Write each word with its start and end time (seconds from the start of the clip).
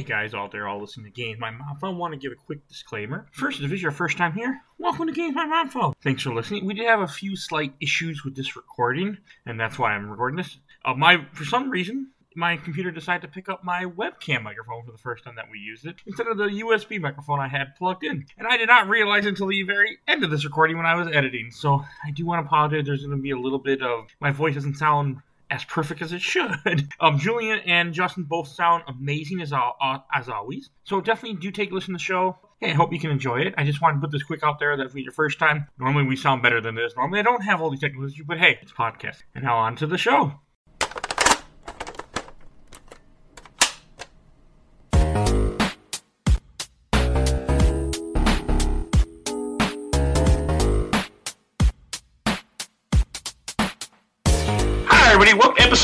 Hey 0.00 0.06
guys 0.06 0.32
out 0.32 0.50
there 0.50 0.66
all 0.66 0.80
listening 0.80 1.04
to 1.04 1.12
Games 1.12 1.38
My 1.38 1.50
Mom 1.50 1.76
Found, 1.76 1.98
want 1.98 2.14
to 2.14 2.18
give 2.18 2.32
a 2.32 2.34
quick 2.34 2.66
disclaimer. 2.68 3.26
First, 3.32 3.60
if 3.60 3.70
is 3.70 3.82
your 3.82 3.90
first 3.90 4.16
time 4.16 4.32
here, 4.32 4.62
welcome 4.78 5.06
to 5.06 5.12
Games 5.12 5.34
My 5.34 5.44
Mom 5.44 5.68
Found. 5.68 5.94
Thanks 6.02 6.22
for 6.22 6.32
listening. 6.32 6.64
We 6.64 6.72
did 6.72 6.86
have 6.86 7.00
a 7.00 7.06
few 7.06 7.36
slight 7.36 7.74
issues 7.82 8.24
with 8.24 8.34
this 8.34 8.56
recording, 8.56 9.18
and 9.44 9.60
that's 9.60 9.78
why 9.78 9.92
I'm 9.92 10.08
recording 10.08 10.38
this. 10.38 10.56
Uh, 10.86 10.94
my 10.94 11.26
For 11.34 11.44
some 11.44 11.68
reason, 11.68 12.12
my 12.34 12.56
computer 12.56 12.90
decided 12.90 13.20
to 13.20 13.28
pick 13.28 13.50
up 13.50 13.62
my 13.62 13.84
webcam 13.84 14.42
microphone 14.42 14.86
for 14.86 14.92
the 14.92 14.96
first 14.96 15.24
time 15.24 15.36
that 15.36 15.50
we 15.50 15.58
used 15.58 15.84
it 15.84 15.96
instead 16.06 16.28
of 16.28 16.38
the 16.38 16.44
USB 16.44 16.98
microphone 16.98 17.38
I 17.38 17.48
had 17.48 17.76
plugged 17.76 18.02
in. 18.02 18.24
And 18.38 18.48
I 18.48 18.56
did 18.56 18.68
not 18.68 18.88
realize 18.88 19.26
until 19.26 19.48
the 19.48 19.64
very 19.64 19.98
end 20.08 20.24
of 20.24 20.30
this 20.30 20.46
recording 20.46 20.78
when 20.78 20.86
I 20.86 20.94
was 20.94 21.08
editing. 21.08 21.50
So 21.50 21.84
I 22.06 22.10
do 22.10 22.24
want 22.24 22.42
to 22.42 22.46
apologize. 22.46 22.86
There's 22.86 23.04
going 23.04 23.18
to 23.18 23.22
be 23.22 23.32
a 23.32 23.38
little 23.38 23.58
bit 23.58 23.82
of 23.82 24.06
my 24.18 24.30
voice 24.30 24.54
doesn't 24.54 24.76
sound 24.76 25.18
as 25.50 25.64
perfect 25.64 26.02
as 26.02 26.12
it 26.12 26.22
should. 26.22 26.50
Um, 27.00 27.18
Julian 27.18 27.60
and 27.66 27.94
Justin 27.94 28.24
both 28.24 28.48
sound 28.48 28.84
amazing 28.86 29.40
as 29.40 29.52
uh, 29.52 29.70
as 30.14 30.28
always. 30.28 30.70
So 30.84 31.00
definitely 31.00 31.38
do 31.38 31.50
take 31.50 31.70
a 31.70 31.74
listen 31.74 31.94
to 31.94 31.98
the 31.98 32.02
show. 32.02 32.38
Hey, 32.58 32.70
I 32.70 32.74
hope 32.74 32.92
you 32.92 33.00
can 33.00 33.10
enjoy 33.10 33.40
it. 33.40 33.54
I 33.56 33.64
just 33.64 33.80
wanted 33.80 33.96
to 33.96 34.00
put 34.02 34.10
this 34.10 34.22
quick 34.22 34.42
out 34.42 34.58
there 34.58 34.76
that 34.76 34.86
if 34.86 34.94
it's 34.94 35.04
your 35.04 35.12
first 35.12 35.38
time, 35.38 35.66
normally 35.78 36.04
we 36.04 36.16
sound 36.16 36.42
better 36.42 36.60
than 36.60 36.74
this. 36.74 36.92
Normally 36.96 37.20
I 37.20 37.22
don't 37.22 37.42
have 37.42 37.62
all 37.62 37.70
these 37.70 37.80
technical 37.80 38.06
issues, 38.06 38.26
but 38.26 38.38
hey, 38.38 38.58
it's 38.60 38.72
podcast. 38.72 39.22
And 39.34 39.44
now 39.44 39.56
on 39.56 39.76
to 39.76 39.86
the 39.86 39.98
show. 39.98 40.34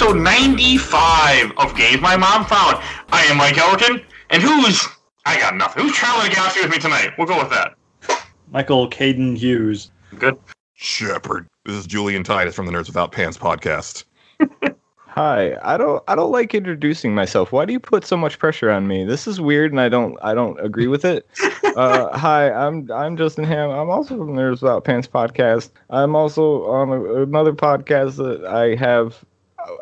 Episode 0.07 0.23
95 0.23 1.53
of 1.59 1.77
Games 1.77 2.01
My 2.01 2.17
Mom 2.17 2.45
Found. 2.45 2.77
I 3.11 3.25
am 3.25 3.39
Mike 3.39 3.57
Albertin, 3.57 4.05
and 4.31 4.41
who's. 4.41 4.81
I 5.25 5.37
got 5.37 5.57
nothing. 5.57 5.83
Who's 5.83 5.97
traveling 5.97 6.29
the 6.29 6.37
galaxy 6.37 6.61
with 6.61 6.71
me 6.71 6.79
tonight? 6.79 7.11
We'll 7.19 7.27
go 7.27 7.37
with 7.37 7.51
that. 7.51 7.75
Michael 8.53 8.89
Kaidan 8.89 9.37
Hughes. 9.37 9.91
Good. 10.17 10.39
Shepard. 10.75 11.49
This 11.65 11.75
is 11.75 11.89
Julian 11.89 12.23
Titus 12.23 12.55
from 12.55 12.67
the 12.67 12.73
Nerds 12.73 12.87
Without 12.87 13.11
Pants 13.11 13.37
podcast. 13.37 14.05
Hi, 15.09 15.57
I 15.61 15.77
don't 15.77 16.01
I 16.07 16.15
don't 16.15 16.31
like 16.31 16.55
introducing 16.55 17.13
myself. 17.13 17.51
Why 17.51 17.65
do 17.65 17.73
you 17.73 17.81
put 17.81 18.05
so 18.05 18.17
much 18.17 18.39
pressure 18.39 18.71
on 18.71 18.87
me? 18.87 19.05
This 19.05 19.27
is 19.27 19.41
weird 19.41 19.73
and 19.73 19.81
I 19.81 19.89
don't 19.89 20.17
I 20.23 20.35
don't 20.35 20.65
agree 20.65 20.87
with 20.87 21.05
it. 21.05 21.27
uh, 21.75 22.17
hi, 22.17 22.53
I'm 22.53 22.89
I'm 22.93 23.17
Justin 23.17 23.43
Hamm. 23.43 23.71
I'm 23.71 23.91
also 23.91 24.17
from 24.19 24.37
the 24.37 24.41
Nerds 24.41 24.63
Without 24.63 24.85
Pants 24.85 25.09
podcast. 25.09 25.71
I'm 25.91 26.15
also 26.15 26.65
on 26.67 26.91
a, 26.91 27.23
another 27.25 27.53
podcast 27.53 28.19
that 28.19 28.47
I 28.47 28.77
have 28.77 29.25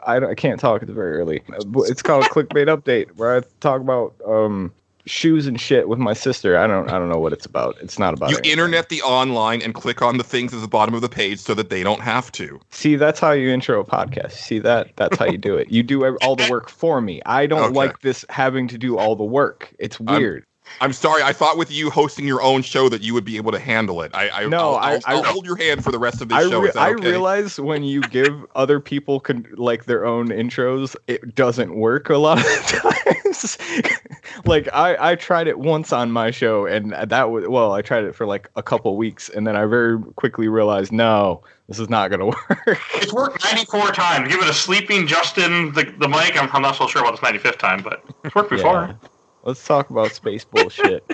I, 0.06 0.16
I 0.16 0.34
can't 0.34 0.58
talk, 0.60 0.82
it's 0.82 0.90
very 0.90 1.16
early. 1.16 1.42
It's 1.48 2.02
called 2.02 2.24
Clickbait 2.26 2.66
Update, 2.68 3.10
where 3.16 3.36
I 3.36 3.42
talk 3.60 3.80
about 3.80 4.14
um 4.26 4.72
shoes 5.06 5.46
and 5.46 5.60
shit 5.60 5.86
with 5.86 5.98
my 5.98 6.14
sister. 6.14 6.56
I 6.56 6.66
don't 6.66 6.88
I 6.90 6.98
don't 6.98 7.10
know 7.10 7.18
what 7.18 7.32
it's 7.34 7.44
about. 7.44 7.76
It's 7.82 7.98
not 7.98 8.14
about 8.14 8.30
You 8.30 8.36
anything. 8.36 8.52
internet 8.52 8.88
the 8.88 9.02
online 9.02 9.60
and 9.60 9.74
click 9.74 10.00
on 10.00 10.16
the 10.16 10.24
things 10.24 10.54
at 10.54 10.62
the 10.62 10.68
bottom 10.68 10.94
of 10.94 11.02
the 11.02 11.10
page 11.10 11.38
so 11.40 11.52
that 11.54 11.68
they 11.68 11.82
don't 11.82 12.00
have 12.00 12.32
to. 12.32 12.58
See, 12.70 12.96
that's 12.96 13.20
how 13.20 13.32
you 13.32 13.50
intro 13.50 13.80
a 13.80 13.84
podcast. 13.84 14.32
See 14.32 14.58
that? 14.60 14.96
That's 14.96 15.18
how 15.18 15.26
you 15.26 15.36
do 15.36 15.56
it. 15.56 15.70
You 15.70 15.82
do 15.82 16.16
all 16.22 16.36
the 16.36 16.48
work 16.50 16.70
for 16.70 17.02
me. 17.02 17.20
I 17.26 17.46
don't 17.46 17.62
Okay. 17.64 17.74
like 17.74 18.00
this 18.00 18.24
having 18.30 18.66
to 18.68 18.78
do 18.78 18.96
all 18.96 19.14
the 19.14 19.24
work. 19.24 19.74
It's 19.78 20.00
weird. 20.00 20.44
I'm 20.80 20.92
sorry. 20.92 21.22
I 21.22 21.32
thought 21.32 21.56
with 21.56 21.70
you 21.70 21.90
hosting 21.90 22.26
your 22.26 22.42
own 22.42 22.62
show 22.62 22.88
that 22.88 23.02
you 23.02 23.14
would 23.14 23.24
be 23.24 23.36
able 23.36 23.52
to 23.52 23.58
handle 23.58 24.02
it. 24.02 24.10
I, 24.14 24.28
I 24.30 24.46
No, 24.46 24.74
I'll, 24.74 24.76
I- 24.76 25.00
I'll, 25.06 25.16
I'll 25.18 25.32
hold 25.32 25.46
your 25.46 25.56
hand 25.56 25.82
for 25.84 25.90
the 25.92 25.98
rest 25.98 26.20
of 26.20 26.28
this 26.28 26.38
I, 26.38 26.48
show. 26.48 26.60
re- 26.60 26.68
Is 26.68 26.74
that 26.74 26.80
I 26.82 26.90
realize 26.90 27.58
when 27.60 27.82
you 27.84 28.00
give 28.02 28.44
other 28.54 28.80
people 28.80 29.20
con- 29.20 29.46
like 29.54 29.84
their 29.86 30.04
own 30.04 30.28
intros, 30.28 30.96
it 31.06 31.34
doesn't 31.34 31.74
work 31.74 32.10
a 32.10 32.18
lot 32.18 32.38
of 32.38 32.44
times. 32.66 33.58
like 34.44 34.68
I, 34.72 35.12
I 35.12 35.14
tried 35.16 35.46
it 35.48 35.58
once 35.58 35.92
on 35.92 36.10
my 36.10 36.30
show, 36.30 36.66
and 36.66 36.92
that 36.92 37.30
was 37.30 37.46
well, 37.48 37.72
I 37.72 37.82
tried 37.82 38.04
it 38.04 38.14
for 38.14 38.26
like 38.26 38.48
a 38.56 38.62
couple 38.62 38.96
weeks, 38.96 39.28
and 39.28 39.46
then 39.46 39.56
I 39.56 39.64
very 39.66 40.00
quickly 40.16 40.48
realized, 40.48 40.92
no, 40.92 41.42
this 41.68 41.78
is 41.78 41.88
not 41.88 42.10
gonna 42.10 42.26
work. 42.26 42.78
It's 42.94 43.12
worked 43.12 43.44
94 43.44 43.92
times. 43.92 44.28
Give 44.28 44.40
it 44.40 44.48
a 44.48 44.54
sleeping 44.54 45.06
Justin 45.06 45.72
the, 45.72 45.92
the 45.98 46.08
mic. 46.08 46.40
I'm, 46.40 46.48
I'm 46.52 46.62
not 46.62 46.76
so 46.76 46.86
sure 46.86 47.02
about 47.02 47.20
this 47.20 47.28
95th 47.42 47.58
time, 47.58 47.82
but 47.82 48.04
it's 48.24 48.34
worked 48.34 48.50
before. 48.50 48.96
Yeah. 49.02 49.08
Let's 49.44 49.64
talk 49.66 49.90
about 49.90 50.12
space 50.12 50.44
bullshit. 50.44 51.04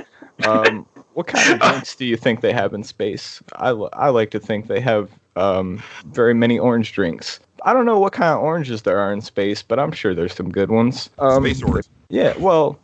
um, 0.45 0.87
what 1.15 1.27
kind 1.27 1.53
of 1.53 1.61
drinks 1.69 1.97
do 1.97 2.05
you 2.05 2.17
think 2.17 2.41
they 2.41 2.53
have 2.53 2.73
in 2.75 2.85
space? 2.85 3.43
I, 3.57 3.71
I 3.71 4.09
like 4.11 4.31
to 4.31 4.41
think 4.41 4.69
they 4.69 4.81
have 4.81 5.11
um, 5.37 5.83
very 6.07 6.35
many 6.35 6.59
orange 6.59 6.93
drinks. 6.93 7.41
I 7.65 7.73
don't 7.73 7.85
know 7.85 7.99
what 7.99 8.13
kind 8.13 8.33
of 8.33 8.41
oranges 8.41 8.83
there 8.83 8.99
are 8.99 9.13
in 9.13 9.21
space, 9.21 9.63
but 9.63 9.79
I'm 9.79 9.93
sure 9.93 10.15
there's 10.15 10.35
some 10.35 10.51
good 10.51 10.71
ones. 10.71 11.11
Um, 11.19 11.45
Space 11.45 11.63
orange. 11.63 11.87
Yeah, 12.09 12.33
well, 12.39 12.79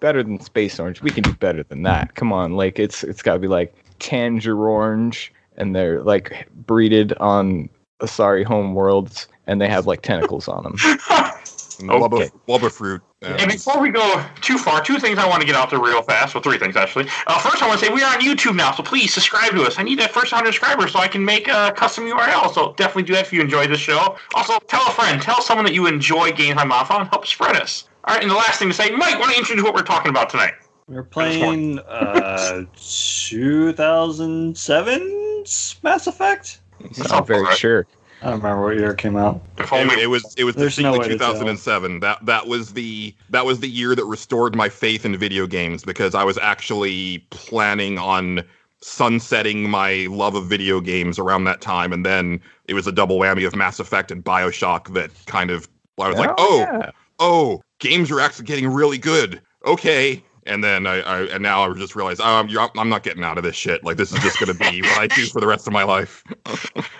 better 0.00 0.22
than 0.22 0.40
space 0.40 0.80
orange. 0.80 1.02
We 1.02 1.10
can 1.10 1.22
do 1.22 1.32
better 1.32 1.62
than 1.62 1.82
that. 1.82 2.14
Come 2.14 2.32
on, 2.32 2.52
like 2.52 2.78
it's 2.78 3.04
it's 3.04 3.22
got 3.22 3.34
to 3.34 3.38
be 3.38 3.48
like 3.48 3.74
Tanger 4.00 4.56
orange, 4.56 5.32
and 5.56 5.74
they're 5.74 6.02
like 6.02 6.48
breeded 6.66 7.12
on 7.14 7.68
Asari 8.00 8.44
home 8.44 8.74
worlds, 8.74 9.28
and 9.46 9.60
they 9.60 9.68
have 9.68 9.86
like 9.86 10.02
tentacles 10.02 10.48
on 10.48 10.64
them. 10.64 10.76
And 11.78 11.90
Wubba, 11.90 12.14
Okay. 12.14 12.30
Wubba 12.48 12.70
fruit. 12.70 13.00
And 13.22 13.42
um, 13.42 13.48
before 13.48 13.80
we 13.80 13.90
go 13.90 14.24
too 14.40 14.58
far, 14.58 14.82
two 14.82 14.98
things 14.98 15.18
I 15.18 15.28
want 15.28 15.40
to 15.40 15.46
get 15.46 15.56
out 15.56 15.70
there 15.70 15.80
real 15.80 16.02
fast. 16.02 16.34
Well, 16.34 16.42
three 16.42 16.58
things 16.58 16.76
actually. 16.76 17.08
Uh, 17.26 17.38
first, 17.40 17.62
I 17.62 17.66
want 17.66 17.80
to 17.80 17.86
say 17.86 17.92
we 17.92 18.02
are 18.02 18.14
on 18.14 18.20
YouTube 18.20 18.54
now, 18.54 18.70
so 18.72 18.82
please 18.82 19.12
subscribe 19.12 19.50
to 19.52 19.62
us. 19.62 19.78
I 19.78 19.82
need 19.82 19.98
that 19.98 20.12
first 20.12 20.32
100 20.32 20.52
subscribers 20.52 20.92
so 20.92 21.00
I 21.00 21.08
can 21.08 21.24
make 21.24 21.48
a 21.48 21.72
custom 21.76 22.04
URL. 22.04 22.52
So 22.54 22.74
definitely 22.76 23.02
do 23.04 23.14
that 23.14 23.26
if 23.26 23.32
you 23.32 23.40
enjoy 23.40 23.66
the 23.66 23.76
show. 23.76 24.16
Also, 24.34 24.58
tell 24.68 24.86
a 24.86 24.90
friend, 24.90 25.20
tell 25.20 25.42
someone 25.42 25.64
that 25.64 25.74
you 25.74 25.86
enjoy 25.86 26.30
Game 26.32 26.56
by 26.56 26.64
Mom 26.64 26.86
and 26.90 27.08
help 27.08 27.26
spread 27.26 27.56
us. 27.56 27.88
All 28.04 28.14
right, 28.14 28.22
and 28.22 28.30
the 28.30 28.36
last 28.36 28.60
thing 28.60 28.68
to 28.68 28.74
say, 28.74 28.90
Mike, 28.90 29.18
why 29.18 29.26
don't 29.26 29.32
you 29.32 29.38
introduce 29.38 29.64
what 29.64 29.74
we're 29.74 29.82
talking 29.82 30.10
about 30.10 30.30
tonight? 30.30 30.54
We're 30.86 31.02
playing 31.02 31.80
uh 31.80 32.62
2007's 32.76 35.76
Mass 35.82 36.06
Effect. 36.06 36.60
So 36.92 37.16
I'm 37.16 37.26
very 37.26 37.40
Alright. 37.40 37.58
sure. 37.58 37.86
I 38.22 38.30
don't 38.30 38.40
remember 38.40 38.64
what 38.64 38.76
year 38.76 38.90
it 38.90 38.98
came 38.98 39.16
out. 39.16 39.40
If 39.58 39.72
It, 39.72 39.72
only 39.72 40.02
it 40.02 40.08
was 40.08 40.34
it 40.36 40.44
was 40.44 40.54
There's 40.56 40.78
no 40.78 40.92
distinctly 40.92 41.14
way 41.14 41.18
to 41.18 41.18
tell. 41.18 41.32
2007. 41.34 42.00
That 42.00 42.24
that 42.26 42.46
was 42.46 42.72
the 42.72 43.14
that 43.30 43.46
was 43.46 43.60
the 43.60 43.68
year 43.68 43.94
that 43.94 44.04
restored 44.04 44.56
my 44.56 44.68
faith 44.68 45.04
in 45.04 45.16
video 45.16 45.46
games 45.46 45.84
because 45.84 46.14
I 46.14 46.24
was 46.24 46.36
actually 46.38 47.18
planning 47.30 47.98
on 47.98 48.42
sunsetting 48.80 49.68
my 49.68 50.06
love 50.10 50.34
of 50.34 50.46
video 50.46 50.80
games 50.80 51.18
around 51.18 51.44
that 51.44 51.60
time, 51.60 51.92
and 51.92 52.04
then 52.04 52.40
it 52.66 52.74
was 52.74 52.86
a 52.86 52.92
double 52.92 53.18
whammy 53.18 53.46
of 53.46 53.54
Mass 53.54 53.78
Effect 53.78 54.10
and 54.10 54.24
Bioshock 54.24 54.92
that 54.94 55.10
kind 55.26 55.50
of 55.50 55.68
I 56.00 56.08
was 56.08 56.18
like, 56.18 56.30
oh, 56.38 56.58
yeah. 56.60 56.90
oh, 57.18 57.62
games 57.78 58.10
are 58.10 58.20
actually 58.20 58.46
getting 58.46 58.68
really 58.68 58.98
good. 58.98 59.40
Okay. 59.66 60.22
And 60.46 60.64
then 60.64 60.86
I, 60.86 61.00
I 61.00 61.20
and 61.24 61.42
now 61.42 61.70
I 61.70 61.74
just 61.74 61.94
realized 61.94 62.20
um, 62.22 62.48
you're, 62.48 62.70
I'm 62.76 62.88
not 62.88 63.02
getting 63.02 63.22
out 63.22 63.36
of 63.36 63.44
this 63.44 63.56
shit. 63.56 63.84
Like 63.84 63.98
this 63.98 64.12
is 64.12 64.20
just 64.20 64.40
going 64.40 64.56
to 64.56 64.58
be 64.70 64.80
what 64.80 64.98
I 64.98 65.06
do 65.06 65.26
for 65.26 65.40
the 65.40 65.46
rest 65.46 65.66
of 65.66 65.74
my 65.74 65.82
life. 65.82 66.24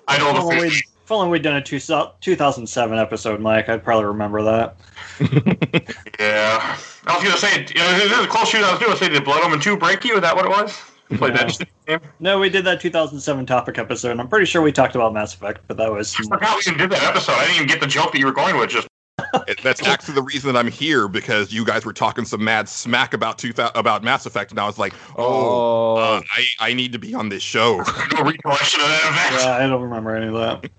I 0.08 0.18
know 0.18 0.30
If 0.30 0.36
only, 0.36 0.56
the 0.56 0.62
we'd, 0.68 0.82
if 1.08 1.12
only 1.12 1.30
we'd 1.30 1.40
done 1.42 1.56
a 1.56 1.62
two, 1.62 1.78
2007 1.78 2.98
episode, 2.98 3.40
Mike, 3.40 3.70
I'd 3.70 3.82
probably 3.82 4.04
remember 4.04 4.42
that. 4.42 4.76
Yeah. 6.20 6.76
I 7.06 7.14
was 7.14 7.22
going 7.22 7.34
to 7.34 7.40
say, 7.40 7.60
you 7.74 7.80
know, 7.80 7.92
this 7.98 8.12
is 8.12 8.24
a 8.24 8.26
close 8.26 8.48
shoot 8.48 8.62
I 8.62 8.72
was 8.72 8.80
doing. 8.80 8.94
Say, 8.96 9.08
did 9.08 9.24
Blood 9.24 9.42
Omen 9.44 9.60
2 9.60 9.76
break 9.78 10.04
you? 10.04 10.16
Is 10.16 10.20
that 10.20 10.34
what 10.36 10.44
it 10.44 10.50
was? 10.50 10.76
Played 11.16 11.34
No. 11.34 11.38
that 11.46 11.68
game? 11.86 12.00
No, 12.20 12.38
we 12.38 12.50
did 12.50 12.64
that 12.66 12.80
2007 12.80 13.46
topic 13.46 13.78
episode, 13.78 14.10
and 14.10 14.20
I'm 14.20 14.28
pretty 14.28 14.44
sure 14.46 14.60
we 14.60 14.70
talked 14.72 14.96
about 14.96 15.14
Mass 15.14 15.32
Effect, 15.32 15.60
but 15.68 15.76
that 15.78 15.90
was 15.90 16.14
I 16.18 16.24
forgot 16.24 16.56
we 16.56 16.70
even 16.72 16.78
did 16.78 16.90
that 16.90 17.04
episode. 17.04 17.32
I 17.32 17.42
didn't 17.46 17.54
even 17.56 17.68
get 17.68 17.80
the 17.80 17.86
joke 17.86 18.12
that 18.12 18.18
you 18.18 18.26
were 18.26 18.32
going 18.32 18.58
with. 18.58 18.68
Just 18.68 18.88
That's 19.62 19.82
actually 19.86 20.16
the 20.16 20.22
reason 20.22 20.52
that 20.52 20.58
I'm 20.58 20.70
here 20.70 21.08
because 21.08 21.52
you 21.52 21.64
guys 21.64 21.86
were 21.86 21.92
talking 21.94 22.24
some 22.26 22.42
mad 22.44 22.68
smack 22.68 23.14
about 23.14 23.38
two 23.38 23.52
thou- 23.54 23.70
about 23.76 24.02
Mass 24.02 24.26
Effect, 24.26 24.50
and 24.50 24.60
I 24.60 24.66
was 24.66 24.76
like, 24.78 24.92
oh, 25.16 25.96
uh, 25.96 26.20
I 26.32 26.46
I 26.70 26.72
need 26.74 26.92
to 26.92 26.98
be 26.98 27.14
on 27.14 27.28
this 27.30 27.42
show. 27.42 27.76
no 28.12 28.22
recollection 28.24 28.80
of 28.80 28.88
that 28.88 29.30
event. 29.30 29.42
yeah, 29.44 29.64
I 29.64 29.66
don't 29.68 29.82
remember 29.82 30.14
any 30.16 30.26
of 30.26 30.34
that. 30.34 30.70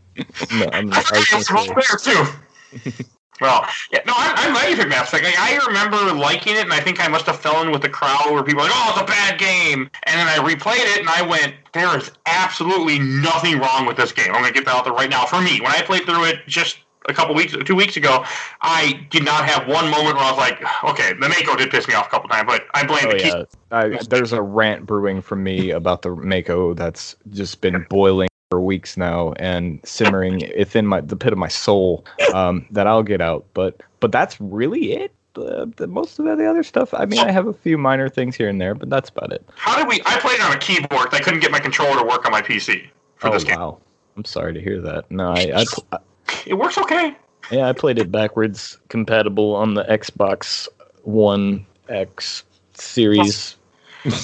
No, 0.52 0.70
I'm, 0.72 0.92
I 0.94 1.04
I 1.12 1.36
was 1.36 1.48
say, 1.48 1.56
there 1.68 1.98
too. 1.98 3.04
well, 3.42 3.66
yeah, 3.92 4.00
no, 4.06 4.14
I'm, 4.16 4.36
I'm 4.38 4.54
glad 4.54 4.70
you 4.70 4.76
picked 4.76 4.90
Mass 4.90 5.08
Effect. 5.10 5.24
Like, 5.24 5.40
I 5.40 5.58
remember 5.66 5.98
liking 6.14 6.56
it, 6.56 6.64
and 6.64 6.74
I 6.74 6.80
think 6.80 7.04
I 7.04 7.08
must 7.08 7.26
have 7.26 7.40
fell 7.40 7.62
in 7.62 7.72
with 7.72 7.82
the 7.82 7.90
crowd 7.90 8.32
where 8.32 8.44
people 8.44 8.64
were 8.64 8.70
like, 8.70 8.76
"Oh, 8.76 8.94
it's 8.94 9.02
a 9.02 9.06
bad 9.06 9.40
game," 9.40 9.90
and 10.04 10.20
then 10.20 10.28
I 10.28 10.38
replayed 10.38 10.86
it, 10.96 11.00
and 11.00 11.10
I 11.10 11.22
went, 11.22 11.56
"There 11.74 11.96
is 11.98 12.12
absolutely 12.26 13.00
nothing 13.00 13.60
wrong 13.60 13.86
with 13.86 13.98
this 13.98 14.12
game." 14.12 14.28
I'm 14.28 14.42
gonna 14.42 14.52
get 14.52 14.66
that 14.66 14.76
out 14.76 14.84
there 14.86 14.94
right 14.94 15.10
now. 15.10 15.26
For 15.26 15.42
me, 15.42 15.62
when 15.62 15.72
I 15.72 15.82
played 15.82 16.06
through 16.06 16.26
it 16.26 16.40
just 16.48 16.80
a 17.08 17.14
couple 17.14 17.34
weeks, 17.34 17.56
two 17.66 17.76
weeks 17.76 17.98
ago, 17.98 18.24
I 18.62 19.08
did 19.10 19.26
not 19.26 19.46
have 19.46 19.68
one 19.68 19.90
moment 19.90 20.16
where 20.16 20.26
I 20.26 20.32
was 20.32 20.38
like, 20.38 20.62
"Okay, 20.84 21.14
the 21.14 21.30
Mako 21.30 21.56
did 21.56 21.72
piss 21.72 21.88
me 21.88 21.94
off 21.94 22.08
a 22.08 22.10
couple 22.10 22.30
times," 22.30 22.46
but 22.48 22.66
I 22.74 22.86
blame 22.86 23.06
oh 23.06 23.12
the 23.12 23.18
key. 23.18 23.28
yeah, 23.30 23.44
I, 23.72 24.00
there's 24.10 24.34
a 24.34 24.42
rant 24.42 24.86
brewing 24.86 25.22
from 25.22 25.44
me 25.44 25.72
about 25.72 26.02
the 26.02 26.16
Mako 26.16 26.74
that's 26.74 27.16
just 27.32 27.62
been 27.62 27.86
boiling 27.90 28.29
for 28.50 28.60
weeks 28.60 28.98
now 28.98 29.34
and 29.34 29.80
simmering 29.84 30.52
within 30.58 30.86
my 30.88 31.02
the 31.02 31.16
pit 31.16 31.32
of 31.32 31.38
my 31.40 31.48
soul 31.48 32.04
um, 32.34 32.66
that 32.72 32.88
I'll 32.88 33.04
get 33.04 33.22
out. 33.22 33.46
But 33.54 33.82
but 34.00 34.12
that's 34.12 34.40
really 34.42 34.94
it. 34.94 35.12
Uh, 35.36 35.68
the, 35.78 35.88
most 35.88 36.18
of 36.20 36.26
the 36.26 36.50
other 36.50 36.64
stuff. 36.64 36.94
I 36.94 37.06
mean, 37.06 37.20
I 37.20 37.32
have 37.32 37.46
a 37.48 37.54
few 37.54 37.78
minor 37.78 38.10
things 38.10 38.36
here 38.36 38.50
and 38.50 38.60
there, 38.60 38.74
but 38.76 38.90
that's 38.90 39.10
about 39.10 39.32
it. 39.32 39.48
How 39.56 39.78
did 39.78 39.88
we? 39.88 40.02
I 40.06 40.20
played 40.20 40.42
on 40.42 40.52
a 40.52 40.58
keyboard. 40.58 41.10
I 41.14 41.20
couldn't 41.20 41.40
get 41.40 41.52
my 41.52 41.60
controller 41.60 42.00
to 42.02 42.06
work 42.06 42.26
on 42.26 42.32
my 42.32 42.42
PC 42.42 42.88
for 43.18 43.28
Oh 43.30 43.34
this 43.34 43.44
game. 43.44 43.60
wow, 43.60 43.78
I'm 44.18 44.26
sorry 44.26 44.54
to 44.54 44.62
hear 44.62 44.82
that. 44.82 45.10
No, 45.12 45.30
I, 45.30 45.52
I 45.56 45.66
pl- 45.72 46.02
It 46.48 46.56
works 46.56 46.78
okay. 46.80 47.16
yeah, 47.52 47.70
I 47.70 47.74
played 47.74 48.00
it 48.00 48.12
backwards 48.12 48.80
compatible 48.90 49.56
on 49.56 49.76
the 49.76 49.84
Xbox 49.84 50.68
One 51.04 51.66
X 51.88 52.44
series 52.74 53.56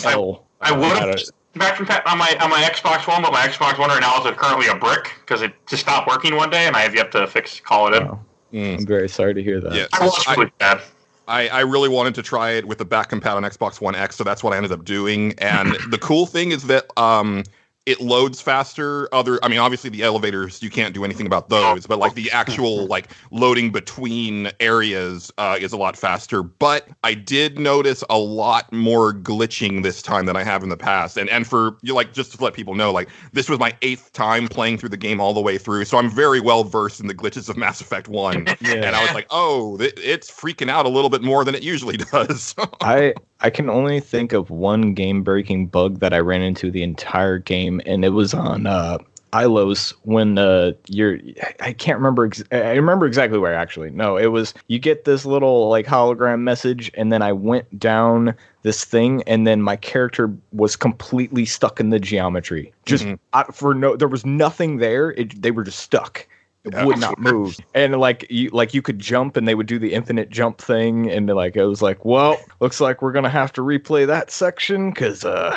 L. 0.03 0.43
I 0.61 0.71
would 0.75 0.83
I 0.83 0.99
have 0.99 1.15
don't- 1.15 1.29
back 1.59 1.75
from 1.77 1.87
on 2.05 2.17
my 2.17 2.37
on 2.41 2.49
my 2.49 2.61
Xbox 2.61 3.07
One, 3.07 3.21
but 3.21 3.31
my 3.31 3.47
Xbox 3.47 3.77
One 3.79 3.89
right 3.89 4.01
now 4.01 4.23
is 4.23 4.35
currently 4.37 4.67
a 4.67 4.75
brick 4.75 5.11
because 5.21 5.41
it 5.41 5.53
just 5.67 5.83
stopped 5.83 6.07
working 6.07 6.35
one 6.35 6.49
day, 6.49 6.67
and 6.67 6.75
I 6.75 6.81
have 6.81 6.95
yet 6.95 7.11
to 7.13 7.27
fix 7.27 7.59
call 7.59 7.87
it 7.93 7.97
in. 8.01 8.07
Oh, 8.07 8.19
Mm. 8.53 8.77
I'm 8.79 8.85
very 8.85 9.09
sorry 9.09 9.33
to 9.33 9.43
hear 9.43 9.59
that. 9.59 9.73
Yeah, 9.73 9.87
I 9.91 10.05
was 10.05 10.23
I- 10.27 10.35
really 10.35 10.51
bad. 10.59 10.81
I, 11.27 11.47
I 11.49 11.59
really 11.61 11.89
wanted 11.89 12.13
to 12.15 12.21
try 12.21 12.51
it 12.51 12.65
with 12.67 12.77
the 12.77 12.85
back 12.85 13.09
compat 13.09 13.33
on 13.35 13.43
Xbox 13.43 13.81
One 13.81 13.95
X, 13.95 14.15
so 14.15 14.23
that's 14.23 14.43
what 14.43 14.53
I 14.53 14.57
ended 14.57 14.71
up 14.71 14.85
doing. 14.85 15.33
And 15.39 15.75
the 15.89 15.97
cool 15.97 16.25
thing 16.27 16.51
is 16.51 16.67
that 16.67 16.85
um, 16.97 17.43
it 17.85 18.01
loads 18.01 18.41
faster. 18.41 19.07
Other, 19.13 19.39
I 19.43 19.47
mean, 19.47 19.59
obviously 19.59 19.89
the 19.89 20.03
elevators 20.03 20.61
you 20.63 20.69
can't 20.69 20.93
do 20.93 21.03
anything 21.03 21.27
about 21.27 21.49
those, 21.49 21.85
but 21.85 21.99
like 21.99 22.15
the 22.15 22.31
actual 22.31 22.85
like 22.87 23.11
loading 23.31 23.71
between 23.71 24.51
areas 24.59 25.31
uh, 25.37 25.57
is 25.59 25.71
a 25.71 25.77
lot 25.77 25.95
faster. 25.95 26.41
But 26.41 26.87
I 27.03 27.13
did 27.13 27.59
notice 27.59 28.03
a 28.09 28.17
lot 28.17 28.71
more 28.73 29.13
glitching 29.13 29.83
this 29.83 30.01
time 30.01 30.25
than 30.25 30.35
I 30.35 30.43
have 30.43 30.63
in 30.63 30.69
the 30.69 30.77
past. 30.77 31.17
And 31.17 31.29
and 31.29 31.45
for 31.45 31.77
you 31.81 31.93
like 31.93 32.13
just 32.13 32.35
to 32.35 32.43
let 32.43 32.53
people 32.53 32.73
know, 32.73 32.91
like 32.91 33.09
this 33.33 33.49
was 33.49 33.59
my 33.59 33.75
eighth 33.81 34.11
time 34.13 34.47
playing 34.47 34.79
through 34.79 34.89
the 34.89 34.97
game 34.97 35.21
all 35.21 35.33
the 35.33 35.41
way 35.41 35.57
through, 35.57 35.85
so 35.85 35.97
I'm 35.97 36.09
very 36.09 36.39
well 36.39 36.63
versed 36.63 36.99
in 36.99 37.07
the 37.07 37.15
glitches 37.15 37.49
of 37.49 37.57
Mass 37.57 37.81
Effect 37.81 38.07
One. 38.07 38.47
Yeah. 38.61 38.75
And 38.75 38.95
I 38.95 39.03
was 39.03 39.13
like, 39.13 39.27
oh, 39.29 39.77
th- 39.77 39.93
it's 39.97 40.31
freaking 40.31 40.69
out 40.69 40.85
a 40.85 40.89
little 40.89 41.09
bit 41.09 41.21
more 41.21 41.43
than 41.43 41.53
it 41.53 41.61
usually 41.61 41.97
does. 42.11 42.55
I 42.81 43.13
I 43.45 43.51
can 43.51 43.69
only 43.69 43.99
think 43.99 44.33
of 44.33 44.49
one 44.49 44.95
game 44.95 45.21
breaking 45.21 45.67
bug 45.67 45.99
that 45.99 46.15
I 46.15 46.17
ran 46.17 46.41
into 46.41 46.71
the 46.71 46.81
entire 46.81 47.37
game, 47.37 47.79
and 47.85 48.03
it 48.03 48.09
was 48.09 48.33
on 48.33 48.65
uh, 48.65 48.97
Ilos 49.33 49.93
when 50.01 50.39
uh, 50.39 50.71
you're 50.87 51.19
I 51.59 51.71
can't 51.73 51.99
remember 51.99 52.25
ex- 52.25 52.43
I 52.51 52.71
remember 52.71 53.05
exactly 53.05 53.37
where 53.37 53.53
actually. 53.53 53.91
No, 53.91 54.17
it 54.17 54.27
was 54.27 54.55
you 54.65 54.79
get 54.79 55.05
this 55.05 55.27
little 55.27 55.69
like 55.69 55.85
hologram 55.85 56.39
message, 56.39 56.89
and 56.95 57.13
then 57.13 57.21
I 57.21 57.33
went 57.33 57.79
down 57.79 58.33
this 58.63 58.83
thing, 58.83 59.21
and 59.27 59.45
then 59.45 59.61
my 59.61 59.75
character 59.75 60.33
was 60.51 60.75
completely 60.75 61.45
stuck 61.45 61.79
in 61.79 61.91
the 61.91 61.99
geometry. 61.99 62.73
Just 62.87 63.05
Mhm. 63.05 63.19
I, 63.33 63.43
for 63.51 63.75
no, 63.75 63.95
there 63.95 64.07
was 64.07 64.25
nothing 64.25 64.77
there. 64.77 65.11
It, 65.11 65.39
they 65.39 65.51
were 65.51 65.63
just 65.63 65.81
stuck. 65.81 66.25
It 66.65 66.73
Yeah. 66.73 66.85
would 66.85 66.97
not 66.99 67.19
move, 67.19 67.57
and 67.73 67.99
like 67.99 68.25
you, 68.29 68.49
like 68.49 68.73
you 68.73 68.81
could 68.81 68.97
jump, 68.99 69.37
and 69.37 69.47
they 69.47 69.53
would 69.55 69.67
do 69.67 69.77
the 69.77 69.93
infinite 69.93 70.29
jump 70.29 70.57
thing, 70.57 71.09
and 71.11 71.27
like 71.29 71.55
it 71.55 71.65
was 71.65 71.81
like, 71.81 72.03
well, 72.03 72.39
looks 72.59 72.81
like 72.81 73.01
we're 73.01 73.11
gonna 73.11 73.29
have 73.29 73.53
to 73.53 73.61
replay 73.61 74.07
that 74.07 74.31
section 74.31 74.89
because 74.89 75.23
uh, 75.23 75.55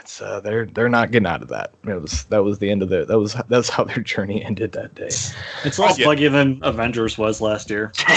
it's 0.00 0.22
uh, 0.22 0.40
they're 0.40 0.64
they're 0.66 0.88
not 0.88 1.10
getting 1.10 1.26
out 1.26 1.42
of 1.42 1.48
that. 1.48 1.72
It 1.86 2.00
was 2.00 2.24
that 2.24 2.42
was 2.42 2.58
the 2.58 2.70
end 2.70 2.82
of 2.82 2.88
their 2.88 3.04
that 3.04 3.18
was 3.18 3.36
that's 3.48 3.68
how 3.68 3.84
their 3.84 4.02
journey 4.02 4.42
ended 4.46 4.72
that 4.72 4.94
day. 4.94 5.08
It's 5.64 5.78
less 5.78 5.98
yeah. 5.98 6.06
buggy 6.06 6.28
than 6.28 6.58
Avengers 6.62 7.18
was 7.18 7.40
last 7.42 7.68
year 7.68 7.92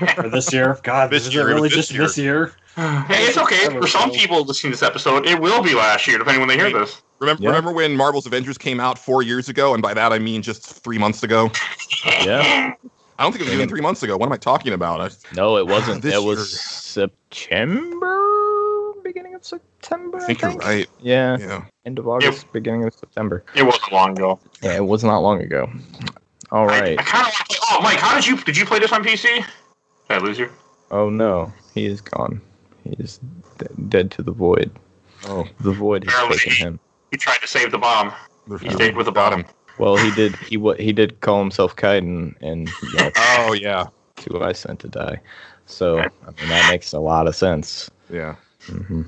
or 0.18 0.28
this 0.28 0.52
year. 0.52 0.78
God, 0.82 1.10
This 1.10 1.26
is 1.26 1.34
year, 1.34 1.48
it 1.48 1.52
it 1.52 1.54
really 1.54 1.68
this 1.68 1.76
just 1.76 1.92
year. 1.92 2.02
this 2.02 2.18
year? 2.18 2.52
Hey, 2.76 3.26
it's 3.26 3.38
okay. 3.38 3.68
For 3.78 3.86
some 3.86 4.10
people 4.10 4.42
listening 4.42 4.72
to 4.72 4.78
this 4.78 4.82
episode, 4.82 5.26
it 5.26 5.40
will 5.40 5.62
be 5.62 5.74
last 5.74 6.08
year, 6.08 6.18
depending 6.18 6.40
when 6.40 6.48
they 6.48 6.56
hear 6.56 6.72
this. 6.72 7.02
remember, 7.20 7.42
Yeah. 7.42 7.50
remember 7.50 7.72
when 7.72 7.94
Marvel's 7.96 8.26
Avengers 8.26 8.58
came 8.58 8.80
out 8.80 8.98
four 8.98 9.22
years 9.22 9.48
ago, 9.48 9.74
and 9.74 9.82
by 9.82 9.94
that 9.94 10.12
I 10.12 10.18
mean 10.18 10.42
just 10.42 10.82
three 10.82 10.98
months 10.98 11.22
ago. 11.22 11.50
Yeah, 12.24 12.74
I 13.18 13.22
don't 13.22 13.32
think 13.32 13.42
it 13.42 13.46
was 13.46 13.54
even 13.54 13.68
three 13.68 13.80
months 13.80 14.02
ago. 14.02 14.16
What 14.18 14.26
am 14.26 14.32
I 14.32 14.36
talking 14.36 14.72
about? 14.74 15.00
I, 15.00 15.08
no, 15.34 15.56
it 15.56 15.66
wasn't. 15.66 16.02
This 16.02 16.14
it 16.14 16.20
year. 16.20 16.28
was 16.28 16.60
September, 16.60 18.20
beginning 19.02 19.34
of 19.34 19.42
September. 19.44 20.18
I 20.18 20.26
think 20.26 20.42
you're 20.42 20.50
right. 20.52 20.86
Yeah, 21.00 21.38
Yeah. 21.38 21.64
end 21.86 21.98
of 21.98 22.06
August, 22.08 22.50
beginning 22.52 22.84
of 22.84 22.92
September. 22.94 23.44
It 23.54 23.62
wasn't 23.62 23.92
long 23.92 24.10
ago. 24.18 24.38
Yeah, 24.62 24.76
it 24.76 24.84
was 24.84 25.02
not 25.04 25.18
long 25.20 25.40
ago. 25.40 25.70
All 26.50 26.66
right. 26.66 26.98
I- 26.98 27.02
I, 27.02 27.04
kind 27.04 27.26
of. 27.26 27.32
Oh, 27.70 27.80
Mike, 27.82 27.98
how 27.98 28.14
did 28.14 28.26
you 28.26 28.36
did 28.42 28.56
you 28.56 28.66
play 28.66 28.78
this 28.78 28.92
on 28.92 29.02
PC? 29.04 29.44
Did 30.08 30.18
I 30.22 30.24
lose 30.24 30.38
you? 30.38 30.50
Oh 30.90 31.10
no, 31.10 31.52
he 31.74 31.86
is 31.86 32.00
gone. 32.00 32.40
He 32.84 32.90
is 32.98 33.18
d- 33.58 33.66
dead 33.88 34.10
to 34.12 34.22
the 34.22 34.32
void. 34.32 34.70
Oh, 35.26 35.48
The 35.60 35.72
void 35.72 36.04
has 36.04 36.12
Apparently. 36.12 36.38
taken 36.38 36.56
him. 36.66 36.80
He 37.10 37.16
tried 37.16 37.38
to 37.38 37.46
save 37.48 37.70
the 37.70 37.78
bomb. 37.78 38.12
He 38.60 38.68
stayed 38.70 38.96
with 38.96 39.06
the 39.06 39.12
bottom. 39.12 39.44
Well, 39.78 39.96
he 39.96 40.10
did. 40.10 40.36
He 40.36 40.56
what 40.56 40.78
he 40.78 40.92
did 40.92 41.20
call 41.20 41.40
himself 41.40 41.74
Kaidan, 41.76 42.34
and 42.40 42.68
that's 42.92 43.18
Oh 43.38 43.52
yeah, 43.54 43.86
who 44.30 44.40
I 44.42 44.52
sent 44.52 44.80
to 44.80 44.88
die. 44.88 45.20
So 45.66 46.00
I 46.00 46.30
mean 46.38 46.48
that 46.50 46.68
makes 46.70 46.92
a 46.92 47.00
lot 47.00 47.26
of 47.26 47.34
sense. 47.34 47.90
yeah. 48.10 48.36
hmm 48.66 49.02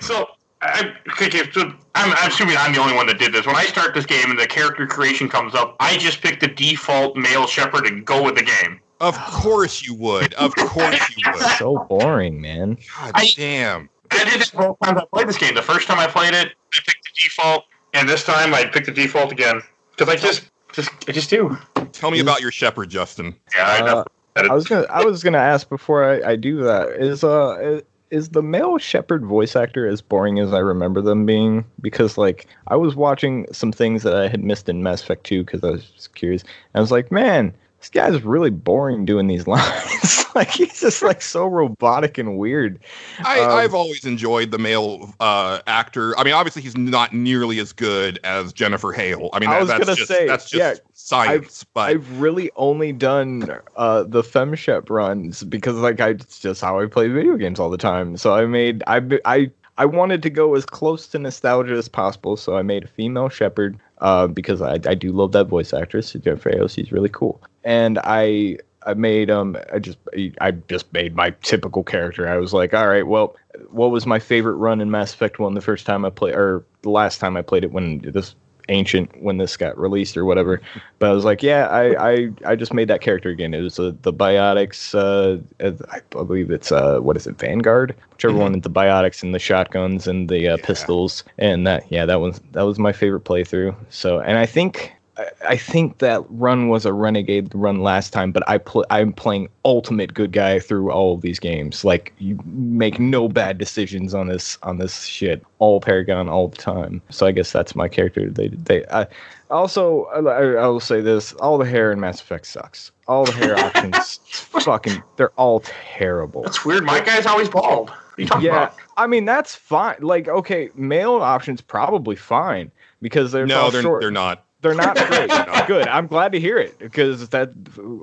So, 0.00 0.28
I, 0.60 0.92
okay, 1.10 1.30
so 1.52 1.62
I'm, 1.94 2.12
I'm 2.12 2.30
assuming 2.30 2.56
I'm 2.58 2.72
the 2.72 2.80
only 2.80 2.94
one 2.94 3.06
that 3.06 3.18
did 3.18 3.32
this. 3.32 3.46
When 3.46 3.56
I 3.56 3.64
start 3.64 3.94
this 3.94 4.06
game 4.06 4.30
and 4.30 4.38
the 4.38 4.46
character 4.46 4.86
creation 4.86 5.28
comes 5.28 5.54
up, 5.54 5.74
I 5.80 5.96
just 5.96 6.20
pick 6.20 6.38
the 6.40 6.48
default 6.48 7.16
male 7.16 7.46
Shepard 7.46 7.86
and 7.86 8.04
go 8.04 8.22
with 8.22 8.36
the 8.36 8.42
game. 8.44 8.78
Of 9.02 9.18
course 9.18 9.82
you 9.82 9.94
would. 9.94 10.32
Of 10.34 10.54
course 10.54 11.16
you 11.16 11.32
would. 11.32 11.42
So 11.58 11.84
boring, 11.88 12.40
man. 12.40 12.78
God 12.96 13.12
I- 13.14 13.32
damn. 13.36 13.90
I 14.12 14.24
did 14.24 14.42
it 14.42 14.52
both 14.54 14.78
times 14.80 14.98
I 15.00 15.04
played 15.12 15.28
this 15.28 15.38
game. 15.38 15.54
The 15.54 15.62
first 15.62 15.88
time 15.88 15.98
I 15.98 16.06
played 16.06 16.34
it, 16.34 16.52
I 16.72 16.78
picked 16.86 17.02
the 17.02 17.22
default, 17.22 17.64
and 17.94 18.08
this 18.08 18.24
time 18.24 18.54
I 18.54 18.64
picked 18.66 18.86
the 18.86 18.92
default 18.92 19.32
again 19.32 19.60
because 19.90 20.08
I 20.08 20.16
just, 20.16 20.50
just, 20.72 20.90
I 21.08 21.12
just 21.12 21.30
do. 21.30 21.56
Tell 21.92 22.10
me 22.10 22.20
about 22.20 22.40
your 22.40 22.52
Shepard, 22.52 22.90
Justin. 22.90 23.34
Yeah, 23.56 23.66
I 23.66 23.80
know. 23.80 23.98
Uh, 23.98 24.04
I 24.36 24.54
was 24.54 24.66
gonna 24.66 24.86
I 24.88 25.04
was 25.04 25.22
gonna 25.22 25.38
ask 25.38 25.68
before 25.68 26.04
I, 26.04 26.32
I 26.32 26.36
do 26.36 26.62
that 26.62 26.90
is 26.90 27.24
uh 27.24 27.80
is 28.10 28.28
the 28.28 28.42
male 28.42 28.78
Shepard 28.78 29.24
voice 29.24 29.56
actor 29.56 29.86
as 29.88 30.02
boring 30.02 30.38
as 30.38 30.52
I 30.52 30.58
remember 30.58 31.00
them 31.00 31.26
being? 31.26 31.64
Because 31.80 32.16
like 32.18 32.46
I 32.68 32.76
was 32.76 32.94
watching 32.94 33.46
some 33.52 33.72
things 33.72 34.02
that 34.04 34.14
I 34.14 34.28
had 34.28 34.44
missed 34.44 34.68
in 34.68 34.82
Mass 34.82 35.02
Effect 35.02 35.24
2 35.24 35.44
because 35.44 35.64
I 35.64 35.70
was 35.70 35.84
just 35.90 36.14
curious. 36.14 36.42
And 36.42 36.50
I 36.74 36.80
was 36.80 36.90
like, 36.90 37.10
man, 37.10 37.54
this 37.82 37.90
guy's 37.90 38.22
really 38.22 38.50
boring 38.50 39.04
doing 39.04 39.26
these 39.26 39.46
lines. 39.48 40.24
like 40.36 40.48
he's 40.50 40.80
just 40.80 41.02
like 41.02 41.20
so 41.20 41.46
robotic 41.46 42.16
and 42.16 42.38
weird. 42.38 42.78
I, 43.24 43.40
Um, 43.40 43.50
I've 43.50 43.74
always 43.74 44.04
enjoyed 44.04 44.52
the 44.52 44.58
male 44.58 45.12
uh, 45.18 45.60
actor. 45.66 46.16
I 46.16 46.22
mean, 46.22 46.32
obviously 46.32 46.62
he's 46.62 46.76
not 46.76 47.12
nearly 47.12 47.58
as 47.58 47.72
good 47.72 48.20
as 48.22 48.52
Jennifer 48.52 48.92
Hale. 48.92 49.30
I 49.32 49.40
mean, 49.40 49.50
I 49.50 49.54
that, 49.54 49.60
was 49.60 49.68
that's 49.68 49.84
gonna 49.84 49.96
just 49.96 50.08
say, 50.08 50.26
that's 50.28 50.48
just 50.48 50.58
yeah, 50.58 50.74
science. 50.92 51.64
but 51.74 51.90
I've 51.90 52.20
really 52.20 52.52
only 52.54 52.92
done 52.92 53.58
uh, 53.76 54.04
the 54.04 54.22
FemShep 54.22 54.88
runs 54.88 55.42
because 55.42 55.74
like 55.76 56.00
I 56.00 56.10
it's 56.10 56.38
just 56.38 56.60
how 56.60 56.78
I 56.78 56.86
play 56.86 57.08
video 57.08 57.36
games 57.36 57.58
all 57.58 57.68
the 57.68 57.78
time. 57.78 58.16
So 58.16 58.32
I 58.34 58.46
made 58.46 58.84
I 58.86 59.02
I 59.24 59.50
I 59.76 59.86
wanted 59.86 60.22
to 60.22 60.30
go 60.30 60.54
as 60.54 60.64
close 60.64 61.08
to 61.08 61.18
nostalgia 61.18 61.74
as 61.74 61.88
possible. 61.88 62.36
So 62.36 62.56
I 62.56 62.62
made 62.62 62.84
a 62.84 62.88
female 62.88 63.28
Shepard 63.28 63.76
uh, 64.02 64.26
because 64.26 64.60
I, 64.60 64.74
I 64.74 64.94
do 64.94 65.12
love 65.12 65.32
that 65.32 65.46
voice 65.46 65.72
actress 65.72 66.12
Jennifer 66.12 66.50
Hale. 66.50 66.68
She's 66.68 66.92
really 66.92 67.08
cool, 67.08 67.40
and 67.64 67.98
I 68.04 68.58
I 68.84 68.94
made 68.94 69.30
um 69.30 69.56
I 69.72 69.78
just 69.78 69.98
I 70.40 70.50
just 70.50 70.92
made 70.92 71.14
my 71.16 71.30
typical 71.42 71.84
character. 71.84 72.28
I 72.28 72.36
was 72.36 72.52
like, 72.52 72.74
all 72.74 72.88
right, 72.88 73.06
well, 73.06 73.36
what 73.70 73.90
was 73.90 74.04
my 74.04 74.18
favorite 74.18 74.54
run 74.54 74.80
in 74.80 74.90
Mass 74.90 75.14
Effect 75.14 75.38
One 75.38 75.54
the 75.54 75.60
first 75.60 75.86
time 75.86 76.04
I 76.04 76.10
played 76.10 76.34
or 76.34 76.64
the 76.82 76.90
last 76.90 77.18
time 77.18 77.36
I 77.36 77.42
played 77.42 77.64
it 77.64 77.72
when 77.72 78.00
this 78.00 78.34
ancient 78.68 79.20
when 79.22 79.38
this 79.38 79.56
got 79.56 79.76
released 79.78 80.16
or 80.16 80.24
whatever. 80.24 80.60
But 80.98 81.10
I 81.10 81.12
was 81.12 81.24
like, 81.24 81.42
yeah, 81.42 81.66
I 81.68 82.10
I, 82.10 82.28
I 82.46 82.56
just 82.56 82.72
made 82.72 82.88
that 82.88 83.00
character 83.00 83.28
again. 83.30 83.54
It 83.54 83.60
was 83.60 83.78
uh, 83.78 83.92
the 84.02 84.12
biotics. 84.12 84.94
Uh, 84.94 85.42
I 85.90 86.00
believe 86.24 86.50
it's 86.50 86.70
uh 86.72 87.00
what 87.00 87.16
is 87.16 87.26
it 87.26 87.38
Vanguard, 87.38 87.94
whichever 88.12 88.34
Mhm. 88.34 88.38
one 88.40 88.60
the 88.60 88.70
biotics 88.70 89.22
and 89.22 89.34
the 89.34 89.38
shotguns 89.38 90.06
and 90.06 90.28
the 90.28 90.48
uh, 90.48 90.56
Yeah. 90.56 90.66
pistols 90.66 91.24
and 91.38 91.66
that 91.66 91.84
yeah 91.90 92.06
that 92.06 92.20
was 92.20 92.40
that 92.52 92.62
was 92.62 92.78
my 92.78 92.92
favorite 92.92 93.24
playthrough. 93.24 93.74
So 93.90 94.20
and 94.20 94.38
I 94.38 94.46
think. 94.46 94.92
I- 95.18 95.30
I 95.50 95.56
think 95.56 95.98
that 95.98 96.24
run 96.30 96.68
was 96.68 96.86
a 96.86 96.92
renegade 96.92 97.50
run 97.54 97.82
last 97.82 98.12
time, 98.12 98.32
but 98.32 98.42
I 98.48 98.56
pl- 98.58 98.86
I'm 98.88 99.12
playing 99.12 99.48
ultimate 99.64 100.14
good 100.14 100.32
guy 100.32 100.58
through 100.58 100.90
all 100.90 101.14
of 101.14 101.20
these 101.20 101.38
games. 101.38 101.84
Like 101.84 102.14
you 102.18 102.38
make 102.46 102.98
no 102.98 103.28
bad 103.28 103.58
decisions 103.58 104.14
on 104.14 104.28
this 104.28 104.56
on 104.62 104.78
this 104.78 105.04
shit. 105.04 105.44
All 105.58 105.80
Paragon 105.80 106.28
all 106.30 106.48
the 106.48 106.56
time. 106.56 107.02
So 107.10 107.26
I 107.26 107.32
guess 107.32 107.52
that's 107.52 107.74
my 107.76 107.88
character. 107.88 108.30
They 108.30 108.48
they 108.48 108.86
I, 108.86 109.06
also 109.50 110.04
I, 110.14 110.62
I 110.62 110.66
will 110.66 110.80
say 110.80 111.02
this: 111.02 111.34
all 111.34 111.58
the 111.58 111.66
hair 111.66 111.92
in 111.92 112.00
Mass 112.00 112.20
Effect 112.22 112.46
sucks. 112.46 112.90
All 113.06 113.26
the 113.26 113.32
hair 113.32 113.58
options, 113.58 114.20
fucking, 114.60 115.02
they're 115.16 115.32
all 115.32 115.60
terrible. 115.96 116.42
That's 116.44 116.64
weird. 116.64 116.84
My 116.84 117.00
guy's 117.00 117.26
always 117.26 117.48
bald. 117.50 117.90
What 117.90 117.98
are 117.98 118.20
you 118.22 118.26
talking 118.26 118.44
Yeah, 118.46 118.56
about? 118.64 118.76
I 118.96 119.06
mean 119.06 119.26
that's 119.26 119.54
fine. 119.54 119.96
Like 120.00 120.28
okay, 120.28 120.70
male 120.74 121.16
options 121.16 121.60
probably 121.60 122.16
fine 122.16 122.70
because 123.02 123.30
they're 123.32 123.46
no, 123.46 123.70
they're 123.70 123.82
short. 123.82 124.00
they're 124.00 124.10
not. 124.10 124.44
They're 124.62 124.74
not 124.74 124.96
great. 125.08 125.28
Good. 125.66 125.86
I'm 125.88 126.06
glad 126.06 126.32
to 126.32 126.40
hear 126.40 126.56
it 126.58 126.78
because 126.78 127.28
that 127.28 127.50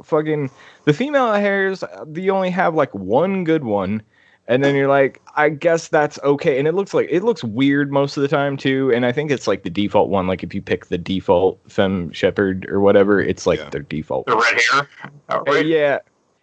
fucking 0.04 0.52
the 0.86 0.94
female 0.94 1.34
hairs. 1.34 1.84
You 2.14 2.32
only 2.32 2.52
have 2.52 2.76
like 2.76 2.94
one 2.94 3.44
good 3.46 3.64
one, 3.64 4.02
and 4.48 4.64
then 4.64 4.76
you're 4.76 4.88
like, 4.90 5.22
I 5.36 5.50
guess 5.50 5.88
that's 5.88 6.20
okay. 6.24 6.60
And 6.60 6.68
it 6.68 6.74
looks 6.76 6.94
like 6.94 7.08
it 7.10 7.24
looks 7.24 7.44
weird 7.44 7.92
most 7.92 8.18
of 8.18 8.22
the 8.22 8.28
time 8.28 8.58
too. 8.58 8.92
And 8.94 9.06
I 9.06 9.12
think 9.12 9.32
it's 9.32 9.48
like 9.48 9.64
the 9.64 9.70
default 9.70 10.10
one. 10.10 10.28
Like 10.28 10.44
if 10.44 10.54
you 10.54 10.62
pick 10.62 10.88
the 10.88 10.98
default 10.98 11.60
femme 11.70 12.12
Shepard 12.12 12.66
or 12.70 12.82
whatever, 12.82 13.22
it's 13.22 13.48
like 13.48 13.60
Yeah. 13.60 13.70
their 13.70 13.82
default. 13.84 14.26
The 14.28 14.36
red 14.36 14.60
hair. 14.72 14.88
Oh, 15.30 15.38
Uh, 15.38 15.44
right? 15.48 15.66
Yeah, 15.66 16.00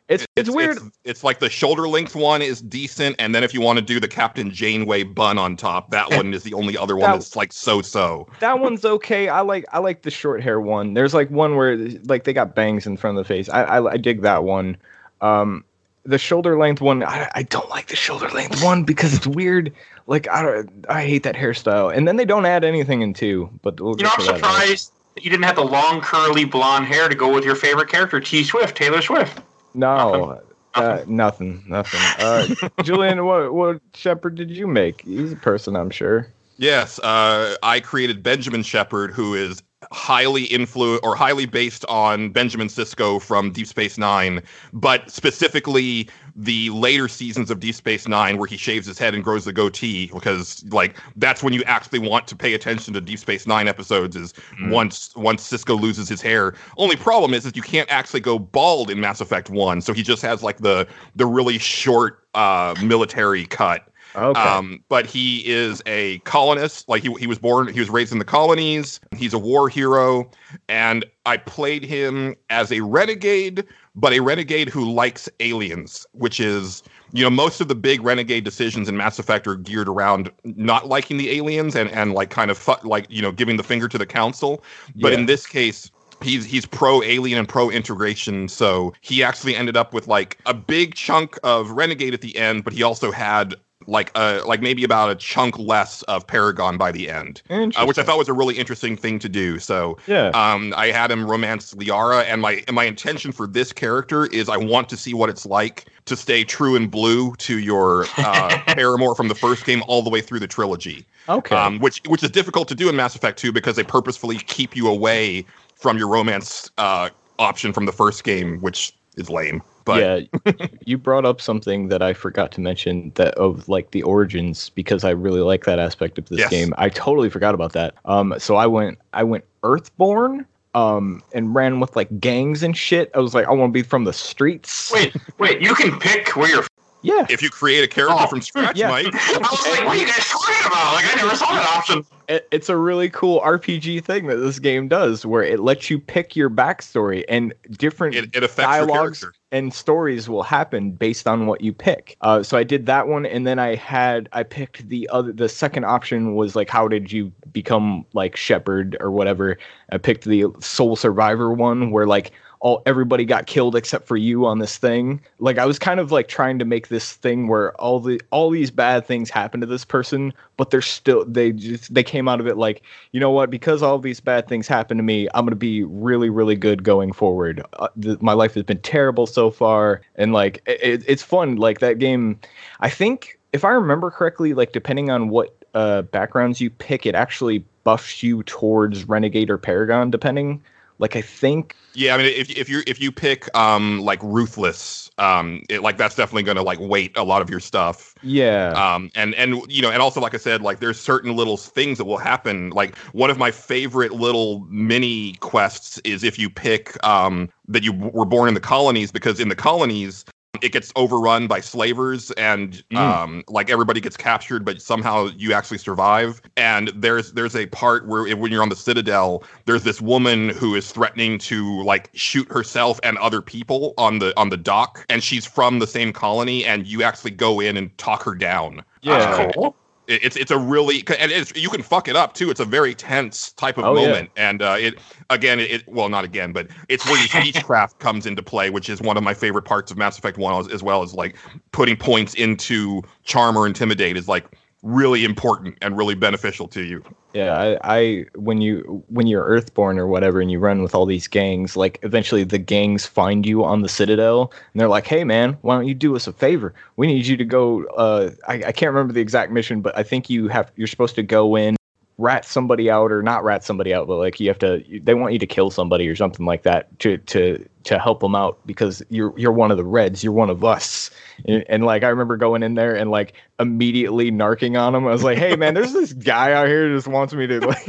it's 0.08 0.24
it's, 0.36 0.48
weird. 0.48 0.76
It's, 0.76 0.98
it's 1.04 1.24
like 1.24 1.40
the 1.40 1.50
shoulder 1.50 1.88
length 1.88 2.14
one 2.14 2.40
is 2.42 2.60
decent, 2.62 3.16
and 3.18 3.34
then 3.34 3.42
if 3.42 3.52
you 3.52 3.60
want 3.60 3.78
to 3.78 3.84
do 3.84 3.98
the 3.98 4.06
Captain 4.08 4.50
Janeway 4.52 5.02
bun 5.02 5.36
on 5.38 5.56
top, 5.56 5.90
that 5.90 6.10
one 6.10 6.32
is 6.32 6.42
the 6.44 6.54
only 6.54 6.76
other 6.78 6.94
one 6.96 7.10
That- 7.10 7.16
that's 7.16 7.34
like 7.36 7.52
so 7.52 7.82
so. 7.82 8.28
that 8.40 8.60
one's 8.60 8.84
okay. 8.84 9.28
I 9.28 9.40
like 9.40 9.64
I 9.72 9.78
like 9.80 10.02
the 10.02 10.10
short 10.10 10.42
hair 10.42 10.60
one. 10.60 10.94
There's 10.94 11.12
like 11.14 11.30
one 11.30 11.56
where 11.56 11.76
like 12.04 12.24
they 12.24 12.32
got 12.32 12.54
bangs 12.54 12.86
in 12.86 12.96
front 12.96 13.18
of 13.18 13.24
the 13.24 13.28
face. 13.28 13.48
I 13.48 13.62
I, 13.64 13.92
I 13.92 13.96
dig 13.96 14.22
that 14.22 14.44
one. 14.44 14.76
Um, 15.20 15.64
the 16.04 16.18
shoulder 16.18 16.56
length 16.56 16.80
one. 16.80 17.02
I, 17.02 17.28
I 17.34 17.42
don't 17.42 17.68
like 17.68 17.88
the 17.88 17.96
shoulder 17.96 18.28
length 18.28 18.62
one 18.62 18.84
because 18.84 19.12
it's 19.12 19.26
weird. 19.26 19.72
Like 20.06 20.28
I 20.28 20.40
don't, 20.42 20.86
I 20.88 21.02
hate 21.02 21.24
that 21.24 21.34
hairstyle. 21.34 21.92
And 21.92 22.06
then 22.06 22.14
they 22.14 22.24
don't 22.24 22.46
add 22.46 22.62
anything 22.62 23.02
in 23.02 23.12
two. 23.12 23.50
But 23.62 23.80
we'll 23.80 23.96
You 23.98 24.04
know, 24.04 24.10
get 24.10 24.20
I'm 24.20 24.26
to 24.26 24.26
that 24.26 24.32
later. 24.34 24.44
surprised 24.46 24.92
that 25.16 25.24
you 25.24 25.30
didn't 25.30 25.42
have 25.46 25.56
the 25.56 25.64
long 25.64 26.00
curly 26.00 26.44
blonde 26.44 26.84
hair 26.84 27.08
to 27.08 27.14
go 27.16 27.34
with 27.34 27.44
your 27.44 27.56
favorite 27.56 27.88
character, 27.88 28.20
T 28.20 28.44
Swift, 28.44 28.76
Taylor 28.76 29.02
Swift. 29.02 29.40
No, 29.76 30.40
uh, 30.74 31.04
nothing, 31.06 31.62
nothing. 31.68 32.00
Uh, 32.18 32.46
Julian, 32.82 33.24
what 33.24 33.52
what 33.52 33.80
Shepard 33.94 34.34
did 34.34 34.50
you 34.50 34.66
make? 34.66 35.02
He's 35.02 35.32
a 35.32 35.36
person, 35.36 35.76
I'm 35.76 35.90
sure. 35.90 36.26
Yes, 36.58 36.98
uh, 37.00 37.56
I 37.62 37.80
created 37.80 38.22
Benjamin 38.22 38.62
Shepard, 38.62 39.12
who 39.12 39.34
is 39.34 39.62
highly 39.92 40.48
influ 40.48 40.98
or 41.02 41.14
highly 41.14 41.46
based 41.46 41.84
on 41.86 42.30
Benjamin 42.30 42.68
Sisko 42.68 43.20
from 43.20 43.52
Deep 43.52 43.66
Space 43.66 43.98
Nine, 43.98 44.42
but 44.72 45.10
specifically 45.10 46.08
the 46.34 46.70
later 46.70 47.08
seasons 47.08 47.50
of 47.50 47.60
Deep 47.60 47.74
Space 47.74 48.08
Nine, 48.08 48.38
where 48.38 48.46
he 48.46 48.56
shaves 48.56 48.86
his 48.86 48.98
head 48.98 49.14
and 49.14 49.22
grows 49.22 49.44
the 49.44 49.52
goatee, 49.52 50.10
because 50.12 50.64
like 50.70 50.96
that's 51.16 51.42
when 51.42 51.52
you 51.52 51.62
actually 51.64 51.98
want 51.98 52.26
to 52.28 52.36
pay 52.36 52.54
attention 52.54 52.94
to 52.94 53.00
Deep 53.00 53.18
Space 53.18 53.46
Nine 53.46 53.68
episodes. 53.68 54.16
Is 54.16 54.32
Mm. 54.58 54.70
once 54.70 55.14
once 55.16 55.50
Sisko 55.50 55.78
loses 55.78 56.08
his 56.08 56.22
hair. 56.22 56.54
Only 56.78 56.96
problem 56.96 57.34
is 57.34 57.44
that 57.44 57.56
you 57.56 57.62
can't 57.62 57.90
actually 57.90 58.20
go 58.20 58.38
bald 58.38 58.90
in 58.90 59.00
Mass 59.00 59.20
Effect 59.20 59.50
One, 59.50 59.80
so 59.80 59.92
he 59.92 60.02
just 60.02 60.22
has 60.22 60.42
like 60.42 60.58
the 60.58 60.86
the 61.14 61.26
really 61.26 61.58
short 61.58 62.26
uh, 62.34 62.74
military 62.82 63.46
cut. 63.46 63.88
Okay. 64.16 64.40
Um, 64.40 64.82
but 64.88 65.06
he 65.06 65.46
is 65.46 65.82
a 65.86 66.18
colonist. 66.20 66.88
Like 66.88 67.02
he, 67.02 67.12
he 67.14 67.26
was 67.26 67.38
born, 67.38 67.68
he 67.72 67.80
was 67.80 67.90
raised 67.90 68.12
in 68.12 68.18
the 68.18 68.24
colonies. 68.24 69.00
He's 69.16 69.34
a 69.34 69.38
war 69.38 69.68
hero. 69.68 70.30
And 70.68 71.04
I 71.26 71.36
played 71.36 71.84
him 71.84 72.34
as 72.50 72.72
a 72.72 72.80
renegade, 72.80 73.64
but 73.94 74.12
a 74.12 74.20
renegade 74.20 74.68
who 74.68 74.90
likes 74.90 75.28
aliens, 75.40 76.06
which 76.12 76.40
is, 76.40 76.82
you 77.12 77.22
know, 77.22 77.30
most 77.30 77.60
of 77.60 77.68
the 77.68 77.74
big 77.74 78.02
renegade 78.02 78.44
decisions 78.44 78.88
in 78.88 78.96
Mass 78.96 79.18
Effect 79.18 79.46
are 79.46 79.56
geared 79.56 79.88
around 79.88 80.30
not 80.44 80.88
liking 80.88 81.16
the 81.18 81.30
aliens 81.30 81.74
and, 81.76 81.90
and 81.90 82.12
like 82.14 82.30
kind 82.30 82.50
of 82.50 82.58
fu- 82.58 82.88
like, 82.88 83.06
you 83.10 83.22
know, 83.22 83.32
giving 83.32 83.56
the 83.56 83.62
finger 83.62 83.88
to 83.88 83.98
the 83.98 84.06
council. 84.06 84.62
But 84.96 85.12
Yeah. 85.12 85.18
in 85.18 85.26
this 85.26 85.46
case, 85.46 85.90
he's 86.22 86.44
he's 86.44 86.64
pro 86.64 87.02
alien 87.02 87.38
and 87.38 87.48
pro 87.48 87.70
integration 87.70 88.48
so 88.48 88.94
he 89.02 89.22
actually 89.22 89.54
ended 89.54 89.76
up 89.76 89.92
with 89.92 90.08
like 90.08 90.38
a 90.46 90.54
big 90.54 90.94
chunk 90.94 91.38
of 91.42 91.70
renegade 91.70 92.14
at 92.14 92.22
the 92.22 92.34
end 92.36 92.64
but 92.64 92.72
he 92.72 92.82
also 92.82 93.12
had 93.12 93.54
like 93.86 94.10
uh 94.14 94.40
like 94.46 94.60
maybe 94.60 94.84
about 94.84 95.10
a 95.10 95.14
chunk 95.14 95.58
less 95.58 96.02
of 96.02 96.26
paragon 96.26 96.76
by 96.76 96.90
the 96.92 97.08
end 97.08 97.42
uh, 97.50 97.84
which 97.84 97.98
i 97.98 98.02
thought 98.02 98.18
was 98.18 98.28
a 98.28 98.32
really 98.32 98.56
interesting 98.56 98.96
thing 98.96 99.18
to 99.18 99.28
do 99.28 99.58
so 99.58 99.96
yeah. 100.06 100.28
um 100.28 100.72
i 100.76 100.88
had 100.88 101.10
him 101.10 101.28
romance 101.28 101.74
liara 101.74 102.24
and 102.24 102.40
my 102.40 102.62
and 102.66 102.74
my 102.74 102.84
intention 102.84 103.32
for 103.32 103.46
this 103.46 103.72
character 103.72 104.26
is 104.26 104.48
i 104.48 104.56
want 104.56 104.88
to 104.88 104.96
see 104.96 105.14
what 105.14 105.28
it's 105.28 105.46
like 105.46 105.86
to 106.04 106.16
stay 106.16 106.44
true 106.44 106.76
and 106.76 106.90
blue 106.90 107.34
to 107.36 107.58
your 107.58 108.06
uh 108.18 108.58
paramour 108.66 109.14
from 109.14 109.28
the 109.28 109.34
first 109.34 109.64
game 109.64 109.82
all 109.88 110.02
the 110.02 110.10
way 110.10 110.20
through 110.20 110.40
the 110.40 110.46
trilogy 110.46 111.04
okay. 111.28 111.56
um, 111.56 111.78
which 111.78 112.00
which 112.06 112.22
is 112.22 112.30
difficult 112.30 112.68
to 112.68 112.74
do 112.74 112.88
in 112.88 112.96
Mass 112.96 113.14
Effect 113.16 113.38
2 113.38 113.52
because 113.52 113.76
they 113.76 113.82
purposefully 113.82 114.36
keep 114.36 114.76
you 114.76 114.88
away 114.88 115.44
from 115.74 115.98
your 115.98 116.08
romance 116.08 116.70
uh, 116.78 117.10
option 117.38 117.72
from 117.72 117.86
the 117.86 117.92
first 117.92 118.24
game, 118.24 118.58
which 118.60 118.92
is 119.16 119.30
lame. 119.30 119.62
But 119.86 120.28
yeah, 120.44 120.52
you 120.84 120.98
brought 120.98 121.24
up 121.24 121.40
something 121.40 121.88
that 121.88 122.02
I 122.02 122.12
forgot 122.12 122.52
to 122.52 122.60
mention 122.60 123.12
that 123.14 123.34
of 123.36 123.66
like 123.68 123.92
the 123.92 124.02
origins 124.02 124.68
because 124.70 125.04
I 125.04 125.10
really 125.10 125.40
like 125.40 125.64
that 125.64 125.78
aspect 125.78 126.18
of 126.18 126.28
this 126.28 126.40
Yes. 126.40 126.50
game. 126.50 126.74
I 126.76 126.90
totally 126.90 127.30
forgot 127.30 127.54
about 127.54 127.72
that. 127.72 127.94
Um, 128.04 128.34
so 128.38 128.56
I 128.56 128.66
went 128.66 128.98
I 129.14 129.22
went 129.22 129.44
Earthborn. 129.62 130.44
Um, 130.74 131.22
and 131.32 131.54
ran 131.54 131.80
with 131.80 131.96
like 131.96 132.20
gangs 132.20 132.62
and 132.62 132.76
shit. 132.76 133.10
I 133.14 133.20
was 133.20 133.32
like, 133.32 133.46
I 133.46 133.50
want 133.52 133.70
to 133.70 133.72
be 133.72 133.82
from 133.82 134.04
the 134.04 134.12
streets. 134.12 134.92
Wait, 134.92 135.16
wait, 135.38 135.62
you 135.62 135.74
can 135.74 135.98
pick 135.98 136.36
where 136.36 136.50
you're. 136.50 136.66
Yeah, 137.06 137.26
if 137.30 137.40
you 137.42 137.50
create 137.50 137.84
a 137.84 137.88
character 137.88 138.16
Oh, 138.18 138.26
from 138.26 138.40
scratch, 138.42 138.76
yeah. 138.76 138.88
Mike, 138.88 139.06
I 139.14 139.38
was 139.38 139.66
like, 139.66 139.86
what 139.86 139.96
are 139.96 140.00
you 140.00 140.06
guys 140.06 140.24
talking 140.26 140.66
about? 140.66 140.94
Like, 140.94 141.12
I 141.12 141.16
never 141.16 141.36
saw 141.36 141.52
that 141.52 141.72
option. 141.76 142.04
it, 142.28 142.48
it's 142.50 142.68
a 142.68 142.76
really 142.76 143.08
cool 143.10 143.40
RPG 143.40 144.02
thing 144.04 144.26
that 144.26 144.36
this 144.36 144.58
game 144.58 144.88
does, 144.88 145.24
where 145.24 145.42
it 145.42 145.60
lets 145.60 145.88
you 145.88 145.98
pick 146.00 146.34
your 146.34 146.50
backstory 146.50 147.24
and 147.28 147.54
different 147.72 148.16
it, 148.16 148.34
it 148.34 148.42
affects 148.42 148.76
your 148.76 148.86
dialogues 148.86 149.20
character. 149.20 149.38
and 149.52 149.72
stories 149.72 150.28
will 150.28 150.42
happen 150.42 150.90
based 150.90 151.28
on 151.28 151.46
what 151.46 151.60
you 151.60 151.72
pick. 151.72 152.16
Uh, 152.22 152.42
so 152.42 152.56
I 152.58 152.64
did 152.64 152.86
that 152.86 153.06
one, 153.08 153.24
and 153.24 153.46
then 153.46 153.58
I 153.60 153.76
had 153.76 154.28
I 154.32 154.42
picked 154.42 154.88
the 154.88 155.08
other. 155.12 155.32
The 155.32 155.48
second 155.48 155.84
option 155.84 156.34
was 156.34 156.56
like, 156.56 156.68
how 156.68 156.88
did 156.88 157.12
you 157.12 157.30
become 157.52 158.04
like 158.14 158.34
Shepard 158.36 158.96
or 159.00 159.10
whatever? 159.12 159.58
I 159.92 159.98
picked 159.98 160.24
the 160.24 160.46
Sole 160.60 160.96
Survivor 160.96 161.52
one, 161.52 161.92
where 161.92 162.06
like 162.06 162.32
all 162.66 162.82
everybody 162.84 163.24
got 163.24 163.46
killed 163.46 163.76
except 163.76 164.08
for 164.08 164.16
you 164.16 164.44
on 164.44 164.58
this 164.58 164.76
thing. 164.76 165.20
Like 165.38 165.56
I 165.56 165.64
was 165.66 165.78
kind 165.78 166.00
of 166.00 166.10
like 166.10 166.26
trying 166.26 166.58
to 166.58 166.64
make 166.64 166.88
this 166.88 167.12
thing 167.12 167.46
where 167.46 167.80
all 167.80 168.00
the 168.00 168.20
all 168.32 168.50
these 168.50 168.72
bad 168.72 169.06
things 169.06 169.30
happen 169.30 169.60
to 169.60 169.68
this 169.68 169.84
person, 169.84 170.32
but 170.56 170.70
they're 170.70 170.82
still 170.82 171.24
they 171.26 171.52
just 171.52 171.94
they 171.94 172.02
came 172.02 172.26
out 172.26 172.40
of 172.40 172.48
it 172.48 172.56
like 172.56 172.82
you 173.12 173.20
know 173.20 173.30
what? 173.30 173.50
Because 173.50 173.84
all 173.84 174.00
these 174.00 174.18
bad 174.18 174.48
things 174.48 174.66
happen 174.66 174.96
to 174.96 175.04
me 175.04 175.28
i'm 175.32 175.44
going 175.44 175.50
to 175.50 175.54
be 175.54 175.84
really 175.84 176.28
really 176.28 176.56
good 176.56 176.82
going 176.82 177.12
forward. 177.12 177.62
Uh, 177.74 177.86
th- 178.02 178.20
my 178.20 178.32
life 178.32 178.54
has 178.54 178.64
been 178.64 178.80
terrible 178.80 179.28
so 179.28 179.48
far. 179.48 180.00
And 180.16 180.32
like 180.32 180.60
it, 180.66 181.04
it's 181.06 181.22
fun. 181.22 181.54
Like 181.54 181.78
that 181.78 182.00
game 182.00 182.40
i 182.80 182.90
think 182.90 183.38
if 183.52 183.64
i 183.64 183.70
remember 183.70 184.10
correctly 184.10 184.54
like 184.54 184.72
depending 184.72 185.08
on 185.08 185.28
what 185.28 185.54
uh, 185.74 186.02
backgrounds 186.02 186.60
you 186.60 186.70
pick 186.70 187.06
it 187.06 187.14
actually 187.14 187.64
buffs 187.84 188.24
you 188.24 188.42
towards 188.42 189.04
renegade 189.04 189.50
or 189.50 189.58
paragon 189.58 190.10
depending 190.10 190.60
like 190.98 191.16
i 191.16 191.22
think 191.22 191.74
Yeah, 191.94 192.14
I 192.14 192.18
mean, 192.18 192.26
if 192.26 192.50
if 192.50 192.68
you 192.68 192.82
if 192.86 193.00
you 193.00 193.10
pick 193.10 193.48
um 193.56 194.00
like 194.00 194.22
ruthless, 194.22 195.10
um, 195.18 195.62
it, 195.70 195.80
like 195.82 195.96
that's 195.96 196.14
definitely 196.14 196.42
going 196.42 196.56
to 196.58 196.62
like 196.62 196.78
weight 196.78 197.16
a 197.16 197.24
lot 197.24 197.40
of 197.40 197.48
your 197.48 197.60
stuff. 197.60 198.14
yeah 198.22 198.72
um 198.76 199.10
and 199.14 199.34
and 199.34 199.62
you 199.68 199.80
know 199.80 199.90
and 199.90 200.02
also 200.02 200.20
like 200.20 200.34
i 200.34 200.38
said 200.38 200.60
like 200.60 200.78
there's 200.80 201.00
certain 201.00 201.34
little 201.34 201.56
things 201.56 201.96
that 201.98 202.04
will 202.04 202.18
happen 202.18 202.70
like 202.70 202.96
one 203.14 203.30
of 203.30 203.38
my 203.38 203.50
favorite 203.50 204.12
little 204.12 204.60
mini 204.68 205.34
quests 205.40 205.98
is 206.04 206.22
if 206.24 206.38
you 206.38 206.50
pick 206.50 207.02
um 207.04 207.48
that 207.68 207.82
you 207.82 207.92
were 207.92 208.26
born 208.26 208.48
in 208.48 208.54
the 208.54 208.60
colonies 208.60 209.10
because 209.10 209.40
in 209.40 209.48
the 209.48 209.56
colonies 209.56 210.24
it 210.62 210.72
gets 210.72 210.92
overrun 210.96 211.46
by 211.46 211.60
slavers 211.60 212.30
and 212.32 212.82
Mm. 212.92 212.96
um 212.98 213.44
like 213.48 213.70
everybody 213.70 214.00
gets 214.00 214.16
captured 214.16 214.64
but 214.64 214.80
somehow 214.80 215.28
you 215.36 215.52
actually 215.52 215.78
survive 215.78 216.40
and 216.56 216.88
there's 216.94 217.32
there's 217.32 217.56
a 217.56 217.66
part 217.66 218.06
where 218.06 218.34
when 218.36 218.52
you're 218.52 218.62
on 218.62 218.68
the 218.68 218.76
citadel 218.76 219.42
there's 219.64 219.82
this 219.82 220.00
woman 220.00 220.50
who 220.50 220.74
is 220.74 220.90
threatening 220.92 221.38
to 221.38 221.82
like 221.82 222.10
shoot 222.14 222.50
herself 222.50 223.00
and 223.02 223.18
other 223.18 223.40
people 223.42 223.94
on 223.98 224.18
the 224.18 224.32
on 224.38 224.50
the 224.50 224.56
dock 224.56 225.04
and 225.08 225.22
she's 225.22 225.44
from 225.46 225.78
the 225.78 225.86
same 225.86 226.12
colony 226.12 226.64
and 226.64 226.86
you 226.86 227.02
actually 227.02 227.30
go 227.30 227.60
in 227.60 227.76
and 227.76 227.96
talk 227.98 228.22
her 228.22 228.34
down 228.34 228.82
yeah 229.02 229.18
That's 229.18 229.54
cool. 229.54 229.76
It- 230.06 230.24
it's 230.24 230.36
it's 230.36 230.50
a 230.50 230.58
really 230.58 231.04
and 231.18 231.30
it's, 231.32 231.54
you 231.56 231.68
can 231.68 231.82
fuck 231.82 232.08
it 232.08 232.16
up 232.16 232.34
too. 232.34 232.50
It's 232.50 232.60
a 232.60 232.64
very 232.64 232.94
tense 232.94 233.52
type 233.52 233.78
of 233.78 233.84
Oh, 233.84 233.94
yeah. 233.96 234.06
moment, 234.06 234.30
and 234.36 234.62
uh, 234.62 234.76
it 234.78 234.94
again 235.30 235.60
it 235.60 235.84
well 235.88 236.08
not 236.08 236.24
again, 236.24 236.52
but 236.52 236.68
it's 236.88 237.04
where 237.06 237.18
your 237.18 237.28
speechcraft 237.42 237.98
comes 237.98 238.26
into 238.26 238.42
play, 238.42 238.70
which 238.70 238.88
is 238.88 239.00
one 239.00 239.16
of 239.16 239.22
my 239.22 239.34
favorite 239.34 239.64
parts 239.64 239.90
of 239.90 239.96
Mass 239.98 240.18
Effect 240.18 240.38
One, 240.38 240.54
as, 240.58 240.68
as 240.68 240.82
well 240.82 241.02
as 241.02 241.14
like 241.14 241.36
putting 241.72 241.96
points 241.96 242.34
into 242.34 243.02
charm 243.24 243.56
or 243.56 243.66
intimidate 243.66 244.16
is 244.16 244.28
like 244.28 244.46
really 244.86 245.24
important 245.24 245.76
and 245.82 245.96
really 245.96 246.14
beneficial 246.14 246.68
to 246.68 246.82
you. 246.82 247.02
Yeah, 247.34 247.52
I, 247.52 247.78
I 247.98 248.24
when 248.36 248.60
you 248.60 249.04
when 249.08 249.26
you're 249.26 249.44
Earthborn 249.44 249.98
or 249.98 250.06
whatever, 250.06 250.40
and 250.40 250.50
you 250.50 250.58
run 250.58 250.82
with 250.82 250.94
all 250.94 251.04
these 251.04 251.26
gangs, 251.26 251.76
like 251.76 251.98
eventually 252.02 252.44
the 252.44 252.58
gangs 252.58 253.04
find 253.04 253.44
you 253.44 253.64
on 253.64 253.82
the 253.82 253.88
Citadel, 253.88 254.52
and 254.72 254.80
they're 254.80 254.88
like, 254.88 255.06
"Hey, 255.06 255.24
man, 255.24 255.58
why 255.60 255.74
don't 255.74 255.86
you 255.86 255.94
do 255.94 256.16
us 256.16 256.26
a 256.26 256.32
favor? 256.32 256.72
We 256.96 257.06
need 257.08 257.26
you 257.26 257.36
to 257.36 257.44
go. 257.44 257.84
Uh, 257.96 258.30
I, 258.48 258.54
I 258.54 258.72
can't 258.72 258.92
remember 258.92 259.12
the 259.12 259.20
exact 259.20 259.52
mission, 259.52 259.82
but 259.82 259.96
I 259.98 260.02
think 260.02 260.30
you 260.30 260.48
have 260.48 260.72
you're 260.76 260.86
supposed 260.86 261.16
to 261.16 261.22
go 261.22 261.56
in, 261.56 261.76
rat 262.18 262.44
somebody 262.44 262.90
out, 262.90 263.12
or 263.12 263.22
not 263.22 263.44
rat 263.44 263.64
somebody 263.64 263.92
out, 263.92 264.06
but 264.06 264.16
like 264.16 264.40
you 264.40 264.48
have 264.48 264.58
to. 264.60 264.82
They 265.02 265.14
want 265.14 265.32
you 265.32 265.38
to 265.38 265.46
kill 265.46 265.70
somebody 265.70 266.08
or 266.08 266.16
something 266.16 266.46
like 266.46 266.62
that 266.62 266.98
to 267.00 267.18
to 267.18 267.64
to 267.84 267.98
help 267.98 268.20
them 268.20 268.34
out 268.34 268.58
because 268.66 269.02
you're 269.08 269.38
you're 269.38 269.52
one 269.52 269.70
of 269.70 269.76
the 269.76 269.84
Reds, 269.84 270.24
you're 270.24 270.32
one 270.32 270.50
of 270.50 270.64
us." 270.64 271.10
And, 271.46 271.64
and 271.68 271.84
like 271.84 272.02
I 272.04 272.08
remember 272.08 272.36
going 272.36 272.62
in 272.62 272.74
there 272.74 272.94
and 272.94 273.10
like 273.10 273.34
immediately 273.58 274.30
narking 274.30 274.80
on 274.80 274.94
him. 274.94 275.06
I 275.06 275.10
was 275.10 275.24
like, 275.24 275.38
"Hey 275.38 275.56
man, 275.56 275.74
there's 275.74 275.92
this 275.92 276.12
guy 276.12 276.52
out 276.52 276.68
here 276.68 276.88
who 276.88 276.96
just 276.96 277.08
wants 277.08 277.34
me 277.34 277.46
to 277.46 277.60
like." 277.66 277.88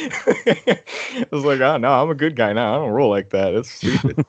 I 0.00 1.26
was 1.30 1.44
like, 1.44 1.60
"Oh 1.60 1.76
no, 1.78 1.92
I'm 1.92 2.10
a 2.10 2.14
good 2.14 2.36
guy 2.36 2.52
now. 2.52 2.74
I 2.74 2.78
don't 2.78 2.92
roll 2.92 3.10
like 3.10 3.30
that. 3.30 3.54
It's 3.54 3.70
stupid." 3.70 4.24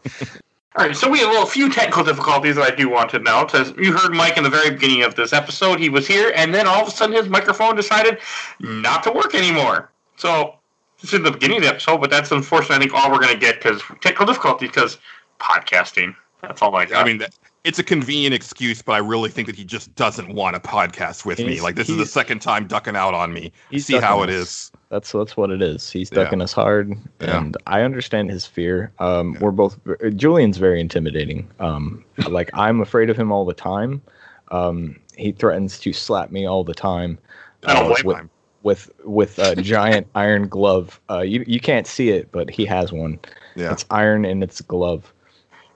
All 0.76 0.86
right, 0.86 0.96
so 0.96 1.10
we 1.10 1.20
have 1.20 1.30
a 1.30 1.32
little 1.32 1.48
few 1.48 1.68
technical 1.72 2.04
difficulties 2.04 2.56
that 2.56 2.72
I 2.72 2.76
do 2.76 2.90
want 2.90 3.10
to 3.12 3.20
note. 3.20 3.56
As 3.56 3.74
you 3.78 3.92
heard 3.92 4.14
Mike 4.14 4.38
in 4.38 4.44
the 4.44 4.52
very 4.52 4.70
beginning 4.70 5.02
of 5.02 5.16
this 5.16 5.34
episode, 5.34 5.80
he 5.80 5.90
was 5.90 6.06
here, 6.06 6.32
and 6.36 6.54
then 6.54 6.68
all 6.68 6.84
of 6.84 6.88
a 6.88 6.92
sudden 6.92 7.16
his 7.16 7.28
microphone 7.28 7.76
decided 7.76 8.20
not 8.60 9.02
to 9.04 9.12
work 9.12 9.34
anymore. 9.34 9.90
So 10.18 10.56
this 11.02 11.12
is 11.12 11.24
the 11.24 11.32
beginning 11.32 11.58
of 11.58 11.64
the 11.64 11.70
episode, 11.70 11.98
but 12.02 12.12
that's 12.12 12.32
unfortunately 12.32 12.76
I 12.76 12.80
think 12.80 12.94
all 12.94 13.12
we're 13.12 13.20
going 13.20 13.34
to 13.34 13.40
get 13.40 13.56
because 13.56 13.82
technical 14.02 14.28
difficulties 14.28 14.70
because 14.70 15.00
podcasting. 15.40 16.16
That's 16.44 16.62
all 16.62 16.76
I 16.76 16.86
got. 16.86 17.04
I 17.04 17.08
mean, 17.08 17.18
that, 17.18 17.34
it's 17.64 17.80
a 17.80 17.84
convenient 17.84 18.36
excuse, 18.36 18.84
but 18.84 18.94
I 18.94 19.00
really 19.00 19.30
think 19.30 19.48
that 19.48 19.56
he 19.56 19.66
just 19.66 19.94
doesn't 19.96 20.34
want 20.34 20.56
a 20.56 20.60
podcast 20.60 21.26
with 21.26 21.40
me. 21.40 21.62
Like 21.62 21.76
this 21.76 21.90
is 21.90 21.98
the 21.98 22.06
second 22.06 22.44
time 22.44 22.68
ducking 22.68 22.96
out 22.96 23.16
on 23.16 23.34
me. 23.34 23.52
He's 23.72 23.88
See 23.88 23.98
how 23.98 24.22
it 24.22 24.28
ducking 24.28 24.42
is. 24.42 24.72
That's 24.89 25.12
that's 25.12 25.38
what 25.38 25.51
it 25.51 25.62
is. 25.62 25.89
He's 25.91 26.12
Yeah. 26.12 26.24
ducking 26.24 26.41
us 26.41 26.51
hard, 26.51 26.98
Yeah. 27.22 27.38
and 27.38 27.55
I 27.67 27.81
understand 27.81 28.31
his 28.31 28.46
fear. 28.46 28.91
Um, 29.00 29.38
We're 29.39 29.51
both. 29.51 29.77
Julian's 30.15 30.58
very 30.58 30.81
intimidating. 30.81 31.48
Um, 31.60 32.03
like 32.27 32.50
I'm 32.53 32.81
afraid 32.81 33.10
of 33.10 33.17
him 33.17 33.31
all 33.31 33.46
the 33.46 33.53
time. 33.53 34.01
Um, 34.50 35.00
he 35.15 35.31
threatens 35.31 35.79
to 35.81 35.93
slap 35.93 36.31
me 36.31 36.48
all 36.48 36.63
the 36.63 36.74
time. 36.74 37.19
I 37.67 37.74
don't 37.75 37.84
uh, 37.84 37.88
blame 37.93 38.05
with, 38.05 38.17
him. 38.17 38.29
with 38.63 38.91
with 39.05 39.38
a 39.39 39.55
giant 39.62 40.08
iron 40.15 40.48
glove. 40.48 41.00
Uh, 41.10 41.19
you 41.19 41.43
you 41.46 41.60
can't 41.60 41.86
see 41.86 42.10
it, 42.10 42.31
but 42.31 42.50
he 42.50 42.65
has 42.65 42.91
one. 42.91 43.19
Yeah. 43.55 43.72
It's 43.72 43.86
iron 43.91 44.25
and 44.25 44.41
it's 44.41 44.60
glove. 44.62 45.13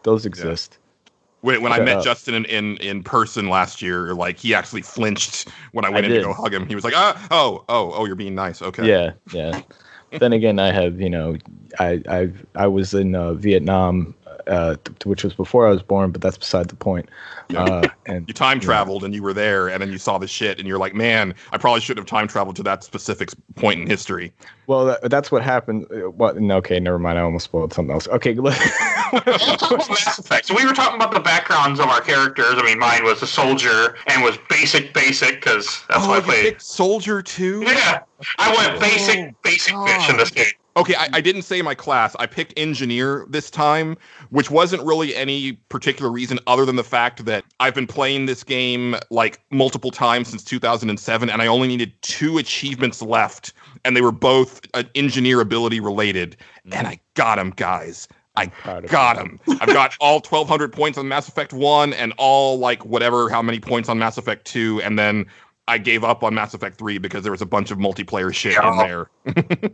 Those 0.01 0.25
exist. 0.25 0.79
When, 1.43 1.61
when 1.61 1.73
I 1.73 1.81
met. 1.81 2.01
Justin 2.01 2.35
in, 2.35 2.45
in 2.45 2.77
in 2.77 3.03
person 3.03 3.49
last 3.49 3.81
year, 3.81 4.13
like 4.13 4.39
he 4.39 4.55
actually 4.55 4.81
flinched 4.81 5.49
when 5.73 5.83
I 5.83 5.89
went 5.89 6.05
I 6.05 6.09
in 6.09 6.15
to 6.15 6.21
go 6.21 6.33
hug 6.33 6.53
him. 6.53 6.65
He 6.65 6.73
was 6.73 6.85
like, 6.85 6.93
ah, 6.95 7.27
"Oh, 7.31 7.65
oh, 7.67 7.91
oh, 7.93 8.05
you're 8.05 8.15
being 8.15 8.33
nice." 8.33 8.61
Okay. 8.61 8.87
Yeah, 8.87 9.11
yeah. 9.33 9.61
then 10.19 10.31
again, 10.31 10.57
I 10.57 10.71
have 10.71 11.01
you 11.01 11.09
know, 11.09 11.35
I 11.79 12.01
I 12.07 12.31
I 12.55 12.67
was 12.67 12.93
in 12.93 13.13
uh, 13.13 13.33
Vietnam, 13.33 14.15
uh, 14.47 14.75
th- 14.83 15.05
which 15.05 15.23
was 15.23 15.33
before 15.33 15.67
I 15.67 15.71
was 15.71 15.81
born, 15.83 16.11
but 16.11 16.21
that's 16.21 16.37
beside 16.37 16.67
the 16.69 16.75
point. 16.75 17.09
Yeah. 17.49 17.63
Uh, 17.63 17.89
and 18.05 18.27
You 18.27 18.33
time 18.33 18.57
Yeah. 18.57 18.63
traveled 18.65 19.03
and 19.03 19.13
you 19.13 19.23
were 19.23 19.33
there, 19.33 19.67
and 19.69 19.81
then 19.81 19.91
you 19.91 19.97
saw 19.97 20.17
the 20.17 20.27
shit, 20.27 20.59
and 20.59 20.67
you're 20.67 20.77
like, 20.79 20.93
"Man, 20.93 21.33
I 21.51 21.57
probably 21.57 21.81
shouldn't 21.81 22.07
have 22.07 22.09
time 22.17 22.27
traveled 22.27 22.55
to 22.57 22.63
that 22.63 22.83
specific 22.83 23.29
point 23.55 23.81
in 23.81 23.87
history." 23.87 24.31
well, 24.67 24.85
that, 24.85 25.09
that's 25.09 25.29
what 25.31 25.43
happened. 25.43 25.85
uh, 25.91 26.09
What? 26.09 26.37
No, 26.39 26.57
okay, 26.57 26.79
never 26.79 26.97
mind. 26.99 27.17
I 27.17 27.21
almost 27.21 27.45
spoiled 27.45 27.73
something 27.73 27.93
else. 27.93 28.07
Okay, 28.07 28.33
let- 28.35 28.59
Let's 29.27 29.45
talk 29.57 29.71
about 29.71 29.89
Mass 29.89 30.17
Effect. 30.17 30.47
So 30.47 30.55
we 30.55 30.65
were 30.65 30.73
talking 30.73 30.95
about 30.95 31.13
the 31.13 31.19
backgrounds 31.19 31.79
of 31.79 31.85
our 31.87 32.01
characters. 32.01 32.55
I 32.55 32.63
mean, 32.63 32.79
mine 32.79 33.03
was 33.03 33.21
a 33.21 33.27
soldier 33.27 33.95
and 34.07 34.23
was 34.23 34.39
basic, 34.49 34.91
basic 34.93 35.35
because 35.35 35.83
that's 35.87 36.05
oh, 36.05 36.09
what 36.09 36.23
I 36.23 36.25
played. 36.25 36.61
Soldier 36.61 37.21
too. 37.21 37.61
Yeah, 37.63 37.99
I 38.39 38.55
went 38.55 38.77
Oh, 38.77 38.79
basic, 38.79 39.41
basic 39.43 39.73
bitch 39.75 40.09
in 40.09 40.17
this 40.17 40.31
game. 40.31 40.45
Okay, 40.75 40.95
I, 40.95 41.07
I 41.13 41.21
didn't 41.21 41.43
say 41.43 41.61
my 41.61 41.75
class. 41.75 42.15
I 42.19 42.25
picked 42.25 42.53
engineer 42.57 43.25
this 43.29 43.51
time, 43.51 43.95
which 44.29 44.49
wasn't 44.49 44.81
really 44.83 45.15
any 45.15 45.53
particular 45.69 46.09
reason 46.09 46.39
other 46.47 46.65
than 46.65 46.77
the 46.77 46.83
fact 46.83 47.25
that 47.25 47.43
I've 47.59 47.75
been 47.75 47.87
playing 47.87 48.25
this 48.25 48.43
game 48.43 48.95
like 49.11 49.39
multiple 49.51 49.91
times 49.91 50.29
since 50.29 50.43
2007, 50.43 51.29
and 51.29 51.41
I 51.41 51.47
only 51.47 51.67
needed 51.67 51.93
two 52.01 52.39
achievements 52.39 53.01
left, 53.01 53.53
and 53.85 53.95
they 53.95 54.01
were 54.01 54.11
both 54.11 54.61
uh, 54.73 54.83
engineer 54.95 55.41
ability 55.41 55.79
related, 55.79 56.37
and 56.71 56.87
I 56.87 56.99
got 57.13 57.35
them, 57.35 57.51
guys. 57.55 58.07
I 58.35 58.51
got 58.87 59.17
you. 59.17 59.23
them. 59.23 59.39
I've 59.61 59.67
got 59.67 59.95
all 59.99 60.15
1,200 60.15 60.73
points 60.73 60.97
on 60.97 61.07
Mass 61.07 61.27
Effect 61.27 61.53
1 61.53 61.93
and 61.93 62.13
all, 62.17 62.57
like, 62.57 62.83
whatever, 62.83 63.29
how 63.29 63.43
many 63.43 63.59
points 63.59 63.89
on 63.89 63.99
Mass 63.99 64.17
Effect 64.17 64.45
2, 64.45 64.81
and 64.81 64.97
then 64.97 65.27
I 65.67 65.77
gave 65.77 66.03
up 66.03 66.23
on 66.23 66.33
Mass 66.33 66.53
Effect 66.53 66.77
3 66.77 66.97
because 66.97 67.23
there 67.23 67.31
was 67.31 67.41
a 67.41 67.45
bunch 67.45 67.71
of 67.71 67.77
multiplayer 67.77 68.33
shit 68.33 68.57
in 68.61 68.77
there. 68.77 69.09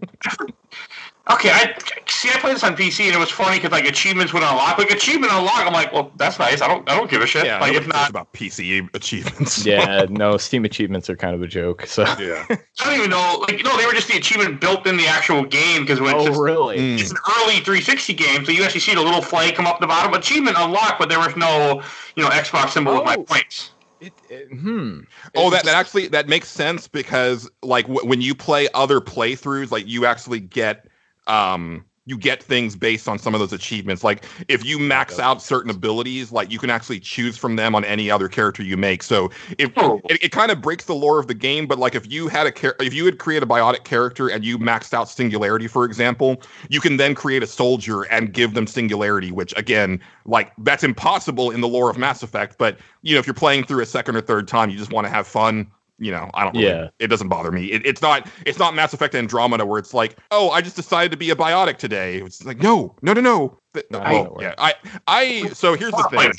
Okay, 1.32 1.52
I 1.52 1.76
see. 2.08 2.28
I 2.30 2.40
played 2.40 2.56
this 2.56 2.64
on 2.64 2.76
PC, 2.76 3.06
and 3.06 3.14
it 3.14 3.20
was 3.20 3.30
funny 3.30 3.58
because 3.58 3.72
like 3.72 3.86
achievements 3.88 4.34
would 4.34 4.42
unlock. 4.42 4.80
Like 4.80 4.90
achievement 4.90 5.32
unlock, 5.32 5.60
I'm 5.60 5.74
like, 5.74 5.94
well, 5.94 6.12
that's 6.18 6.40
nice. 6.40 6.60
I 6.60 6.68
don't, 6.68 6.90
I 6.90 6.96
don't 6.98 7.08
give 7.08 7.22
a 7.22 7.28
shit. 7.28 7.46
Yeah, 7.46 7.60
like 7.60 7.74
nobody 7.74 7.86
if 7.86 7.88
not, 7.94 8.10
about 8.10 8.34
PC 8.34 8.90
achievements. 8.96 9.64
yeah, 9.64 10.06
no, 10.10 10.38
Steam 10.38 10.66
achievements 10.66 11.08
are 11.08 11.16
kind 11.16 11.36
of 11.36 11.44
a 11.44 11.48
joke. 11.48 11.86
So. 11.86 12.02
yeah. 12.20 12.46
I 12.50 12.58
don't 12.84 12.96
even 12.98 13.10
know. 13.12 13.46
Like, 13.48 13.64
no, 13.64 13.78
they 13.78 13.86
were 13.86 13.94
just 13.94 14.08
the 14.08 14.18
achievement 14.18 14.60
built 14.60 14.88
in 14.88 14.98
the 14.98 15.06
actual 15.06 15.44
game 15.46 15.82
because 15.84 16.02
when 16.02 16.16
it's, 16.16 16.26
just- 16.26 16.40
really? 16.40 16.78
Mm. 16.80 17.00
it's 17.00 17.12
an 17.12 17.18
early 17.44 17.58
360 17.58 18.14
game, 18.16 18.44
so 18.44 18.52
you 18.52 18.64
actually 18.64 18.80
see 18.82 18.96
the 18.96 19.02
little 19.02 19.22
flag 19.22 19.54
come 19.54 19.68
up 19.68 19.80
the 19.80 19.86
bottom. 19.88 20.12
Achievement 20.16 20.58
unlocked, 20.60 20.98
but 20.98 21.10
there 21.10 21.20
was 21.20 21.36
no, 21.36 21.84
you 22.16 22.24
know, 22.24 22.30
Xbox 22.30 22.70
symbol 22.72 22.96
with 22.96 23.04
my 23.04 23.16
Oh. 23.20 23.24
points. 23.24 23.70
It, 24.00 24.14
it- 24.30 24.48
hmm. 24.52 25.02
Oh, 25.36 25.50
that, 25.50 25.66
that 25.66 25.76
actually 25.76 26.08
that 26.10 26.28
makes 26.28 26.48
sense 26.50 26.88
because 26.88 27.50
like 27.62 27.88
w- 27.88 28.08
when 28.08 28.22
you 28.22 28.34
play 28.36 28.68
other 28.74 29.02
playthroughs, 29.02 29.72
like 29.72 29.88
you 29.88 30.06
actually 30.06 30.40
get 30.40 30.88
um 31.28 31.86
you 32.10 32.18
get 32.18 32.42
things 32.42 32.76
based 32.76 33.08
on 33.08 33.20
some 33.20 33.36
of 33.36 33.40
those 33.40 33.54
achievements. 33.54 34.04
Like 34.04 34.26
if 34.48 34.66
you 34.66 34.80
max 34.80 35.20
out 35.20 35.44
certain 35.44 35.70
abilities, 35.70 36.32
like 36.32 36.52
you 36.52 36.58
can 36.58 36.72
actually 36.72 37.00
choose 37.00 37.38
from 37.38 37.56
them 37.56 37.76
on 37.76 37.86
any 37.86 38.10
other 38.10 38.28
character 38.28 38.64
you 38.64 38.78
make. 38.78 39.04
So 39.04 39.30
if 39.60 39.72
Oh. 39.78 40.02
it, 40.10 40.24
it 40.24 40.32
kind 40.32 40.50
of 40.50 40.60
breaks 40.60 40.86
the 40.86 40.96
lore 40.96 41.20
of 41.20 41.28
the 41.28 41.36
game, 41.36 41.68
but 41.68 41.78
like 41.78 41.94
if 41.94 42.12
you 42.12 42.28
had 42.28 42.48
a 42.48 42.52
char- 42.52 42.76
if 42.80 42.94
you 42.96 43.06
had 43.06 43.20
created 43.20 43.44
a 43.44 43.46
biotic 43.46 43.84
character 43.84 44.28
and 44.28 44.44
you 44.44 44.58
maxed 44.58 44.94
out 44.94 45.08
singularity, 45.08 45.68
for 45.68 45.86
example, 45.86 46.42
you 46.70 46.82
can 46.82 46.98
then 46.98 47.14
create 47.14 47.44
a 47.44 47.48
soldier 47.48 48.04
and 48.04 48.34
give 48.34 48.56
them 48.56 48.66
singularity, 48.66 49.32
which 49.32 49.54
again, 49.56 50.00
like 50.26 50.52
that's 50.58 50.84
impossible 50.84 51.52
in 51.52 51.62
the 51.62 51.68
lore 51.68 51.92
of 51.92 51.98
Mass 52.00 52.24
Effect. 52.24 52.58
But 52.58 52.80
you 53.04 53.14
know, 53.14 53.20
if 53.20 53.28
you're 53.28 53.36
playing 53.36 53.66
through 53.66 53.84
a 53.84 53.86
second 53.86 54.16
or 54.16 54.22
third 54.22 54.48
time, 54.48 54.72
you 54.72 54.78
just 54.78 54.92
want 54.92 55.06
to 55.06 55.12
have 55.14 55.28
fun. 55.28 55.68
You 56.00 56.12
know, 56.12 56.30
I 56.34 56.44
don't. 56.46 56.56
Really, 56.56 56.68
Yeah. 56.68 56.90
it 57.00 57.08
doesn't 57.08 57.28
bother 57.28 57.52
me. 57.52 57.66
It, 57.72 57.86
it's 57.86 58.02
not. 58.02 58.28
It's 58.46 58.60
not 58.60 58.74
Mass 58.76 58.94
Effect 58.94 59.16
Andromeda 59.16 59.66
where 59.66 59.80
it's 59.80 59.94
like, 59.94 60.18
oh, 60.32 60.50
I 60.50 60.62
just 60.62 60.76
decided 60.76 61.12
to 61.12 61.18
be 61.18 61.30
a 61.30 61.36
biotic 61.36 61.78
today. 61.78 62.18
It's 62.22 62.44
like, 62.46 62.62
no, 62.62 62.96
no, 63.02 63.14
no, 63.14 63.22
no. 63.22 63.58
Not 63.92 64.08
oh, 64.08 64.34
way. 64.34 64.46
yeah. 64.46 64.56
I, 64.58 64.74
I. 65.08 65.50
So 65.50 65.76
here's 65.76 65.92
the 65.92 66.08
thing 66.10 66.32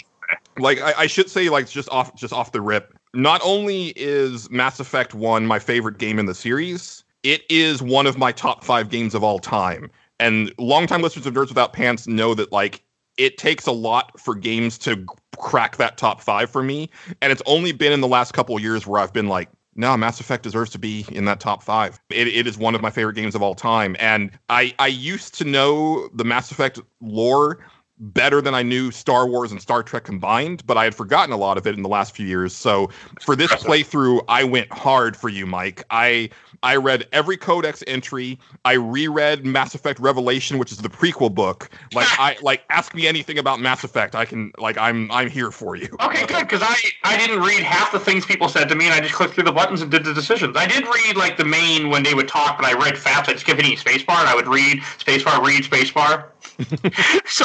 like 0.59 0.81
I, 0.81 0.93
I 0.99 1.07
should 1.07 1.31
say 1.31 1.49
like 1.49 1.69
just 1.69 1.89
off 1.91 2.15
just 2.15 2.33
off 2.33 2.53
the 2.53 2.61
rip 2.61 2.97
not 3.15 3.41
only 3.45 3.89
is 3.97 4.51
mass 4.51 4.81
effect 4.81 5.15
1 5.15 5.47
my 5.47 5.59
favorite 5.59 5.99
game 5.99 6.19
in 6.19 6.27
the 6.27 6.35
series 6.35 7.05
it 7.23 7.43
is 7.49 7.83
one 7.83 8.07
of 8.07 8.19
my 8.19 8.33
top 8.33 8.65
five 8.65 8.89
games 8.91 9.15
of 9.15 9.25
all 9.25 9.39
time 9.39 9.91
and 10.19 10.53
longtime 10.59 11.03
listeners 11.03 11.27
of 11.27 11.35
nerds 11.35 11.49
without 11.49 11.73
pants 11.73 12.07
know 12.07 12.35
that 12.35 12.53
like 12.53 12.83
it 13.17 13.39
takes 13.39 13.67
a 13.67 13.73
lot 13.73 14.19
for 14.19 14.35
games 14.35 14.79
to 14.79 15.05
crack 15.41 15.77
that 15.77 15.97
top 15.97 16.21
five 16.21 16.51
for 16.51 16.63
me 16.63 16.91
and 17.23 17.33
it's 17.33 17.43
only 17.47 17.73
been 17.73 17.93
in 17.93 18.01
the 18.01 18.09
last 18.09 18.33
couple 18.33 18.59
years 18.61 18.87
where 18.87 19.01
i've 19.01 19.13
been 19.13 19.29
like 19.29 19.49
no, 19.77 19.97
Mass 19.97 20.21
Effect 20.21 20.43
deserves 20.43 20.71
to 20.73 20.79
be 20.79 21.07
in 21.11 21.25
that 21.27 21.41
top 21.41 21.63
five. 21.63 22.01
It, 22.11 22.29
it 22.29 22.47
is 22.47 22.59
one 22.59 22.75
of 22.75 22.83
my 22.83 22.91
favorite 22.91 23.15
games 23.15 23.35
of 23.35 23.43
all 23.43 23.55
time, 23.55 23.97
and 23.99 24.31
I 24.51 24.75
I 24.79 24.89
used 24.89 25.35
to 25.37 25.45
know 25.45 26.09
the 26.09 26.25
Mass 26.25 26.51
Effect 26.51 26.81
lore 27.01 27.65
better 28.01 28.41
than 28.41 28.55
I 28.55 28.63
knew 28.63 28.91
Star 28.91 29.27
Wars 29.27 29.53
and 29.53 29.61
Star 29.61 29.83
Trek 29.83 30.05
combined, 30.05 30.67
but 30.67 30.77
I 30.77 30.85
had 30.85 30.95
forgotten 30.95 31.33
a 31.33 31.37
lot 31.37 31.59
of 31.59 31.67
it 31.67 31.75
in 31.75 31.83
the 31.83 31.89
last 31.89 32.17
few 32.17 32.27
years. 32.27 32.55
So 32.55 32.91
for 33.21 33.37
this 33.37 33.53
playthrough, 33.53 34.25
I 34.29 34.45
went 34.45 34.73
hard 34.73 35.17
for 35.17 35.29
you, 35.29 35.47
Mike. 35.47 35.85
I 35.91 36.31
I 36.63 36.77
read 36.77 37.07
every 37.13 37.37
codex 37.37 37.83
entry. 37.87 38.39
I 38.65 38.75
reread 38.75 39.45
Mass 39.47 39.75
Effect 39.75 39.99
Revelation, 40.01 40.59
which 40.59 40.73
is 40.73 40.79
the 40.79 40.89
prequel 40.89 41.35
book. 41.35 41.71
Like 41.95 42.09
I 42.19 42.37
like 42.43 42.65
ask 42.71 42.95
me 42.95 43.07
anything 43.07 43.39
about 43.39 43.61
Mass 43.61 43.85
Effect. 43.85 44.15
I 44.15 44.25
can 44.25 44.53
like 44.59 44.79
I'm 44.79 45.11
I'm 45.11 45.29
here 45.29 45.51
for 45.51 45.77
you. 45.77 45.89
Okay, 46.01 46.27
good, 46.27 46.49
because 46.49 46.63
I, 46.63 46.77
I 47.05 47.17
didn't 47.17 47.41
read 47.41 47.63
half 47.63 47.93
the 47.93 48.01
things 48.01 48.25
people 48.25 48.49
said 48.49 48.69
to 48.69 48.75
me, 48.75 48.87
and 48.87 48.95
I 48.95 49.01
just 49.01 49.15
clicked 49.15 49.35
through 49.35 49.45
the 49.45 49.53
buttons 49.53 49.83
and 49.83 49.91
did 49.91 50.05
the 50.05 50.15
decisions. 50.15 50.57
I 50.57 50.67
did 50.67 50.85
read, 50.87 51.17
like, 51.17 51.37
the 51.37 51.45
main 51.45 51.91
when 51.91 52.03
they 52.03 52.15
would 52.15 52.29
talk, 52.29 52.59
but 52.59 52.67
I 52.67 52.73
read 52.73 52.99
fast. 52.99 53.29
I'd 53.29 53.39
skip 53.39 53.57
hitting 53.57 53.77
spacebar, 53.77 54.21
and 54.21 54.29
I 54.29 54.35
would 54.35 54.49
read 54.49 54.79
spacebar, 54.99 55.45
read 55.45 55.65
spacebar. 55.65 56.27
so 57.27 57.45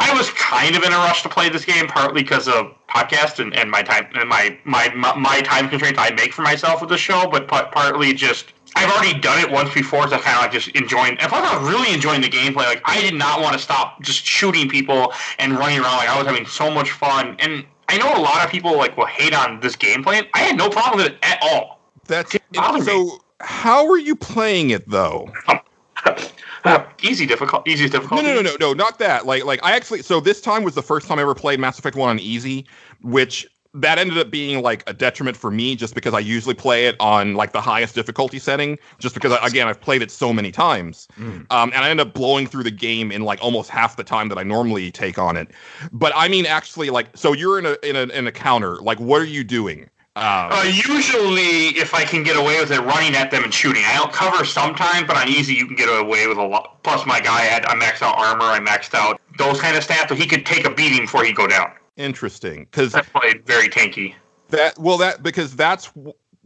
I 0.00 0.14
was 0.16 0.30
kind 0.30 0.76
of 0.76 0.82
in 0.82 0.92
a 0.92 0.96
rush 0.96 1.22
to 1.22 1.28
play 1.28 1.48
this 1.48 1.64
game, 1.64 1.86
partly 1.86 2.22
because 2.22 2.48
of 2.48 2.74
podcast 2.88 3.38
and, 3.38 3.54
and 3.54 3.70
my 3.70 3.82
time 3.82 4.06
and 4.14 4.28
my, 4.28 4.58
my, 4.64 4.92
my, 4.94 5.14
my 5.16 5.40
time 5.40 5.68
constraints 5.68 5.98
I 5.98 6.10
make 6.10 6.32
for 6.32 6.42
myself 6.42 6.80
with 6.80 6.90
the 6.90 6.98
show, 6.98 7.28
but 7.30 7.48
pa- 7.48 7.70
partly 7.72 8.12
just 8.14 8.52
I've 8.76 8.90
already 8.90 9.18
done 9.18 9.38
it 9.38 9.50
once 9.50 9.72
before, 9.72 10.08
so 10.08 10.16
I 10.16 10.18
kind 10.18 10.36
of 10.36 10.42
like 10.42 10.52
just 10.52 10.68
enjoying. 10.68 11.16
And 11.18 11.28
plus, 11.28 11.44
I 11.44 11.58
was 11.58 11.68
really 11.68 11.94
enjoying 11.94 12.20
the 12.20 12.28
gameplay. 12.28 12.64
Like 12.64 12.82
I 12.84 13.00
did 13.00 13.14
not 13.14 13.40
want 13.40 13.52
to 13.54 13.58
stop 13.58 14.02
just 14.02 14.24
shooting 14.26 14.68
people 14.68 15.12
and 15.38 15.56
running 15.56 15.78
around. 15.78 15.96
Like 15.98 16.08
I 16.08 16.18
was 16.18 16.26
having 16.26 16.46
so 16.46 16.70
much 16.70 16.90
fun. 16.90 17.36
And 17.38 17.64
I 17.88 17.98
know 17.98 18.12
a 18.14 18.20
lot 18.20 18.44
of 18.44 18.50
people 18.50 18.76
like 18.76 18.96
will 18.96 19.06
hate 19.06 19.34
on 19.34 19.60
this 19.60 19.76
gameplay. 19.76 20.26
I 20.34 20.40
had 20.40 20.56
no 20.56 20.68
problem 20.68 21.04
with 21.04 21.12
it 21.12 21.18
at 21.22 21.38
all. 21.40 21.80
That's 22.06 22.34
It 22.34 22.42
bothered 22.52 22.86
me. 22.86 22.86
so. 22.86 23.18
How 23.40 23.88
are 23.90 23.98
you 23.98 24.16
playing 24.16 24.70
it 24.70 24.88
though? 24.88 25.30
Uh, 26.64 26.84
easy 27.02 27.26
difficult, 27.26 27.66
easy 27.68 27.88
difficult. 27.88 28.22
No, 28.22 28.34
no, 28.34 28.40
no, 28.40 28.50
no, 28.50 28.56
no, 28.58 28.72
not 28.72 28.98
that. 28.98 29.26
Like, 29.26 29.44
like 29.44 29.60
I 29.62 29.72
actually. 29.72 30.02
So 30.02 30.20
this 30.20 30.40
time 30.40 30.62
was 30.64 30.74
the 30.74 30.82
first 30.82 31.06
time 31.06 31.18
I 31.18 31.22
ever 31.22 31.34
played 31.34 31.60
Mass 31.60 31.78
Effect 31.78 31.96
One 31.96 32.08
on 32.08 32.18
easy, 32.18 32.66
which 33.02 33.46
that 33.76 33.98
ended 33.98 34.16
up 34.18 34.30
being 34.30 34.62
like 34.62 34.84
a 34.86 34.94
detriment 34.94 35.36
for 35.36 35.50
me, 35.50 35.74
just 35.74 35.94
because 35.94 36.14
I 36.14 36.20
usually 36.20 36.54
play 36.54 36.86
it 36.86 36.94
on 37.00 37.34
like 37.34 37.52
the 37.52 37.60
highest 37.60 37.94
difficulty 37.94 38.38
setting, 38.38 38.78
just 39.00 39.14
because 39.14 39.32
I, 39.32 39.46
again 39.46 39.66
I've 39.66 39.80
played 39.80 40.00
it 40.00 40.10
so 40.10 40.32
many 40.32 40.52
times, 40.52 41.08
Mm. 41.18 41.44
um, 41.50 41.72
and 41.74 41.84
I 41.84 41.90
end 41.90 42.00
up 42.00 42.14
blowing 42.14 42.46
through 42.46 42.62
the 42.62 42.70
game 42.70 43.10
in 43.12 43.22
like 43.22 43.42
almost 43.42 43.68
half 43.70 43.96
the 43.96 44.04
time 44.04 44.28
that 44.28 44.38
I 44.38 44.44
normally 44.44 44.90
take 44.90 45.18
on 45.18 45.36
it. 45.36 45.50
But 45.92 46.12
I 46.14 46.28
mean, 46.28 46.46
actually, 46.46 46.90
like, 46.90 47.08
so 47.16 47.32
you're 47.32 47.58
in 47.58 47.66
a 47.66 47.76
in 47.82 47.96
a 47.96 48.02
in 48.16 48.26
a 48.26 48.32
counter. 48.32 48.76
Like, 48.76 49.00
what 49.00 49.20
are 49.20 49.26
you 49.26 49.44
doing? 49.44 49.90
Um, 50.16 50.52
Uh, 50.52 50.62
usually, 50.62 51.76
if 51.76 51.92
I 51.92 52.04
can 52.04 52.22
get 52.22 52.36
away 52.36 52.60
with 52.60 52.70
it, 52.70 52.80
running 52.80 53.16
at 53.16 53.32
them 53.32 53.42
and 53.42 53.52
shooting. 53.52 53.82
I 53.84 53.96
don't 53.96 54.12
cover 54.12 54.44
sometimes, 54.44 55.08
but 55.08 55.16
on 55.16 55.28
easy 55.28 55.54
you 55.54 55.66
can 55.66 55.74
get 55.74 55.88
away 55.88 56.28
with 56.28 56.38
a 56.38 56.42
lot. 56.42 56.82
Plus, 56.84 57.04
my 57.04 57.20
guy 57.20 57.40
had 57.40 57.66
I 57.66 57.74
maxed 57.74 58.00
out 58.02 58.16
armor, 58.16 58.44
I 58.44 58.60
maxed 58.60 58.94
out 58.94 59.20
those 59.38 59.60
kind 59.60 59.76
of 59.76 59.84
stats, 59.84 60.08
so 60.08 60.14
he 60.14 60.26
could 60.26 60.46
take 60.46 60.64
a 60.66 60.70
beating 60.70 61.00
before 61.00 61.24
he 61.24 61.32
go 61.32 61.48
down. 61.48 61.72
interesting, 61.96 62.64
because 62.70 62.92
That's 62.92 63.08
played 63.08 63.44
very 63.44 63.68
tanky. 63.68 64.14
That 64.50 64.78
well, 64.78 64.98
that 64.98 65.22
because 65.22 65.56
that's 65.56 65.92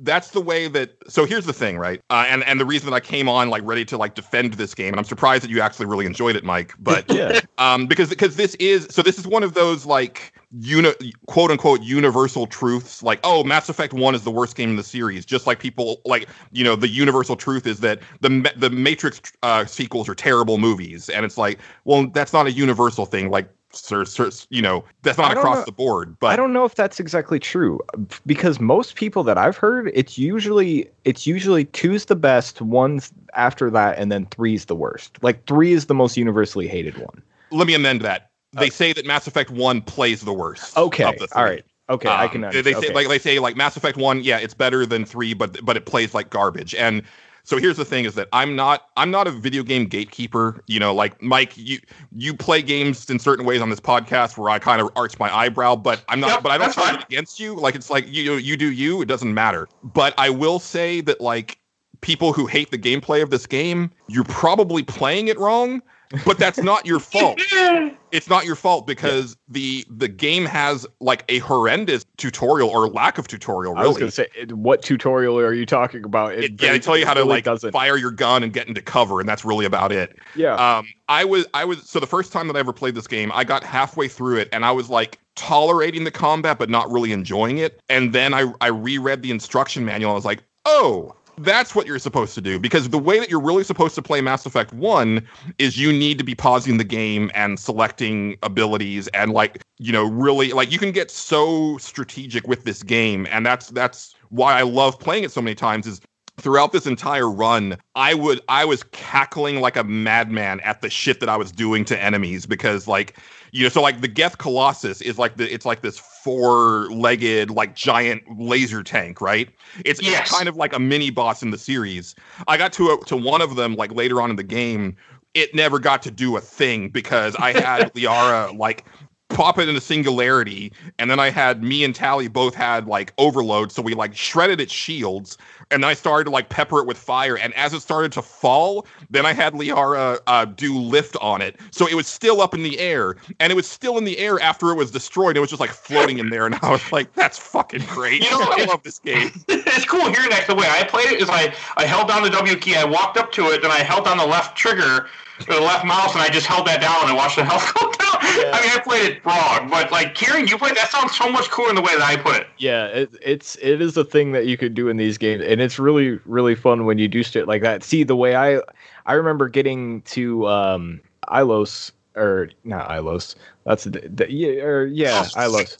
that's 0.00 0.30
the 0.30 0.40
way 0.40 0.68
that 0.68 0.96
so 1.08 1.24
here's 1.24 1.46
the 1.46 1.52
thing 1.52 1.76
right 1.78 2.00
uh, 2.10 2.24
and 2.28 2.44
and 2.44 2.60
the 2.60 2.64
reason 2.64 2.88
that 2.88 2.96
i 2.96 3.00
came 3.00 3.28
on 3.28 3.50
like 3.50 3.62
ready 3.64 3.84
to 3.84 3.96
like 3.96 4.14
defend 4.14 4.54
this 4.54 4.74
game 4.74 4.88
and 4.92 4.98
i'm 4.98 5.04
surprised 5.04 5.42
that 5.42 5.50
you 5.50 5.60
actually 5.60 5.86
really 5.86 6.06
enjoyed 6.06 6.36
it 6.36 6.44
mike 6.44 6.72
but 6.78 7.04
Yeah. 7.18 7.40
um 7.58 7.86
because 7.86 8.08
because 8.10 8.36
this 8.36 8.54
is 8.56 8.86
so 8.90 9.02
this 9.02 9.18
is 9.18 9.26
one 9.26 9.42
of 9.42 9.54
those 9.54 9.86
like 9.86 10.32
uni- 10.60 10.94
quote 11.26 11.50
unquote 11.50 11.82
universal 11.82 12.46
truths 12.46 13.02
like 13.02 13.18
oh 13.24 13.42
mass 13.44 13.68
effect 13.68 13.92
1 13.92 14.14
is 14.14 14.22
the 14.22 14.30
worst 14.30 14.56
game 14.56 14.70
in 14.70 14.76
the 14.76 14.84
series 14.84 15.26
just 15.26 15.46
like 15.46 15.58
people 15.58 16.00
like 16.04 16.28
you 16.52 16.62
know 16.62 16.76
the 16.76 16.88
universal 16.88 17.36
truth 17.36 17.66
is 17.66 17.80
that 17.80 18.00
the 18.20 18.50
the 18.56 18.70
matrix 18.70 19.20
uh 19.42 19.64
sequels 19.64 20.08
are 20.08 20.14
terrible 20.14 20.58
movies 20.58 21.08
and 21.08 21.24
it's 21.24 21.36
like 21.36 21.58
well 21.84 22.06
that's 22.08 22.32
not 22.32 22.46
a 22.46 22.52
universal 22.52 23.04
thing 23.04 23.30
like 23.30 23.50
sir, 23.72 24.04
sir, 24.04 24.30
you 24.50 24.62
know 24.62 24.84
that's 25.02 25.18
not 25.18 25.32
across 25.32 25.56
know- 25.58 25.64
the 25.64 25.72
board 25.72 26.16
but 26.20 26.28
I 26.28 26.36
don't 26.36 26.52
know 26.52 26.64
if 26.64 26.74
that's 26.74 26.98
exactly 27.00 27.38
true 27.38 27.80
because 28.26 28.60
most 28.60 28.94
people 28.96 29.22
that 29.24 29.36
I've 29.38 29.56
heard, 29.56 29.90
it's 29.94 30.16
usually 30.18 30.88
it's 31.04 31.26
usually 31.26 31.64
two's 31.66 32.06
the 32.06 32.16
best, 32.16 32.60
one's 32.62 33.12
after 33.34 33.70
that, 33.70 33.98
and 33.98 34.10
then 34.10 34.26
three's 34.26 34.64
the 34.66 34.74
worst. 34.74 35.18
Like 35.22 35.46
three 35.46 35.72
is 35.72 35.86
the 35.86 35.94
most 35.94 36.16
universally 36.16 36.66
hated 36.66 36.96
one. 36.98 37.22
let 37.50 37.66
me 37.66 37.74
amend 37.74 38.00
that. 38.02 38.30
They 38.54 38.68
Uh, 38.68 38.70
say 38.70 38.92
that 38.94 39.04
Mass 39.04 39.26
Effect 39.26 39.50
One 39.50 39.82
plays 39.82 40.22
the 40.22 40.32
worst. 40.32 40.76
Okay, 40.76 41.04
the 41.18 41.28
all 41.36 41.44
right, 41.44 41.64
okay, 41.90 42.08
I 42.08 42.24
Um, 42.24 42.30
can. 42.30 42.40
They, 42.40 42.46
Understand. 42.46 42.64
they 42.66 42.72
say 42.72 42.78
okay. 42.86 42.94
like 42.94 43.08
they 43.08 43.18
say 43.18 43.38
like 43.38 43.56
Mass 43.56 43.76
Effect 43.76 43.98
One, 43.98 44.22
yeah, 44.22 44.38
it's 44.38 44.54
better 44.54 44.86
than 44.86 45.04
three, 45.04 45.34
but 45.34 45.62
but 45.64 45.76
it 45.76 45.84
plays 45.84 46.14
like 46.14 46.30
garbage. 46.30 46.74
And 46.74 47.02
so 47.48 47.56
here's 47.56 47.78
the 47.78 47.84
thing: 47.86 48.04
is 48.04 48.14
that 48.16 48.28
I'm 48.34 48.54
not 48.54 48.90
I'm 48.98 49.10
not 49.10 49.26
a 49.26 49.30
video 49.30 49.62
game 49.62 49.86
gatekeeper. 49.86 50.62
You 50.66 50.78
know, 50.78 50.94
like 50.94 51.22
Mike, 51.22 51.56
you 51.56 51.78
you 52.14 52.34
play 52.34 52.60
games 52.60 53.08
in 53.08 53.18
certain 53.18 53.46
ways 53.46 53.62
on 53.62 53.70
this 53.70 53.80
podcast 53.80 54.36
where 54.36 54.50
I 54.50 54.58
kind 54.58 54.82
of 54.82 54.90
arch 54.96 55.18
my 55.18 55.34
eyebrow, 55.34 55.74
but 55.74 56.04
I'm 56.10 56.20
not. 56.20 56.28
Yep, 56.28 56.42
but 56.42 56.52
I 56.52 56.58
don't 56.58 56.76
it 57.00 57.04
against 57.04 57.40
you. 57.40 57.54
Like 57.54 57.74
it's 57.74 57.88
like 57.88 58.06
you 58.06 58.34
you 58.34 58.58
do 58.58 58.70
you. 58.70 59.00
It 59.00 59.06
doesn't 59.06 59.32
matter. 59.32 59.66
But 59.82 60.12
I 60.18 60.28
will 60.28 60.58
say 60.58 61.00
that 61.00 61.22
like 61.22 61.58
people 62.02 62.34
who 62.34 62.44
hate 62.44 62.70
the 62.70 62.76
gameplay 62.76 63.22
of 63.22 63.30
this 63.30 63.46
game, 63.46 63.90
you're 64.08 64.24
probably 64.24 64.82
playing 64.82 65.28
it 65.28 65.38
wrong. 65.38 65.80
But 66.24 66.38
that's 66.38 66.58
not 66.58 66.86
your 66.86 67.00
fault 67.00 67.40
it's 68.12 68.28
not 68.28 68.44
your 68.44 68.56
fault 68.56 68.86
because 68.86 69.36
the 69.48 69.84
the 69.90 70.08
game 70.08 70.44
has 70.46 70.86
like 71.00 71.24
a 71.28 71.38
horrendous 71.38 72.04
tutorial 72.16 72.68
or 72.68 72.88
lack 72.88 73.18
of 73.18 73.28
tutorial 73.28 73.76
I 73.76 73.80
was 73.80 73.88
really 73.88 74.00
gonna 74.00 74.10
say, 74.10 74.28
what 74.50 74.82
tutorial 74.82 75.38
are 75.38 75.52
you 75.52 75.66
talking 75.66 76.04
about? 76.04 76.34
it, 76.34 76.60
yeah, 76.60 76.72
they 76.72 76.78
tell 76.78 76.96
you 76.96 77.06
how 77.06 77.14
to 77.14 77.20
really 77.20 77.30
like 77.30 77.44
doesn't. 77.44 77.72
fire 77.72 77.96
your 77.96 78.10
gun 78.10 78.42
and 78.42 78.52
get 78.52 78.68
into 78.68 78.82
cover, 78.82 79.20
and 79.20 79.28
that's 79.28 79.44
really 79.44 79.64
about 79.64 79.92
it. 79.92 80.18
Yeah, 80.34 80.54
Um, 80.54 80.86
I 81.08 81.24
was, 81.24 81.46
I 81.54 81.64
was, 81.64 81.88
so 81.88 82.00
the 82.00 82.06
first 82.06 82.32
time 82.32 82.46
that 82.48 82.56
I 82.56 82.60
ever 82.60 82.72
played 82.72 82.94
this 82.94 83.06
game, 83.06 83.30
I 83.34 83.44
got 83.44 83.64
halfway 83.64 84.08
through 84.08 84.38
it, 84.38 84.48
and 84.52 84.64
I 84.64 84.72
was 84.72 84.88
like 84.88 85.18
tolerating 85.36 86.04
the 86.04 86.10
combat, 86.10 86.58
but 86.58 86.68
not 86.68 86.90
really 86.90 87.12
enjoying 87.12 87.58
it. 87.58 87.80
And 87.88 88.12
then 88.12 88.34
I, 88.34 88.52
I 88.60 88.68
reread 88.68 89.22
the 89.22 89.30
instruction 89.30 89.84
manual. 89.84 90.10
And 90.10 90.14
I 90.14 90.16
was 90.16 90.24
like, 90.24 90.42
oh, 90.64 91.14
that's 91.40 91.74
what 91.74 91.86
you're 91.86 91.98
supposed 91.98 92.34
to 92.34 92.40
do, 92.40 92.58
because 92.58 92.88
the 92.88 92.98
way 92.98 93.18
that 93.18 93.30
you're 93.30 93.40
really 93.40 93.64
supposed 93.64 93.94
to 93.94 94.02
play 94.02 94.20
Mass 94.20 94.46
Effect 94.46 94.72
One 94.72 95.26
is 95.58 95.78
you 95.78 95.92
need 95.92 96.18
to 96.18 96.24
be 96.24 96.34
pausing 96.34 96.76
the 96.76 96.84
game 96.84 97.30
and 97.34 97.58
selecting 97.58 98.36
abilities, 98.42 99.08
and 99.08 99.32
like, 99.32 99.62
you 99.78 99.92
know, 99.92 100.04
really, 100.04 100.52
like 100.52 100.70
you 100.70 100.78
can 100.78 100.92
get 100.92 101.10
so 101.10 101.78
strategic 101.78 102.46
with 102.46 102.64
this 102.64 102.82
game, 102.82 103.26
and 103.30 103.44
that's 103.44 103.68
that's 103.68 104.14
why 104.30 104.58
I 104.58 104.62
love 104.62 104.98
playing 104.98 105.24
it 105.24 105.32
so 105.32 105.40
many 105.40 105.54
times. 105.54 105.86
Is 105.86 106.00
throughout 106.38 106.72
this 106.72 106.86
entire 106.86 107.30
run, 107.30 107.76
I 107.94 108.14
would 108.14 108.40
I 108.48 108.64
was 108.64 108.82
cackling 108.92 109.60
like 109.60 109.76
a 109.76 109.84
madman 109.84 110.60
at 110.60 110.80
the 110.82 110.90
shit 110.90 111.20
that 111.20 111.28
I 111.28 111.36
was 111.36 111.50
doing 111.52 111.84
to 111.86 112.00
enemies 112.00 112.46
because 112.46 112.86
like 112.86 113.18
you 113.52 113.62
know 113.62 113.68
so 113.68 113.82
like 113.82 114.00
the 114.00 114.08
Geth 114.08 114.38
Colossus 114.38 115.00
is 115.00 115.18
like 115.18 115.36
the 115.36 115.52
it's 115.52 115.66
like 115.66 115.80
this 115.82 115.98
four-legged 115.98 117.50
like 117.50 117.74
giant 117.74 118.22
laser 118.38 118.82
tank, 118.82 119.20
right? 119.20 119.48
It's, 119.84 120.02
Yes. 120.02 120.28
it's 120.28 120.36
kind 120.36 120.48
of 120.48 120.56
like 120.56 120.72
a 120.72 120.78
mini 120.78 121.10
boss 121.10 121.42
in 121.42 121.50
the 121.50 121.58
series. 121.58 122.14
I 122.46 122.56
got 122.56 122.72
to 122.74 122.90
a, 122.90 123.04
to 123.06 123.16
one 123.16 123.40
of 123.40 123.56
them 123.56 123.74
like 123.76 123.92
later 123.94 124.20
on 124.20 124.30
in 124.30 124.36
the 124.36 124.42
game. 124.42 124.96
It 125.34 125.54
never 125.54 125.78
got 125.78 126.02
to 126.02 126.10
do 126.10 126.36
a 126.36 126.40
thing 126.40 126.88
because 126.88 127.36
I 127.36 127.52
had 127.52 127.92
Liara 127.94 128.56
like 128.56 128.84
pop 129.28 129.58
it 129.58 129.68
into 129.68 129.80
singularity 129.80 130.72
and 130.98 131.10
then 131.10 131.20
i 131.20 131.28
had 131.28 131.62
me 131.62 131.84
and 131.84 131.94
tali 131.94 132.28
both 132.28 132.54
had 132.54 132.86
like 132.86 133.12
overload 133.18 133.70
so 133.70 133.82
we 133.82 133.94
like 133.94 134.16
shredded 134.16 134.60
its 134.60 134.72
shields 134.72 135.36
and 135.70 135.82
then 135.82 135.90
i 135.90 135.94
started 135.94 136.24
to 136.24 136.30
like 136.30 136.48
pepper 136.48 136.78
it 136.78 136.86
with 136.86 136.96
fire 136.96 137.36
and 137.36 137.52
as 137.54 137.74
it 137.74 137.80
started 137.80 138.10
to 138.10 138.22
fall 138.22 138.86
then 139.10 139.26
i 139.26 139.32
had 139.32 139.52
liara 139.52 140.18
uh, 140.26 140.44
do 140.44 140.78
lift 140.78 141.16
on 141.20 141.42
it. 141.42 141.56
So 141.70 141.86
it 141.86 141.94
was 141.94 142.06
still 142.06 142.40
up 142.40 142.54
in 142.54 142.62
the 142.62 142.78
air 142.78 143.16
and 143.38 143.52
it 143.52 143.54
was 143.54 143.66
still 143.66 143.98
in 143.98 144.04
the 144.04 144.18
air 144.18 144.40
after 144.40 144.70
it 144.70 144.74
was 144.74 144.90
destroyed 144.90 145.36
it 145.36 145.40
was 145.40 145.50
just 145.50 145.60
like 145.60 145.70
floating 145.70 146.18
in 146.18 146.30
there 146.30 146.46
and 146.46 146.54
i 146.62 146.70
was 146.70 146.92
like 146.92 147.12
that's 147.14 147.38
fucking 147.38 147.84
great. 147.86 148.24
You 148.24 148.30
know, 148.30 148.40
i 148.40 148.64
love 148.64 148.82
this 148.82 148.98
game. 148.98 149.30
It's 149.78 149.84
cool. 149.84 150.00
Hearing 150.10 150.30
that. 150.30 150.46
The 150.46 150.54
way 150.54 150.66
I 150.68 150.82
played 150.84 151.12
it 151.12 151.22
is 151.22 151.28
I, 151.30 151.54
I 151.76 151.84
held 151.84 152.08
down 152.08 152.22
the 152.22 152.30
W 152.30 152.56
key, 152.56 152.74
I 152.74 152.84
walked 152.84 153.16
up 153.16 153.30
to 153.32 153.46
it, 153.50 153.62
then 153.62 153.70
I 153.70 153.78
held 153.78 154.04
down 154.04 154.18
the 154.18 154.26
left 154.26 154.56
trigger, 154.56 155.06
the 155.46 155.60
left 155.60 155.84
mouse, 155.84 156.14
and 156.14 156.22
I 156.22 156.28
just 156.28 156.46
held 156.46 156.66
that 156.66 156.80
down 156.80 156.96
and 157.02 157.10
I 157.10 157.14
watched 157.14 157.36
the 157.36 157.44
health 157.44 157.72
go 157.78 157.90
down. 157.92 157.98
I 158.20 158.60
mean, 158.62 158.70
I 158.70 158.80
played 158.82 159.12
it 159.12 159.24
wrong, 159.24 159.70
but 159.70 159.90
like 159.90 160.14
Kieran, 160.14 160.46
you 160.46 160.58
play 160.58 160.70
that 160.70 160.90
sounds 160.90 161.16
so 161.16 161.30
much 161.30 161.50
cooler 161.50 161.70
in 161.70 161.74
the 161.76 161.82
way 161.82 161.96
that 161.96 162.02
I 162.02 162.16
put 162.16 162.36
it. 162.36 162.46
yeah, 162.58 162.86
it, 162.86 163.10
it's 163.22 163.56
it 163.56 163.80
is 163.80 163.96
a 163.96 164.04
thing 164.04 164.32
that 164.32 164.46
you 164.46 164.56
could 164.56 164.74
do 164.74 164.88
in 164.88 164.96
these 164.96 165.18
games, 165.18 165.44
and 165.44 165.60
it's 165.60 165.78
really 165.78 166.18
really 166.24 166.54
fun 166.54 166.84
when 166.84 166.98
you 166.98 167.08
do 167.08 167.22
shit 167.22 167.46
like 167.46 167.62
that. 167.62 167.82
See 167.82 168.04
the 168.04 168.16
way 168.16 168.36
I 168.36 168.60
I 169.06 169.14
remember 169.14 169.48
getting 169.48 170.02
to 170.02 170.46
um 170.46 171.00
Ilos 171.28 171.92
or 172.16 172.50
not 172.64 172.88
Ilos. 172.90 173.34
That's 173.64 173.84
the, 173.84 173.90
the 173.90 174.30
yeah 174.30 174.62
or 174.62 174.86
yeah 174.86 175.24
Ilos. 175.36 175.76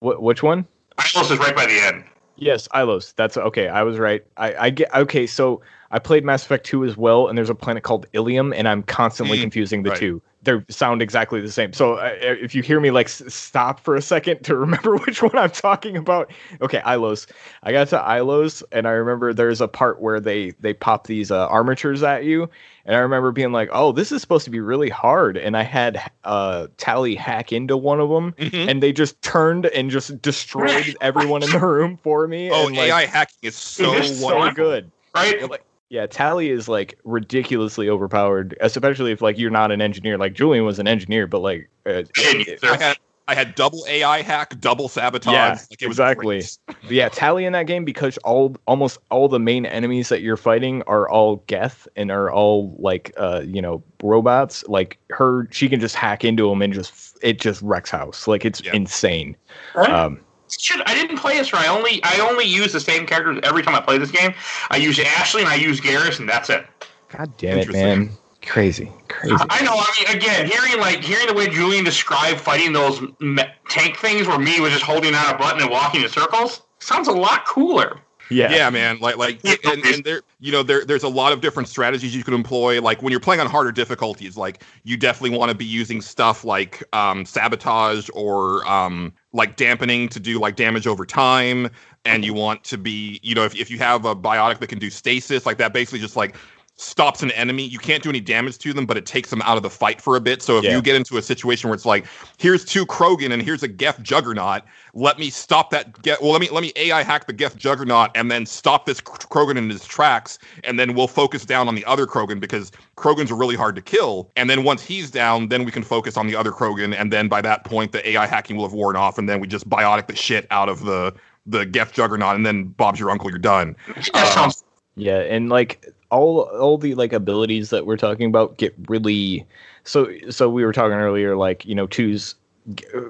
What 0.00 0.22
which 0.22 0.42
one? 0.42 0.66
Ilos 0.98 1.30
is 1.30 1.38
right 1.38 1.56
by 1.56 1.66
the 1.66 1.80
end. 1.80 2.04
Yes, 2.36 2.68
Ilos. 2.68 3.14
That's 3.14 3.36
okay. 3.36 3.68
I 3.68 3.82
was 3.82 3.98
right. 3.98 4.24
I, 4.36 4.54
I 4.66 4.70
get 4.70 4.94
okay. 4.94 5.26
So 5.26 5.60
I 5.90 5.98
played 5.98 6.24
Mass 6.24 6.44
Effect 6.44 6.66
2 6.66 6.84
as 6.84 6.96
well, 6.96 7.28
and 7.28 7.38
there's 7.38 7.48
a 7.50 7.54
planet 7.54 7.82
called 7.82 8.06
Ilium, 8.12 8.52
and 8.52 8.68
I'm 8.68 8.82
constantly 8.82 9.38
Mm, 9.38 9.42
confusing 9.42 9.82
the 9.84 9.90
right. 9.90 9.98
two. 9.98 10.20
They 10.42 10.62
sound 10.68 11.02
exactly 11.02 11.40
the 11.40 11.50
same. 11.50 11.72
So 11.72 11.94
uh, 11.94 12.12
if 12.20 12.54
you 12.54 12.62
hear 12.62 12.78
me 12.78 12.90
like 12.92 13.06
s- 13.06 13.22
stop 13.34 13.80
for 13.80 13.96
a 13.96 14.02
second 14.02 14.44
to 14.44 14.54
remember 14.66 14.96
which 14.98 15.20
one 15.22 15.36
I'm 15.36 15.50
talking 15.50 15.96
about, 15.96 16.30
okay, 16.60 16.78
Ilos. 16.80 17.26
I 17.64 17.72
got 17.72 17.88
to 17.88 17.96
Ilos, 17.98 18.62
and 18.70 18.86
I 18.86 18.92
remember 18.92 19.32
there's 19.34 19.60
a 19.60 19.66
part 19.66 20.00
where 20.00 20.20
they 20.20 20.50
they 20.60 20.74
pop 20.74 21.06
these 21.08 21.30
uh, 21.32 21.48
armatures 21.48 22.02
at 22.04 22.22
you, 22.24 22.48
and 22.84 22.94
I 22.94 23.00
remember 23.00 23.32
being 23.32 23.50
like, 23.52 23.68
"Oh, 23.72 23.90
this 23.90 24.12
is 24.12 24.20
supposed 24.20 24.44
to 24.44 24.50
be 24.50 24.60
really 24.60 24.90
hard," 24.90 25.36
and 25.36 25.56
I 25.56 25.62
had 25.64 26.00
uh, 26.22 26.68
Tali 26.76 27.16
hack 27.16 27.50
into 27.52 27.76
one 27.76 27.98
of 27.98 28.08
them, 28.10 28.32
Mhm. 28.38 28.68
and 28.68 28.82
they 28.82 28.92
just 28.92 29.20
turned 29.22 29.66
and 29.66 29.90
just 29.90 30.22
destroyed 30.22 30.96
everyone 31.00 31.42
in 31.42 31.50
the 31.50 31.58
room 31.58 31.96
for 31.96 32.28
me. 32.28 32.50
oh 32.52 32.68
and, 32.68 32.76
like, 32.76 32.92
ai 32.92 33.06
hacking 33.06 33.34
is 33.42 33.56
so 33.56 33.92
It 33.94 34.04
is 34.04 34.20
so 34.20 34.28
so 34.28 34.50
good. 34.52 34.92
Right? 35.14 35.50
Like- 35.50 35.64
Yeah, 35.90 36.06
Tali 36.06 36.50
is 36.50 36.68
like 36.68 36.98
ridiculously 37.04 37.88
overpowered, 37.88 38.56
especially 38.60 39.10
if 39.12 39.22
like 39.22 39.38
you're 39.38 39.50
not 39.50 39.72
an 39.72 39.80
engineer. 39.80 40.18
Like 40.18 40.34
Julian 40.34 40.64
was 40.64 40.78
an 40.78 40.86
engineer, 40.86 41.26
but 41.26 41.40
like 41.40 41.70
uh, 41.86 42.02
Genius. 42.14 42.62
I 42.62 42.76
had 42.76 42.98
I 43.26 43.34
had 43.34 43.54
double 43.54 43.84
AI 43.88 44.22
hack, 44.22 44.58
double 44.60 44.88
sabotage. 44.88 45.32
Yeah, 45.32 45.50
like, 45.70 45.82
it 45.82 45.86
exactly. 45.86 46.38
great. 46.38 46.58
yeah, 46.90 47.08
Tali 47.08 47.44
in 47.44 47.52
that 47.52 47.66
game 47.66 47.84
because 47.84 48.16
all 48.18 48.56
almost 48.66 48.98
all 49.10 49.28
the 49.28 49.38
main 49.38 49.66
enemies 49.66 50.08
that 50.10 50.22
you're 50.22 50.36
fighting 50.38 50.82
are 50.86 51.08
all 51.08 51.36
Geth 51.46 51.88
and 51.96 52.10
are 52.10 52.30
all 52.30 52.74
like 52.78 53.12
uh 53.16 53.42
you 53.46 53.62
know 53.62 53.82
robots. 54.02 54.64
Like 54.68 54.98
her, 55.10 55.46
she 55.50 55.68
can 55.68 55.80
just 55.80 55.94
hack 55.94 56.24
into 56.24 56.48
them 56.48 56.60
and 56.62 56.72
just 56.72 57.18
it 57.22 57.40
just 57.40 57.62
wrecks 57.62 57.90
house. 57.90 58.26
Like 58.26 58.44
it's 58.44 58.62
Yeah. 58.62 58.74
insane. 58.74 59.36
Right? 59.74 59.90
Um, 59.90 60.20
Shit, 60.50 60.80
I 60.86 60.94
didn't 60.94 61.18
play 61.18 61.36
this. 61.36 61.52
Or 61.52 61.56
I 61.56 61.66
only 61.68 62.00
I 62.04 62.20
only 62.20 62.44
use 62.44 62.72
the 62.72 62.80
same 62.80 63.06
characters 63.06 63.40
every 63.42 63.62
time 63.62 63.74
I 63.74 63.80
play 63.80 63.98
this 63.98 64.10
game. 64.10 64.34
I 64.70 64.76
use 64.76 64.98
Ashley 64.98 65.42
and 65.42 65.50
I 65.50 65.56
use 65.56 65.80
Garrus, 65.80 66.18
and 66.20 66.28
that's 66.28 66.50
it. 66.50 66.66
God 67.08 67.36
damn 67.36 67.58
it, 67.58 67.72
man! 67.72 68.10
Crazy, 68.42 68.92
crazy. 69.08 69.36
I 69.38 69.62
know. 69.62 69.74
I 69.74 69.92
mean, 69.98 70.16
again, 70.16 70.46
hearing 70.46 70.80
like 70.80 71.02
hearing 71.02 71.26
the 71.26 71.34
way 71.34 71.48
Julian 71.48 71.84
described 71.84 72.40
fighting 72.40 72.72
those 72.72 73.00
me- 73.20 73.44
tank 73.68 73.96
things, 73.96 74.26
where 74.26 74.38
me 74.38 74.60
was 74.60 74.72
just 74.72 74.84
holding 74.84 75.12
down 75.12 75.34
a 75.34 75.38
button 75.38 75.60
and 75.60 75.70
walking 75.70 76.02
in 76.02 76.08
circles, 76.08 76.62
sounds 76.78 77.08
a 77.08 77.12
lot 77.12 77.46
cooler. 77.46 78.00
Yeah, 78.30 78.50
yeah 78.50 78.70
man 78.70 78.98
like 79.00 79.16
like 79.16 79.40
and, 79.44 79.84
and 79.86 80.04
there 80.04 80.20
you 80.38 80.52
know 80.52 80.62
there 80.62 80.84
there's 80.84 81.02
a 81.02 81.08
lot 81.08 81.32
of 81.32 81.40
different 81.40 81.68
strategies 81.68 82.14
you 82.14 82.22
can 82.22 82.34
employ 82.34 82.80
like 82.80 83.02
when 83.02 83.10
you're 83.10 83.20
playing 83.20 83.40
on 83.40 83.46
harder 83.46 83.72
difficulties 83.72 84.36
like 84.36 84.62
you 84.84 84.98
definitely 84.98 85.36
want 85.36 85.50
to 85.50 85.56
be 85.56 85.64
using 85.64 86.02
stuff 86.02 86.44
like 86.44 86.84
um 86.92 87.24
sabotage 87.24 88.10
or 88.12 88.66
um 88.68 89.14
like 89.32 89.56
dampening 89.56 90.08
to 90.08 90.20
do 90.20 90.38
like 90.38 90.56
damage 90.56 90.86
over 90.86 91.04
time 91.04 91.68
and 92.04 92.24
you 92.24 92.32
want 92.32 92.64
to 92.64 92.78
be 92.78 93.20
you 93.22 93.34
know 93.34 93.44
if, 93.44 93.54
if 93.56 93.70
you 93.70 93.78
have 93.78 94.04
a 94.04 94.16
biotic 94.16 94.58
that 94.58 94.68
can 94.68 94.78
do 94.78 94.88
stasis 94.90 95.44
like 95.44 95.58
that 95.58 95.72
basically 95.72 95.98
just 95.98 96.16
like 96.16 96.36
stops 96.80 97.24
an 97.24 97.32
enemy 97.32 97.64
you 97.64 97.78
can't 97.78 98.04
do 98.04 98.08
any 98.08 98.20
damage 98.20 98.56
to 98.56 98.72
them 98.72 98.86
but 98.86 98.96
it 98.96 99.04
takes 99.04 99.30
them 99.30 99.42
out 99.42 99.56
of 99.56 99.64
the 99.64 99.68
fight 99.70 100.00
for 100.00 100.14
a 100.14 100.20
bit 100.20 100.40
so 100.42 100.58
if 100.58 100.64
Yeah. 100.64 100.76
you 100.76 100.80
get 100.80 100.94
into 100.94 101.18
a 101.18 101.22
situation 101.22 101.68
where 101.68 101.74
it's 101.74 101.84
like 101.84 102.06
here's 102.38 102.64
two 102.64 102.86
krogan 102.86 103.32
and 103.32 103.42
here's 103.42 103.64
a 103.64 103.68
geth 103.68 104.00
juggernaut 104.00 104.62
let 104.94 105.18
me 105.18 105.28
stop 105.28 105.70
that 105.70 106.00
get 106.02 106.22
well 106.22 106.30
let 106.30 106.40
me 106.40 106.48
let 106.50 106.62
me 106.62 106.72
ai 106.76 107.02
hack 107.02 107.26
the 107.26 107.32
geth 107.32 107.56
juggernaut 107.56 108.10
and 108.14 108.30
then 108.30 108.46
stop 108.46 108.86
this 108.86 109.00
krogan 109.00 109.56
in 109.58 109.68
his 109.68 109.84
tracks 109.86 110.38
and 110.62 110.78
then 110.78 110.94
we'll 110.94 111.08
focus 111.08 111.44
down 111.44 111.66
on 111.66 111.74
the 111.74 111.84
other 111.84 112.06
krogan 112.06 112.38
because 112.38 112.70
krogans 112.96 113.30
are 113.32 113.36
really 113.36 113.56
hard 113.56 113.74
to 113.74 113.82
kill 113.82 114.30
and 114.36 114.48
then 114.48 114.62
once 114.62 114.80
he's 114.84 115.10
down 115.10 115.48
then 115.48 115.64
we 115.64 115.72
can 115.72 115.82
focus 115.82 116.16
on 116.16 116.28
the 116.28 116.36
other 116.36 116.52
krogan 116.52 116.94
and 116.96 117.12
then 117.12 117.26
by 117.26 117.40
that 117.40 117.64
point 117.64 117.90
the 117.90 118.08
ai 118.10 118.24
hacking 118.26 118.56
will 118.56 118.64
have 118.64 118.72
worn 118.72 118.94
off 118.94 119.18
and 119.18 119.28
then 119.28 119.40
we 119.40 119.48
just 119.48 119.68
biotic 119.68 120.06
the 120.06 120.14
shit 120.14 120.46
out 120.52 120.68
of 120.68 120.84
the 120.84 121.12
the 121.50 121.64
Geth 121.64 121.94
Juggernaut, 121.94 122.36
and 122.36 122.44
then 122.44 122.64
Bob's 122.64 123.00
your 123.00 123.10
uncle. 123.10 123.30
You're 123.30 123.38
done. 123.38 123.74
That 123.86 124.10
Uh, 124.12 124.30
sounds 124.34 124.64
Yeah, 124.96 125.20
and 125.20 125.48
like 125.48 125.82
all 126.10 126.42
all 126.58 126.78
the 126.78 126.94
like 126.94 127.12
abilities 127.12 127.70
that 127.70 127.86
we're 127.86 127.96
talking 127.96 128.26
about 128.26 128.56
get 128.56 128.74
really 128.88 129.46
so 129.84 130.10
so 130.30 130.48
we 130.48 130.64
were 130.64 130.72
talking 130.72 130.96
earlier 130.96 131.36
like, 131.36 131.64
you 131.64 131.74
know, 131.74 131.86
two's 131.86 132.34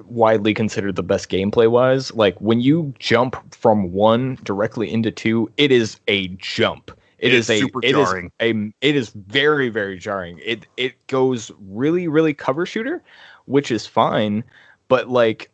widely 0.06 0.54
considered 0.54 0.96
the 0.96 1.02
best 1.02 1.28
gameplay 1.28 1.70
wise. 1.70 2.12
Like 2.14 2.40
when 2.40 2.60
you 2.60 2.94
jump 2.98 3.36
from 3.54 3.92
1 3.92 4.38
directly 4.44 4.92
into 4.92 5.10
2, 5.10 5.50
it 5.56 5.72
is 5.72 5.98
a 6.06 6.28
jump. 6.28 6.92
It 7.18 7.34
is, 7.34 7.50
is 7.50 7.50
a 7.50 7.58
super 7.60 7.80
it 7.82 7.88
is 7.88 7.92
jarring. 7.92 8.30
a 8.40 8.50
it 8.80 8.94
is 8.94 9.10
very 9.10 9.68
very 9.68 9.98
jarring. 9.98 10.40
It 10.44 10.66
it 10.76 10.94
goes 11.08 11.50
really 11.68 12.06
really 12.06 12.32
cover 12.32 12.64
shooter, 12.64 13.02
which 13.46 13.72
is 13.72 13.86
fine, 13.86 14.44
but 14.86 15.08
like 15.08 15.50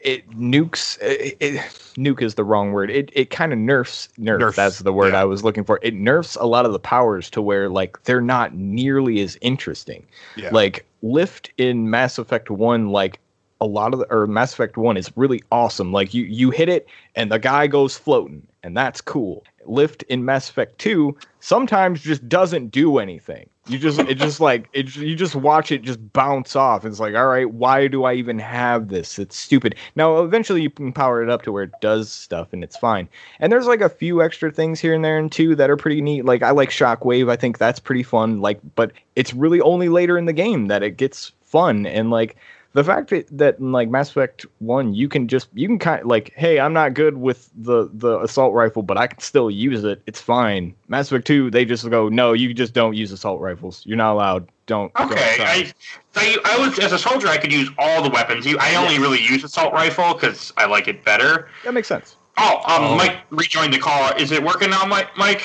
it 0.00 0.30
nukes 0.30 0.96
it, 1.00 1.36
it 1.40 1.56
nuke 1.96 2.22
is 2.22 2.36
the 2.36 2.44
wrong 2.44 2.72
word. 2.72 2.90
It 2.90 3.10
it 3.12 3.30
kind 3.30 3.52
of 3.52 3.58
nerfs 3.58 4.08
nerf. 4.18 4.38
Nerfs, 4.38 4.56
That's 4.56 4.78
the 4.80 4.92
word 4.92 5.12
yeah. 5.12 5.22
I 5.22 5.24
was 5.24 5.42
looking 5.42 5.64
for. 5.64 5.80
It 5.82 5.94
nerfs 5.94 6.36
a 6.36 6.46
lot 6.46 6.66
of 6.66 6.72
the 6.72 6.78
powers 6.78 7.28
to 7.30 7.42
where 7.42 7.68
like 7.68 8.02
they're 8.04 8.20
not 8.20 8.54
nearly 8.54 9.20
as 9.20 9.36
interesting. 9.40 10.06
Yeah. 10.36 10.50
Like 10.52 10.86
lift 11.02 11.50
in 11.58 11.90
Mass 11.90 12.18
Effect 12.18 12.50
One, 12.50 12.90
like 12.90 13.18
a 13.60 13.66
lot 13.66 13.92
of 13.92 13.98
the 13.98 14.06
or 14.10 14.26
Mass 14.26 14.52
Effect 14.52 14.76
One 14.76 14.96
is 14.96 15.10
really 15.16 15.42
awesome. 15.50 15.92
Like 15.92 16.14
you 16.14 16.24
you 16.24 16.50
hit 16.50 16.68
it 16.68 16.86
and 17.16 17.32
the 17.32 17.38
guy 17.38 17.66
goes 17.66 17.96
floating, 17.96 18.46
and 18.62 18.76
that's 18.76 19.00
cool. 19.00 19.44
Lift 19.64 20.04
in 20.04 20.24
Mass 20.24 20.48
Effect 20.48 20.78
Two 20.78 21.16
sometimes 21.40 22.02
just 22.02 22.28
doesn't 22.28 22.68
do 22.68 22.98
anything. 22.98 23.48
You 23.68 23.78
just 23.78 24.00
it 24.00 24.14
just 24.14 24.40
like 24.40 24.68
it 24.72 24.96
you 24.96 25.14
just 25.14 25.34
watch 25.34 25.70
it 25.70 25.82
just 25.82 26.12
bounce 26.12 26.56
off. 26.56 26.84
It's 26.84 27.00
like, 27.00 27.14
all 27.14 27.26
right, 27.26 27.50
why 27.50 27.86
do 27.86 28.04
I 28.04 28.14
even 28.14 28.38
have 28.38 28.88
this? 28.88 29.18
It's 29.18 29.36
stupid. 29.36 29.74
Now 29.94 30.20
eventually 30.20 30.62
you 30.62 30.70
can 30.70 30.92
power 30.92 31.22
it 31.22 31.28
up 31.28 31.42
to 31.42 31.52
where 31.52 31.64
it 31.64 31.72
does 31.80 32.10
stuff 32.10 32.52
and 32.52 32.64
it's 32.64 32.76
fine. 32.76 33.08
And 33.40 33.52
there's 33.52 33.66
like 33.66 33.82
a 33.82 33.88
few 33.88 34.22
extra 34.22 34.50
things 34.50 34.80
here 34.80 34.94
and 34.94 35.04
there 35.04 35.18
and 35.18 35.30
two 35.30 35.54
that 35.56 35.68
are 35.68 35.76
pretty 35.76 36.00
neat. 36.00 36.24
Like 36.24 36.42
I 36.42 36.50
like 36.50 36.70
Shockwave. 36.70 37.30
I 37.30 37.36
think 37.36 37.58
that's 37.58 37.78
pretty 37.78 38.02
fun. 38.02 38.40
Like, 38.40 38.60
but 38.74 38.92
it's 39.16 39.34
really 39.34 39.60
only 39.60 39.88
later 39.88 40.16
in 40.16 40.24
the 40.24 40.32
game 40.32 40.68
that 40.68 40.82
it 40.82 40.96
gets 40.96 41.32
fun. 41.42 41.86
And 41.86 42.10
like 42.10 42.36
the 42.74 42.84
fact 42.84 43.10
that, 43.10 43.26
that 43.36 43.58
in 43.58 43.72
like 43.72 43.88
Mass 43.88 44.10
Effect 44.10 44.44
One, 44.58 44.94
you 44.94 45.08
can 45.08 45.26
just 45.28 45.48
you 45.54 45.66
can 45.66 45.78
kind 45.78 46.02
of 46.02 46.06
like, 46.06 46.32
hey, 46.36 46.60
I'm 46.60 46.72
not 46.72 46.94
good 46.94 47.16
with 47.16 47.50
the 47.56 47.88
the 47.92 48.20
assault 48.20 48.52
rifle, 48.54 48.82
but 48.82 48.98
I 48.98 49.06
can 49.06 49.20
still 49.20 49.50
use 49.50 49.84
it. 49.84 50.02
It's 50.06 50.20
fine. 50.20 50.74
Mass 50.88 51.10
Effect 51.10 51.26
Two, 51.26 51.50
they 51.50 51.64
just 51.64 51.88
go, 51.90 52.08
no, 52.08 52.32
you 52.34 52.52
just 52.54 52.74
don't 52.74 52.94
use 52.94 53.10
assault 53.12 53.40
rifles. 53.40 53.82
You're 53.86 53.96
not 53.96 54.12
allowed. 54.14 54.48
Don't. 54.66 54.92
don't 54.94 55.10
Okay. 55.12 55.36
I, 55.40 55.72
so 56.14 56.20
you, 56.20 56.38
I 56.44 56.58
was 56.58 56.78
as 56.78 56.92
a 56.92 56.98
soldier, 56.98 57.28
I 57.28 57.38
could 57.38 57.52
use 57.52 57.70
all 57.78 58.02
the 58.02 58.10
weapons. 58.10 58.44
You, 58.44 58.58
I 58.60 58.74
only 58.76 58.98
really 58.98 59.20
use 59.22 59.42
assault 59.44 59.72
rifle 59.72 60.12
because 60.14 60.52
I 60.58 60.66
like 60.66 60.88
it 60.88 61.04
better. 61.04 61.48
that 61.64 61.72
makes 61.72 61.88
sense. 61.88 62.16
Oh, 62.36 62.56
um, 62.66 62.84
Oh. 62.84 62.96
Mike 62.96 63.16
rejoined 63.30 63.72
the 63.72 63.78
call. 63.78 64.12
Is 64.16 64.30
it 64.30 64.42
working 64.42 64.70
now, 64.70 64.84
Mike? 64.84 65.08
Mike, 65.16 65.42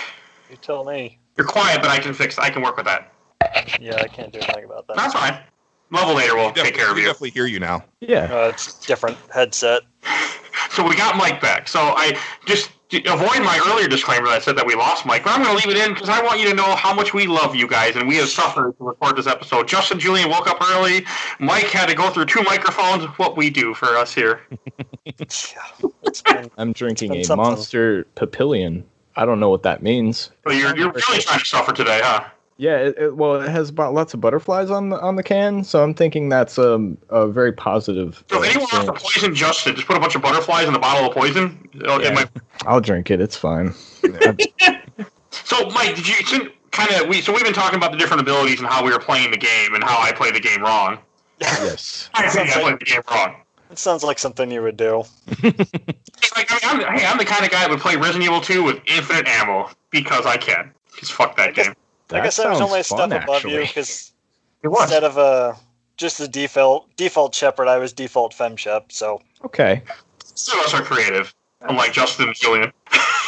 You 0.51 0.57
tell 0.57 0.83
me. 0.83 1.17
you're 1.38 1.47
quiet, 1.47 1.81
but 1.81 1.89
I 1.89 1.97
can 1.99 2.13
fix. 2.13 2.38
I 2.38 2.49
can 2.49 2.62
work 2.62 2.75
with 2.75 2.86
that. 2.86 3.12
Yeah, 3.81 3.95
I 3.95 4.07
can't 4.07 4.31
do 4.31 4.39
anything 4.39 4.65
about 4.65 4.86
that. 4.88 4.97
That's 4.97 5.13
fine. 5.13 5.39
Level 5.93 6.15
later 6.15 6.36
will 6.36 6.51
take 6.51 6.73
care 6.73 6.89
of 6.89 6.95
we 6.95 7.01
you. 7.01 7.08
definitely 7.08 7.29
hear 7.29 7.45
you 7.45 7.60
now. 7.60 7.86
Yeah. 7.99 8.23
Uh, 8.34 8.49
it's 8.49 8.84
different 8.86 9.17
headset. 9.32 9.84
So 10.71 10.86
we 10.88 10.95
got 10.95 11.15
Mike 11.15 11.39
back. 11.39 11.67
So 11.67 11.79
I 11.79 12.17
just 12.45 12.71
to 12.89 13.13
avoid 13.13 13.41
my 13.43 13.60
earlier 13.67 13.88
disclaimer 13.88 14.25
that 14.25 14.34
I 14.34 14.39
said 14.39 14.56
that 14.58 14.65
we 14.65 14.75
lost 14.75 15.06
Mike, 15.06 15.23
but 15.23 15.34
I'm 15.34 15.43
going 15.43 15.58
to 15.58 15.67
leave 15.67 15.75
it 15.75 15.84
in 15.84 15.93
because 15.93 16.10
I 16.10 16.21
want 16.21 16.39
you 16.39 16.49
to 16.49 16.56
know 16.56 16.75
how 16.75 16.93
much 16.93 17.13
we 17.13 17.27
love 17.27 17.56
you 17.56 17.67
guys, 17.67 17.95
and 17.95 18.08
we 18.08 18.17
have 18.17 18.27
suffered 18.29 18.77
to 18.77 18.84
record 18.84 19.15
this 19.15 19.27
episode. 19.27 19.67
Justin 19.67 19.99
Julian 19.99 20.29
woke 20.29 20.47
up 20.47 20.62
early. 20.62 21.06
Mike 21.39 21.65
had 21.65 21.88
to 21.88 21.95
go 21.95 22.10
through 22.10 22.25
two 22.25 22.43
microphones. 22.43 23.06
What 23.17 23.38
we 23.38 23.49
do 23.49 23.73
for 23.73 23.95
us 23.97 24.13
here. 24.13 24.41
Been, 25.06 26.51
I'm 26.58 26.73
drinking 26.73 27.15
a 27.15 27.23
something. 27.23 27.43
Monster 27.43 28.06
Papillon. 28.15 28.84
I 29.15 29.25
don't 29.25 29.39
know 29.39 29.49
what 29.49 29.63
that 29.63 29.84
means. 29.84 30.32
But 30.43 30.56
you're 30.56 30.75
you're 30.75 30.91
really 30.91 31.21
trying 31.21 31.39
to 31.39 31.45
suffer 31.45 31.71
today, 31.71 32.01
huh? 32.03 32.23
Yeah, 32.58 32.78
it, 32.78 32.96
it, 33.00 33.18
well, 33.18 33.42
it 33.42 33.50
has 33.50 33.70
about 33.70 33.94
lots 33.96 34.13
of 34.13 34.22
butterflies 34.22 34.70
on 34.70 34.89
the 34.89 35.00
on 35.02 35.16
the 35.16 35.24
can, 35.24 35.63
so 35.63 35.84
I'm 35.84 35.94
thinking 35.94 36.30
that's 36.30 36.60
um, 36.60 36.98
a 37.10 37.28
very 37.28 37.52
positive. 37.52 38.24
So 38.30 38.38
uh, 38.38 38.42
anyone 38.42 38.68
wants 38.72 38.86
to 38.86 38.94
poison 38.94 39.34
Justin, 39.34 39.76
just 39.76 39.88
put 39.88 39.98
a 39.98 40.00
bunch 40.00 40.16
of 40.16 40.22
butterflies 40.22 40.68
in 40.68 40.74
the 40.74 40.80
bottle 40.80 41.10
of 41.10 41.16
poison. 41.16 41.68
It'll- 41.74 42.00
it 42.00 42.04
Yeah. 42.06 42.13
might- 42.13 42.30
I'll 42.68 42.80
drink 42.82 43.10
it. 43.12 43.20
It's 43.22 43.36
fine. 43.38 43.74
So 45.32 45.68
Mike, 45.72 45.96
did 45.96 46.08
you 46.08 46.52
kind 46.72 46.92
of 46.92 47.08
we? 47.08 47.20
So 47.22 47.34
we've 47.34 47.44
been 47.44 47.54
talking 47.54 47.78
about 47.78 47.92
the 47.92 47.98
different 47.98 48.22
abilities 48.22 48.60
and 48.60 48.68
how 48.70 48.86
we 48.86 48.92
were 48.92 49.00
playing 49.00 49.32
the 49.32 49.38
game 49.38 49.74
and 49.74 49.84
how 49.84 50.00
I 50.00 50.12
played 50.12 50.36
the 50.36 50.39
game 50.39 50.62
wrong. 50.62 51.00
yes. 51.42 52.10
I 52.13 52.30
think 52.30 52.56
I 52.56 52.62
played 52.62 52.80
the 52.80 52.86
game 52.86 53.02
wrong. 53.10 53.36
it 53.72 53.80
sounds 53.80 54.04
like 54.04 54.20
something 54.20 54.52
you 54.52 54.62
would 54.62 54.78
do. 54.78 55.04
Like, 55.44 55.56
I 56.63 56.78
mean, 56.78 56.88
I'm, 56.88 56.98
hey, 56.98 57.06
I'm 57.06 57.18
the 57.18 57.26
kind 57.26 57.44
of 57.44 57.52
guy 57.52 57.62
that 57.62 57.70
would 57.70 57.80
play 57.80 57.96
Resident 57.96 58.24
Evil 58.24 58.42
2 58.42 58.63
with 58.63 58.80
infinite 58.86 59.28
ammo 59.28 59.70
because 59.89 60.26
I 60.28 60.38
can. 60.38 60.72
Just 61.00 61.13
fuck 61.13 61.36
that 61.38 61.56
game. 61.56 61.74
I 62.12 62.22
guess 62.22 62.39
I 62.39 62.50
was 62.50 62.62
only 62.62 62.82
a 62.82 62.84
step 62.84 62.98
fun, 62.98 63.13
above 63.13 63.46
you 63.46 63.60
because 63.62 64.12
instead 64.63 65.04
of 65.04 65.18
uh, 65.18 65.54
just 65.98 66.18
the 66.18 66.28
default 66.28 66.96
default 66.96 67.34
Shepard, 67.34 67.68
I 67.68 67.78
was 67.78 67.94
default 67.94 68.34
Fem 68.34 68.56
Shep. 68.56 68.92
So 68.92 69.22
Okay. 69.46 69.82
Some 70.36 70.60
of 70.60 70.66
us 70.66 70.74
are 70.74 70.82
creative, 70.82 71.34
unlike 71.63 71.93
Justin 71.93 72.28
and 72.28 72.36
Julian. 72.36 72.71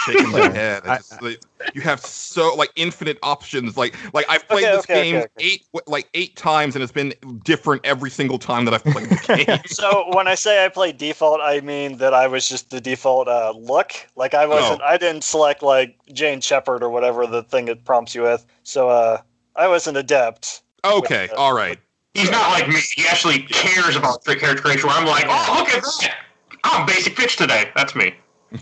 Shaking 0.06 0.30
my 0.32 0.50
head. 0.52 0.84
I 0.86 0.94
I- 0.94 0.98
just, 0.98 1.22
like, 1.22 1.42
you 1.74 1.82
have 1.82 2.00
so 2.00 2.54
like 2.56 2.72
infinite 2.76 3.18
options. 3.24 3.76
Like 3.76 3.96
like 4.14 4.26
I've 4.30 4.48
played 4.48 4.66
Okay, 4.66 4.76
this 4.76 4.84
okay, 4.86 4.94
game 5.04 5.16
okay, 5.16 5.26
okay. 5.38 5.46
eight 5.46 5.66
like 5.88 6.10
eight 6.14 6.36
times, 6.36 6.76
and 6.76 6.84
it's 6.84 6.92
been 6.92 7.14
different 7.44 7.84
every 7.86 8.10
single 8.12 8.38
time 8.38 8.66
that 8.66 8.74
I've 8.76 8.84
played 8.84 9.10
the 9.10 9.46
game. 9.48 9.60
so 9.66 10.06
when 10.16 10.28
I 10.28 10.36
say 10.36 10.64
I 10.64 10.70
played 10.70 10.98
default, 10.98 11.42
I 11.42 11.62
mean 11.62 11.98
that 11.98 12.14
I 12.14 12.28
was 12.28 12.48
just 12.48 12.70
the 12.70 12.80
default 12.80 13.28
uh, 13.28 13.54
look. 13.58 13.94
Like 14.16 14.34
I 14.36 14.46
wasn't. 14.46 14.82
I 14.84 14.98
didn't 14.98 15.24
select 15.24 15.64
like 15.64 15.98
Jane 16.14 16.40
Shepard 16.42 16.84
or 16.84 16.90
whatever 16.90 17.26
the 17.26 17.42
thing 17.44 17.68
it 17.68 17.84
prompts 17.86 18.14
you 18.14 18.22
with. 18.22 18.46
So 18.64 18.90
uh, 18.90 19.22
I 19.56 19.68
was 19.68 19.88
an 19.88 19.96
adept. 19.96 20.62
okay, 20.86 21.30
all 21.36 21.54
right. 21.56 21.80
He's 22.14 22.30
not 22.32 22.50
like 22.52 22.68
me. 22.70 22.80
He 22.96 23.04
actually 23.10 23.40
cares 23.40 23.96
about 23.98 24.24
the 24.24 24.36
character 24.36 24.62
creation. 24.62 24.88
Where 24.88 24.98
I'm 24.98 25.06
like, 25.08 25.26
oh, 25.28 25.56
look 25.60 25.70
at 25.70 25.82
that. 25.84 26.16
I'm 26.64 26.86
basic 26.86 27.16
pitch 27.16 27.36
today. 27.38 27.72
That's 27.76 27.94
me. 27.96 28.14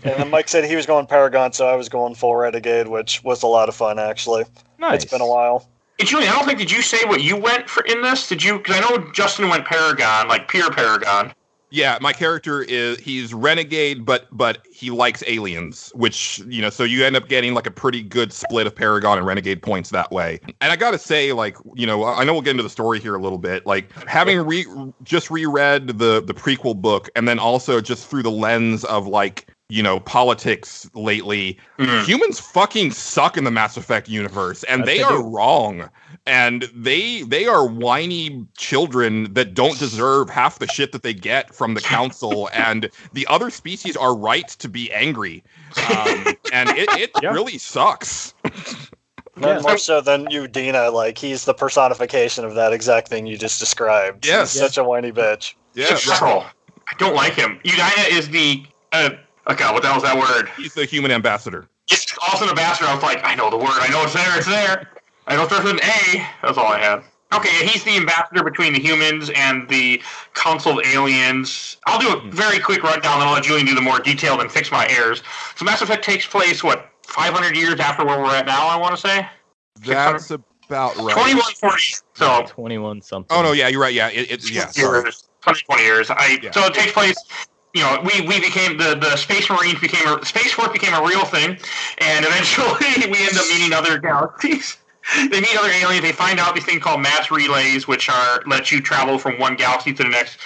And 0.02 0.20
then 0.20 0.30
Mike 0.30 0.48
said 0.48 0.64
he 0.64 0.76
was 0.76 0.86
going 0.86 1.06
Paragon, 1.06 1.52
so 1.52 1.66
I 1.66 1.76
was 1.76 1.88
going 1.88 2.14
full 2.14 2.34
Renegade, 2.34 2.88
which 2.88 3.22
was 3.22 3.42
a 3.42 3.46
lot 3.46 3.68
of 3.68 3.74
fun 3.74 3.98
actually. 3.98 4.44
Nice. 4.78 5.02
It's 5.02 5.12
been 5.12 5.20
a 5.20 5.26
while. 5.26 5.68
Hey, 5.98 6.06
Julian, 6.06 6.30
I 6.30 6.34
don't 6.34 6.46
think 6.46 6.58
did 6.58 6.72
you 6.72 6.82
say 6.82 7.04
what 7.04 7.22
you 7.22 7.36
went 7.36 7.68
for 7.68 7.84
in 7.84 8.02
this? 8.02 8.28
Did 8.28 8.42
you? 8.42 8.58
Because 8.58 8.76
I 8.76 8.80
know 8.80 9.10
Justin 9.12 9.48
went 9.48 9.64
Paragon, 9.64 10.28
like 10.28 10.48
pure 10.48 10.70
Paragon. 10.70 11.32
Yeah, 11.74 11.98
my 12.00 12.12
character 12.12 12.62
is 12.62 13.00
he's 13.00 13.34
renegade, 13.34 14.04
but 14.04 14.28
but 14.30 14.64
he 14.72 14.90
likes 14.90 15.24
aliens, 15.26 15.90
which 15.96 16.40
you 16.46 16.62
know, 16.62 16.70
so 16.70 16.84
you 16.84 17.04
end 17.04 17.16
up 17.16 17.26
getting 17.26 17.52
like 17.52 17.66
a 17.66 17.70
pretty 17.70 18.00
good 18.00 18.32
split 18.32 18.68
of 18.68 18.76
Paragon 18.76 19.18
and 19.18 19.26
renegade 19.26 19.60
points 19.60 19.90
that 19.90 20.12
way. 20.12 20.38
And 20.60 20.70
I 20.70 20.76
gotta 20.76 21.00
say, 21.00 21.32
like 21.32 21.56
you 21.74 21.84
know, 21.84 22.04
I 22.04 22.22
know 22.22 22.32
we'll 22.32 22.42
get 22.42 22.52
into 22.52 22.62
the 22.62 22.70
story 22.70 23.00
here 23.00 23.16
a 23.16 23.20
little 23.20 23.38
bit. 23.38 23.66
Like 23.66 23.90
having 24.06 24.38
re 24.38 24.64
just 25.02 25.32
reread 25.32 25.88
the 25.88 26.22
the 26.24 26.34
prequel 26.34 26.80
book, 26.80 27.10
and 27.16 27.26
then 27.26 27.40
also 27.40 27.80
just 27.80 28.06
through 28.08 28.22
the 28.22 28.30
lens 28.30 28.84
of 28.84 29.08
like 29.08 29.48
you 29.70 29.82
know 29.82 29.98
politics 30.00 30.88
lately, 30.94 31.58
Mhm. 31.78 32.04
humans 32.04 32.38
fucking 32.38 32.90
suck 32.90 33.36
in 33.36 33.44
the 33.44 33.50
Mass 33.50 33.76
Effect 33.76 34.08
universe, 34.08 34.62
and 34.64 34.80
Yes, 34.80 34.86
they 34.86 34.96
they 34.98 35.02
are 35.04 35.18
do. 35.18 35.22
wrong. 35.22 35.88
And 36.26 36.68
they 36.74 37.22
they 37.22 37.46
are 37.46 37.66
whiny 37.66 38.44
children 38.56 39.32
that 39.34 39.54
don't 39.54 39.78
deserve 39.78 40.30
half 40.30 40.58
the 40.58 40.66
shit 40.66 40.92
that 40.92 41.02
they 41.02 41.12
get 41.14 41.54
from 41.54 41.74
the 41.74 41.80
council, 41.80 42.48
and 42.54 42.90
the 43.12 43.26
other 43.28 43.50
species 43.50 43.96
are 43.96 44.14
right 44.14 44.48
to 44.48 44.68
be 44.68 44.92
angry. 44.92 45.42
Um, 45.90 46.26
and 46.52 46.70
it, 46.70 46.88
it 46.98 47.10
Yeah. 47.22 47.30
really 47.32 47.58
sucks. 47.58 48.34
Yeah. 49.40 49.60
more 49.60 49.78
so 49.78 50.00
than 50.00 50.26
Udina. 50.26 50.92
Like 50.92 51.18
he's 51.18 51.44
the 51.44 51.54
personification 51.54 52.44
of 52.44 52.54
that 52.54 52.72
exact 52.72 53.08
thing 53.08 53.26
you 53.26 53.36
just 53.36 53.58
described. 53.60 54.24
Yes. 54.26 54.52
He's 54.52 54.62
such 54.62 54.78
a 54.78 54.84
whiny 54.84 55.10
bitch. 55.10 55.54
He's 55.74 55.90
Yeah, 55.90 56.18
a. 56.22 56.38
I 56.40 56.92
don't 56.98 57.14
like 57.16 57.32
him. 57.34 57.58
Udina 57.64 58.10
is 58.16 58.28
the. 58.28 58.62
Uh, 58.92 59.10
oh 59.46 59.54
God, 59.54 59.74
what 59.74 59.82
the 59.82 59.88
hell's 59.88 60.02
that 60.02 60.16
word? 60.16 60.50
he's 60.56 60.74
the 60.74 60.84
human 60.84 61.10
ambassador. 61.10 61.66
It's 61.90 62.16
also 62.30 62.44
an 62.44 62.50
ambassador. 62.50 62.88
I 62.88 62.94
was 62.94 63.02
like, 63.02 63.20
I 63.24 63.34
know 63.34 63.50
the 63.50 63.58
word. 63.58 63.76
I 63.80 63.88
know 63.90 64.02
it's 64.04 64.14
there. 64.14 64.38
It's 64.38 64.46
there. 64.46 64.90
I 65.26 65.36
know 65.36 65.42
it 65.42 65.46
starts 65.46 65.64
with 65.64 65.74
an 65.74 65.80
A. 65.82 66.26
That's 66.42 66.58
all 66.58 66.72
I 66.72 66.78
had. 66.78 67.02
Okay, 67.34 67.66
he's 67.66 67.82
the 67.82 67.96
ambassador 67.96 68.44
between 68.44 68.72
the 68.72 68.78
humans 68.78 69.30
and 69.34 69.68
the 69.68 70.00
Council 70.34 70.78
of 70.78 70.86
Aliens. 70.86 71.78
I'll 71.86 71.98
do 71.98 72.08
a 72.08 72.20
hmm. 72.20 72.30
very 72.30 72.60
quick 72.60 72.82
rundown, 72.82 73.14
and 73.14 73.24
I'll 73.24 73.34
let 73.34 73.42
Julian 73.42 73.66
do 73.66 73.74
the 73.74 73.80
more 73.80 73.98
detailed 73.98 74.40
and 74.40 74.50
fix 74.50 74.70
my 74.70 74.86
errors. 74.88 75.22
So 75.56 75.64
Mass 75.64 75.82
Effect 75.82 76.04
takes 76.04 76.26
place, 76.26 76.62
what, 76.62 76.88
500 77.06 77.56
years 77.56 77.80
after 77.80 78.04
where 78.04 78.20
we're 78.20 78.34
at 78.34 78.46
now, 78.46 78.68
I 78.68 78.76
want 78.76 78.94
to 78.94 79.00
say? 79.00 79.26
That's 79.80 80.30
about 80.30 80.96
right. 80.96 81.14
2140. 81.14 81.94
So, 82.14 82.44
21 82.46 83.02
something. 83.02 83.36
Oh 83.36 83.42
no, 83.42 83.52
yeah, 83.52 83.68
you're 83.68 83.80
right. 83.80 83.92
Yeah, 83.92 84.08
it, 84.08 84.30
it 84.30 84.50
yeah. 84.50 84.66
Sorry. 84.68 85.02
years, 85.02 85.28
20, 85.42 85.62
20 85.62 85.82
years. 85.82 86.10
I 86.10 86.38
Yeah. 86.42 86.50
so 86.52 86.64
it 86.66 86.74
takes 86.74 86.92
place. 86.92 87.16
You 87.74 87.82
know, 87.82 88.00
we, 88.04 88.20
we 88.20 88.40
became 88.40 88.78
the, 88.78 88.94
the 88.94 89.16
Space 89.16 89.50
Marines 89.50 89.80
became 89.80 90.06
a 90.06 90.24
Space 90.24 90.52
Force 90.52 90.68
became 90.68 90.94
a 90.94 91.02
real 91.04 91.24
thing, 91.24 91.58
and 91.98 92.24
eventually 92.24 93.10
we 93.10 93.18
end 93.18 93.36
up 93.36 93.44
meeting 93.50 93.72
other 93.72 93.98
galaxies. 93.98 94.78
they 95.30 95.40
meet 95.40 95.56
other 95.58 95.70
aliens. 95.70 96.02
They 96.02 96.12
find 96.12 96.38
out 96.38 96.54
these 96.54 96.64
thing 96.64 96.80
called 96.80 97.02
mass 97.02 97.30
relays, 97.30 97.86
which 97.86 98.08
are 98.08 98.42
let 98.46 98.70
you 98.70 98.80
travel 98.80 99.18
from 99.18 99.38
one 99.38 99.56
galaxy 99.56 99.92
to 99.92 100.02
the 100.02 100.08
next. 100.08 100.38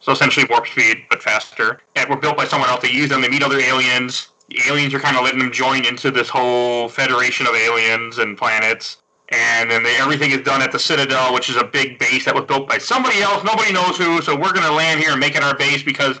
so 0.00 0.12
essentially 0.12 0.46
warp 0.50 0.66
speed 0.66 1.04
but 1.08 1.22
faster. 1.22 1.80
And 1.96 2.10
were 2.10 2.16
built 2.16 2.36
by 2.36 2.46
someone 2.46 2.68
else. 2.68 2.82
They 2.82 2.90
use 2.90 3.08
them. 3.08 3.22
They 3.22 3.28
meet 3.28 3.42
other 3.42 3.60
aliens. 3.60 4.28
The 4.48 4.60
aliens 4.68 4.92
are 4.92 5.00
kind 5.00 5.16
of 5.16 5.22
letting 5.22 5.38
them 5.38 5.52
join 5.52 5.86
into 5.86 6.10
this 6.10 6.28
whole 6.28 6.88
federation 6.88 7.46
of 7.46 7.54
aliens 7.54 8.18
and 8.18 8.36
planets. 8.36 8.98
And 9.34 9.70
then 9.70 9.82
they, 9.82 9.96
everything 9.96 10.30
is 10.30 10.40
done 10.42 10.62
at 10.62 10.70
the 10.70 10.78
Citadel, 10.78 11.34
which 11.34 11.50
is 11.50 11.56
a 11.56 11.64
big 11.64 11.98
base 11.98 12.24
that 12.24 12.34
was 12.34 12.44
built 12.44 12.68
by 12.68 12.78
somebody 12.78 13.20
else. 13.20 13.42
Nobody 13.44 13.72
knows 13.72 13.96
who. 13.98 14.22
So 14.22 14.34
we're 14.34 14.52
going 14.52 14.66
to 14.66 14.72
land 14.72 15.00
here 15.00 15.10
and 15.10 15.20
make 15.20 15.34
it 15.34 15.42
our 15.42 15.56
base 15.56 15.82
because, 15.82 16.18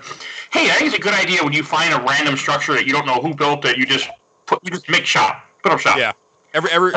hey, 0.52 0.70
I 0.70 0.74
think 0.74 0.88
it's 0.88 0.98
a 0.98 1.00
good 1.00 1.14
idea 1.14 1.42
when 1.42 1.52
you 1.52 1.62
find 1.62 1.94
a 1.94 2.00
random 2.02 2.36
structure 2.36 2.72
that 2.74 2.86
you 2.86 2.92
don't 2.92 3.06
know 3.06 3.20
who 3.20 3.34
built 3.34 3.64
it. 3.64 3.76
You 3.76 3.86
just 3.86 4.08
put, 4.46 4.58
you 4.64 4.70
just 4.70 4.88
make 4.88 5.06
shop, 5.06 5.44
put 5.62 5.72
up 5.72 5.80
shop. 5.80 5.96
Yeah. 5.96 6.12
Every 6.54 6.70
every 6.70 6.92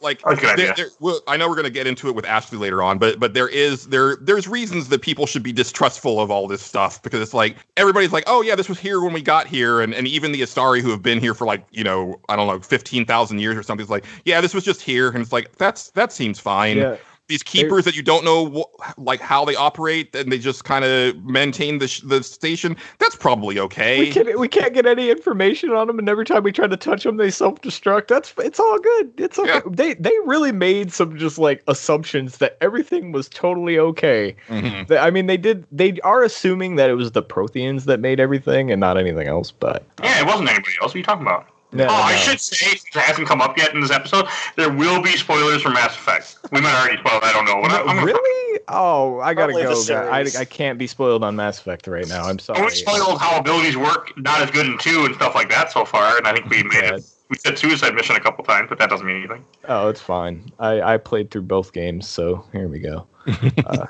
like 0.00 0.20
That's 0.22 0.38
a 0.38 0.40
good 0.40 0.58
there, 0.58 0.72
idea. 0.72 0.74
there, 0.76 0.88
well, 0.98 1.20
I 1.28 1.36
know 1.36 1.48
we're 1.48 1.54
going 1.54 1.64
to 1.64 1.70
get 1.70 1.86
into 1.86 2.08
it 2.08 2.14
with 2.16 2.26
Ashley 2.26 2.58
later 2.58 2.82
on, 2.82 2.98
but 2.98 3.20
but 3.20 3.34
there 3.34 3.48
is 3.48 3.86
there 3.86 4.16
there's 4.16 4.48
reasons 4.48 4.88
that 4.88 5.00
people 5.00 5.26
should 5.26 5.44
be 5.44 5.52
distrustful 5.52 6.20
of 6.20 6.30
all 6.30 6.48
this 6.48 6.60
stuff 6.60 7.00
because 7.02 7.20
it's 7.20 7.32
like 7.32 7.56
everybody's 7.76 8.12
like, 8.12 8.24
oh 8.26 8.42
yeah, 8.42 8.56
this 8.56 8.68
was 8.68 8.80
here 8.80 9.00
when 9.00 9.12
we 9.12 9.22
got 9.22 9.46
here, 9.46 9.80
and 9.80 9.94
and 9.94 10.08
even 10.08 10.32
the 10.32 10.42
Asari 10.42 10.80
who 10.80 10.90
have 10.90 11.02
been 11.02 11.20
here 11.20 11.34
for 11.34 11.46
like 11.46 11.64
you 11.70 11.84
know 11.84 12.20
I 12.28 12.34
don't 12.34 12.48
know 12.48 12.58
fifteen 12.60 13.06
thousand 13.06 13.38
years 13.38 13.56
or 13.56 13.62
something 13.62 13.84
is 13.84 13.90
like, 13.90 14.04
yeah, 14.24 14.40
this 14.40 14.52
was 14.52 14.64
just 14.64 14.82
here, 14.82 15.08
and 15.08 15.18
it's 15.18 15.32
like 15.32 15.56
that's 15.56 15.90
that 15.90 16.12
seems 16.12 16.40
fine. 16.40 16.78
Yeah. 16.78 16.96
These 17.28 17.42
keepers 17.42 17.84
that 17.84 17.96
you 17.96 18.02
don't 18.02 18.24
know 18.24 18.48
wh- 18.48 18.98
like 18.98 19.20
how 19.20 19.44
they 19.44 19.56
operate 19.56 20.14
and 20.14 20.30
they 20.30 20.38
just 20.38 20.64
kind 20.64 20.84
of 20.84 21.16
maintain 21.24 21.78
the 21.78 21.88
sh- 21.88 22.02
the 22.02 22.22
station, 22.22 22.76
that's 22.98 23.16
probably 23.16 23.58
okay. 23.58 23.98
We 23.98 24.12
can't 24.12 24.38
we 24.38 24.46
can't 24.46 24.72
get 24.72 24.86
any 24.86 25.10
information 25.10 25.72
on 25.72 25.88
them, 25.88 25.98
and 25.98 26.08
every 26.08 26.24
time 26.24 26.44
we 26.44 26.52
try 26.52 26.68
to 26.68 26.76
touch 26.76 27.02
them, 27.02 27.16
they 27.16 27.30
self 27.30 27.60
destruct. 27.62 28.06
That's 28.06 28.32
it's 28.38 28.60
all 28.60 28.78
good. 28.78 29.12
It's 29.18 29.40
okay. 29.40 29.54
Yeah. 29.54 29.60
They 29.68 29.94
they 29.94 30.12
really 30.24 30.52
made 30.52 30.92
some 30.92 31.16
just 31.18 31.36
like 31.36 31.64
assumptions 31.66 32.38
that 32.38 32.56
everything 32.60 33.10
was 33.10 33.28
totally 33.28 33.76
okay. 33.76 34.36
Mhm. 34.48 34.96
I 34.96 35.10
mean, 35.10 35.26
they 35.26 35.36
did. 35.36 35.66
They 35.72 35.98
are 36.04 36.22
assuming 36.22 36.76
that 36.76 36.90
it 36.90 36.94
was 36.94 37.10
the 37.10 37.24
Protheans 37.24 37.86
that 37.86 37.98
made 37.98 38.20
everything 38.20 38.70
and 38.70 38.78
not 38.78 38.96
anything 38.96 39.26
else. 39.26 39.50
But 39.50 39.84
Yeah, 40.00 40.20
it 40.20 40.26
wasn't 40.26 40.48
anybody 40.48 40.74
else. 40.80 40.90
What 40.90 40.94
are 40.94 40.98
you 40.98 41.04
talking 41.04 41.22
about? 41.26 41.48
No, 41.76 41.86
oh, 41.88 41.94
I 41.94 42.16
should 42.16 42.40
say, 42.40 42.76
it 42.76 42.94
hasn't 42.94 43.28
come 43.28 43.40
up 43.40 43.56
yet 43.58 43.74
in 43.74 43.80
this 43.80 43.90
episode, 43.90 44.26
there 44.56 44.72
will 44.72 45.02
be 45.02 45.16
spoilers 45.16 45.62
for 45.62 45.70
Mass 45.70 45.94
Effect. 45.94 46.38
We 46.52 46.60
might 46.60 46.74
already 46.74 46.98
spoil. 46.98 47.20
I 47.22 47.32
don't 47.32 47.44
know. 47.44 47.60
But 47.62 47.72
I'm, 47.72 47.88
I'm 47.88 47.96
gonna, 47.96 48.06
really? 48.06 48.60
Oh, 48.68 49.20
I 49.20 49.34
gotta 49.34 49.52
Probably 49.52 49.86
go. 49.86 50.10
I. 50.10 50.26
I 50.38 50.44
can't 50.44 50.78
be 50.78 50.86
spoiled 50.86 51.24
on 51.24 51.36
Mass 51.36 51.58
Effect 51.58 51.86
right 51.86 52.08
now. 52.08 52.24
I'm 52.24 52.38
sorry. 52.38 52.62
we 52.62 52.70
spoiled 52.70 53.20
how 53.20 53.38
abilities 53.38 53.76
work, 53.76 54.12
not 54.16 54.40
as 54.40 54.50
good 54.50 54.66
in 54.66 54.78
two 54.78 55.04
and 55.04 55.14
stuff 55.14 55.34
like 55.34 55.50
that 55.50 55.72
so 55.72 55.84
far. 55.84 56.16
And 56.16 56.26
I 56.26 56.32
think 56.32 56.48
we 56.48 56.62
made 56.62 56.84
it. 56.84 57.04
We 57.28 57.36
said 57.36 57.58
suicide 57.58 57.94
mission 57.94 58.14
a 58.14 58.20
couple 58.20 58.44
times, 58.44 58.68
but 58.68 58.78
that 58.78 58.88
doesn't 58.88 59.06
mean 59.06 59.16
anything. 59.16 59.44
Oh, 59.68 59.88
it's 59.88 60.00
fine. 60.00 60.50
I 60.58 60.94
I 60.94 60.96
played 60.96 61.30
through 61.30 61.42
both 61.42 61.72
games, 61.72 62.08
so 62.08 62.44
here 62.52 62.68
we 62.68 62.78
go. 62.78 63.06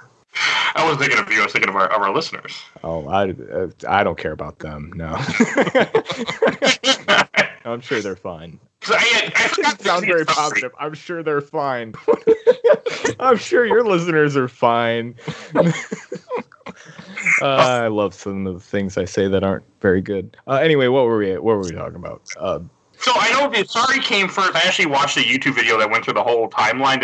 I 0.75 0.85
wasn't 0.85 1.01
thinking 1.01 1.18
of 1.18 1.31
you. 1.31 1.40
I 1.40 1.44
was 1.44 1.53
thinking 1.53 1.70
of 1.70 1.77
our, 1.77 1.87
of 1.87 2.03
our 2.03 2.14
listeners. 2.14 2.53
Oh, 2.85 3.09
I 3.09 3.31
uh, 3.31 3.68
I 3.88 4.05
don't 4.05 4.18
care 4.18 4.33
about 4.33 4.59
them. 4.59 4.92
No. 4.94 5.16
I'm 7.67 7.81
sure 7.81 8.01
they're 8.01 8.17
fine. 8.17 8.61
I, 8.89 9.33
I 9.35 9.49
forgot 9.49 9.81
sound 9.81 10.07
very 10.07 10.25
positive. 10.25 10.73
I'm 10.79 10.95
sure 10.95 11.23
they're 11.23 11.41
fine. 11.41 11.95
I'm 13.21 13.37
sure 13.37 13.67
your 13.67 13.85
listeners 13.85 14.37
are 14.37 14.49
fine. 14.49 15.17
uh, 17.43 17.47
I 17.47 17.89
love 17.89 18.15
some 18.15 18.47
of 18.47 18.55
the 18.55 18.61
things 18.61 18.97
I 18.97 19.05
say 19.05 19.29
that 19.29 19.43
aren't 19.43 19.65
very 19.81 20.01
good. 20.01 20.37
Uh, 20.47 20.55
anyway, 20.55 20.87
what 20.89 21.07
were 21.07 21.19
we? 21.19 21.33
What 21.33 21.57
were 21.57 21.63
we 21.63 21.73
talking 21.73 21.97
about? 21.97 22.23
Uh, 22.39 22.61
So 22.99 23.13
I 23.15 23.31
know 23.33 23.51
the 23.51 23.67
Sorry 23.67 23.99
came 24.01 24.29
first. 24.29 24.55
I 24.55 24.61
actually 24.61 24.87
watched 24.87 25.17
a 25.17 25.21
YouTube 25.21 25.55
video 25.55 25.79
that 25.79 25.91
went 25.91 26.05
through 26.05 26.15
the 26.15 26.23
whole 26.23 26.49
timeline 26.49 27.01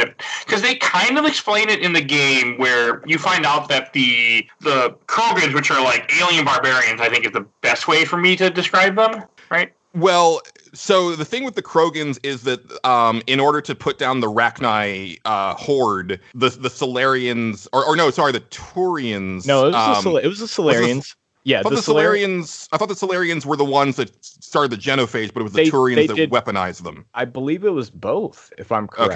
because 0.46 0.62
they 0.62 0.76
kind 0.76 1.18
of 1.18 1.24
explain 1.24 1.68
it 1.68 1.80
in 1.80 1.92
the 1.92 2.00
game 2.00 2.56
where 2.58 3.02
you 3.06 3.18
find 3.18 3.44
out 3.44 3.68
that 3.68 3.92
the 3.92 4.46
the 4.60 4.96
Krogans, 5.06 5.54
which 5.54 5.70
are 5.70 5.82
like 5.82 6.10
alien 6.20 6.44
barbarians, 6.44 7.00
I 7.00 7.08
think 7.08 7.26
is 7.26 7.32
the 7.32 7.46
best 7.60 7.88
way 7.88 8.04
for 8.04 8.16
me 8.16 8.36
to 8.36 8.50
describe 8.50 8.94
them. 8.94 9.24
Right? 9.50 9.72
Well, 9.94 10.40
so 10.74 11.14
the 11.14 11.24
thing 11.24 11.44
with 11.44 11.54
the 11.54 11.62
Krogans 11.62 12.18
is 12.22 12.42
that 12.42 12.60
um, 12.84 13.22
in 13.26 13.40
order 13.40 13.60
to 13.60 13.74
put 13.74 13.98
down 13.98 14.20
the 14.20 14.26
Rachni 14.26 15.18
uh, 15.24 15.54
horde, 15.54 16.20
the 16.34 16.48
the 16.50 16.68
Salarians, 16.68 17.68
or, 17.72 17.84
or 17.84 17.96
no, 17.96 18.10
sorry, 18.10 18.32
the 18.32 18.40
Turians. 18.40 19.46
no, 19.46 19.64
it 19.64 19.72
was, 19.72 19.74
um, 19.74 19.94
the 19.94 20.00
Sol- 20.00 20.16
it 20.18 20.26
was 20.26 20.38
the 20.38 20.46
Salarians. 20.46 21.14
Yeah, 21.44 21.62
the, 21.62 21.70
the, 21.70 21.82
Solar- 21.82 22.16
Salarians. 22.16 22.68
I 22.72 22.76
thought 22.76 22.88
the 22.88 22.94
Salarians 22.94 23.44
were 23.44 23.56
the 23.56 23.64
ones 23.64 23.96
that 23.96 24.12
started 24.24 24.70
the 24.70 24.76
Genophage, 24.76 25.32
but 25.34 25.40
it 25.40 25.42
was 25.42 25.52
the 25.52 25.64
They- 25.64 25.70
Turians 25.70 25.94
they 25.96 26.06
that 26.06 26.14
did- 26.16 26.30
weaponized 26.30 26.84
them. 26.84 27.04
I 27.14 27.24
believe 27.24 27.64
it 27.64 27.70
was 27.70 27.90
both, 27.90 28.52
if 28.58 28.70
I'm 28.70 28.86
correct. 28.88 29.12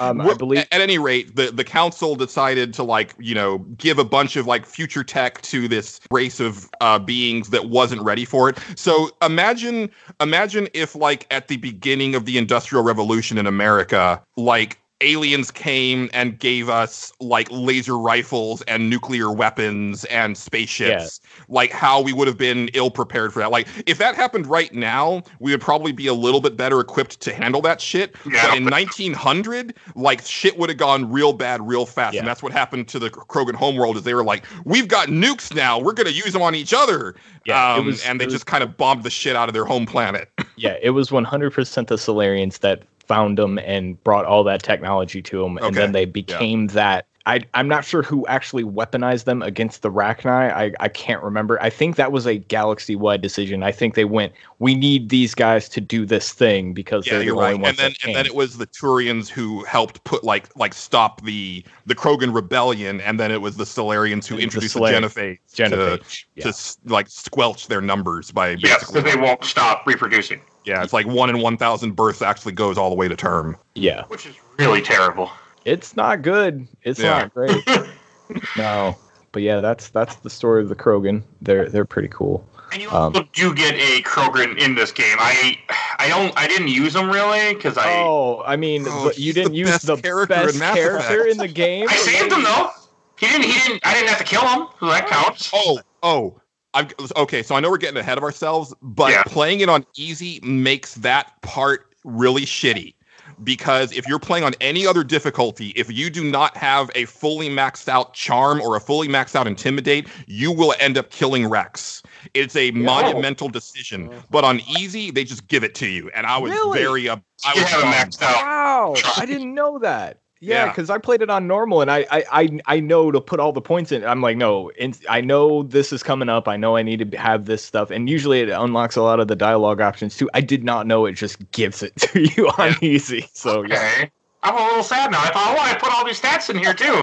Okay. 0.00 0.08
Um, 0.08 0.20
I 0.20 0.34
believe. 0.34 0.58
At, 0.60 0.72
at 0.72 0.80
any 0.80 0.98
rate, 0.98 1.36
the 1.36 1.50
the 1.50 1.64
council 1.64 2.16
decided 2.16 2.74
to 2.74 2.82
like 2.82 3.14
you 3.18 3.34
know 3.34 3.58
give 3.78 3.98
a 3.98 4.04
bunch 4.04 4.36
of 4.36 4.46
like 4.46 4.66
future 4.66 5.02
tech 5.04 5.40
to 5.42 5.68
this 5.68 6.00
race 6.10 6.40
of 6.40 6.68
uh, 6.80 6.98
beings 6.98 7.50
that 7.50 7.68
wasn't 7.68 8.02
ready 8.02 8.24
for 8.24 8.48
it. 8.48 8.58
So 8.76 9.10
imagine 9.22 9.90
imagine 10.20 10.68
if 10.74 10.94
like 10.94 11.26
at 11.30 11.48
the 11.48 11.56
beginning 11.56 12.14
of 12.14 12.24
the 12.24 12.36
Industrial 12.38 12.82
Revolution 12.84 13.38
in 13.38 13.46
America, 13.46 14.22
like 14.36 14.78
aliens 15.00 15.50
came 15.50 16.10
and 16.12 16.38
gave 16.38 16.68
us 16.68 17.12
like 17.20 17.48
laser 17.50 17.96
rifles 17.98 18.62
and 18.62 18.90
nuclear 18.90 19.30
weapons 19.32 20.04
and 20.06 20.36
spaceships. 20.36 21.20
Like 21.48 21.70
how 21.72 22.00
we 22.00 22.12
would 22.12 22.28
have 22.28 22.36
been 22.36 22.68
ill 22.74 22.90
prepared 22.90 23.32
for 23.32 23.38
that. 23.40 23.50
Like 23.50 23.66
if 23.86 23.98
that 23.98 24.14
happened 24.14 24.46
right 24.46 24.72
now 24.74 25.22
we 25.38 25.50
would 25.52 25.60
probably 25.60 25.92
be 25.92 26.06
a 26.06 26.14
little 26.14 26.40
bit 26.40 26.56
better 26.56 26.80
equipped 26.80 27.20
to 27.20 27.32
handle 27.34 27.62
that 27.62 27.80
shit. 27.80 28.14
Yeah. 28.30 28.48
but 28.48 28.56
in 28.58 28.64
1900 28.64 29.74
like 29.94 30.22
shit 30.22 30.58
would 30.58 30.68
have 30.68 30.78
gone 30.78 31.10
real 31.10 31.32
bad 31.32 31.66
real 31.66 31.86
fast. 31.86 32.14
Yeah. 32.14 32.20
and 32.20 32.28
that's 32.28 32.42
what 32.42 32.52
happened 32.52 32.88
to 32.88 32.98
the 32.98 33.10
krogan 33.10 33.54
homeworld 33.54 33.96
is 33.96 34.02
they 34.02 34.14
were 34.14 34.24
like 34.24 34.44
we've 34.64 34.88
got 34.88 35.08
nukes 35.08 35.54
now. 35.54 35.78
We're 35.78 35.92
going 35.94 36.06
to 36.08 36.12
use 36.12 36.32
them 36.32 36.42
on 36.42 36.54
each 36.54 36.74
other. 36.74 37.14
Yeah, 37.46 37.74
um, 37.74 37.86
was- 37.86 38.04
and 38.04 38.20
they 38.20 38.24
it 38.24 38.26
was- 38.26 38.34
just 38.34 38.46
kind 38.46 38.62
of 38.62 38.76
bombed 38.76 39.02
the 39.02 39.10
shit 39.10 39.34
out 39.36 39.48
of 39.48 39.54
their 39.54 39.64
home 39.64 39.86
planet. 39.86 40.28
Yeah, 40.56 40.76
it 40.82 40.90
was 40.90 41.08
100% 41.08 41.86
the 41.86 41.94
Salarians 41.96 42.58
that 42.58 42.82
found 43.10 43.38
them 43.38 43.58
and 43.58 44.02
brought 44.04 44.24
all 44.24 44.44
that 44.44 44.62
technology 44.62 45.20
to 45.20 45.42
them, 45.42 45.58
and 45.58 45.74
then 45.74 45.90
they 45.90 46.04
became 46.04 46.68
that. 46.68 47.06
I, 47.26 47.40
I'm 47.54 47.68
not 47.68 47.84
sure 47.84 48.02
who 48.02 48.24
actually 48.28 48.62
weaponized 48.64 49.24
them 49.24 49.42
against 49.42 49.82
the 49.82 49.90
Rachni. 49.90 50.30
I, 50.30 50.72
I 50.80 50.88
can't 50.88 51.22
remember. 51.22 51.60
I 51.60 51.68
think 51.68 51.96
that 51.96 52.12
was 52.12 52.26
a 52.26 52.38
galaxy 52.38 52.96
wide 52.96 53.20
decision. 53.20 53.62
I 53.62 53.72
think 53.72 53.94
they 53.94 54.06
went, 54.06 54.32
we 54.58 54.74
need 54.74 55.10
these 55.10 55.34
guys 55.34 55.68
to 55.70 55.80
do 55.80 56.06
this 56.06 56.32
thing 56.32 56.72
because 56.72 57.06
yeah 57.06 57.14
they're 57.14 57.18
the 57.20 57.24
you're 57.26 57.36
only 57.36 57.54
right 57.54 57.60
ones 57.60 57.68
and 57.68 57.78
then 57.78 57.90
that 57.90 58.06
and 58.06 58.16
then 58.16 58.26
it 58.26 58.34
was 58.34 58.56
the 58.56 58.66
turians 58.66 59.28
who 59.28 59.64
helped 59.64 60.02
put 60.04 60.24
like 60.24 60.48
like 60.56 60.72
stop 60.72 61.22
the 61.24 61.64
the 61.86 61.94
krogan 61.94 62.32
rebellion 62.34 63.00
and 63.02 63.20
then 63.20 63.30
it 63.30 63.40
was 63.42 63.56
the 63.56 63.64
salarians 63.64 64.26
who 64.26 64.38
It 64.38 64.46
was 64.46 64.54
the 64.54 64.70
introduced 64.70 64.74
the, 64.74 64.80
genophage, 64.80 65.38
Genophage. 65.54 66.08
to, 66.10 66.26
Yeah. 66.36 66.50
to 66.50 66.76
like 66.86 67.08
squelch 67.08 67.66
their 67.66 67.82
numbers 67.82 68.30
by 68.30 68.50
Yes, 68.50 68.60
basically 68.60 69.02
because 69.02 69.14
they 69.14 69.20
won't 69.20 69.44
stop 69.44 69.86
reproducing, 69.86 70.40
yeah 70.64 70.82
it's 70.82 70.92
like 70.92 71.06
one 71.06 71.30
in 71.30 71.40
1000 71.40 71.92
births 71.96 72.22
actually 72.22 72.52
goes 72.52 72.76
all 72.78 72.90
the 72.90 72.96
way 72.96 73.08
to 73.08 73.16
term 73.16 73.56
yeah, 73.74 74.04
which 74.08 74.26
is 74.26 74.34
really 74.58 74.82
terrible. 74.82 75.30
it's 75.64 75.96
not 75.96 76.22
good. 76.22 76.66
It's 76.82 76.98
Yeah. 77.00 77.10
not 77.20 77.34
great. 77.34 77.64
no, 78.56 78.96
but 79.32 79.42
yeah, 79.42 79.60
that's 79.60 79.88
that's 79.90 80.16
the 80.16 80.30
story 80.30 80.62
of 80.62 80.68
the 80.68 80.74
Krogan. 80.76 81.22
They're 81.42 81.68
they're 81.68 81.84
pretty 81.84 82.08
cool. 82.08 82.46
And 82.72 82.80
you 82.82 82.90
Um, 82.90 83.12
do 83.32 83.52
get 83.54 83.74
a 83.74 84.02
Krogan 84.02 84.56
in 84.58 84.74
this 84.76 84.92
game. 84.92 85.16
I 85.18 85.58
I 85.98 86.08
don't 86.08 86.32
I 86.36 86.46
didn't 86.46 86.68
use 86.68 86.92
them 86.92 87.10
really 87.10 87.54
because 87.54 87.76
I 87.78 88.02
Oh, 88.02 88.42
I 88.46 88.56
mean, 88.56 88.84
Oh, 88.86 89.04
but 89.06 89.18
you 89.18 89.32
didn't 89.32 89.52
the 89.52 89.58
use 89.58 89.70
best 89.70 89.86
the 89.86 89.96
character 89.96 90.34
in 90.34 90.46
best 90.46 90.58
Mass 90.58 90.74
character 90.76 91.20
Effect. 91.22 91.30
in 91.32 91.36
the 91.38 91.48
game. 91.48 91.86
I 91.88 91.96
saved 91.96 92.32
him 92.32 92.42
though. 92.44 92.70
He 93.18 93.26
didn't 93.26 93.42
he 93.42 93.52
didn't 93.52 93.80
I 93.86 93.94
didn't 93.94 94.08
have 94.08 94.18
to 94.18 94.24
kill 94.24 94.46
him, 94.46 94.66
so 94.78 94.86
that 94.86 95.06
counts. 95.08 95.50
oh 95.54 95.80
oh 96.02 96.40
I've, 96.74 96.92
okay 97.16 97.42
so 97.42 97.54
i 97.54 97.60
know 97.60 97.70
we're 97.70 97.78
getting 97.78 97.96
ahead 97.98 98.18
of 98.18 98.24
ourselves 98.24 98.72
but 98.82 99.10
Yeah. 99.10 99.22
playing 99.24 99.60
it 99.60 99.68
on 99.68 99.84
easy 99.96 100.40
makes 100.42 100.94
that 100.96 101.40
part 101.42 101.94
really 102.04 102.42
shitty 102.42 102.94
because 103.42 103.92
if 103.92 104.06
you're 104.06 104.18
playing 104.18 104.44
on 104.44 104.54
any 104.60 104.86
other 104.86 105.02
difficulty 105.02 105.68
if 105.70 105.90
you 105.90 106.10
do 106.10 106.22
not 106.22 106.56
have 106.56 106.90
a 106.94 107.06
fully 107.06 107.48
maxed 107.48 107.88
out 107.88 108.14
charm 108.14 108.60
or 108.60 108.76
a 108.76 108.80
fully 108.80 109.08
maxed 109.08 109.34
out 109.34 109.46
intimidate 109.46 110.06
you 110.26 110.52
will 110.52 110.74
end 110.78 110.96
up 110.96 111.10
killing 111.10 111.46
rex 111.48 112.02
it's 112.34 112.54
a 112.56 112.70
monumental 112.72 113.48
decision 113.48 114.10
but 114.30 114.44
on 114.44 114.60
easy 114.78 115.10
they 115.10 115.24
just 115.24 115.48
give 115.48 115.64
it 115.64 115.74
to 115.74 115.86
you 115.86 116.10
and 116.14 116.26
i 116.26 116.38
was 116.38 116.52
Really? 116.52 116.78
very 116.78 117.08
uh, 117.08 117.16
i 117.44 117.54
was 117.54 117.64
have 117.64 117.82
him 117.82 117.90
bummed. 117.90 118.12
maxed 118.12 118.22
out. 118.22 118.36
Wow, 118.36 118.94
I 119.16 119.26
didn't 119.26 119.54
know 119.54 119.78
that. 119.80 120.18
Yeah, 120.42 120.64
Yeah. 120.64 120.68
because 120.72 120.88
I 120.90 120.96
played 120.98 121.20
it 121.22 121.28
on 121.30 121.46
normal, 121.46 121.82
and 121.82 121.90
I, 121.90 122.06
I, 122.10 122.24
I, 122.32 122.58
I 122.66 122.80
know 122.80 123.10
to 123.10 123.20
put 123.20 123.40
all 123.40 123.52
the 123.52 123.60
points 123.60 123.92
in. 123.92 124.02
I'm 124.04 124.22
like, 124.22 124.36
no, 124.38 124.70
in, 124.70 124.94
I 125.08 125.20
know 125.20 125.62
this 125.64 125.92
is 125.92 126.02
coming 126.02 126.28
up. 126.30 126.48
I 126.48 126.56
know 126.56 126.76
I 126.76 126.82
need 126.82 127.10
to 127.10 127.18
have 127.18 127.44
this 127.44 127.62
stuff, 127.62 127.90
and 127.90 128.08
usually 128.08 128.40
it 128.40 128.48
unlocks 128.48 128.96
a 128.96 129.02
lot 129.02 129.20
of 129.20 129.28
the 129.28 129.36
dialogue 129.36 129.80
options 129.82 130.16
too. 130.16 130.30
I 130.32 130.40
did 130.40 130.64
not 130.64 130.86
know 130.86 131.04
it 131.04 131.12
just 131.12 131.38
gives 131.52 131.82
it 131.82 131.94
to 131.98 132.22
you 132.34 132.48
on 132.58 132.74
easy. 132.80 133.28
So 133.34 133.62
yeah, 133.64 134.06
I'm 134.42 134.54
a 134.56 134.64
little 134.66 134.82
sad 134.82 135.10
now. 135.10 135.20
I 135.20 135.30
thought, 135.30 135.56
oh, 135.58 135.62
I 135.62 135.74
put 135.74 135.92
all 135.92 136.06
these 136.06 136.20
stats 136.20 136.48
in 136.48 136.56
here 136.58 136.72
too. 136.74 137.02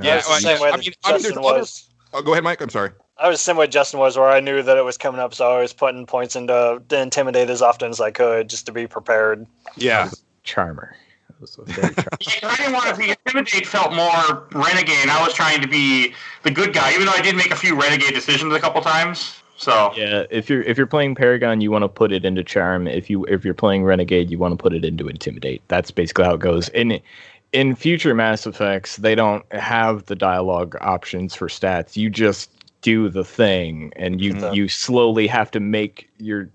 yeah 0.00 0.16
That's 0.16 0.28
the 0.28 0.34
I- 0.34 0.38
same 0.38 0.60
way 0.60 0.68
I 0.68 0.70
that 0.76 0.80
mean, 0.80 0.92
I 1.04 1.12
mean, 1.12 1.18
Justin 1.22 1.38
other- 1.38 1.58
was. 1.58 1.88
oh, 2.12 2.22
go 2.22 2.32
ahead 2.32 2.44
mike 2.44 2.60
i'm 2.60 2.68
sorry 2.70 2.90
I 3.18 3.28
was 3.28 3.38
the 3.38 3.44
same 3.44 3.56
way 3.56 3.66
Justin 3.66 3.98
was, 3.98 4.18
where 4.18 4.28
I 4.28 4.40
knew 4.40 4.62
that 4.62 4.76
it 4.76 4.84
was 4.84 4.98
coming 4.98 5.20
up, 5.22 5.32
so 5.32 5.50
I 5.50 5.60
was 5.62 5.72
putting 5.72 6.04
points 6.04 6.36
into 6.36 6.82
to 6.86 7.00
intimidate 7.00 7.48
as 7.48 7.62
often 7.62 7.88
as 7.90 7.98
I 7.98 8.10
could, 8.10 8.48
just 8.50 8.66
to 8.66 8.72
be 8.72 8.86
prepared. 8.86 9.46
yeah 9.76 10.10
charmer. 10.44 10.94
Was 11.40 11.58
very. 11.66 11.94
Yeah, 12.20 12.48
I 12.48 12.56
didn't 12.56 12.72
want 12.72 12.94
to 12.94 12.96
be 12.96 13.10
intimidate. 13.10 13.66
Felt 13.66 13.92
more 13.92 14.46
renegade. 14.52 14.98
and 15.02 15.10
I 15.10 15.22
was 15.24 15.34
trying 15.34 15.60
to 15.60 15.68
be 15.68 16.14
the 16.42 16.50
good 16.50 16.72
guy, 16.72 16.92
even 16.92 17.06
though 17.06 17.12
I 17.12 17.22
did 17.22 17.36
make 17.36 17.50
a 17.50 17.56
few 17.56 17.80
renegade 17.80 18.14
decisions 18.14 18.52
a 18.52 18.60
couple 18.60 18.80
times. 18.82 19.40
So 19.56 19.92
yeah, 19.96 20.24
if 20.30 20.50
you're 20.50 20.62
if 20.62 20.76
you're 20.76 20.86
playing 20.86 21.14
Paragon, 21.14 21.60
you 21.60 21.70
want 21.70 21.82
to 21.82 21.88
put 21.88 22.12
it 22.12 22.24
into 22.24 22.44
Charm. 22.44 22.86
If 22.86 23.08
you 23.08 23.24
if 23.24 23.44
you're 23.44 23.54
playing 23.54 23.84
Renegade, 23.84 24.30
you 24.30 24.38
want 24.38 24.52
to 24.52 24.62
put 24.62 24.74
it 24.74 24.84
into 24.84 25.08
Intimidate. 25.08 25.62
That's 25.68 25.90
basically 25.90 26.24
how 26.24 26.34
it 26.34 26.40
goes. 26.40 26.68
In 26.70 27.00
in 27.52 27.74
future 27.74 28.14
Mass 28.14 28.46
Effects, 28.46 28.96
they 28.96 29.14
don't 29.14 29.50
have 29.52 30.06
the 30.06 30.14
dialogue 30.16 30.76
options 30.80 31.34
for 31.34 31.48
stats. 31.48 31.96
You 31.96 32.10
just 32.10 32.50
do 32.82 33.08
the 33.08 33.24
thing 33.24 33.92
and 33.96 34.20
you 34.20 34.34
Mhm. 34.34 34.54
you 34.54 34.68
slowly 34.68 35.26
have 35.26 35.50
to 35.50 35.60
make 35.60 36.08
your 36.18 36.48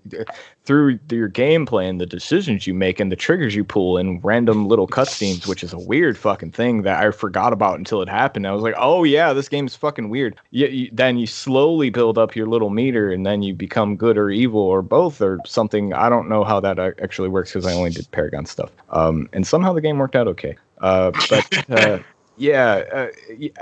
through 0.64 0.98
your 1.10 1.28
gameplay 1.28 1.88
and 1.88 2.00
the 2.00 2.06
decisions 2.06 2.66
you 2.66 2.72
make 2.74 3.00
and 3.00 3.10
the 3.10 3.16
triggers 3.16 3.54
you 3.54 3.64
pull 3.64 3.96
and 3.96 4.22
random 4.24 4.66
little 4.66 4.86
cutscenes 4.86 5.46
which 5.46 5.62
is 5.64 5.72
a 5.72 5.78
weird 5.78 6.16
fucking 6.16 6.52
thing 6.52 6.82
that 6.82 7.02
i 7.04 7.10
forgot 7.10 7.52
about 7.52 7.78
until 7.78 8.00
it 8.02 8.08
happened. 8.08 8.46
I 8.46 8.52
was 8.52 8.62
like 8.62 8.74
oh 8.78 9.04
yeah 9.04 9.32
this 9.32 9.48
game's 9.48 9.74
fucking 9.76 10.08
weird. 10.08 10.36
You, 10.50 10.66
you, 10.68 10.90
then 10.92 11.18
you 11.18 11.26
slowly 11.26 11.90
build 11.90 12.16
up 12.18 12.34
your 12.36 12.46
little 12.46 12.70
meter 12.70 13.10
and 13.12 13.26
then 13.26 13.42
you 13.42 13.54
become 13.54 13.96
good 13.96 14.16
or 14.16 14.30
evil 14.30 14.60
or 14.60 14.82
both 14.82 15.20
or 15.20 15.38
something. 15.44 15.92
I 15.92 16.08
don't 16.08 16.28
know 16.28 16.44
how 16.44 16.60
that 16.60 16.78
uh, 16.78 16.92
actually 17.02 17.28
works 17.28 17.52
because 17.52 17.66
i 17.66 17.72
only 17.72 17.90
did 17.90 18.10
paragon 18.10 18.46
stuff. 18.46 18.70
Um, 18.90 19.28
and 19.32 19.46
somehow 19.46 19.72
the 19.72 19.80
game 19.80 19.98
worked 19.98 20.16
out 20.16 20.28
okay. 20.28 20.56
Uh, 20.80 21.12
but 21.28 21.70
uh, 21.70 21.98
yeah, 22.42 22.82
uh, 22.92 23.06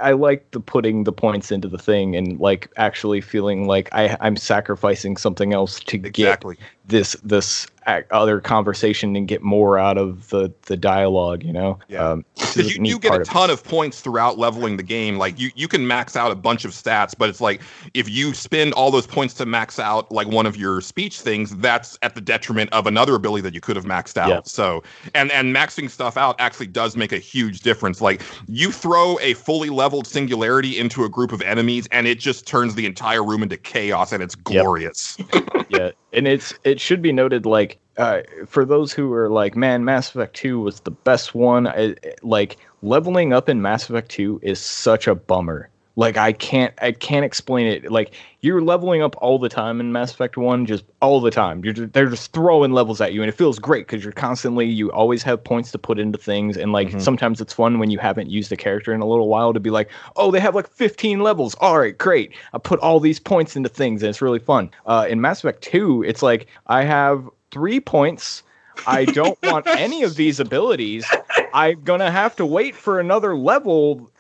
I 0.00 0.12
like 0.12 0.50
the 0.52 0.60
putting 0.60 1.04
the 1.04 1.12
points 1.12 1.52
into 1.52 1.68
the 1.68 1.76
thing 1.76 2.16
and 2.16 2.40
like 2.40 2.70
actually 2.78 3.20
feeling 3.20 3.66
like 3.66 3.90
I, 3.92 4.16
I'm 4.20 4.36
sacrificing 4.36 5.18
something 5.18 5.52
else 5.52 5.80
to 5.80 5.98
get 5.98 6.08
Exactly. 6.08 6.56
This 6.90 7.16
this 7.22 7.66
other 8.10 8.40
conversation 8.40 9.16
and 9.16 9.26
get 9.26 9.42
more 9.42 9.78
out 9.78 9.98
of 9.98 10.28
the 10.28 10.52
the 10.66 10.76
dialogue. 10.76 11.42
You 11.42 11.52
know, 11.52 11.78
Yeah. 11.88 12.10
um, 12.10 12.24
you 12.54 12.78
do 12.84 12.98
get 12.98 13.20
a 13.20 13.24
ton 13.24 13.50
of 13.50 13.64
points 13.64 14.00
throughout 14.00 14.38
leveling 14.38 14.76
the 14.76 14.82
game. 14.82 15.16
Like 15.18 15.38
you, 15.40 15.50
you 15.56 15.66
can 15.66 15.86
max 15.86 16.14
out 16.14 16.30
a 16.30 16.34
bunch 16.34 16.64
of 16.64 16.72
stats, 16.72 17.14
but 17.16 17.28
it's 17.28 17.40
like 17.40 17.62
if 17.94 18.08
you 18.08 18.34
spend 18.34 18.74
all 18.74 18.90
those 18.90 19.06
points 19.06 19.34
to 19.34 19.46
max 19.46 19.78
out 19.78 20.10
like 20.12 20.28
one 20.28 20.46
of 20.46 20.56
your 20.56 20.80
speech 20.80 21.20
things, 21.20 21.56
that's 21.56 21.98
at 22.02 22.14
the 22.14 22.20
detriment 22.20 22.72
of 22.72 22.86
another 22.86 23.14
ability 23.14 23.42
that 23.42 23.54
you 23.54 23.60
could 23.60 23.76
have 23.76 23.86
maxed 23.86 24.16
out. 24.16 24.28
Yeah. 24.28 24.40
So 24.44 24.82
and 25.14 25.32
and 25.32 25.54
maxing 25.54 25.90
stuff 25.90 26.16
out 26.16 26.36
actually 26.38 26.68
does 26.68 26.96
make 26.96 27.12
a 27.12 27.18
huge 27.18 27.60
difference. 27.60 28.00
Like 28.00 28.22
you 28.46 28.70
throw 28.72 29.18
a 29.20 29.34
fully 29.34 29.70
leveled 29.70 30.06
singularity 30.06 30.78
into 30.78 31.04
a 31.04 31.08
group 31.08 31.32
of 31.32 31.40
enemies, 31.42 31.88
and 31.90 32.06
it 32.06 32.20
just 32.20 32.46
turns 32.46 32.74
the 32.74 32.86
entire 32.86 33.24
room 33.24 33.42
into 33.42 33.56
chaos, 33.56 34.12
and 34.12 34.22
it's 34.22 34.34
glorious. 34.34 35.16
yeah, 35.70 35.90
and 36.12 36.26
it's 36.26 36.54
it 36.64 36.80
should 36.80 37.02
be 37.02 37.12
noted 37.12 37.46
like 37.46 37.78
uh, 37.96 38.22
for 38.46 38.64
those 38.64 38.92
who 38.92 39.12
are 39.12 39.28
like, 39.28 39.56
man, 39.56 39.84
Mass 39.84 40.10
Effect 40.10 40.34
Two 40.34 40.60
was 40.60 40.80
the 40.80 40.90
best 40.90 41.34
one. 41.34 41.66
I, 41.66 41.94
like 42.22 42.56
leveling 42.82 43.32
up 43.32 43.48
in 43.48 43.60
Mass 43.60 43.88
Effect 43.88 44.10
Two 44.10 44.40
is 44.42 44.60
such 44.60 45.06
a 45.06 45.14
bummer. 45.14 45.68
Like 46.00 46.16
I 46.16 46.32
can't 46.32 46.72
I 46.80 46.92
can't 46.92 47.26
explain 47.26 47.66
it. 47.66 47.92
Like 47.92 48.14
you're 48.40 48.62
leveling 48.62 49.02
up 49.02 49.14
all 49.18 49.38
the 49.38 49.50
time 49.50 49.80
in 49.80 49.92
Mass 49.92 50.14
Effect 50.14 50.38
One, 50.38 50.64
just 50.64 50.82
all 51.02 51.20
the 51.20 51.30
time. 51.30 51.62
You're 51.62 51.74
just, 51.74 51.92
they're 51.92 52.08
just 52.08 52.32
throwing 52.32 52.72
levels 52.72 53.02
at 53.02 53.12
you, 53.12 53.20
and 53.20 53.28
it 53.28 53.34
feels 53.34 53.58
great 53.58 53.86
because 53.86 54.02
you're 54.02 54.14
constantly 54.14 54.64
you 54.64 54.90
always 54.92 55.22
have 55.24 55.44
points 55.44 55.70
to 55.72 55.78
put 55.78 55.98
into 55.98 56.16
things, 56.16 56.56
and 56.56 56.72
like 56.72 56.88
Mhm. 56.88 57.02
sometimes 57.02 57.42
it's 57.42 57.52
fun 57.52 57.78
when 57.78 57.90
you 57.90 57.98
haven't 57.98 58.30
used 58.30 58.50
a 58.50 58.56
character 58.56 58.94
in 58.94 59.02
a 59.02 59.06
little 59.06 59.28
while 59.28 59.52
to 59.52 59.60
be 59.60 59.68
like, 59.68 59.90
oh, 60.16 60.30
they 60.30 60.40
have 60.40 60.54
like 60.54 60.70
15 60.70 61.20
levels. 61.20 61.54
All 61.60 61.78
right, 61.78 61.96
great. 61.98 62.32
I 62.54 62.58
put 62.58 62.80
all 62.80 62.98
these 62.98 63.20
points 63.20 63.54
into 63.54 63.68
things, 63.68 64.02
and 64.02 64.08
it's 64.08 64.22
really 64.22 64.38
fun. 64.38 64.70
Uh, 64.86 65.06
in 65.06 65.20
Mass 65.20 65.40
Effect 65.40 65.60
Two, 65.60 66.02
it's 66.02 66.22
like 66.22 66.46
I 66.66 66.82
have 66.84 67.28
three 67.50 67.78
points. 67.78 68.42
I 68.86 69.04
don't 69.04 69.36
want 69.42 69.66
any 69.66 70.02
of 70.02 70.16
these 70.16 70.40
abilities. 70.40 71.04
I'm 71.52 71.82
gonna 71.82 72.10
have 72.10 72.36
to 72.36 72.46
wait 72.46 72.74
for 72.74 73.00
another 73.00 73.36
level, 73.36 74.10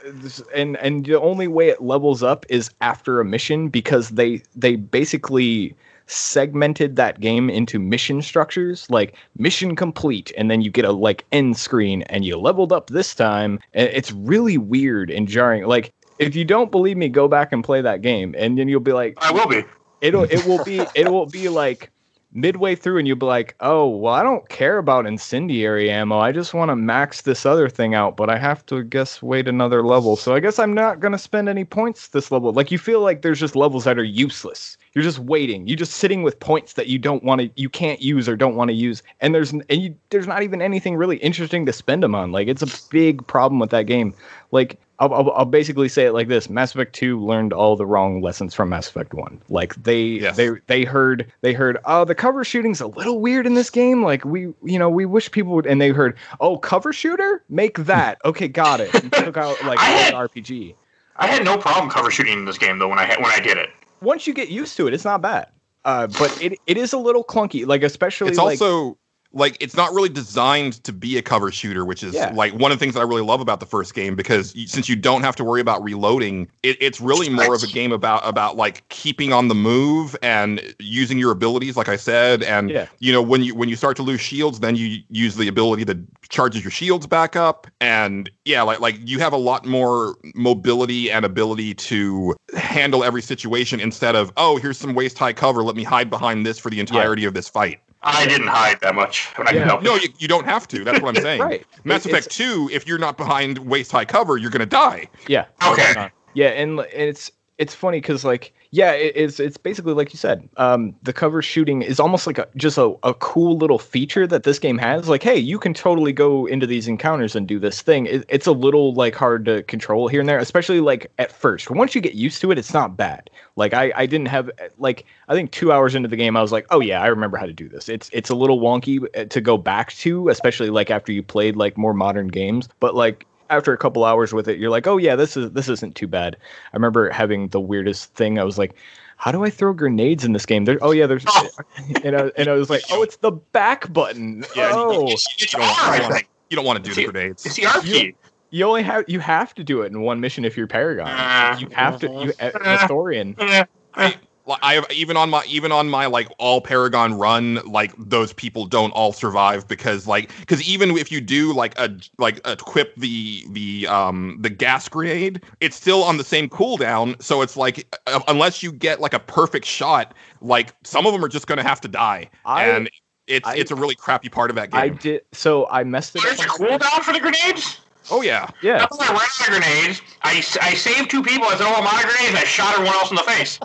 and 0.54 0.76
and 0.78 1.04
the 1.04 1.20
only 1.20 1.48
way 1.48 1.68
it 1.68 1.82
levels 1.82 2.22
up 2.22 2.46
is 2.48 2.70
after 2.80 3.20
a 3.20 3.24
mission 3.24 3.68
because 3.68 4.10
they 4.10 4.42
they 4.54 4.76
basically 4.76 5.74
segmented 6.10 6.96
that 6.96 7.20
game 7.20 7.48
into 7.48 7.78
mission 7.78 8.20
structures 8.20 8.84
like 8.90 9.14
mission 9.38 9.76
complete 9.76 10.32
and 10.36 10.50
then 10.50 10.60
you 10.60 10.68
get 10.68 10.84
a 10.84 10.90
like 10.90 11.24
end 11.30 11.56
screen 11.56 12.02
and 12.02 12.24
you 12.24 12.36
leveled 12.36 12.72
up 12.72 12.88
this 12.90 13.14
time 13.14 13.60
and 13.74 13.88
it's 13.90 14.10
really 14.10 14.58
weird 14.58 15.08
and 15.08 15.28
jarring 15.28 15.64
like 15.66 15.92
if 16.18 16.34
you 16.34 16.44
don't 16.44 16.72
believe 16.72 16.96
me 16.96 17.08
go 17.08 17.28
back 17.28 17.52
and 17.52 17.62
play 17.62 17.80
that 17.80 18.02
game 18.02 18.34
and 18.36 18.58
then 18.58 18.66
you'll 18.66 18.80
be 18.80 18.92
like 18.92 19.14
I 19.18 19.30
will 19.30 19.46
be. 19.46 19.62
it'll 20.00 20.24
it 20.24 20.44
will 20.46 20.64
be 20.64 20.80
it 20.96 21.08
will 21.08 21.26
be 21.26 21.48
like 21.48 21.92
midway 22.32 22.74
through 22.74 22.98
and 22.98 23.08
you'll 23.08 23.16
be 23.16 23.26
like 23.26 23.56
oh 23.60 23.88
well 23.88 24.14
i 24.14 24.22
don't 24.22 24.48
care 24.48 24.78
about 24.78 25.06
incendiary 25.06 25.90
ammo. 25.90 26.18
I 26.18 26.30
just 26.30 26.54
want 26.54 26.70
to 26.70 26.76
max 26.76 27.22
this 27.22 27.44
other 27.44 27.68
thing 27.68 27.94
out 27.94 28.16
but 28.16 28.30
i 28.30 28.38
have 28.38 28.64
to 28.66 28.84
guess 28.84 29.20
wait 29.22 29.48
another 29.48 29.84
level. 29.84 30.16
So 30.16 30.34
i 30.34 30.40
guess 30.40 30.58
i'm 30.58 30.74
not 30.74 31.00
going 31.00 31.12
to 31.12 31.18
spend 31.18 31.48
any 31.48 31.64
points 31.64 32.08
this 32.08 32.30
level. 32.30 32.52
Like 32.52 32.70
you 32.70 32.78
feel 32.78 33.00
like 33.00 33.22
there's 33.22 33.40
just 33.40 33.56
levels 33.56 33.84
that 33.84 33.98
are 33.98 34.04
useless 34.04 34.76
you're 34.94 35.04
just 35.04 35.18
waiting 35.20 35.66
you're 35.66 35.76
just 35.76 35.92
sitting 35.94 36.22
with 36.22 36.38
points 36.40 36.72
that 36.74 36.86
you 36.88 36.98
don't 36.98 37.22
want 37.22 37.40
to 37.40 37.50
you 37.56 37.68
can't 37.68 38.00
use 38.02 38.28
or 38.28 38.36
don't 38.36 38.56
want 38.56 38.68
to 38.68 38.74
use 38.74 39.02
and 39.20 39.34
there's 39.34 39.52
and 39.52 39.64
you, 39.70 39.94
there's 40.10 40.26
not 40.26 40.42
even 40.42 40.60
anything 40.60 40.96
really 40.96 41.16
interesting 41.18 41.64
to 41.66 41.72
spend 41.72 42.02
them 42.02 42.14
on 42.14 42.32
like 42.32 42.48
it's 42.48 42.62
a 42.62 42.90
big 42.90 43.26
problem 43.26 43.58
with 43.58 43.70
that 43.70 43.84
game 43.86 44.14
like 44.50 44.78
I'll, 44.98 45.14
I'll, 45.14 45.30
I'll 45.30 45.44
basically 45.46 45.88
say 45.88 46.04
it 46.04 46.12
like 46.12 46.28
this: 46.28 46.50
Mass 46.50 46.74
Effect 46.74 46.94
Two 46.94 47.24
learned 47.24 47.54
all 47.54 47.74
the 47.74 47.86
wrong 47.86 48.20
lessons 48.20 48.52
from 48.52 48.68
Mass 48.68 48.86
Effect 48.86 49.14
One. 49.14 49.40
Like 49.48 49.74
they 49.82 50.02
Yes. 50.02 50.36
they 50.36 50.50
they 50.66 50.84
heard 50.84 51.32
they 51.40 51.54
heard 51.54 51.78
oh 51.86 52.04
the 52.04 52.14
cover 52.14 52.44
shooting's 52.44 52.82
a 52.82 52.86
little 52.86 53.18
weird 53.18 53.46
in 53.46 53.54
this 53.54 53.70
game. 53.70 54.02
Like 54.04 54.26
we 54.26 54.52
you 54.62 54.78
know 54.78 54.90
we 54.90 55.06
wish 55.06 55.30
people 55.30 55.54
would 55.54 55.64
and 55.64 55.80
they 55.80 55.88
heard 55.88 56.18
oh 56.40 56.58
cover 56.58 56.92
shooter 56.92 57.42
make 57.48 57.78
that 57.78 58.18
okay 58.26 58.46
got 58.46 58.80
it 58.80 58.94
and 58.94 59.10
took 59.10 59.38
out 59.38 59.64
like 59.64 59.78
I 59.78 59.84
had- 59.84 60.12
RPG. 60.12 60.74
I 61.16 61.28
had 61.28 61.46
no 61.46 61.56
problem 61.56 61.88
cover 61.88 62.10
shooting 62.10 62.34
in 62.34 62.44
this 62.44 62.58
game 62.58 62.78
though 62.78 62.88
when 62.88 62.98
I 62.98 63.06
had, 63.06 63.22
when 63.22 63.32
I 63.34 63.40
did 63.40 63.56
it. 63.56 63.70
Once 64.02 64.26
you 64.26 64.34
get 64.34 64.48
used 64.48 64.76
to 64.76 64.86
it, 64.86 64.94
it's 64.94 65.04
not 65.04 65.22
bad. 65.22 65.48
Uh, 65.84 66.06
but 66.06 66.34
it 66.40 66.58
it 66.66 66.76
is 66.76 66.92
a 66.92 66.98
little 66.98 67.24
clunky. 67.24 67.66
Like 67.66 67.82
especially 67.82 68.28
it's 68.30 68.38
like, 68.38 68.60
also 68.60 68.98
like 69.32 69.56
it's 69.60 69.76
not 69.76 69.92
really 69.92 70.08
designed 70.08 70.82
to 70.84 70.92
be 70.92 71.16
a 71.16 71.22
cover 71.22 71.52
shooter 71.52 71.84
which 71.84 72.02
is 72.02 72.14
Yeah. 72.14 72.32
like 72.34 72.52
one 72.54 72.72
of 72.72 72.78
the 72.78 72.82
things 72.82 72.94
that 72.94 73.00
i 73.00 73.04
really 73.04 73.22
love 73.22 73.40
about 73.40 73.60
the 73.60 73.66
first 73.66 73.94
game 73.94 74.16
because 74.16 74.54
you, 74.56 74.66
since 74.66 74.88
you 74.88 74.96
don't 74.96 75.22
have 75.22 75.36
to 75.36 75.44
worry 75.44 75.60
about 75.60 75.82
reloading 75.84 76.48
it, 76.62 76.76
it's 76.80 77.00
really 77.00 77.28
more 77.28 77.54
of 77.54 77.62
a 77.62 77.68
game 77.68 77.92
about 77.92 78.26
about 78.26 78.56
like 78.56 78.88
keeping 78.88 79.32
on 79.32 79.48
the 79.48 79.54
move 79.54 80.16
and 80.22 80.74
using 80.80 81.16
your 81.18 81.30
abilities 81.30 81.76
like 81.76 81.88
i 81.88 81.96
said 81.96 82.42
and 82.42 82.70
Yeah. 82.70 82.86
you 82.98 83.12
know 83.12 83.22
when 83.22 83.42
you 83.42 83.54
when 83.54 83.68
you 83.68 83.76
start 83.76 83.96
to 83.98 84.02
lose 84.02 84.20
shields 84.20 84.60
then 84.60 84.74
you 84.74 84.98
use 85.10 85.36
the 85.36 85.46
ability 85.48 85.84
that 85.84 85.98
charges 86.28 86.62
your 86.62 86.70
shields 86.70 87.06
back 87.08 87.34
up. 87.34 87.66
And 87.80 88.30
yeah 88.44 88.62
like 88.62 88.80
like 88.80 88.96
you 89.04 89.18
have 89.18 89.32
a 89.32 89.36
lot 89.36 89.66
more 89.66 90.16
mobility 90.34 91.10
and 91.10 91.24
ability 91.24 91.74
to 91.74 92.34
handle 92.56 93.02
every 93.04 93.22
situation 93.22 93.80
instead 93.80 94.14
of 94.16 94.32
oh 94.36 94.56
here's 94.58 94.78
some 94.78 94.94
waist 94.94 95.18
high 95.18 95.32
cover. 95.32 95.62
Let 95.62 95.76
me 95.76 95.82
hide 95.84 96.08
behind 96.10 96.46
this 96.46 96.58
for 96.58 96.70
the 96.70 96.78
entirety 96.80 97.24
of 97.24 97.34
this 97.34 97.48
fight 97.48 97.80
I 98.02 98.26
didn't 98.26 98.46
hide 98.46 98.80
that 98.80 98.94
much 98.94 99.26
when 99.36 99.46
I 99.46 99.50
Yeah. 99.50 99.58
could 99.58 99.66
help. 99.68 99.82
no, 99.82 99.94
you, 99.96 100.08
you 100.18 100.26
don't 100.28 100.46
have 100.46 100.66
to. 100.68 100.84
That's 100.84 101.00
what 101.00 101.16
I'm 101.16 101.22
saying. 101.28 101.40
right. 101.42 101.66
Mass 101.84 102.06
It- 102.06 102.12
Effect 102.12 102.30
2, 102.30 102.70
if 102.72 102.86
you're 102.86 102.98
not 102.98 103.16
behind 103.16 103.58
waist 103.58 103.92
high 103.92 104.04
cover, 104.06 104.36
you're 104.38 104.50
going 104.50 104.60
to 104.60 104.66
die. 104.66 105.08
Yeah. 105.28 105.46
Okay. 105.66 106.10
Yeah, 106.34 106.48
and 106.48 106.78
and 106.80 106.88
it's 106.92 107.30
it's 107.58 107.74
funny 107.74 108.00
because 108.00 108.24
like 108.24 108.52
yeah, 108.72 108.92
it, 108.92 109.12
it's 109.16 109.40
it's 109.40 109.56
basically 109.56 109.94
like 109.94 110.12
you 110.12 110.18
said. 110.18 110.48
Um, 110.56 110.94
the 111.02 111.12
cover 111.12 111.42
shooting 111.42 111.82
is 111.82 111.98
almost 111.98 112.26
like 112.26 112.38
a 112.38 112.46
just 112.54 112.78
a, 112.78 112.94
a 113.02 113.14
cool 113.14 113.56
little 113.56 113.80
feature 113.80 114.28
that 114.28 114.44
this 114.44 114.60
game 114.60 114.78
has. 114.78 115.08
Like, 115.08 115.24
hey, 115.24 115.36
you 115.36 115.58
can 115.58 115.74
totally 115.74 116.12
go 116.12 116.46
into 116.46 116.68
these 116.68 116.86
encounters 116.86 117.34
and 117.34 117.48
do 117.48 117.58
this 117.58 117.82
thing. 117.82 118.06
It, 118.06 118.24
it's 118.28 118.46
a 118.46 118.52
little 118.52 118.94
like 118.94 119.16
hard 119.16 119.44
to 119.46 119.64
control 119.64 120.06
here 120.06 120.20
and 120.20 120.28
there, 120.28 120.38
especially 120.38 120.80
like 120.80 121.10
at 121.18 121.32
first. 121.32 121.68
Once 121.70 121.96
you 121.96 122.00
get 122.00 122.14
used 122.14 122.40
to 122.42 122.52
it, 122.52 122.58
it's 122.58 122.72
not 122.72 122.96
bad. 122.96 123.28
Like 123.56 123.74
I 123.74 123.92
I 123.96 124.06
didn't 124.06 124.28
have 124.28 124.48
like 124.78 125.04
I 125.28 125.34
think 125.34 125.50
two 125.50 125.72
hours 125.72 125.96
into 125.96 126.08
the 126.08 126.16
game, 126.16 126.36
I 126.36 126.42
was 126.42 126.52
like, 126.52 126.66
oh 126.70 126.80
yeah, 126.80 127.02
I 127.02 127.08
remember 127.08 127.38
how 127.38 127.46
to 127.46 127.52
do 127.52 127.68
this. 127.68 127.88
It's 127.88 128.08
it's 128.12 128.30
a 128.30 128.36
little 128.36 128.60
wonky 128.60 129.04
uh, 129.16 129.24
to 129.24 129.40
go 129.40 129.58
back 129.58 129.92
to, 129.94 130.28
especially 130.28 130.70
like 130.70 130.92
after 130.92 131.10
you 131.10 131.24
played 131.24 131.56
like 131.56 131.76
more 131.76 131.92
modern 131.92 132.28
games. 132.28 132.68
But 132.78 132.94
like 132.94 133.26
after 133.50 133.72
a 133.72 133.76
couple 133.78 134.04
hours 134.04 134.32
with 134.32 134.48
it, 134.48 134.58
you're 134.58 134.70
like, 134.70 134.86
oh 134.86 134.96
yeah, 134.96 135.16
this 135.16 135.36
is 135.36 135.50
this 135.52 135.68
isn't 135.68 135.96
too 135.96 136.06
bad. 136.06 136.36
I 136.72 136.76
remember 136.76 137.10
having 137.10 137.48
the 137.48 137.60
weirdest 137.60 138.14
thing. 138.14 138.38
I 138.38 138.44
was 138.44 138.56
like, 138.56 138.74
how 139.16 139.32
do 139.32 139.44
I 139.44 139.50
throw 139.50 139.74
grenades 139.74 140.24
in 140.24 140.32
this 140.32 140.46
game? 140.46 140.64
There, 140.64 140.78
oh 140.80 140.92
yeah, 140.92 141.06
there's, 141.06 141.24
Oh. 141.28 141.48
and 142.04 142.16
I, 142.16 142.30
and 142.36 142.48
I 142.48 142.52
was 142.54 142.70
like, 142.70 142.82
oh, 142.90 143.02
it's 143.02 143.16
the 143.18 143.32
back 143.32 143.92
button. 143.92 144.44
Yeah, 144.56 144.70
oh, 144.72 145.08
It's, 145.08 145.26
it's 145.38 145.52
You 145.52 145.58
don't, 145.58 145.68
want, 145.68 145.94
you 145.94 146.00
don't 146.00 146.12
to, 146.18 146.24
you 146.48 146.56
don't 146.56 146.64
want 146.64 146.84
to 146.84 146.90
do 146.90 146.94
the 146.94 147.04
grenades. 147.12 147.44
It's 147.44 147.56
the 147.56 147.66
R 147.66 147.80
key. 147.82 148.14
you 148.50 148.64
only 148.64 148.82
have 148.82 149.04
you 149.08 149.20
have 149.20 149.54
to 149.56 149.64
do 149.64 149.82
it 149.82 149.92
in 149.92 150.00
one 150.00 150.20
mission 150.20 150.44
if 150.44 150.56
you're 150.56 150.66
Paragon. 150.66 151.08
Uh, 151.08 151.56
You 151.58 151.68
have 151.74 151.98
to. 152.00 152.06
You 152.08 152.32
uh, 152.40 152.50
Athorian. 152.52 153.34
eh. 153.38 153.64
Like, 153.96 154.18
I 154.62 154.74
have 154.74 154.86
even 154.90 155.16
on 155.16 155.30
my 155.30 155.44
even 155.46 155.70
on 155.72 155.88
my 155.88 156.06
like 156.06 156.28
all 156.38 156.60
Paragon 156.60 157.14
run, 157.14 157.56
like 157.66 157.92
those 157.98 158.32
people 158.32 158.66
don't 158.66 158.90
all 158.92 159.12
survive 159.12 159.68
because 159.68 160.06
like 160.06 160.30
because 160.40 160.62
even 160.68 160.90
if 160.96 161.12
you 161.12 161.20
do 161.20 161.52
like 161.52 161.78
a 161.78 161.90
like 162.18 162.40
equip 162.46 162.94
the 162.96 163.44
the 163.50 163.86
um 163.86 164.38
the 164.40 164.50
gas 164.50 164.88
grenade, 164.88 165.42
it's 165.60 165.76
still 165.76 166.02
on 166.02 166.16
the 166.16 166.24
same 166.24 166.48
cooldown. 166.48 167.20
So 167.22 167.42
it's 167.42 167.56
like 167.56 167.96
uh, 168.06 168.20
unless 168.28 168.62
you 168.62 168.72
get 168.72 169.00
like 169.00 169.14
a 169.14 169.20
perfect 169.20 169.66
shot, 169.66 170.14
like 170.40 170.74
some 170.84 171.06
of 171.06 171.12
them 171.12 171.24
are 171.24 171.28
just 171.28 171.46
gonna 171.46 171.62
have 171.62 171.80
to 171.82 171.88
die. 171.88 172.30
I- 172.44 172.64
and 172.64 172.90
It's 173.26 173.46
I- 173.48 173.54
it's 173.56 173.70
a 173.70 173.76
really 173.76 173.94
crappy 173.94 174.28
part 174.28 174.50
of 174.50 174.56
that 174.56 174.70
game. 174.70 174.80
I 174.80 174.88
did. 174.88 175.22
So 175.32 175.68
I 175.70 175.84
messed 175.84 176.16
it 176.16 176.22
There's 176.24 176.40
a 176.40 176.44
up. 176.44 176.48
cooldown 176.48 177.02
for 177.02 177.12
the 177.12 177.20
grenades? 177.20 177.78
Oh 178.10 178.22
yeah. 178.22 178.48
Yeah. 178.62 178.78
That's 178.78 178.98
why 178.98 179.06
I 179.06 179.12
ran 179.12 179.18
out 179.18 179.40
of 179.40 179.46
grenades. 179.62 180.02
I, 180.22 180.36
s- 180.38 180.56
I 180.60 180.74
saved 180.74 181.10
two 181.10 181.22
people. 181.22 181.46
I 181.48 181.56
said, 181.56 181.66
oh, 181.66 181.74
I'm 181.76 181.86
out 181.86 182.02
grenades. 182.02 182.36
I 182.36 182.44
shot 182.44 182.74
everyone 182.74 182.94
else 182.94 183.10
in 183.10 183.16
the 183.16 183.22
face. 183.22 183.58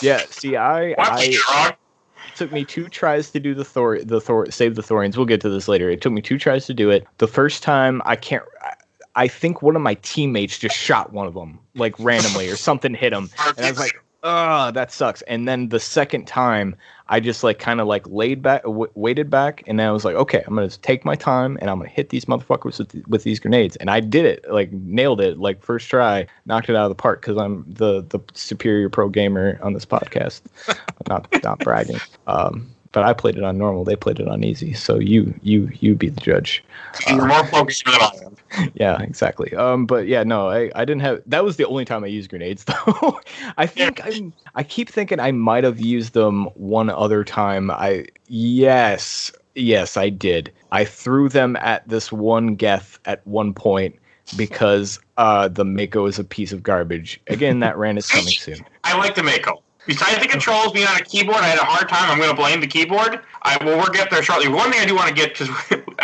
Yeah. 0.02 0.22
See, 0.30 0.56
I 0.56 0.92
I 0.98 1.36
it 2.28 2.34
took 2.36 2.52
me 2.52 2.64
two 2.64 2.88
tries 2.88 3.30
to 3.30 3.40
do 3.40 3.54
the 3.54 3.64
Thor 3.64 3.98
the 3.98 4.20
Thor 4.20 4.50
save 4.50 4.74
the 4.74 4.82
Thorians. 4.82 5.16
We'll 5.16 5.26
get 5.26 5.40
to 5.42 5.48
this 5.48 5.68
later. 5.68 5.90
It 5.90 6.00
took 6.00 6.12
me 6.12 6.22
two 6.22 6.38
tries 6.38 6.66
to 6.66 6.74
do 6.74 6.90
it. 6.90 7.06
The 7.18 7.28
first 7.28 7.62
time 7.62 8.02
I 8.04 8.16
can't. 8.16 8.44
I, 8.62 8.74
I 9.18 9.28
think 9.28 9.62
one 9.62 9.74
of 9.76 9.82
my 9.82 9.94
teammates 9.94 10.58
just 10.58 10.76
shot 10.76 11.12
one 11.12 11.26
of 11.26 11.32
them 11.34 11.58
like 11.74 11.94
randomly 11.98 12.50
or 12.50 12.56
something 12.56 12.92
hit 12.94 13.12
him, 13.14 13.30
and 13.56 13.64
I 13.64 13.70
was 13.70 13.78
like, 13.78 13.98
"Oh, 14.26 14.70
that 14.72 14.90
sucks." 14.92 15.22
And 15.22 15.46
then 15.46 15.68
the 15.68 15.78
second 15.78 16.26
time, 16.26 16.74
I 17.08 17.20
just 17.20 17.44
like 17.44 17.58
kind 17.60 17.80
of 17.80 17.86
like 17.86 18.06
laid 18.08 18.42
back, 18.42 18.64
w- 18.64 18.90
waited 18.94 19.30
back, 19.30 19.62
and 19.66 19.78
then 19.78 19.86
I 19.86 19.92
was 19.92 20.04
like, 20.04 20.16
"Okay, 20.16 20.42
I'm 20.46 20.54
gonna 20.54 20.68
take 20.68 21.04
my 21.04 21.14
time 21.14 21.56
and 21.60 21.70
I'm 21.70 21.78
gonna 21.78 21.88
hit 21.88 22.08
these 22.08 22.24
motherfuckers 22.24 22.78
with, 22.78 23.06
with 23.06 23.22
these 23.22 23.38
grenades." 23.38 23.76
And 23.76 23.88
I 23.90 24.00
did 24.00 24.24
it, 24.24 24.44
like 24.50 24.72
nailed 24.72 25.20
it, 25.20 25.38
like 25.38 25.62
first 25.62 25.88
try, 25.88 26.26
knocked 26.46 26.68
it 26.68 26.74
out 26.76 26.84
of 26.84 26.90
the 26.90 27.00
park 27.00 27.20
because 27.20 27.36
I'm 27.36 27.64
the 27.68 28.02
the 28.08 28.18
superior 28.34 28.90
pro 28.90 29.08
gamer 29.08 29.58
on 29.62 29.72
this 29.72 29.86
podcast. 29.86 30.42
not 31.08 31.28
not 31.44 31.60
bragging. 31.60 32.00
Um, 32.26 32.68
but 32.92 33.04
I 33.04 33.12
played 33.12 33.36
it 33.36 33.44
on 33.44 33.58
normal. 33.58 33.84
They 33.84 33.94
played 33.94 34.20
it 34.20 34.26
on 34.26 34.42
easy. 34.42 34.72
So 34.72 34.98
you 34.98 35.38
you 35.42 35.70
you 35.80 35.94
be 35.94 36.08
the 36.08 36.20
judge. 36.20 36.64
You're 37.08 37.26
more 37.26 37.46
focused 37.46 37.84
than 37.84 37.94
I 37.94 38.10
am. 38.24 38.35
Yeah, 38.74 39.00
exactly. 39.00 39.54
Um, 39.54 39.86
but 39.86 40.06
yeah, 40.06 40.22
no, 40.22 40.48
I, 40.48 40.70
I 40.74 40.84
didn't 40.84 41.00
have. 41.00 41.22
That 41.26 41.44
was 41.44 41.56
the 41.56 41.66
only 41.66 41.84
time 41.84 42.04
I 42.04 42.08
used 42.08 42.30
grenades, 42.30 42.64
though. 42.86 43.20
I 43.56 43.66
think 43.66 44.04
I'm. 44.04 44.32
I 44.54 44.62
keep 44.62 44.88
thinking 44.88 45.20
I 45.20 45.32
might 45.32 45.64
have 45.64 45.80
used 45.80 46.12
them 46.12 46.44
one 46.54 46.90
other 46.90 47.24
time. 47.24 47.70
I 47.70 48.06
yes, 48.28 49.32
yes, 49.54 49.96
I 49.96 50.10
did. 50.10 50.52
I 50.72 50.84
threw 50.84 51.28
them 51.28 51.56
at 51.56 51.88
this 51.88 52.12
one 52.12 52.54
Geth 52.54 52.98
at 53.04 53.26
one 53.26 53.54
point 53.54 53.96
because 54.36 54.98
uh 55.16 55.48
the 55.48 55.64
Mako 55.64 56.06
is 56.06 56.18
a 56.18 56.24
piece 56.24 56.52
of 56.52 56.62
garbage. 56.62 57.20
Again, 57.28 57.60
that 57.60 57.76
rant 57.78 57.98
is 57.98 58.08
coming 58.08 58.32
soon. 58.32 58.64
I 58.84 58.96
like 58.96 59.14
the 59.14 59.22
Mako. 59.22 59.62
Besides 59.86 60.20
the 60.20 60.28
controls 60.28 60.72
being 60.72 60.86
on 60.86 60.96
a 60.96 61.04
keyboard, 61.04 61.38
I 61.38 61.48
had 61.48 61.58
a 61.58 61.64
hard 61.64 61.88
time. 61.88 62.10
I'm 62.10 62.18
going 62.18 62.30
to 62.30 62.36
blame 62.36 62.60
the 62.60 62.66
keyboard. 62.66 63.20
I 63.42 63.62
will 63.64 63.76
we'll 63.76 63.86
get 63.86 64.10
there 64.10 64.22
shortly. 64.22 64.48
One 64.48 64.72
thing 64.72 64.80
I 64.80 64.86
do 64.86 64.94
want 64.94 65.08
to 65.08 65.14
get 65.14 65.38
because 65.38 65.48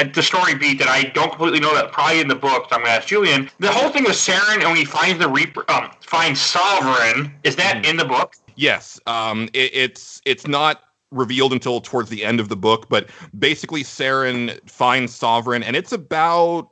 the 0.14 0.22
story 0.22 0.54
beat 0.54 0.78
that 0.78 0.88
I 0.88 1.04
don't 1.14 1.30
completely 1.30 1.60
know 1.60 1.74
that 1.74 1.90
probably 1.90 2.20
in 2.20 2.28
the 2.28 2.36
book. 2.36 2.68
So 2.68 2.76
I'm 2.76 2.82
going 2.82 2.86
to 2.86 2.90
ask 2.92 3.08
Julian. 3.08 3.50
The 3.58 3.70
whole 3.70 3.90
thing 3.90 4.04
with 4.04 4.12
Saren 4.12 4.54
and 4.54 4.64
when 4.64 4.76
he 4.76 4.84
finds 4.84 5.18
the 5.18 5.28
Reaper, 5.28 5.68
um, 5.70 5.90
finds 6.00 6.40
Sovereign. 6.40 7.34
Is 7.42 7.56
that 7.56 7.84
in 7.84 7.96
the 7.96 8.04
book? 8.04 8.34
Yes, 8.54 9.00
um, 9.06 9.48
it, 9.52 9.74
it's 9.74 10.22
it's 10.24 10.46
not 10.46 10.82
revealed 11.10 11.52
until 11.52 11.80
towards 11.80 12.08
the 12.08 12.24
end 12.24 12.40
of 12.40 12.48
the 12.48 12.56
book, 12.56 12.88
but 12.88 13.08
basically 13.38 13.82
Saren 13.82 14.58
finds 14.68 15.14
Sovereign, 15.14 15.62
and 15.62 15.74
it's 15.74 15.92
about 15.92 16.70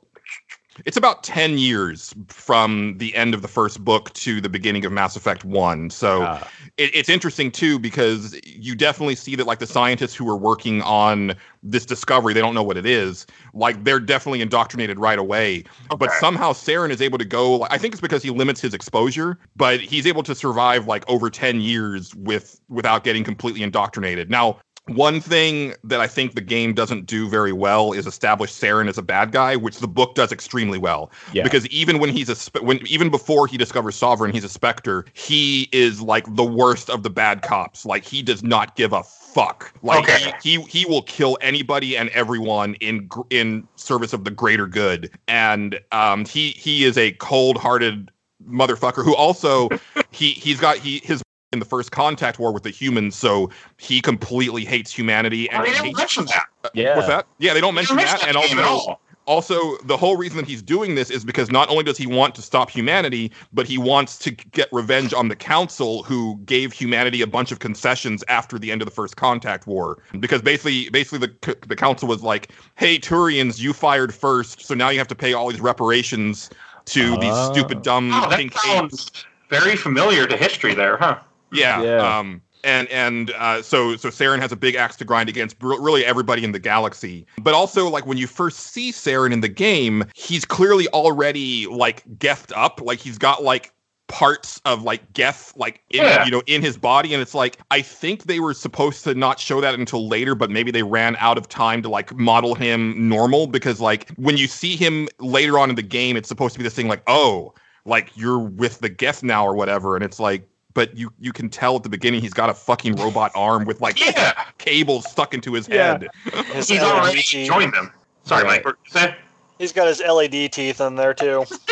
it's 0.85 0.97
about 0.97 1.23
ten 1.23 1.57
years 1.57 2.13
from 2.27 2.97
the 2.97 3.15
end 3.15 3.33
of 3.33 3.41
the 3.41 3.47
first 3.47 3.83
book 3.83 4.11
to 4.13 4.41
the 4.41 4.49
beginning 4.49 4.85
of 4.85 4.91
Mass 4.91 5.15
Effect 5.15 5.45
One. 5.45 5.89
So 5.89 6.23
Uh, 6.23 6.47
it, 6.77 6.95
it's 6.95 7.09
interesting 7.09 7.51
too 7.51 7.79
because 7.79 8.39
you 8.45 8.75
definitely 8.75 9.15
see 9.15 9.35
that 9.35 9.45
like 9.45 9.59
the 9.59 9.67
scientists 9.67 10.15
who 10.15 10.29
are 10.29 10.37
working 10.37 10.81
on 10.83 11.35
this 11.63 11.85
discovery, 11.85 12.33
they 12.33 12.41
don't 12.41 12.55
know 12.55 12.63
what 12.63 12.77
it 12.77 12.85
is. 12.85 13.27
Like 13.53 13.83
they're 13.83 13.99
definitely 13.99 14.41
indoctrinated 14.41 14.99
right 14.99 15.19
away. 15.19 15.63
But 15.97 16.11
somehow 16.13 16.53
Saren 16.53 16.89
is 16.89 17.01
able 17.01 17.17
to 17.17 17.25
go. 17.25 17.57
Like, 17.57 17.73
I 17.73 17.77
think 17.77 17.93
it's 17.93 18.01
because 18.01 18.23
he 18.23 18.29
limits 18.29 18.61
his 18.61 18.73
exposure, 18.73 19.37
but 19.55 19.79
he's 19.79 20.07
able 20.07 20.23
to 20.23 20.33
survive 20.33 20.87
like 20.87 21.07
over 21.09 21.29
ten 21.29 21.61
years 21.61 22.15
with 22.15 22.59
without 22.69 23.03
getting 23.03 23.23
completely 23.23 23.63
indoctrinated. 23.63 24.29
Now. 24.29 24.57
One 24.87 25.21
thing 25.21 25.75
that 25.83 25.99
I 25.99 26.07
think 26.07 26.33
the 26.35 26.41
game 26.41 26.73
doesn't 26.73 27.05
do 27.05 27.29
very 27.29 27.53
well 27.53 27.91
is 27.93 28.07
establish 28.07 28.51
Saren 28.51 28.89
as 28.89 28.97
a 28.97 29.03
bad 29.03 29.31
guy, 29.31 29.55
which 29.55 29.77
the 29.77 29.87
book 29.87 30.15
does 30.15 30.31
extremely 30.31 30.77
well 30.77 31.11
yeah. 31.33 31.43
because 31.43 31.67
even 31.67 31.99
when 31.99 32.09
he's 32.09 32.29
a 32.29 32.35
spe- 32.35 32.61
when 32.61 32.85
even 32.87 33.09
before 33.09 33.47
he 33.47 33.57
discovers 33.57 33.95
sovereign 33.95 34.31
he's 34.31 34.43
a 34.43 34.49
specter 34.49 35.05
he 35.13 35.69
is 35.71 36.01
like 36.01 36.25
the 36.35 36.43
worst 36.43 36.89
of 36.89 37.03
the 37.03 37.09
bad 37.09 37.41
cops 37.41 37.85
like 37.85 38.03
he 38.03 38.21
does 38.21 38.43
not 38.43 38.75
give 38.75 38.93
a 38.93 39.03
fuck 39.03 39.73
like 39.83 40.03
Okay. 40.03 40.33
he, 40.41 40.57
he 40.57 40.61
he 40.63 40.85
will 40.85 41.03
kill 41.03 41.37
anybody 41.41 41.95
and 41.95 42.09
everyone 42.09 42.75
in 42.75 43.07
gr- 43.07 43.21
in 43.29 43.67
service 43.75 44.13
of 44.13 44.23
the 44.23 44.31
greater 44.31 44.67
good 44.67 45.09
and 45.27 45.79
um 45.91 46.25
he 46.25 46.49
he 46.51 46.83
is 46.83 46.97
a 46.97 47.11
cold-hearted 47.13 48.11
motherfucker 48.49 49.03
who 49.03 49.15
also 49.15 49.69
he 50.11 50.31
he's 50.31 50.59
got 50.59 50.77
he 50.77 50.99
his 51.03 51.21
in 51.53 51.59
the 51.59 51.65
first 51.65 51.91
contact 51.91 52.39
war 52.39 52.53
with 52.53 52.63
the 52.63 52.69
humans 52.69 53.13
so 53.15 53.49
he 53.77 53.99
completely 54.01 54.63
hates 54.63 54.91
humanity 54.93 55.49
Oh, 55.51 55.55
and 55.57 55.65
they 55.65 55.71
never 55.71 55.83
hates, 55.85 55.97
mentioned 55.97 56.27
that. 56.29 56.45
yeah. 56.73 56.95
what's 56.95 57.07
that 57.09 57.27
yeah 57.39 57.53
they 57.53 57.59
don't 57.61 57.73
They 57.75 57.79
mention 57.81 57.97
never 57.97 58.07
that 58.07 58.25
and 58.27 58.35
mentioned 58.35 58.59
that 58.59 58.63
game 58.63 58.71
also 58.71 58.91
at 58.91 58.93
all. 58.93 59.01
also 59.25 59.77
the 59.83 59.97
whole 59.97 60.15
reason 60.15 60.37
that 60.37 60.47
he's 60.47 60.61
doing 60.61 60.95
this 60.95 61.09
is 61.09 61.25
because 61.25 61.51
not 61.51 61.69
only 61.69 61.83
does 61.83 61.97
he 61.97 62.07
want 62.07 62.35
to 62.35 62.41
stop 62.41 62.69
humanity 62.69 63.33
but 63.51 63.67
he 63.67 63.77
wants 63.77 64.17
to 64.19 64.31
get 64.31 64.69
revenge 64.71 65.13
on 65.13 65.27
the 65.27 65.35
council 65.35 66.03
who 66.03 66.39
gave 66.45 66.71
humanity 66.71 67.21
a 67.21 67.27
bunch 67.27 67.51
of 67.51 67.59
concessions 67.59 68.23
after 68.29 68.57
the 68.57 68.71
end 68.71 68.81
of 68.81 68.85
the 68.85 68.93
first 68.93 69.17
contact 69.17 69.67
war 69.67 70.01
because 70.21 70.41
basically 70.41 70.89
basically 70.91 71.19
the 71.27 71.57
the 71.67 71.75
council 71.75 72.07
was 72.07 72.23
like 72.23 72.49
hey 72.77 72.97
turians 72.97 73.59
you 73.59 73.73
fired 73.73 74.13
first 74.13 74.61
so 74.65 74.73
now 74.73 74.87
you 74.87 74.97
have 74.97 75.07
to 75.09 75.15
pay 75.15 75.33
all 75.33 75.49
these 75.49 75.59
reparations 75.59 76.49
to 76.85 77.17
these 77.17 77.33
Ah. 77.33 77.51
stupid 77.51 77.81
dumb 77.81 78.09
Oh, 78.13 78.29
that 78.29 78.37
pink 78.39 78.57
sounds 78.57 79.11
very 79.49 79.75
familiar 79.75 80.25
to 80.27 80.37
history 80.37 80.73
there, 80.73 80.95
huh? 80.95 81.19
Yeah. 81.51 81.81
Yeah. 81.81 82.17
Um, 82.19 82.41
and 82.63 82.87
and 82.89 83.31
uh, 83.31 83.61
so 83.61 83.95
so 83.95 84.09
Saren 84.09 84.39
has 84.39 84.51
a 84.51 84.55
big 84.55 84.75
axe 84.75 84.95
to 84.97 85.05
grind 85.05 85.29
against 85.29 85.57
br- 85.57 85.79
really 85.79 86.05
everybody 86.05 86.43
in 86.43 86.51
the 86.51 86.59
galaxy. 86.59 87.25
But 87.41 87.53
also 87.53 87.89
like 87.89 88.05
when 88.05 88.17
you 88.17 88.27
first 88.27 88.59
see 88.59 88.91
Saren 88.91 89.31
in 89.33 89.41
the 89.41 89.49
game, 89.49 90.03
he's 90.15 90.45
clearly 90.45 90.87
already 90.89 91.65
like 91.67 92.03
gethed 92.19 92.51
up. 92.55 92.79
Like 92.81 92.99
he's 92.99 93.17
got 93.17 93.43
like 93.43 93.73
parts 94.07 94.59
of 94.65 94.83
like 94.83 95.13
Geth 95.13 95.53
like 95.55 95.81
in, 95.89 96.01
Yeah. 96.01 96.25
you 96.25 96.31
know 96.31 96.43
in 96.45 96.61
his 96.61 96.75
body 96.75 97.13
and 97.13 97.21
it's 97.21 97.33
like 97.33 97.57
I 97.71 97.81
think 97.81 98.23
they 98.23 98.41
were 98.41 98.53
supposed 98.53 99.05
to 99.05 99.15
not 99.15 99.39
show 99.39 99.61
that 99.61 99.73
until 99.73 100.05
later 100.05 100.35
but 100.35 100.49
maybe 100.51 100.69
they 100.69 100.83
ran 100.83 101.15
out 101.15 101.37
of 101.37 101.47
time 101.47 101.81
to 101.83 101.89
like 101.89 102.13
model 102.17 102.53
him 102.53 103.07
normal 103.07 103.47
because 103.47 103.79
like 103.79 104.09
when 104.17 104.35
you 104.35 104.47
see 104.47 104.75
him 104.75 105.07
later 105.19 105.57
on 105.57 105.69
in 105.69 105.77
the 105.77 105.81
game 105.81 106.17
it's 106.17 106.27
supposed 106.27 106.51
to 106.51 106.59
be 106.59 106.63
this 106.63 106.73
thing 106.73 106.89
like 106.89 107.01
oh 107.07 107.53
like 107.85 108.11
you're 108.15 108.37
with 108.39 108.79
the 108.79 108.89
Geth 108.89 109.23
now 109.23 109.47
or 109.47 109.55
whatever 109.55 109.95
and 109.95 110.03
it's 110.03 110.19
like 110.19 110.45
but 110.73 110.95
you 110.97 111.11
you 111.19 111.31
can 111.33 111.49
tell 111.49 111.75
at 111.75 111.83
the 111.83 111.89
beginning 111.89 112.21
he's 112.21 112.33
got 112.33 112.49
a 112.49 112.53
fucking 112.53 112.95
robot 112.95 113.31
arm 113.35 113.65
with 113.65 113.81
like 113.81 113.99
Yeah. 113.99 114.33
cables 114.57 115.09
stuck 115.09 115.33
into 115.33 115.53
his 115.53 115.67
Yeah. 115.67 115.97
head. 115.99 116.07
His 116.53 116.67
He's 116.69 116.81
LED 116.81 116.91
already 116.91 117.21
teeth. 117.21 117.47
joined 117.47 117.73
them. 117.73 117.91
Sorry, 118.23 118.43
Right. 118.43 118.63
Mike. 118.63 118.65
what 118.65 118.75
did 118.83 118.93
you 118.93 118.99
say? 119.01 119.15
He's 119.59 119.71
got 119.71 119.87
his 119.87 120.01
LED 120.01 120.47
teeth 120.49 120.81
in 120.81 120.95
there 120.95 121.13
too. 121.13 121.45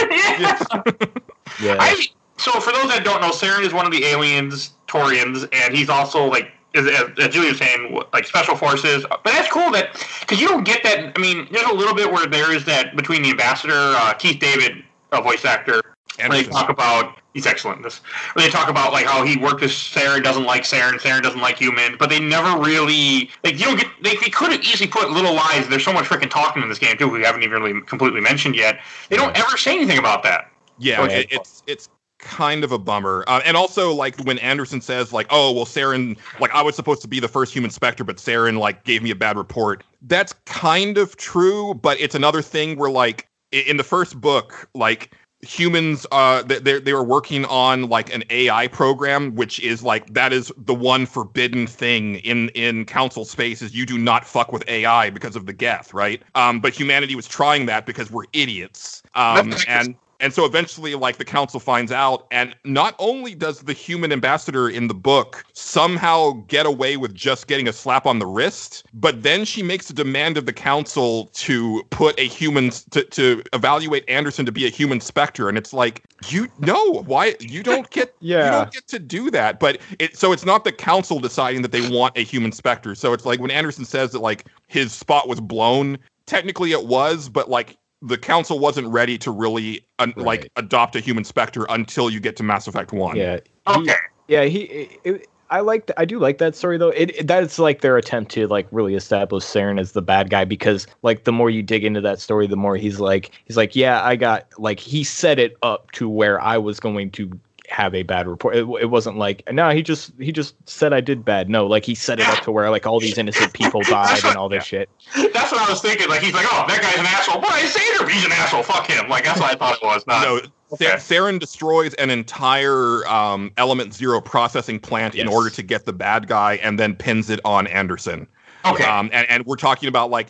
yeah. 1.60 1.76
I 1.80 2.06
so 2.38 2.52
for 2.60 2.72
those 2.72 2.88
that 2.90 3.02
don't 3.04 3.22
know, 3.22 3.32
Saren 3.32 3.64
is 3.66 3.74
one 3.74 3.86
of 3.86 3.92
the 3.92 4.06
aliens, 4.06 4.72
Turians, 4.88 5.48
and 5.52 5.76
he's 5.76 5.90
also 5.90 6.26
like 6.26 6.52
as, 6.76 6.86
as 6.88 7.04
as 7.20 7.28
Julia 7.30 7.50
was 7.50 7.58
saying, 7.58 8.00
like 8.14 8.26
special 8.28 8.56
forces. 8.56 9.06
But 9.10 9.24
that's 9.26 9.52
cool 9.52 9.72
that 9.72 9.94
because 10.22 10.40
you 10.40 10.48
don't 10.48 10.64
get 10.64 10.84
that. 10.84 11.14
I 11.16 11.20
mean, 11.20 11.48
there's 11.52 11.68
a 11.68 11.74
little 11.74 11.96
bit 11.96 12.12
where 12.12 12.26
there 12.28 12.52
is 12.54 12.64
that 12.66 12.96
between 12.96 13.24
the 13.24 13.32
ambassador 13.32 13.74
uh, 13.74 14.14
Keith 14.14 14.40
David, 14.40 14.84
a 15.12 15.22
voice 15.22 15.44
actor, 15.46 15.82
and 16.20 16.32
they 16.32 16.44
talk 16.44 16.70
about 16.70 17.19
he's 17.34 17.46
excellent 17.46 17.78
in 17.78 17.84
this. 17.84 18.00
Where 18.34 18.46
they 18.46 18.52
talk 18.52 18.70
about 18.70 18.94
like 18.94 19.06
how 19.06 19.24
he 19.24 19.38
worked 19.38 19.62
with 19.62 19.72
Saren, 19.72 20.24
doesn't 20.24 20.46
like 20.46 20.64
Saren, 20.64 21.00
Saren 21.00 21.22
doesn't 21.22 21.42
like 21.42 21.58
humans, 21.58 21.96
but 22.00 22.10
they 22.10 22.20
never 22.20 22.60
really 22.60 23.30
like 23.44 23.60
you 23.60 23.66
don't 23.66 23.78
get. 23.78 23.88
They, 24.02 24.16
they 24.16 24.30
could 24.30 24.52
have 24.52 24.62
easily 24.62 24.90
put 24.90 25.12
little 25.12 25.34
lies. 25.34 25.68
There's 25.68 25.86
so 25.86 25.94
much 25.94 26.06
freaking 26.06 26.30
talking 26.30 26.64
in 26.64 26.70
this 26.70 26.80
game 26.80 26.98
too. 26.98 27.10
We 27.10 27.24
haven't 27.24 27.44
even 27.44 27.62
really 27.62 27.82
completely 27.82 28.22
mentioned 28.22 28.56
yet. 28.56 28.80
They 29.10 29.16
don't 29.16 29.38
ever 29.38 29.58
say 29.58 29.76
anything 29.76 29.98
about 29.98 30.24
that. 30.24 30.52
Yeah, 30.78 31.06
it, 31.06 31.28
it's 31.32 31.64
it's 31.68 31.90
kind 32.20 32.64
of 32.64 32.72
a 32.72 32.78
bummer. 32.78 33.24
Uh, 33.28 33.42
and 33.46 33.58
also 33.58 33.94
like 33.94 34.18
when 34.24 34.38
Anderson 34.40 34.82
says 34.82 35.12
like, 35.12 35.28
"Oh, 35.30 35.52
well 35.52 35.66
Saren 35.66 36.18
like 36.40 36.52
I 36.52 36.62
was 36.62 36.76
supposed 36.76 37.02
to 37.02 37.08
be 37.08 37.20
the 37.20 37.28
first 37.28 37.54
human 37.54 37.72
specter, 37.72 38.04
but 38.04 38.18
Saren 38.18 38.58
like 38.58 38.84
gave 38.84 39.02
me 39.02 39.12
a 39.12 39.16
bad 39.16 39.38
report." 39.38 39.84
That's 40.02 40.34
kind 40.46 40.98
of 40.98 41.18
true, 41.18 41.74
but 41.74 42.00
it's 42.00 42.16
another 42.16 42.42
thing 42.42 42.78
where 42.78 42.92
like 42.92 43.28
in 43.52 43.78
the 43.78 43.84
first 43.84 44.20
book, 44.20 44.70
like 44.76 45.16
humans 45.42 46.06
uh 46.12 46.44
they 46.44 46.80
they 46.80 46.94
were 46.94 47.04
working 47.04 47.46
on 47.46 47.88
like 47.88 48.14
an 48.14 48.24
AI 48.30 48.68
program 48.68 49.36
which 49.36 49.58
is 49.62 49.82
like 49.82 50.14
that 50.14 50.34
is 50.34 50.52
the 50.58 50.74
one 50.76 51.06
forbidden 51.06 51.66
thing 51.66 52.16
in 52.18 52.50
in 52.50 52.86
council 52.86 53.24
space 53.24 53.62
is 53.62 53.74
you 53.74 53.86
do 53.86 53.98
not 53.98 54.26
fuck 54.26 54.52
with 54.52 54.68
AI 54.68 55.10
because 55.10 55.38
of 55.38 55.46
the 55.46 55.54
Geth, 55.54 55.94
right? 55.94 56.22
Um 56.36 56.60
but 56.60 56.74
humanity 56.74 57.16
was 57.16 57.28
trying 57.28 57.68
that 57.68 57.86
because 57.86 58.12
we're 58.12 58.26
idiots. 58.34 59.02
Um 59.16 59.54
and 59.66 59.96
and 60.20 60.34
so 60.34 60.46
eventually, 60.46 60.96
like 60.96 61.18
the 61.18 61.26
council 61.26 61.60
finds 61.60 61.92
out, 61.92 62.28
and 62.32 62.56
not 62.66 62.96
only 63.00 63.36
does 63.36 63.62
the 63.62 63.74
human 63.74 64.12
ambassador 64.12 64.70
in 64.70 64.88
the 64.88 64.94
book 64.94 65.46
somehow 65.54 66.32
get 66.48 66.66
away 66.66 66.98
with 66.98 67.14
just 67.14 67.48
getting 67.48 67.68
a 67.68 67.74
slap 67.74 68.06
on 68.06 68.20
the 68.20 68.26
wrist, 68.26 68.86
but 68.94 69.24
then 69.24 69.46
she 69.46 69.64
makes 69.64 69.90
a 69.90 69.94
demand 69.94 70.38
of 70.38 70.46
the 70.46 70.54
council 70.54 71.28
to 71.34 71.84
put 71.90 72.20
a 72.20 72.28
human 72.28 72.70
to, 72.92 73.04
to 73.04 73.44
evaluate 73.54 74.04
Anderson 74.10 74.46
to 74.46 74.52
be 74.52 74.66
a 74.66 74.70
human 74.70 75.00
specter, 75.00 75.48
and 75.48 75.58
it's 75.58 75.74
like 75.74 76.04
you 76.28 76.48
know 76.60 77.04
why 77.06 77.36
you 77.40 77.64
don't 77.64 77.90
get 77.90 78.16
Yeah. 78.20 78.46
you 78.46 78.52
don't 78.52 78.72
get 78.72 78.88
to 78.88 79.00
do 79.00 79.32
that. 79.32 79.60
But 79.60 79.80
it 80.00 80.18
so 80.18 80.34
it's 80.34 80.46
not 80.46 80.64
the 80.64 80.72
council 80.72 81.20
deciding 81.20 81.62
that 81.62 81.72
they 81.72 81.90
want 81.90 82.18
a 82.18 82.24
human 82.24 82.52
specter. 82.52 82.96
So 82.96 83.14
it's 83.14 83.26
like 83.26 83.40
when 83.40 83.52
Anderson 83.52 83.86
says 83.86 84.12
that 84.12 84.20
like 84.20 84.48
his 84.68 84.92
spot 84.92 85.28
was 85.28 85.40
blown, 85.40 85.98
technically 86.26 86.72
it 86.72 86.86
was, 86.86 87.30
but 87.30 87.50
like 87.50 87.78
the 88.02 88.18
council 88.18 88.60
wasn't 88.60 88.88
ready 88.88 89.18
to 89.18 89.32
really 89.32 89.86
un- 90.00 90.14
like 90.16 90.50
adopt 90.56 90.96
a 90.96 91.00
human 91.00 91.24
specter 91.24 91.66
until 91.70 92.10
you 92.10 92.20
get 92.20 92.36
to 92.38 92.44
Mass 92.44 92.68
Effect 92.68 92.94
One. 92.94 93.16
Yeah. 93.18 93.40
he- 93.68 93.82
Okay. 93.82 93.94
yeah, 94.28 94.44
he. 94.46 94.60
It, 94.62 95.00
it- 95.04 95.28
I 95.52 95.62
like. 95.62 95.90
I 95.98 96.06
do 96.06 96.20
like 96.20 96.38
that 96.38 96.56
story 96.56 96.78
though. 96.78 96.90
It, 96.90 97.10
it 97.18 97.26
that's 97.28 97.58
like 97.58 97.82
their 97.82 97.98
attempt 97.98 98.32
to 98.34 98.46
like 98.48 98.68
really 98.70 98.94
establish 98.94 99.44
Saren 99.44 99.80
as 99.80 99.94
the 99.94 100.02
bad 100.04 100.30
guy 100.30 100.46
because 100.46 100.86
like 101.02 101.24
the 101.24 101.32
more 101.32 101.50
you 101.50 101.64
dig 101.64 101.84
into 101.84 102.02
that 102.02 102.20
story, 102.20 102.46
the 102.46 102.56
more 102.56 102.76
he's 102.78 103.00
like 103.00 103.32
he's 103.46 103.58
like 103.58 103.76
yeah, 103.76 104.04
I 104.04 104.16
got 104.16 104.46
like 104.60 104.80
he 104.80 105.04
set 105.04 105.40
it 105.40 105.58
up 105.64 105.90
to 105.94 106.08
where 106.08 106.40
I 106.40 106.60
was 106.60 106.80
going 106.80 107.10
to 107.12 107.32
have 107.70 107.94
a 107.96 108.04
bad 108.04 108.28
report. 108.28 108.56
It, 108.56 108.68
it 108.82 108.90
wasn't 108.90 109.18
like 109.18 109.44
no, 109.52 109.70
he 109.70 109.82
just 109.82 110.12
he 110.20 110.32
just 110.32 110.56
said 110.70 110.94
I 110.94 111.02
did 111.02 111.24
bad. 111.24 111.50
No, 111.50 111.66
like 111.66 111.86
he 111.86 111.96
set 111.96 112.20
it 112.20 112.28
up 112.28 112.44
to 112.44 112.52
where 112.52 112.70
like 112.70 112.86
all 112.86 113.00
these 113.00 113.18
innocent 113.18 113.54
people 113.54 113.82
died 113.84 114.24
and 114.24 114.36
all 114.38 114.50
this 114.50 114.64
shit. 114.64 114.90
That's 115.16 115.52
what 115.52 115.62
I 115.62 115.70
was 115.70 115.82
thinking. 115.82 116.10
Like 116.10 116.22
he's 116.22 116.34
like, 116.34 116.48
oh, 116.52 116.66
that 116.68 116.82
guy's 116.82 116.98
an 116.98 117.06
asshole. 117.06 117.42
But 117.42 117.52
I 117.52 117.62
say 117.66 117.82
he's 118.12 118.26
an 118.26 118.32
asshole. 118.32 118.64
Fuck 118.64 118.88
him. 118.88 119.10
Like 119.10 119.24
that's 119.24 119.40
what 119.40 119.52
I 119.52 119.56
thought 119.56 119.76
it 119.76 119.84
was. 119.84 120.06
Not, 120.08 120.22
No, 120.24 120.42
okay. 120.74 120.98
Sa- 120.98 121.14
Saren 121.16 121.40
destroys 121.40 121.94
an 121.96 122.10
entire 122.10 123.06
um, 123.08 123.52
Element 123.58 123.94
Zero 123.94 124.22
processing 124.22 124.80
plant 124.80 125.16
in 125.16 125.28
order 125.28 125.50
to 125.50 125.64
get 125.64 125.86
the 125.86 125.94
bad 125.94 126.28
guy, 126.28 126.56
and 126.56 126.80
then 126.80 126.96
pins 126.96 127.30
it 127.30 127.40
on 127.46 127.68
Anderson. 127.68 128.28
Okay. 128.66 128.84
Um, 128.84 129.10
and, 129.14 129.30
and 129.30 129.46
we're 129.46 129.56
talking 129.56 129.88
about 129.88 130.10
like 130.10 130.28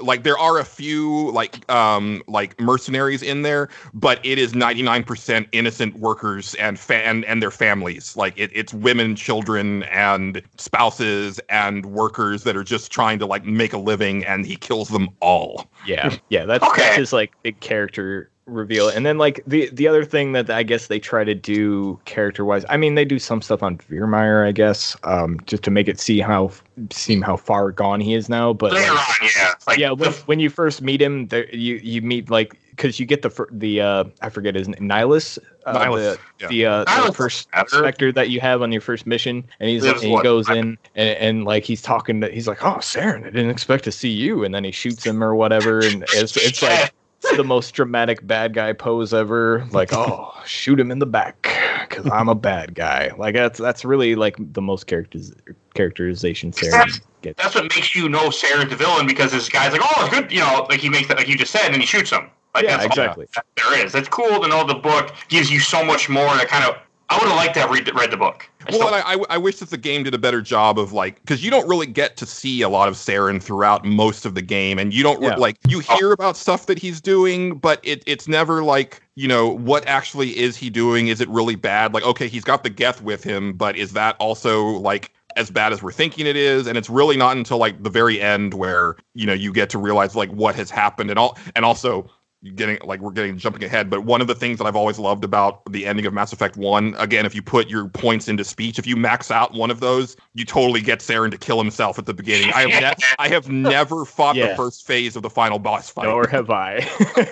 like 0.00 0.24
there 0.24 0.38
are 0.38 0.58
a 0.58 0.64
few 0.64 1.30
like 1.30 1.68
um 1.70 2.20
like 2.26 2.58
mercenaries 2.60 3.22
in 3.22 3.42
there 3.42 3.68
but 3.94 4.18
it 4.24 4.36
is 4.36 4.52
99% 4.52 5.46
innocent 5.52 5.96
workers 5.98 6.54
and 6.56 6.78
fa- 6.80 7.06
and, 7.06 7.24
and 7.26 7.40
their 7.40 7.52
families. 7.52 8.16
Like 8.16 8.34
it, 8.36 8.50
it's 8.52 8.74
women 8.74 9.14
children 9.14 9.84
and 9.84 10.42
spouses 10.56 11.38
and 11.48 11.86
workers 11.86 12.42
that 12.42 12.56
are 12.56 12.64
just 12.64 12.90
trying 12.90 13.20
to 13.20 13.26
like 13.26 13.44
make 13.44 13.72
a 13.72 13.78
living 13.78 14.24
and 14.24 14.44
he 14.44 14.56
kills 14.56 14.88
them 14.88 15.08
all. 15.20 15.70
Yeah, 15.86 16.16
yeah, 16.28 16.44
that's, 16.44 16.64
Okay. 16.64 16.82
that's 16.82 16.96
his 16.96 17.12
like 17.12 17.32
big 17.42 17.60
character 17.60 18.30
reveal. 18.48 18.88
And 18.88 19.04
then 19.04 19.18
like 19.18 19.42
the 19.46 19.68
the 19.72 19.86
other 19.86 20.04
thing 20.04 20.32
that 20.32 20.50
I 20.50 20.62
guess 20.62 20.86
they 20.86 20.98
try 20.98 21.24
to 21.24 21.34
do 21.34 21.98
character 22.04 22.44
wise, 22.44 22.64
I 22.68 22.76
mean 22.76 22.94
they 22.94 23.04
do 23.04 23.18
some 23.18 23.42
stuff 23.42 23.62
on 23.62 23.78
Virmire, 23.78 24.46
I 24.46 24.52
guess, 24.52 24.96
um, 25.04 25.38
just 25.46 25.62
to 25.64 25.70
make 25.70 25.88
it 25.88 26.00
see 26.00 26.20
how 26.20 26.50
seem 26.90 27.22
how 27.22 27.36
far 27.36 27.70
gone 27.72 28.00
he 28.00 28.14
is 28.14 28.28
now. 28.28 28.52
But 28.52 28.72
Later 28.72 28.94
like, 28.94 29.22
on, 29.22 29.28
yeah. 29.36 29.54
Like, 29.66 29.78
yeah, 29.78 29.90
when, 29.90 30.12
when 30.12 30.40
you 30.40 30.50
first 30.50 30.82
meet 30.82 31.00
him, 31.00 31.28
there 31.28 31.52
you 31.54 31.76
you 31.76 32.02
meet 32.02 32.30
like 32.30 32.56
because 32.70 33.00
you 33.00 33.06
get 33.06 33.22
the 33.22 33.46
the 33.50 33.80
uh 33.80 34.04
I 34.22 34.30
forget 34.30 34.54
his 34.54 34.68
name, 34.68 34.88
Nihlus, 34.88 35.38
uh, 35.66 35.78
Nihlus, 35.78 36.16
the 36.16 36.18
yeah. 36.40 36.48
the 36.48 36.66
uh 36.66 36.84
Nihlus 36.84 37.06
the 37.06 37.12
first 37.12 37.48
specter 37.66 38.12
that 38.12 38.30
you 38.30 38.40
have 38.40 38.62
on 38.62 38.72
your 38.72 38.80
first 38.80 39.06
mission, 39.06 39.44
and 39.60 39.68
he's 39.68 39.84
and 39.84 40.00
he 40.00 40.20
goes 40.22 40.48
in 40.48 40.78
and, 40.94 41.18
and 41.18 41.44
like 41.44 41.64
he's 41.64 41.82
talking 41.82 42.20
to 42.20 42.30
he's 42.30 42.48
like, 42.48 42.64
oh 42.64 42.76
Saren, 42.76 43.26
I 43.26 43.30
didn't 43.30 43.50
expect 43.50 43.84
to 43.84 43.92
see 43.92 44.10
you, 44.10 44.44
and 44.44 44.54
then 44.54 44.64
he 44.64 44.70
shoots 44.70 45.04
him 45.04 45.22
or 45.22 45.34
whatever, 45.34 45.80
and 45.80 46.04
it's 46.14 46.36
it's 46.36 46.62
like 46.62 46.94
it's 47.22 47.36
the 47.36 47.44
most 47.44 47.72
dramatic 47.72 48.26
bad 48.26 48.54
guy 48.54 48.72
pose 48.72 49.12
ever. 49.12 49.66
Like, 49.72 49.92
oh, 49.92 50.32
shoot 50.46 50.78
him 50.78 50.90
in 50.90 50.98
the 50.98 51.06
back 51.06 51.48
because 51.88 52.08
I'm 52.10 52.28
a 52.28 52.34
bad 52.34 52.74
guy. 52.74 53.12
Like 53.18 53.34
that's 53.34 53.58
that's 53.58 53.84
really 53.84 54.14
like 54.14 54.36
the 54.38 54.62
most 54.62 54.86
characters 54.86 55.32
characterization 55.74 56.52
Saren 56.52 57.00
gets. 57.22 57.42
that's 57.42 57.54
what 57.54 57.64
makes 57.64 57.94
you 57.94 58.08
know 58.08 58.28
Saren's 58.28 58.70
the 58.70 58.76
villain 58.76 59.06
because 59.06 59.32
this 59.32 59.48
guy's 59.48 59.72
like, 59.72 59.82
oh, 59.82 60.04
it's 60.04 60.14
good, 60.14 60.30
you 60.30 60.40
know, 60.40 60.66
like 60.68 60.80
he 60.80 60.88
makes 60.88 61.08
that, 61.08 61.16
like 61.16 61.28
you 61.28 61.36
just 61.36 61.52
said, 61.52 61.72
and 61.72 61.76
he 61.76 61.86
shoots 61.86 62.10
him. 62.10 62.30
Like 62.54 62.64
Yeah, 62.64 62.78
that's 62.78 62.84
all 62.84 63.04
exactly. 63.04 63.26
that 63.34 63.44
there 63.56 63.84
is. 63.84 63.92
That's 63.92 64.08
cool 64.08 64.40
to 64.40 64.48
know 64.48 64.64
the 64.64 64.74
book 64.74 65.12
gives 65.28 65.50
you 65.50 65.60
so 65.60 65.84
much 65.84 66.08
more. 66.08 66.36
to 66.36 66.46
kind 66.46 66.64
of, 66.64 66.76
I 67.10 67.16
would 67.18 67.28
have 67.28 67.36
liked 67.36 67.54
to 67.54 67.60
have 67.60 67.70
read, 67.70 67.90
read 67.94 68.10
the 68.10 68.18
book. 68.18 68.48
I 68.68 68.76
Well, 68.76 68.88
and 68.88 68.96
I, 68.96 69.14
I, 69.14 69.24
I 69.30 69.38
wish 69.38 69.56
that 69.56 69.70
the 69.70 69.78
game 69.78 70.02
did 70.02 70.12
a 70.12 70.18
better 70.18 70.42
job 70.42 70.78
of 70.78 70.92
like, 70.92 71.20
because 71.22 71.42
you 71.42 71.50
don't 71.50 71.66
really 71.66 71.86
get 71.86 72.18
to 72.18 72.26
see 72.26 72.60
a 72.60 72.68
lot 72.68 72.88
of 72.88 72.94
Saren 72.94 73.42
throughout 73.42 73.84
most 73.84 74.26
of 74.26 74.34
the 74.34 74.42
game, 74.42 74.78
and 74.78 74.92
you 74.92 75.02
don't 75.02 75.22
Yeah. 75.22 75.36
like 75.36 75.56
you 75.68 75.82
oh. 75.88 75.96
hear 75.96 76.12
about 76.12 76.36
stuff 76.36 76.66
that 76.66 76.78
he's 76.78 77.00
doing, 77.00 77.56
but 77.56 77.80
it 77.82 78.02
it's 78.06 78.28
never 78.28 78.62
like 78.62 79.02
you 79.14 79.26
know 79.26 79.48
what 79.48 79.86
actually 79.86 80.38
is 80.38 80.56
he 80.56 80.68
doing? 80.68 81.08
Is 81.08 81.20
it 81.20 81.28
really 81.30 81.56
bad? 81.56 81.94
Like, 81.94 82.04
okay, 82.04 82.28
he's 82.28 82.44
got 82.44 82.62
the 82.62 82.70
Geth 82.70 83.00
with 83.00 83.24
him, 83.24 83.54
but 83.54 83.76
is 83.76 83.92
that 83.94 84.16
also 84.18 84.66
like 84.66 85.12
as 85.36 85.50
bad 85.50 85.72
as 85.72 85.82
we're 85.82 85.92
thinking 85.92 86.26
it 86.26 86.36
is? 86.36 86.66
And 86.66 86.76
it's 86.76 86.90
really 86.90 87.16
not 87.16 87.36
until 87.36 87.56
like 87.56 87.82
the 87.82 87.90
very 87.90 88.20
end 88.20 88.54
where 88.54 88.96
you 89.14 89.24
know 89.24 89.32
you 89.32 89.52
get 89.52 89.70
to 89.70 89.78
realize 89.78 90.14
like 90.14 90.30
what 90.30 90.54
has 90.56 90.70
happened 90.70 91.08
and 91.08 91.18
all, 91.18 91.38
and 91.56 91.64
also 91.64 92.10
getting 92.54 92.78
like 92.84 93.00
we're 93.00 93.10
getting 93.10 93.36
jumping 93.36 93.64
ahead 93.64 93.90
but 93.90 94.04
one 94.04 94.20
of 94.20 94.28
the 94.28 94.34
things 94.34 94.58
that 94.58 94.64
i've 94.64 94.76
always 94.76 94.96
loved 94.96 95.24
about 95.24 95.60
the 95.72 95.84
ending 95.84 96.06
of 96.06 96.14
mass 96.14 96.32
effect 96.32 96.56
1 96.56 96.94
again 96.98 97.26
if 97.26 97.34
you 97.34 97.42
put 97.42 97.68
your 97.68 97.88
points 97.88 98.28
into 98.28 98.44
speech 98.44 98.78
if 98.78 98.86
you 98.86 98.96
max 98.96 99.32
out 99.32 99.54
one 99.54 99.72
of 99.72 99.80
those 99.80 100.16
you 100.34 100.44
totally 100.44 100.80
get 100.80 101.00
Saren 101.00 101.32
to 101.32 101.38
kill 101.38 101.58
himself 101.58 101.98
at 101.98 102.06
the 102.06 102.14
beginning 102.14 102.52
i 102.52 102.70
have 102.70 102.98
ne- 102.98 103.06
i 103.18 103.28
have 103.28 103.48
never 103.50 104.04
fought 104.04 104.36
the 104.36 104.54
first 104.56 104.86
phase 104.86 105.16
of 105.16 105.22
the 105.22 105.30
final 105.30 105.58
boss 105.58 105.90
fight 105.90 106.04
Nor 106.04 106.28
have 106.30 106.48
I. 106.50 106.80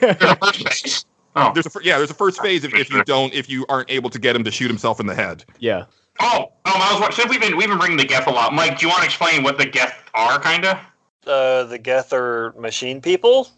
There's 0.01 0.23
a 0.23 0.37
first 0.43 0.65
base. 0.65 1.05
Oh, 1.37 1.53
there's 1.53 1.67
a 1.67 1.71
yeah 1.83 1.99
there's 1.99 2.11
a 2.11 2.15
first 2.15 2.41
phase 2.43 2.65
if, 2.65 2.75
if 2.75 2.91
you 2.91 3.05
don't 3.05 3.33
if 3.33 3.49
you 3.49 3.65
aren't 3.69 3.91
able 3.91 4.11
to 4.11 4.19
get 4.19 4.35
him 4.35 4.43
to 4.43 4.51
shoot 4.51 4.69
himself 4.69 5.01
in 5.01 5.07
the 5.07 5.15
head 5.15 5.45
yeah. 5.61 5.85
oh, 6.21 6.53
um, 6.65 6.75
I 6.75 6.93
was 6.93 7.01
watching. 7.01 7.17
Since 7.17 7.31
we've 7.31 7.41
been 7.41 7.57
we've 7.57 7.69
been 7.69 7.79
bringing 7.79 7.99
the 7.99 8.05
Geth 8.05 8.27
a 8.27 8.31
lot. 8.31 8.55
Mike, 8.55 8.79
do 8.79 8.87
you 8.87 8.91
want 8.91 9.01
to 9.01 9.07
explain 9.07 9.43
what 9.43 9.59
the 9.59 9.67
Geth 9.67 9.95
are, 10.15 10.41
kinda? 10.41 10.81
Uh, 11.27 11.65
the 11.65 11.79
Geth 11.79 12.13
are 12.13 12.53
machine 12.59 13.01
people. 13.01 13.49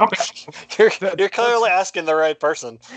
Okay. 0.00 0.24
You're, 0.78 0.90
you're 1.18 1.28
clearly 1.28 1.68
asking 1.70 2.04
the 2.06 2.14
right 2.14 2.38
person. 2.38 2.78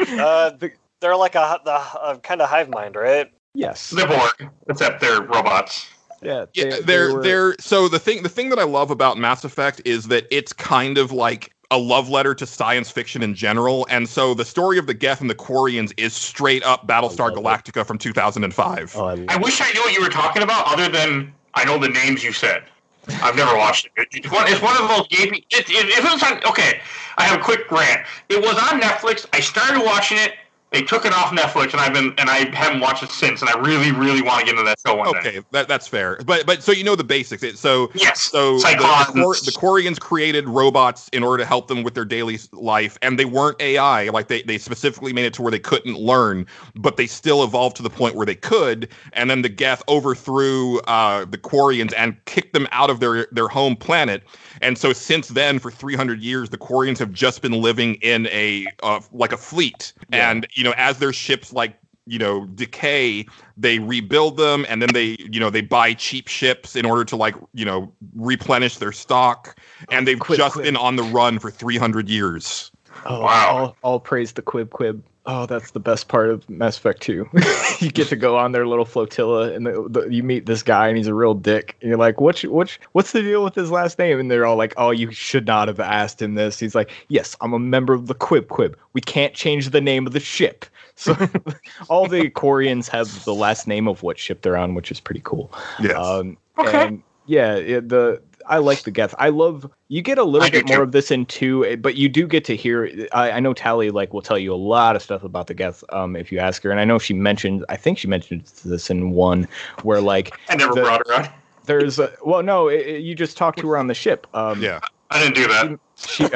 Uh, 0.00 0.50
The- 0.50 0.72
they're 1.00 1.16
like 1.16 1.34
a, 1.34 1.60
the 1.64 1.72
uh, 1.72 2.18
kind 2.18 2.40
of 2.42 2.48
hive 2.48 2.68
mind, 2.68 2.96
right? 2.96 3.30
yes. 3.54 3.90
They're 3.90 4.06
Borg, 4.06 4.50
except 4.68 5.00
they're 5.00 5.22
robots. 5.22 5.86
Yeah. 6.22 6.46
Yeah, 6.54 6.64
they- 6.64 6.70
they 6.70 6.80
they're 6.82 7.14
were- 7.14 7.22
they're 7.22 7.56
so 7.60 7.88
the 7.88 7.98
thing 7.98 8.22
the 8.22 8.28
thing 8.28 8.48
that 8.50 8.58
I 8.58 8.64
love 8.64 8.90
about 8.90 9.18
Mass 9.18 9.44
Effect 9.44 9.80
is 9.84 10.08
that 10.08 10.26
it's 10.30 10.52
kind 10.52 10.98
of 10.98 11.12
like 11.12 11.52
a 11.70 11.78
love 11.78 12.08
letter 12.08 12.34
to 12.34 12.46
science 12.46 12.90
fiction 12.90 13.22
in 13.22 13.34
general, 13.34 13.86
and 13.90 14.08
so 14.08 14.34
the 14.34 14.44
story 14.44 14.78
of 14.78 14.86
the 14.86 14.94
Geth 14.94 15.20
and 15.20 15.28
the 15.28 15.34
Quarians 15.34 15.92
is 15.96 16.12
straight 16.14 16.62
up 16.64 16.86
Battlestar 16.86 17.34
love 17.34 17.38
it. 17.38 17.42
Galactica 17.72 17.84
from 17.86 17.98
2005. 17.98 18.94
Oh, 18.96 19.06
I 19.06 19.24
I 19.28 19.36
wish 19.36 19.60
I 19.60 19.70
knew 19.72 19.80
what 19.80 19.92
you 19.94 20.00
were 20.02 20.08
talking 20.10 20.42
about, 20.42 20.66
other 20.72 20.88
than 20.88 21.32
I 21.54 21.64
know 21.64 21.78
the 21.78 21.88
names 21.88 22.22
you 22.22 22.32
said. 22.32 22.62
I've 23.08 23.36
never 23.36 23.56
watched 23.56 23.86
it. 23.86 24.08
It's 24.12 24.30
one, 24.30 24.46
it's 24.48 24.60
one 24.60 24.76
of 24.80 24.88
those 24.88 25.06
gaming. 25.08 25.42
It, 25.50 25.68
it, 25.70 25.88
it 25.88 26.04
was 26.04 26.22
on, 26.22 26.44
okay, 26.44 26.80
I 27.16 27.24
have 27.24 27.40
a 27.40 27.42
quick 27.42 27.70
rant. 27.70 28.06
It 28.28 28.40
was 28.40 28.56
on 28.56 28.80
Netflix. 28.80 29.26
I 29.32 29.40
started 29.40 29.84
watching 29.84 30.18
it. 30.18 30.34
They 30.76 30.82
took 30.82 31.06
it 31.06 31.12
off 31.14 31.30
Netflix, 31.32 31.72
and 31.72 31.80
I've 31.80 31.94
been 31.94 32.12
and 32.18 32.28
I 32.28 32.54
haven't 32.54 32.80
watched 32.80 33.02
it 33.02 33.10
since. 33.10 33.40
And 33.40 33.48
I 33.48 33.58
really, 33.60 33.92
really 33.92 34.20
want 34.20 34.40
to 34.40 34.44
get 34.46 34.52
into 34.52 34.64
that 34.64 34.78
show 34.86 34.96
one 34.96 35.12
day. 35.12 35.18
Okay, 35.18 35.40
that, 35.52 35.68
that's 35.68 35.88
fair, 35.88 36.18
but 36.26 36.44
but 36.46 36.62
so 36.62 36.72
you 36.72 36.84
know 36.84 36.96
the 36.96 37.04
basics. 37.04 37.42
It, 37.42 37.56
so 37.58 37.90
Yes. 37.94 38.20
So 38.20 38.58
the, 38.76 39.12
the. 39.14 39.22
The 39.46 39.52
Quarians 39.52 39.98
created 39.98 40.48
robots 40.48 41.08
in 41.14 41.22
order 41.22 41.42
to 41.42 41.46
help 41.46 41.68
them 41.68 41.82
with 41.82 41.94
their 41.94 42.04
daily 42.04 42.38
life, 42.52 42.98
and 43.02 43.18
they 43.18 43.24
weren't 43.24 43.60
AI. 43.60 44.08
Like 44.10 44.28
they, 44.28 44.42
they 44.42 44.58
specifically 44.58 45.12
made 45.12 45.24
it 45.24 45.34
to 45.34 45.42
where 45.42 45.50
they 45.50 45.58
couldn't 45.58 45.98
learn, 45.98 46.46
but 46.74 46.96
they 46.96 47.06
still 47.06 47.42
evolved 47.42 47.76
to 47.76 47.82
the 47.82 47.90
point 47.90 48.14
where 48.14 48.26
they 48.26 48.34
could. 48.34 48.88
And 49.14 49.30
then 49.30 49.42
the 49.42 49.48
Geth 49.48 49.82
overthrew 49.88 50.80
uh, 50.80 51.24
the 51.24 51.38
Quarians 51.38 51.94
and 51.96 52.22
kicked 52.26 52.52
them 52.52 52.68
out 52.72 52.90
of 52.90 53.00
their 53.00 53.26
their 53.32 53.48
home 53.48 53.76
planet. 53.76 54.22
And 54.60 54.76
so 54.78 54.92
since 54.92 55.28
then, 55.28 55.58
for 55.58 55.70
300 55.70 56.20
years, 56.20 56.50
the 56.50 56.58
Quarians 56.58 56.98
have 56.98 57.12
just 57.12 57.42
been 57.42 57.52
living 57.52 57.94
in 57.96 58.26
a 58.28 58.66
uh, 58.82 59.00
like 59.12 59.32
a 59.32 59.36
fleet, 59.36 59.92
Yeah. 60.10 60.30
and 60.30 60.46
you 60.54 60.64
know 60.68 60.74
as 60.76 60.98
their 60.98 61.12
ships 61.12 61.52
like 61.52 61.78
you 62.06 62.18
know 62.18 62.46
decay 62.46 63.26
they 63.56 63.78
rebuild 63.80 64.36
them 64.36 64.64
and 64.68 64.80
then 64.80 64.92
they 64.92 65.16
you 65.18 65.40
know 65.40 65.50
they 65.50 65.60
buy 65.60 65.92
cheap 65.94 66.28
ships 66.28 66.76
in 66.76 66.84
order 66.84 67.04
to 67.04 67.16
like 67.16 67.34
you 67.54 67.64
know 67.64 67.92
replenish 68.14 68.76
their 68.78 68.92
stock 68.92 69.58
and 69.90 70.06
they've 70.06 70.18
Quib, 70.18 70.36
just 70.36 70.56
quib. 70.56 70.62
been 70.64 70.76
on 70.76 70.96
the 70.96 71.02
run 71.02 71.38
for 71.38 71.50
300 71.50 72.08
years 72.08 72.70
Oh, 73.04 73.22
Wow. 73.22 73.56
All, 73.56 73.76
all 73.82 74.00
praise 74.00 74.32
the 74.32 74.42
Qwib 74.42 74.66
Qwib. 74.66 75.02
Oh, 75.26 75.44
that's 75.46 75.72
the 75.72 75.80
best 75.80 76.06
part 76.06 76.30
of 76.30 76.48
Mass 76.48 76.78
Effect 76.78 77.02
2. 77.02 77.28
you 77.80 77.90
get 77.90 78.08
to 78.08 78.16
go 78.16 78.36
on 78.36 78.52
their 78.52 78.66
little 78.66 78.84
flotilla, 78.84 79.52
and 79.52 79.66
the, 79.66 79.86
the, 79.88 80.08
you 80.08 80.22
meet 80.22 80.46
this 80.46 80.62
guy, 80.62 80.86
and 80.88 80.96
he's 80.96 81.08
a 81.08 81.14
real 81.14 81.34
dick. 81.34 81.76
And 81.80 81.88
you're 81.88 81.98
like, 81.98 82.20
"What's 82.20 82.42
what's 82.44 82.78
what's 82.92 83.12
the 83.12 83.22
deal 83.22 83.42
with 83.42 83.54
his 83.54 83.70
last 83.70 83.98
name?" 83.98 84.20
And 84.20 84.30
they're 84.30 84.46
all 84.46 84.56
like, 84.56 84.72
"Oh, 84.76 84.90
you 84.90 85.10
should 85.10 85.46
not 85.46 85.68
have 85.68 85.80
asked 85.80 86.22
him 86.22 86.34
this." 86.34 86.60
He's 86.60 86.74
like, 86.74 86.90
"Yes, 87.08 87.36
I'm 87.40 87.52
a 87.52 87.58
member 87.58 87.92
of 87.92 88.06
the 88.06 88.14
Qwib 88.14 88.46
Qwib. 88.46 88.74
We 88.92 89.00
can't 89.00 89.34
change 89.34 89.70
the 89.70 89.80
name 89.80 90.06
of 90.06 90.12
the 90.12 90.20
ship." 90.20 90.64
So 90.98 91.12
all 91.90 92.08
the 92.08 92.30
Quarians 92.30 92.88
have 92.88 93.22
the 93.24 93.34
last 93.34 93.66
name 93.66 93.86
of 93.86 94.02
what 94.02 94.18
ship 94.18 94.40
they're 94.40 94.56
on, 94.56 94.74
which 94.74 94.90
is 94.90 94.98
pretty 94.98 95.20
cool. 95.22 95.52
yes 95.78 95.94
Um, 95.94 96.38
Okay. 96.58 96.86
And 96.86 97.02
yeah, 97.26 97.54
it, 97.54 97.88
the 97.88 98.22
I 98.46 98.58
like 98.58 98.84
the 98.84 98.90
Geth. 98.90 99.14
I 99.18 99.28
love 99.30 99.70
you 99.88 100.02
get 100.02 100.18
a 100.18 100.24
little 100.24 100.46
I 100.46 100.50
bit 100.50 100.66
more 100.66 100.78
too. 100.78 100.82
of 100.82 100.92
this 100.92 101.10
in 101.10 101.26
two, 101.26 101.64
eh, 101.64 101.76
but 101.76 101.94
you 101.94 102.08
do 102.08 102.26
get 102.26 102.44
to 102.46 102.56
hear. 102.56 103.06
I, 103.12 103.32
I 103.32 103.40
know 103.40 103.54
Tali 103.54 103.90
like 103.90 104.12
will 104.12 104.22
tell 104.22 104.38
you 104.38 104.52
a 104.52 104.56
lot 104.56 104.96
of 104.96 105.02
stuff 105.02 105.22
about 105.22 105.46
the 105.46 105.54
Geth 105.54 105.84
um, 105.90 106.16
if 106.16 106.32
you 106.32 106.38
ask 106.38 106.62
her, 106.64 106.70
and 106.70 106.80
I 106.80 106.84
know 106.84 106.98
she 106.98 107.14
mentioned. 107.14 107.64
I 107.68 107.76
think 107.76 107.98
she 107.98 108.08
mentioned 108.08 108.44
this 108.64 108.90
in 108.90 109.10
one 109.10 109.46
where 109.82 110.00
like 110.00 110.36
I 110.48 110.56
never 110.56 110.74
The- 110.74 110.80
brought 110.82 111.06
her 111.08 111.14
on. 111.14 111.28
there's 111.64 111.98
a, 111.98 112.12
well 112.24 112.42
no 112.42 112.68
it, 112.68 112.86
it- 112.86 113.02
you 113.02 113.14
just 113.14 113.36
talked 113.36 113.58
to 113.60 113.68
her 113.68 113.76
on 113.76 113.86
the 113.86 113.94
ship. 113.94 114.26
Um, 114.34 114.60
Yeah. 114.62 114.80
I 115.10 115.20
didn't 115.20 115.36
do 115.36 115.46
that. 115.46 115.78
She, 115.96 116.24
uh, 116.24 116.28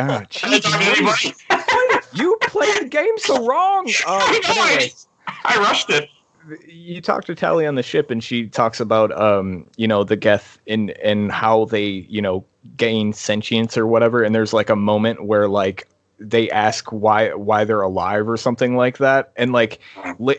I 0.45 0.49
didn't 0.49 0.63
talk 0.63 0.81
to 0.81 0.87
anybody. 0.87 1.35
you 2.15 2.39
played 2.43 2.77
the 2.85 2.89
game 2.89 3.19
so 3.19 3.45
wrong. 3.45 3.87
Um, 4.07 4.21
I 4.23 4.41
but 4.47 4.55
know, 4.57 4.63
I- 4.63 4.71
anyway, 4.75 4.93
I 5.45 5.59
rushed 5.59 5.91
it. 5.91 6.09
You 6.67 7.01
talk 7.01 7.25
to 7.27 7.35
Tali 7.35 7.67
on 7.67 7.75
the 7.75 7.83
ship, 7.83 8.11
and 8.11 8.23
she 8.23 8.49
talks 8.49 8.81
about 8.81 9.13
um, 9.21 9.67
you 9.77 9.87
know, 9.87 10.05
the 10.05 10.17
Geth 10.17 10.59
and 10.67 10.91
and 11.03 11.31
how 11.31 11.67
they, 11.67 12.07
you 12.09 12.23
know, 12.23 12.45
gain 12.77 13.13
sentience 13.13 13.77
or 13.77 13.87
whatever. 13.87 14.23
And 14.23 14.35
there's 14.35 14.53
like 14.53 14.71
a 14.71 14.77
moment 14.77 15.25
where 15.25 15.49
like 15.49 15.87
they 16.19 16.51
ask 16.51 16.91
why 16.93 17.33
why 17.35 17.65
they're 17.65 17.81
alive 17.81 18.29
or 18.29 18.37
something 18.37 18.77
like 18.77 18.99
that. 18.99 19.33
And 19.37 19.53
like 19.53 19.81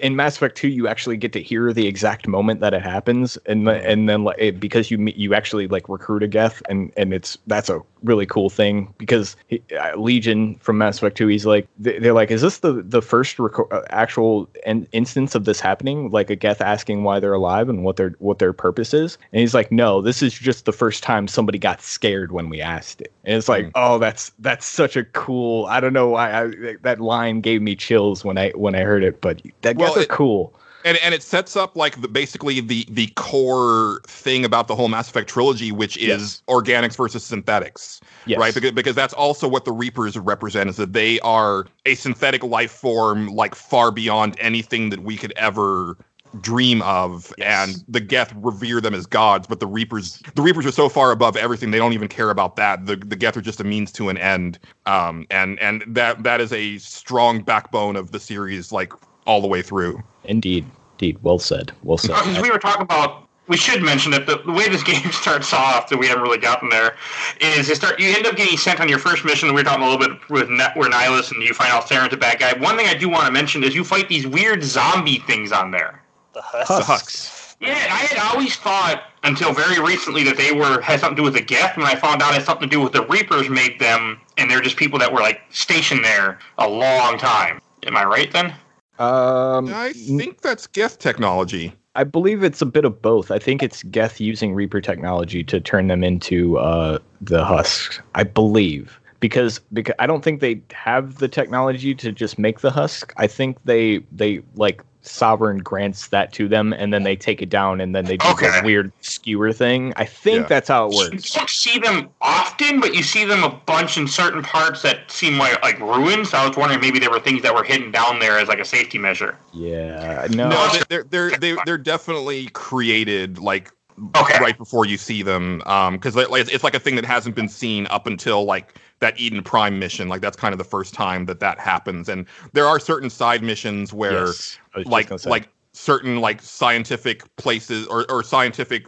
in 0.02 0.16
Mass 0.16 0.38
Effect 0.38 0.56
2, 0.58 0.70
you 0.70 0.88
actually 0.88 1.18
get 1.18 1.34
to 1.34 1.42
hear 1.42 1.74
the 1.74 1.88
exact 1.88 2.28
moment 2.28 2.60
that 2.62 2.74
it 2.74 2.84
happens, 2.84 3.38
and 3.46 3.68
and 3.68 4.08
then 4.08 4.24
like 4.24 4.38
it, 4.40 4.60
because 4.60 4.92
you 4.92 5.00
you 5.16 5.34
actually 5.34 5.68
like 5.68 5.90
recruit 5.90 6.24
a 6.24 6.28
Geth, 6.28 6.62
and 6.70 6.92
and 6.98 7.14
it's 7.14 7.38
that's 7.48 7.70
a 7.70 7.82
really 8.04 8.26
cool 8.26 8.50
thing 8.50 8.94
because 8.98 9.36
he, 9.48 9.62
uh, 9.80 9.96
Legion 9.98 10.56
from 10.56 10.78
Mass 10.78 10.98
Effect 10.98 11.18
2, 11.18 11.28
he's 11.28 11.46
like 11.46 11.68
they- 11.80 12.00
they're 12.00 12.14
like, 12.14 12.32
is 12.32 12.42
this 12.42 12.60
the 12.60 12.82
the 12.82 13.02
first 13.02 13.38
reco- 13.38 13.72
uh, 13.72 13.82
actual 13.90 14.50
in- 14.66 14.88
instance 14.92 15.36
of 15.36 15.46
this 15.46 15.60
happening? 15.60 16.10
Like 16.10 16.30
a 16.30 16.36
Geth 16.36 16.62
asking 16.62 17.04
why 17.04 17.20
they're 17.20 17.34
alive 17.34 17.70
and 17.70 17.84
what 17.84 17.98
their 17.98 18.16
what 18.20 18.40
their 18.40 18.54
purpose 18.54 18.94
is, 18.94 19.18
and 19.34 19.40
he's 19.40 19.54
like, 19.54 19.72
no, 19.72 20.02
this 20.02 20.22
is 20.24 20.34
just 20.34 20.66
the 20.66 20.74
first 20.74 21.04
time 21.04 21.28
somebody 21.28 21.58
got 21.60 21.82
scared 21.82 22.32
when 22.32 22.50
we 22.50 22.62
asked 22.62 23.02
it, 23.02 23.12
and 23.26 23.38
it's 23.38 23.50
like, 23.50 23.66
Mm. 23.68 23.72
oh, 23.76 23.98
that's 24.00 24.32
that's 24.40 24.66
such 24.66 24.96
a 24.98 25.04
cool. 25.04 25.66
I 25.68 25.80
don't 25.80 25.94
know 25.94 26.10
why 26.10 26.32
I, 26.46 26.76
that 26.84 27.00
line 27.00 27.42
gave 27.42 27.62
me 27.62 27.76
chills 27.76 28.26
when 28.26 28.38
I 28.38 28.50
when 28.52 28.76
I 28.76 28.82
heard 28.82 29.04
it, 29.04 29.22
but 29.22 29.42
that 29.62 29.78
Well, 29.78 29.90
Geth 29.90 29.98
are 29.98 30.02
it- 30.02 30.10
cool. 30.10 30.54
And 30.86 30.98
and 30.98 31.14
it 31.14 31.24
sets 31.24 31.56
up 31.56 31.76
like 31.76 32.02
the 32.02 32.08
basically 32.08 32.60
the 32.62 32.86
the 32.90 33.08
core 33.16 34.02
thing 34.08 34.46
about 34.46 34.68
the 34.68 34.76
whole 34.76 34.88
Mass 34.88 35.10
Effect 35.10 35.30
trilogy, 35.30 35.72
which 35.72 35.98
is 35.98 36.08
Yes. 36.08 36.44
organics 36.50 36.96
versus 36.98 37.24
synthetics, 37.26 38.02
Yes. 38.26 38.40
right? 38.40 38.54
Because 38.54 38.72
because 38.72 38.96
that's 38.96 39.14
also 39.14 39.48
what 39.48 39.66
the 39.66 39.72
Reapers 39.72 40.18
represent 40.18 40.70
is 40.70 40.78
that 40.78 40.94
they 40.94 41.20
are 41.22 41.66
a 41.86 41.96
synthetic 41.96 42.44
life 42.44 42.72
form, 42.72 43.28
like 43.28 43.56
far 43.56 43.92
beyond 43.92 44.36
anything 44.40 44.90
that 44.90 45.02
we 45.04 45.18
could 45.18 45.34
ever 45.38 45.98
dream 46.40 46.82
of 46.84 47.34
Yes. 47.38 47.84
and 47.84 47.84
the 47.90 48.00
geth 48.00 48.34
revere 48.38 48.80
them 48.80 48.94
as 48.94 49.06
gods 49.06 49.48
but 49.48 49.60
the 49.60 49.68
reapers 49.68 50.22
the 50.36 50.42
reapers 50.42 50.66
are 50.66 50.72
so 50.72 50.88
far 50.88 51.12
above 51.12 51.36
everything 51.36 51.72
they 51.72 51.78
don't 51.78 51.92
even 51.92 52.08
care 52.08 52.30
about 52.30 52.56
that 52.56 52.86
the, 52.86 52.96
the 52.96 53.18
geth 53.18 53.36
are 53.36 53.42
just 53.42 53.60
a 53.60 53.66
means 53.66 53.92
to 53.92 54.08
an 54.08 54.18
end 54.18 54.58
um 54.86 55.26
and 55.30 55.60
and 55.60 55.84
that 55.86 56.24
that 56.24 56.40
is 56.40 56.54
a 56.54 56.78
strong 56.78 57.44
backbone 57.44 57.98
of 57.98 58.12
the 58.12 58.20
series 58.20 58.72
like 58.72 58.94
all 59.28 59.42
the 59.42 59.48
way 59.48 59.62
through 59.62 60.02
Indeed, 60.24 60.66
indeed. 60.94 61.18
Well 61.22 61.40
said. 61.40 61.72
Well 61.84 61.98
said. 61.98 62.16
Because 62.16 62.42
we 62.42 62.52
were 62.52 62.60
talking 62.60 62.84
about, 62.84 63.28
we 63.48 63.58
should 63.58 63.82
mention 63.82 64.12
that 64.12 64.28
the, 64.28 64.42
the 64.46 64.52
way 64.52 64.70
this 64.70 64.84
game 64.92 65.12
starts 65.12 65.54
off, 65.54 65.90
that 65.90 65.98
we 65.98 66.08
haven't 66.08 66.24
really 66.24 66.38
gotten 66.38 66.70
there, 66.70 66.96
is 67.40 67.68
you 67.68 67.76
start 67.76 68.00
you 68.00 68.10
end 68.10 68.26
up 68.26 68.36
getting 68.36 68.58
sent 68.58 68.80
on 68.80 68.88
your 68.88 69.00
first 69.00 69.26
mission. 69.26 69.50
We 69.50 69.56
were 69.56 69.64
talking 69.64 69.84
a 69.84 69.90
little 69.90 70.08
bit 70.08 70.30
with 70.30 70.50
Net, 70.50 70.76
where 70.76 70.90
Nihlus 70.90 71.32
and 71.32 71.42
you 71.42 71.54
find 71.54 71.72
out 71.72 71.88
Saren's 71.88 72.14
a 72.14 72.18
bad 72.18 72.40
guy. 72.40 72.54
One 72.54 72.78
thing 72.78 72.88
I 72.88 72.94
do 72.94 73.10
want 73.10 73.26
to 73.26 73.32
mention 73.32 73.64
is 73.64 73.76
you 73.76 73.84
fight 73.84 74.10
these 74.10 74.28
weird 74.28 74.64
zombie 74.64 75.20
things 75.20 75.52
on 75.52 75.72
there. 75.72 76.02
The 76.34 76.42
husk. 76.42 76.68
the 76.68 76.84
husks 76.84 77.56
Yeah, 77.60 77.74
I 77.74 78.06
had 78.06 78.18
always 78.32 78.56
thought 78.56 79.04
until 79.24 79.54
very 79.54 79.82
recently 79.82 80.24
that 80.24 80.38
they 80.38 80.52
were 80.54 80.80
had 80.82 81.00
something 81.00 81.18
to 81.18 81.20
do 81.20 81.24
with 81.24 81.34
the 81.34 81.42
Geth, 81.42 81.76
and 81.76 81.86
I 81.86 81.96
found 81.96 82.22
out 82.22 82.32
it 82.32 82.36
had 82.36 82.46
something 82.46 82.70
to 82.70 82.76
do 82.76 82.82
with 82.82 82.94
the 82.94 83.06
Reapers 83.08 83.50
made 83.50 83.80
them, 83.80 84.22
and 84.38 84.50
they're 84.50 84.62
just 84.62 84.78
people 84.78 84.98
that 85.00 85.12
were 85.12 85.20
like 85.20 85.42
stationed 85.50 86.06
there 86.06 86.40
a 86.58 86.70
long 86.70 87.18
time. 87.18 87.60
Am 87.84 87.98
I 87.98 88.06
right 88.06 88.32
then? 88.32 88.54
Um, 89.02 89.74
i 89.74 89.94
think 89.94 90.42
that's 90.42 90.68
geth 90.68 91.00
technology 91.00 91.74
I 91.94 92.06
believe 92.06 92.42
it's 92.42 92.62
a 92.62 92.66
bit 92.66 92.86
of 92.86 93.02
both. 93.02 93.32
I 93.32 93.40
think 93.40 93.62
it's 93.62 93.84
Geth 93.84 94.22
using 94.22 94.54
Reaper 94.54 94.80
technology 94.80 95.44
to 95.44 95.60
turn 95.60 95.88
them 95.88 96.06
into 96.06 96.58
uh, 96.58 97.00
the 97.20 97.44
husks. 97.44 98.00
I 98.16 98.24
believe 98.24 98.98
because 99.20 99.60
because 99.72 99.96
I 100.00 100.08
don't 100.08 100.24
think 100.24 100.42
they 100.42 100.62
have 100.72 101.18
the 101.20 101.28
technology 101.28 101.94
to 101.96 102.12
just 102.12 102.38
make 102.40 102.60
the 102.60 102.72
husk. 102.72 103.14
I 103.18 103.28
think 103.28 103.58
they 103.66 104.00
they 104.12 104.42
like 104.56 104.84
sovereign 105.02 105.58
grants 105.58 106.08
that 106.10 106.32
to 106.34 106.48
them 106.48 106.74
and 106.74 106.94
then 106.94 107.04
they 107.04 107.16
take 107.16 107.42
it 107.42 107.50
down 107.50 107.82
and 107.82 107.96
then 107.96 108.06
they 108.06 108.18
do 108.18 108.28
Okay. 108.30 108.48
that 108.48 108.64
weird 108.64 108.92
skewer 109.02 109.52
thing. 109.52 109.94
I 109.96 110.06
think 110.06 110.42
Yeah. 110.42 110.48
that's 110.48 110.68
how 110.68 110.88
it 110.88 110.96
works. 110.96 111.12
You 111.34 111.40
don't 111.40 111.50
see 111.50 111.80
them 111.80 112.10
often, 112.22 112.80
but 112.80 112.94
you 112.94 113.04
see 113.04 113.26
them 113.26 113.44
a 113.44 113.50
bunch 113.50 113.98
in 113.98 114.08
certain 114.08 114.42
parts 114.44 114.82
that 114.84 115.12
seem 115.12 115.38
like 115.38 115.62
like 115.64 115.80
ruins. 115.80 116.30
So 116.32 116.38
I 116.38 116.48
was 116.48 116.56
wondering 116.58 116.82
maybe 116.82 117.00
there 117.00 117.12
were 117.12 117.20
things 117.20 117.42
that 117.44 117.54
were 117.54 117.64
hidden 117.64 117.92
down 117.92 118.20
there 118.20 118.38
as 118.38 118.48
like 118.48 118.60
a 118.60 118.66
safety 118.66 118.98
measure. 118.98 119.38
Yeah, 119.54 120.28
no, 120.32 120.50
no 120.50 120.70
they're 120.90 121.04
they're 121.04 121.32
they're, 121.32 121.58
they're 121.66 121.78
definitely 121.78 122.48
created 122.54 123.40
like 123.40 123.72
Okay. 124.16 124.40
right 124.40 124.58
before 124.58 124.86
you 124.86 124.98
see 124.98 125.22
them 125.22 125.62
um 125.66 125.96
because 125.96 126.16
like 126.16 126.28
it's, 126.32 126.50
it's 126.50 126.64
like 126.64 126.74
a 126.76 126.80
thing 126.80 126.96
that 126.96 127.06
hasn't 127.06 127.36
been 127.36 127.50
seen 127.50 127.88
up 127.88 128.08
until 128.08 128.46
like 128.46 128.80
that 129.00 129.20
eden 129.20 129.44
prime 129.44 129.80
mission. 129.80 130.08
Like 130.10 130.22
that's 130.22 130.38
kind 130.38 130.54
of 130.54 130.58
the 130.58 130.64
first 130.64 130.94
time 130.94 131.26
that 131.26 131.40
that 131.40 131.60
happens. 131.60 132.08
And 132.08 132.26
there 132.54 132.66
are 132.68 132.80
certain 132.80 133.10
side 133.10 133.44
missions 133.44 133.94
where 133.94 134.12
Yes, 134.14 134.58
I 134.74 134.80
was 134.80 134.88
just 134.88 135.10
like 135.10 135.26
like 135.26 135.50
certain 135.74 136.20
like 136.20 136.42
scientific 136.42 137.34
places 137.38 137.88
or, 137.88 138.10
or 138.12 138.24
scientific 138.24 138.88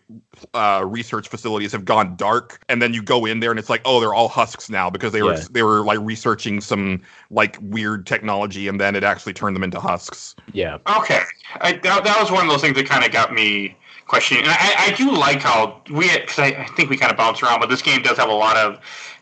uh, 0.53 0.83
research 0.85 1.29
facilities 1.29 1.71
have 1.71 1.85
gone 1.85 2.15
dark. 2.15 2.63
And 2.69 2.81
then 2.81 2.93
you 2.93 3.01
go 3.01 3.25
in 3.25 3.39
there 3.39 3.51
and 3.51 3.59
it's 3.59 3.69
like 3.69 3.81
oh 3.85 3.99
they're 3.99 4.13
all 4.13 4.27
husks 4.27 4.69
now 4.69 4.89
because 4.89 5.11
they 5.13 5.23
were 5.23 5.33
Yeah. 5.33 5.45
they 5.51 5.63
were 5.63 5.83
like 5.83 5.99
researching 6.01 6.61
some 6.61 7.01
like 7.29 7.57
weird 7.61 8.05
technology 8.05 8.67
and 8.67 8.79
then 8.79 8.95
it 8.95 9.03
actually 9.03 9.33
turned 9.33 9.55
them 9.55 9.63
into 9.63 9.79
husks. 9.79 10.35
Yeah, 10.51 10.77
Okay, 10.87 11.21
I, 11.61 11.73
that, 11.73 12.03
that 12.03 12.21
was 12.21 12.29
one 12.31 12.43
of 12.45 12.49
those 12.51 12.61
things 12.61 12.75
that 12.75 12.87
kind 12.87 13.05
of 13.05 13.11
got 13.11 13.33
me 13.33 13.77
questioning. 14.07 14.43
And 14.43 14.51
I, 14.51 14.87
I 14.87 14.91
do 14.95 15.11
like 15.11 15.41
how 15.41 15.81
we, 15.91 16.11
because 16.19 16.39
I, 16.39 16.47
I 16.47 16.65
think 16.75 16.89
we 16.89 16.97
kind 16.97 17.11
of 17.11 17.17
bounce 17.17 17.41
around, 17.43 17.59
but 17.59 17.69
this 17.69 17.81
game 17.81 18.01
does 18.01 18.17
have 18.17 18.29
a 18.29 18.33
lot 18.33 18.57
of 18.57 18.79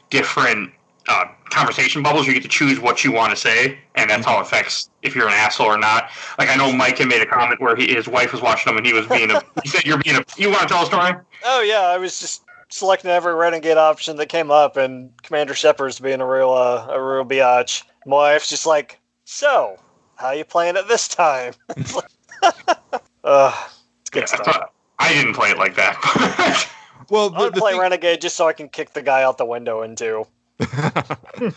different 0.09 0.71
uh, 1.07 1.25
conversation 1.49 2.03
bubbles. 2.03 2.27
You 2.27 2.33
get 2.33 2.43
to 2.43 2.49
choose 2.49 2.79
what 2.79 3.03
you 3.03 3.11
want 3.11 3.31
to 3.31 3.35
say, 3.35 3.79
and 3.95 4.09
that's 4.09 4.25
how 4.25 4.39
it 4.39 4.43
affects 4.43 4.89
if 5.01 5.15
you're 5.15 5.27
an 5.27 5.33
asshole 5.33 5.67
or 5.67 5.77
not. 5.77 6.09
Like 6.37 6.49
I 6.49 6.55
know 6.55 6.71
Mike 6.71 6.97
had 6.99 7.07
made 7.07 7.21
a 7.21 7.25
comment 7.25 7.59
where 7.61 7.75
he, 7.75 7.93
his 7.93 8.07
wife 8.07 8.31
was 8.31 8.41
watching 8.41 8.71
him, 8.71 8.77
and 8.77 8.85
he 8.85 8.93
was 8.93 9.07
being 9.07 9.31
a. 9.31 9.41
he 9.63 9.69
said, 9.69 9.83
"You're 9.85 9.97
being 9.99 10.17
a." 10.17 10.23
You 10.37 10.49
want 10.49 10.61
to 10.61 10.67
tell 10.67 10.83
a 10.83 10.85
story? 10.85 11.13
Oh 11.43 11.61
yeah, 11.61 11.81
I 11.81 11.97
was 11.97 12.19
just 12.19 12.43
selecting 12.69 13.11
every 13.11 13.33
renegade 13.35 13.77
option 13.77 14.15
that 14.17 14.27
came 14.27 14.51
up, 14.51 14.77
and 14.77 15.11
Commander 15.23 15.53
Shepard's 15.53 15.99
being 15.99 16.21
a 16.21 16.27
real 16.27 16.51
uh, 16.51 16.87
a 16.89 17.01
real 17.01 17.25
biatch. 17.25 17.83
My 18.05 18.15
wife's 18.33 18.49
just 18.49 18.65
like, 18.65 18.99
so 19.25 19.77
how 20.15 20.31
you 20.31 20.45
playing 20.45 20.75
it 20.75 20.87
this 20.87 21.07
time? 21.07 21.53
uh, 23.23 23.67
it's 24.01 24.09
good 24.09 24.21
Yeah, 24.21 24.25
stuff. 24.27 24.70
So 25.01 25.09
I 25.09 25.13
didn't 25.13 25.33
play 25.33 25.49
it 25.49 25.57
like 25.57 25.75
that. 25.75 26.69
well 27.09 27.27
I 27.27 27.29
the, 27.29 27.37
want 27.39 27.55
the 27.55 27.61
play 27.61 27.71
thing- 27.73 27.81
renegade 27.81 28.21
just 28.21 28.35
so 28.35 28.47
I 28.47 28.53
can 28.53 28.69
kick 28.69 28.93
the 28.93 29.01
guy 29.01 29.23
out 29.23 29.37
the 29.37 29.45
window 29.45 29.81
into. 29.81 30.25
the 30.59 31.53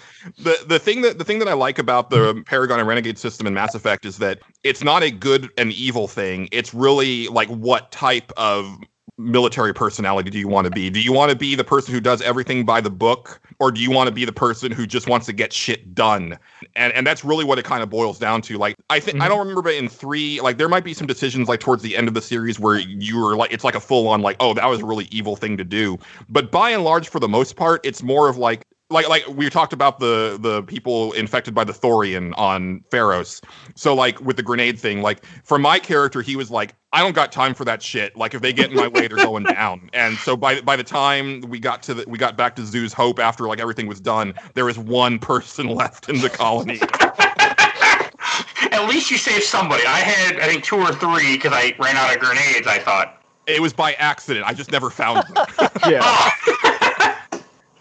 the 0.67 0.79
thing 0.79 1.03
that 1.03 1.19
the 1.19 1.25
thing 1.25 1.39
that 1.39 1.49
I 1.49 1.53
like 1.53 1.79
about 1.79 2.09
the 2.09 2.43
Paragon 2.47 2.79
and 2.79 2.89
Renegade 2.89 3.19
system 3.19 3.47
in 3.47 3.53
Mass 3.53 3.75
Effect 3.75 4.07
is 4.07 4.17
that 4.17 4.39
it's 4.63 4.83
not 4.83 5.03
a 5.03 5.11
good 5.11 5.51
and 5.59 5.73
evil 5.73 6.09
thing. 6.09 6.49
It's 6.53 6.73
really 6.73 7.29
like 7.29 7.49
what 7.49 7.93
type 7.93 8.33
of 8.39 8.79
military 9.17 9.73
personality 9.73 10.31
do 10.31 10.39
you 10.39 10.49
want 10.49 10.65
to 10.65 10.71
be? 10.71 10.91
Do 10.91 11.01
you 11.01 11.13
want 11.13 11.31
to 11.31 11.37
be 11.37 11.55
the 11.55 11.65
person 11.65 11.95
who 11.95 12.01
does 12.01 12.21
everything 12.23 12.65
by 12.65 12.81
the 12.81 12.91
book 12.91 13.41
or 13.61 13.71
do 13.71 13.81
you 13.81 13.91
want 13.91 14.09
to 14.09 14.13
be 14.13 14.25
the 14.25 14.33
person 14.33 14.73
who 14.73 14.87
just 14.87 15.09
wants 15.09 15.27
to 15.27 15.33
get 15.33 15.53
shit 15.53 15.95
done? 15.95 16.39
And 16.75 16.93
and 16.93 17.07
that's 17.07 17.25
really 17.25 17.45
what 17.45 17.59
it 17.59 17.65
kind 17.65 17.83
of 17.83 17.91
boils 17.91 18.19
down 18.19 18.43
to. 18.43 18.59
Like 18.59 18.77
I 18.91 19.01
think 19.01 19.17
I 19.17 19.21
mm-hmm. 19.21 19.29
don't 19.29 19.39
remember 19.41 19.63
but 19.63 19.75
in 19.75 19.89
3 19.89 20.41
like 20.41 20.59
there 20.59 20.69
might 20.69 20.85
be 20.85 20.95
some 20.95 21.07
decisions 21.07 21.49
like 21.49 21.61
towards 21.61 21.83
the 21.83 21.97
end 21.97 22.09
of 22.09 22.15
the 22.15 22.23
series 22.23 22.59
where 22.59 22.79
you 22.79 23.21
were 23.21 23.37
like 23.37 23.53
it's 23.53 23.65
like 23.65 23.75
a 23.75 23.81
full 23.81 24.09
on 24.09 24.23
like 24.23 24.37
oh 24.41 24.55
that 24.55 24.67
was 24.67 24.81
a 24.81 24.85
really 24.85 25.09
evil 25.11 25.37
thing 25.37 25.57
to 25.57 25.65
do. 25.65 25.99
But 26.29 26.51
by 26.51 26.71
and 26.71 26.83
large 26.85 27.09
for 27.09 27.21
the 27.21 27.29
most 27.29 27.57
part 27.57 27.81
it's 27.85 28.03
more 28.03 28.29
of 28.29 28.37
like 28.37 28.67
like 28.95 29.09
like 29.09 29.27
we 29.29 29.51
talked 29.51 29.75
about 29.75 29.99
the 29.99 30.39
the 30.41 30.63
people 30.63 31.13
infected 31.13 31.55
by 31.55 31.65
the 31.65 31.73
thorian 31.73 32.33
on 32.39 32.83
Feros. 32.91 33.43
So 33.75 33.95
like 33.95 34.21
with 34.21 34.37
the 34.37 34.43
grenade 34.43 34.79
thing, 34.79 35.03
like 35.03 35.27
for 35.45 35.59
my 35.59 35.79
character, 35.79 36.23
he 36.23 36.37
was 36.37 36.51
like, 36.51 36.75
I 36.93 37.01
don't 37.01 37.15
got 37.15 37.33
time 37.33 37.53
for 37.55 37.65
that 37.67 37.83
shit. 37.83 38.17
Like 38.17 38.33
if 38.35 38.41
they 38.41 38.53
get 38.53 38.71
in 38.71 38.77
my 38.77 38.89
way, 38.89 39.09
they're 39.09 39.19
going 39.19 39.43
down. 39.45 39.91
And 39.93 40.17
so 40.19 40.37
by 40.37 40.61
by 40.61 40.77
the 40.77 40.85
time 40.85 41.43
we 41.43 41.59
got 41.59 41.83
to 41.85 41.95
the 41.95 42.05
we 42.09 42.17
got 42.19 42.37
back 42.37 42.57
to 42.57 42.63
Zhu's 42.63 42.93
Hope 42.93 43.19
after 43.19 43.47
like 43.47 43.61
everything 43.61 43.87
was 43.87 44.01
done, 44.01 44.33
there 44.55 44.65
was 44.65 44.79
one 44.79 45.19
person 45.19 45.67
left 45.81 46.09
in 46.09 46.21
the 46.21 46.31
colony. 46.31 46.81
At 48.73 48.89
least 48.89 49.11
you 49.11 49.19
saved 49.19 49.45
somebody. 49.45 49.85
I 49.87 49.99
had, 50.01 50.41
I 50.41 50.47
think, 50.47 50.65
two 50.65 50.77
or 50.77 50.93
three 50.93 51.37
because 51.37 51.53
I 51.53 51.75
ran 51.79 51.97
out 51.97 52.15
of 52.15 52.21
grenades. 52.21 52.67
I 52.67 52.79
thought. 52.79 53.21
It 53.47 53.61
was 53.61 53.73
by 53.75 53.93
accident. 53.95 54.47
I 54.47 54.55
just 54.55 54.73
never 54.73 54.89
found 54.89 55.27
them. 55.29 55.47
yeah, 55.87 56.01
Oh, 56.03 56.74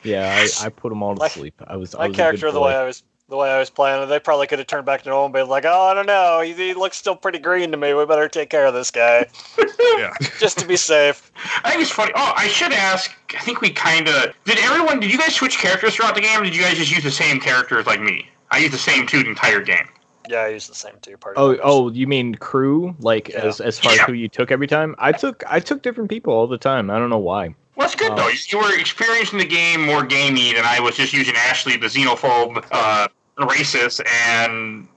yeah. 0.04 0.46
I, 0.62 0.66
I 0.66 0.70
put 0.70 0.90
them 0.90 1.02
all 1.04 1.16
to 1.16 1.20
My- 1.22 1.28
sleep. 1.28 1.62
I 1.68 1.76
was 1.76 1.96
I 1.96 2.00
My 2.00 2.08
was 2.10 2.16
character, 2.18 2.52
the 2.52 2.60
way. 2.62 2.76
I 2.76 2.84
was 2.86 3.04
the 3.30 3.38
way 3.38 3.50
I 3.50 3.58
was 3.58 3.70
playing 3.70 4.04
it. 4.04 4.08
They 4.08 4.20
probably 4.20 4.48
could 4.48 4.60
have 4.60 4.68
turned 4.68 4.86
back 4.86 5.02
to 5.04 5.10
normal 5.10 5.26
and 5.26 5.34
been 5.34 5.48
like, 5.48 5.66
"Oh, 5.66 5.84
I 5.84 5.94
don't 5.94 6.06
know. 6.06 6.42
He, 6.42 6.54
he 6.54 6.74
looks 6.74 6.98
still 6.98 7.16
pretty 7.16 7.40
green 7.40 7.72
to 7.72 7.78
me. 7.78 7.94
We 7.94 8.06
better 8.06 8.28
take 8.28 8.50
care 8.50 8.66
of 8.66 8.74
this 8.74 8.92
guy 8.92 9.26
yeah. 9.98 10.14
just 10.40 10.60
to 10.60 10.68
be 10.68 10.76
safe." 10.76 11.32
I 11.64 11.72
think 11.72 11.82
it's 11.82 11.92
funny. 11.92 12.12
Oh, 12.16 12.34
I 12.36 12.48
should 12.48 12.74
ask. 12.74 13.12
I 13.36 13.40
think 13.40 13.62
we 13.62 13.70
kind 13.70 14.08
of 14.08 14.34
did. 14.46 14.60
Everyone, 14.60 15.00
did 15.00 15.12
you 15.12 15.18
guys 15.18 15.34
switch 15.36 15.58
characters 15.58 15.96
throughout 15.96 16.16
the 16.16 16.22
game, 16.22 16.40
or 16.42 16.44
did 16.44 16.56
you 16.56 16.62
guys 16.62 16.78
just 16.78 16.92
use 16.94 17.04
the 17.04 17.12
same 17.12 17.40
characters 17.40 17.86
like 17.88 18.02
me? 18.02 18.28
I 18.52 18.60
used 18.60 18.74
the 18.74 18.78
same 18.78 19.08
two 19.08 19.24
the 19.24 19.30
entire 19.30 19.62
game. 19.62 19.88
Yeah, 20.30 20.42
I 20.42 20.50
used 20.50 20.70
the 20.70 20.76
same 20.76 20.94
two 21.02 21.18
party. 21.18 21.36
Oh, 21.40 21.48
members. 21.48 21.62
oh, 21.66 21.90
you 21.92 22.08
mean 22.08 22.36
crew? 22.36 22.96
Like 23.00 23.30
Yeah. 23.30 23.40
as 23.46 23.60
as 23.62 23.80
far 23.80 23.94
as 23.94 24.00
who 24.02 24.14
you 24.14 24.28
took 24.28 24.52
every 24.52 24.68
time? 24.68 24.96
I 25.00 25.12
took 25.14 25.44
I 25.48 25.60
took 25.60 25.82
different 25.82 26.10
people 26.10 26.34
all 26.34 26.48
the 26.48 26.58
time. 26.58 26.90
I 26.92 27.00
don't 27.00 27.10
know 27.10 27.18
why. 27.18 27.56
Well, 27.76 27.88
that's 27.88 27.96
good 27.96 28.12
Oh. 28.12 28.16
though. 28.16 28.28
You, 28.28 28.38
you 28.50 28.58
were 28.60 28.80
experiencing 28.80 29.40
the 29.40 29.46
game 29.46 29.82
more 29.86 30.04
gamey 30.04 30.54
than 30.54 30.66
I 30.66 30.80
was 30.80 30.96
just 30.96 31.14
using 31.14 31.36
Ashley, 31.36 31.78
the 31.78 31.88
xenophobe, 31.88 32.64
uh, 32.72 33.08
racist, 33.40 34.02
and 34.28 34.88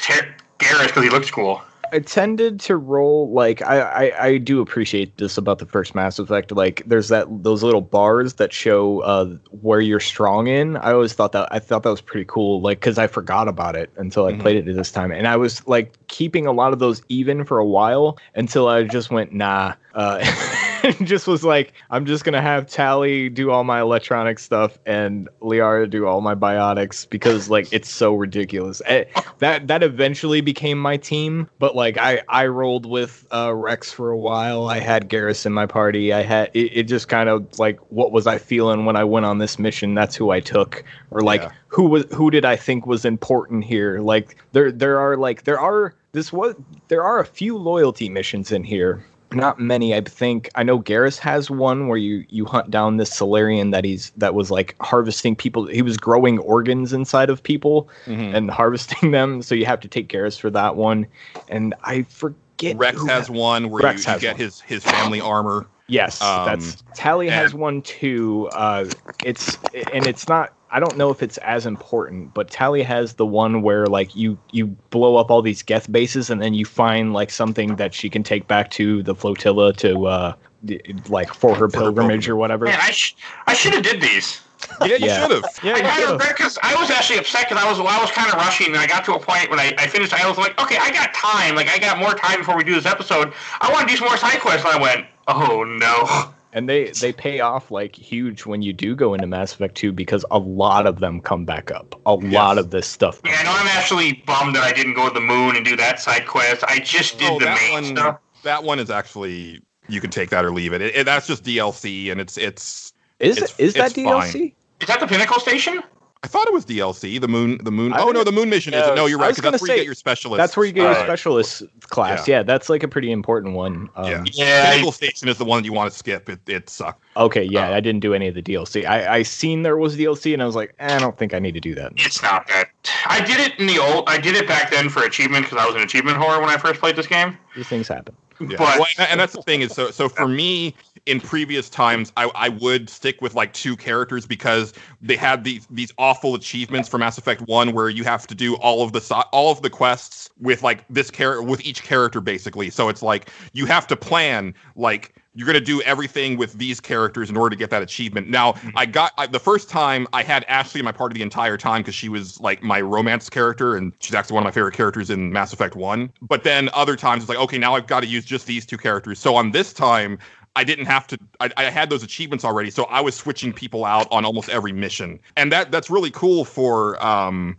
Ter- 0.00 0.34
Garrus 0.58 0.86
because 0.88 1.04
he 1.04 1.10
looks 1.10 1.30
cool. 1.30 1.62
I 1.92 2.00
tended 2.00 2.58
to 2.60 2.76
roll 2.76 3.30
like 3.30 3.62
I, 3.62 3.80
I 4.10 4.24
I 4.26 4.38
do 4.38 4.60
appreciate 4.60 5.16
this 5.18 5.38
about 5.38 5.60
the 5.60 5.66
first 5.66 5.94
Mass 5.94 6.18
Effect. 6.18 6.50
Like 6.50 6.82
there's 6.86 7.06
that 7.08 7.26
those 7.44 7.62
little 7.62 7.82
bars 7.82 8.34
that 8.34 8.52
show 8.52 8.98
uh 9.00 9.26
where 9.60 9.80
you're 9.80 10.00
strong 10.00 10.48
in. 10.48 10.76
I 10.78 10.90
always 10.92 11.12
thought 11.12 11.30
that 11.32 11.46
I 11.52 11.60
thought 11.60 11.84
that 11.84 11.90
was 11.90 12.00
pretty 12.00 12.24
cool. 12.24 12.60
Like 12.60 12.80
because 12.80 12.98
I 12.98 13.06
forgot 13.06 13.46
about 13.46 13.76
it 13.76 13.90
until 13.96 14.26
I 14.26 14.32
Mhm. 14.32 14.40
played 14.40 14.56
it 14.68 14.74
this 14.74 14.90
time, 14.90 15.12
and 15.12 15.28
I 15.28 15.36
was 15.36 15.64
like 15.68 15.92
keeping 16.08 16.46
a 16.46 16.52
lot 16.52 16.72
of 16.72 16.80
those 16.80 17.00
even 17.08 17.44
for 17.44 17.58
a 17.58 17.66
while 17.66 18.18
until 18.34 18.66
I 18.66 18.82
just 18.82 19.12
went 19.12 19.32
nah. 19.32 19.74
Uh, 19.94 20.18
and 20.84 21.06
just 21.06 21.26
was 21.26 21.42
like, 21.42 21.72
I'm 21.90 22.06
just 22.06 22.24
gonna 22.24 22.42
have 22.42 22.66
Tali 22.66 23.28
do 23.28 23.50
all 23.50 23.64
my 23.64 23.80
electronic 23.80 24.38
stuff 24.38 24.78
and 24.86 25.28
Liara 25.40 25.88
do 25.88 26.06
all 26.06 26.20
my 26.20 26.34
biotics 26.34 27.08
because 27.08 27.48
like 27.50 27.66
it's 27.72 27.90
so 27.90 28.14
ridiculous. 28.14 28.80
Eh, 28.86 29.04
that 29.38 29.66
that 29.68 29.82
eventually 29.82 30.40
became 30.40 30.78
my 30.78 30.96
team, 30.96 31.48
but 31.58 31.74
like 31.74 31.96
I 31.98 32.22
I 32.28 32.46
rolled 32.46 32.86
with 32.86 33.26
uh, 33.32 33.52
Rex 33.54 33.90
for 33.92 34.10
a 34.10 34.18
while. 34.18 34.68
I 34.68 34.78
had 34.80 35.08
Garrus 35.08 35.46
in 35.46 35.52
my 35.52 35.66
party. 35.66 36.12
I 36.12 36.22
had 36.22 36.50
it, 36.54 36.70
it 36.72 36.82
just 36.84 37.08
kind 37.08 37.28
of 37.28 37.58
like 37.58 37.78
what 37.90 38.12
was 38.12 38.26
I 38.26 38.38
feeling 38.38 38.84
when 38.84 38.96
I 38.96 39.04
went 39.04 39.26
on 39.26 39.38
this 39.38 39.58
mission? 39.58 39.94
That's 39.94 40.14
who 40.16 40.30
I 40.30 40.40
took, 40.40 40.84
or 41.10 41.20
like 41.22 41.42
Yeah. 41.42 41.50
who 41.68 41.84
was 41.88 42.04
who 42.12 42.30
did 42.30 42.44
I 42.44 42.56
think 42.56 42.86
was 42.86 43.04
important 43.04 43.64
here? 43.64 44.00
Like 44.00 44.36
there 44.52 44.70
there 44.70 44.98
are 45.00 45.16
like 45.16 45.44
there 45.44 45.58
are 45.58 45.94
this 46.12 46.32
was 46.32 46.54
there 46.88 47.02
are 47.02 47.18
a 47.18 47.24
few 47.26 47.56
loyalty 47.56 48.08
missions 48.08 48.52
in 48.52 48.62
here. 48.64 49.04
Not 49.34 49.58
many, 49.58 49.94
I 49.94 50.00
think. 50.00 50.48
I 50.54 50.62
know 50.62 50.78
Garrus 50.80 51.18
has 51.18 51.50
one 51.50 51.88
where 51.88 51.98
you 51.98 52.24
you 52.28 52.44
hunt 52.44 52.70
down 52.70 52.96
this 52.96 53.10
Salarian 53.10 53.70
that 53.72 53.84
he's 53.84 54.10
that 54.16 54.34
was 54.34 54.50
like 54.50 54.74
harvesting 54.80 55.34
people. 55.36 55.66
He 55.66 55.82
was 55.82 55.96
growing 55.96 56.38
organs 56.38 56.92
inside 56.92 57.30
of 57.30 57.42
people 57.42 57.88
Mhm. 58.06 58.34
and 58.34 58.50
harvesting 58.60 59.10
them. 59.10 59.42
So 59.42 59.54
you 59.54 59.66
have 59.66 59.80
to 59.80 59.88
take 59.88 60.08
Garrus 60.08 60.38
for 60.38 60.50
that 60.50 60.76
one. 60.76 61.06
And 61.48 61.74
I 61.84 62.02
forget. 62.04 62.76
Rex 62.76 63.04
has 63.06 63.26
ha- 63.26 63.32
one 63.32 63.68
where 63.70 63.82
Rex 63.82 64.06
you, 64.06 64.12
you 64.14 64.18
get 64.20 64.32
one. 64.34 64.40
his 64.40 64.60
his 64.60 64.84
family 64.84 65.20
armor. 65.20 65.66
Yes, 65.86 66.22
um, 66.22 66.46
that's 66.46 66.82
Tali 66.94 67.28
has 67.28 67.50
and- 67.52 67.60
one 67.60 67.82
too. 67.82 68.48
Uh, 68.52 68.86
it's 69.24 69.58
and 69.92 70.06
it's 70.06 70.28
not. 70.28 70.52
I 70.74 70.80
don't 70.80 70.96
know 70.98 71.10
if 71.10 71.22
it's 71.22 71.38
as 71.38 71.66
important, 71.66 72.34
but 72.34 72.50
Tali 72.50 72.82
has 72.82 73.14
the 73.14 73.24
one 73.24 73.62
where 73.62 73.86
like 73.86 74.14
you 74.16 74.36
you 74.50 74.66
blow 74.90 75.14
up 75.16 75.30
all 75.30 75.40
these 75.40 75.62
Geth 75.62 75.90
bases 75.90 76.30
and 76.30 76.42
then 76.42 76.52
you 76.52 76.64
find 76.64 77.12
like 77.12 77.30
something 77.30 77.76
that 77.76 77.94
she 77.94 78.10
can 78.10 78.24
take 78.24 78.48
back 78.48 78.70
to 78.72 79.02
the 79.04 79.14
flotilla 79.14 79.72
to 79.74 80.06
uh 80.06 80.34
d- 80.64 80.80
like 81.08 81.32
for 81.32 81.54
her 81.54 81.68
For 81.68 81.78
pilgrimage 81.78 82.28
or 82.28 82.34
whatever. 82.34 82.64
Man, 82.64 82.78
I 82.82 82.90
sh- 82.90 83.14
I 83.46 83.54
should 83.54 83.72
have 83.74 83.84
did 83.84 84.00
these. 84.00 84.40
Yeah, 84.80 84.96
you 84.96 85.06
Yeah. 85.06 85.20
should 85.22 85.30
have. 85.30 85.44
Yeah, 85.62 85.74
I 85.74 85.76
you 85.76 85.82
kind 85.84 86.02
of 86.02 86.20
could've. 86.20 86.36
because 86.36 86.58
I 86.64 86.74
was 86.80 86.90
actually 86.90 87.18
upset 87.20 87.48
because 87.48 87.62
I 87.62 87.68
was 87.70 87.78
I 87.78 88.00
was 88.00 88.10
kind 88.10 88.28
of 88.28 88.34
rushing 88.34 88.68
and 88.68 88.76
I 88.78 88.88
got 88.88 89.04
to 89.04 89.14
a 89.14 89.20
point 89.20 89.50
when 89.50 89.60
I, 89.60 89.72
I 89.78 89.86
finished. 89.86 90.12
I 90.12 90.28
was 90.28 90.38
like, 90.38 90.60
okay, 90.60 90.78
I 90.80 90.90
got 90.90 91.14
time. 91.14 91.54
Like 91.54 91.68
I 91.68 91.78
got 91.78 91.98
more 91.98 92.14
time 92.14 92.38
before 92.40 92.56
we 92.56 92.64
do 92.64 92.74
this 92.74 92.86
episode. 92.86 93.32
I 93.60 93.70
want 93.70 93.86
to 93.86 93.92
do 93.94 93.96
some 93.96 94.08
more 94.08 94.16
side 94.16 94.40
quests. 94.40 94.66
And 94.66 94.74
I 94.76 94.82
went, 94.82 95.06
oh 95.28 95.62
no. 95.62 96.32
and 96.54 96.68
they 96.68 96.90
they 97.00 97.12
pay 97.12 97.40
off 97.40 97.70
like 97.70 97.94
huge 97.94 98.46
when 98.46 98.62
you 98.62 98.72
do 98.72 98.94
go 98.96 99.12
into 99.12 99.26
Mass 99.26 99.52
Effect 99.52 99.74
2 99.74 99.92
because 99.92 100.24
a 100.30 100.38
lot 100.38 100.86
of 100.86 101.00
them 101.00 101.20
come 101.20 101.44
back 101.44 101.70
up. 101.70 102.00
A 102.06 102.14
lot 102.14 102.56
of 102.56 102.70
this 102.70 102.86
stuff. 102.86 103.20
Yeah, 103.24 103.36
I 103.38 103.42
know 103.42 103.52
I'm 103.52 103.66
actually 103.66 104.22
bummed 104.26 104.54
that 104.56 104.62
I 104.62 104.72
didn't 104.72 104.94
go 104.94 105.08
to 105.08 105.12
the 105.14 105.20
moon 105.20 105.56
and 105.56 105.64
do 105.66 105.76
that 105.76 106.00
side 106.00 106.26
quest. 106.26 106.64
I 106.66 106.78
just 106.78 107.18
did 107.18 107.30
Oh, 107.30 107.38
the 107.38 107.46
main 107.46 107.72
one. 107.72 107.84
stuff. 107.84 108.18
That 108.44 108.64
one 108.64 108.78
is 108.78 108.88
actually 108.90 109.60
you 109.88 110.00
can 110.00 110.08
take 110.10 110.30
that 110.30 110.44
or 110.46 110.50
leave 110.52 110.72
it. 110.72 110.80
it, 110.80 110.94
it- 110.96 111.04
that's 111.04 111.26
just 111.26 111.44
DLC, 111.44 112.10
and 112.10 112.20
it's 112.20 112.38
it's. 112.38 112.92
Is 113.20 113.36
It's- 113.36 113.54
is 113.58 113.74
that 113.74 113.86
it's 113.86 113.94
fine. 113.94 114.06
DLC? 114.32 114.54
Is 114.80 114.88
that 114.88 115.00
the 115.00 115.06
Pinnacle 115.06 115.38
Station? 115.40 115.82
I 116.24 116.26
thought 116.26 116.46
it 116.48 116.54
was 116.54 116.64
DLC. 116.64 117.20
The 117.20 117.28
moon. 117.28 117.58
The 117.62 117.70
moon. 117.70 117.92
I 117.92 118.00
Oh 118.00 118.10
no, 118.10 118.24
the 118.24 118.32
moon 118.32 118.48
mission 118.48 118.72
Yeah, 118.72 118.80
isn't. 118.84 118.94
No, 118.94 119.04
you're 119.04 119.18
I 119.18 119.22
right. 119.24 119.28
was 119.28 119.36
'cause 119.36 119.42
gonna 119.42 119.50
that's 119.52 119.62
where 119.62 119.72
you 119.72 119.76
get 119.76 119.84
your 119.84 119.94
specialist. 119.94 120.38
That's 120.38 120.56
where 120.56 120.64
you 120.64 120.72
get 120.72 120.80
your 120.80 120.88
Alright. 120.92 121.04
specialist 121.04 121.64
class. 121.90 122.26
Yeah. 122.26 122.42
that's 122.42 122.70
like 122.70 122.82
a 122.82 122.88
pretty 122.88 123.12
important 123.12 123.54
one. 123.54 123.90
Um, 123.94 124.06
Yeah. 124.10 124.24
Yeah. 124.32 124.70
Pinnacle 124.70 124.92
Station 124.92 125.28
is 125.28 125.36
the 125.36 125.44
one 125.44 125.60
that 125.62 125.66
you 125.66 125.74
want 125.74 125.92
to 125.92 125.98
skip. 125.98 126.30
It 126.30 126.40
it 126.48 126.70
sucks. 126.70 126.98
Okay, 127.18 127.42
yeah, 127.44 127.68
Uh, 127.68 127.74
I 127.74 127.80
didn't 127.80 128.00
do 128.00 128.14
any 128.14 128.26
of 128.26 128.34
the 128.34 128.40
DLC. 128.42 128.86
I 128.86 129.16
I 129.16 129.22
seen 129.22 129.62
there 129.64 129.76
was 129.76 129.96
DLC, 129.98 130.32
and 130.32 130.42
I 130.42 130.46
was 130.46 130.56
like, 130.56 130.74
eh, 130.78 130.96
I 130.96 130.98
don't 130.98 131.16
think 131.18 131.34
I 131.34 131.38
need 131.38 131.52
to 131.54 131.60
do 131.60 131.74
that. 131.74 131.92
It's 131.96 132.22
not 132.22 132.48
that. 132.48 132.68
I 133.06 133.20
did 133.20 133.38
it 133.38 133.52
in 133.60 133.66
the 133.66 133.78
old. 133.78 134.04
I 134.08 134.16
did 134.16 134.34
it 134.34 134.48
back 134.48 134.70
then 134.70 134.88
for 134.88 135.02
achievement 135.02 135.44
because 135.44 135.62
I 135.62 135.66
was 135.66 135.74
an 135.74 135.82
achievement 135.82 136.16
whore 136.18 136.40
when 136.40 136.48
I 136.48 136.56
first 136.56 136.80
played 136.80 136.96
this 136.96 137.06
game. 137.06 137.36
These 137.54 137.68
things 137.68 137.86
happen. 137.86 138.16
Yeah. 138.40 138.56
But- 138.58 138.78
Well, 138.78 138.86
and, 138.98 139.08
and 139.10 139.20
that's 139.20 139.32
the 139.34 139.42
thing 139.42 139.60
is 139.60 139.72
so 139.72 139.90
so 139.90 140.08
for 140.20 140.28
me 140.28 140.74
in 141.06 141.20
previous 141.20 141.68
times 141.68 142.12
I, 142.16 142.30
I 142.34 142.48
would 142.48 142.88
stick 142.88 143.20
with 143.20 143.34
like 143.34 143.52
two 143.52 143.76
characters 143.76 144.26
because 144.26 144.72
they 145.02 145.16
had 145.16 145.44
these 145.44 145.66
these 145.70 145.92
awful 145.98 146.34
achievements 146.34 146.88
for 146.88 146.98
Mass 146.98 147.18
Effect 147.18 147.42
1 147.42 147.72
where 147.72 147.88
you 147.88 148.04
have 148.04 148.26
to 148.28 148.34
do 148.34 148.54
all 148.56 148.82
of 148.82 148.92
the 148.92 149.00
si- 149.00 149.14
all 149.32 149.52
of 149.52 149.62
the 149.62 149.70
quests 149.70 150.30
with 150.40 150.62
like 150.62 150.84
this 150.88 151.10
character 151.10 151.42
with 151.42 151.64
each 151.64 151.82
character 151.82 152.20
basically. 152.20 152.70
So 152.70 152.88
it's 152.88 153.02
like 153.02 153.30
you 153.52 153.66
have 153.66 153.86
to 153.88 153.96
plan 153.96 154.54
like 154.76 155.14
you're 155.34 155.46
going 155.46 155.58
to 155.58 155.64
do 155.64 155.82
everything 155.82 156.36
with 156.36 156.52
these 156.54 156.80
characters 156.80 157.28
in 157.28 157.36
order 157.36 157.50
to 157.50 157.58
get 157.58 157.70
that 157.70 157.82
achievement. 157.82 158.28
Now, 158.28 158.54
I 158.76 158.86
got 158.86 159.12
I, 159.18 159.26
the 159.26 159.40
first 159.40 159.68
time 159.68 160.06
I 160.12 160.22
had 160.22 160.44
Ashley 160.44 160.78
in 160.80 160.84
my 160.84 160.92
party 160.92 161.14
the 161.14 161.22
entire 161.22 161.56
time 161.56 161.82
because 161.82 161.94
she 161.94 162.08
was 162.08 162.40
like 162.40 162.62
my 162.62 162.80
romance 162.80 163.28
character 163.28 163.76
and 163.76 163.92
she's 164.00 164.14
actually 164.14 164.34
one 164.34 164.42
of 164.42 164.46
my 164.46 164.52
favorite 164.52 164.74
characters 164.74 165.10
in 165.10 165.32
Mass 165.32 165.52
Effect 165.52 165.74
1. 165.74 166.12
But 166.22 166.44
then 166.44 166.70
other 166.72 166.96
times 166.96 167.22
it's 167.22 167.28
like, 167.28 167.38
okay, 167.38 167.58
now 167.58 167.74
I've 167.74 167.86
got 167.86 168.00
to 168.00 168.06
use 168.06 168.24
just 168.24 168.46
these 168.46 168.64
two 168.64 168.78
characters. 168.78 169.18
So 169.18 169.34
on 169.34 169.50
this 169.50 169.72
time, 169.72 170.18
I 170.56 170.62
didn't 170.62 170.86
have 170.86 171.06
to. 171.08 171.18
I, 171.40 171.50
I 171.56 171.64
had 171.64 171.90
those 171.90 172.04
achievements 172.04 172.44
already, 172.44 172.70
so 172.70 172.84
I 172.84 173.00
was 173.00 173.16
switching 173.16 173.52
people 173.52 173.84
out 173.84 174.06
on 174.12 174.24
almost 174.24 174.48
every 174.48 174.72
mission, 174.72 175.18
and 175.36 175.50
that 175.50 175.72
that's 175.72 175.90
really 175.90 176.12
cool 176.12 176.44
for 176.44 177.04
um, 177.04 177.56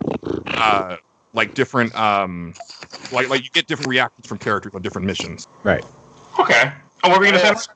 uh, 0.47 0.95
like 1.33 1.55
different 1.55 1.93
um, 1.93 2.53
like 3.11 3.27
like 3.27 3.43
you 3.43 3.49
get 3.49 3.67
different 3.67 3.89
reactions 3.89 4.25
from 4.27 4.37
characters 4.37 4.73
on 4.73 4.81
different 4.81 5.05
missions. 5.05 5.45
Right. 5.63 5.83
Okay. 6.39 6.71
Oh, 7.05 7.09
what 7.09 7.19
were 7.19 7.25
we 7.25 7.31
gonna 7.31 7.39
Yeah. 7.43 7.53
say? 7.55 7.71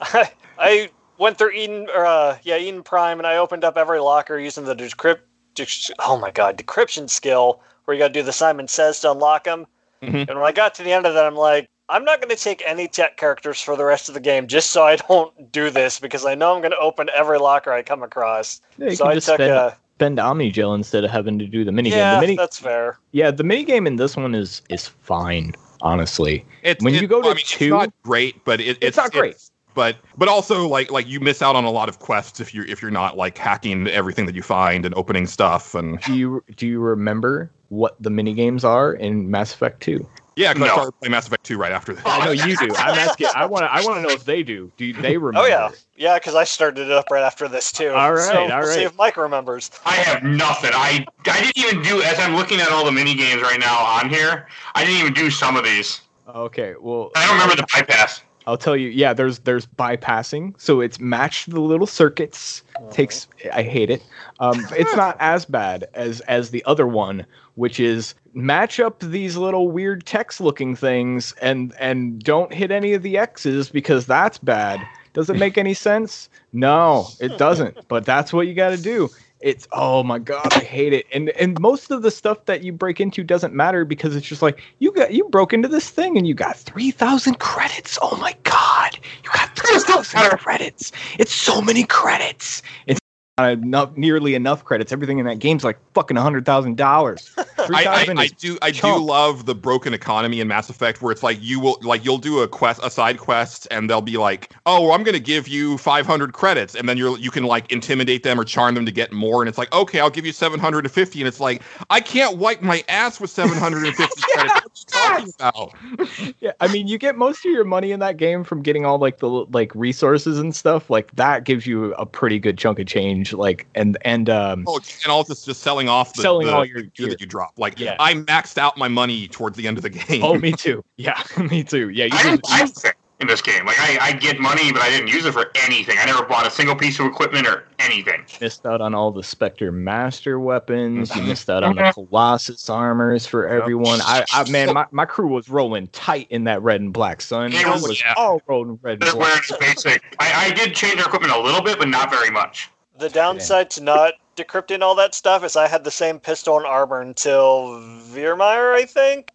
I, 0.00 0.30
I 0.58 0.90
went 1.18 1.38
through 1.38 1.50
Eden, 1.52 1.88
or 1.94 2.04
uh, 2.06 2.38
yeah, 2.42 2.56
Eden 2.58 2.82
Prime, 2.82 3.18
and 3.18 3.26
I 3.26 3.36
opened 3.36 3.64
up 3.64 3.76
every 3.76 4.00
locker 4.00 4.38
using 4.38 4.64
the 4.64 4.74
decrypt. 4.74 5.20
dec- 5.54 5.90
Oh 6.00 6.16
my 6.18 6.30
god, 6.30 6.58
decryption 6.58 7.08
skill 7.08 7.60
where 7.84 7.94
you 7.94 8.02
got 8.02 8.08
to 8.08 8.12
do 8.14 8.22
the 8.22 8.32
Simon 8.32 8.66
Says 8.68 9.00
to 9.00 9.10
unlock 9.12 9.44
them. 9.44 9.66
Mhm. 10.02 10.28
And 10.28 10.38
when 10.40 10.46
I 10.48 10.52
got 10.52 10.74
to 10.76 10.82
the 10.82 10.92
end 10.92 11.06
of 11.06 11.14
that, 11.14 11.24
I'm 11.26 11.36
like, 11.36 11.68
I'm 11.88 12.04
not 12.04 12.20
going 12.20 12.34
to 12.34 12.42
take 12.42 12.62
any 12.66 12.88
tech 12.88 13.16
characters 13.18 13.60
for 13.60 13.76
the 13.76 13.84
rest 13.84 14.08
of 14.08 14.14
the 14.14 14.20
game 14.20 14.46
just 14.46 14.70
so 14.70 14.82
I 14.84 14.96
don't 15.08 15.52
do 15.52 15.70
this 15.70 16.00
because 16.00 16.24
I 16.24 16.34
know 16.34 16.54
I'm 16.54 16.60
going 16.62 16.72
to 16.72 16.78
open 16.78 17.08
every 17.14 17.38
locker 17.38 17.72
I 17.72 17.82
come 17.82 18.02
across. 18.02 18.60
Yeah, 18.78 18.90
so 18.94 19.06
I 19.06 19.14
just 19.14 19.26
took 19.26 19.36
spend, 19.36 19.52
a 19.52 19.76
spend 19.96 20.18
Omnigel 20.18 20.74
instead 20.74 21.04
of 21.04 21.10
having 21.10 21.38
to 21.38 21.46
do 21.46 21.64
the 21.64 21.70
minigame. 21.70 21.90
yeah, 21.92 22.14
the 22.14 22.20
mini, 22.20 22.36
that's 22.36 22.58
fair. 22.58 22.98
yeah, 23.12 23.30
the 23.30 23.44
minigame 23.44 23.86
in 23.86 23.96
this 23.96 24.16
one 24.16 24.34
is 24.34 24.62
is 24.70 24.88
fine, 24.88 25.52
honestly. 25.84 26.44
It's, 26.62 26.82
When 26.82 26.94
you 26.94 27.06
go 27.06 27.22
to 27.22 27.28
I 27.28 27.34
mean, 27.34 27.44
two- 27.46 27.66
it's 27.66 27.70
not 27.70 27.92
great, 28.02 28.44
but 28.44 28.60
it, 28.60 28.66
it's, 28.66 28.78
It's 28.80 28.96
not 28.96 29.12
great. 29.12 29.36
but 29.74 29.96
but 30.16 30.26
also 30.28 30.66
like 30.66 30.90
like 30.90 31.06
you 31.06 31.20
miss 31.20 31.42
out 31.42 31.54
on 31.54 31.64
a 31.64 31.70
lot 31.70 31.88
of 31.88 31.98
quests 32.00 32.40
if 32.40 32.52
you're 32.54 32.64
if 32.66 32.80
you're 32.82 32.90
not 32.90 33.16
like 33.16 33.36
hacking 33.38 33.86
everything 33.88 34.26
that 34.26 34.34
you 34.34 34.42
find 34.42 34.84
and 34.86 34.94
opening 34.96 35.26
stuff 35.26 35.74
and 35.74 36.00
Do 36.00 36.14
you 36.16 36.42
do 36.56 36.66
you 36.66 36.80
remember 36.80 37.50
what 37.68 37.96
the 38.00 38.10
minigames 38.10 38.64
are 38.64 38.94
in 38.94 39.30
Mass 39.30 39.52
Effect 39.54 39.80
2? 39.82 40.08
Yeah, 40.36 40.52
because 40.52 40.66
No. 40.66 40.72
I 40.72 40.74
started 40.74 40.92
playing 41.00 41.12
Mass 41.12 41.26
Effect 41.26 41.44
2 41.44 41.56
right 41.58 41.72
after 41.72 41.94
that. 41.94 42.06
I 42.06 42.24
know 42.24 42.30
you 42.32 42.56
do. 42.56 42.68
I'm 42.76 42.98
asking. 42.98 43.28
I 43.34 43.46
want 43.46 43.64
to. 43.64 43.72
I 43.72 43.82
want 43.84 43.96
to 43.96 44.02
know 44.02 44.10
if 44.10 44.24
they 44.24 44.42
do. 44.42 44.70
Do 44.76 44.92
they 44.92 45.16
remember? 45.16 45.46
Oh 45.46 45.48
yeah, 45.48 45.70
yeah, 45.96 46.18
because 46.18 46.34
I 46.34 46.44
started 46.44 46.86
it 46.86 46.92
up 46.92 47.10
right 47.10 47.22
after 47.22 47.48
this 47.48 47.72
too. 47.72 47.90
All 47.90 48.14
right, 48.14 48.22
so 48.22 48.38
all 48.38 48.60
we'll 48.60 48.74
see 48.74 48.82
if 48.82 48.96
Mike 48.96 49.16
remembers. 49.16 49.70
I 49.84 49.94
have 49.94 50.22
nothing. 50.22 50.70
I 50.74 51.06
I 51.26 51.40
didn't 51.40 51.58
even 51.58 51.82
do 51.82 52.02
as 52.02 52.18
I'm 52.18 52.34
looking 52.36 52.60
at 52.60 52.70
all 52.70 52.84
the 52.84 52.92
mini 52.92 53.14
games 53.14 53.42
right 53.42 53.60
now 53.60 53.78
on 53.78 54.08
here. 54.08 54.48
I 54.74 54.84
didn't 54.84 55.00
even 55.00 55.12
do 55.12 55.30
some 55.30 55.56
of 55.56 55.64
these. 55.64 56.00
Okay. 56.28 56.74
Well, 56.80 57.10
I 57.16 57.26
don't 57.26 57.34
remember 57.34 57.56
the 57.56 57.66
bypass. 57.72 58.22
I'll 58.46 58.58
tell 58.58 58.76
you. 58.76 58.88
Yeah, 58.88 59.14
there's 59.14 59.38
there's 59.40 59.66
bypassing. 59.66 60.54
So 60.58 60.80
it's 60.80 61.00
matched 61.00 61.50
the 61.50 61.60
little 61.60 61.86
circuits. 61.86 62.62
Takes. 62.90 63.26
I 63.52 63.62
hate 63.62 63.88
it. 63.90 64.02
Um, 64.40 64.66
it's 64.72 64.94
not 64.96 65.16
as 65.20 65.44
bad 65.46 65.86
as 65.94 66.20
as 66.22 66.50
the 66.50 66.62
other 66.66 66.86
one, 66.86 67.24
which 67.54 67.80
is 67.80 68.14
match 68.34 68.80
up 68.80 69.00
these 69.00 69.36
little 69.36 69.70
weird 69.70 70.04
text 70.06 70.40
looking 70.40 70.74
things 70.74 71.34
and 71.40 71.72
and 71.78 72.22
don't 72.22 72.52
hit 72.52 72.70
any 72.70 72.92
of 72.92 73.02
the 73.02 73.16
X's 73.16 73.68
because 73.68 74.06
that's 74.06 74.38
bad. 74.38 74.80
Does 75.12 75.30
it 75.30 75.36
make 75.38 75.56
any 75.56 75.74
sense? 75.88 76.28
No, 76.52 77.08
it 77.20 77.38
doesn't. 77.38 77.88
But 77.88 78.04
that's 78.04 78.32
what 78.32 78.46
you 78.46 78.54
got 78.54 78.70
to 78.70 78.76
do. 78.76 79.08
It's 79.40 79.68
oh 79.72 80.02
my 80.02 80.18
god, 80.18 80.52
I 80.54 80.60
hate 80.60 80.94
it. 80.94 81.06
And 81.12 81.28
and 81.30 81.60
most 81.60 81.90
of 81.90 82.00
the 82.02 82.10
stuff 82.10 82.46
that 82.46 82.64
you 82.64 82.72
break 82.72 82.98
into 82.98 83.22
doesn't 83.22 83.52
matter 83.52 83.84
because 83.84 84.16
it's 84.16 84.26
just 84.26 84.40
like 84.40 84.62
you 84.78 84.90
got 84.90 85.12
you 85.12 85.28
broke 85.28 85.52
into 85.52 85.68
this 85.68 85.90
thing 85.90 86.16
and 86.16 86.26
you 86.26 86.32
got 86.32 86.56
three 86.56 86.90
thousand 86.90 87.40
credits. 87.40 87.98
Oh 88.00 88.16
my 88.16 88.34
god, 88.44 88.98
you 89.22 89.30
got 89.34 89.54
three 89.54 89.78
thousand 89.80 90.20
credits. 90.38 90.92
It's 91.18 91.32
so 91.32 91.60
many 91.60 91.84
credits. 91.84 92.62
It's 92.86 92.98
Uh, 93.36 93.56
enough, 93.60 93.96
nearly 93.96 94.36
enough 94.36 94.64
credits. 94.64 94.92
Everything 94.92 95.18
in 95.18 95.26
that 95.26 95.40
game's 95.40 95.64
like 95.64 95.76
fucking 95.92 96.16
a 96.16 96.22
hundred 96.22 96.46
thousand 96.46 96.76
dollars. 96.76 97.32
I, 97.58 98.06
I, 98.08 98.14
I 98.16 98.26
do 98.28 98.56
I 98.62 98.70
do 98.70 98.96
love 98.96 99.44
the 99.44 99.56
broken 99.56 99.92
economy 99.92 100.38
in 100.38 100.46
Mass 100.46 100.70
Effect 100.70 101.02
where 101.02 101.10
it's 101.10 101.24
like 101.24 101.38
you 101.40 101.58
will 101.58 101.76
like 101.82 102.04
you'll 102.04 102.18
do 102.18 102.42
a 102.42 102.48
quest 102.48 102.78
a 102.84 102.90
side 102.90 103.18
quest 103.18 103.66
and 103.72 103.90
they'll 103.90 104.00
be 104.00 104.18
like 104.18 104.52
oh 104.66 104.82
well, 104.82 104.92
I'm 104.92 105.02
gonna 105.02 105.18
give 105.18 105.48
you 105.48 105.78
500 105.78 106.32
credits 106.32 106.76
and 106.76 106.88
then 106.88 106.96
you're 106.96 107.18
you 107.18 107.32
can 107.32 107.42
like 107.42 107.72
intimidate 107.72 108.22
them 108.22 108.38
or 108.38 108.44
charm 108.44 108.76
them 108.76 108.86
to 108.86 108.92
get 108.92 109.10
more 109.10 109.42
and 109.42 109.48
it's 109.48 109.58
like 109.58 109.74
okay 109.74 109.98
I'll 109.98 110.10
give 110.10 110.24
you 110.24 110.32
750 110.32 111.20
and 111.20 111.26
it's 111.26 111.40
like 111.40 111.60
I 111.90 112.00
can't 112.00 112.38
wipe 112.38 112.62
my 112.62 112.84
ass 112.88 113.18
with 113.18 113.30
750 113.30 114.22
credits. 114.32 114.86
What 114.92 115.10
are 115.10 115.26
you 115.26 115.32
talking 115.38 115.74
about? 115.96 116.34
yeah, 116.38 116.52
I 116.60 116.68
mean 116.68 116.86
you 116.86 116.98
get 116.98 117.16
most 117.16 117.44
of 117.44 117.50
your 117.50 117.64
money 117.64 117.90
in 117.90 117.98
that 117.98 118.16
game 118.16 118.44
from 118.44 118.62
getting 118.62 118.84
all 118.84 118.98
like 118.98 119.18
the 119.18 119.28
like 119.28 119.74
resources 119.74 120.38
and 120.38 120.54
stuff 120.54 120.88
like 120.88 121.10
that 121.16 121.42
gives 121.42 121.66
you 121.66 121.94
a 121.94 122.06
pretty 122.06 122.38
good 122.38 122.58
chunk 122.58 122.78
of 122.78 122.86
change 122.86 123.23
like 123.32 123.66
and 123.74 123.98
and 124.02 124.28
um 124.28 124.64
oh, 124.66 124.80
and 125.02 125.10
all 125.10 125.24
just 125.24 125.46
just 125.46 125.62
selling 125.62 125.88
off 125.88 126.14
the, 126.14 126.22
selling 126.22 126.46
the 126.46 126.52
all 126.52 126.64
your 126.64 126.82
gear 126.82 127.08
that 127.08 127.20
you 127.20 127.26
drop. 127.26 127.58
Like 127.58 127.78
yeah. 127.78 127.96
I 127.98 128.14
maxed 128.14 128.58
out 128.58 128.76
my 128.76 128.88
money 128.88 129.28
towards 129.28 129.56
the 129.56 129.66
end 129.66 129.78
of 129.78 129.82
the 129.82 129.90
game. 129.90 130.22
Oh, 130.22 130.38
me 130.38 130.52
too. 130.52 130.84
Yeah, 130.96 131.22
me 131.50 131.64
too. 131.64 131.88
Yeah, 131.90 132.08
I 132.12 132.22
didn't 132.22 132.42
buy 132.42 132.62
it 132.62 132.94
in 133.20 133.28
this 133.28 133.42
game. 133.42 133.64
Like 133.64 133.78
I, 133.78 133.98
I 134.00 134.12
get 134.12 134.40
money, 134.40 134.72
but 134.72 134.82
I 134.82 134.90
didn't 134.90 135.08
use 135.08 135.24
it 135.24 135.32
for 135.32 135.50
anything. 135.54 135.96
I 135.98 136.04
never 136.04 136.24
bought 136.24 136.46
a 136.46 136.50
single 136.50 136.74
piece 136.74 136.98
of 136.98 137.06
equipment 137.06 137.46
or 137.46 137.64
anything. 137.78 138.24
Missed 138.40 138.66
out 138.66 138.80
on 138.80 138.94
all 138.94 139.10
the 139.10 139.22
Spectre 139.22 139.70
Master 139.72 140.40
weapons. 140.40 141.14
You 141.14 141.22
missed 141.26 141.48
out 141.48 141.62
on 141.62 141.76
the 141.76 141.92
Colossus 141.92 142.68
armors 142.68 143.26
for 143.26 143.46
everyone. 143.46 144.00
I, 144.02 144.24
I 144.32 144.48
man, 144.50 144.74
my, 144.74 144.86
my 144.90 145.04
crew 145.04 145.28
was 145.28 145.48
rolling 145.48 145.88
tight 145.88 146.26
in 146.30 146.44
that 146.44 146.62
red 146.62 146.80
and 146.80 146.92
black 146.92 147.20
sun. 147.20 147.52
It 147.52 147.66
was, 147.66 147.82
was 147.82 148.00
yeah. 148.00 148.14
all 148.16 148.42
rolling 148.46 148.78
red 148.82 149.02
and 149.02 149.12
black. 149.12 149.44
Basic. 149.60 150.02
I, 150.18 150.46
I 150.46 150.50
did 150.50 150.74
change 150.74 151.00
our 151.00 151.06
equipment 151.06 151.32
a 151.32 151.40
little 151.40 151.62
bit, 151.62 151.78
but 151.78 151.88
not 151.88 152.10
very 152.10 152.30
much. 152.30 152.70
The 152.96 153.10
downside 153.10 153.70
to 153.70 153.82
not 153.82 154.14
decrypting 154.36 154.82
all 154.82 154.94
that 154.96 155.14
stuff 155.14 155.44
is 155.44 155.56
I 155.56 155.66
had 155.66 155.84
the 155.84 155.90
same 155.90 156.20
pistol 156.20 156.56
and 156.56 156.66
armor 156.66 157.00
until 157.00 157.80
Virmire, 158.12 158.74
I 158.74 158.84
think, 158.84 159.30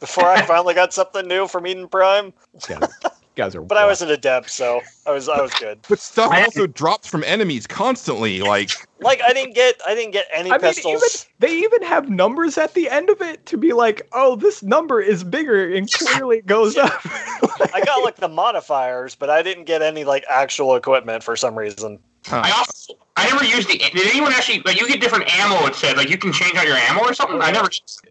before 0.00 0.26
I 0.26 0.42
finally 0.46 0.74
got 0.74 0.92
something 0.92 1.26
new 1.26 1.46
from 1.46 1.66
Eden 1.66 1.88
Prime. 1.88 2.32
Yeah. 3.36 3.44
guys 3.44 3.54
are 3.54 3.62
but 3.62 3.78
I 3.78 3.86
was 3.86 4.02
an 4.02 4.10
adept, 4.10 4.50
so 4.50 4.80
I 5.06 5.12
was 5.12 5.28
I 5.28 5.40
was 5.40 5.52
good. 5.54 5.78
But 5.88 5.98
stuff 5.98 6.32
also 6.32 6.66
drops 6.66 7.08
from 7.08 7.24
enemies 7.24 7.66
constantly, 7.66 8.40
like 8.40 8.70
like 9.00 9.20
I 9.22 9.32
didn't 9.32 9.54
get 9.54 9.80
I 9.86 9.94
didn't 9.94 10.12
get 10.12 10.26
any 10.32 10.50
I 10.50 10.58
pistols. 10.58 10.84
Mean, 10.84 10.96
even, 10.96 11.08
they 11.40 11.58
even 11.58 11.82
have 11.82 12.08
numbers 12.08 12.58
at 12.58 12.74
the 12.74 12.88
end 12.88 13.10
of 13.10 13.20
it 13.20 13.44
to 13.46 13.56
be 13.56 13.72
like, 13.72 14.02
oh, 14.12 14.36
this 14.36 14.62
number 14.62 15.00
is 15.00 15.24
bigger 15.24 15.74
and 15.74 15.90
clearly 15.92 16.38
it 16.38 16.46
goes 16.46 16.76
up. 16.76 17.00
I 17.74 17.82
got 17.84 18.02
like 18.04 18.16
the 18.16 18.28
modifiers, 18.28 19.14
but 19.14 19.30
I 19.30 19.42
didn't 19.42 19.64
get 19.64 19.82
any 19.82 20.04
like 20.04 20.24
actual 20.28 20.74
equipment 20.74 21.22
for 21.22 21.36
some 21.36 21.56
reason. 21.56 21.98
Huh. 22.26 22.42
I 22.44 22.50
also 22.52 22.94
I 23.16 23.28
never 23.30 23.44
used 23.44 23.68
the. 23.68 23.78
Did 23.78 24.06
anyone 24.08 24.32
actually 24.32 24.60
like 24.60 24.80
you 24.80 24.88
get 24.88 25.00
different 25.00 25.32
ammo? 25.38 25.66
It 25.66 25.74
said 25.74 25.96
like 25.96 26.10
you 26.10 26.18
can 26.18 26.32
change 26.32 26.54
out 26.56 26.66
your 26.66 26.76
ammo 26.76 27.02
or 27.02 27.14
something. 27.14 27.40
I 27.40 27.50
never. 27.50 27.68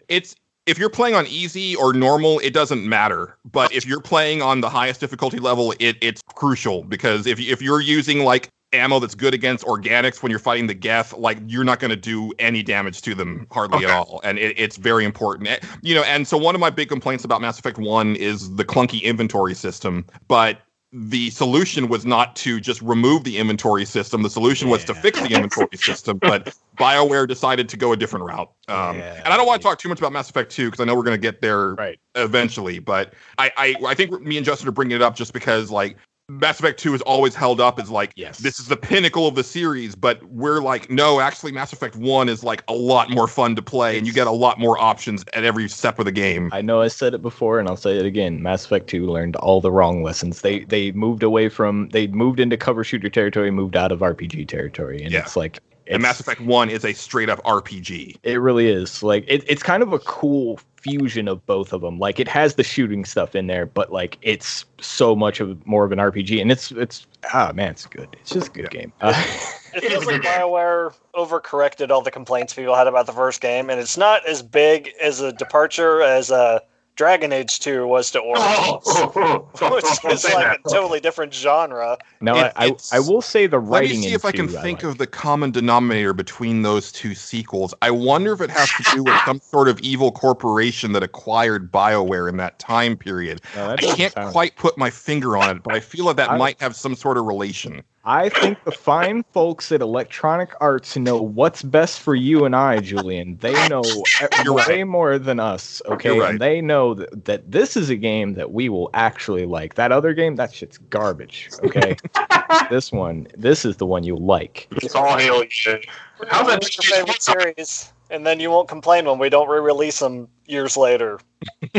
It's 0.07 0.35
if 0.65 0.77
you're 0.77 0.89
playing 0.89 1.15
on 1.15 1.27
easy 1.27 1.75
or 1.75 1.93
normal, 1.93 2.39
it 2.39 2.53
doesn't 2.53 2.87
matter. 2.87 3.37
But 3.51 3.73
if 3.73 3.85
you're 3.85 4.01
playing 4.01 4.41
on 4.41 4.61
the 4.61 4.69
highest 4.69 4.99
difficulty 4.99 5.39
level, 5.39 5.73
it 5.79 5.97
it's 6.01 6.21
crucial 6.35 6.83
because 6.83 7.27
if 7.27 7.39
if 7.39 7.61
you're 7.61 7.81
using 7.81 8.23
like 8.23 8.49
ammo 8.71 8.99
that's 8.99 9.13
good 9.13 9.33
against 9.33 9.63
organics 9.65 10.23
when 10.23 10.29
you're 10.29 10.39
fighting 10.39 10.67
the 10.67 10.73
Geth, 10.73 11.13
like 11.13 11.37
you're 11.45 11.63
not 11.63 11.79
going 11.79 11.89
to 11.89 11.95
do 11.95 12.31
any 12.39 12.63
damage 12.63 13.01
to 13.03 13.13
them 13.13 13.45
hardly 13.51 13.77
okay. 13.77 13.85
at 13.85 13.91
all, 13.91 14.19
and 14.23 14.39
it, 14.39 14.57
it's 14.57 14.77
very 14.77 15.05
important. 15.05 15.49
Eh, 15.49 15.59
you 15.81 15.93
know, 15.93 16.03
and 16.03 16.27
so 16.27 16.37
one 16.37 16.55
of 16.55 16.61
my 16.61 16.69
big 16.69 16.89
complaints 16.89 17.23
about 17.23 17.41
Mass 17.41 17.59
Effect 17.59 17.77
One 17.77 18.15
is 18.15 18.55
the 18.55 18.65
clunky 18.65 19.03
inventory 19.03 19.53
system, 19.53 20.05
but 20.27 20.59
the 20.95 21.31
solution 21.31 21.87
was 21.87 22.05
not 22.05 22.35
to 22.35 22.59
just 22.59 22.79
remove 22.83 23.23
the 23.23 23.39
inventory 23.39 23.83
system. 23.83 24.21
The 24.21 24.29
solution 24.29 24.67
yeah. 24.67 24.73
was 24.73 24.85
to 24.85 24.93
fix 24.93 25.19
the 25.19 25.33
inventory 25.33 25.75
system, 25.75 26.19
but 26.19 26.55
BioWare 26.77 27.27
decided 27.27 27.67
to 27.69 27.77
go 27.77 27.93
a 27.93 27.97
different 27.97 28.25
route. 28.25 28.51
Um, 28.67 28.97
yeah. 28.97 29.19
And 29.25 29.33
I 29.33 29.37
don't 29.37 29.47
want 29.47 29.59
to 29.59 29.67
talk 29.67 29.79
too 29.79 29.89
much 29.89 29.97
about 29.97 30.11
Mass 30.11 30.29
Effect 30.29 30.51
2 30.51 30.67
because 30.67 30.79
I 30.79 30.85
know 30.85 30.95
we're 30.95 31.01
going 31.01 31.19
to 31.19 31.21
get 31.21 31.41
there 31.41 31.73
right. 31.73 31.99
eventually. 32.13 32.77
But 32.77 33.13
I, 33.39 33.51
I, 33.57 33.75
I 33.87 33.95
think 33.95 34.21
me 34.21 34.37
and 34.37 34.45
Justin 34.45 34.67
are 34.67 34.71
bringing 34.71 34.95
it 34.95 35.01
up 35.01 35.15
just 35.15 35.33
because 35.33 35.71
like 35.71 35.97
Mass 36.29 36.57
Effect 36.57 36.79
2 36.79 36.93
is 36.95 37.01
always 37.01 37.35
held 37.35 37.59
up 37.59 37.79
as 37.79 37.89
like, 37.89 38.13
yes. 38.15 38.37
this 38.39 38.57
is 38.57 38.67
the 38.67 38.77
pinnacle 38.77 39.27
of 39.27 39.35
the 39.35 39.43
series, 39.43 39.93
but 39.93 40.23
we're 40.23 40.61
like, 40.61 40.89
no, 40.89 41.19
actually, 41.19 41.51
Mass 41.51 41.73
Effect 41.73 41.97
1 41.97 42.29
is 42.29 42.45
like 42.45 42.63
a 42.69 42.73
lot 42.73 43.09
more 43.09 43.27
fun 43.27 43.57
to 43.57 43.61
play, 43.61 43.97
and 43.97 44.07
you 44.07 44.13
get 44.13 44.25
a 44.25 44.31
lot 44.31 44.57
more 44.57 44.79
options 44.79 45.25
at 45.33 45.43
every 45.43 45.67
step 45.67 45.99
of 45.99 46.05
the 46.05 46.13
game. 46.13 46.49
I 46.53 46.61
know 46.61 46.81
I 46.81 46.87
said 46.87 47.13
it 47.13 47.21
before, 47.21 47.59
and 47.59 47.67
I'll 47.67 47.75
say 47.75 47.97
it 47.97 48.05
again. 48.05 48.41
Mass 48.41 48.65
Effect 48.65 48.87
2 48.87 49.05
learned 49.05 49.35
all 49.37 49.59
the 49.59 49.71
wrong 49.71 50.01
lessons. 50.01 50.41
They 50.41 50.59
they 50.63 50.93
moved 50.93 51.23
away 51.23 51.49
from, 51.49 51.89
they 51.89 52.07
moved 52.07 52.39
into 52.39 52.55
cover 52.55 52.85
shooter 52.85 53.09
territory, 53.09 53.51
moved 53.51 53.75
out 53.75 53.91
of 53.91 53.99
RPG 53.99 54.47
territory, 54.47 55.03
and 55.03 55.11
yeah. 55.11 55.19
it's 55.19 55.35
like, 55.35 55.59
and 55.87 56.01
Mass 56.01 56.21
Effect 56.21 56.39
1 56.39 56.69
is 56.69 56.85
a 56.85 56.93
straight 56.93 57.29
up 57.29 57.43
RPG. 57.43 58.15
It 58.23 58.39
really 58.39 58.69
is. 58.69 59.03
Like, 59.03 59.25
it, 59.27 59.43
it's 59.45 59.61
kind 59.61 59.83
of 59.83 59.91
a 59.91 59.99
cool 59.99 60.57
fusion 60.83 61.27
of 61.27 61.43
both 61.45 61.73
of 61.73 61.81
them. 61.81 61.97
Like 61.97 62.19
it 62.19 62.27
has 62.27 62.55
the 62.55 62.63
shooting 62.63 63.05
stuff 63.05 63.35
in 63.35 63.47
there, 63.47 63.65
but 63.65 63.91
like 63.91 64.17
it's 64.21 64.65
so 64.79 65.15
much 65.15 65.39
of 65.39 65.65
more 65.65 65.85
of 65.85 65.91
an 65.91 65.99
RPG, 65.99 66.41
and 66.41 66.51
it's 66.51 66.71
it's 66.71 67.07
ah 67.33 67.51
man, 67.55 67.71
it's 67.71 67.85
good. 67.85 68.09
It's 68.21 68.31
just 68.31 68.49
a 68.49 68.51
good 68.51 68.69
yeah. 68.73 68.81
game. 68.81 68.93
Uh, 69.01 69.13
it 69.73 69.83
feels 69.89 70.05
like 70.05 70.21
Bioware 70.21 70.93
overcorrected 71.15 71.89
all 71.89 72.01
the 72.01 72.11
complaints 72.11 72.53
people 72.53 72.75
had 72.75 72.87
about 72.87 73.05
the 73.05 73.13
first 73.13 73.41
game, 73.41 73.69
and 73.69 73.79
it's 73.79 73.97
not 73.97 74.27
as 74.27 74.43
big 74.43 74.91
as 75.01 75.21
a 75.21 75.31
departure 75.31 76.01
as 76.01 76.29
a 76.29 76.35
uh, 76.35 76.59
Dragon 76.95 77.33
Age 77.33 77.59
2 77.59 77.87
was 77.87 78.11
to 78.11 78.19
Origins, 78.19 78.47
oh, 78.47 79.11
oh, 79.15 79.49
oh, 79.61 79.75
which 79.75 79.85
is 80.13 80.25
like 80.25 80.59
a 80.59 80.69
totally 80.69 80.99
different 80.99 81.33
genre. 81.33 81.97
No, 82.21 82.35
it, 82.37 82.53
I, 82.55 82.75
I 82.91 82.99
will 82.99 83.21
say 83.21 83.47
the 83.47 83.59
writing. 83.59 83.89
Let 83.89 83.95
me 83.97 84.09
see 84.09 84.13
if 84.13 84.25
I 84.25 84.31
can 84.31 84.47
think 84.47 84.83
like. 84.83 84.91
of 84.91 84.97
the 84.99 85.07
common 85.07 85.49
denominator 85.49 86.13
between 86.13 86.61
those 86.61 86.91
two 86.91 87.15
sequels. 87.15 87.73
I 87.81 87.89
wonder 87.89 88.31
if 88.33 88.41
it 88.41 88.51
has 88.51 88.69
to 88.69 88.83
do 88.95 89.03
with 89.03 89.19
some 89.25 89.39
sort 89.39 89.69
of 89.69 89.79
evil 89.79 90.11
corporation 90.11 90.91
that 90.91 91.01
acquired 91.01 91.71
BioWare 91.71 92.29
in 92.29 92.37
that 92.37 92.59
time 92.59 92.95
period. 92.95 93.41
No, 93.55 93.71
I 93.71 93.77
can't 93.77 94.13
quite 94.31 94.55
put 94.55 94.77
my 94.77 94.91
finger 94.91 95.35
on 95.35 95.57
it, 95.57 95.63
but 95.63 95.73
I 95.73 95.79
feel 95.79 96.05
like 96.05 96.17
that 96.17 96.29
I, 96.29 96.37
might 96.37 96.61
have 96.61 96.75
some 96.75 96.95
sort 96.95 97.17
of 97.17 97.25
relation. 97.25 97.83
I 98.05 98.27
think 98.27 98.61
the 98.65 98.71
fine 98.71 99.23
folks 99.31 99.71
at 99.71 99.79
Electronic 99.79 100.49
Arts 100.59 100.97
know 100.97 101.21
what's 101.21 101.63
best 101.63 102.01
for 102.01 102.15
you 102.15 102.43
and 102.43 102.53
I, 102.53 102.79
Julian. 102.79 103.37
They 103.37 103.53
know 103.69 103.81
You're 104.43 104.53
way 104.53 104.63
right. 104.67 104.87
more 104.87 105.17
than 105.17 105.39
us, 105.39 105.81
okay? 105.85 106.19
Right. 106.19 106.31
And 106.31 106.41
they 106.41 106.59
know 106.59 106.95
that, 106.95 107.23
that 107.25 107.49
this 107.49 107.77
is 107.77 107.89
a 107.89 107.95
game 107.95 108.33
that 108.33 108.51
we 108.51 108.67
will 108.67 108.89
actually 108.93 109.45
like. 109.45 109.75
That 109.75 109.93
other 109.93 110.13
game, 110.13 110.35
that 110.35 110.53
shit's 110.53 110.77
garbage, 110.77 111.49
okay? 111.63 111.95
this 112.69 112.91
one, 112.91 113.25
this 113.37 113.63
is 113.63 113.77
the 113.77 113.85
one 113.85 114.03
you 114.03 114.17
like. 114.17 114.67
It's 114.71 114.95
all 114.95 115.17
hail 115.17 115.45
shit. 115.47 115.85
How's 116.27 116.47
that 116.47 116.75
your 116.75 116.83
favorite 116.83 117.21
series? 117.21 117.93
And 118.09 118.27
then 118.27 118.39
you 118.41 118.51
won't 118.51 118.67
complain 118.67 119.05
when 119.05 119.17
we 119.17 119.29
don't 119.29 119.47
re-release 119.47 119.99
them 119.99 120.27
years 120.45 120.75
later. 120.75 121.19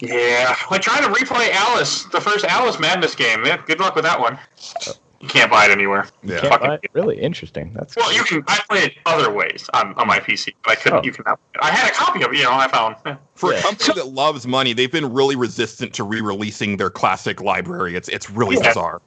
yeah, 0.00 0.56
I 0.70 0.78
tried 0.78 1.00
to 1.00 1.08
replay 1.08 1.50
Alice, 1.50 2.04
the 2.04 2.20
first 2.20 2.44
Alice 2.44 2.78
Madness 2.78 3.16
game. 3.16 3.44
Yeah, 3.44 3.60
good 3.66 3.80
luck 3.80 3.96
with 3.96 4.04
that 4.04 4.20
one. 4.20 4.38
Uh, 4.86 4.92
You 5.20 5.28
can't 5.28 5.50
buy 5.50 5.64
it 5.64 5.70
anywhere. 5.70 6.06
Yeah. 6.22 6.40
Can't 6.40 6.60
buy 6.60 6.74
it? 6.82 6.90
Really 6.92 7.20
interesting. 7.20 7.72
That's 7.74 7.96
well, 7.96 8.12
you 8.12 8.22
can. 8.24 8.44
I 8.48 8.60
play 8.68 8.84
it 8.84 8.94
other 9.06 9.32
ways 9.32 9.68
on, 9.72 9.94
on 9.94 10.06
my 10.06 10.18
PC, 10.18 10.54
but 10.64 10.72
I 10.72 10.74
couldn't. 10.74 10.98
Oh. 10.98 11.02
You 11.02 11.12
can. 11.12 11.24
I 11.60 11.70
had 11.70 11.90
a 11.90 11.94
copy 11.94 12.22
of 12.22 12.32
it. 12.32 12.36
You 12.36 12.44
know, 12.44 12.52
I 12.52 12.68
found. 12.68 12.96
Eh, 12.96 13.10
yeah. 13.10 13.16
For 13.34 13.52
yeah. 13.52 13.60
a 13.60 13.62
company 13.62 13.94
that 13.94 14.08
loves 14.08 14.46
money, 14.46 14.72
they've 14.72 14.92
been 14.92 15.12
really 15.12 15.36
resistant 15.36 15.94
to 15.94 16.04
re-releasing 16.04 16.76
their 16.76 16.90
classic 16.90 17.40
library. 17.40 17.96
It's 17.96 18.08
it's 18.08 18.30
really 18.30 18.56
yeah. 18.56 18.68
bizarre. 18.68 19.02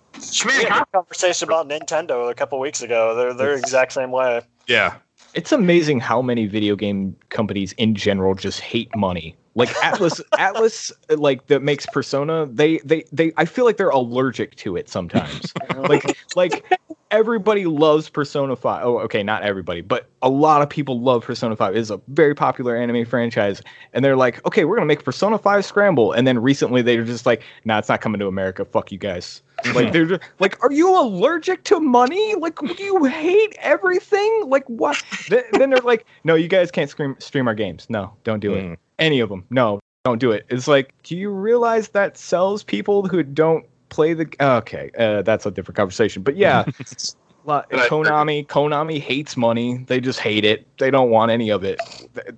We 0.46 0.64
had 0.64 0.82
a 0.82 0.86
conversation 0.88 1.48
about 1.48 1.70
Nintendo 1.70 2.30
a 2.30 2.34
couple 2.34 2.60
weeks 2.60 2.82
ago. 2.82 3.16
They're 3.16 3.34
they're 3.34 3.56
exact 3.56 3.94
same 3.94 4.12
way. 4.12 4.42
Yeah. 4.68 4.96
It's 5.34 5.52
amazing 5.52 6.00
how 6.00 6.22
many 6.22 6.48
video 6.48 6.76
game 6.76 7.16
companies 7.30 7.74
in 7.74 7.96
general 7.96 8.36
just 8.36 8.60
hate 8.60 8.96
money 8.96 9.36
like 9.60 9.76
Atlas, 9.84 10.22
Atlus, 10.34 10.92
like 11.10 11.48
that 11.48 11.62
makes 11.62 11.86
Persona. 11.88 12.48
They, 12.48 12.78
they, 12.80 13.04
they. 13.12 13.34
I 13.38 13.46
feel 13.46 13.66
like 13.66 13.78
they're 13.78 13.90
allergic 13.90 14.56
to 14.58 14.76
it 14.78 14.90
sometimes. 14.90 15.54
like, 15.76 16.18
like 16.36 16.66
everybody 17.12 17.66
loves 17.66 18.10
Persona 18.10 18.56
Five. 18.56 18.86
Oh, 18.86 19.00
okay, 19.00 19.22
not 19.22 19.44
everybody, 19.44 19.82
but 19.82 20.08
a 20.22 20.30
lot 20.30 20.62
of 20.62 20.70
people 20.70 21.02
love 21.02 21.24
Persona 21.24 21.56
Five. 21.56 21.76
It's 21.76 21.90
a 21.90 22.00
very 22.08 22.36
popular 22.36 22.76
anime 22.76 23.06
franchise, 23.06 23.62
and 23.94 24.04
they're 24.04 24.16
like, 24.16 24.46
okay, 24.48 24.66
we're 24.66 24.76
gonna 24.76 24.86
make 24.86 25.04
Persona 25.04 25.38
Five 25.38 25.66
Scramble. 25.66 26.14
And 26.14 26.26
then 26.26 26.40
recently 26.40 26.82
they're 26.82 27.04
just 27.04 27.26
like, 27.26 27.44
nah, 27.66 27.80
it's 27.80 27.90
not 27.90 28.02
coming 28.02 28.20
to 28.20 28.28
America. 28.28 28.64
Fuck 28.66 28.92
you 28.92 28.98
guys. 28.98 29.42
Like 29.74 29.92
they're 29.94 30.06
just, 30.06 30.22
like, 30.40 30.62
are 30.64 30.72
you 30.72 30.98
allergic 31.00 31.64
to 31.66 31.80
money? 31.80 32.36
Like, 32.36 32.58
do 32.60 32.84
you 32.84 33.06
hate 33.06 33.56
everything? 33.60 34.44
Like 34.46 34.66
what? 34.68 35.02
then, 35.30 35.44
then 35.54 35.70
they're 35.70 35.80
like, 35.80 36.06
no, 36.24 36.36
you 36.36 36.48
guys 36.48 36.72
can't 36.72 36.90
stream 36.90 37.16
stream 37.20 37.48
our 37.48 37.56
games. 37.56 37.88
No, 37.90 38.14
don't 38.24 38.40
do 38.40 38.52
mm. 38.52 38.74
it 38.74 38.80
any 39.00 39.20
of 39.20 39.30
them. 39.30 39.46
No, 39.50 39.80
don't 40.04 40.20
do 40.20 40.32
it. 40.32 40.46
It's 40.50 40.68
like, 40.68 40.94
do 41.04 41.18
you 41.18 41.30
realize 41.30 41.90
that 41.90 42.18
sells 42.18 42.64
people 42.64 43.08
who 43.08 43.24
don't 43.24 43.66
play 43.90 44.14
the? 44.14 44.28
Okay, 44.40 44.92
uh, 44.98 45.24
that's 45.24 45.46
a 45.46 45.52
different 45.52 45.78
conversation. 45.78 46.22
But 46.22 46.36
yeah, 46.36 46.64
Konami, 47.48 48.46
Konami 48.46 49.00
hates 49.00 49.36
money. 49.36 49.84
They 49.88 50.00
just 50.00 50.20
hate 50.20 50.46
it. 50.46 50.68
They 50.78 50.92
don't 50.92 51.10
want 51.10 51.32
any 51.32 51.50
of 51.50 51.64
it. 51.64 51.80
Th- 52.16 52.36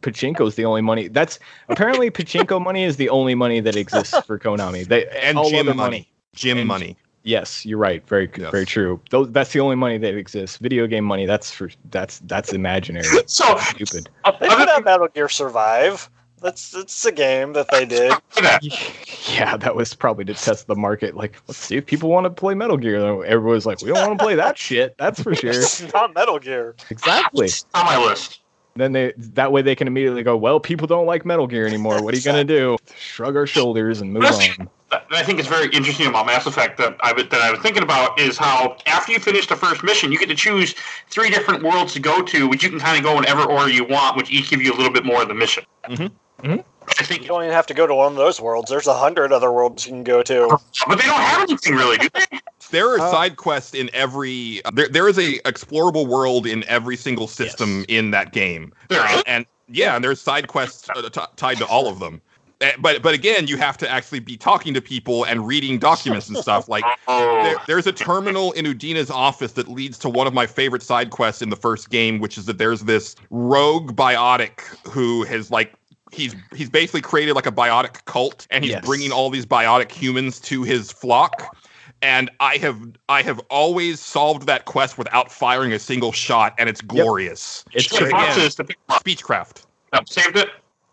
Pachinko's 0.00 0.54
the 0.54 0.64
only 0.64 0.80
money. 0.80 1.08
That's 1.08 1.40
apparently 1.68 2.08
pachinko 2.08 2.62
money 2.62 2.84
is 2.84 2.98
the 2.98 3.08
only 3.08 3.34
money 3.34 3.58
that 3.58 3.74
exists 3.74 4.16
for 4.26 4.38
Konami. 4.38 4.86
They 4.86 5.08
And 5.08 5.36
all 5.36 5.52
other 5.56 5.74
money. 5.74 6.08
Gym 6.34 6.58
And- 6.58 6.68
money. 6.68 6.96
Yes, 7.24 7.64
you're 7.64 7.78
right. 7.78 8.04
Very 8.08 8.28
Yes. 8.36 8.50
very 8.50 8.66
true. 8.66 9.00
Those 9.10 9.30
that's 9.30 9.52
the 9.52 9.60
only 9.60 9.76
money 9.76 9.96
that 9.96 10.16
exists. 10.16 10.56
Video 10.56 10.88
game 10.88 11.04
money. 11.04 11.24
That's 11.24 11.52
for 11.52 11.70
that's 11.92 12.18
that's 12.26 12.52
imaginary. 12.52 13.04
So, 13.26 13.56
Stupid. 13.58 14.08
They 14.40 14.48
other 14.48 14.56
put 14.56 14.68
out 14.68 14.84
Metal 14.84 15.06
Gear 15.06 15.28
Survive. 15.28 16.10
That's 16.40 16.72
that's 16.72 17.04
a 17.04 17.12
game 17.12 17.52
that 17.52 17.70
they 17.70 17.84
did. 17.84 18.12
Yeah, 19.32 19.56
that 19.56 19.76
was 19.76 19.94
probably 19.94 20.24
to 20.24 20.34
test 20.34 20.66
the 20.66 20.74
market. 20.74 21.14
Like, 21.16 21.40
let's 21.46 21.58
see 21.60 21.76
if 21.76 21.86
people 21.86 22.10
want 22.10 22.24
to 22.24 22.30
play 22.30 22.54
Metal 22.54 22.76
Gear. 22.76 23.24
Everyone's 23.24 23.64
like, 23.66 23.80
we 23.82 23.92
don't 23.92 24.04
want 24.08 24.18
to 24.18 24.24
play 24.24 24.34
that 24.34 24.58
shit. 24.58 24.96
That's 24.98 25.22
for 25.22 25.32
sure. 25.36 25.50
It's 25.50 25.92
not 25.94 26.12
Metal 26.14 26.40
Gear. 26.40 26.74
Exactly. 26.90 27.46
it's 27.46 27.64
on 27.74 27.86
my 27.86 28.04
list. 28.04 28.40
Then 28.74 28.90
they 28.92 29.12
that 29.16 29.52
way 29.52 29.62
they 29.62 29.76
can 29.76 29.86
immediately 29.86 30.24
go, 30.24 30.36
well, 30.36 30.58
people 30.58 30.88
don't 30.88 31.06
like 31.06 31.24
Metal 31.24 31.46
Gear 31.46 31.66
anymore. 31.68 32.02
What 32.02 32.14
are 32.14 32.16
you 32.16 32.22
gonna 32.24 32.42
do? 32.42 32.76
Shrug 32.98 33.36
our 33.36 33.46
shoulders 33.46 34.00
and 34.00 34.12
move 34.12 34.24
on. 34.24 34.68
That 34.92 35.06
I 35.10 35.22
think 35.22 35.40
is 35.40 35.46
very 35.46 35.68
interesting 35.70 36.06
about 36.06 36.26
Mass 36.26 36.46
Effect 36.46 36.78
that 36.78 36.96
I 37.00 37.12
was, 37.12 37.26
that 37.28 37.40
I 37.40 37.50
was 37.50 37.60
thinking 37.60 37.82
about 37.82 38.18
is 38.20 38.36
how 38.36 38.76
after 38.86 39.12
you 39.12 39.18
finish 39.18 39.46
the 39.46 39.56
first 39.56 39.82
mission, 39.82 40.12
you 40.12 40.18
get 40.18 40.28
to 40.28 40.34
choose 40.34 40.74
three 41.10 41.30
different 41.30 41.62
worlds 41.62 41.94
to 41.94 42.00
go 42.00 42.22
to, 42.22 42.46
which 42.46 42.62
you 42.62 42.70
can 42.70 42.78
kind 42.78 42.96
of 42.98 43.02
go 43.02 43.10
in 43.12 43.16
whatever 43.16 43.44
order 43.44 43.70
you 43.70 43.84
want, 43.84 44.16
which 44.16 44.30
each 44.30 44.50
give 44.50 44.60
you 44.62 44.72
a 44.72 44.76
little 44.76 44.92
bit 44.92 45.04
more 45.04 45.22
of 45.22 45.28
the 45.28 45.34
mission. 45.34 45.64
Mhm. 45.88 46.10
Mhm. 46.42 46.64
I 46.98 47.14
You 47.14 47.26
don't 47.26 47.42
even 47.42 47.54
have 47.54 47.66
to 47.68 47.74
go 47.74 47.86
to 47.86 47.94
one 47.94 48.12
of 48.12 48.18
those 48.18 48.40
worlds. 48.40 48.70
There's 48.70 48.86
a 48.86 48.94
hundred 48.94 49.32
other 49.32 49.50
worlds 49.50 49.86
you 49.86 49.92
can 49.92 50.04
go 50.04 50.22
to. 50.22 50.58
but 50.88 50.98
they 50.98 51.06
don't 51.06 51.20
have 51.20 51.42
anything 51.42 51.74
really, 51.74 51.96
do 51.96 52.08
they? 52.12 52.38
There 52.70 52.88
are 52.90 53.00
Uh, 53.00 53.10
side 53.10 53.36
quests 53.36 53.74
in 53.74 53.90
every. 53.92 54.60
There, 54.72 54.88
there 54.88 55.08
is 55.08 55.18
a 55.18 55.38
explorable 55.40 56.06
world 56.06 56.46
in 56.46 56.64
every 56.68 56.96
single 56.96 57.28
system 57.28 57.84
in 57.88 58.10
that 58.10 58.32
game, 58.32 58.72
There 58.88 59.00
and, 59.02 59.22
and 59.26 59.46
yeah, 59.68 59.94
and 59.94 60.04
there's 60.04 60.20
side 60.20 60.48
quests 60.48 60.88
uh, 60.90 61.08
t- 61.08 61.20
tied 61.36 61.58
to 61.58 61.66
all 61.66 61.86
of 61.88 61.98
them. 61.98 62.20
Eh, 62.62 62.72
But 62.78 63.02
but 63.02 63.12
again, 63.14 63.46
you 63.48 63.56
have 63.56 63.76
to 63.78 63.88
actually 63.90 64.20
be 64.20 64.36
talking 64.36 64.72
to 64.74 64.80
people 64.80 65.24
and 65.24 65.46
reading 65.46 65.78
documents 65.78 66.28
and 66.28 66.38
stuff. 66.38 66.68
Like 66.68 66.84
there, 67.08 67.56
there's 67.66 67.86
a 67.86 67.92
terminal 67.92 68.52
in 68.52 68.64
Udina's 68.64 69.10
office 69.10 69.52
that 69.52 69.68
leads 69.68 69.98
to 69.98 70.08
one 70.08 70.26
of 70.26 70.32
my 70.32 70.46
favorite 70.46 70.82
side 70.82 71.10
quests 71.10 71.42
in 71.42 71.50
the 71.50 71.56
first 71.56 71.90
game, 71.90 72.20
which 72.20 72.38
is 72.38 72.46
that 72.46 72.58
there's 72.58 72.82
this 72.82 73.16
rogue 73.30 73.96
biotic 73.96 74.60
who 74.88 75.24
has 75.24 75.50
like 75.50 75.74
he's 76.12 76.36
he's 76.54 76.70
basically 76.70 77.00
created 77.00 77.34
like 77.34 77.46
a 77.46 77.52
biotic 77.52 78.04
cult, 78.04 78.46
and 78.50 78.64
he's 78.64 78.72
Yes. 78.74 78.84
bringing 78.84 79.10
all 79.12 79.28
these 79.28 79.46
biotic 79.46 79.90
humans 79.90 80.38
to 80.40 80.62
his 80.62 80.92
flock. 80.92 81.56
And 82.00 82.30
I 82.40 82.56
have 82.56 82.78
I 83.08 83.22
have 83.22 83.40
always 83.50 84.00
solved 84.00 84.46
that 84.46 84.64
quest 84.66 84.98
without 84.98 85.30
firing 85.32 85.72
a 85.72 85.78
single 85.78 86.12
shot, 86.12 86.54
and 86.58 86.68
it's 86.68 86.80
glorious. 86.80 87.64
It's 87.72 87.88
Get 87.88 87.98
true. 87.98 88.10
great. 88.10 88.26
buses 88.26 88.54
to 88.56 88.64
pick 88.64 88.76
them 88.86 88.96
up. 88.96 89.04
Speechcraft. 89.04 89.66
No, 89.92 90.00
saved 90.06 90.36
it. 90.36 90.48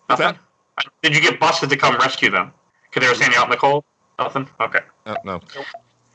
What's 0.08 0.20
Nothing. 0.20 0.40
Did 1.04 1.16
you 1.16 1.22
get 1.22 1.40
busted 1.40 1.70
to 1.70 1.78
come 1.78 1.96
rescue 1.98 2.30
them? 2.30 2.52
Because 2.90 3.02
they 3.06 3.10
were 3.12 3.16
standing 3.16 3.38
out 3.38 3.46
in 3.46 3.52
the 3.52 3.58
cold. 3.58 3.84
Nothing. 4.18 4.50
Okay. 4.60 4.80
Uh, 5.06 5.16
no, 5.24 5.42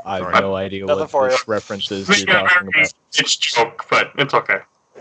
I 0.04 0.16
have 0.16 0.22
Sorry. 0.24 0.40
no 0.40 0.54
idea 0.56 0.84
Nothing 0.84 1.00
what 1.00 1.10
for 1.10 1.28
this 1.30 1.48
references 1.48 2.08
you're 2.08 2.26
talking 2.26 2.68
about. 2.68 2.92
It's 3.16 3.36
joke, 3.36 3.86
but 3.88 4.12
it's 4.18 4.34
okay. 4.34 4.58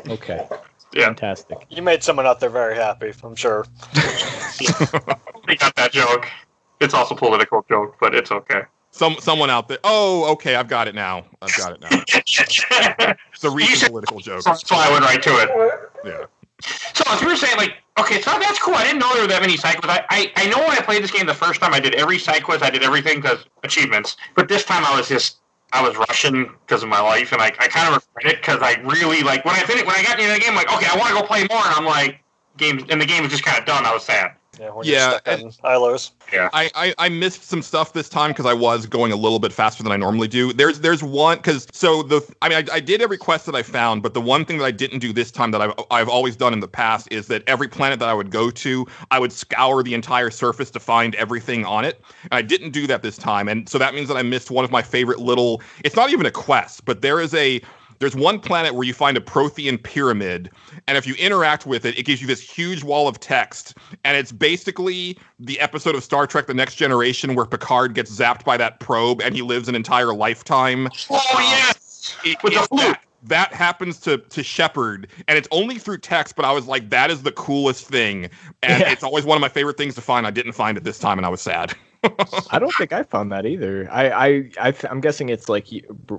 Okay. 0.07 0.47
Yeah. 0.93 1.05
Fantastic. 1.05 1.65
You 1.69 1.81
made 1.81 2.03
someone 2.03 2.25
out 2.25 2.39
there 2.39 2.49
very 2.49 2.75
happy. 2.75 3.11
I'm 3.23 3.35
sure. 3.35 3.65
They 5.45 5.55
got 5.57 5.75
that 5.75 5.91
joke. 5.91 6.27
It's 6.79 6.93
also 6.93 7.15
political 7.15 7.65
joke, 7.67 7.97
but 7.99 8.15
it's 8.15 8.31
okay. 8.31 8.61
some 8.91 9.15
someone 9.19 9.49
out 9.49 9.67
there. 9.67 9.79
Oh, 9.83 10.31
okay, 10.33 10.55
I've 10.55 10.67
got 10.69 10.87
it 10.87 10.95
now. 10.95 11.25
I've 11.41 11.55
got 11.57 11.73
it 11.73 11.81
now. 11.81 11.89
It's 13.33 13.43
a 13.43 13.47
You 13.47 13.55
recent 13.55 13.77
should- 13.79 13.87
political 13.89 14.19
joke. 14.19 14.43
That's 14.43 14.69
why 14.71 14.87
I 14.87 14.91
went 14.91 15.03
right 15.03 15.21
to 15.21 15.29
it. 15.31 15.49
Yeah. 16.05 16.25
So 16.93 17.03
as 17.07 17.21
you 17.21 17.27
were 17.27 17.35
saying, 17.35 17.57
like, 17.57 17.73
okay, 17.99 18.21
so 18.21 18.31
that's 18.39 18.59
cool. 18.59 18.75
I 18.75 18.83
didn't 18.83 18.99
know 18.99 19.11
there 19.13 19.23
were 19.23 19.27
that 19.27 19.41
many 19.41 19.57
side 19.57 19.81
quests. 19.81 20.05
I, 20.09 20.31
I, 20.35 20.45
I 20.45 20.49
know 20.49 20.59
when 20.59 20.71
I 20.71 20.81
played 20.81 21.03
this 21.03 21.11
game 21.11 21.25
the 21.25 21.33
first 21.33 21.61
time, 21.61 21.73
I 21.73 21.79
did 21.79 21.95
every 21.95 22.19
side 22.19 22.43
quest, 22.43 22.63
I 22.63 22.69
did 22.69 22.83
everything 22.83 23.21
because 23.21 23.45
achievements. 23.63 24.17
But 24.35 24.47
this 24.47 24.63
time, 24.63 24.83
I 24.85 24.97
was 24.97 25.07
just, 25.07 25.37
I 25.71 25.87
was 25.87 25.97
rushing 25.97 26.51
because 26.65 26.83
of 26.83 26.89
my 26.89 26.99
life, 26.99 27.31
and 27.31 27.41
I, 27.41 27.47
I 27.59 27.67
kind 27.67 27.93
of 27.93 28.05
regret 28.15 28.35
it 28.35 28.41
because 28.41 28.61
I 28.61 28.75
really 28.81 29.21
like 29.21 29.45
when 29.45 29.55
I 29.55 29.59
finished 29.61 29.85
when 29.85 29.95
I 29.95 30.03
got 30.03 30.19
into 30.19 30.33
the 30.33 30.39
game, 30.39 30.51
I'm 30.51 30.55
like, 30.55 30.73
okay, 30.73 30.87
I 30.91 30.97
want 30.97 31.09
to 31.09 31.21
go 31.21 31.25
play 31.25 31.47
more, 31.49 31.65
and 31.65 31.75
I'm 31.75 31.85
like, 31.85 32.23
games, 32.57 32.83
and 32.89 33.01
the 33.01 33.05
game 33.05 33.23
was 33.23 33.31
just 33.31 33.43
kind 33.43 33.59
of 33.59 33.65
done. 33.65 33.85
I 33.85 33.93
was 33.93 34.03
sad. 34.03 34.35
Yeah, 34.59 34.69
when 34.69 34.85
Yeah, 34.85 34.93
you're 34.93 35.19
stuck 35.19 35.39
in 35.39 35.49
Ilos. 35.71 36.11
I, 36.53 36.69
I, 36.75 36.95
I 36.99 37.09
missed 37.09 37.43
some 37.43 37.61
stuff 37.61 37.93
this 37.93 38.07
time 38.07 38.31
because 38.31 38.45
I 38.45 38.53
was 38.53 38.85
going 38.85 39.11
a 39.11 39.15
little 39.15 39.39
bit 39.39 39.51
faster 39.51 39.81
than 39.81 39.91
I 39.91 39.97
normally 39.97 40.27
do. 40.27 40.53
There's 40.53 40.79
there's 40.79 41.03
one 41.03 41.37
because 41.37 41.67
so 41.71 42.03
the 42.03 42.21
I 42.41 42.49
mean 42.49 42.69
I, 42.69 42.75
I 42.75 42.79
did 42.79 43.01
every 43.01 43.17
quest 43.17 43.45
that 43.47 43.55
I 43.55 43.63
found, 43.63 44.03
but 44.03 44.13
the 44.13 44.21
one 44.21 44.45
thing 44.45 44.59
that 44.59 44.65
I 44.65 44.71
didn't 44.71 44.99
do 44.99 45.11
this 45.11 45.31
time 45.31 45.51
that 45.51 45.61
I've 45.61 45.73
I've 45.89 46.09
always 46.09 46.35
done 46.35 46.53
in 46.53 46.59
the 46.59 46.67
past 46.67 47.07
is 47.11 47.27
that 47.27 47.43
every 47.47 47.67
planet 47.67 47.99
that 47.99 48.09
I 48.09 48.13
would 48.13 48.29
go 48.29 48.51
to, 48.51 48.85
I 49.09 49.19
would 49.19 49.31
scour 49.31 49.81
the 49.81 49.95
entire 49.95 50.29
surface 50.29 50.69
to 50.71 50.79
find 50.79 51.15
everything 51.15 51.65
on 51.65 51.83
it. 51.83 52.03
And 52.23 52.33
I 52.33 52.41
didn't 52.43 52.71
do 52.71 52.85
that 52.87 53.01
this 53.01 53.17
time, 53.17 53.47
and 53.47 53.67
so 53.67 53.77
that 53.79 53.95
means 53.95 54.07
that 54.07 54.17
I 54.17 54.23
missed 54.23 54.51
one 54.51 54.65
of 54.65 54.71
my 54.71 54.81
favorite 54.83 55.19
little. 55.19 55.61
It's 55.83 55.95
not 55.95 56.11
even 56.11 56.25
a 56.25 56.31
quest, 56.31 56.85
but 56.85 57.01
there 57.01 57.19
is 57.19 57.33
a 57.33 57.61
there's 58.03 58.15
one 58.17 58.37
planet 58.37 58.75
where 58.75 58.83
you 58.83 58.93
find 58.93 59.15
a 59.15 59.21
Prothean 59.21 59.81
pyramid, 59.81 60.51
and 60.89 60.97
if 60.97 61.07
you 61.07 61.15
interact 61.15 61.65
with 61.65 61.85
it, 61.85 61.97
it 61.97 62.03
gives 62.03 62.19
you 62.21 62.27
this 62.27 62.41
huge 62.41 62.83
wall 62.83 63.07
of 63.07 63.17
text. 63.21 63.77
And 64.03 64.17
it's 64.17 64.33
basically 64.33 65.17
the 65.39 65.57
episode 65.61 65.95
of 65.95 66.03
Star 66.03 66.27
Trek 66.27 66.47
The 66.47 66.53
Next 66.53 66.75
Generation 66.75 67.33
where 67.33 67.45
Picard 67.45 67.93
gets 67.93 68.11
zapped 68.11 68.43
by 68.43 68.57
that 68.57 68.81
probe 68.81 69.21
and 69.21 69.33
he 69.33 69.41
lives 69.41 69.69
an 69.69 69.75
entire 69.75 70.13
lifetime. 70.13 70.89
Oh 71.09 71.15
um, 71.15 71.41
yes, 71.43 72.13
It- 72.25 72.43
with 72.43 72.53
the 72.53 72.67
that, 72.75 72.99
that 73.23 73.53
happens 73.53 73.99
to 74.01 74.17
to 74.17 74.43
Shepard, 74.43 75.07
and 75.29 75.37
it's 75.37 75.47
only 75.51 75.77
through 75.77 75.99
text, 75.99 76.35
but 76.35 76.43
I 76.43 76.51
was 76.51 76.67
like, 76.67 76.89
that 76.89 77.09
is 77.09 77.23
the 77.23 77.31
coolest 77.31 77.87
thing. 77.87 78.29
And 78.63 78.81
Yeah. 78.81 78.91
it's 78.91 79.03
always 79.03 79.23
one 79.23 79.37
of 79.37 79.41
my 79.41 79.47
favorite 79.47 79.77
things 79.77 79.95
to 79.95 80.01
find. 80.01 80.27
I 80.27 80.31
didn't 80.31 80.51
find 80.51 80.77
it 80.77 80.83
this 80.83 80.99
time, 80.99 81.17
and 81.19 81.25
I 81.25 81.29
was 81.29 81.41
sad. 81.41 81.73
I 82.51 82.59
don't 82.59 82.73
think 82.75 82.91
I 82.93 83.03
found 83.03 83.31
that 83.31 83.45
either. 83.45 83.87
I, 83.91 84.09
I, 84.09 84.49
I 84.69 84.73
am 84.89 84.99
guessing 85.01 85.29
it's 85.29 85.47
like 85.49 85.67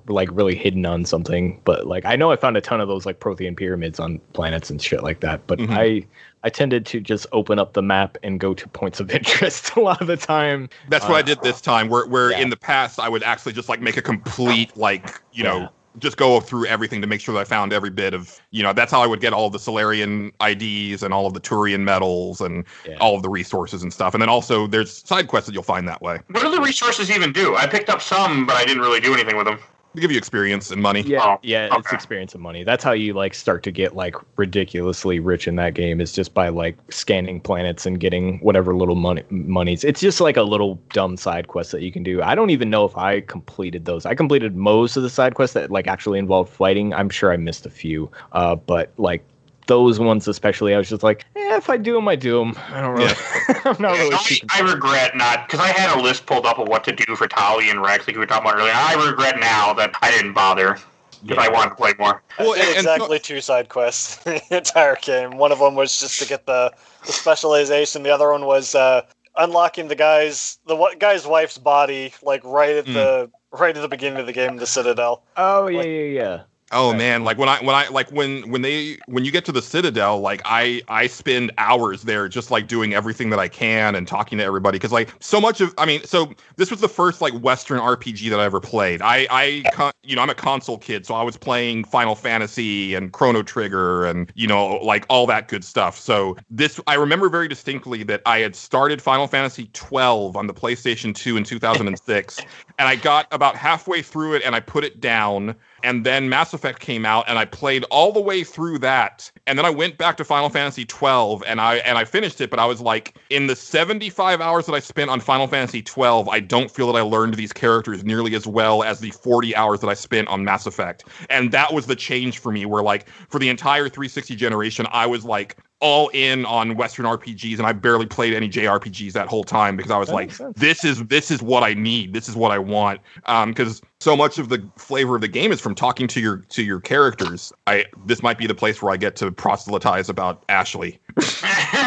like 0.08 0.28
really 0.32 0.54
hidden 0.54 0.86
on 0.86 1.04
something, 1.04 1.60
but 1.64 1.86
like 1.86 2.04
I 2.04 2.16
know 2.16 2.30
I 2.30 2.36
found 2.36 2.56
a 2.56 2.60
ton 2.60 2.80
of 2.80 2.88
those 2.88 3.04
like 3.06 3.20
Prothean 3.20 3.56
pyramids 3.56 4.00
on 4.00 4.18
planets 4.32 4.70
and 4.70 4.80
shit 4.80 5.02
like 5.02 5.20
that. 5.20 5.46
But 5.46 5.58
Mhm. 5.58 5.70
I, 5.76 6.06
I 6.42 6.50
tended 6.50 6.84
to 6.86 7.00
just 7.00 7.26
open 7.32 7.58
up 7.58 7.72
the 7.74 7.82
map 7.82 8.16
and 8.22 8.38
go 8.40 8.54
to 8.54 8.68
points 8.68 9.00
of 9.00 9.10
interest 9.18 9.76
a 9.76 9.80
lot 9.80 10.00
of 10.00 10.06
the 10.06 10.16
time. 10.16 10.68
That's 10.88 11.04
what 11.06 11.16
I 11.16 11.20
Uh, 11.20 11.22
did 11.22 11.42
this 11.42 11.60
time. 11.60 11.88
Where 11.88 12.06
where 12.06 12.30
yeah. 12.30 12.38
in 12.40 12.50
the 12.50 12.56
past 12.56 12.98
I 12.98 13.08
would 13.08 13.22
actually 13.22 13.52
just 13.52 13.68
like 13.68 13.80
make 13.80 13.96
a 13.96 14.02
complete 14.02 14.76
like 14.76 15.20
you 15.32 15.44
know 15.44 15.58
Yeah. 15.60 15.68
Just 15.98 16.16
go 16.16 16.40
through 16.40 16.66
everything 16.66 17.00
to 17.00 17.06
make 17.06 17.20
sure 17.20 17.34
that 17.34 17.40
I 17.40 17.44
found 17.44 17.72
every 17.72 17.90
bit 17.90 18.14
of 18.14 18.40
you 18.50 18.62
know 18.62 18.72
that's 18.72 18.90
how 18.90 19.00
I 19.02 19.06
would 19.06 19.20
get 19.20 19.32
all 19.32 19.46
of 19.46 19.52
the 19.52 19.58
Salarian 19.58 20.32
IDs 20.40 21.02
and 21.02 21.14
all 21.14 21.26
of 21.26 21.34
the 21.34 21.40
Turian 21.40 21.80
medals 21.80 22.40
and 22.40 22.64
Yeah. 22.86 22.96
all 23.00 23.14
of 23.16 23.22
the 23.22 23.28
resources 23.28 23.82
and 23.82 23.92
stuff. 23.92 24.14
And 24.14 24.20
then 24.20 24.28
also 24.28 24.66
there's 24.66 24.92
side 25.06 25.28
quests 25.28 25.46
that 25.46 25.54
you'll 25.54 25.62
find 25.62 25.86
that 25.88 26.02
way. 26.02 26.18
What 26.30 26.42
do 26.42 26.50
the 26.50 26.60
resources 26.60 27.10
even 27.10 27.32
do? 27.32 27.54
I 27.56 27.66
picked 27.66 27.88
up 27.90 28.02
some, 28.02 28.46
but 28.46 28.56
I 28.56 28.64
didn't 28.64 28.82
really 28.82 29.00
do 29.00 29.14
anything 29.14 29.36
with 29.36 29.46
them. 29.46 29.58
They 29.94 30.00
give 30.00 30.10
you 30.10 30.18
experience 30.18 30.70
and 30.72 30.82
money. 30.82 31.02
Yeah, 31.02 31.24
Oh, 31.24 31.38
yeah, 31.42 31.68
it's 31.72 31.92
experience 31.92 32.34
and 32.34 32.42
money. 32.42 32.64
That's 32.64 32.82
how 32.82 32.92
you 32.92 33.12
like 33.12 33.32
start 33.32 33.62
to 33.62 33.70
get 33.70 33.94
like 33.94 34.16
ridiculously 34.36 35.20
rich 35.20 35.46
in 35.46 35.54
that 35.56 35.74
game 35.74 36.00
is 36.00 36.12
just 36.12 36.34
by 36.34 36.48
like 36.48 36.76
scanning 36.90 37.40
planets 37.40 37.86
and 37.86 38.00
getting 38.00 38.38
whatever 38.40 38.74
little 38.74 38.96
money 38.96 39.22
monies. 39.30 39.84
It's 39.84 40.00
just 40.00 40.20
like 40.20 40.36
a 40.36 40.42
little 40.42 40.80
dumb 40.92 41.16
side 41.16 41.46
quest 41.46 41.70
that 41.72 41.82
you 41.82 41.92
can 41.92 42.02
do. 42.02 42.22
I 42.22 42.34
don't 42.34 42.50
even 42.50 42.70
know 42.70 42.84
if 42.84 42.96
I 42.96 43.20
completed 43.20 43.84
those. 43.84 44.04
I 44.04 44.16
completed 44.16 44.56
most 44.56 44.96
of 44.96 45.04
the 45.04 45.10
side 45.10 45.34
quests 45.34 45.54
that 45.54 45.70
like 45.70 45.86
actually 45.86 46.18
involved 46.18 46.52
fighting. 46.52 46.92
I'm 46.92 47.08
sure 47.08 47.32
I 47.32 47.36
missed 47.36 47.64
a 47.64 47.70
few. 47.70 48.10
Uh, 48.32 48.56
but 48.56 48.92
like 48.96 49.24
those 49.66 49.98
ones 49.98 50.28
especially, 50.28 50.74
I 50.74 50.78
was 50.78 50.88
just 50.88 51.02
like, 51.02 51.24
eh, 51.36 51.56
if 51.56 51.70
I 51.70 51.76
do 51.76 51.94
them, 51.94 52.06
I 52.08 52.16
do 52.16 52.38
them. 52.38 52.54
I 52.70 52.80
don't 52.80 52.94
really. 52.94 53.14
I'm 53.64 53.80
not 53.82 53.92
really. 53.98 54.14
I, 54.14 54.38
I 54.54 54.60
regret 54.72 55.16
not 55.16 55.46
because 55.46 55.60
I 55.60 55.68
had 55.68 55.96
a 55.98 56.00
list 56.02 56.26
pulled 56.26 56.46
up 56.46 56.58
of 56.58 56.68
what 56.68 56.84
to 56.84 56.92
do 56.92 57.16
for 57.16 57.26
Tali 57.26 57.70
and 57.70 57.80
Rex, 57.82 58.06
like 58.06 58.16
we 58.16 58.20
were 58.20 58.26
talking 58.26 58.48
about 58.48 58.58
earlier. 58.60 58.72
I 58.74 58.94
regret 59.08 59.38
now 59.40 59.72
that 59.74 59.94
I 60.02 60.10
didn't 60.10 60.32
bother 60.34 60.76
because 61.24 61.38
I 61.42 61.48
wanted 61.50 61.70
to 61.70 61.76
play 61.76 61.94
more. 61.98 62.22
Well, 62.38 62.52
I 62.52 62.56
did 62.56 62.60
and- 62.60 62.68
and 62.70 62.86
exactly 62.86 63.18
two 63.18 63.40
side 63.40 63.68
quests 63.70 64.16
the 64.24 64.42
entire 64.56 64.96
game. 64.96 65.38
One 65.38 65.52
of 65.52 65.58
them 65.58 65.74
was 65.74 65.98
just 65.98 66.20
to 66.20 66.28
get 66.28 66.44
the, 66.46 66.72
the 67.06 67.12
specialization. 67.12 68.02
The 68.02 68.10
other 68.10 68.30
one 68.30 68.44
was 68.44 68.74
uh, 68.74 69.02
unlocking 69.36 69.88
the 69.88 69.94
guy's 69.96 70.58
the 70.66 70.76
guy's 70.98 71.26
wife's 71.26 71.56
body, 71.58 72.12
like 72.22 72.42
right 72.44 72.76
at 72.76 72.86
Hmm. 72.86 72.92
the 72.92 73.30
right 73.52 73.74
at 73.76 73.80
the 73.80 73.88
beginning 73.88 74.18
of 74.18 74.26
the 74.26 74.32
game, 74.32 74.56
the 74.56 74.66
Citadel. 74.66 75.22
Oh 75.36 75.68
yeah, 75.68 75.82
yeah, 75.82 76.20
yeah. 76.20 76.42
Oh 76.74 76.90
Right. 76.90 76.98
man, 76.98 77.24
like 77.24 77.38
when 77.38 77.48
I 77.48 77.62
when 77.62 77.74
I 77.76 77.88
like 77.88 78.10
when 78.10 78.50
when 78.50 78.62
they 78.62 78.98
when 79.06 79.24
you 79.24 79.30
get 79.30 79.44
to 79.46 79.52
the 79.52 79.62
Citadel, 79.62 80.20
like 80.20 80.42
I 80.44 80.82
I 80.88 81.06
spend 81.06 81.52
hours 81.56 82.02
there 82.02 82.28
just 82.28 82.50
like 82.50 82.66
doing 82.66 82.94
everything 82.94 83.30
that 83.30 83.38
I 83.38 83.48
can 83.48 83.94
and 83.94 84.08
talking 84.08 84.38
to 84.38 84.44
everybody 84.44 84.76
because 84.76 84.92
like 84.92 85.14
so 85.20 85.40
much 85.40 85.60
of 85.60 85.72
I 85.78 85.86
mean 85.86 86.02
so 86.04 86.34
this 86.56 86.70
was 86.72 86.80
the 86.80 86.88
first 86.88 87.20
like 87.20 87.32
Western 87.34 87.78
RPG 87.78 88.28
that 88.30 88.40
I 88.40 88.44
ever 88.44 88.60
played. 88.60 89.02
I 89.02 89.26
I 89.30 89.68
you 90.02 90.16
know 90.16 90.22
I'm 90.22 90.30
a 90.30 90.34
console 90.34 90.78
kid, 90.78 91.06
so 91.06 91.14
I 91.14 91.22
was 91.22 91.36
playing 91.36 91.84
Final 91.84 92.16
Fantasy 92.16 92.94
and 92.94 93.12
Chrono 93.12 93.42
Trigger 93.44 94.04
and 94.06 94.30
you 94.34 94.46
know 94.48 94.76
like 94.82 95.06
all 95.08 95.26
that 95.26 95.48
good 95.48 95.64
stuff. 95.64 95.98
So 95.98 96.36
this 96.50 96.80
I 96.88 96.94
remember 96.94 97.28
very 97.28 97.46
distinctly 97.48 98.02
that 98.04 98.20
I 98.26 98.40
had 98.40 98.56
started 98.56 99.00
Final 99.00 99.28
Fantasy 99.28 99.70
12 99.74 100.36
on 100.36 100.48
the 100.48 100.54
PlayStation 100.54 101.14
2 101.14 101.36
in 101.36 101.44
2006, 101.44 102.42
and 102.78 102.88
I 102.88 102.96
got 102.96 103.26
about 103.30 103.56
halfway 103.56 104.02
through 104.02 104.34
it 104.34 104.42
and 104.44 104.54
I 104.54 104.60
put 104.60 104.84
it 104.84 105.00
down. 105.00 105.54
And 105.82 106.04
then 106.04 106.30
Mass 106.30 106.54
Effect 106.54 106.80
came 106.80 107.04
out, 107.04 107.26
and 107.28 107.38
I 107.38 107.44
played 107.44 107.84
all 107.90 108.10
the 108.10 108.20
way 108.20 108.42
through 108.42 108.78
that, 108.78 109.30
and 109.46 109.58
then 109.58 109.66
I 109.66 109.70
went 109.70 109.98
back 109.98 110.16
to 110.16 110.24
Final 110.24 110.48
Fantasy 110.48 110.86
12, 110.86 111.44
and 111.46 111.60
I 111.60 111.76
and 111.76 111.98
I 111.98 112.06
finished 112.06 112.40
it, 112.40 112.48
but 112.48 112.58
I 112.58 112.64
was 112.64 112.80
like, 112.80 113.18
in 113.28 113.48
the 113.48 113.54
75 113.54 114.40
hours 114.40 114.64
that 114.64 114.72
I 114.72 114.80
spent 114.80 115.10
on 115.10 115.20
Final 115.20 115.46
Fantasy 115.46 115.82
12, 115.82 116.26
I 116.26 116.40
don't 116.40 116.70
feel 116.70 116.90
that 116.90 116.98
I 116.98 117.02
learned 117.02 117.34
these 117.34 117.52
characters 117.52 118.02
nearly 118.02 118.34
as 118.34 118.46
well 118.46 118.82
as 118.82 119.00
the 119.00 119.10
40 119.10 119.54
hours 119.54 119.80
that 119.80 119.88
I 119.88 119.94
spent 119.94 120.28
on 120.28 120.42
Mass 120.42 120.66
Effect, 120.66 121.04
and 121.28 121.52
that 121.52 121.74
was 121.74 121.84
the 121.84 121.96
change 121.96 122.38
for 122.38 122.50
me, 122.50 122.64
where 122.64 122.82
like 122.82 123.06
for 123.28 123.38
the 123.38 123.50
entire 123.50 123.90
360 123.90 124.34
generation, 124.36 124.86
I 124.90 125.04
was 125.04 125.22
like 125.22 125.58
all 125.80 126.08
in 126.14 126.46
on 126.46 126.76
Western 126.76 127.04
RPGs, 127.04 127.58
and 127.58 127.66
I 127.66 127.72
barely 127.72 128.06
played 128.06 128.32
any 128.32 128.48
JRPGs 128.48 129.12
that 129.12 129.28
whole 129.28 129.44
time 129.44 129.76
because 129.76 129.90
I 129.90 129.98
was 129.98 130.08
That 130.08 130.14
like, 130.14 130.54
this 130.54 130.84
is 130.84 131.04
this 131.06 131.30
is 131.30 131.42
what 131.42 131.62
I 131.62 131.74
need, 131.74 132.14
this 132.14 132.28
is 132.28 132.36
what 132.36 132.52
I 132.52 132.58
want, 132.58 133.00
um, 133.26 133.50
because 133.50 133.82
so 134.00 134.16
much 134.16 134.38
of 134.38 134.48
the 134.48 134.66
flavor 134.76 135.16
of 135.16 135.20
the 135.20 135.28
game 135.28 135.52
is 135.52 135.60
from 135.60 135.74
talking 135.74 136.06
to 136.08 136.20
your 136.20 136.38
to 136.38 136.62
your 136.62 136.80
characters. 136.80 137.52
I 137.66 137.84
this 138.06 138.22
might 138.22 138.38
be 138.38 138.46
the 138.46 138.54
place 138.54 138.80
where 138.80 138.92
I 138.92 138.96
get 138.96 139.16
to 139.16 139.30
proselytize 139.30 140.08
about 140.08 140.44
Ashley. 140.48 141.00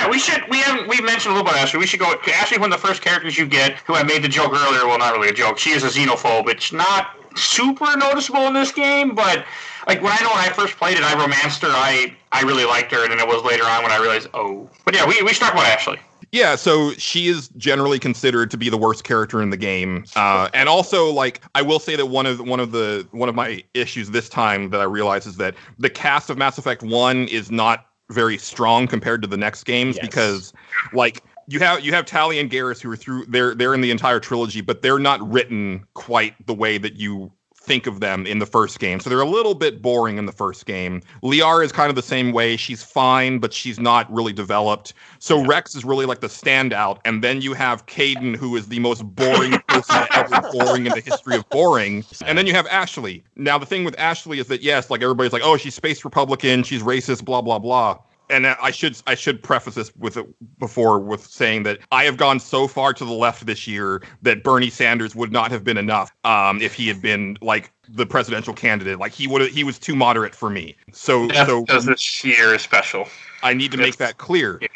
we 0.09 0.19
should. 0.19 0.43
We 0.49 0.57
haven't. 0.59 0.87
We 0.87 1.01
mentioned 1.01 1.33
a 1.33 1.37
little 1.37 1.49
about 1.49 1.55
Ashley. 1.55 1.79
We 1.79 1.87
should 1.87 1.99
go. 1.99 2.13
Ashley, 2.33 2.59
one 2.59 2.71
of 2.71 2.81
the 2.81 2.87
first 2.87 3.01
characters 3.01 3.37
you 3.37 3.47
get, 3.47 3.79
who 3.79 3.95
I 3.95 4.03
made 4.03 4.23
the 4.23 4.29
joke 4.29 4.53
earlier. 4.53 4.85
Well, 4.85 4.99
not 4.99 5.13
really 5.13 5.29
a 5.29 5.33
joke. 5.33 5.57
She 5.57 5.71
is 5.71 5.83
a 5.83 5.87
xenophobe. 5.87 6.49
It's 6.49 6.71
not 6.71 7.15
super 7.35 7.95
noticeable 7.97 8.47
in 8.47 8.53
this 8.53 8.71
game, 8.71 9.15
but 9.15 9.45
like 9.87 10.01
when 10.01 10.11
I 10.11 10.21
know 10.21 10.29
when 10.29 10.39
I 10.39 10.49
first 10.49 10.75
played 10.77 10.97
it, 10.97 11.03
I 11.03 11.13
romanced 11.19 11.61
her. 11.61 11.69
I 11.69 12.15
I 12.31 12.41
really 12.41 12.65
liked 12.65 12.91
her, 12.91 13.03
and 13.03 13.11
then 13.11 13.19
it 13.19 13.27
was 13.27 13.43
later 13.43 13.63
on 13.63 13.83
when 13.83 13.91
I 13.91 13.97
realized, 13.97 14.27
oh. 14.33 14.69
But 14.85 14.93
yeah, 14.95 15.07
we 15.07 15.21
we 15.23 15.33
should 15.33 15.43
talk 15.43 15.53
about 15.53 15.65
Ashley. 15.65 15.99
Yeah, 16.33 16.55
so 16.57 16.91
she 16.93 17.27
is 17.27 17.47
generally 17.55 17.99
considered 17.99 18.51
to 18.51 18.57
be 18.57 18.69
the 18.69 18.77
worst 18.77 19.05
character 19.05 19.41
in 19.41 19.49
the 19.49 19.57
game, 19.57 20.03
uh, 20.17 20.49
and 20.53 20.67
also 20.67 21.09
like 21.11 21.41
I 21.55 21.61
will 21.61 21.79
say 21.79 21.95
that 21.95 22.07
one 22.07 22.25
of 22.25 22.41
one 22.41 22.59
of 22.59 22.71
the 22.73 23.07
one 23.11 23.29
of 23.29 23.35
my 23.35 23.63
issues 23.73 24.09
this 24.11 24.27
time 24.27 24.69
that 24.71 24.81
I 24.81 24.83
realize 24.83 25.25
is 25.25 25.37
that 25.37 25.55
the 25.79 25.89
cast 25.89 26.29
of 26.29 26.37
Mass 26.37 26.57
Effect 26.57 26.83
One 26.83 27.27
is 27.29 27.49
not 27.49 27.85
very 28.11 28.37
strong 28.37 28.87
compared 28.87 29.21
to 29.21 29.27
the 29.27 29.37
next 29.37 29.63
games 29.63 29.95
Yes. 29.97 30.05
because 30.05 30.53
like 30.93 31.23
you 31.47 31.59
have 31.59 31.83
you 31.85 31.93
have 31.93 32.05
Tali 32.05 32.39
and 32.39 32.51
Garrus 32.51 32.81
who 32.81 32.91
are 32.91 32.97
through 32.97 33.25
they're 33.27 33.55
they're 33.55 33.73
in 33.73 33.79
the 33.81 33.91
entire 33.91 34.19
trilogy, 34.19 34.59
but 34.59 34.81
they're 34.81 34.99
not 34.99 35.25
written 35.31 35.85
quite 35.93 36.33
the 36.45 36.53
way 36.53 36.77
that 36.77 36.97
you 36.97 37.31
think 37.67 37.85
of 37.85 37.99
them 37.99 38.25
in 38.25 38.39
the 38.39 38.45
first 38.45 38.79
game. 38.79 38.99
So 38.99 39.09
they're 39.09 39.19
a 39.19 39.25
little 39.25 39.53
bit 39.53 39.81
boring 39.81 40.17
in 40.17 40.25
the 40.25 40.31
first 40.31 40.65
game. 40.65 41.01
Liara 41.21 41.65
is 41.65 41.71
kind 41.71 41.89
of 41.89 41.95
the 41.95 42.01
same 42.01 42.31
way. 42.31 42.55
She's 42.55 42.81
fine, 42.81 43.39
but 43.39 43.53
she's 43.53 43.79
not 43.79 44.11
really 44.11 44.33
developed. 44.33 44.93
So 45.19 45.45
Rex 45.45 45.75
is 45.75 45.83
really 45.83 46.05
like 46.05 46.21
the 46.21 46.27
standout. 46.27 46.99
And 47.03 47.23
then 47.23 47.41
you 47.41 47.53
have 47.53 47.85
Kaidan, 47.85 48.35
who 48.35 48.55
is 48.55 48.69
the 48.69 48.79
most 48.79 49.03
boring 49.03 49.59
person 49.67 50.07
ever 50.13 50.41
boring 50.51 50.85
in 50.85 50.93
the 50.93 51.01
history 51.01 51.35
of 51.35 51.47
boring. 51.49 52.05
And 52.25 52.37
then 52.37 52.47
you 52.47 52.53
have 52.53 52.65
Ashley. 52.67 53.23
Now 53.35 53.57
the 53.57 53.65
thing 53.65 53.83
with 53.83 53.99
Ashley 53.99 54.39
is 54.39 54.47
that 54.47 54.61
yes, 54.61 54.89
like 54.89 55.01
everybody's 55.01 55.33
like, 55.33 55.43
oh, 55.43 55.57
she's 55.57 55.75
space 55.75 56.05
Republican, 56.05 56.63
she's 56.63 56.81
racist, 56.81 57.25
blah 57.25 57.41
blah 57.41 57.59
blah 57.59 57.99
and 58.29 58.47
I 58.47 58.71
should 58.71 58.97
I 59.07 59.15
should 59.15 59.41
preface 59.41 59.75
this 59.75 59.95
with 59.95 60.17
before 60.59 60.99
with 60.99 61.25
saying 61.25 61.63
that 61.63 61.79
I 61.91 62.03
have 62.03 62.17
gone 62.17 62.39
so 62.39 62.67
far 62.67 62.93
to 62.93 63.05
the 63.05 63.11
left 63.11 63.45
this 63.45 63.67
year 63.67 64.01
that 64.21 64.43
Bernie 64.43 64.69
Sanders 64.69 65.15
would 65.15 65.31
not 65.31 65.51
have 65.51 65.63
been 65.63 65.77
enough 65.77 66.11
um, 66.23 66.61
if 66.61 66.73
he 66.73 66.87
had 66.87 67.01
been 67.01 67.37
like 67.41 67.71
the 67.89 68.05
presidential 68.05 68.53
candidate. 68.53 68.99
Like 68.99 69.13
he 69.13 69.27
would 69.27 69.49
he 69.49 69.63
was 69.63 69.79
too 69.79 69.95
moderate 69.95 70.35
for 70.35 70.49
me. 70.49 70.75
So 70.91 71.29
so 71.29 71.61
Because 71.61 71.85
this 71.85 72.23
year 72.23 72.53
is 72.53 72.61
special. 72.61 73.07
I 73.43 73.53
need 73.53 73.71
to 73.71 73.77
make 73.77 73.97
that 73.97 74.17
clear. 74.17 74.59
Yeah. 74.61 74.67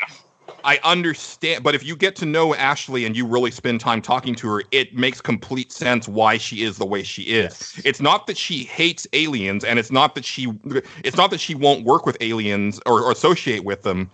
I 0.64 0.80
understand, 0.84 1.64
but 1.64 1.76
if 1.76 1.84
you 1.84 1.96
get 1.96 2.16
to 2.18 2.26
know 2.26 2.56
Ashley 2.56 3.06
and 3.06 3.16
you 3.16 3.26
really 3.26 3.52
spend 3.52 3.80
time 3.80 4.02
talking 4.02 4.36
to 4.36 4.48
her, 4.48 4.64
it 4.72 4.96
makes 4.96 5.22
complete 5.22 5.72
sense 5.72 6.08
why 6.08 6.38
she 6.38 6.64
is 6.64 6.78
the 6.78 6.86
way 6.86 7.04
she 7.04 7.24
is. 7.24 7.80
It's 7.84 8.02
not 8.02 8.28
that 8.28 8.38
she 8.38 8.64
hates 8.64 9.08
aliens, 9.14 9.64
and 9.64 9.80
it's 9.80 9.92
not 9.92 10.16
that 10.16 10.26
she 10.26 10.54
it's 11.04 11.18
not 11.18 11.32
that 11.32 11.40
she 11.40 11.56
won't 11.56 11.86
work 11.86 12.06
with 12.06 12.18
aliens 12.22 12.80
or, 12.86 13.02
or 13.02 13.12
associate 13.12 13.64
with 13.64 13.84
them. 13.84 14.12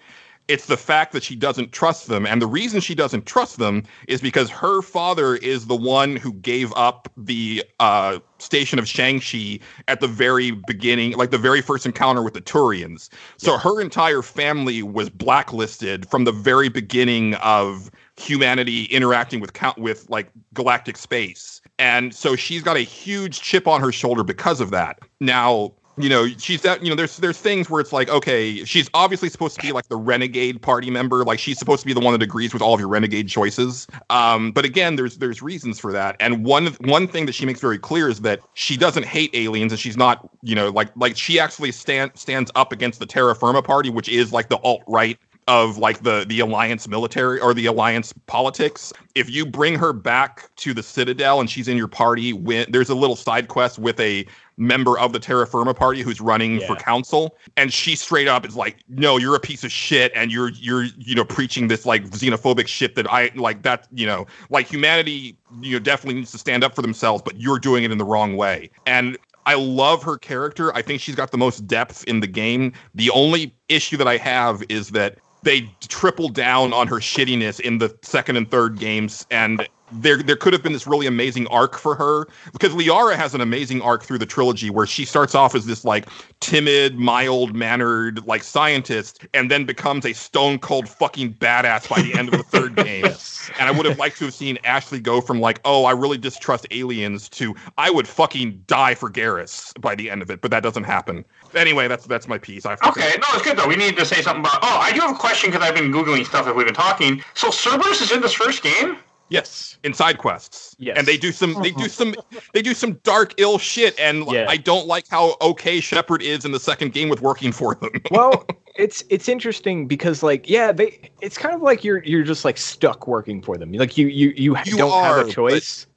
It's 0.48 0.68
the 0.68 0.78
fact 0.78 1.12
that 1.12 1.24
she 1.24 1.36
doesn't 1.36 1.74
trust 1.74 2.08
them, 2.08 2.26
and 2.26 2.42
the 2.42 2.48
reason 2.48 2.80
she 2.80 2.96
doesn't 2.96 3.26
trust 3.26 3.58
them 3.58 3.84
is 4.08 4.22
because 4.22 4.50
her 4.50 4.82
father 4.82 5.36
is 5.36 5.68
the 5.68 5.76
one 5.76 6.16
who 6.16 6.32
gave 6.34 6.72
up 6.76 7.10
the 7.18 7.64
uh, 7.80 8.20
station 8.38 8.80
of 8.80 8.86
Shanxi 8.86 9.62
at 9.88 10.00
the 10.00 10.08
very 10.08 10.52
beginning, 10.52 11.14
like 11.14 11.32
the 11.32 11.38
very 11.38 11.62
first 11.62 11.86
encounter 11.86 12.24
with 12.24 12.34
the 12.34 12.42
Turians. 12.42 13.10
So 13.38 13.58
her 13.58 13.82
entire 13.82 14.22
family 14.22 14.84
was 14.84 15.10
blacklisted 15.10 16.10
from 16.10 16.24
the 16.24 16.32
very 16.32 16.70
beginning 16.70 17.36
of 17.36 17.92
humanity 18.16 18.86
interacting 18.86 19.40
with 19.40 19.54
count 19.54 19.78
with 19.78 20.10
like 20.10 20.32
galactic 20.54 20.98
space. 20.98 21.62
And 21.78 22.16
so 22.16 22.36
she's 22.36 22.64
got 22.64 22.78
a 22.78 22.82
huge 22.82 23.42
chip 23.42 23.68
on 23.68 23.82
her 23.82 23.92
shoulder 23.92 24.24
because 24.24 24.62
of 24.62 24.72
that. 24.72 25.00
Now, 25.20 25.74
you 25.98 26.10
know, 26.10 26.28
she's 26.38 26.62
that, 26.62 26.84
you 26.84 26.90
know, 26.90 26.96
there's 26.96 27.18
there's 27.18 27.38
things 27.38 27.70
where 27.70 27.82
it's 27.82 27.92
like, 27.92 28.10
okay, 28.10 28.64
she's 28.66 28.90
obviously 28.94 29.30
supposed 29.30 29.56
to 29.56 29.62
be 29.62 29.72
like 29.72 29.88
the 29.88 29.96
renegade 29.96 30.62
party 30.62 30.92
member, 30.92 31.24
like 31.24 31.40
she's 31.40 31.58
supposed 31.58 31.82
to 31.82 31.88
be 31.88 31.94
the 31.94 32.00
one 32.00 32.14
that 32.14 32.22
agrees 32.22 32.54
with 32.54 32.62
all 32.62 32.74
of 32.74 32.80
your 32.80 32.90
renegade 32.90 33.28
choices. 33.28 33.88
Um, 34.10 34.52
but 34.52 34.64
again, 34.64 34.96
there's 34.96 35.18
there's 35.18 35.42
reasons 35.42 35.80
for 35.80 35.92
that. 35.94 36.16
And 36.20 36.46
one 36.46 36.68
one 36.82 37.08
thing 37.08 37.26
that 37.26 37.34
she 37.34 37.46
makes 37.46 37.60
very 37.60 37.80
clear 37.80 38.10
is 38.10 38.22
that 38.22 38.42
she 38.54 38.78
doesn't 38.78 39.06
hate 39.06 39.32
aliens 39.34 39.72
and 39.72 39.80
she's 39.80 39.98
not, 39.98 40.30
you 40.44 40.54
know, 40.56 40.70
like 40.70 40.90
like 40.96 41.18
she 41.18 41.40
actually 41.40 41.72
stand 41.72 42.12
stands 42.14 42.52
up 42.56 42.72
against 42.72 43.00
the 43.00 43.06
Terra 43.06 43.36
Firma 43.36 43.64
party, 43.64 43.90
which 43.90 44.08
is 44.08 44.32
like 44.32 44.50
the 44.50 44.58
alt-right 44.58 45.18
of 45.48 45.78
like 45.78 46.04
the 46.04 46.26
the 46.28 46.42
alliance 46.42 46.88
military 46.88 47.40
or 47.40 47.54
the 47.54 47.66
alliance 47.66 48.14
politics 48.26 48.92
if 49.16 49.30
you 49.30 49.46
bring 49.46 49.76
her 49.76 49.94
back 49.94 50.54
to 50.58 50.74
the 50.74 50.84
citadel 50.84 51.40
and 51.40 51.50
she's 51.50 51.68
in 51.68 51.78
your 51.78 51.88
party 51.88 52.34
when 52.34 52.70
there's 52.70 52.90
a 52.90 52.96
little 52.96 53.16
side 53.16 53.48
quest 53.48 53.80
with 53.80 53.98
a 54.00 54.26
member 54.58 54.98
of 54.98 55.14
the 55.14 55.20
terra 55.20 55.46
firma 55.46 55.74
party 55.74 56.02
who's 56.02 56.20
running 56.20 56.60
for 56.62 56.76
council 56.76 57.38
and 57.56 57.72
she 57.72 57.96
straight 57.96 58.28
up 58.28 58.46
is 58.46 58.56
like 58.56 58.78
no 58.90 59.18
you're 59.18 59.36
a 59.36 59.40
piece 59.40 59.64
of 59.64 59.72
shit 59.72 60.12
and 60.16 60.32
you're 60.32 60.50
you're 60.50 60.86
you 60.98 61.14
know 61.14 61.24
preaching 61.24 61.68
this 61.68 61.86
like 61.86 62.04
xenophobic 62.06 62.68
shit 62.68 62.96
that 62.96 63.12
i 63.12 63.30
like 63.36 63.62
that 63.62 63.88
you 63.94 64.06
know 64.06 64.26
like 64.50 64.68
humanity 64.68 65.38
you 65.62 65.74
know 65.74 65.80
definitely 65.80 66.16
needs 66.16 66.32
to 66.32 66.40
stand 66.40 66.64
up 66.64 66.74
for 66.74 66.82
themselves 66.82 67.22
but 67.22 67.40
you're 67.40 67.60
doing 67.60 67.84
it 67.84 67.92
in 67.92 68.00
the 68.00 68.06
wrong 68.06 68.36
way 68.36 68.70
and 68.86 69.18
I 69.46 69.54
love 69.54 70.04
her 70.04 70.18
character. 70.18 70.76
I 70.76 70.82
think 70.82 71.00
she's 71.00 71.16
got 71.16 71.32
the 71.32 71.38
most 71.38 71.66
depth 71.66 72.04
in 72.04 72.20
the 72.20 72.28
game. 72.28 72.74
The 72.96 73.10
only 73.12 73.56
issue 73.70 73.96
that 73.96 74.08
I 74.08 74.18
have 74.18 74.62
is 74.68 74.90
that 74.90 75.20
they 75.44 75.70
triple 75.88 76.28
down 76.28 76.74
on 76.74 76.88
her 76.88 76.98
shittiness 76.98 77.62
in 77.62 77.78
the 77.78 77.98
second 78.02 78.36
and 78.36 78.52
third 78.52 78.78
games 78.78 79.26
and 79.32 79.66
there 79.92 80.18
there 80.18 80.36
could 80.36 80.54
have 80.54 80.62
been 80.62 80.74
this 80.74 80.86
really 80.86 81.08
amazing 81.08 81.48
arc 81.48 81.78
for 81.78 81.96
her 81.96 82.28
because 82.52 82.74
Liara 82.74 83.16
has 83.16 83.34
an 83.34 83.42
amazing 83.42 83.82
arc 83.82 84.04
through 84.04 84.18
the 84.18 84.26
trilogy 84.26 84.70
where 84.70 84.86
she 84.86 85.06
starts 85.06 85.36
off 85.36 85.56
as 85.56 85.66
this 85.66 85.86
like 85.86 86.08
timid, 86.40 86.98
mild 86.98 87.56
mannered 87.56 88.26
like 88.28 88.44
scientist 88.44 89.26
and 89.34 89.50
then 89.50 89.66
becomes 89.66 90.06
a 90.06 90.14
stone 90.14 90.60
cold 90.60 90.90
fucking 90.90 91.34
badass 91.36 91.90
by 91.90 92.02
the 92.02 92.14
end 92.18 92.34
of 92.34 92.38
the 92.38 92.44
third 92.44 92.76
game. 92.84 93.06
And 93.06 93.70
I 93.70 93.72
would 93.72 93.86
have 93.86 93.98
liked 93.98 94.18
to 94.18 94.26
have 94.26 94.34
seen 94.34 94.58
Ashley 94.64 95.00
go 95.00 95.22
from 95.22 95.40
like, 95.40 95.62
oh, 95.64 95.86
I 95.86 95.92
really 95.92 96.18
distrust 96.18 96.68
aliens 96.72 97.30
to 97.30 97.56
I 97.78 97.90
would 97.90 98.08
fucking 98.08 98.64
die 98.68 98.96
for 98.96 99.10
Garrus 99.10 99.80
by 99.80 99.96
the 99.96 100.10
end 100.10 100.22
of 100.22 100.30
it, 100.30 100.42
but 100.42 100.52
that 100.52 100.64
doesn't 100.64 100.84
happen. 100.84 101.24
Anyway, 101.56 101.88
that's 101.88 102.06
that's 102.06 102.28
my 102.28 102.38
piece. 102.38 102.66
I 102.66 102.74
Okay, 102.74 103.14
no, 103.18 103.28
it's 103.34 103.44
good 103.44 103.58
though. 103.58 103.68
We 103.68 103.76
need 103.76 103.98
to 103.98 104.06
say 104.06 104.22
something 104.22 104.42
about. 104.42 104.60
Oh, 104.62 104.78
I 104.80 104.92
do 104.92 105.00
have 105.00 105.16
a 105.16 105.20
question 105.20 105.50
because 105.50 105.68
I've 105.68 105.76
been 105.76 105.92
googling 105.92 106.26
stuff 106.26 106.48
as 106.48 106.54
we've 106.54 106.66
been 106.66 106.76
talking. 106.76 107.24
So 107.34 107.50
Cerberus 107.50 108.02
is 108.02 108.12
in 108.12 108.22
this 108.22 108.34
first 108.34 108.62
game. 108.62 108.98
Yes, 109.30 109.78
in 109.84 109.94
side 109.94 110.18
quests. 110.18 110.76
Yes. 110.80 110.98
and 110.98 111.08
they 111.08 111.18
do 111.18 111.32
some 111.32 111.62
they 111.62 111.72
do 111.72 111.90
some 111.90 112.16
they 112.54 112.62
do 112.62 112.74
some 112.74 112.94
dark 113.04 113.34
ill 113.38 113.58
shit, 113.58 114.00
and 114.00 114.26
Yeah. 114.32 114.46
I 114.48 114.58
don't 114.58 114.88
like 114.88 115.06
how 115.10 115.36
okay 115.42 115.80
Shepard 115.80 116.22
is 116.22 116.46
in 116.46 116.52
the 116.52 116.60
second 116.60 116.94
game 116.94 117.10
with 117.10 117.22
working 117.22 117.52
for 117.52 117.76
them. 117.76 117.92
well 118.12 118.46
it's 118.76 119.04
it's 119.10 119.28
interesting 119.28 119.88
because 119.88 120.22
like 120.24 120.50
yeah 120.50 120.72
they 120.72 121.12
it's 121.22 121.38
kind 121.38 121.56
of 121.56 121.62
like 121.62 121.84
you're 121.84 122.04
you're 122.04 122.24
just 122.24 122.46
like 122.46 122.58
stuck 122.58 123.08
working 123.08 123.42
for 123.42 123.58
them 123.58 123.72
like 123.74 123.98
you 123.98 124.08
you 124.08 124.30
you, 124.38 124.56
You 124.66 124.78
don't 124.78 124.92
are, 124.92 125.18
have 125.18 125.28
a 125.28 125.32
choice 125.32 125.88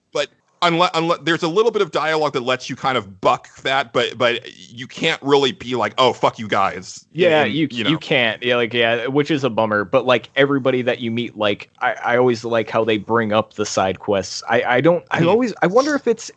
unless, 0.62 0.90
unless 0.94 1.18
there's 1.22 1.42
a 1.42 1.48
little 1.48 1.70
bit 1.70 1.82
of 1.82 1.90
dialogue 1.90 2.32
that 2.34 2.42
lets 2.42 2.68
you 2.70 2.76
kind 2.76 2.96
of 2.98 3.20
buck 3.20 3.48
that, 3.62 3.92
but 3.92 4.16
but 4.18 4.40
you 4.56 4.86
can't 4.86 5.20
really 5.22 5.52
be 5.52 5.74
like, 5.74 5.94
oh 5.98 6.12
fuck 6.12 6.38
you 6.38 6.48
guys. 6.48 7.06
yeah 7.12 7.44
And, 7.44 7.52
you 7.52 7.68
you 7.70 7.88
you, 7.90 7.98
can't 7.98 8.42
yeah 8.42 8.56
like 8.56 8.72
yeah 8.74 9.06
which 9.06 9.30
is 9.30 9.44
a 9.44 9.50
bummer 9.50 9.84
but 9.84 10.06
like 10.06 10.30
everybody 10.36 10.82
that 10.82 11.00
you 11.00 11.10
meet 11.10 11.36
like 11.36 11.70
i 11.80 11.92
i 12.04 12.16
always 12.16 12.44
like 12.44 12.70
how 12.70 12.84
they 12.84 12.98
bring 12.98 13.32
up 13.32 13.54
the 13.54 13.66
side 13.66 13.98
quests 13.98 14.42
i 14.48 14.62
i 14.62 14.80
don't 14.80 15.04
i 15.10 15.18
Hmm. 15.20 15.28
always 15.28 15.52
i 15.62 15.66
wonder 15.66 15.94
if 15.94 16.06
it's 16.06 16.30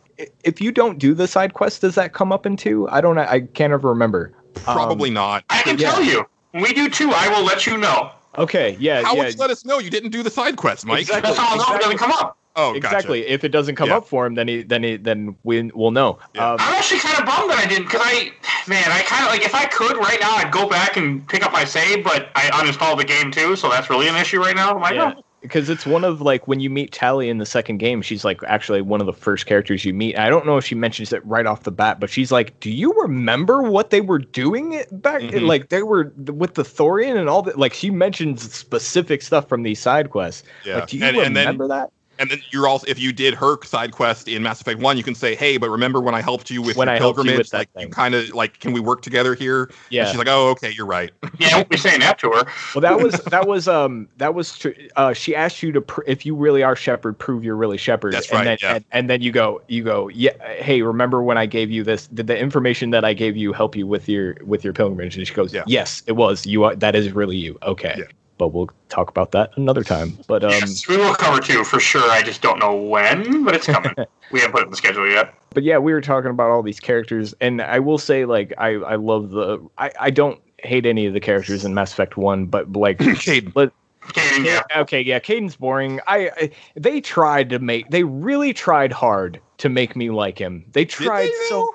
if 0.44 0.60
you 0.60 0.72
don't 0.72 0.98
do 0.98 1.14
the 1.14 1.26
side 1.28 1.54
quest 1.54 1.80
does 1.80 1.94
that 1.94 2.12
come 2.12 2.32
up 2.32 2.44
in 2.46 2.56
two 2.56 2.88
i 2.90 3.00
don't 3.00 3.18
i 3.18 3.40
can't 3.40 3.72
ever 3.72 3.88
remember 3.88 4.32
Probably 4.64 5.08
Um, 5.10 5.14
not. 5.14 5.44
I 5.50 5.62
can 5.62 5.78
Yeah. 5.78 5.90
tell 5.90 6.02
you. 6.02 6.24
We 6.52 6.72
do 6.72 6.88
too. 6.88 7.10
I 7.12 7.28
will 7.28 7.44
let 7.44 7.66
you 7.66 7.76
know. 7.76 8.12
okay 8.38 8.76
yeah 8.78 9.02
How 9.02 9.14
yeah 9.14 9.24
would 9.24 9.34
you 9.34 9.40
let 9.40 9.50
us 9.50 9.64
know 9.64 9.78
you 9.80 9.90
didn't 9.90 10.10
do 10.10 10.22
the 10.22 10.30
side 10.30 10.56
quest, 10.56 10.86
Mike? 10.86 11.00
Exactly. 11.00 11.30
That's 11.30 11.38
how 11.38 11.50
I'll 11.52 11.56
know 11.58 11.74
if 11.74 11.80
it 11.80 11.82
doesn't 11.82 11.98
come 11.98 12.12
up. 12.12 12.38
Oh, 12.56 12.68
gotcha. 12.74 12.76
exactly 12.76 13.26
if 13.26 13.42
it 13.44 13.48
doesn't 13.48 13.74
come 13.76 13.88
Yeah. 13.88 13.96
up 13.96 14.06
for 14.06 14.26
him 14.26 14.34
then 14.34 14.46
he 14.48 14.62
then 14.62 14.82
he 14.82 14.96
then 14.96 15.36
we 15.42 15.70
will 15.72 15.90
know 15.90 16.18
Yeah. 16.34 16.52
um, 16.52 16.56
I'm 16.60 16.74
actually 16.74 17.00
kind 17.00 17.18
of 17.18 17.26
bummed 17.26 17.50
that 17.50 17.58
I 17.58 17.66
didn't, 17.66 17.84
because 17.86 18.02
I, 18.04 18.30
man, 18.68 18.84
I 18.90 19.02
kind 19.02 19.24
of 19.24 19.30
like 19.30 19.44
if 19.44 19.54
I 19.54 19.66
could 19.66 19.96
right 19.96 20.18
now, 20.20 20.36
I'd 20.36 20.52
go 20.52 20.68
back 20.68 20.96
and 20.96 21.26
pick 21.28 21.44
up 21.44 21.52
my 21.52 21.64
save, 21.64 22.04
but 22.04 22.28
I 22.36 22.42
uninstalled 22.52 22.98
the 22.98 23.04
game 23.04 23.30
too, 23.30 23.56
so 23.56 23.68
that's 23.68 23.90
really 23.90 24.08
an 24.08 24.16
issue 24.16 24.38
right 24.40 24.54
now. 24.54 24.76
Am 24.76 24.84
I 24.84 24.92
yeah. 24.92 25.14
because 25.42 25.68
it's 25.68 25.84
one 25.84 26.04
of 26.04 26.20
like 26.22 26.46
when 26.48 26.60
you 26.60 26.70
meet 26.70 26.92
Tali 26.92 27.28
in 27.28 27.38
the 27.38 27.44
second 27.46 27.78
game, 27.78 28.00
she's 28.02 28.24
like 28.24 28.40
actually 28.46 28.80
one 28.82 29.00
of 29.00 29.06
the 29.06 29.12
first 29.12 29.46
characters 29.46 29.84
you 29.84 29.92
meet. 29.92 30.16
I 30.16 30.30
don't 30.30 30.46
know 30.46 30.56
if 30.56 30.64
she 30.64 30.74
mentions 30.74 31.12
it 31.12 31.24
right 31.26 31.46
off 31.46 31.64
the 31.64 31.72
bat, 31.72 31.98
but 32.00 32.08
she's 32.08 32.30
like, 32.32 32.58
"Do 32.60 32.70
you 32.70 32.92
remember 33.02 33.62
what 33.62 33.90
they 33.90 34.00
were 34.00 34.20
doing 34.20 34.72
it 34.74 34.88
back? 35.02 35.20
Mhm. 35.22 35.46
Like 35.46 35.68
they 35.70 35.82
were 35.82 36.12
with 36.16 36.54
the 36.54 36.62
Thorian 36.62 37.16
and 37.18 37.28
all 37.28 37.42
that. 37.42 37.58
Like 37.58 37.74
she 37.74 37.90
mentions 37.90 38.50
specific 38.54 39.22
stuff 39.22 39.48
from 39.48 39.64
these 39.64 39.80
side 39.80 40.10
quests. 40.10 40.44
Yeah. 40.64 40.76
Like, 40.76 40.88
do 40.88 40.98
you 40.98 41.04
and, 41.04 41.16
and 41.16 41.36
then 41.36 41.46
remember 41.46 41.68
that? 41.68 41.90
And 42.18 42.30
then 42.30 42.40
you're 42.50 42.66
also 42.68 42.86
if 42.88 42.98
you 42.98 43.12
did 43.12 43.34
her 43.34 43.62
side 43.64 43.92
quest 43.92 44.28
in 44.28 44.42
Mass 44.42 44.60
Effect 44.60 44.80
One, 44.80 44.96
you 44.96 45.02
can 45.02 45.14
say, 45.14 45.34
"Hey, 45.34 45.56
but 45.56 45.70
remember 45.70 46.00
when 46.00 46.14
I 46.14 46.20
helped 46.20 46.50
you 46.50 46.62
with 46.62 46.76
When 46.76 46.88
your 46.88 46.96
I 46.96 46.98
helped 46.98 47.18
you 47.18 47.24
pilgrimage? 47.24 47.46
with 47.46 47.54
like 47.54 47.72
thing." 47.72 47.88
you 47.88 47.88
kind 47.88 48.14
of 48.14 48.28
like, 48.30 48.60
can 48.60 48.72
we 48.72 48.80
work 48.80 49.02
together 49.02 49.34
here?" 49.34 49.64
And 49.64 49.72
Yeah. 49.90 50.04
she's 50.06 50.18
like, 50.18 50.28
"Oh, 50.28 50.48
okay, 50.50 50.70
you're 50.70 50.86
right." 50.86 51.10
Yeah, 51.38 51.48
I 51.52 51.56
won't 51.56 51.68
be 51.68 51.76
saying 51.76 52.00
that 52.00 52.18
to 52.20 52.30
her. 52.30 52.44
Well, 52.74 52.80
that 52.82 53.00
was 53.00 53.14
that 53.24 53.48
was 53.48 53.66
um 53.66 54.08
that 54.18 54.34
was 54.34 54.56
tr- 54.56 54.68
uh 54.96 55.12
she 55.12 55.34
asked 55.34 55.62
you 55.62 55.72
to 55.72 55.80
pr- 55.80 56.02
if 56.06 56.24
you 56.24 56.36
really 56.36 56.62
are 56.62 56.76
Shepard, 56.76 57.18
prove 57.18 57.44
you're 57.44 57.56
really 57.56 57.76
Shepard. 57.76 58.12
That's 58.14 58.28
and 58.28 58.38
right, 58.38 58.44
Then, 58.44 58.58
yeah. 58.62 58.74
and, 58.76 58.84
and 58.92 59.10
then 59.10 59.20
you 59.22 59.32
go 59.32 59.60
you 59.68 59.82
go 59.82 60.08
yeah. 60.08 60.30
Hey, 60.62 60.82
remember 60.82 61.22
when 61.22 61.36
I 61.36 61.46
gave 61.46 61.70
you 61.72 61.82
this? 61.82 62.06
Did 62.06 62.28
the 62.28 62.38
information 62.38 62.90
that 62.90 63.04
I 63.04 63.14
gave 63.14 63.36
you 63.36 63.52
help 63.52 63.74
you 63.74 63.86
with 63.86 64.08
your 64.08 64.36
with 64.44 64.62
your 64.62 64.72
pilgrimage? 64.72 65.16
And 65.16 65.26
she 65.26 65.34
goes, 65.34 65.52
Yeah. 65.52 65.64
yes, 65.66 66.02
it 66.06 66.12
was. 66.12 66.46
You 66.46 66.62
are 66.64 66.76
that 66.76 66.94
is 66.94 67.12
really 67.12 67.36
you. 67.36 67.58
Okay. 67.64 67.94
Yeah. 67.98 68.04
But 68.36 68.48
we'll 68.48 68.68
talk 68.88 69.08
about 69.10 69.30
that 69.32 69.50
another 69.56 69.84
time. 69.84 70.18
But 70.26 70.42
um, 70.44 70.50
yes, 70.50 70.88
we 70.88 70.96
will 70.96 71.14
cover 71.14 71.40
two 71.40 71.62
for 71.64 71.78
sure. 71.78 72.10
I 72.10 72.22
just 72.22 72.42
don't 72.42 72.58
know 72.58 72.74
when, 72.74 73.44
but 73.44 73.54
it's 73.54 73.66
coming. 73.66 73.94
we 74.32 74.40
haven't 74.40 74.52
put 74.52 74.62
it 74.62 74.64
in 74.64 74.70
the 74.70 74.76
schedule 74.76 75.08
yet. 75.08 75.34
but 75.50 75.62
yeah, 75.62 75.78
we 75.78 75.92
were 75.92 76.00
talking 76.00 76.30
about 76.30 76.50
all 76.50 76.62
these 76.62 76.80
characters, 76.80 77.34
and 77.40 77.62
I 77.62 77.78
will 77.78 77.98
say, 77.98 78.24
like, 78.24 78.52
I 78.58 78.70
I 78.74 78.96
love 78.96 79.30
the 79.30 79.64
I 79.78 79.92
I 80.00 80.10
don't 80.10 80.40
hate 80.58 80.86
any 80.86 81.06
of 81.06 81.12
the 81.12 81.20
characters 81.20 81.64
in 81.64 81.74
Mass 81.74 81.92
Effect 81.92 82.16
One, 82.16 82.46
but 82.46 82.72
like 82.72 82.98
Kaidan. 82.98 83.70
Kaidan, 84.08 84.44
yeah. 84.44 84.62
Okay, 84.76 85.00
yeah, 85.00 85.18
Kaidan's 85.18 85.56
boring. 85.56 86.00
I, 86.06 86.30
I 86.36 86.50
they 86.76 87.00
tried 87.00 87.50
to 87.50 87.58
make 87.58 87.88
they 87.90 88.02
really 88.04 88.52
tried 88.52 88.92
hard 88.92 89.40
to 89.58 89.68
make 89.68 89.94
me 89.96 90.10
like 90.10 90.38
him. 90.38 90.64
They 90.72 90.84
tried 90.84 91.28
they, 91.28 91.48
so 91.48 91.72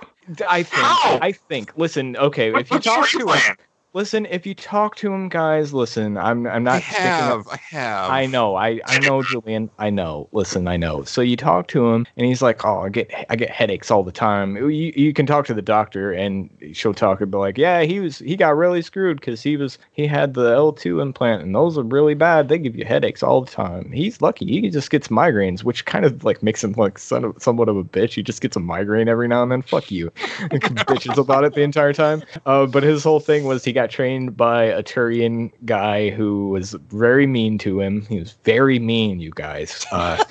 I 0.48 0.64
think 0.64 0.84
How? 0.84 1.19
I 1.22 1.31
think 1.31 1.72
listen, 1.77 2.18
okay, 2.18 2.52
What- 2.52 2.61
if 2.61 2.72
you 2.72 2.80
talk 2.80 3.10
to 3.10 3.19
him, 3.19 3.27
plan? 3.27 3.56
Listen, 3.94 4.26
if 4.28 4.45
you 4.45 4.53
talk 4.53 4.95
to 4.98 5.11
him 5.14 5.30
guys, 5.30 5.74
listen, 5.74 6.18
I'm 6.18 6.45
I'm 6.48 6.68
I 6.68 6.80
not 6.80 6.84
sticking 6.84 7.06
up 7.07 7.45
have, 7.45 7.48
I 7.48 7.57
have. 7.76 8.11
I 8.11 8.26
know, 8.26 8.56
I, 8.56 8.80
I 8.86 8.99
know, 8.99 9.24
Julian. 9.30 9.70
I 9.80 9.90
know. 9.90 10.30
Listen, 10.32 10.68
I 10.68 10.78
know. 10.78 11.03
So 11.03 11.22
you 11.22 11.36
talk 11.36 11.68
to 11.70 11.90
him, 11.90 12.06
and 12.18 12.26
he's 12.26 12.41
like, 12.41 12.66
"Oh, 12.66 12.82
I 12.82 12.90
get 12.90 13.11
I 13.30 13.36
get 13.36 13.49
headaches 13.49 13.91
all 13.91 14.03
the 14.03 14.11
time." 14.11 14.56
You, 14.57 14.68
you 14.68 15.14
can 15.14 15.26
talk 15.26 15.45
to 15.48 15.53
the 15.53 15.61
doctor, 15.61 16.11
and 16.11 16.49
she'll 16.74 16.94
talk 16.94 17.22
and 17.22 17.32
be 17.32 17.38
like, 17.38 17.57
"Yeah, 17.57 17.82
he 17.82 17.99
was 17.99 18.20
he 18.20 18.36
got 18.36 18.56
really 18.56 18.82
screwed 18.82 19.20
because 19.20 19.41
he 19.41 19.57
was 19.57 19.78
he 19.91 20.07
had 20.07 20.34
the 20.34 20.53
L 20.53 20.72
two 20.72 20.99
implant, 20.99 21.44
and 21.44 21.56
those 21.56 21.78
are 21.78 21.84
really 21.84 22.16
bad. 22.16 22.48
They 22.49 22.57
give 22.57 22.76
you 22.76 22.86
headaches 22.86 23.24
all 23.24 23.41
the 23.41 23.52
time. 23.52 23.91
He's 23.91 24.22
lucky. 24.22 24.45
He 24.45 24.70
just 24.70 24.91
gets 24.91 25.07
migraines, 25.07 25.64
which 25.64 25.86
kind 25.86 26.06
of 26.06 26.24
like 26.24 26.44
makes 26.44 26.64
him 26.64 26.74
like 26.74 26.98
son 26.98 27.26
of, 27.26 27.41
somewhat 27.41 27.70
of 27.70 27.78
a 27.78 27.84
bitch. 27.84 28.14
He 28.14 28.24
just 28.24 28.41
gets 28.41 28.56
a 28.56 28.60
migraine 28.60 29.07
every 29.07 29.28
now 29.28 29.44
and 29.44 29.52
then. 29.52 29.61
Fuck 29.61 29.91
you, 29.91 30.11
bitches 30.40 31.18
about 31.18 31.44
it 31.44 31.53
the 31.53 31.61
entire 31.61 31.94
time. 31.94 32.24
Uh, 32.45 32.66
but 32.66 32.84
his 32.84 33.03
whole 33.03 33.20
thing 33.20 33.45
was 33.45 33.64
he 33.64 33.74
got 33.74 33.89
trained 33.90 34.38
by 34.38 34.64
a 34.64 34.84
Turian 34.84 35.52
guy 35.66 36.10
who 36.10 36.49
was 36.49 36.74
very 36.90 37.28
mean 37.28 37.57
to 37.60 37.80
him. 37.82 38.06
He 38.07 38.20
was 38.20 38.34
very 38.44 38.80
mean, 38.80 39.20
you 39.20 39.32
guys. 39.36 39.86
Uh, 39.91 40.24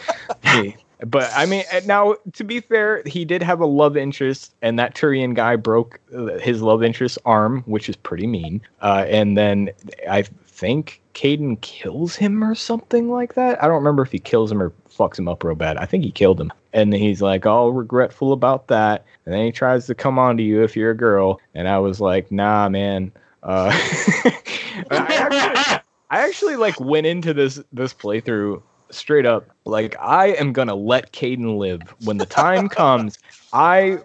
he- 0.53 0.77
but 1.07 1.31
I 1.33 1.47
mean, 1.47 1.63
uh, 1.73 1.81
now 1.85 2.17
to 2.33 2.43
be 2.43 2.59
fair, 2.61 3.03
he 3.07 3.25
did 3.25 3.41
have 3.43 3.61
a 3.61 3.67
love 3.67 3.97
interest, 3.97 4.53
and 4.63 4.79
that 4.81 4.97
Turian 4.97 5.33
guy 5.33 5.55
broke 5.55 6.01
uh, 6.13 6.39
his 6.39 6.61
love 6.61 6.83
interest's 6.83 7.19
arm, 7.25 7.63
which 7.67 7.89
is 7.89 7.95
pretty 7.95 8.27
mean. 8.27 8.61
Uh, 8.83 9.05
and 9.09 9.39
then 9.39 9.71
I 10.11 10.23
think 10.23 11.01
Kaidan 11.15 11.61
kills 11.61 12.17
him 12.17 12.43
or 12.43 12.57
something 12.57 13.11
like 13.11 13.35
that. 13.35 13.63
I 13.63 13.67
don't 13.69 13.77
remember 13.77 14.03
if 14.03 14.11
he 14.11 14.19
kills 14.19 14.51
him 14.51 14.61
or 14.61 14.73
fucks 14.91 15.19
him 15.21 15.29
up 15.29 15.45
real 15.45 15.55
bad. 15.55 15.77
I 15.77 15.85
think 15.87 16.03
he 16.03 16.11
killed 16.11 16.41
him. 16.41 16.53
And 16.73 16.93
he's 16.93 17.23
like 17.23 17.47
all 17.47 17.73
regretful 17.73 18.33
about 18.33 18.67
that. 18.67 19.05
And 19.25 19.33
then 19.35 19.45
he 19.45 19.53
tries 19.53 19.87
to 19.87 19.95
come 19.95 20.19
on 20.19 20.37
to 20.37 20.43
you 20.43 20.65
if 20.65 20.77
you're 20.77 20.91
a 20.91 20.97
girl. 20.97 21.41
And 21.55 21.69
I 21.69 21.79
was 21.79 22.01
like, 22.01 22.33
nah, 22.33 22.69
man. 22.69 23.13
Uh, 23.49 23.71
I 24.91 25.15
actually, 25.17 25.65
I 26.11 26.21
actually 26.29 26.57
like 26.57 26.79
went 26.81 27.07
into 27.07 27.33
this 27.33 27.61
this 27.73 27.95
playthrough 27.95 28.63
straight 28.91 29.27
up 29.27 29.49
like 29.67 29.97
I 30.01 30.29
am 30.33 30.53
gonna 30.53 30.75
let 30.75 31.13
Kaidan 31.15 31.59
live 31.59 31.95
when 32.01 32.19
the 32.19 32.27
time 32.27 32.69
comes. 32.71 33.19
I 33.55 34.01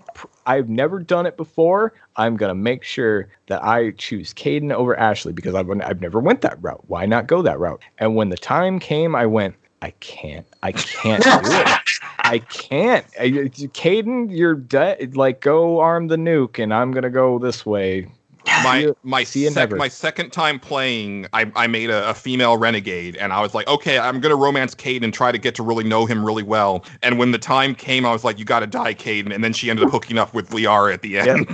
I've 0.45 0.69
never 0.69 0.99
done 1.01 1.25
it 1.25 1.35
before. 1.35 1.93
I'm 2.15 2.37
gonna 2.37 2.55
make 2.55 2.85
sure 2.85 3.29
that 3.47 3.63
I 3.65 3.91
choose 3.91 4.33
Kaidan 4.33 4.71
over 4.73 4.97
Ashley 4.97 5.33
because 5.33 5.55
I've 5.55 5.69
I've 5.81 6.01
never 6.01 6.21
went 6.21 6.41
that 6.41 6.57
route. 6.61 6.83
Why 6.87 7.05
not 7.05 7.27
go 7.27 7.41
that 7.41 7.59
route? 7.59 7.81
And 7.99 8.15
when 8.15 8.29
the 8.29 8.37
time 8.37 8.79
came, 8.79 9.13
I 9.15 9.25
went. 9.25 9.55
I 9.81 9.91
can't. 9.99 10.47
I 10.63 10.71
can't 10.71 11.21
do 11.21 11.59
it. 11.59 11.67
I 12.23 12.39
can't. 12.39 13.05
I- 13.19 13.49
Kaidan, 13.73 14.29
you're 14.31 14.55
dead. 14.55 15.17
Like 15.17 15.41
go 15.41 15.81
arm 15.81 16.07
the 16.07 16.15
nuke, 16.15 16.63
and 16.63 16.73
I'm 16.73 16.91
gonna 16.93 17.09
go 17.09 17.39
this 17.39 17.65
way. 17.65 18.07
My 18.45 18.93
my 19.03 19.23
sec- 19.23 19.71
my 19.71 19.87
second 19.87 20.31
time 20.31 20.59
playing, 20.59 21.27
I, 21.33 21.51
I 21.55 21.67
made 21.67 21.89
a, 21.89 22.09
a 22.09 22.13
female 22.13 22.57
renegade, 22.57 23.15
and 23.17 23.33
I 23.33 23.41
was 23.41 23.53
like, 23.53 23.67
okay, 23.67 23.99
I'm 23.99 24.19
gonna 24.19 24.35
romance 24.35 24.75
Cade 24.75 25.03
and 25.03 25.13
try 25.13 25.31
to 25.31 25.37
get 25.37 25.55
to 25.55 25.63
really 25.63 25.83
know 25.83 26.05
him 26.05 26.25
really 26.25 26.43
well. 26.43 26.85
And 27.01 27.17
when 27.17 27.31
the 27.31 27.39
time 27.39 27.75
came, 27.75 28.05
I 28.05 28.11
was 28.11 28.23
like, 28.23 28.39
you 28.39 28.45
gotta 28.45 28.67
die, 28.67 28.93
Kaidan. 28.93 29.33
And 29.33 29.43
then 29.43 29.53
she 29.53 29.69
ended 29.69 29.85
up 29.85 29.91
hooking 29.91 30.17
up 30.17 30.33
with 30.33 30.49
Liara 30.49 30.93
at 30.93 31.01
the 31.01 31.19
end. 31.19 31.47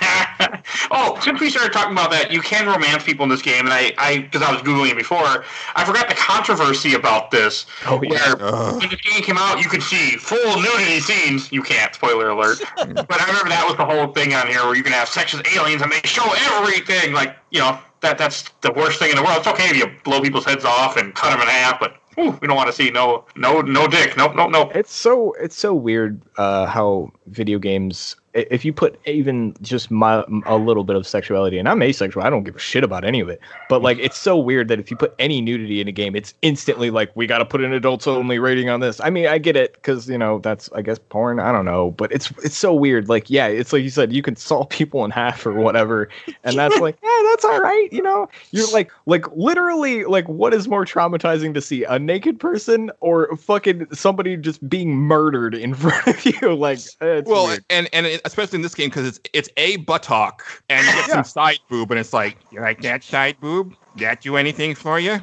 oh, 0.90 1.18
since 1.22 1.40
we 1.40 1.50
started 1.50 1.72
talking 1.72 1.92
about 1.92 2.10
that, 2.10 2.32
you 2.32 2.40
can 2.40 2.66
romance 2.66 3.04
people 3.04 3.24
in 3.24 3.28
this 3.28 3.42
game, 3.42 3.64
and 3.64 3.72
I, 3.72 3.92
I, 3.98 4.18
because 4.18 4.42
I 4.42 4.52
was 4.52 4.62
googling 4.62 4.90
it 4.90 4.96
before, 4.96 5.44
I 5.74 5.84
forgot 5.84 6.08
the 6.08 6.14
controversy 6.14 6.94
about 6.94 7.30
this. 7.30 7.66
Oh 7.86 7.98
Where 7.98 8.36
when 8.36 8.88
the 8.88 8.96
game 8.96 9.22
came 9.22 9.38
out, 9.38 9.62
you 9.62 9.68
could 9.68 9.82
see 9.82 10.16
full 10.16 10.60
nudity 10.60 11.00
scenes. 11.00 11.50
You 11.52 11.62
can't, 11.62 11.94
spoiler 11.94 12.30
alert. 12.30 12.60
but 12.76 13.20
I 13.20 13.26
remember 13.26 13.48
that 13.50 13.64
was 13.66 13.76
the 13.76 13.84
whole 13.84 14.12
thing 14.12 14.34
on 14.34 14.46
here, 14.46 14.62
where 14.64 14.74
you 14.74 14.82
can 14.82 14.92
have 14.92 15.08
sex 15.08 15.32
with 15.32 15.46
aliens 15.54 15.82
and 15.82 15.90
they 15.90 16.00
show 16.04 16.28
everything. 16.56 17.12
Like, 17.12 17.36
you 17.50 17.60
know, 17.60 17.78
that 18.00 18.18
that's 18.18 18.50
the 18.60 18.72
worst 18.72 18.98
thing 18.98 19.10
in 19.10 19.16
the 19.16 19.22
world. 19.22 19.38
It's 19.38 19.46
okay 19.46 19.70
if 19.70 19.76
you 19.76 19.90
blow 20.04 20.20
people's 20.20 20.44
heads 20.44 20.64
off 20.64 20.96
and 20.96 21.14
cut 21.14 21.30
them 21.30 21.40
in 21.40 21.48
half, 21.48 21.80
but 21.80 21.96
whew, 22.14 22.38
we 22.40 22.48
don't 22.48 22.56
want 22.56 22.68
to 22.68 22.72
see 22.72 22.90
no, 22.90 23.24
no, 23.36 23.60
no 23.60 23.86
dick. 23.86 24.16
Nope, 24.16 24.34
nope, 24.34 24.50
nope. 24.50 24.72
It's 24.74 24.92
so 24.92 25.32
it's 25.40 25.56
so 25.56 25.74
weird 25.74 26.20
uh, 26.36 26.66
how 26.66 27.12
video 27.26 27.58
games. 27.58 28.16
I- 28.34 28.46
If 28.50 28.64
you 28.64 28.72
put 28.72 28.98
even 29.06 29.54
just 29.62 29.90
my, 29.90 30.24
a 30.46 30.56
little 30.56 30.84
bit 30.84 30.96
of 30.96 31.06
sexuality, 31.06 31.58
and 31.58 31.68
I'm 31.68 31.82
asexual, 31.82 32.22
I 32.24 32.30
don't 32.30 32.44
give 32.44 32.56
a 32.56 32.58
shit 32.58 32.84
about 32.84 33.04
any 33.04 33.20
of 33.20 33.28
it. 33.28 33.40
But 33.68 33.82
like, 33.82 33.98
it's 33.98 34.18
so 34.18 34.36
weird 34.38 34.68
that 34.68 34.78
if 34.80 34.90
you 34.90 34.96
put 34.96 35.14
any 35.18 35.40
nudity 35.40 35.80
in 35.80 35.88
a 35.88 35.92
game, 35.92 36.14
it's 36.16 36.34
instantly 36.42 36.90
like 36.90 37.10
we 37.14 37.26
got 37.26 37.38
to 37.38 37.44
put 37.44 37.60
an 37.62 37.72
adults 37.72 38.06
only 38.06 38.38
rating 38.38 38.68
on 38.68 38.80
this. 38.80 39.00
I 39.00 39.10
mean, 39.10 39.26
I 39.26 39.38
get 39.38 39.56
it 39.56 39.74
because 39.74 40.08
you 40.08 40.18
know 40.18 40.38
that's 40.38 40.70
I 40.72 40.82
guess 40.82 40.98
porn. 40.98 41.40
I 41.40 41.52
don't 41.52 41.64
know, 41.64 41.90
but 41.92 42.12
it's 42.12 42.30
it's 42.44 42.56
so 42.56 42.72
weird. 42.74 43.08
Like, 43.08 43.28
yeah, 43.30 43.46
it's 43.46 43.72
like 43.72 43.82
you 43.82 43.90
said, 43.90 44.12
you 44.12 44.22
can 44.22 44.36
saw 44.36 44.64
people 44.70 45.04
in 45.04 45.10
half 45.10 45.44
or 45.46 45.52
whatever, 45.52 46.08
and 46.44 46.56
that's 46.56 46.78
like, 46.80 46.96
yeah, 47.02 47.22
that's 47.30 47.44
all 47.44 47.60
right. 47.60 47.88
You 47.92 48.02
know, 48.02 48.28
you're 48.50 48.70
like 48.72 48.90
like 49.06 49.24
literally 49.36 50.04
like 50.04 50.28
what 50.28 50.54
is 50.54 50.68
more 50.68 50.84
traumatizing 50.84 51.54
to 51.54 51.60
see 51.60 51.84
a 51.84 51.98
naked 51.98 52.40
person 52.40 52.90
or 53.00 53.36
fucking 53.36 53.86
somebody 53.92 54.36
just 54.36 54.66
being 54.68 54.96
murdered 54.96 55.54
in 55.54 55.74
front 55.82 56.06
of 56.06 56.24
you 56.24 56.54
like 56.54 56.78
it's 56.78 57.28
Well, 57.28 57.46
weird. 57.48 57.64
and 57.70 57.88
and 57.92 58.06
it, 58.06 58.21
especially 58.24 58.56
in 58.56 58.62
this 58.62 58.74
game 58.74 58.88
because 58.90 59.06
it's 59.06 59.20
it's 59.32 59.48
a 59.56 59.76
buttock 59.78 60.44
and 60.68 60.86
you 60.86 60.92
get 60.92 61.08
Yeah. 61.08 61.14
some 61.14 61.24
side 61.24 61.58
boob, 61.68 61.90
and 61.90 62.00
it's 62.00 62.12
like 62.12 62.38
you 62.50 62.60
like 62.60 62.80
that 62.82 63.02
side 63.04 63.38
boob? 63.40 63.74
That 63.96 64.20
do 64.22 64.36
anything 64.36 64.74
for 64.74 64.98
you? 64.98 65.20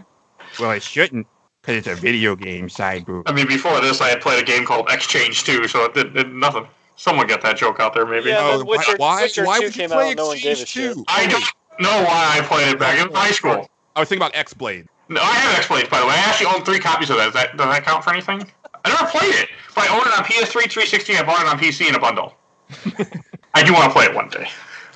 Well, 0.60 0.72
it 0.72 0.84
shouldn't 0.84 1.28
because 1.62 1.78
it's 1.78 1.88
a 1.88 1.96
video 1.96 2.36
game 2.36 2.70
side 2.70 3.06
boob. 3.06 3.28
I 3.28 3.32
mean, 3.32 3.48
before 3.48 3.80
this, 3.82 4.02
I 4.02 4.10
had 4.10 4.22
played 4.22 4.42
a 4.42 4.46
game 4.46 4.66
called 4.66 4.90
X-Change 4.90 5.44
2, 5.44 5.68
so 5.68 5.86
it 5.86 5.94
did, 5.94 6.14
did 6.14 6.34
nothing. 6.34 6.66
Someone 6.96 7.28
got 7.28 7.42
that 7.42 7.58
joke 7.58 7.80
out 7.80 7.94
there, 7.94 8.06
maybe. 8.06 8.30
Yeah, 8.30 8.40
Oh, 8.42 8.58
but 8.60 8.68
Witcher, 8.68 8.96
why 8.98 9.22
Witcher 9.24 9.46
why 9.46 9.60
2 9.60 9.66
would 9.66 9.76
you 9.76 9.88
play 9.88 10.10
out, 10.12 10.18
no 10.18 10.28
one 10.28 10.36
Exchange 10.38 10.58
shit. 10.68 10.94
two? 10.96 11.04
I 11.08 11.28
don't 11.28 11.44
know 11.80 12.04
why 12.04 12.38
I 12.38 12.42
played 12.42 12.68
it 12.70 12.80
back 12.80 13.00
in 13.06 13.14
high 13.14 13.32
school. 13.32 13.70
I 13.96 14.00
was 14.02 14.10
thinking 14.10 14.22
about 14.24 14.36
X 14.36 14.54
Blade. 14.54 14.86
No, 15.10 15.22
I 15.22 15.34
have 15.34 15.58
X 15.60 15.68
Blade, 15.68 15.90
by 15.90 16.00
the 16.00 16.06
way. 16.06 16.14
I 16.14 16.18
actually 16.18 16.48
own 16.48 16.64
three 16.64 16.80
copies 16.80 17.10
of 17.10 17.18
that. 17.18 17.26
Does 17.26 17.34
that, 17.34 17.58
does 17.58 17.68
that 17.68 17.84
count 17.84 18.04
for 18.04 18.12
anything? 18.14 18.50
I 18.86 18.90
never 18.90 19.06
played 19.08 19.34
it. 19.36 19.50
But 19.76 19.90
I 19.90 19.94
own 19.96 20.02
it 20.02 20.18
on 20.18 20.24
PS3, 20.26 20.70
360, 20.70 21.18
I 21.18 21.24
bought 21.24 21.42
it 21.42 21.48
on 21.48 21.58
PC 21.60 21.88
in 21.90 21.96
a 21.96 22.00
bundle. 22.00 22.36
I 23.54 23.64
do 23.64 23.74
want 23.74 23.86
to 23.86 23.91
play 23.91 24.06
it 24.06 24.14
one 24.14 24.30
day. 24.30 24.48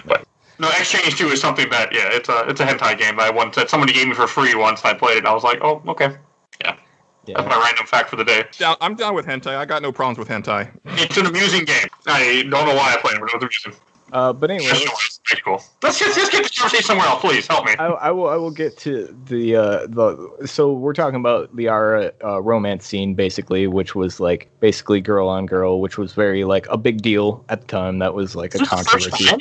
But 0.05 0.25
no, 0.59 0.69
X-Change 0.69 1.17
2 1.17 1.27
is 1.27 1.41
something 1.41 1.69
that, 1.69 1.93
yeah, 1.93 2.09
it's 2.11 2.29
a 2.29 2.45
it's 2.47 2.59
a 2.59 2.65
hentai 2.65 2.97
game 2.97 3.17
that 3.17 3.27
I 3.27 3.29
once 3.31 3.55
that 3.55 3.69
somebody 3.69 3.93
gave 3.93 4.07
me 4.07 4.13
for 4.13 4.27
free 4.27 4.55
once, 4.55 4.81
and 4.81 4.89
I 4.89 4.93
played 4.93 5.15
it, 5.15 5.19
and 5.19 5.27
I 5.27 5.33
was 5.33 5.43
like, 5.43 5.59
oh, 5.61 5.81
okay. 5.87 6.15
That's 6.61 6.79
yeah 7.25 7.37
That's 7.37 7.49
my 7.55 7.63
random 7.63 7.85
fact 7.85 8.09
for 8.09 8.17
the 8.17 8.25
day. 8.25 8.43
Down, 8.57 8.75
I'm 8.81 8.95
down 8.95 9.15
with 9.15 9.25
hentai. 9.25 9.55
I 9.55 9.65
got 9.65 9.81
no 9.81 9.91
problems 9.91 10.19
with 10.19 10.27
hentai. 10.27 10.69
It's 10.85 11.17
an 11.17 11.25
amusing 11.25 11.65
game. 11.65 11.87
I 12.05 12.45
don't 12.49 12.67
know 12.67 12.75
why 12.75 12.93
I 12.93 12.97
play 13.01 13.13
it, 13.13 13.19
but 13.19 13.29
it 13.29 13.33
was 13.33 13.43
amusing. 13.43 13.73
Uh 14.13 14.31
but 14.33 14.49
anyway 14.51 14.69
let's- 14.71 15.19
pretty 15.25 15.41
cool. 15.41 15.63
Let's 15.81 15.99
just, 15.99 16.17
just 16.19 16.31
get 16.33 16.43
the 16.43 16.49
conversation 16.49 16.83
somewhere 16.85 17.07
else, 17.07 17.21
please. 17.21 17.47
Help 17.47 17.65
me. 17.65 17.73
I, 17.79 17.87
I 17.87 18.11
will 18.11 18.27
I 18.27 18.35
will 18.35 18.51
get 18.51 18.77
to 18.79 19.15
the 19.25 19.55
uh 19.55 19.87
the 19.87 20.45
so 20.45 20.73
we're 20.73 20.93
talking 20.93 21.15
about 21.19 21.55
the 21.55 21.65
Liara 21.65 22.11
uh, 22.23 22.41
romance 22.41 22.85
scene 22.85 23.13
basically 23.15 23.67
which 23.67 23.95
was 23.95 24.19
like 24.19 24.49
basically 24.59 24.99
girl 25.01 25.27
on 25.29 25.45
girl 25.45 25.79
which 25.81 25.97
was 25.97 26.13
very 26.13 26.43
like 26.43 26.67
a 26.69 26.77
big 26.77 27.01
deal 27.01 27.43
at 27.49 27.61
the 27.61 27.67
time 27.67 27.99
that 27.99 28.13
was 28.13 28.35
like 28.35 28.53
a 28.53 28.57
Is 28.57 28.61
this 28.61 28.69
first 28.69 28.89
controversy 28.89 29.25
time 29.25 29.39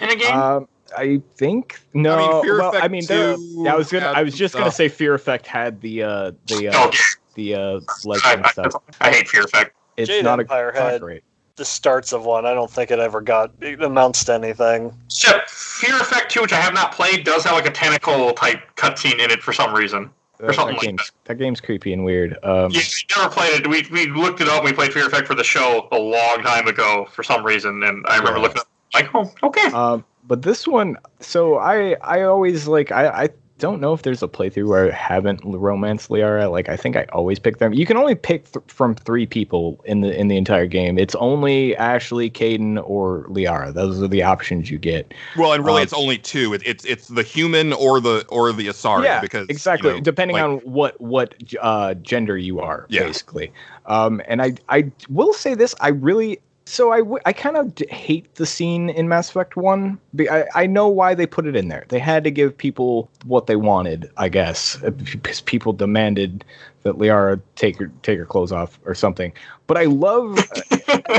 in 0.00 0.10
a 0.10 0.16
game? 0.16 0.36
Um, 0.36 0.68
I 0.96 1.20
think 1.36 1.80
no. 1.94 2.14
I 2.14 2.18
mean, 2.32 2.42
Fear 2.42 2.58
well, 2.58 2.68
Effect 2.70 2.84
I 2.84 2.88
mean, 2.88 3.04
there- 3.06 3.34
2 3.34 3.62
yeah, 3.64 3.74
I 3.74 3.76
was 3.76 3.90
gonna. 3.90 4.06
had 4.06 4.14
I 4.14 4.22
was 4.22 4.34
just 4.36 4.54
gonna 4.54 4.66
stuff. 4.66 4.74
say 4.76 4.88
Fear 4.88 5.14
Effect 5.14 5.46
had 5.48 5.80
the 5.80 6.04
uh 6.04 6.30
the 6.46 6.68
Oh, 6.72 6.88
uh, 6.88 6.92
the 7.34 7.54
uh 7.56 7.58
I, 7.58 7.80
lesbian 8.08 8.44
I, 8.44 8.50
stuff. 8.52 8.74
I 9.00 9.10
hate 9.10 9.28
Fear 9.28 9.42
Effect. 9.42 9.74
It's 9.96 10.08
Jade 10.08 10.22
not 10.24 10.38
a 10.38 10.42
Empire 10.42 10.68
it's 10.68 10.78
not 10.78 10.92
had- 10.92 11.00
great. 11.00 11.24
The 11.56 11.64
starts 11.64 12.12
of 12.12 12.24
one. 12.24 12.46
I 12.46 12.52
don't 12.54 12.70
think 12.70 12.90
it 12.90 12.98
ever 12.98 13.20
got 13.20 13.52
it 13.60 13.80
amounts 13.82 14.24
to 14.24 14.34
anything. 14.34 14.92
Except 15.06 15.48
Fear 15.48 15.94
Effect 16.00 16.30
2, 16.32 16.42
which 16.42 16.52
I 16.52 16.60
have 16.60 16.74
not 16.74 16.92
played, 16.92 17.24
does 17.24 17.44
have 17.44 17.52
like 17.52 17.66
a 17.66 17.70
tentacle 17.70 18.32
type 18.32 18.60
cutscene 18.76 19.22
in 19.24 19.30
it 19.30 19.40
for 19.40 19.52
some 19.52 19.72
reason. 19.72 20.10
That, 20.40 20.56
something 20.56 20.74
that 20.74 20.78
like 20.82 20.88
game's 20.88 21.12
that 21.26 21.38
game's 21.38 21.60
creepy 21.60 21.92
and 21.92 22.04
weird. 22.04 22.32
Um, 22.42 22.72
Yeah, 22.72 22.80
we 22.80 23.16
never 23.16 23.30
played 23.32 23.52
it. 23.60 23.66
We, 23.68 23.86
we 23.92 24.10
looked 24.10 24.40
it 24.40 24.48
up. 24.48 24.64
We 24.64 24.72
played 24.72 24.92
Fear 24.92 25.06
Effect 25.06 25.28
for 25.28 25.36
the 25.36 25.44
show 25.44 25.86
a 25.92 25.98
long 25.98 26.42
time 26.42 26.66
ago 26.66 27.06
for 27.12 27.22
some 27.22 27.44
reason, 27.46 27.84
and 27.84 28.04
I 28.08 28.16
remember 28.18 28.38
Yeah. 28.40 28.42
looking 28.42 28.58
up 28.60 28.68
like, 28.92 29.14
oh, 29.14 29.32
okay. 29.44 29.66
Um, 29.68 30.04
but 30.26 30.42
this 30.42 30.66
one, 30.66 30.96
so 31.20 31.58
I 31.58 31.94
I 32.02 32.22
always 32.22 32.66
like 32.66 32.90
I 32.90 33.06
I 33.24 33.28
don't 33.58 33.80
know 33.80 33.92
if 33.92 34.02
there's 34.02 34.22
a 34.22 34.26
playthrough 34.26 34.66
where 34.66 34.90
I 34.92 34.94
haven't 34.94 35.40
romanced 35.44 36.08
Liara. 36.08 36.50
Like 36.50 36.68
I 36.68 36.76
think 36.76 36.96
I 36.96 37.04
always 37.12 37.38
pick 37.38 37.58
them. 37.58 37.72
You 37.72 37.86
can 37.86 37.96
only 37.96 38.16
pick 38.16 38.50
th- 38.52 38.64
from 38.66 38.96
three 38.96 39.26
people 39.26 39.80
in 39.84 40.00
the 40.00 40.12
in 40.18 40.26
the 40.28 40.36
entire 40.36 40.66
game. 40.66 40.98
It's 40.98 41.14
only 41.14 41.76
Ashley, 41.76 42.30
Kaidan, 42.30 42.82
or 42.84 43.24
Liara. 43.28 43.72
Those 43.72 44.02
are 44.02 44.08
the 44.08 44.24
options 44.24 44.70
you 44.70 44.78
get. 44.78 45.14
Well, 45.36 45.52
and 45.52 45.64
really, 45.64 45.82
Um, 45.82 45.84
it's 45.84 45.92
only 45.92 46.18
two. 46.18 46.52
It, 46.52 46.62
it's 46.66 46.84
it's 46.84 47.08
the 47.08 47.22
human 47.22 47.72
or 47.72 48.00
the 48.00 48.24
or 48.28 48.52
the 48.52 48.66
Asari. 48.66 49.04
yeah, 49.04 49.20
because 49.20 49.46
exactly. 49.48 49.90
you 49.90 49.96
know, 49.96 50.02
Depending 50.02 50.34
like- 50.36 50.44
on 50.44 50.56
what 50.58 51.00
what 51.00 51.34
uh, 51.60 51.94
gender 51.94 52.36
you 52.36 52.60
are, 52.60 52.86
Yeah. 52.88 53.04
basically. 53.04 53.52
Um, 53.86 54.20
and 54.26 54.42
I 54.42 54.54
I 54.68 54.90
will 55.08 55.32
say 55.32 55.54
this: 55.54 55.74
I 55.80 55.88
really. 55.90 56.40
So 56.66 56.92
I, 56.92 56.98
w- 56.98 57.20
I 57.26 57.32
kind 57.32 57.56
of 57.56 57.74
d- 57.74 57.86
hate 57.90 58.34
the 58.36 58.46
scene 58.46 58.88
in 58.90 59.08
Mass 59.08 59.28
Effect 59.28 59.56
One. 59.56 59.98
I, 60.18 60.44
I 60.54 60.66
know 60.66 60.88
why 60.88 61.14
they 61.14 61.26
put 61.26 61.46
it 61.46 61.56
in 61.56 61.68
there. 61.68 61.84
They 61.88 61.98
had 61.98 62.24
to 62.24 62.30
give 62.30 62.56
people 62.56 63.10
what 63.26 63.46
they 63.46 63.56
wanted, 63.56 64.10
I 64.16 64.28
guess, 64.30 64.82
uh, 64.82 64.90
because 64.90 65.42
people 65.42 65.74
demanded 65.74 66.44
that 66.82 66.96
Liara 66.96 67.40
take 67.56 67.78
her 67.78 67.90
take 68.02 68.18
her 68.18 68.24
clothes 68.26 68.52
off 68.52 68.78
or 68.84 68.94
something. 68.94 69.32
But 69.66 69.78
I 69.78 69.84
love 69.84 70.38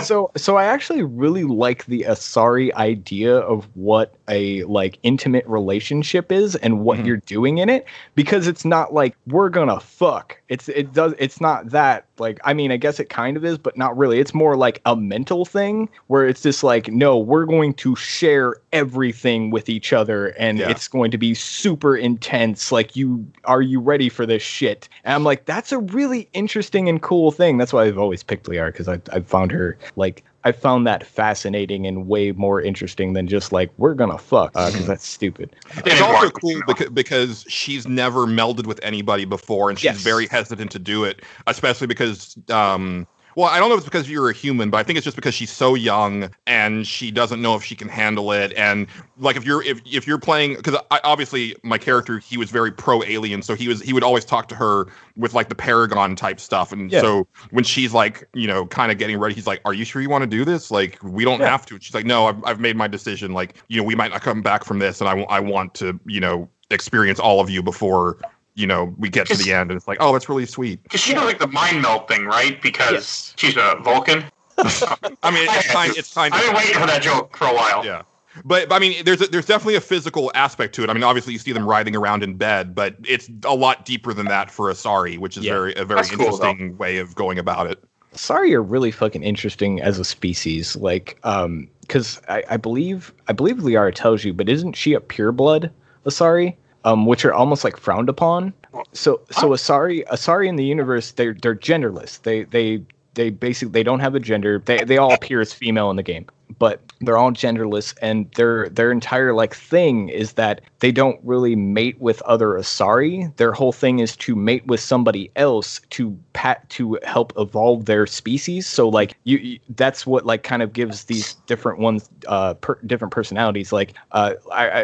so 0.04 0.32
so 0.38 0.56
I 0.58 0.66
actually 0.66 1.04
really 1.04 1.44
like 1.44 1.86
the 1.86 2.02
Asari 2.08 2.72
idea 2.74 3.38
of 3.38 3.68
what 3.76 4.14
a 4.28 4.64
like 4.64 5.00
intimate 5.04 5.46
relationship 5.48 6.32
is 6.32 6.56
and 6.58 6.82
what 6.82 7.00
Mhm. 7.00 7.06
you're 7.06 7.18
doing 7.18 7.58
in 7.60 7.70
it 7.70 7.86
because 8.16 8.48
it's 8.48 8.64
not 8.66 8.94
like 8.94 9.16
we're 9.28 9.50
gonna 9.50 9.80
fuck. 9.80 10.38
It's 10.50 10.70
it 10.70 10.94
does 10.94 11.14
it's 11.18 11.42
not 11.42 11.70
that 11.72 12.06
like 12.20 12.40
I 12.44 12.54
mean 12.54 12.72
I 12.72 12.78
guess 12.78 13.00
it 13.00 13.10
kind 13.10 13.36
of 13.38 13.44
is 13.44 13.58
but 13.58 13.78
not 13.78 13.98
really. 13.98 14.20
It's 14.20 14.34
more 14.34 14.56
like 14.56 14.82
a 14.86 14.96
mental 14.96 15.46
thing 15.46 15.90
where 16.08 16.28
it's 16.28 16.42
just 16.42 16.64
like 16.64 16.88
no, 16.92 17.18
we're 17.18 17.46
going 17.46 17.74
to 17.76 17.96
share 17.96 18.56
everything 18.74 19.50
with 19.50 19.70
each 19.70 19.92
other 19.94 20.28
and 20.38 20.60
Yeah. 20.60 20.70
it's 20.70 20.88
going 20.88 21.12
to 21.12 21.18
be 21.18 21.34
super 21.34 21.96
intense 21.98 22.72
like 22.72 22.96
you 22.96 23.26
are 23.46 23.62
you 23.62 23.80
ready 23.80 24.10
for 24.10 24.26
this 24.26 24.44
shit? 24.44 24.88
And 25.04 25.14
I'm 25.16 25.24
like 25.24 25.46
that's 25.46 25.72
a 25.72 25.80
really 25.80 26.30
interesting 26.34 26.88
and 26.90 27.02
cool 27.02 27.32
thing. 27.32 27.58
That's 27.58 27.74
why 27.74 27.86
I've 27.86 27.98
always 27.98 28.24
picked 28.24 28.35
Liara 28.44 28.68
because 28.72 28.88
I 28.88 29.00
I 29.12 29.22
found 29.22 29.52
her 29.52 29.78
like 29.96 30.24
I 30.44 30.52
found 30.52 30.86
that 30.86 31.04
fascinating 31.06 31.88
and 31.88 32.08
way 32.08 32.32
more 32.32 32.62
interesting 32.62 33.14
than 33.14 33.28
just 33.28 33.52
like 33.52 33.72
we're 33.78 33.96
gonna 33.96 34.18
fuck 34.18 34.54
because 34.54 34.86
that's 34.86 35.08
stupid. 35.08 35.56
It's 35.86 36.00
Yeah, 36.00 36.06
also 36.06 36.30
cool 36.30 36.62
because, 36.68 36.90
because 36.90 37.46
she's 37.48 37.88
never 37.88 38.28
melded 38.28 38.68
with 38.68 38.80
anybody 38.84 39.26
before, 39.26 39.70
and 39.70 39.80
she's 39.80 39.86
Yes. 39.96 40.04
very 40.04 40.28
hesitant 40.28 40.72
to 40.72 40.80
do 40.80 41.04
it, 41.04 41.24
especially 41.48 41.88
because, 41.88 42.38
um, 42.50 43.08
well, 43.36 43.48
I 43.48 43.60
don't 43.60 43.68
know 43.70 43.76
if 43.76 43.80
it's 43.80 43.86
because 43.86 44.10
you're 44.10 44.30
a 44.30 44.34
human, 44.34 44.70
but 44.70 44.78
I 44.78 44.84
think 44.84 44.98
it's 44.98 45.04
just 45.04 45.18
because 45.18 45.34
she's 45.34 45.52
so 45.52 45.76
young 45.76 46.30
and 46.48 46.88
she 46.88 47.12
doesn't 47.12 47.42
know 47.42 47.56
if 47.56 47.64
she 47.64 47.76
can 47.76 47.90
handle 47.90 48.32
it. 48.32 48.54
And 48.56 48.88
like, 49.18 49.36
if 49.36 49.46
you're 49.46 49.62
if 49.64 49.82
if 49.86 50.08
you're 50.08 50.20
playing, 50.20 50.56
because 50.56 50.76
obviously 51.04 51.56
my 51.64 51.78
character 51.78 52.18
he 52.20 52.38
was 52.38 52.50
very 52.50 52.72
pro 52.72 53.04
alien, 53.04 53.42
so 53.42 53.54
he 53.54 53.68
was 53.68 53.82
he 53.82 53.92
would 53.94 54.04
always 54.04 54.24
talk 54.26 54.48
to 54.50 54.56
her 54.56 54.88
with 55.18 55.34
like 55.34 55.50
the 55.50 55.56
Paragon 55.56 56.16
type 56.16 56.40
stuff, 56.40 56.72
and 56.72 56.92
Yeah. 56.92 57.00
so 57.02 57.28
when 57.52 57.64
she's 57.64 57.94
like, 57.94 58.28
you 58.34 58.48
know, 58.48 58.66
kind 58.68 58.92
of 58.92 58.98
getting 58.98 59.18
ready, 59.20 59.36
he's 59.36 59.48
like, 59.48 59.62
"Are 59.66 59.74
you 59.74 59.86
sure 59.86 60.02
you 60.02 60.10
want 60.10 60.22
to 60.24 60.28
do 60.28 60.46
this? 60.46 60.72
Like, 60.72 60.98
we 61.04 61.26
don't 61.26 61.40
Yeah. 61.40 61.50
have 61.50 61.66
to." 61.68 61.78
She's 61.82 61.94
like, 61.94 62.06
"No, 62.06 62.28
I've, 62.28 62.44
I've 62.46 62.60
made 62.60 62.76
my 62.78 62.88
decision. 62.88 63.34
Like, 63.34 63.56
you 63.68 63.78
know, 63.78 63.84
we 63.84 63.96
might 63.96 64.12
not 64.12 64.22
come 64.22 64.42
back 64.42 64.64
from 64.64 64.80
this, 64.80 65.02
and 65.02 65.10
I 65.10 65.22
I 65.24 65.40
want 65.40 65.74
to, 65.76 66.00
you 66.06 66.20
know, 66.20 66.50
experience 66.72 67.20
all 67.20 67.40
of 67.42 67.50
you 67.50 67.62
before, 67.62 68.18
you 68.56 68.66
know, 68.68 68.94
we 68.98 69.10
get 69.10 69.28
to 69.28 69.36
the 69.38 69.54
end." 69.54 69.72
And 69.72 69.78
it's 69.78 69.88
like, 69.88 69.98
"Oh, 70.02 70.12
that's 70.14 70.28
really 70.28 70.46
sweet." 70.46 70.82
Because 70.84 71.02
she 71.02 71.14
does 71.14 71.24
like 71.26 71.40
the 71.40 71.48
mind 71.48 71.82
melt 71.82 72.08
thing, 72.08 72.26
right? 72.26 72.62
Because 72.62 72.92
Yes. 72.94 73.34
she's 73.38 73.58
a 73.58 73.78
Vulcan. 73.84 74.26
I 74.58 75.32
mean, 75.32 75.48
it's 75.52 75.72
kind, 75.72 75.96
it's 75.98 76.14
kind 76.14 76.34
I've 76.34 76.46
been 76.46 76.56
waiting 76.56 76.74
for 76.80 76.88
that 76.88 77.02
joke 77.02 77.36
for 77.36 77.46
a 77.48 77.54
while. 77.54 77.86
yeah. 77.86 78.04
But, 78.44 78.68
but 78.70 78.76
I 78.76 78.80
mean, 78.80 79.04
there's 79.06 79.22
a, 79.22 79.28
there's 79.28 79.46
definitely 79.46 79.76
a 79.76 79.82
physical 79.82 80.30
aspect 80.36 80.76
to 80.76 80.84
it. 80.84 80.90
I 80.90 80.94
mean, 80.94 81.04
obviously 81.04 81.32
you 81.34 81.40
see 81.40 81.54
them 81.54 81.66
writhing 81.66 81.96
around 81.96 82.22
in 82.24 82.36
bed, 82.36 82.76
but 82.76 82.96
it's 83.08 83.30
a 83.46 83.56
lot 83.56 83.86
deeper 83.86 84.14
than 84.14 84.28
that 84.28 84.52
for 84.52 84.72
Asari, 84.72 85.18
which 85.18 85.38
is 85.38 85.46
Yeah. 85.46 85.54
very 85.54 85.76
a 85.76 85.86
very 85.86 86.02
That's 86.02 86.16
cool, 86.16 86.26
interesting 86.28 86.78
way 86.78 86.98
of 86.98 87.16
going 87.16 87.40
about 87.40 87.68
it. 87.68 87.82
Sorry, 88.14 88.54
are 88.54 88.62
really 88.62 88.92
fucking 88.92 89.24
interesting 89.24 89.82
as 89.82 90.00
a 90.00 90.06
species. 90.06 90.76
Like, 90.76 91.18
um, 91.24 91.70
because 91.82 92.22
I, 92.28 92.44
I 92.50 92.58
believe 92.58 93.14
I 93.28 93.34
believe 93.34 93.58
Liara 93.58 93.94
tells 93.94 94.24
you, 94.24 94.34
but 94.34 94.50
isn't 94.50 94.74
she 94.74 94.94
a 94.94 95.00
pureblood 95.00 95.70
Asari? 96.06 96.56
Um, 96.86 97.08
which 97.08 97.26
are 97.26 97.34
almost 97.34 97.64
like 97.64 97.78
frowned 97.78 98.10
upon. 98.10 98.54
So 98.94 99.20
so 99.32 99.50
Asari 99.50 100.06
Asari 100.08 100.48
in 100.48 100.56
the 100.56 100.64
universe 100.64 101.12
they're 101.12 101.34
they're 101.34 101.56
genderless. 101.56 102.22
They 102.22 102.44
they 102.44 102.84
they 103.16 103.32
basically 103.32 103.72
they 103.72 103.84
don't 103.84 104.02
have 104.02 104.14
a 104.16 104.20
gender. 104.20 104.62
They 104.64 104.84
they 104.84 104.98
all 104.98 105.14
appear 105.14 105.42
as 105.42 105.52
female 105.52 105.90
in 105.90 105.96
the 105.96 106.04
game, 106.04 106.28
but 106.60 106.82
they're 107.02 107.18
all 107.18 107.32
genderless 107.32 107.96
and 108.02 108.32
their 108.34 108.70
their 108.70 108.92
entire 108.92 109.34
like 109.34 109.54
thing 109.54 110.10
is 110.10 110.34
that 110.34 110.62
they 110.80 110.92
don't 110.92 111.20
really 111.24 111.56
mate 111.56 112.00
with 112.00 112.22
other 112.24 112.50
Asari. 112.50 113.36
Their 113.38 113.52
whole 113.52 113.72
thing 113.72 114.00
is 114.00 114.16
to 114.18 114.36
mate 114.36 114.66
with 114.68 114.80
somebody 114.80 115.32
else 115.36 115.82
to 115.92 116.18
pat 116.34 116.70
to 116.72 116.98
help 117.04 117.34
evolve 117.38 117.86
their 117.86 118.06
species. 118.08 118.68
So 118.68 118.88
like 118.88 119.16
you, 119.24 119.38
you 119.38 119.60
that's 119.70 120.06
what 120.06 120.26
like 120.26 120.44
kind 120.44 120.62
of 120.62 120.74
gives 120.74 121.06
these 121.06 121.34
different 121.48 121.80
ones 121.80 122.10
uh 122.28 122.54
per, 122.56 122.80
different 122.86 123.14
personalities. 123.14 123.72
Like 123.72 123.94
uh 124.12 124.34
I, 124.52 124.70
I 124.70 124.82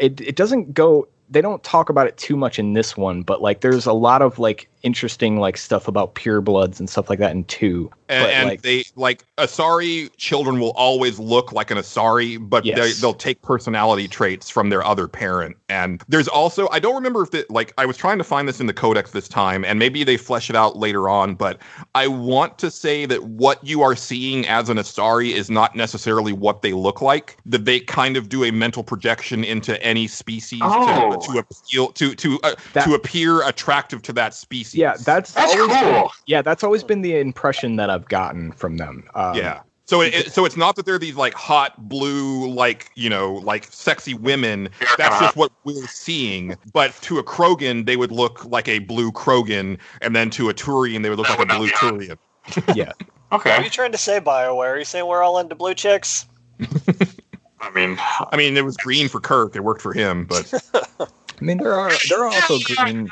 it 0.00 0.20
it 0.20 0.36
doesn't 0.36 0.74
go 0.74 1.06
they 1.30 1.40
don't 1.40 1.62
talk 1.62 1.88
about 1.88 2.06
it 2.06 2.16
too 2.16 2.36
much 2.36 2.58
in 2.58 2.74
this 2.74 2.96
one, 2.96 3.22
but 3.22 3.40
like 3.42 3.60
there's 3.60 3.86
a 3.86 3.92
lot 3.92 4.22
of 4.22 4.38
like 4.38 4.68
interesting 4.82 5.38
like 5.40 5.56
stuff 5.56 5.88
about 5.88 6.14
purebloods 6.14 6.78
and 6.78 6.90
stuff 6.90 7.08
like 7.08 7.18
that 7.18 7.32
in 7.32 7.42
two. 7.44 7.90
And, 8.10 8.24
but 8.24 8.30
and 8.30 8.48
like 8.50 8.62
they 8.62 8.84
like 8.96 9.24
Asari 9.38 10.10
children 10.18 10.60
will 10.60 10.72
always 10.72 11.18
look 11.18 11.52
like 11.52 11.70
an 11.70 11.78
Asari, 11.78 12.36
but 12.38 12.64
they, 12.64 12.70
Yes. 12.70 13.00
they'll 13.00 13.14
take 13.14 13.40
personality 13.40 14.06
traits 14.06 14.50
from 14.50 14.68
their 14.68 14.84
other 14.84 15.08
parent. 15.08 15.56
And 15.70 16.02
there's 16.08 16.28
also 16.28 16.68
I 16.70 16.78
don't 16.80 16.94
remember 16.94 17.22
if 17.22 17.34
it 17.34 17.50
like 17.50 17.72
I 17.78 17.86
was 17.86 17.96
trying 17.96 18.18
to 18.18 18.24
find 18.24 18.46
this 18.46 18.60
in 18.60 18.66
the 18.66 18.74
codex 18.74 19.12
this 19.12 19.26
time, 19.26 19.64
and 19.64 19.78
maybe 19.78 20.04
they 20.04 20.18
flesh 20.18 20.50
it 20.50 20.56
out 20.56 20.76
later 20.76 21.08
on. 21.08 21.34
But 21.34 21.58
I 21.94 22.06
want 22.08 22.58
to 22.58 22.70
say 22.70 23.06
that 23.06 23.24
what 23.24 23.64
you 23.64 23.80
are 23.80 23.96
seeing 23.96 24.46
as 24.46 24.68
an 24.68 24.76
Asari 24.76 25.32
is 25.32 25.48
not 25.48 25.74
necessarily 25.74 26.34
what 26.34 26.60
they 26.60 26.74
look 26.74 27.00
like. 27.00 27.38
That 27.46 27.64
they 27.64 27.80
kind 27.80 28.18
of 28.18 28.28
do 28.28 28.44
a 28.44 28.50
mental 28.50 28.84
projection 28.84 29.42
into 29.44 29.82
any 29.82 30.06
species 30.06 30.60
Oh. 30.62 31.13
To, 31.16 31.32
to 31.32 31.38
appeal 31.38 31.88
to 31.92 32.14
to 32.14 32.38
uh, 32.42 32.54
That- 32.72 32.84
to 32.84 32.94
appear 32.94 33.42
attractive 33.46 34.02
to 34.02 34.12
that 34.14 34.34
species. 34.34 34.74
yeah, 34.74 34.96
that's 35.04 35.32
That's 35.32 35.54
always 35.54 35.76
cool. 35.78 36.12
yeah, 36.26 36.42
that's 36.42 36.62
always 36.64 36.82
been 36.84 37.02
the 37.02 37.16
impression 37.18 37.76
that 37.76 37.90
I've 37.90 38.08
gotten 38.08 38.52
from 38.52 38.76
them. 38.76 39.04
Um, 39.14 39.36
yeah. 39.36 39.60
So 39.86 40.00
it, 40.00 40.14
it- 40.14 40.32
so 40.32 40.44
it's 40.46 40.56
not 40.56 40.76
that 40.76 40.86
they're 40.86 40.98
these 40.98 41.16
like 41.16 41.34
hot 41.34 41.88
blue 41.88 42.48
like 42.50 42.90
you 42.94 43.10
know 43.10 43.34
like 43.34 43.64
sexy 43.70 44.14
women. 44.14 44.68
That's 44.96 45.20
just 45.20 45.36
what 45.36 45.52
we're 45.64 45.86
seeing. 45.86 46.56
But 46.72 46.94
to 47.02 47.18
a 47.18 47.22
Krogan, 47.24 47.84
they 47.86 47.96
would 47.96 48.12
look 48.12 48.44
like 48.46 48.66
a 48.68 48.78
blue 48.78 49.12
Krogan, 49.12 49.78
and 50.00 50.16
then 50.16 50.30
to 50.30 50.48
a 50.48 50.54
Turian, 50.54 51.02
they 51.02 51.10
would 51.10 51.18
look 51.18 51.28
That 51.28 51.38
like 51.38 51.52
a 51.52 51.56
blue 51.56 51.68
Turian. 51.68 52.16
yeah. 52.74 52.92
What 53.30 53.46
are 53.46 53.62
you 53.62 53.70
trying 53.70 53.90
to 53.92 53.98
say, 53.98 54.20
Bioware? 54.20 54.74
Are 54.74 54.78
you 54.78 54.84
saying 54.84 55.06
we're 55.06 55.22
all 55.22 55.38
into 55.40 55.54
blue 55.56 55.74
chicks? 55.74 56.26
I 57.64 57.70
mean, 57.74 57.98
I 58.32 58.36
mean, 58.36 58.56
it 58.56 58.64
was 58.64 58.76
green 58.76 59.08
for 59.08 59.20
Kirk. 59.20 59.56
It 59.56 59.60
worked 59.64 59.80
for 59.82 59.92
him, 59.92 60.24
but 60.26 60.52
I 61.00 61.06
mean, 61.44 61.58
there 61.58 61.74
are 61.74 61.90
there 62.08 62.20
are 62.20 62.26
also 62.32 62.58
green. 62.60 63.10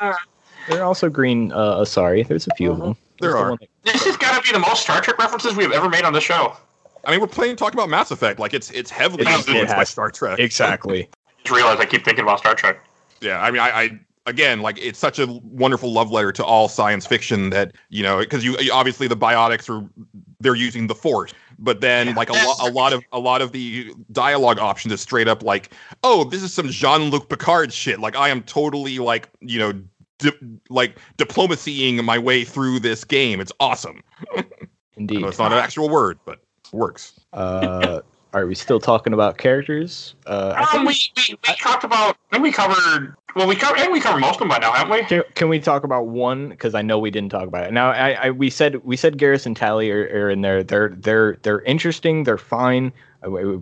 There 0.69 0.79
are 0.79 0.83
also 0.83 1.09
green. 1.09 1.51
Uh, 1.51 1.83
sorry, 1.85 2.23
there's 2.23 2.47
a 2.47 2.55
few 2.55 2.71
of 2.71 2.79
them. 2.79 2.95
There 3.19 3.31
There's 3.31 3.33
the 3.33 3.39
are. 3.39 3.49
one 3.51 3.57
that- 3.61 3.69
this 3.83 4.05
has 4.05 4.15
got 4.17 4.41
to 4.41 4.49
be 4.49 4.53
the 4.57 4.65
most 4.65 4.83
Star 4.83 5.01
Trek 5.01 5.17
references 5.17 5.55
we've 5.57 5.71
ever 5.73 5.89
made 5.89 6.03
on 6.05 6.13
the 6.13 6.21
show. 6.21 6.55
I 7.05 7.11
mean, 7.11 7.19
we're 7.19 7.27
playing 7.27 7.57
talking 7.57 7.77
about 7.77 7.89
Mass 7.89 8.11
Effect. 8.11 8.39
Like 8.39 8.53
it's 8.53 8.71
it's 8.71 8.89
heavily 8.89 9.23
It 9.23 9.27
influenced 9.29 9.73
it 9.73 9.75
by 9.75 9.83
Star 9.83 10.09
Trek. 10.09 10.39
exactly. 10.39 11.09
Just 11.43 11.53
realized 11.53 11.81
I 11.81 11.85
keep 11.85 12.05
thinking 12.05 12.23
about 12.23 12.39
Star 12.39 12.55
Trek. 12.55 12.79
Yeah, 13.19 13.41
I 13.41 13.51
mean, 13.51 13.59
I, 13.61 13.69
I 13.69 13.99
again, 14.25 14.61
like 14.61 14.77
it's 14.79 14.99
such 14.99 15.19
a 15.19 15.27
wonderful 15.43 15.91
love 15.91 16.11
letter 16.11 16.31
to 16.31 16.45
all 16.45 16.69
science 16.69 17.05
fiction 17.05 17.49
that 17.49 17.73
you 17.89 18.03
know, 18.03 18.19
because 18.19 18.45
you 18.45 18.57
you- 18.59 18.71
obviously 18.71 19.07
the 19.09 19.17
biotics 19.17 19.69
are 19.69 19.85
they're 20.39 20.55
using 20.55 20.87
the 20.87 20.95
force, 20.95 21.33
but 21.59 21.81
then 21.81 22.15
like 22.15 22.29
a, 22.29 22.33
lo- 22.33 22.55
a 22.61 22.69
lot 22.71 22.93
of 22.93 23.03
a 23.11 23.19
lot 23.19 23.41
of 23.41 23.51
the 23.51 23.93
dialogue 24.11 24.59
options 24.59 24.93
is 24.93 25.01
straight 25.01 25.27
up 25.27 25.43
like, 25.43 25.71
oh, 26.03 26.23
this 26.23 26.41
is 26.43 26.53
some 26.53 26.69
Jean 26.69 27.09
Luc 27.09 27.29
Picard 27.29 27.73
shit. 27.73 27.99
Like 27.99 28.15
I 28.15 28.29
am 28.29 28.41
totally 28.43 28.99
like 28.99 29.29
you 29.41 29.59
know. 29.59 29.73
Di- 30.19 30.29
like 30.69 30.99
diplomacying 31.17 32.01
my 32.05 32.17
way 32.19 32.45
through 32.45 32.79
this 32.79 33.03
game. 33.03 33.41
It's 33.41 33.51
awesome. 33.59 34.01
I 34.37 34.45
Indeed. 34.95 35.21
know 35.21 35.27
it's 35.27 35.39
not 35.39 35.51
an 35.51 35.57
actual 35.57 35.89
word, 35.89 36.19
but 36.23 36.39
it 36.65 36.71
works. 36.71 37.19
Uh, 37.33 38.01
are 38.33 38.47
we 38.47 38.55
still 38.55 38.79
talking 38.79 39.13
about 39.13 39.37
characters? 39.37 40.15
Uh, 40.25 40.53
I 40.55 40.61
Um, 40.61 40.85
think 40.85 40.89
we, 40.89 41.33
we, 41.33 41.39
we 41.47 41.55
talked 41.55 41.83
about. 41.83 42.17
I 42.31 42.35
think 42.35 42.43
we 42.43 42.51
covered. 42.51 43.15
Well, 43.35 43.47
we 43.47 43.55
covered. 43.55 43.79
I 43.79 43.89
we 43.89 43.99
covered 43.99 44.19
most 44.19 44.35
of 44.35 44.39
them 44.39 44.49
by 44.49 44.57
now, 44.59 44.71
haven't 44.71 44.91
we? 44.91 45.03
Can, 45.05 45.23
can 45.35 45.49
we 45.49 45.59
talk 45.59 45.83
about 45.83 46.07
one? 46.07 46.49
Because 46.49 46.75
I 46.75 46.81
know 46.81 46.99
we 46.99 47.11
didn't 47.11 47.29
talk 47.29 47.47
about 47.47 47.65
it. 47.65 47.73
Now, 47.73 47.89
I, 47.91 48.11
I 48.11 48.29
we 48.31 48.49
said 48.49 48.83
we 48.83 48.95
said 48.97 49.17
Garrus 49.17 49.45
and 49.45 49.55
Tali 49.55 49.89
are, 49.91 50.03
are 50.03 50.29
in 50.29 50.41
there. 50.41 50.63
They're 50.63 50.89
they're 50.89 51.37
they're 51.43 51.61
interesting. 51.61 52.23
They're 52.23 52.37
fine, 52.37 52.91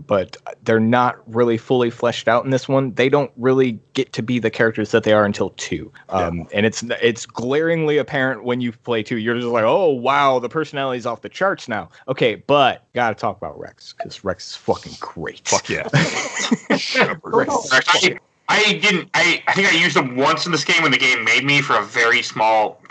but 0.07 0.37
they're 0.63 0.79
not 0.79 1.19
really 1.33 1.57
fully 1.57 1.89
fleshed 1.89 2.27
out 2.27 2.43
in 2.45 2.51
this 2.51 2.67
one. 2.67 2.93
They 2.93 3.09
don't 3.09 3.31
really 3.37 3.79
get 3.93 4.13
to 4.13 4.21
be 4.21 4.39
the 4.39 4.49
characters 4.49 4.91
that 4.91 5.03
they 5.03 5.13
are 5.13 5.25
until 5.25 5.51
two. 5.51 5.91
Um, 6.09 6.47
and 6.53 6.65
it's 6.65 6.83
it's 7.01 7.25
glaringly 7.25 7.97
apparent 7.97 8.43
when 8.43 8.61
you 8.61 8.71
play 8.71 9.03
two. 9.03 9.17
You're 9.17 9.35
just 9.35 9.47
like, 9.47 9.63
oh 9.63 9.89
wow, 9.89 10.39
the 10.39 10.49
personality's 10.49 11.05
off 11.05 11.21
the 11.21 11.29
charts 11.29 11.67
now. 11.67 11.89
Okay, 12.07 12.35
but 12.35 12.85
gotta 12.93 13.15
talk 13.15 13.37
about 13.37 13.59
Rex 13.59 13.93
because 13.93 14.23
Rex 14.23 14.51
is 14.51 14.55
fucking 14.55 14.93
great. 14.99 15.47
Fuck 15.47 15.69
yeah. 15.69 15.87
Shepard. 16.77 17.33
Rex. 17.35 18.09
I, 18.51 18.73
didn't. 18.73 19.09
I, 19.13 19.43
I 19.47 19.53
think 19.53 19.67
I 19.67 19.77
used 19.77 19.95
them 19.95 20.15
once 20.15 20.45
in 20.45 20.51
this 20.51 20.63
game 20.63 20.81
when 20.81 20.91
the 20.91 20.97
game 20.97 21.23
made 21.23 21.43
me 21.43 21.61
for 21.61 21.77
a 21.77 21.83
very 21.83 22.21
small 22.21 22.81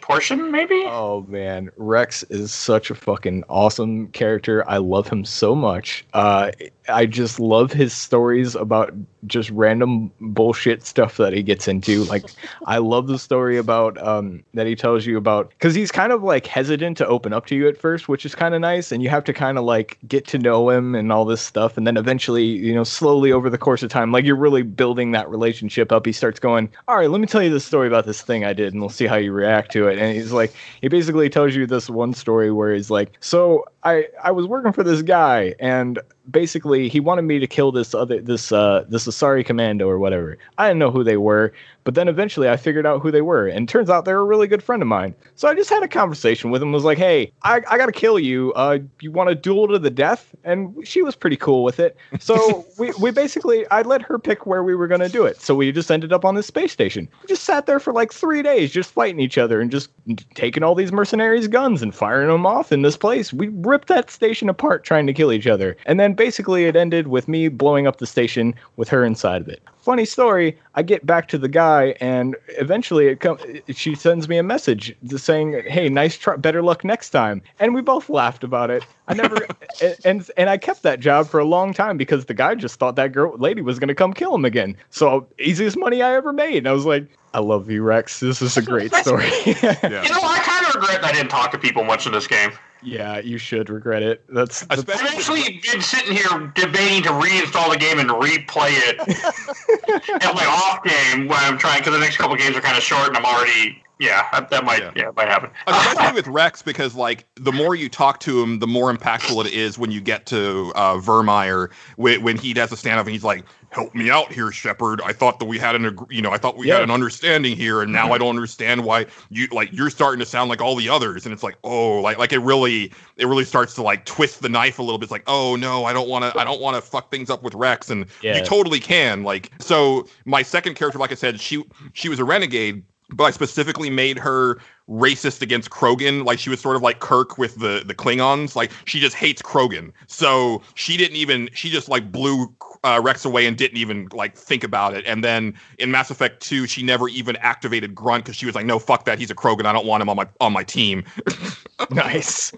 portion, 0.00 0.50
maybe. 0.50 0.84
Oh 0.86 1.24
man, 1.28 1.70
Rex 1.76 2.22
is 2.24 2.52
such 2.52 2.90
a 2.90 2.94
fucking 2.94 3.42
awesome 3.48 4.08
character. 4.08 4.68
I 4.68 4.76
love 4.76 5.08
him 5.08 5.24
so 5.24 5.54
much. 5.54 6.04
Uh, 6.12 6.52
I 6.88 7.06
just 7.06 7.40
love 7.40 7.72
his 7.72 7.92
stories 7.92 8.54
about 8.54 8.94
just 9.26 9.50
random 9.50 10.12
bullshit 10.20 10.84
stuff 10.84 11.16
that 11.16 11.32
he 11.32 11.42
gets 11.42 11.68
into. 11.68 12.04
Like, 12.04 12.24
I 12.66 12.78
love 12.78 13.06
the 13.06 13.18
story 13.18 13.56
about 13.56 14.00
um, 14.04 14.44
that 14.54 14.66
he 14.66 14.76
tells 14.76 15.06
you 15.06 15.16
about 15.16 15.50
because 15.50 15.74
he's 15.74 15.90
kind 15.90 16.12
of 16.12 16.22
like 16.22 16.46
hesitant 16.46 16.96
to 16.98 17.06
open 17.06 17.32
up 17.32 17.46
to 17.46 17.56
you 17.56 17.68
at 17.68 17.76
first, 17.76 18.08
which 18.08 18.24
is 18.24 18.34
kind 18.34 18.54
of 18.54 18.60
nice, 18.60 18.92
and 18.92 19.02
you 19.02 19.08
have 19.08 19.24
to 19.24 19.32
kind 19.32 19.58
of 19.58 19.64
like 19.64 19.98
get 20.06 20.26
to 20.28 20.38
know 20.38 20.70
him 20.70 20.94
and 20.94 21.12
all 21.12 21.24
this 21.24 21.42
stuff, 21.42 21.76
and 21.76 21.86
then 21.86 21.96
eventually, 21.96 22.44
you 22.44 22.74
know, 22.74 22.84
slowly 22.84 23.32
over 23.32 23.50
the 23.50 23.58
course 23.58 23.82
of 23.82 23.90
time, 23.90 24.12
like 24.12 24.24
you're 24.24 24.36
really 24.36 24.62
building 24.62 25.12
that 25.12 25.28
relationship 25.28 25.92
up. 25.92 26.06
He 26.06 26.12
starts 26.12 26.40
going, 26.40 26.70
"All 26.88 26.96
right, 26.96 27.10
let 27.10 27.20
me 27.20 27.26
tell 27.26 27.42
you 27.42 27.50
this 27.50 27.64
story 27.64 27.88
about 27.88 28.06
this 28.06 28.22
thing 28.22 28.44
I 28.44 28.52
did, 28.52 28.72
and 28.72 28.80
we'll 28.80 28.90
see 28.90 29.06
how 29.06 29.16
you 29.16 29.32
react 29.32 29.72
to 29.72 29.88
it." 29.88 29.98
And 29.98 30.14
he's 30.14 30.32
like, 30.32 30.52
he 30.80 30.88
basically 30.88 31.28
tells 31.28 31.54
you 31.54 31.66
this 31.66 31.90
one 31.90 32.14
story 32.14 32.50
where 32.50 32.74
he's 32.74 32.90
like, 32.90 33.12
"So 33.20 33.64
I 33.86 34.08
I 34.24 34.32
was 34.32 34.46
working 34.46 34.72
for 34.72 34.82
this 34.82 35.00
guy, 35.00 35.54
and 35.60 36.00
basically 36.28 36.88
he 36.88 36.98
wanted 36.98 37.22
me 37.22 37.38
to 37.38 37.46
kill 37.46 37.70
this 37.70 37.94
other 37.94 38.20
this 38.20 38.50
uh 38.50 38.84
this 38.88 39.06
Asari 39.06 39.46
commando 39.46 39.88
or 39.88 39.98
whatever. 39.98 40.38
I 40.58 40.66
didn't 40.66 40.80
know 40.80 40.90
who 40.90 41.04
they 41.04 41.16
were, 41.16 41.52
but 41.86 41.94
then 41.94 42.08
eventually 42.08 42.50
I 42.50 42.56
figured 42.56 42.84
out 42.84 43.00
who 43.00 43.12
they 43.12 43.22
were, 43.22 43.46
and 43.46 43.68
turns 43.68 43.88
out 43.88 44.04
they're 44.04 44.18
a 44.18 44.24
really 44.24 44.48
good 44.48 44.60
friend 44.60 44.82
of 44.82 44.88
mine. 44.88 45.14
So 45.36 45.46
I 45.46 45.54
just 45.54 45.70
had 45.70 45.84
a 45.84 45.88
conversation 45.88 46.50
with 46.50 46.60
him. 46.60 46.72
Was 46.72 46.82
like, 46.82 46.98
hey, 46.98 47.32
I 47.44 47.62
I 47.70 47.78
gotta 47.78 47.92
kill 47.92 48.18
you. 48.18 48.52
Uh, 48.54 48.80
you 49.00 49.12
want 49.12 49.28
to 49.28 49.36
duel 49.36 49.68
to 49.68 49.78
the 49.78 49.88
death? 49.88 50.34
And 50.42 50.76
she 50.86 51.00
was 51.00 51.14
pretty 51.14 51.36
cool 51.36 51.62
with 51.62 51.78
it. 51.78 51.96
So 52.18 52.66
we 52.78 52.92
we 53.00 53.12
basically 53.12 53.66
I 53.70 53.82
let 53.82 54.02
her 54.02 54.18
pick 54.18 54.46
where 54.46 54.64
we 54.64 54.74
were 54.74 54.88
gonna 54.88 55.08
do 55.08 55.24
it. 55.24 55.40
So 55.40 55.54
we 55.54 55.70
just 55.70 55.88
ended 55.92 56.12
up 56.12 56.24
on 56.24 56.34
this 56.34 56.48
space 56.48 56.72
station. 56.72 57.08
We 57.22 57.28
just 57.28 57.44
sat 57.44 57.66
there 57.66 57.78
for 57.78 57.92
like 57.92 58.12
three 58.12 58.42
days, 58.42 58.72
just 58.72 58.90
fighting 58.90 59.20
each 59.20 59.38
other 59.38 59.60
and 59.60 59.70
just 59.70 59.90
taking 60.34 60.64
all 60.64 60.74
these 60.74 60.90
mercenaries' 60.90 61.46
guns 61.46 61.82
and 61.82 61.94
firing 61.94 62.28
them 62.28 62.46
off 62.46 62.72
in 62.72 62.82
this 62.82 62.96
place. 62.96 63.32
We 63.32 63.46
ripped 63.46 63.86
that 63.88 64.10
station 64.10 64.48
apart 64.48 64.82
trying 64.82 65.06
to 65.06 65.14
kill 65.14 65.30
each 65.30 65.46
other. 65.46 65.76
And 65.86 66.00
then 66.00 66.14
basically 66.14 66.64
it 66.64 66.74
ended 66.74 67.06
with 67.06 67.28
me 67.28 67.46
blowing 67.46 67.86
up 67.86 67.98
the 67.98 68.06
station 68.08 68.56
with 68.74 68.88
her 68.88 69.04
inside 69.04 69.42
of 69.42 69.48
it. 69.48 69.62
Funny 69.86 70.04
story, 70.04 70.58
I 70.74 70.82
get 70.82 71.06
back 71.06 71.28
to 71.28 71.38
the 71.38 71.46
guy 71.46 71.94
and 72.00 72.34
eventually 72.58 73.06
it 73.06 73.20
comes 73.20 73.40
she 73.68 73.94
sends 73.94 74.28
me 74.28 74.36
a 74.36 74.42
message 74.42 74.92
saying, 75.16 75.62
"Hey, 75.68 75.88
nice 75.88 76.18
try, 76.18 76.34
better 76.34 76.60
luck 76.60 76.82
next 76.82 77.10
time." 77.10 77.40
And 77.60 77.72
we 77.72 77.82
both 77.82 78.08
laughed 78.08 78.42
about 78.42 78.68
it. 78.68 78.84
I 79.06 79.14
never 79.14 79.46
and, 79.80 79.96
and 80.04 80.30
and 80.36 80.50
I 80.50 80.56
kept 80.56 80.82
that 80.82 80.98
job 80.98 81.28
for 81.28 81.38
a 81.38 81.44
long 81.44 81.72
time 81.72 81.96
because 81.96 82.24
the 82.24 82.34
guy 82.34 82.56
just 82.56 82.80
thought 82.80 82.96
that 82.96 83.12
girl 83.12 83.36
lady 83.38 83.62
was 83.62 83.78
going 83.78 83.86
to 83.86 83.94
come 83.94 84.12
kill 84.12 84.34
him 84.34 84.44
again. 84.44 84.76
So, 84.90 85.28
easiest 85.38 85.78
money 85.78 86.02
I 86.02 86.16
ever 86.16 86.32
made. 86.32 86.56
And 86.56 86.68
I 86.68 86.72
was 86.72 86.84
like, 86.84 87.06
"I 87.32 87.38
love 87.38 87.70
you, 87.70 87.84
Rex. 87.84 88.18
This 88.18 88.42
is 88.42 88.56
a 88.56 88.62
great 88.62 88.92
story." 88.92 89.30
Yeah. 89.46 89.76
You 89.84 90.10
know, 90.10 90.18
I 90.20 90.40
kind 90.42 90.66
of 90.66 90.74
regret 90.74 91.00
that 91.00 91.04
I 91.04 91.12
didn't 91.12 91.30
talk 91.30 91.52
to 91.52 91.58
people 91.58 91.84
much 91.84 92.06
in 92.06 92.12
this 92.12 92.26
game. 92.26 92.50
Yeah, 92.86 93.18
you 93.18 93.36
should 93.36 93.68
regret 93.68 94.02
it. 94.04 94.22
That's, 94.28 94.60
that's 94.66 94.78
Especially- 94.82 95.08
I've 95.08 95.14
actually 95.14 95.60
been 95.72 95.82
sitting 95.82 96.14
here 96.16 96.52
debating 96.54 97.02
to 97.02 97.08
reinstall 97.10 97.70
the 97.72 97.76
game 97.78 97.98
and 97.98 98.08
replay 98.10 98.70
it 98.70 99.00
at 100.24 100.34
my 100.34 100.46
off 100.46 100.84
game 100.84 101.26
when 101.26 101.38
I'm 101.40 101.58
trying 101.58 101.80
because 101.80 101.94
the 101.94 101.98
next 102.00 102.16
couple 102.16 102.36
games 102.36 102.56
are 102.56 102.60
kind 102.60 102.76
of 102.76 102.82
short 102.84 103.08
and 103.08 103.16
I'm 103.16 103.24
already 103.24 103.82
yeah 103.98 104.28
that, 104.30 104.50
that 104.50 104.62
might 104.64 104.80
Yeah. 104.82 104.92
yeah, 104.94 105.10
might 105.16 105.26
happen. 105.28 105.50
Especially 105.66 106.14
with 106.14 106.28
Rex, 106.28 106.62
because 106.62 106.94
like 106.94 107.26
the 107.34 107.50
more 107.52 107.74
you 107.74 107.88
talk 107.88 108.20
to 108.20 108.40
him, 108.42 108.58
the 108.60 108.66
more 108.66 108.94
impactful 108.94 109.44
it 109.46 109.52
is 109.52 109.78
when 109.78 109.90
you 109.90 110.00
get 110.00 110.26
to 110.26 110.70
uh, 110.76 110.96
Virmire. 110.96 111.72
When, 111.96 112.22
when 112.22 112.36
he 112.36 112.52
does 112.52 112.70
a 112.72 112.76
standoff 112.76 113.00
and 113.00 113.10
he's 113.10 113.24
like, 113.24 113.44
"Help 113.76 113.94
me 113.94 114.08
out 114.10 114.32
here, 114.32 114.50
Shepard. 114.50 115.02
I 115.04 115.12
thought 115.12 115.38
that 115.38 115.44
we 115.44 115.58
had 115.58 115.76
an, 115.76 115.96
you 116.08 116.22
know, 116.22 116.30
I 116.32 116.38
thought 116.38 116.56
we 116.56 116.66
Yeah. 116.68 116.74
had 116.76 116.82
an 116.84 116.90
understanding 116.90 117.54
here, 117.54 117.82
and 117.82 117.92
now 117.92 118.10
I 118.12 118.18
don't 118.18 118.30
understand 118.30 118.84
why 118.84 119.04
you 119.28 119.48
like 119.52 119.68
you're 119.70 119.90
starting 119.90 120.18
to 120.20 120.24
sound 120.26 120.48
like 120.48 120.62
all 120.62 120.76
the 120.76 120.88
others." 120.88 121.26
And 121.26 121.32
it's 121.34 121.42
like, 121.42 121.56
oh, 121.62 122.00
like 122.00 122.16
like 122.16 122.32
it 122.32 122.38
really, 122.38 122.90
it 123.18 123.26
really 123.26 123.44
starts 123.44 123.74
to 123.74 123.82
like 123.82 124.06
twist 124.06 124.40
the 124.40 124.48
knife 124.48 124.78
a 124.78 124.82
little 124.82 124.96
bit. 124.96 125.04
It's 125.04 125.12
like, 125.12 125.24
oh 125.26 125.56
no, 125.56 125.84
I 125.84 125.92
don't 125.92 126.08
want 126.08 126.24
to, 126.24 126.40
I 126.40 126.44
don't 126.44 126.60
want 126.60 126.76
to 126.76 126.80
fuck 126.80 127.10
things 127.10 127.28
up 127.28 127.42
with 127.42 127.54
Rex, 127.54 127.90
and 127.90 128.06
Yeah. 128.22 128.38
you 128.38 128.44
totally 128.44 128.80
can. 128.80 129.22
Like, 129.24 129.50
so 129.60 130.08
my 130.24 130.42
second 130.42 130.74
character, 130.74 130.98
like 130.98 131.12
I 131.12 131.16
said, 131.16 131.38
she 131.38 131.62
she 131.92 132.08
was 132.08 132.18
a 132.18 132.24
renegade 132.24 132.82
but 133.10 133.22
I 133.24 133.30
specifically 133.30 133.88
made 133.88 134.18
her 134.18 134.58
racist 134.88 135.40
against 135.40 135.70
Krogan. 135.70 136.24
Like 136.24 136.40
she 136.40 136.50
was 136.50 136.60
sort 136.60 136.74
of 136.74 136.82
like 136.82 136.98
Kirk 136.98 137.38
with 137.38 137.54
the 137.56 137.82
the 137.86 137.94
Klingons. 137.94 138.56
Like 138.56 138.72
she 138.84 138.98
just 138.98 139.14
hates 139.14 139.40
Krogan. 139.40 139.92
So 140.08 140.60
she 140.74 140.96
didn't 140.96 141.16
even 141.16 141.48
she 141.54 141.70
just 141.70 141.88
like 141.88 142.10
blew 142.10 142.52
uh, 142.86 143.00
Rex 143.02 143.24
away 143.24 143.46
and 143.46 143.56
didn't 143.58 143.78
even 143.78 144.08
like 144.12 144.36
think 144.36 144.62
about 144.62 144.94
it. 144.94 145.04
And 145.06 145.24
then 145.24 145.54
in 145.78 145.90
Mass 145.90 146.08
Effect 146.10 146.40
2, 146.40 146.66
she 146.68 146.82
never 146.84 147.08
even 147.08 147.36
activated 147.36 147.94
Grunt 147.94 148.24
because 148.24 148.36
she 148.36 148.46
was 148.46 148.54
like, 148.54 148.64
no, 148.64 148.78
fuck 148.78 149.04
that. 149.06 149.18
He's 149.18 149.30
a 149.30 149.34
Krogan. 149.34 149.66
I 149.66 149.72
don't 149.72 149.86
want 149.86 150.02
him 150.02 150.08
on 150.08 150.16
my 150.16 150.26
on 150.40 150.52
my 150.52 150.62
team. 150.62 151.04
nice. 151.90 152.52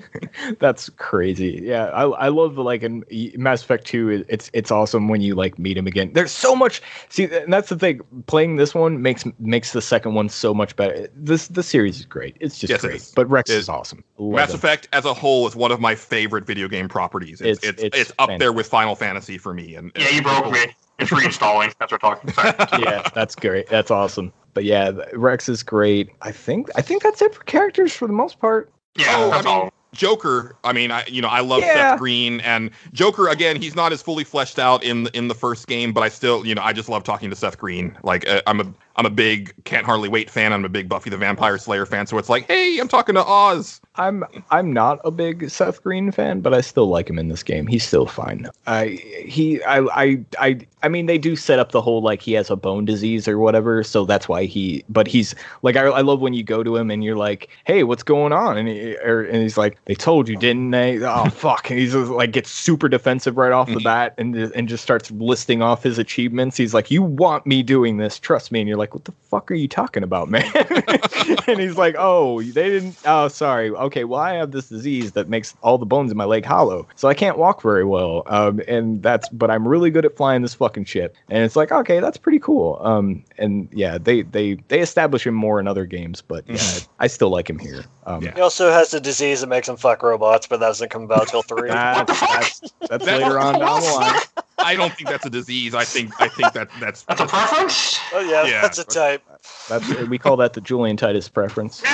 That's 0.58 0.90
crazy. 0.90 1.60
Yeah, 1.62 1.86
I 1.86 2.04
I 2.04 2.28
love 2.28 2.56
the 2.56 2.62
like 2.64 2.82
in 2.82 3.04
Mass 3.36 3.62
Effect 3.62 3.86
2 3.86 4.24
it's 4.28 4.50
it's 4.52 4.70
awesome 4.70 5.08
when 5.08 5.20
you 5.20 5.34
like 5.34 5.58
meet 5.58 5.76
him 5.76 5.86
again. 5.86 6.12
There's 6.12 6.32
so 6.32 6.54
much 6.56 6.82
See, 7.08 7.24
and 7.24 7.52
that's 7.52 7.68
the 7.68 7.76
thing. 7.76 8.00
Playing 8.26 8.56
this 8.56 8.74
one 8.74 9.00
makes 9.00 9.24
makes 9.38 9.72
the 9.72 9.80
second 9.82 10.14
one 10.14 10.28
so 10.28 10.52
much 10.52 10.74
better. 10.76 11.08
This 11.14 11.48
the 11.48 11.62
series 11.62 12.00
is 12.00 12.04
great. 12.04 12.36
It's 12.40 12.58
just 12.58 12.70
Yes, 12.70 12.80
great. 12.80 12.96
is. 12.96 13.12
But 13.14 13.30
Rex 13.30 13.48
It- 13.50 13.58
is 13.58 13.68
awesome. 13.68 14.02
Mass 14.18 14.50
him. 14.50 14.56
Effect 14.56 14.88
as 14.92 15.04
a 15.04 15.14
whole 15.14 15.46
is 15.46 15.54
one 15.54 15.70
of 15.70 15.80
my 15.80 15.94
favorite 15.94 16.46
video 16.46 16.66
game 16.68 16.88
properties. 16.88 17.40
It's 17.40 17.58
It's- 17.64 17.68
it's 17.68 17.82
it's, 17.82 18.10
it's 18.10 18.12
up 18.18 18.30
there 18.38 18.52
with 18.52 18.66
Final 18.66 18.96
Fantasy 18.96 19.38
for 19.38 19.54
me. 19.54 19.67
And 19.76 19.92
Yeah, 19.96 20.08
you 20.10 20.22
broke 20.22 20.50
me. 20.50 20.66
It's 20.98 21.10
reinstalling. 21.10 21.72
That's 21.78 21.92
what 21.92 22.02
we're 22.02 22.14
talking. 22.14 22.32
Sorry. 22.32 22.54
yeah, 22.82 23.08
that's 23.14 23.34
great. 23.36 23.68
That's 23.68 23.90
awesome. 23.90 24.32
But 24.54 24.64
yeah, 24.64 24.90
Rex 25.12 25.48
is 25.48 25.62
great. 25.62 26.10
I 26.22 26.32
think 26.32 26.68
I 26.76 26.82
think 26.82 27.02
that's 27.02 27.22
it 27.22 27.34
for 27.34 27.44
characters 27.44 27.92
for 27.92 28.06
the 28.08 28.12
most 28.14 28.40
part. 28.40 28.72
Yeah, 28.96 29.06
Oh, 29.16 29.30
I 29.30 29.38
mean, 29.38 29.46
all. 29.46 29.72
Joker. 29.94 30.54
I 30.64 30.72
mean, 30.72 30.90
I 30.90 31.04
you 31.06 31.22
know 31.22 31.28
I 31.28 31.40
love 31.40 31.60
Yeah. 31.60 31.92
Seth 31.92 31.98
Green 32.00 32.40
and 32.40 32.70
Joker. 32.92 33.28
Again, 33.28 33.60
he's 33.60 33.74
not 33.76 33.92
as 33.92 34.02
fully 34.02 34.24
fleshed 34.24 34.58
out 34.58 34.82
in 34.84 35.04
the, 35.04 35.16
in 35.16 35.28
the 35.28 35.34
first 35.34 35.66
game, 35.66 35.92
but 35.92 36.02
I 36.02 36.08
still 36.08 36.44
you 36.44 36.54
know 36.54 36.62
I 36.62 36.72
just 36.72 36.88
love 36.88 37.04
talking 37.04 37.30
to 37.30 37.36
Seth 37.36 37.56
Green. 37.58 37.96
Like 38.02 38.28
uh, 38.28 38.42
I'm 38.46 38.60
a 38.60 38.72
I'm 38.96 39.06
a 39.06 39.10
big 39.10 39.54
Can't 39.64 39.86
Hardly 39.86 40.08
Wait 40.08 40.28
fan. 40.28 40.52
I'm 40.52 40.64
a 40.64 40.68
big 40.68 40.88
Buffy 40.88 41.08
the 41.10 41.16
Vampire 41.16 41.56
Slayer 41.58 41.86
fan. 41.86 42.06
So 42.06 42.18
it's 42.18 42.28
like, 42.28 42.46
hey, 42.48 42.78
I'm 42.78 42.88
talking 42.88 43.14
to 43.14 43.24
Oz. 43.24 43.80
I'm 43.98 44.24
I'm 44.50 44.72
not 44.72 45.00
a 45.04 45.10
big 45.10 45.50
Seth 45.50 45.82
Green 45.82 46.12
fan, 46.12 46.40
but 46.40 46.54
I 46.54 46.60
still 46.60 46.86
like 46.88 47.10
him 47.10 47.18
in 47.18 47.28
this 47.28 47.42
game. 47.42 47.66
He's 47.66 47.84
still 47.84 48.06
fine. 48.06 48.48
I 48.66 48.86
he 49.26 49.62
I 49.64 49.80
I 49.92 50.24
I 50.38 50.60
I 50.84 50.88
mean 50.88 51.06
they 51.06 51.18
do 51.18 51.34
set 51.34 51.58
up 51.58 51.72
the 51.72 51.82
whole 51.82 52.00
like 52.00 52.22
he 52.22 52.32
has 52.34 52.48
a 52.48 52.56
bone 52.56 52.84
disease 52.84 53.26
or 53.26 53.38
whatever, 53.38 53.82
so 53.82 54.04
that's 54.04 54.28
why 54.28 54.44
he. 54.44 54.84
But 54.88 55.08
he's 55.08 55.34
like 55.62 55.76
I, 55.76 55.82
I 55.86 56.00
love 56.02 56.20
when 56.20 56.32
you 56.32 56.44
go 56.44 56.62
to 56.62 56.76
him 56.76 56.90
and 56.90 57.02
you're 57.02 57.16
like, 57.16 57.48
hey, 57.64 57.82
what's 57.82 58.04
going 58.04 58.32
on? 58.32 58.56
And 58.56 58.68
he 58.68 58.96
or, 58.98 59.22
and 59.24 59.42
he's 59.42 59.58
like, 59.58 59.78
they 59.86 59.96
told 59.96 60.28
you, 60.28 60.36
didn't 60.36 60.70
they? 60.70 61.00
Oh 61.04 61.28
fuck! 61.32 61.68
And 61.68 61.78
he's 61.78 61.92
just, 61.92 62.10
like 62.12 62.30
gets 62.30 62.50
super 62.50 62.88
defensive 62.88 63.36
right 63.36 63.52
off 63.52 63.72
the 63.72 63.80
Mhm. 63.80 63.84
bat 63.84 64.14
and 64.16 64.36
and 64.36 64.68
just 64.68 64.82
starts 64.84 65.10
listing 65.10 65.60
off 65.60 65.82
his 65.82 65.98
achievements. 65.98 66.56
He's 66.56 66.72
like, 66.72 66.90
you 66.90 67.02
want 67.02 67.46
me 67.46 67.62
doing 67.64 67.96
this? 67.96 68.18
Trust 68.20 68.52
me. 68.52 68.60
And 68.60 68.68
you're 68.68 68.78
like, 68.78 68.94
what 68.94 69.04
the 69.06 69.12
fuck 69.30 69.50
are 69.50 69.54
you 69.54 69.66
talking 69.68 70.04
about, 70.04 70.28
man? 70.30 70.44
and 71.48 71.60
he's 71.60 71.76
like, 71.76 71.96
oh, 71.98 72.40
they 72.42 72.52
didn't. 72.70 72.96
Oh, 73.04 73.28
sorry. 73.28 73.70
Okay, 73.88 74.04
well, 74.04 74.20
I 74.20 74.34
have 74.34 74.50
this 74.50 74.68
disease 74.68 75.12
that 75.12 75.30
makes 75.30 75.54
all 75.62 75.78
the 75.78 75.86
bones 75.86 76.10
in 76.10 76.16
my 76.18 76.26
leg 76.26 76.44
hollow, 76.44 76.86
so 76.94 77.08
I 77.08 77.14
can't 77.14 77.38
walk 77.38 77.62
very 77.62 77.84
well. 77.86 78.22
Um, 78.26 78.60
and 78.68 79.02
that's, 79.02 79.30
but 79.30 79.50
I'm 79.50 79.66
really 79.66 79.90
good 79.90 80.04
at 80.04 80.14
flying 80.14 80.42
this 80.42 80.52
fucking 80.52 80.84
ship. 80.84 81.16
And 81.30 81.42
it's 81.42 81.56
like, 81.56 81.72
okay, 81.72 81.98
that's 82.00 82.18
pretty 82.18 82.38
cool. 82.38 82.78
Um, 82.82 83.24
and 83.38 83.66
yeah, 83.72 83.96
they 83.96 84.20
they 84.22 84.54
they 84.68 84.80
establish 84.80 85.26
him 85.26 85.32
more 85.34 85.58
in 85.58 85.66
other 85.66 85.86
games, 85.86 86.20
but 86.20 86.44
yeah, 86.46 86.60
I 87.00 87.06
still 87.06 87.30
like 87.30 87.48
him 87.48 87.58
here. 87.58 87.82
Um, 88.04 88.22
Yeah. 88.22 88.34
He 88.34 88.40
also 88.42 88.70
has 88.70 88.92
a 88.92 89.00
disease 89.00 89.40
that 89.40 89.46
makes 89.46 89.68
him 89.70 89.78
fuck 89.78 90.02
robots, 90.02 90.46
but 90.46 90.60
that 90.60 90.66
doesn't 90.66 90.90
come 90.90 91.02
about 91.04 91.28
till 91.28 91.40
three. 91.42 91.68
That's, 91.70 92.20
that's, 92.20 92.60
that's 92.88 93.04
That- 93.06 93.20
later 93.22 93.38
on 93.38 93.58
down 93.58 93.80
the 93.80 93.86
line. 93.92 94.20
I 94.60 94.74
don't 94.74 94.92
think 94.92 95.08
that's 95.08 95.24
a 95.24 95.30
disease. 95.30 95.72
I 95.72 95.84
think 95.84 96.10
I 96.20 96.26
think 96.28 96.52
that 96.52 96.68
that's 96.80 97.04
That's 97.04 97.20
a 97.20 97.26
preference. 97.26 97.96
oh 98.12 98.18
yeah, 98.20 98.44
Yeah. 98.44 98.60
that's 98.60 98.76
a 98.78 98.84
type. 98.84 99.22
That's 99.68 99.88
we 100.08 100.18
call 100.18 100.36
that 100.38 100.52
the 100.54 100.60
Julian 100.60 100.96
Titus 100.96 101.28
preference. 101.28 101.80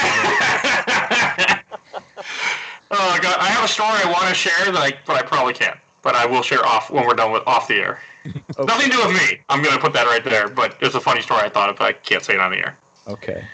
Uh, 2.90 2.96
oh 2.98 3.18
god, 3.22 3.36
I 3.38 3.48
have 3.48 3.64
a 3.64 3.68
story 3.68 3.98
I 4.04 4.10
want 4.10 4.28
to 4.28 4.34
share 4.34 4.64
that 4.66 4.76
I, 4.76 4.92
but 5.06 5.16
I 5.16 5.22
probably 5.22 5.54
can't. 5.54 5.78
but 6.04 6.14
I 6.14 6.26
will 6.26 6.42
share 6.42 6.64
off 6.64 6.90
when 6.90 7.06
we're 7.06 7.14
done 7.14 7.32
with 7.32 7.42
off 7.46 7.66
the 7.66 7.76
air. 7.76 8.00
Okay. 8.26 8.64
Nothing 8.64 8.90
to 8.90 8.96
do 8.96 9.06
with 9.06 9.16
me. 9.16 9.40
I'm 9.50 9.62
gonna 9.62 9.78
put 9.78 9.92
that 9.92 10.06
right 10.06 10.24
there. 10.24 10.48
But 10.48 10.78
it's 10.80 10.94
a 10.94 11.00
funny 11.00 11.20
story 11.20 11.42
I 11.42 11.50
thought 11.50 11.68
of, 11.68 11.76
but 11.76 11.84
I 11.84 11.92
can't 11.92 12.22
say 12.22 12.32
it 12.32 12.40
on 12.40 12.52
the 12.52 12.56
air. 12.58 12.78
Okay. 13.06 13.44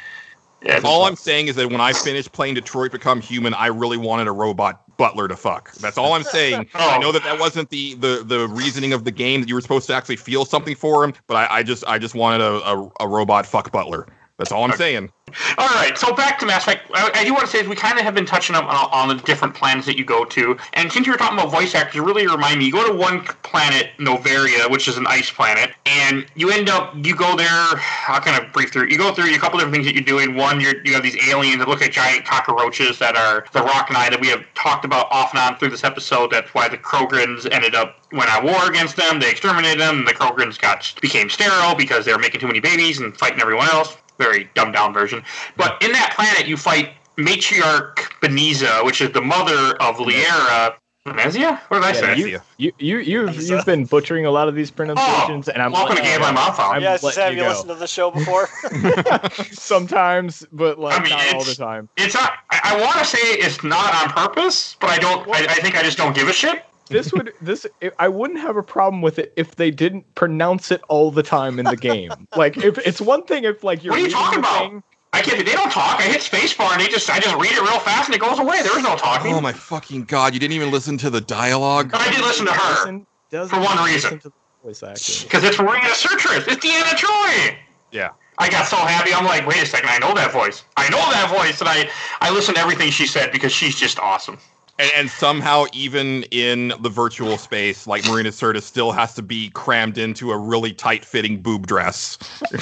Yeah, 0.62 0.81
All 0.85 1.07
I'm 1.07 1.16
saying 1.16 1.48
is 1.48 1.57
that 1.57 1.70
when 1.70 1.81
I 1.81 1.93
finished 1.93 2.31
playing 2.31 2.55
Detroit 2.55 2.93
Become 2.93 3.20
Human, 3.20 3.52
I 3.55 3.66
really 3.66 3.97
wanted 3.97 4.28
a 4.28 4.32
robot 4.32 4.82
butler 4.97 5.27
to 5.27 5.35
fuck. 5.35 5.73
That's 5.74 5.97
all 5.98 6.12
I'm 6.12 6.23
saying. 6.23 6.69
I 6.74 6.97
oh. 6.97 7.01
know 7.01 7.11
that 7.12 7.24
that 7.24 7.40
wasn't 7.40 7.70
the, 7.70 7.94
the 7.94 8.23
the 8.24 8.47
reasoning 8.47 8.93
of 8.93 9.05
the 9.05 9.11
game 9.11 9.40
that 9.40 9.48
you 9.48 9.57
were 9.57 9.61
supposed 9.61 9.89
to 9.89 9.94
actually 9.94 10.16
feel 10.16 10.44
something 10.44 10.77
for 10.77 11.02
him, 11.02 11.15
but 11.27 11.35
I, 11.35 11.59
I 11.59 11.62
just 11.65 11.85
I 11.86 11.98
just 11.98 12.15
wanted 12.15 12.43
a, 12.43 12.52
a, 12.70 12.93
a 13.01 13.09
robot 13.09 13.47
fuck 13.47 13.73
butler. 13.73 14.07
That's 14.41 14.53
all 14.53 14.65
I'm 14.65 14.73
saying. 14.73 15.12
All 15.59 15.69
right, 15.69 15.99
so 15.99 16.15
back 16.15 16.39
to 16.39 16.47
Mass 16.47 16.62
Effect. 16.62 16.91
I, 16.95 17.11
I 17.15 17.25
do 17.25 17.35
want 17.35 17.45
to 17.45 17.51
say 17.51 17.59
is 17.59 17.69
we 17.69 17.77
kind 17.77 17.99
of 17.99 18.05
have 18.05 18.15
been 18.15 18.25
touching 18.25 18.57
up 18.57 18.65
on, 18.65 18.89
on 18.91 19.15
the 19.15 19.23
different 19.23 19.55
planets 19.55 19.87
that 19.87 19.99
you 19.99 20.05
go 20.05 20.25
to, 20.25 20.57
and 20.73 20.91
since 20.91 21.07
you 21.07 21.12
were 21.12 21.19
talking 21.19 21.39
about 21.39 21.53
voice 21.53 21.75
actors, 21.75 21.97
it 21.97 22.05
really 22.05 22.27
remind 22.27 22.59
me. 22.59 22.65
You 22.65 22.73
go 22.73 22.91
to 22.91 22.99
one 22.99 23.23
planet, 23.43 23.91
Novaria, 23.99 24.71
which 24.71 24.89
is 24.89 24.97
an 24.97 25.07
ice 25.07 25.31
planet, 25.31 25.73
and 25.85 26.25
you 26.37 26.51
end 26.51 26.71
up 26.71 26.95
you 26.97 27.15
go 27.15 27.37
there. 27.37 27.77
How 27.77 28.19
kind 28.19 28.43
of 28.43 28.51
brief 28.55 28.73
through? 28.73 28.89
You 28.89 28.97
go 28.97 29.12
through 29.12 29.35
a 29.35 29.39
couple 29.39 29.59
different 29.59 29.75
things 29.75 29.87
that 29.87 29.95
you're 29.95 30.03
doing. 30.03 30.35
One, 30.37 30.59
you're, 30.59 30.83
you 30.87 30.95
have 30.95 31.03
these 31.03 31.19
aliens 31.29 31.59
that 31.59 31.69
look 31.69 31.83
like 31.83 31.93
giant 31.93 32.25
cockroaches 32.25 32.99
that 32.99 33.15
are 33.15 33.45
the 33.53 33.61
Rachni 33.61 34.09
that 34.09 34.19
we 34.23 34.29
have 34.29 34.43
talked 34.55 34.87
about 34.87 35.07
off 35.11 35.35
and 35.35 35.41
on 35.41 35.59
through 35.59 35.69
this 35.69 35.85
episode. 35.85 36.31
That's 36.31 36.55
why 36.55 36.67
the 36.67 36.79
Krogans 36.79 37.47
ended 37.53 37.75
up 37.75 37.99
went 38.12 38.31
at 38.31 38.43
war 38.43 38.71
against 38.71 38.97
them. 38.97 39.21
They 39.21 39.31
exterminated 39.31 39.79
them. 39.79 39.99
And 39.99 40.09
the 40.09 40.15
Krogans 40.15 40.59
got 40.59 40.95
became 41.03 41.29
sterile 41.29 41.75
because 41.75 42.07
they 42.07 42.12
were 42.12 42.19
making 42.19 42.41
too 42.41 42.47
many 42.47 42.61
babies 42.61 43.01
and 43.01 43.15
fighting 43.15 43.41
everyone 43.41 43.69
else 43.69 43.99
very 44.21 44.51
dumbed 44.55 44.75
down 44.75 44.93
version. 44.93 45.23
But 45.57 45.83
in 45.83 45.93
that 45.93 46.13
planet, 46.15 46.47
you 46.47 46.57
fight 46.57 46.91
matriarch 47.17 47.97
Beniza, 48.21 48.85
which 48.85 49.01
is 49.01 49.11
the 49.13 49.23
mother 49.23 49.77
of 49.81 49.97
Liera. 49.97 50.75
Benezia? 51.07 51.59
What 51.69 51.79
did 51.79 51.85
I 51.85 51.93
Yeah, 51.93 52.15
say? 52.15 52.21
you, 52.21 52.41
you, 52.59 52.73
you, 52.79 52.99
you've, 52.99 53.43
you've 53.43 53.65
been 53.65 53.87
butchering 53.87 54.27
a 54.27 54.31
lot 54.31 54.49
of 54.49 54.55
these 54.55 54.71
pronunciations, 54.71 55.49
oh, 55.49 55.53
and 55.53 55.63
I'm 55.63 55.73
welcome 55.73 55.97
to 55.97 56.03
letting 56.03 56.13
Game 56.13 56.21
My 56.21 56.29
go. 56.29 56.35
Mom 56.35 56.55
Found. 56.55 56.77
I'm 56.77 56.83
yes, 56.83 57.17
have 57.17 57.33
you 57.35 57.43
you 57.43 57.49
listened 57.49 57.71
to 57.71 57.75
the 57.75 57.87
show 57.87 58.11
before? 58.11 58.49
Sometimes, 59.53 60.47
but 60.53 60.79
like 60.79 61.01
I 61.01 61.03
mean, 61.03 61.11
not 61.11 61.35
all 61.35 61.45
the 61.45 61.55
time. 61.55 61.89
It's 61.97 62.15
not. 62.15 62.35
I, 62.51 62.61
I 62.77 62.81
want 62.83 62.99
to 62.99 63.05
say 63.07 63.19
it's 63.19 63.65
not 63.65 63.95
on 63.95 64.11
purpose, 64.13 64.77
but 64.79 64.91
I 64.91 64.99
don't. 64.99 65.27
I, 65.29 65.47
I 65.49 65.55
think 65.55 65.75
I 65.77 65.83
just 65.83 65.97
don't 65.97 66.15
give 66.15 66.29
a 66.29 66.35
shit. 66.35 66.65
This 66.91 67.12
would 67.12 67.33
this 67.41 67.67
I 67.99 68.09
wouldn't 68.09 68.41
have 68.41 68.57
a 68.57 68.62
problem 68.62 69.01
with 69.01 69.19
it 69.19 69.33
if 69.37 69.57
they 69.57 69.71
didn't 69.71 70.15
pronounce 70.15 70.71
it 70.71 70.83
all 70.89 71.11
the 71.11 71.23
time 71.23 71.59
in 71.59 71.65
the 71.65 71.77
game. 71.77 72.11
like 72.37 72.57
if 72.59 72.77
it's 72.79 73.01
one 73.01 73.25
thing 73.25 73.45
if 73.45 73.65
like 73.65 73.83
you're 73.83 73.93
What 73.93 74.01
are 74.01 74.05
you 74.05 74.11
talking 74.11 74.39
about? 74.41 74.69
thing- 74.71 74.83
I 75.12 75.23
can't. 75.23 75.45
They 75.45 75.53
don't 75.55 75.73
talk. 75.73 75.99
I 75.99 76.05
hit 76.05 76.21
spacebar 76.21 76.71
and 76.71 76.81
they 76.81 76.87
just. 76.87 77.11
I 77.11 77.19
just 77.19 77.35
read 77.35 77.51
it 77.51 77.61
real 77.61 77.81
fast 77.81 78.09
and 78.09 78.15
it 78.15 78.21
goes 78.21 78.39
away. 78.39 78.62
There 78.62 78.77
is 78.79 78.85
no 78.85 78.95
talking. 78.97 79.35
Oh 79.35 79.41
my 79.41 79.53
fucking 79.53 80.05
god! 80.05 80.35
You 80.35 80.39
didn't 80.39 80.53
even 80.55 80.71
listen 80.71 80.97
to 80.99 81.11
the 81.11 81.21
dialogue. 81.21 81.91
I 81.95 82.11
did 82.12 82.21
listen 82.21 82.47
to 82.47 82.53
her 82.53 82.75
Doesn't- 82.77 83.07
doesn't 83.29 83.59
For 83.59 83.61
one 83.65 83.85
reason. 83.85 84.21
voice 84.62 84.83
acting. 84.85 85.25
because 85.29 85.43
it's 85.43 85.59
Marina 85.59 85.89
Sirtis. 85.89 86.47
It's 86.47 86.65
Deanna 86.65 86.95
Troi. 86.97 87.57
Yeah. 87.91 88.11
I 88.39 88.49
got 88.51 88.69
so 88.69 88.77
happy. 88.77 89.12
I'm 89.12 89.25
like, 89.25 89.47
wait 89.49 89.61
a 89.62 89.67
second. 89.67 89.91
I 89.91 89.99
know 89.99 90.15
that 90.15 90.31
voice. 90.33 90.62
I 90.77 90.89
know 90.91 90.99
that 90.99 91.29
voice, 91.29 91.59
and 91.61 91.69
I 91.69 91.91
I 92.21 92.31
listened 92.31 92.57
to 92.57 92.62
everything 92.62 92.91
she 92.93 93.09
said 93.09 93.33
because 93.33 93.51
she's 93.53 93.75
just 93.75 93.99
awesome. 93.99 94.39
And, 94.81 94.90
and 94.97 95.11
somehow, 95.11 95.66
even 95.74 96.23
in 96.31 96.73
the 96.81 96.89
virtual 96.89 97.36
space, 97.36 97.86
like 97.86 98.07
Marina 98.07 98.31
Sirtis 98.31 98.62
still 98.62 98.93
has 98.93 99.12
to 99.15 99.23
be 99.23 99.51
crammed 99.51 99.98
into 99.98 100.32
a 100.32 100.39
really 100.39 100.73
tight-fitting 100.73 101.43
boob 101.43 101.66
dress. 101.66 102.16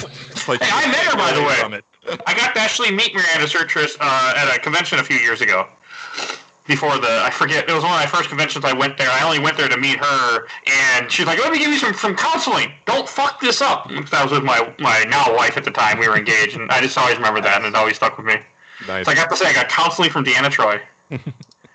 Like 0.47 0.63
Hey, 0.63 0.69
I 0.71 0.87
met 0.87 1.05
her, 1.05 1.15
by 1.15 1.31
the 1.31 1.43
way. 1.43 2.17
I 2.25 2.33
got 2.33 2.55
to 2.55 2.59
actually 2.59 2.91
meet 2.91 3.13
Miranda 3.13 3.45
Sirtis 3.45 3.95
uh, 3.99 4.33
at 4.35 4.55
a 4.55 4.59
convention 4.59 4.97
a 4.97 5.03
few 5.03 5.17
years 5.17 5.41
ago. 5.41 5.67
Before 6.65 6.97
the, 6.97 7.21
I 7.23 7.29
forget, 7.29 7.69
it 7.69 7.73
was 7.73 7.83
one 7.83 7.93
of 7.93 7.99
my 7.99 8.07
first 8.07 8.29
conventions 8.29 8.65
I 8.65 8.73
went 8.73 8.97
there. 8.97 9.09
I 9.09 9.23
only 9.23 9.37
went 9.37 9.57
there 9.57 9.69
to 9.69 9.77
meet 9.77 9.97
her, 9.99 10.47
and 10.65 11.11
she's 11.11 11.25
like, 11.27 11.39
let 11.39 11.51
me 11.51 11.59
give 11.59 11.69
you 11.69 11.77
some, 11.77 11.93
some 11.93 12.15
counseling. 12.15 12.73
Don't 12.85 13.07
fuck 13.07 13.39
this 13.39 13.61
up. 13.61 13.89
That 13.89 14.23
was 14.23 14.31
with 14.31 14.43
my, 14.43 14.73
my 14.79 15.03
now 15.03 15.35
wife 15.35 15.55
at 15.55 15.63
the 15.65 15.71
time. 15.71 15.99
We 15.99 16.07
were 16.07 16.17
engaged, 16.17 16.55
and 16.57 16.71
I 16.71 16.81
just 16.81 16.97
always 16.97 17.17
remember 17.17 17.41
that, 17.41 17.57
and 17.57 17.65
it 17.65 17.75
always 17.75 17.95
stuck 17.95 18.17
with 18.17 18.25
me. 18.25 18.37
Nice. 18.87 19.05
So 19.05 19.11
I 19.11 19.15
got 19.15 19.29
to 19.29 19.37
say, 19.37 19.47
I 19.47 19.53
got 19.53 19.69
counseling 19.69 20.09
from 20.09 20.25
Deanna 20.25 20.49
Troi. 20.49 20.81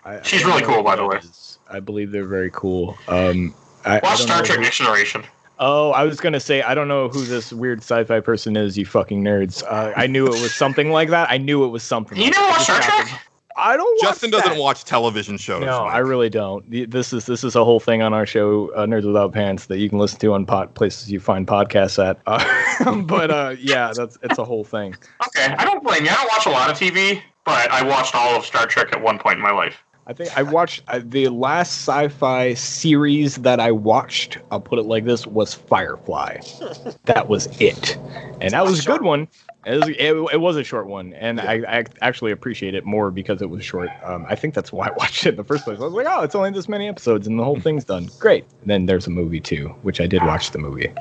I- 0.04 0.18
I 0.18 0.22
She's 0.22 0.42
don't 0.42 0.50
really 0.50 0.62
cool, 0.64 0.82
by 0.82 0.96
the 0.96 1.04
way. 1.06 1.16
is. 1.18 1.58
I 1.70 1.80
believe 1.80 2.10
they're 2.12 2.26
very 2.26 2.50
cool. 2.52 2.96
Um, 3.08 3.54
I, 3.84 3.96
I 3.96 4.00
Watch 4.02 4.18
don't 4.18 4.26
Star 4.26 4.42
Trek 4.42 4.60
Next 4.60 4.78
Generation. 4.78 5.24
Oh, 5.58 5.92
I 5.92 6.02
was 6.04 6.20
gonna 6.20 6.40
say 6.40 6.62
I 6.62 6.74
don't 6.74 6.88
know 6.88 7.08
who 7.08 7.24
this 7.24 7.52
weird 7.52 7.78
sci-fi 7.78 8.20
person 8.20 8.56
is. 8.56 8.76
You 8.76 8.84
fucking 8.86 9.22
nerds. 9.22 9.62
Uh, 9.62 9.92
I 9.96 10.06
knew 10.08 10.26
it 10.26 10.30
was 10.42 10.54
something 10.54 10.90
like 10.90 11.10
that. 11.10 11.30
I 11.30 11.38
knew 11.38 11.64
it 11.64 11.68
was 11.68 11.82
something. 11.82 12.18
You 12.18 12.24
like 12.24 12.34
never 12.34 12.46
that. 12.46 12.50
watch 12.50 12.62
Star 12.64 12.80
Trek? 12.80 13.20
I 13.56 13.76
don't. 13.76 13.94
Watch 14.02 14.10
Justin 14.10 14.30
doesn't 14.30 14.54
that. 14.54 14.60
watch 14.60 14.84
television 14.84 15.38
shows. 15.38 15.60
No, 15.64 15.84
Mike. 15.84 15.94
I 15.94 15.98
really 15.98 16.28
don't. 16.28 16.68
This 16.90 17.12
is 17.12 17.26
this 17.26 17.44
is 17.44 17.54
a 17.54 17.64
whole 17.64 17.78
thing 17.78 18.02
on 18.02 18.12
our 18.12 18.26
show, 18.26 18.68
uh, 18.74 18.84
Nerds 18.84 19.06
Without 19.06 19.32
Pants, 19.32 19.66
that 19.66 19.78
you 19.78 19.88
can 19.88 19.98
listen 20.00 20.18
to 20.20 20.32
on 20.34 20.44
pod, 20.44 20.74
places 20.74 21.10
you 21.12 21.20
find 21.20 21.46
podcasts 21.46 22.04
at. 22.04 22.18
Uh, 22.26 23.02
but 23.02 23.30
uh, 23.30 23.54
yeah, 23.60 23.92
that's 23.94 24.18
it's 24.24 24.38
a 24.38 24.44
whole 24.44 24.64
thing. 24.64 24.96
Okay, 25.28 25.54
I 25.54 25.64
don't 25.64 25.84
blame 25.84 26.04
you. 26.04 26.10
I 26.10 26.14
don't 26.14 26.26
watch 26.28 26.46
a 26.46 26.50
lot 26.50 26.68
of 26.68 26.76
TV, 26.76 27.22
but 27.44 27.70
I 27.70 27.84
watched 27.86 28.16
all 28.16 28.36
of 28.36 28.44
Star 28.44 28.66
Trek 28.66 28.88
at 28.92 29.00
one 29.00 29.20
point 29.20 29.36
in 29.36 29.42
my 29.42 29.52
life. 29.52 29.84
I 30.06 30.12
think 30.12 30.36
I 30.36 30.42
watched 30.42 30.82
uh, 30.88 31.00
the 31.02 31.28
last 31.28 31.70
sci-fi 31.70 32.54
series 32.54 33.36
that 33.36 33.58
I 33.58 33.70
watched. 33.72 34.38
I'll 34.50 34.60
put 34.60 34.78
it 34.78 34.82
like 34.84 35.04
this: 35.04 35.26
was 35.26 35.54
Firefly. 35.54 36.40
that 37.06 37.28
was 37.28 37.48
it, 37.60 37.96
and 38.40 38.52
that 38.52 38.64
was 38.64 38.84
a 38.84 38.86
good 38.86 39.02
one. 39.02 39.28
It 39.66 39.76
was, 39.78 39.88
it, 39.88 40.34
it 40.34 40.40
was 40.40 40.56
a 40.56 40.64
short 40.64 40.88
one, 40.88 41.14
and 41.14 41.40
I, 41.40 41.54
I 41.78 41.84
actually 42.02 42.32
appreciate 42.32 42.74
it 42.74 42.84
more 42.84 43.10
because 43.10 43.40
it 43.40 43.48
was 43.48 43.64
short. 43.64 43.88
Um, 44.02 44.26
I 44.28 44.34
think 44.34 44.52
that's 44.52 44.70
why 44.70 44.88
I 44.88 44.90
watched 44.98 45.24
it 45.24 45.30
in 45.30 45.36
the 45.36 45.44
first 45.44 45.64
place. 45.64 45.78
I 45.80 45.84
was 45.84 45.94
like, 45.94 46.06
oh, 46.06 46.20
it's 46.20 46.34
only 46.34 46.50
this 46.50 46.68
many 46.68 46.86
episodes, 46.86 47.26
and 47.26 47.38
the 47.38 47.44
whole 47.44 47.58
thing's 47.58 47.84
done. 47.84 48.10
Great. 48.18 48.44
And 48.60 48.70
then 48.70 48.84
there's 48.84 49.06
a 49.06 49.10
movie 49.10 49.40
too, 49.40 49.68
which 49.80 50.02
I 50.02 50.06
did 50.06 50.22
watch 50.22 50.50
the 50.50 50.58
movie. 50.58 50.92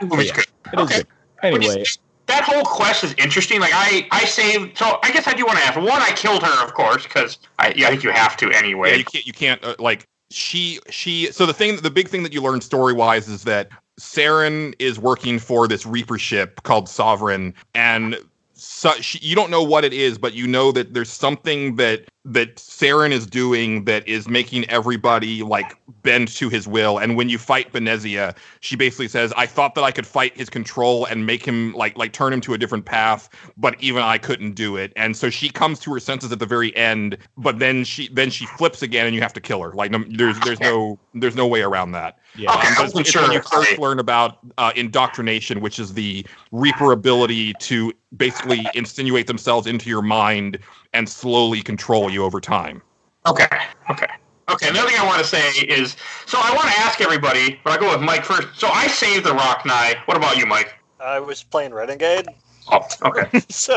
The 0.00 0.06
movie's 0.06 0.26
yeah. 0.26 0.34
good. 0.34 0.46
It 0.74 0.80
is 0.80 0.84
Okay. 0.84 0.96
good. 0.96 1.06
Anyway, 1.42 1.84
that 2.30 2.44
whole 2.44 2.64
quest 2.64 3.04
is 3.04 3.14
interesting. 3.14 3.60
Like 3.60 3.72
I, 3.74 4.06
I 4.10 4.24
saved. 4.24 4.78
So 4.78 4.98
I 5.02 5.12
guess 5.12 5.26
I 5.26 5.34
do 5.34 5.44
want 5.44 5.58
to 5.58 5.64
ask. 5.64 5.76
One, 5.76 5.88
I 5.90 6.12
killed 6.16 6.42
her, 6.42 6.64
of 6.64 6.74
course, 6.74 7.02
because 7.02 7.38
I, 7.58 7.72
yeah, 7.76 7.88
I 7.88 7.90
think 7.90 8.02
you 8.02 8.10
have 8.10 8.36
to 8.38 8.50
anyway. 8.52 8.90
Yeah, 8.90 8.96
you 8.96 9.04
can't. 9.04 9.26
You 9.26 9.32
can't. 9.32 9.64
Uh, 9.64 9.74
like 9.78 10.06
she. 10.30 10.80
She. 10.88 11.30
So 11.32 11.46
the 11.46 11.54
thing. 11.54 11.76
The 11.76 11.90
big 11.90 12.08
thing 12.08 12.22
that 12.22 12.32
you 12.32 12.42
learn 12.42 12.60
story 12.60 12.92
wise 12.92 13.28
is 13.28 13.44
that 13.44 13.68
Saren 14.00 14.74
is 14.78 14.98
working 14.98 15.38
for 15.38 15.68
this 15.68 15.84
Reaper 15.84 16.18
ship 16.18 16.62
called 16.62 16.88
Sovereign, 16.88 17.54
and 17.74 18.16
so 18.54 18.92
you 19.12 19.34
don't 19.34 19.50
know 19.50 19.62
what 19.62 19.84
it 19.84 19.92
is, 19.92 20.18
but 20.18 20.34
you 20.34 20.46
know 20.46 20.70
that 20.72 20.92
there's 20.92 21.10
something 21.10 21.76
that 21.76 22.04
that 22.24 22.56
Saren 22.56 23.12
is 23.12 23.26
doing 23.26 23.84
that 23.84 24.06
is 24.06 24.28
making 24.28 24.68
everybody 24.68 25.42
like 25.42 25.74
bend 26.02 26.28
to 26.28 26.50
his 26.50 26.68
will. 26.68 26.98
And 26.98 27.16
when 27.16 27.30
you 27.30 27.38
fight 27.38 27.72
Benezia, 27.72 28.36
she 28.60 28.76
basically 28.76 29.08
says, 29.08 29.32
"I 29.38 29.46
thought 29.46 29.74
that 29.74 29.84
I 29.84 29.90
could 29.90 30.06
fight 30.06 30.36
his 30.36 30.50
control 30.50 31.06
and 31.06 31.24
make 31.24 31.44
him 31.44 31.72
like 31.72 31.96
like 31.96 32.12
turn 32.12 32.32
him 32.32 32.42
to 32.42 32.52
a 32.52 32.58
different 32.58 32.84
path, 32.84 33.30
but 33.56 33.74
even 33.80 34.02
I 34.02 34.18
couldn't 34.18 34.52
do 34.52 34.76
it." 34.76 34.92
And 34.96 35.16
so 35.16 35.30
she 35.30 35.48
comes 35.48 35.78
to 35.80 35.92
her 35.94 36.00
senses 36.00 36.30
at 36.30 36.38
the 36.38 36.46
very 36.46 36.76
end, 36.76 37.16
but 37.38 37.58
then 37.58 37.84
she 37.84 38.08
then 38.08 38.28
she 38.28 38.44
flips 38.46 38.82
again, 38.82 39.06
and 39.06 39.14
you 39.14 39.22
have 39.22 39.32
to 39.32 39.40
kill 39.40 39.62
her. 39.62 39.72
Like 39.72 39.90
no, 39.90 40.04
there's 40.10 40.38
there's 40.40 40.60
no 40.60 40.98
there's 41.14 41.36
no 41.36 41.46
way 41.46 41.62
around 41.62 41.92
that. 41.92 42.18
yeah. 42.36 42.54
Okay. 42.54 42.68
Um, 42.68 42.72
I 42.72 42.76
but 42.76 42.82
wasn't 42.82 43.06
it's 43.06 43.16
when 43.16 43.32
you 43.32 43.42
first 43.42 43.78
learn 43.78 43.98
about 43.98 44.38
uh, 44.58 44.72
indoctrination, 44.76 45.62
which 45.62 45.78
is 45.78 45.94
the 45.94 46.26
Reaper 46.52 46.92
ability 46.92 47.54
to 47.54 47.94
basically 48.16 48.66
insinuate 48.74 49.26
themselves 49.26 49.66
into 49.66 49.88
your 49.88 50.02
mind 50.02 50.58
and 50.92 51.08
slowly 51.08 51.62
control 51.62 52.10
you 52.10 52.24
over 52.24 52.40
time. 52.40 52.82
Okay. 53.26 53.46
Okay. 53.90 54.06
Okay. 54.48 54.68
Another 54.68 54.88
thing 54.88 54.98
I 54.98 55.06
want 55.06 55.20
to 55.20 55.26
say 55.28 55.48
is, 55.66 55.96
so 56.26 56.38
I 56.40 56.50
want 56.54 56.72
to 56.72 56.80
ask 56.80 57.00
everybody, 57.00 57.60
but 57.62 57.72
I'll 57.72 57.78
go 57.78 57.92
with 57.92 58.02
Mike 58.02 58.24
first. 58.24 58.48
So 58.58 58.68
I 58.68 58.88
saved 58.88 59.24
the 59.24 59.30
Rachni. 59.30 59.96
What 60.06 60.16
about 60.16 60.36
you, 60.36 60.46
Mike? 60.46 60.74
I 60.98 61.20
was 61.20 61.42
playing 61.42 61.72
Renegade, 61.72 62.26
Oh, 62.70 62.86
okay. 63.04 63.40
so 63.48 63.76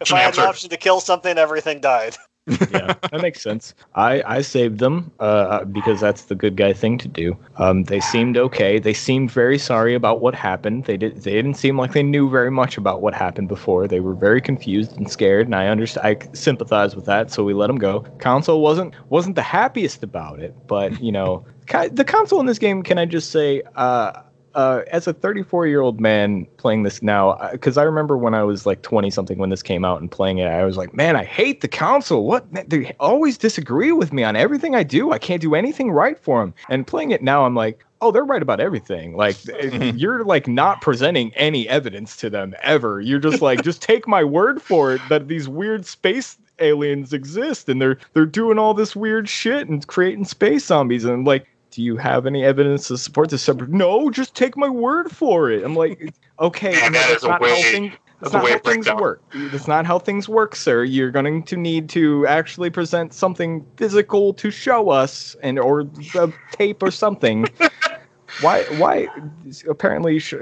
if 0.00 0.08
Good 0.08 0.12
I 0.14 0.18
had 0.20 0.26
answer. 0.28 0.40
an 0.42 0.48
option 0.48 0.70
to 0.70 0.76
kill 0.76 1.00
something, 1.00 1.38
everything 1.38 1.80
died. 1.80 2.16
Yeah, 2.46 2.94
that 3.10 3.20
makes 3.22 3.40
sense. 3.42 3.74
I, 3.94 4.22
I 4.24 4.40
saved 4.42 4.78
them 4.78 5.10
uh, 5.18 5.64
because 5.64 6.00
that's 6.00 6.26
the 6.26 6.34
good 6.34 6.56
guy 6.56 6.72
thing 6.72 6.96
to 6.98 7.08
do. 7.08 7.36
Um, 7.56 7.84
they 7.84 8.00
seemed 8.00 8.36
okay. 8.36 8.78
They 8.78 8.94
seemed 8.94 9.30
very 9.30 9.58
sorry 9.58 9.94
about 9.94 10.20
what 10.20 10.34
happened. 10.34 10.84
They 10.84 10.96
did. 10.96 11.22
They 11.22 11.32
didn't 11.32 11.54
seem 11.54 11.76
like 11.78 11.92
they 11.92 12.02
knew 12.02 12.30
very 12.30 12.50
much 12.50 12.76
about 12.76 13.02
what 13.02 13.14
happened 13.14 13.48
before. 13.48 13.88
They 13.88 14.00
were 14.00 14.14
very 14.14 14.40
confused 14.40 14.96
and 14.96 15.10
scared, 15.10 15.46
and 15.46 15.54
I 15.54 15.68
understand. 15.68 16.06
I 16.06 16.34
sympathize 16.34 16.94
with 16.94 17.06
that, 17.06 17.30
so 17.32 17.42
we 17.42 17.54
let 17.54 17.66
them 17.66 17.78
go. 17.78 18.02
Council 18.20 18.60
wasn't 18.60 18.94
wasn't 19.08 19.34
the 19.34 19.42
happiest 19.42 20.02
about 20.02 20.38
it, 20.40 20.54
but 20.68 21.00
you 21.00 21.12
know, 21.12 21.44
the 21.90 22.04
council 22.04 22.38
in 22.40 22.46
this 22.46 22.58
game. 22.58 22.82
Can 22.82 22.98
I 22.98 23.06
just 23.06 23.30
say? 23.30 23.62
Uh, 23.74 24.22
uh, 24.56 24.82
as 24.90 25.06
a 25.06 25.12
34 25.12 25.66
year 25.66 25.82
old 25.82 26.00
man 26.00 26.46
playing 26.56 26.82
this 26.82 27.02
now, 27.02 27.38
because 27.52 27.76
I 27.76 27.82
remember 27.82 28.16
when 28.16 28.34
I 28.34 28.42
was 28.42 28.64
like 28.64 28.80
20 28.80 29.10
something 29.10 29.36
when 29.36 29.50
this 29.50 29.62
came 29.62 29.84
out 29.84 30.00
and 30.00 30.10
playing 30.10 30.38
it, 30.38 30.46
I 30.46 30.64
was 30.64 30.78
like, 30.78 30.94
man, 30.94 31.14
I 31.14 31.24
hate 31.24 31.60
the 31.60 31.68
council. 31.68 32.26
What? 32.26 32.46
They 32.68 32.96
always 32.98 33.36
disagree 33.36 33.92
with 33.92 34.14
me 34.14 34.24
on 34.24 34.34
everything 34.34 34.74
I 34.74 34.82
do. 34.82 35.12
I 35.12 35.18
can't 35.18 35.42
do 35.42 35.54
anything 35.54 35.92
right 35.92 36.18
for 36.18 36.40
them. 36.40 36.54
And 36.70 36.86
playing 36.86 37.10
it 37.10 37.22
now, 37.22 37.44
I'm 37.44 37.54
like, 37.54 37.84
oh, 38.00 38.10
they're 38.10 38.24
right 38.24 38.40
about 38.40 38.58
everything. 38.58 39.14
Like, 39.14 39.36
you're 39.94 40.24
like 40.24 40.48
not 40.48 40.80
presenting 40.80 41.34
any 41.34 41.68
evidence 41.68 42.16
to 42.16 42.30
them 42.30 42.54
ever. 42.62 43.02
You're 43.02 43.20
just 43.20 43.42
like, 43.42 43.62
just 43.62 43.82
take 43.82 44.08
my 44.08 44.24
word 44.24 44.62
for 44.62 44.94
it 44.94 45.02
that 45.10 45.28
these 45.28 45.50
weird 45.50 45.84
space 45.84 46.38
aliens 46.58 47.12
exist 47.12 47.68
and 47.68 47.82
they're 47.82 47.98
they're 48.14 48.24
doing 48.24 48.58
all 48.58 48.72
this 48.72 48.96
weird 48.96 49.28
shit 49.28 49.68
and 49.68 49.86
creating 49.88 50.24
space 50.24 50.64
zombies 50.64 51.04
and 51.04 51.26
like 51.26 51.46
do 51.76 51.82
you 51.82 51.98
have 51.98 52.24
any 52.24 52.42
evidence 52.42 52.88
to 52.88 52.96
support 52.96 53.28
this? 53.28 53.42
Sub- 53.42 53.68
no, 53.68 54.08
just 54.10 54.34
take 54.34 54.56
my 54.56 54.68
word 54.68 55.12
for 55.12 55.50
it. 55.50 55.62
I'm 55.62 55.76
like, 55.76 56.10
okay, 56.40 56.72
Yeah, 56.72 56.88
no, 56.88 56.98
that's 57.00 57.16
is 57.18 57.24
a 57.24 57.28
not 57.28 57.40
way- 57.42 57.62
things. 57.62 57.92
that's 58.22 58.32
not 58.32 58.42
way 58.44 58.52
how 58.52 58.58
things 58.60 58.86
down. 58.86 58.98
work. 58.98 59.22
That's 59.52 59.68
not 59.68 59.84
how 59.84 59.98
things 59.98 60.26
work, 60.26 60.56
sir. 60.56 60.84
You're 60.84 61.10
going 61.10 61.42
to 61.42 61.56
need 61.56 61.90
to 61.90 62.26
actually 62.26 62.70
present 62.70 63.12
something 63.12 63.66
physical 63.76 64.32
to 64.34 64.50
show 64.50 64.88
us, 64.88 65.36
and 65.42 65.58
or 65.58 65.80
a 66.14 66.32
tape 66.52 66.82
or 66.82 66.90
something. 66.90 67.46
why? 68.40 68.64
Why? 68.78 69.08
Apparently, 69.68 70.18
sh- 70.18 70.34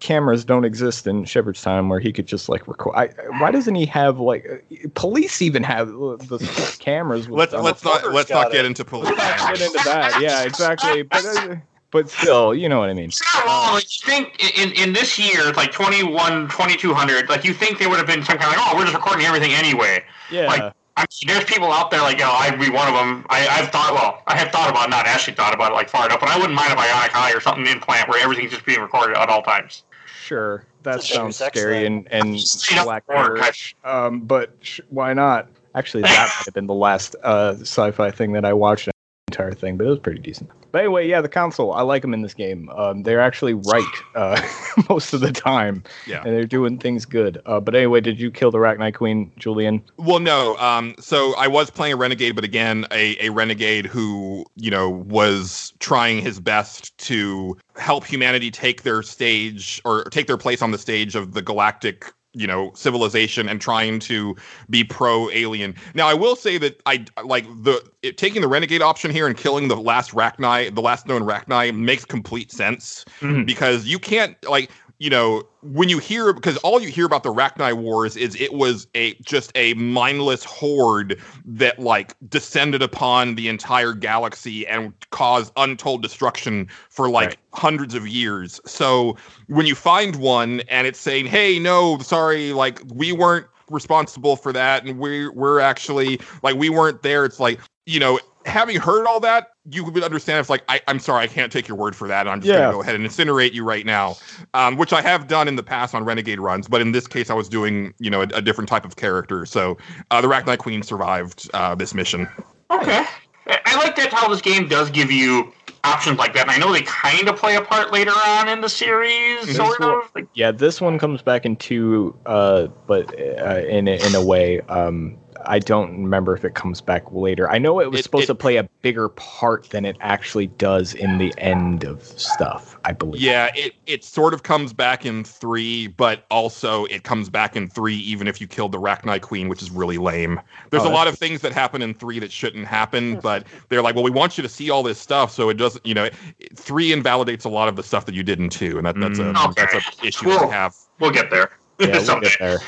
cameras 0.00 0.44
don't 0.44 0.64
exist 0.64 1.06
in 1.06 1.24
Shepard's 1.24 1.62
time 1.62 1.88
where 1.88 2.00
he 2.00 2.12
could 2.12 2.26
just 2.26 2.48
like 2.48 2.66
record. 2.66 2.94
I, 2.96 3.06
why 3.38 3.50
doesn't 3.50 3.74
he 3.74 3.86
have 3.86 4.18
like 4.18 4.46
uh, 4.72 4.88
police 4.94 5.40
even 5.42 5.62
have 5.62 5.88
uh, 5.88 6.16
the 6.16 6.76
cameras? 6.80 7.28
with 7.28 7.38
Let's 7.38 7.52
let's 7.52 7.84
not 7.84 8.12
let's 8.12 8.30
not 8.30 8.52
get 8.52 8.64
it. 8.64 8.68
into 8.68 8.84
police. 8.84 9.10
Let's 9.16 9.42
not 9.42 9.54
get 9.54 9.66
into 9.66 9.80
that. 9.84 10.20
Yeah, 10.20 10.42
exactly. 10.42 11.02
But 11.02 11.24
uh, 11.24 11.56
but 11.92 12.10
still, 12.10 12.54
you 12.54 12.68
know 12.68 12.80
what 12.80 12.90
I 12.90 12.94
mean. 12.94 13.06
It's 13.06 13.22
not 13.34 13.46
wrong. 13.46 13.74
Like, 13.74 13.84
you 13.84 14.10
think 14.12 14.58
in, 14.58 14.72
in 14.72 14.92
this 14.92 15.18
year, 15.18 15.52
like 15.52 15.72
21, 15.72 16.48
2200, 16.48 17.28
like 17.28 17.44
you 17.44 17.54
think 17.54 17.78
they 17.78 17.86
would 17.86 17.96
have 17.98 18.06
been 18.06 18.22
some 18.24 18.38
kind 18.38 18.52
of 18.52 18.58
like, 18.58 18.68
oh, 18.68 18.76
we're 18.76 18.84
just 18.84 18.94
recording 18.94 19.24
everything 19.24 19.52
anyway. 19.52 20.04
Yeah. 20.30 20.46
Like, 20.46 20.74
I 20.96 21.02
mean, 21.02 21.34
there's 21.34 21.44
people 21.44 21.70
out 21.72 21.90
there 21.90 22.00
like, 22.00 22.18
you 22.18 22.24
know, 22.24 22.32
I'd 22.32 22.58
be 22.58 22.70
one 22.70 22.88
of 22.88 22.94
them. 22.94 23.26
I, 23.28 23.46
I've 23.48 23.68
thought, 23.70 23.92
well, 23.92 24.22
I 24.26 24.36
have 24.36 24.50
thought 24.50 24.70
about, 24.70 24.88
not 24.88 25.06
actually 25.06 25.34
thought 25.34 25.52
about 25.54 25.72
it 25.72 25.74
like 25.74 25.90
far 25.90 26.06
enough, 26.06 26.20
but 26.20 26.30
I 26.30 26.36
wouldn't 26.36 26.54
mind 26.54 26.72
a 26.72 26.76
bionic 26.76 27.14
eye 27.14 27.32
or 27.34 27.40
something 27.40 27.66
implant 27.66 28.08
where 28.08 28.22
everything's 28.22 28.50
just 28.52 28.64
being 28.64 28.80
recorded 28.80 29.16
at 29.16 29.28
all 29.28 29.42
times. 29.42 29.82
Sure, 30.22 30.64
that 30.84 30.96
It's 30.96 31.12
sounds 31.12 31.36
scary 31.36 31.84
thing. 31.84 32.06
and 32.10 32.34
and 32.34 32.84
black 32.84 33.06
porn 33.06 33.40
Um, 33.84 34.20
but 34.20 34.56
sh- 34.60 34.80
why 34.88 35.12
not? 35.12 35.48
Actually, 35.74 36.04
that 36.04 36.28
might 36.38 36.44
have 36.46 36.54
been 36.54 36.66
the 36.66 36.74
last 36.74 37.14
uh, 37.22 37.54
sci-fi 37.60 38.10
thing 38.10 38.32
that 38.32 38.44
I 38.46 38.54
watched. 38.54 38.88
Entire 39.28 39.50
thing, 39.54 39.76
but 39.76 39.88
it 39.88 39.90
was 39.90 39.98
pretty 39.98 40.20
decent. 40.20 40.48
But 40.70 40.82
anyway, 40.82 41.08
yeah, 41.08 41.20
the 41.20 41.28
console. 41.28 41.72
I 41.72 41.82
like 41.82 42.02
them 42.02 42.14
in 42.14 42.22
this 42.22 42.32
game. 42.32 42.70
Um, 42.70 43.02
they're 43.02 43.20
actually 43.20 43.54
right 43.54 43.84
uh, 44.14 44.40
most 44.88 45.12
of 45.12 45.20
the 45.20 45.32
time, 45.32 45.82
Yeah. 46.06 46.22
and 46.22 46.26
they're 46.32 46.44
doing 46.44 46.78
things 46.78 47.04
good. 47.04 47.42
Uh, 47.44 47.58
but 47.58 47.74
anyway, 47.74 48.00
did 48.00 48.20
you 48.20 48.30
kill 48.30 48.52
the 48.52 48.58
Arachnite 48.58 48.94
Queen, 48.94 49.32
Julian? 49.36 49.82
Well, 49.96 50.20
no. 50.20 50.56
Um, 50.58 50.94
so 51.00 51.34
I 51.34 51.48
was 51.48 51.70
playing 51.70 51.94
a 51.94 51.96
renegade, 51.96 52.36
but 52.36 52.44
again, 52.44 52.86
a, 52.92 53.16
a 53.26 53.30
renegade 53.30 53.86
who 53.86 54.46
you 54.54 54.70
know 54.70 54.90
was 54.90 55.72
trying 55.80 56.20
his 56.22 56.38
best 56.38 56.96
to 56.98 57.56
help 57.74 58.04
humanity 58.04 58.52
take 58.52 58.84
their 58.84 59.02
stage 59.02 59.82
or 59.84 60.04
take 60.04 60.28
their 60.28 60.38
place 60.38 60.62
on 60.62 60.70
the 60.70 60.78
stage 60.78 61.16
of 61.16 61.32
the 61.32 61.42
galactic 61.42 62.12
you 62.36 62.46
know 62.46 62.70
civilization 62.74 63.48
and 63.48 63.60
trying 63.60 63.98
to 63.98 64.36
be 64.68 64.84
pro 64.84 65.30
alien 65.30 65.74
now 65.94 66.06
i 66.06 66.14
will 66.14 66.36
say 66.36 66.58
that 66.58 66.80
i 66.86 67.04
like 67.24 67.44
the 67.62 67.82
it, 68.02 68.18
taking 68.18 68.42
the 68.42 68.48
renegade 68.48 68.82
option 68.82 69.10
here 69.10 69.26
and 69.26 69.36
killing 69.38 69.68
the 69.68 69.76
last 69.76 70.10
rachni 70.12 70.72
the 70.74 70.82
last 70.82 71.06
known 71.06 71.22
rachni 71.22 71.74
makes 71.74 72.04
complete 72.04 72.52
sense 72.52 73.04
Mhm. 73.20 73.46
because 73.46 73.86
you 73.86 73.98
can't 73.98 74.36
like 74.48 74.70
you 74.98 75.10
know 75.10 75.42
when 75.62 75.88
you 75.88 75.98
hear 75.98 76.32
because 76.32 76.56
all 76.58 76.80
you 76.80 76.88
hear 76.88 77.04
about 77.06 77.22
the 77.22 77.32
Rachni 77.32 77.72
Wars 77.74 78.16
is 78.16 78.34
it 78.40 78.52
was 78.54 78.86
a 78.94 79.14
just 79.16 79.52
a 79.54 79.74
mindless 79.74 80.44
horde 80.44 81.20
that 81.44 81.78
like 81.78 82.14
descended 82.28 82.82
upon 82.82 83.34
the 83.34 83.48
entire 83.48 83.92
galaxy 83.92 84.66
and 84.66 84.92
caused 85.10 85.52
untold 85.56 86.02
destruction 86.02 86.68
for 86.88 87.10
like 87.10 87.28
Right. 87.30 87.36
hundreds 87.52 87.94
of 87.94 88.06
years. 88.08 88.60
So 88.66 89.16
when 89.48 89.66
you 89.66 89.74
find 89.74 90.16
one 90.16 90.60
and 90.68 90.86
it's 90.86 90.98
saying, 90.98 91.26
"Hey, 91.26 91.58
no, 91.58 91.98
sorry, 91.98 92.52
like 92.52 92.80
we 92.94 93.12
weren't 93.12 93.46
responsible 93.70 94.36
for 94.36 94.52
that 94.52 94.84
and 94.84 94.98
we're 94.98 95.32
we're 95.32 95.60
actually 95.60 96.20
like 96.42 96.56
we 96.56 96.70
weren't 96.70 97.02
there." 97.02 97.24
It's 97.24 97.40
like, 97.40 97.60
you 97.86 98.00
know, 98.00 98.18
having 98.44 98.76
heard 98.76 99.06
all 99.06 99.20
that, 99.20 99.48
you 99.70 99.84
would 99.84 100.02
understand 100.02 100.40
if 100.40 100.50
like 100.50 100.62
I, 100.68 100.80
I'm 100.88 100.98
sorry, 100.98 101.24
I 101.24 101.26
can't 101.26 101.50
take 101.50 101.66
your 101.68 101.76
word 101.76 101.96
for 101.96 102.06
that. 102.08 102.20
And 102.20 102.28
I'm 102.30 102.40
just 102.40 102.48
Yeah. 102.48 102.58
gonna 102.60 102.72
go 102.72 102.82
ahead 102.82 102.94
and 102.94 103.04
incinerate 103.06 103.52
you 103.52 103.64
right 103.64 103.86
now 103.86 104.16
um, 104.54 104.76
which 104.76 104.92
I 104.92 105.00
have 105.02 105.26
done 105.28 105.48
in 105.48 105.56
the 105.56 105.62
past 105.62 105.94
on 105.94 106.04
Renegade 106.04 106.40
runs, 106.40 106.68
but 106.68 106.80
in 106.80 106.92
this 106.92 107.06
case, 107.06 107.30
I 107.30 107.34
was 107.34 107.48
doing 107.48 107.94
you 107.98 108.10
know 108.10 108.20
a, 108.22 108.28
a 108.34 108.42
different 108.42 108.68
type 108.68 108.84
of 108.84 108.96
character. 108.96 109.46
So 109.46 109.76
uh, 110.10 110.20
the 110.20 110.28
Rachni 110.28 110.58
Queen 110.58 110.82
survived 110.82 111.48
uh, 111.54 111.74
this 111.74 111.94
mission. 111.94 112.28
Okay. 112.70 113.04
I 113.46 113.60
I 113.64 113.76
like 113.76 113.94
that 113.96 114.12
how 114.12 114.28
this 114.28 114.40
game 114.40 114.68
does 114.68 114.90
give 114.90 115.10
you 115.10 115.52
options 115.84 116.18
like 116.18 116.34
that. 116.34 116.42
And 116.42 116.50
I 116.50 116.58
know 116.58 116.72
they 116.72 116.82
kind 116.82 117.28
of 117.28 117.36
play 117.36 117.54
a 117.54 117.60
part 117.62 117.92
later 117.92 118.10
on 118.10 118.48
in 118.48 118.60
the 118.60 118.68
series, 118.68 119.46
This 119.46 119.56
sort 119.56 119.78
will- 119.78 120.00
of. 120.00 120.10
Like, 120.16 120.26
Yeah, 120.34 120.50
this 120.50 120.80
one 120.80 120.98
comes 120.98 121.22
back 121.22 121.46
in 121.46 121.54
two, 121.56 122.18
uh, 122.26 122.66
but 122.88 123.08
uh, 123.18 123.60
in 123.68 123.86
a, 123.86 124.04
in 124.04 124.14
a 124.16 124.24
way, 124.24 124.60
um, 124.62 125.16
I 125.48 125.58
don't 125.58 126.02
remember 126.02 126.34
if 126.36 126.44
it 126.44 126.54
comes 126.54 126.80
back 126.80 127.10
later. 127.12 127.48
I 127.48 127.58
know 127.58 127.80
it 127.80 127.90
was 127.90 128.00
It- 128.00 128.02
supposed 128.02 128.24
it- 128.24 128.26
to 128.28 128.34
play 128.34 128.56
a 128.56 128.64
bigger 128.82 129.08
part 129.10 129.70
than 129.70 129.84
it 129.84 129.96
actually 130.00 130.46
does 130.48 130.92
in 130.94 131.18
the 131.18 131.32
end 131.38 131.84
of 131.84 132.02
stuff. 132.02 132.76
I 132.84 132.92
believe. 132.92 133.20
Yeah, 133.22 133.50
it 133.54 133.74
it 133.86 134.04
sort 134.04 134.34
of 134.34 134.42
comes 134.42 134.72
back 134.72 135.04
in 135.06 135.24
three, 135.24 135.88
but 135.88 136.24
also 136.30 136.84
it 136.86 137.02
comes 137.04 137.28
back 137.28 137.56
in 137.56 137.68
three 137.68 137.96
even 137.96 138.28
if 138.28 138.40
you 138.40 138.46
killed 138.46 138.72
the 138.72 138.78
Rachni 138.80 139.20
Queen, 139.20 139.48
which 139.48 139.62
is 139.62 139.70
really 139.70 139.98
lame. 139.98 140.40
There's 140.70 140.84
Oh, 140.84 140.88
a 140.88 140.94
lot 140.94 141.08
of 141.08 141.18
things 141.18 141.40
that 141.42 141.52
happen 141.52 141.82
in 141.82 141.94
three 141.94 142.18
that 142.18 142.30
shouldn't 142.32 142.66
happen, 142.66 143.14
hmm. 143.14 143.20
but 143.20 143.44
they're 143.68 143.82
like, 143.82 143.94
well, 143.94 144.04
we 144.04 144.10
want 144.10 144.36
you 144.38 144.42
to 144.42 144.48
see 144.48 144.70
all 144.70 144.82
this 144.82 144.98
stuff, 144.98 145.32
so 145.32 145.48
it 145.48 145.54
doesn't, 145.54 145.84
you 145.86 145.94
know, 145.94 146.08
three 146.54 146.92
invalidates 146.92 147.44
a 147.44 147.48
lot 147.48 147.68
of 147.68 147.76
the 147.76 147.82
stuff 147.82 148.04
that 148.06 148.14
you 148.14 148.22
did 148.22 148.38
in 148.38 148.48
two, 148.48 148.76
and 148.78 148.86
that, 148.86 148.98
that's 149.00 149.18
a. 149.18 149.28
Okay. 149.30 149.52
that's 149.56 149.74
a 149.74 150.06
issue 150.06 150.26
that 150.30 150.38
Cool. 150.40 150.48
I 150.48 150.52
have. 150.54 150.74
we'll 151.00 151.10
get 151.10 151.30
there. 151.30 151.50
Yeah, 151.78 151.98
we'll 152.06 152.20
get 152.20 152.36
there. 152.38 152.58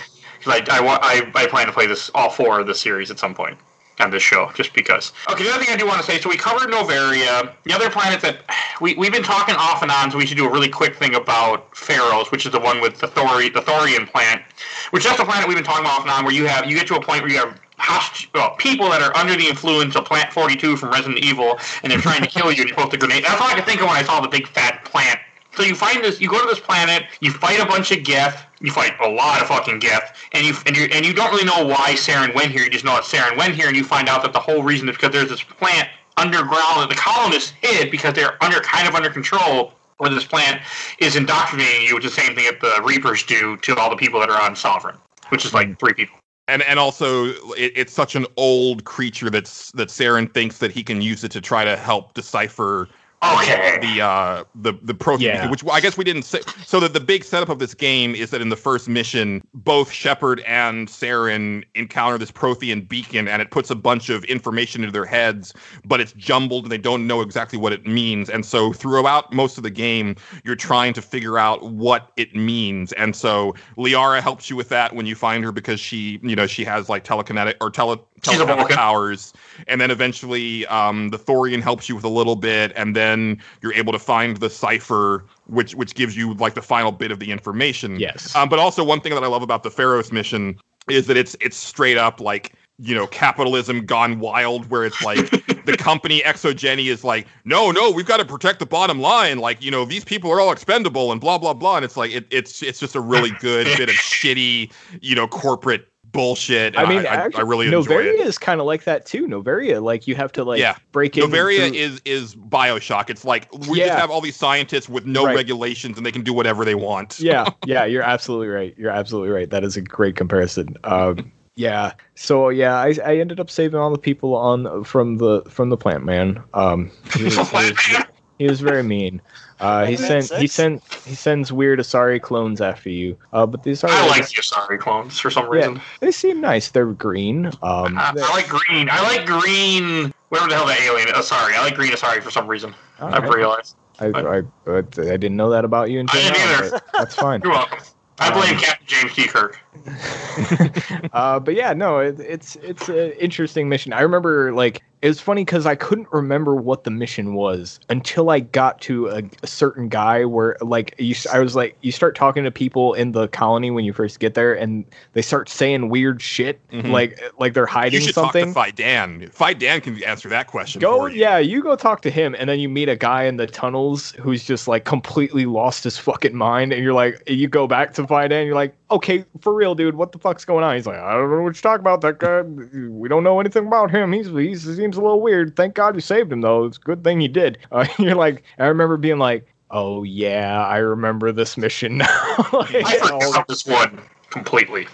I, 0.49 0.59
I, 0.69 0.81
I, 0.81 1.43
I 1.43 1.47
plan 1.47 1.67
to 1.67 1.73
play 1.73 1.87
this 1.87 2.11
all 2.15 2.31
four 2.31 2.61
of 2.61 2.67
the 2.67 2.75
series 2.75 3.11
at 3.11 3.19
some 3.19 3.35
point 3.35 3.59
on 4.01 4.11
this 4.11 4.23
show, 4.23 4.51
just 4.55 4.73
because. 4.75 5.13
Okay, 5.31 5.45
the 5.45 5.51
other 5.51 5.65
thing 5.65 5.75
I 5.75 5.77
do 5.77 5.87
want 5.87 6.01
to 6.01 6.07
say, 6.07 6.21
so 6.21 6.29
we 6.29 6.37
covered 6.37 6.71
Noveria. 6.71 7.53
The 7.65 7.73
other 7.73 7.91
planet 7.91 8.21
that 8.21 8.39
we, 8.81 8.95
we've 8.95 9.13
been 9.13 9.25
talking 9.25 9.57
off 9.57 9.83
and 9.83 9.91
on, 9.91 10.11
so 10.11 10.19
we 10.19 10.27
should 10.27 10.37
do 10.37 10.47
a 10.47 10.53
really 10.53 10.69
quick 10.69 10.97
thing 10.97 11.15
about 11.15 11.73
Feros, 11.73 12.31
which 12.31 12.47
is 12.47 12.53
the 12.53 12.61
one 12.61 12.81
with 12.81 12.99
the, 12.99 13.09
Thori, 13.09 13.53
the 13.53 13.61
Thorian 13.61 14.09
plant, 14.09 14.43
which 14.91 15.05
is 15.05 15.17
the 15.17 15.25
planet 15.25 15.49
we've 15.49 15.57
been 15.57 15.65
talking 15.65 15.85
about 15.85 15.99
off 15.99 16.03
and 16.03 16.11
on, 16.11 16.25
where 16.25 16.35
you 16.35 16.47
have 16.47 16.69
you 16.71 16.77
get 16.77 16.87
to 16.89 16.97
a 16.97 17.03
point 17.03 17.23
where 17.23 17.31
you 17.31 17.39
have 17.39 17.59
host- 17.79 18.29
well, 18.35 18.55
people 18.57 18.89
that 18.91 19.03
are 19.03 19.17
under 19.17 19.35
the 19.35 19.47
influence 19.47 19.97
of 19.97 20.05
Plant 20.05 20.33
42 20.33 20.77
from 20.77 20.91
Resident 20.91 21.19
Evil, 21.19 21.59
and 21.83 21.91
they're 21.91 22.01
trying 22.01 22.23
to 22.23 22.29
kill 22.29 22.53
you, 22.53 22.63
and 22.63 22.69
you're 22.69 22.69
supposed 22.69 22.93
to 22.93 22.97
grenade. 22.97 23.25
That's 23.25 23.41
all 23.41 23.49
I 23.49 23.55
could 23.55 23.65
think 23.65 23.81
of 23.81 23.89
when 23.89 23.97
I 23.97 24.03
saw 24.03 24.21
the 24.21 24.29
big 24.29 24.47
fat 24.47 24.85
plant 24.85 25.19
so 25.59 25.65
you 25.65 25.75
find 25.75 26.05
this, 26.05 26.21
you 26.21 26.29
go 26.29 26.41
to 26.41 26.47
this 26.47 26.61
planet, 26.61 27.07
you 27.21 27.33
fight 27.33 27.59
a 27.59 27.67
bunch 27.67 27.91
of 27.91 28.05
Geth, 28.05 28.47
you 28.61 28.73
fight 28.73 28.95
a 29.01 29.09
lot 29.09 29.41
of 29.41 29.49
fucking 29.49 29.79
Geth, 29.79 30.17
and 30.33 30.47
you 30.47 30.55
and 30.67 30.77
you 30.77 30.89
and 30.93 31.07
you 31.07 31.15
don't 31.15 31.31
really 31.31 31.45
know 31.45 31.67
why 31.67 31.95
Saren 31.95 32.35
went 32.35 32.51
here. 32.51 32.63
You 32.63 32.71
just 32.71 32.85
know 32.85 32.95
that 32.95 33.05
Saren 33.05 33.37
went 33.37 33.55
here, 33.55 33.69
and 33.69 33.77
you 33.77 33.85
find 33.85 34.09
out 34.09 34.23
that 34.23 34.33
the 34.33 34.41
whole 34.41 34.63
reason 34.63 34.89
is 34.89 34.97
because 34.97 35.13
there's 35.13 35.29
this 35.29 35.43
plant 35.43 35.89
underground 36.17 36.81
that 36.83 36.89
the 36.89 36.97
colonists 36.97 37.53
hid 37.61 37.91
because 37.91 38.15
they're 38.15 38.43
under 38.43 38.61
kind 38.61 38.89
of 38.89 38.95
under 38.95 39.11
control. 39.11 39.75
Where 39.99 40.11
this 40.11 40.25
plant 40.25 40.63
is 41.01 41.17
indoctrinating 41.17 41.83
you, 41.83 41.97
which 41.97 42.05
is 42.05 42.15
the 42.15 42.21
same 42.21 42.37
thing 42.37 42.45
that 42.45 42.61
the 42.61 42.81
Reapers 42.85 43.25
do 43.25 43.57
to 43.57 43.75
all 43.75 43.91
the 43.91 43.97
people 43.97 44.21
that 44.21 44.31
are 44.31 44.41
on 44.41 44.55
Sovereign, 44.55 44.97
which 45.31 45.45
is 45.45 45.53
like 45.53 45.67
hmm. 45.67 45.75
three 45.75 45.93
people. 45.93 46.17
and 46.47 46.63
and 46.63 46.79
also 46.79 47.27
it, 47.57 47.73
it's 47.75 47.93
such 47.93 48.15
an 48.15 48.25
old 48.37 48.85
creature 48.85 49.29
that's 49.29 49.73
that 49.73 49.89
Saren 49.89 50.33
thinks 50.33 50.59
that 50.59 50.71
he 50.71 50.85
can 50.85 51.03
use 51.03 51.25
it 51.25 51.33
to 51.33 51.41
try 51.41 51.65
to 51.65 51.77
help 51.77 52.15
decipher 52.15 52.89
Okay. 53.23 53.79
the 53.83 54.01
uh 54.01 54.45
the 54.55 54.75
the 54.83 54.95
Prothean 54.95 55.21
Yeah. 55.23 55.51
which 55.51 55.65
I 55.71 55.81
guess 55.81 55.97
we 55.97 56.05
didn't 56.05 56.23
say 56.23 56.41
so 56.65 56.79
that 56.81 56.93
the 56.93 57.01
big 57.01 57.25
setup 57.25 57.49
of 57.49 57.59
this 57.59 57.75
game 57.75 58.15
is 58.15 58.31
that 58.31 58.41
in 58.41 58.49
the 58.49 58.57
first 58.57 58.89
mission 58.89 59.43
both 59.55 59.91
Shepard 59.91 60.41
and 60.47 60.87
Saren 60.87 61.65
encounter 61.75 62.17
this 62.17 62.31
Prothean 62.31 62.89
beacon 62.89 63.27
and 63.27 63.43
it 63.43 63.51
puts 63.51 63.71
a 63.71 63.75
bunch 63.75 64.09
of 64.09 64.23
information 64.25 64.83
into 64.85 64.93
their 64.93 65.05
heads 65.05 65.53
but 65.85 66.01
it's 66.01 66.13
jumbled 66.13 66.65
and 66.65 66.73
they 66.73 66.79
don't 66.79 67.09
know 67.09 67.21
exactly 67.21 67.59
what 67.59 67.73
it 67.73 67.87
means 67.87 68.31
and 68.31 68.47
so 68.47 68.73
throughout 68.73 69.33
most 69.33 69.57
of 69.57 69.65
the 69.65 69.71
game 69.71 70.15
you're 70.45 70.55
trying 70.55 70.93
to 70.93 71.03
figure 71.03 71.39
out 71.39 71.65
what 71.73 72.13
it 72.17 72.37
means 72.37 72.93
and 72.93 73.17
so 73.17 73.53
Liara 73.77 74.21
helps 74.21 74.49
you 74.49 74.55
with 74.55 74.69
that 74.69 74.95
when 74.95 75.07
you 75.07 75.17
find 75.17 75.43
her 75.43 75.51
because 75.51 75.81
she 75.81 76.21
you 76.23 76.37
know 76.37 76.47
she 76.47 76.65
has 76.65 76.89
like 76.89 77.05
telekinetic 77.05 77.55
or 77.61 77.71
tele 77.71 77.99
She's 77.99 78.05
a 78.17 78.18
telepathic 78.23 78.77
powers 78.77 79.33
and 79.67 79.81
then 79.81 79.91
eventually 79.91 80.67
um, 80.67 81.09
the 81.09 81.19
Thorian 81.19 81.61
helps 81.61 81.89
you 81.89 81.97
with 81.97 82.05
a 82.05 82.09
little 82.09 82.37
bit, 82.37 82.73
and 82.77 82.95
then 82.95 83.41
you're 83.63 83.75
able 83.75 83.93
to 83.93 83.99
find 83.99 84.37
the 84.37 84.51
cipher, 84.51 85.25
which 85.47 85.75
which 85.75 85.95
gives 85.95 86.17
you 86.17 86.35
like 86.35 86.55
the 86.55 86.63
final 86.63 86.93
bit 86.93 87.11
of 87.11 87.19
the 87.19 87.31
information. 87.31 87.99
Yes. 87.99 88.35
Um, 88.37 88.49
but 88.49 88.59
also 88.59 88.85
one 88.85 89.01
thing 89.01 89.15
that 89.15 89.25
I 89.25 89.27
love 89.27 89.43
about 89.43 89.63
the 89.63 89.71
Feros 89.71 90.13
mission 90.13 90.59
is 90.89 91.07
that 91.07 91.17
it's 91.17 91.37
it's 91.41 91.57
straight 91.57 91.99
up 91.99 92.21
like 92.21 92.55
you 92.79 92.95
know 92.95 93.07
capitalism 93.09 93.85
gone 93.85 94.21
wild, 94.21 94.71
where 94.71 94.85
it's 94.85 95.03
like 95.03 95.31
the 95.65 95.77
company 95.77 96.21
ExoGeni 96.21 96.87
is 96.87 97.03
like, 97.03 97.27
no, 97.45 97.71
no, 97.71 97.91
we've 97.91 98.07
got 98.07 98.19
to 98.19 98.25
protect 98.25 98.61
the 98.61 98.67
bottom 98.67 99.01
line. 99.01 99.39
Like 99.39 99.63
you 99.63 99.71
know 99.71 99.85
these 99.85 100.05
people 100.05 100.31
are 100.31 100.41
all 100.41 100.53
expendable 100.53 101.11
and 101.11 101.21
blah 101.21 101.39
blah 101.39 101.55
blah, 101.55 101.77
and 101.77 101.85
it's 101.85 101.97
like 101.97 102.13
it, 102.13 102.27
it's 102.31 102.63
it's 102.63 102.79
just 102.79 102.95
a 102.95 103.01
really 103.01 103.31
good 103.41 103.67
bit 103.77 103.89
of 103.89 103.97
shitty 103.97 104.73
you 105.01 105.15
know 105.15 105.27
corporate 105.27 105.89
bullshit. 106.19 106.77
I 106.77 106.89
mean, 106.89 106.99
I, 107.01 107.05
actually, 107.05 107.39
I 107.41 107.43
really 107.45 107.67
enjoy 107.67 107.83
Noveria 107.83 108.15
it. 108.15 108.27
is 108.27 108.39
kind 108.39 108.61
of 108.61 108.67
like 108.67 108.83
that 108.85 109.07
too. 109.07 109.27
Noveria, 109.29 109.81
like 109.81 110.09
you 110.09 110.17
have 110.17 110.33
to 110.33 110.43
like 110.43 110.59
Yeah. 110.59 110.77
break 110.91 111.17
in. 111.17 111.23
Noveria 111.31 111.69
through- 111.69 111.79
is 111.79 112.03
is 112.05 112.35
Bioshock. 112.35 113.09
It's 113.09 113.25
like 113.25 113.47
we 113.69 113.79
Yeah. 113.79 113.87
just 113.87 113.99
have 114.01 114.11
all 114.11 114.21
these 114.21 114.35
scientists 114.37 114.89
with 114.89 115.07
no 115.07 115.25
Right. 115.27 115.37
regulations 115.37 115.97
and 115.97 116.05
they 116.05 116.11
can 116.13 116.23
do 116.23 116.33
whatever 116.33 116.65
they 116.65 116.75
want. 116.75 117.21
yeah, 117.21 117.47
yeah, 117.67 117.85
you're 117.85 118.03
absolutely 118.03 118.49
right. 118.49 118.75
You're 118.77 118.91
absolutely 118.91 119.31
right. 119.31 119.49
That 119.49 119.63
is 119.63 119.77
a 119.77 119.81
great 119.81 120.17
comparison. 120.17 120.77
Um, 120.85 121.31
Yeah. 121.55 121.93
So 122.17 122.49
yeah, 122.49 122.75
I, 122.77 122.95
I 123.05 123.17
ended 123.19 123.39
up 123.41 123.51
saving 123.51 123.79
all 123.79 123.91
the 123.93 123.99
people 123.99 124.35
on 124.35 124.83
from 124.85 125.19
the 125.19 125.43
from 125.49 125.71
the 125.71 125.77
plant 125.77 126.05
man. 126.05 126.43
Um, 126.55 126.91
he 127.17 127.25
was, 127.25 127.37
he 127.51 127.57
was, 127.57 128.05
he 128.39 128.47
was 128.49 128.61
very 128.61 128.83
mean. 128.83 129.21
Uh, 129.61 129.85
he 129.87 129.97
Plant 129.97 130.11
Man 130.13 130.23
sent 130.23 130.41
he 130.41 130.47
six? 130.47 130.55
sent 130.55 130.83
he 131.07 131.15
sends 131.15 131.53
weird 131.53 131.79
Asari 131.81 132.21
clones 132.23 132.61
after 132.61 132.91
you. 132.91 133.17
Uh, 133.33 133.45
but 133.47 133.63
these 133.63 133.83
are 133.85 133.91
I 133.91 134.07
like 134.07 134.29
the 134.29 134.35
Asari 134.43 134.79
clones 134.79 135.19
for 135.19 135.31
some 135.31 135.49
reason. 135.49 135.81
they 136.01 136.13
seem 136.13 136.41
nice. 136.41 136.71
They're 136.71 136.87
green. 136.87 137.47
Um, 137.63 137.99
I, 137.99 138.13
they- 138.15 138.23
I 138.23 138.29
like 138.31 138.49
green. 138.49 138.89
I 138.91 139.03
like 139.03 139.27
green. 139.27 140.13
Whatever 140.29 140.51
the 140.51 140.57
hell 140.57 140.67
that 140.67 140.81
alien. 140.81 141.09
Asari. 141.09 141.55
I 141.55 141.61
like 141.63 141.75
green 141.75 141.91
Asari 141.93 142.23
for 142.23 142.31
some 142.31 142.47
reason. 142.47 142.75
all 143.01 143.13
I've 143.15 143.23
right. 143.25 143.35
realized. 143.35 143.77
I, 144.01 144.07
I, 144.07 144.39
I, 144.69 144.79
I 144.79 144.83
didn't 145.17 145.37
know 145.37 145.51
that 145.51 145.65
about 145.65 145.91
you 145.91 145.99
until 146.01 146.21
I 146.21 146.25
didn't 146.25 146.39
now. 146.39 146.59
either. 146.67 146.81
That's 146.93 147.15
fine. 147.17 147.41
You're 147.45 147.53
welcome. 147.53 147.79
I 148.21 148.31
blame 148.33 148.55
Um, 148.55 148.61
Captain 148.61 148.87
James 148.87 149.15
T. 149.15 149.27
Kirk. 149.27 149.59
uh, 151.13 151.41
but 151.41 151.55
yeah, 151.55 151.73
no, 151.73 151.99
it, 151.99 152.19
it's 152.21 152.57
it's 152.57 152.89
an 152.89 153.13
interesting 153.13 153.69
mission. 153.69 153.93
I 153.93 154.01
remember 154.01 154.53
like 154.53 154.83
it 155.01 155.07
was 155.07 155.21
funny 155.21 155.45
because 155.45 155.65
I 155.65 155.77
couldn't 155.77 156.09
remember 156.11 156.57
what 156.57 156.83
the 156.83 156.91
mission 156.91 157.35
was 157.35 157.79
until 157.89 158.31
I 158.31 158.41
got 158.41 158.81
to 158.83 159.07
a, 159.07 159.23
a 159.45 159.47
certain 159.47 159.89
guy 159.89 160.25
where 160.25 160.57
like 160.61 160.93
you, 160.99 161.15
I 161.33 161.39
was 161.39 161.55
like, 161.55 161.77
you 161.83 161.93
start 161.93 162.17
talking 162.17 162.43
to 162.43 162.51
people 162.51 162.95
in 162.95 163.13
the 163.13 163.29
colony 163.29 163.71
when 163.71 163.85
you 163.85 163.93
first 163.93 164.19
get 164.19 164.35
there, 164.35 164.55
and 164.55 164.85
they 165.13 165.23
start 165.23 165.49
saying 165.49 165.89
weird 165.89 166.21
shit, 166.21 166.59
Mhm. 166.71 166.91
like 166.91 167.21
like 167.39 167.55
they're 167.55 167.65
hiding 167.67 168.01
You 168.01 168.07
should 168.07 168.15
something. 168.15 168.47
talk 168.53 168.67
to 168.67 168.71
Fai 168.71 168.71
Dan. 168.73 169.21
Fidan 169.33 169.83
can 169.83 170.03
answer 170.03 170.29
that 170.31 170.49
question. 170.49 170.81
Go, 170.81 171.07
you. 171.07 171.21
yeah, 171.21 171.39
you 171.39 171.63
go 171.63 171.77
talk 171.77 172.01
to 172.03 172.11
him, 172.11 172.35
and 172.37 172.49
then 172.51 172.59
you 172.59 172.69
meet 172.69 172.89
a 172.89 172.97
guy 172.97 173.23
in 173.25 173.37
the 173.37 173.47
tunnels 173.47 174.11
who's 174.13 174.43
just 174.43 174.67
like 174.67 174.85
completely 174.85 175.47
lost 175.47 175.85
his 175.85 175.97
fucking 175.97 176.35
mind, 176.35 176.73
and 176.73 176.83
you're 176.83 176.93
like, 176.93 177.23
you 177.29 177.47
go 177.47 177.69
back 177.69 177.95
to 177.95 178.07
find 178.07 178.33
and 178.33 178.47
you're 178.47 178.57
like, 178.57 178.75
okay, 178.91 179.25
for 179.41 179.55
real, 179.55 179.75
dude, 179.75 179.97
what 179.97 180.13
the 180.13 180.19
fuck's 180.19 180.45
going 180.45 180.65
on? 180.65 180.75
He's 180.75 180.87
like, 180.87 180.99
I 180.99 181.13
don't 181.13 181.31
know 181.31 181.37
what 181.43 181.45
you're 181.45 181.53
talking 181.55 181.81
about. 181.81 182.01
That 182.01 182.19
guy, 182.19 182.43
we 182.43 183.09
don't 183.09 183.25
know 183.25 183.41
anything 183.41 183.67
about 183.67 183.91
him. 183.91 184.13
He's, 184.13 184.27
he's 184.29 184.65
he 184.65 184.75
seems 184.75 184.97
a 184.97 185.01
little 185.01 185.21
weird. 185.21 185.57
Thank 185.57 185.75
God 185.75 185.95
you 185.95 186.01
saved 186.01 186.33
him 186.33 186.41
though. 186.41 186.65
It's 186.65 186.77
a 186.79 186.81
good 186.81 187.05
thing 187.05 187.21
you 187.21 187.29
did. 187.29 187.59
Uh, 187.71 187.87
you're 187.99 188.15
like, 188.15 188.43
I 188.59 188.67
remember 188.67 188.97
being 188.97 189.19
like, 189.19 189.47
oh 189.71 190.03
yeah, 190.03 190.65
I 190.67 190.79
remember 190.79 191.33
this 191.33 191.57
mission 191.57 191.99
now. 191.99 192.37
Like, 192.53 192.75
I 192.75 192.99
forgot 192.99 193.47
this 193.47 193.67
one 193.67 194.01
completely. 194.31 194.89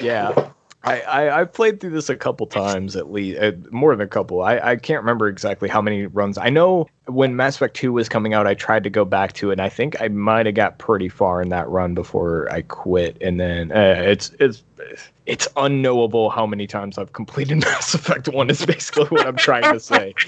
yeah. 0.00 0.50
I, 0.82 1.00
I, 1.00 1.40
I 1.40 1.44
played 1.44 1.78
through 1.80 1.90
this 1.90 2.08
a 2.08 2.16
couple 2.16 2.46
times 2.46 2.96
at 2.96 3.12
least, 3.12 3.38
uh, 3.40 3.52
more 3.70 3.94
than 3.94 4.06
a 4.06 4.08
couple. 4.08 4.40
I, 4.42 4.58
I 4.58 4.76
can't 4.76 5.00
remember 5.00 5.28
exactly 5.28 5.68
how 5.68 5.82
many 5.82 6.06
runs. 6.06 6.38
I 6.38 6.48
know 6.48 6.88
when 7.06 7.36
Mass 7.36 7.56
Effect 7.56 7.76
2 7.76 7.92
was 7.92 8.08
coming 8.08 8.32
out, 8.32 8.46
I 8.46 8.54
tried 8.54 8.84
to 8.84 8.90
go 8.90 9.04
back 9.04 9.34
to 9.34 9.50
it, 9.50 9.54
and 9.54 9.60
I 9.60 9.68
think 9.68 10.00
I 10.00 10.08
might 10.08 10.46
have 10.46 10.54
got 10.54 10.78
pretty 10.78 11.10
far 11.10 11.42
in 11.42 11.50
that 11.50 11.68
run 11.68 11.94
before 11.94 12.50
I 12.50 12.62
quit. 12.62 13.18
And 13.20 13.38
then 13.38 13.72
uh, 13.72 13.96
it's 14.06 14.30
it's 14.40 14.62
it's 15.26 15.46
unknowable 15.56 16.30
how 16.30 16.46
many 16.46 16.66
times 16.66 16.96
I've 16.96 17.12
completed 17.12 17.58
Mass 17.60 17.92
Effect 17.92 18.28
1 18.28 18.48
is 18.48 18.64
basically 18.64 19.04
what 19.06 19.26
I'm 19.26 19.36
trying 19.36 19.72
to 19.72 19.80
say. 19.80 20.14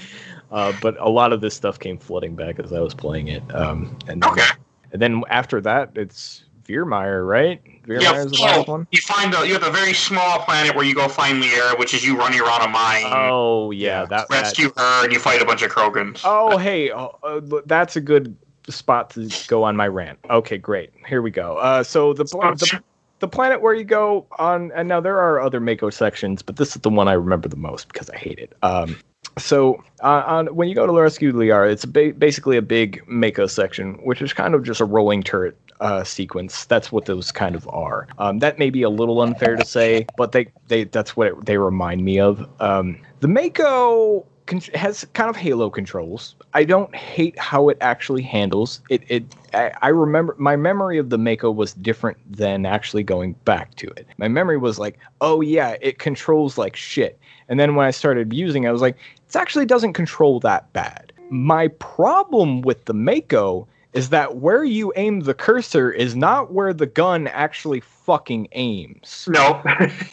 Uh, 0.51 0.71
but 0.83 0.95
a 0.99 1.09
lot 1.09 1.33
of 1.33 1.41
this 1.41 1.55
stuff 1.55 1.79
came 1.79 1.97
flooding 1.97 2.35
back 2.35 2.59
as 2.59 2.71
I 2.71 2.79
was 2.79 2.93
playing 2.93 3.27
it. 3.27 3.41
Um, 3.55 3.97
and 4.07 4.21
then, 4.21 4.29
Okay. 4.29 4.45
and 4.91 5.01
then 5.01 5.23
after 5.31 5.59
that, 5.61 5.89
it's 5.95 6.43
Virmire, 6.65 7.27
right? 7.27 7.61
Yeah, 7.87 7.97
Virmire's 7.99 8.31
the 8.31 8.41
last 8.41 8.67
one. 8.67 8.87
you 8.91 9.01
find 9.01 9.33
the 9.33 9.41
you 9.41 9.53
have 9.53 9.63
a 9.63 9.71
very 9.71 9.93
small 9.93 10.39
planet 10.39 10.75
where 10.75 10.85
you 10.85 10.95
go 10.95 11.07
find 11.07 11.43
Liara, 11.43 11.77
which 11.77 11.93
is 11.93 12.05
you 12.05 12.17
running 12.17 12.39
around 12.39 12.61
a 12.61 12.67
mine, 12.69 13.03
Oh 13.07 13.71
yeah, 13.71 14.01
Yeah. 14.01 14.05
that, 14.05 14.29
that 14.29 14.41
rescue 14.41 14.71
her, 14.77 15.03
and 15.03 15.11
you 15.11 15.19
fight 15.19 15.41
a 15.41 15.45
bunch 15.45 15.61
of 15.61 15.71
Krogans. 15.71 16.21
Oh 16.23 16.57
hey, 16.57 16.91
oh, 16.91 17.17
uh, 17.23 17.41
that's 17.65 17.95
a 17.95 18.01
good 18.01 18.35
spot 18.69 19.09
to 19.11 19.29
go 19.47 19.63
on 19.63 19.75
my 19.75 19.87
rant. 19.87 20.19
Okay, 20.29 20.57
great. 20.57 20.91
Here 21.07 21.21
we 21.21 21.31
go. 21.31 21.57
Uh, 21.57 21.83
so 21.83 22.13
the, 22.13 22.23
pla- 22.25 22.53
the 22.53 22.81
the 23.19 23.27
planet 23.27 23.61
where 23.61 23.73
you 23.73 23.83
go 23.83 24.25
on, 24.39 24.71
and 24.73 24.87
now 24.87 24.99
there 25.01 25.17
are 25.19 25.39
other 25.41 25.59
Mako 25.59 25.89
sections, 25.89 26.41
but 26.41 26.55
this 26.57 26.75
is 26.75 26.81
the 26.81 26.89
one 26.89 27.07
I 27.07 27.13
remember 27.13 27.47
the 27.49 27.55
most 27.57 27.87
because 27.89 28.09
I 28.09 28.17
hate 28.17 28.39
it. 28.39 28.53
Um, 28.63 28.97
so 29.37 29.83
uh, 30.01 30.23
on 30.25 30.47
when 30.55 30.67
you 30.69 30.75
go 30.75 30.85
to 30.85 30.93
Rescue 30.93 31.31
Liara, 31.33 31.71
it's 31.71 31.85
ba- 31.85 32.13
basically 32.17 32.55
a 32.57 32.61
big 32.61 33.01
Mako 33.07 33.47
section, 33.47 33.93
which 34.03 34.21
is 34.21 34.31
kind 34.33 34.53
of 34.55 34.63
just 34.63 34.79
a 34.81 34.85
rolling 34.85 35.23
turret 35.23 35.57
uh, 35.83 36.03
sequence. 36.03 36.65
That's 36.65 36.91
what 36.91 37.05
those 37.05 37.31
kind 37.31 37.55
of 37.55 37.67
are. 37.67 38.07
Um, 38.17 38.39
that 38.39 38.57
may 38.57 38.69
be 38.69 38.81
a 38.81 38.89
little 38.89 39.21
unfair 39.21 39.55
to 39.55 39.65
say, 39.65 40.07
but 40.17 40.31
they 40.31 40.47
they 40.69 40.85
that's 40.85 41.15
what 41.15 41.27
it, 41.27 41.45
they 41.45 41.57
remind 41.57 42.03
me 42.03 42.19
of. 42.19 42.49
Um, 42.61 42.97
the 43.19 43.27
Mako 43.27 44.25
has 44.73 45.05
kind 45.13 45.29
of 45.29 45.35
Halo 45.35 45.69
controls. 45.69 46.35
I 46.53 46.63
don't 46.63 46.93
hate 46.95 47.37
how 47.37 47.69
it 47.69 47.77
actually 47.81 48.21
handles 48.21 48.81
it. 48.89 49.03
It 49.09 49.35
I, 49.53 49.71
I 49.81 49.89
remember 49.89 50.35
my 50.39 50.55
memory 50.55 50.97
of 50.97 51.09
the 51.09 51.17
Mako 51.17 51.51
was 51.51 51.73
different 51.73 52.17
than 52.29 52.65
actually 52.65 53.03
going 53.03 53.33
back 53.45 53.75
to 53.75 53.87
it. 53.97 54.07
My 54.17 54.29
memory 54.29 54.57
was 54.57 54.79
like, 54.79 54.97
oh 55.19 55.41
yeah, 55.41 55.75
it 55.81 55.99
controls 55.99 56.57
like 56.57 56.77
shit. 56.77 57.19
And 57.49 57.59
then 57.59 57.75
when 57.75 57.85
I 57.85 57.91
started 57.91 58.31
using, 58.31 58.63
it, 58.63 58.69
I 58.69 58.71
was 58.71 58.81
like, 58.81 58.95
it 59.27 59.35
actually 59.35 59.65
doesn't 59.65 59.93
control 59.93 60.39
that 60.41 60.71
bad. 60.71 61.11
My 61.29 61.67
problem 61.67 62.61
with 62.61 62.85
the 62.85 62.93
Mako 62.93 63.67
is 63.93 64.09
that 64.09 64.37
where 64.37 64.63
you 64.63 64.91
aim 64.95 65.21
the 65.21 65.33
cursor 65.33 65.91
is 65.91 66.15
not 66.15 66.51
where 66.51 66.73
the 66.73 66.85
gun 66.85 67.27
actually 67.27 67.79
fucking 67.79 68.47
aims 68.53 69.27
No. 69.31 69.61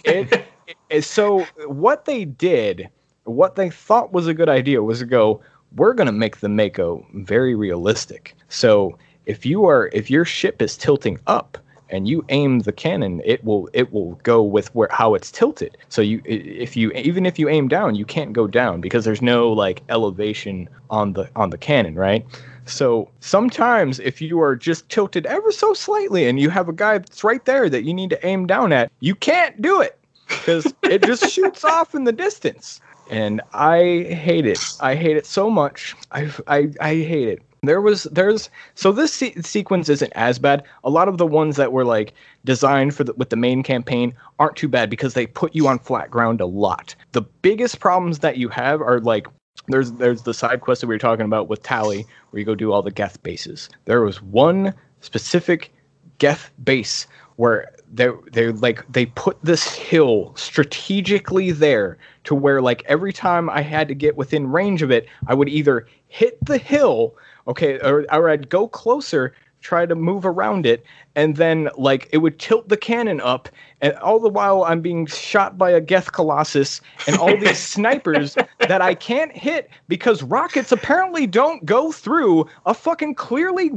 it, 0.04 0.46
it- 0.90 1.04
so 1.04 1.44
what 1.66 2.04
they 2.04 2.24
did, 2.24 2.88
what 3.24 3.54
they 3.56 3.70
thought 3.70 4.12
was 4.12 4.26
a 4.26 4.34
good 4.34 4.48
idea 4.48 4.82
was 4.82 4.98
to 5.00 5.06
go, 5.06 5.40
we're 5.76 5.94
going 5.94 6.06
to 6.06 6.12
make 6.12 6.38
the 6.38 6.48
Mako 6.48 7.06
very 7.14 7.54
realistic. 7.54 8.34
So 8.48 8.98
if 9.26 9.46
you 9.46 9.66
are 9.66 9.88
if 9.92 10.10
your 10.10 10.24
ship 10.24 10.60
is 10.60 10.76
tilting 10.76 11.18
up 11.28 11.58
and 11.90 12.08
you 12.08 12.24
aim 12.28 12.60
the 12.60 12.72
cannon, 12.72 13.20
it 13.24 13.44
will 13.44 13.68
it 13.72 13.92
will 13.92 14.12
go 14.22 14.42
with 14.42 14.74
where 14.74 14.88
how 14.90 15.14
it's 15.14 15.30
tilted. 15.30 15.76
So 15.88 16.02
you 16.02 16.20
if 16.24 16.76
you 16.76 16.90
even 16.92 17.24
if 17.26 17.38
you 17.38 17.48
aim 17.48 17.68
down, 17.68 17.94
you 17.94 18.04
can't 18.04 18.32
go 18.32 18.46
down 18.48 18.80
because 18.80 19.04
there's 19.04 19.22
no 19.22 19.48
like 19.52 19.82
elevation 19.88 20.68
on 20.88 21.12
the 21.12 21.28
on 21.36 21.50
the 21.50 21.58
cannon, 21.58 21.94
right? 21.94 22.24
So 22.70 23.10
sometimes 23.20 23.98
if 24.00 24.20
you 24.20 24.40
are 24.40 24.56
just 24.56 24.88
tilted 24.88 25.26
ever 25.26 25.52
so 25.52 25.74
slightly 25.74 26.26
and 26.26 26.40
you 26.40 26.50
have 26.50 26.68
a 26.68 26.72
guy 26.72 26.98
that's 26.98 27.24
right 27.24 27.44
there 27.44 27.68
that 27.68 27.84
you 27.84 27.92
need 27.92 28.10
to 28.10 28.26
aim 28.26 28.46
down 28.46 28.72
at, 28.72 28.90
you 29.00 29.14
can't 29.14 29.60
do 29.60 29.80
it 29.80 29.98
because 30.28 30.72
it 30.82 31.02
just 31.02 31.28
shoots 31.32 31.64
off 31.64 31.94
in 31.94 32.04
the 32.04 32.12
distance. 32.12 32.80
And 33.10 33.40
I 33.52 34.06
hate 34.08 34.46
it. 34.46 34.60
I 34.80 34.94
hate 34.94 35.16
it 35.16 35.26
so 35.26 35.50
much. 35.50 35.96
I, 36.12 36.32
I, 36.46 36.70
I 36.80 36.94
hate 36.94 37.28
it. 37.28 37.42
There 37.62 37.80
was 37.80 38.04
there's 38.04 38.48
so 38.74 38.90
this 38.90 39.12
se- 39.12 39.42
sequence 39.42 39.90
isn't 39.90 40.12
as 40.14 40.38
bad. 40.38 40.62
A 40.82 40.88
lot 40.88 41.08
of 41.08 41.18
the 41.18 41.26
ones 41.26 41.56
that 41.56 41.72
were 41.72 41.84
like 41.84 42.14
designed 42.44 42.94
for 42.94 43.04
the, 43.04 43.12
with 43.14 43.28
the 43.28 43.36
main 43.36 43.62
campaign 43.62 44.14
aren't 44.38 44.56
too 44.56 44.68
bad 44.68 44.88
because 44.88 45.12
they 45.12 45.26
put 45.26 45.54
you 45.54 45.68
on 45.68 45.78
flat 45.78 46.10
ground 46.10 46.40
a 46.40 46.46
lot. 46.46 46.94
The 47.12 47.20
biggest 47.20 47.80
problems 47.80 48.20
that 48.20 48.38
you 48.38 48.48
have 48.48 48.80
are 48.80 49.00
like 49.00 49.26
there's 49.68 49.92
there's 49.92 50.22
the 50.22 50.34
side 50.34 50.60
quest 50.60 50.80
that 50.80 50.86
we 50.86 50.94
were 50.94 50.98
talking 50.98 51.24
about 51.24 51.48
with 51.48 51.62
Tali 51.62 52.06
where 52.30 52.40
you 52.40 52.46
go 52.46 52.54
do 52.54 52.72
all 52.72 52.82
the 52.82 52.90
Geth 52.90 53.22
bases. 53.22 53.68
There 53.84 54.02
was 54.02 54.22
one 54.22 54.74
specific 55.00 55.72
Geth 56.18 56.50
base 56.64 57.06
where 57.36 57.70
they 57.92 58.08
they 58.32 58.52
like 58.52 58.84
they 58.92 59.06
put 59.06 59.38
this 59.42 59.74
hill 59.74 60.32
strategically 60.36 61.50
there 61.52 61.98
to 62.24 62.34
where 62.34 62.60
like 62.60 62.82
every 62.86 63.12
time 63.12 63.48
I 63.48 63.62
had 63.62 63.88
to 63.88 63.94
get 63.94 64.16
within 64.16 64.46
range 64.46 64.82
of 64.82 64.90
it, 64.90 65.06
I 65.26 65.34
would 65.34 65.48
either 65.48 65.86
hit 66.08 66.38
the 66.44 66.58
hill, 66.58 67.14
okay, 67.48 67.78
or, 67.80 68.04
or 68.12 68.28
I'd 68.28 68.50
go 68.50 68.68
closer, 68.68 69.34
try 69.60 69.86
to 69.86 69.94
move 69.94 70.26
around 70.26 70.66
it, 70.66 70.84
and 71.16 71.36
then 71.36 71.68
like 71.76 72.08
it 72.12 72.18
would 72.18 72.38
tilt 72.38 72.68
the 72.68 72.76
cannon 72.76 73.20
up, 73.20 73.48
and 73.80 73.94
all 73.94 74.20
the 74.20 74.28
while 74.28 74.64
I'm 74.64 74.80
being 74.80 75.06
shot 75.06 75.58
by 75.58 75.70
a 75.70 75.80
Geth 75.80 76.12
Colossus 76.12 76.80
and 77.06 77.16
all 77.16 77.36
these 77.36 77.58
snipers 77.74 78.36
that 78.58 78.80
I 78.82 78.94
can't 78.94 79.32
hit 79.36 79.70
because 79.88 80.22
rockets 80.22 80.70
apparently 80.70 81.26
don't 81.26 81.64
go 81.64 81.90
through 81.90 82.46
a 82.66 82.74
fucking 82.74 83.14
clearly 83.14 83.70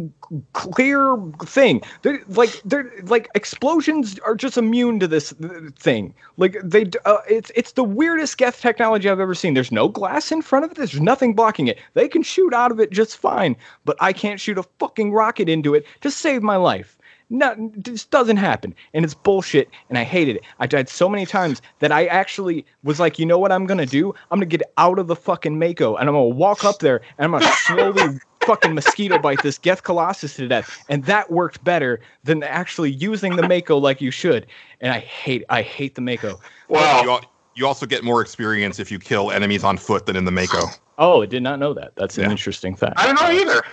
clear 0.54 1.18
thing. 1.46 1.82
They're 2.02 2.22
like 2.28 2.62
they're 2.66 2.92
like 3.04 3.30
explosions 3.36 4.20
are 4.20 4.36
just 4.36 4.58
immune 4.58 5.00
to 5.00 5.08
this 5.08 5.34
thing. 5.78 6.14
Like 6.38 6.58
they 6.64 6.86
uh, 7.06 7.18
it's 7.30 7.52
it's 7.56 7.74
the 7.74 7.84
weirdest 7.84 8.38
Geth 8.38 8.62
technology 8.62 9.10
I've 9.10 9.20
ever 9.20 9.36
seen. 9.36 9.54
There's 9.54 9.72
no 9.72 9.88
glass 9.88 10.32
in 10.32 10.42
front 10.42 10.66
of 10.66 10.72
it. 10.72 10.78
There's 10.78 11.00
nothing 11.00 11.34
blocking 11.34 11.68
it. 11.68 11.80
They 11.94 12.08
can 12.08 12.24
shoot 12.24 12.54
out 12.54 12.72
of 12.72 12.80
it 12.80 12.92
just 12.92 13.18
fine, 13.18 13.56
but 13.86 13.98
I 14.00 14.14
can't 14.14 14.40
shoot 14.40 14.58
a 14.58 14.64
fucking 14.80 15.12
rocket 15.14 15.50
into 15.50 15.74
it 15.74 15.86
to 16.02 16.12
save 16.12 16.44
my 16.44 16.58
life. 16.58 16.98
No, 17.34 17.56
this 17.76 18.06
doesn't 18.06 18.38
happen, 18.38 18.76
and 18.94 19.04
it's 19.04 19.16
bullshit, 19.16 19.72
and 19.90 19.98
I 19.98 20.04
hated 20.04 20.36
it. 20.36 20.44
I 20.60 20.68
died 20.68 20.88
so 20.88 21.10
many 21.10 21.26
times 21.26 21.64
that 21.80 21.92
I 21.92 22.06
actually 22.06 22.64
was 22.84 23.00
like, 23.00 23.18
you 23.18 23.26
know 23.26 23.40
what 23.40 23.52
I'm 23.52 23.66
gonna 23.66 23.88
do? 23.88 24.14
I'm 24.30 24.38
gonna 24.38 24.46
get 24.46 24.62
out 24.78 25.00
of 25.00 25.08
the 25.08 25.16
fucking 25.16 25.58
Mako, 25.58 25.96
and 25.96 26.08
I'm 26.08 26.14
gonna 26.14 26.26
walk 26.28 26.64
up 26.64 26.78
there, 26.78 27.02
and 27.18 27.26
I'm 27.26 27.32
gonna 27.32 27.52
slowly 27.56 28.20
fucking 28.42 28.76
mosquito 28.76 29.18
bite 29.18 29.42
this 29.42 29.58
Geth 29.58 29.82
Colossus 29.82 30.36
to 30.36 30.48
death, 30.48 30.86
and 30.90 31.04
that 31.06 31.32
worked 31.32 31.64
better 31.64 32.02
than 32.24 32.44
actually 32.44 32.92
using 32.92 33.36
the 33.36 33.42
Mako 33.48 33.80
like 33.80 34.00
you 34.00 34.12
should. 34.12 34.46
And 34.80 34.94
I 34.94 35.00
hate, 35.00 35.44
I 35.50 35.64
hate 35.64 35.96
the 35.96 36.02
Mako. 36.02 36.28
You, 36.28 36.40
Well, 36.70 37.10
al- 37.10 37.22
you 37.56 37.66
also 37.66 37.88
get 37.88 38.04
more 38.04 38.22
experience 38.22 38.80
if 38.80 38.92
you 38.92 39.00
kill 39.00 39.32
enemies 39.32 39.64
on 39.64 39.78
foot 39.78 40.06
than 40.06 40.16
in 40.16 40.26
the 40.26 40.32
Mako. 40.32 40.68
Oh, 41.00 41.24
I 41.24 41.26
did 41.26 41.42
not 41.42 41.58
know 41.58 41.74
that. 41.74 41.96
That's 41.96 42.16
an 42.20 42.26
Yeah. 42.26 42.32
interesting 42.32 42.76
fact. 42.76 43.00
I 43.00 43.08
don't 43.08 43.16
know 43.20 43.32
either. 43.32 43.64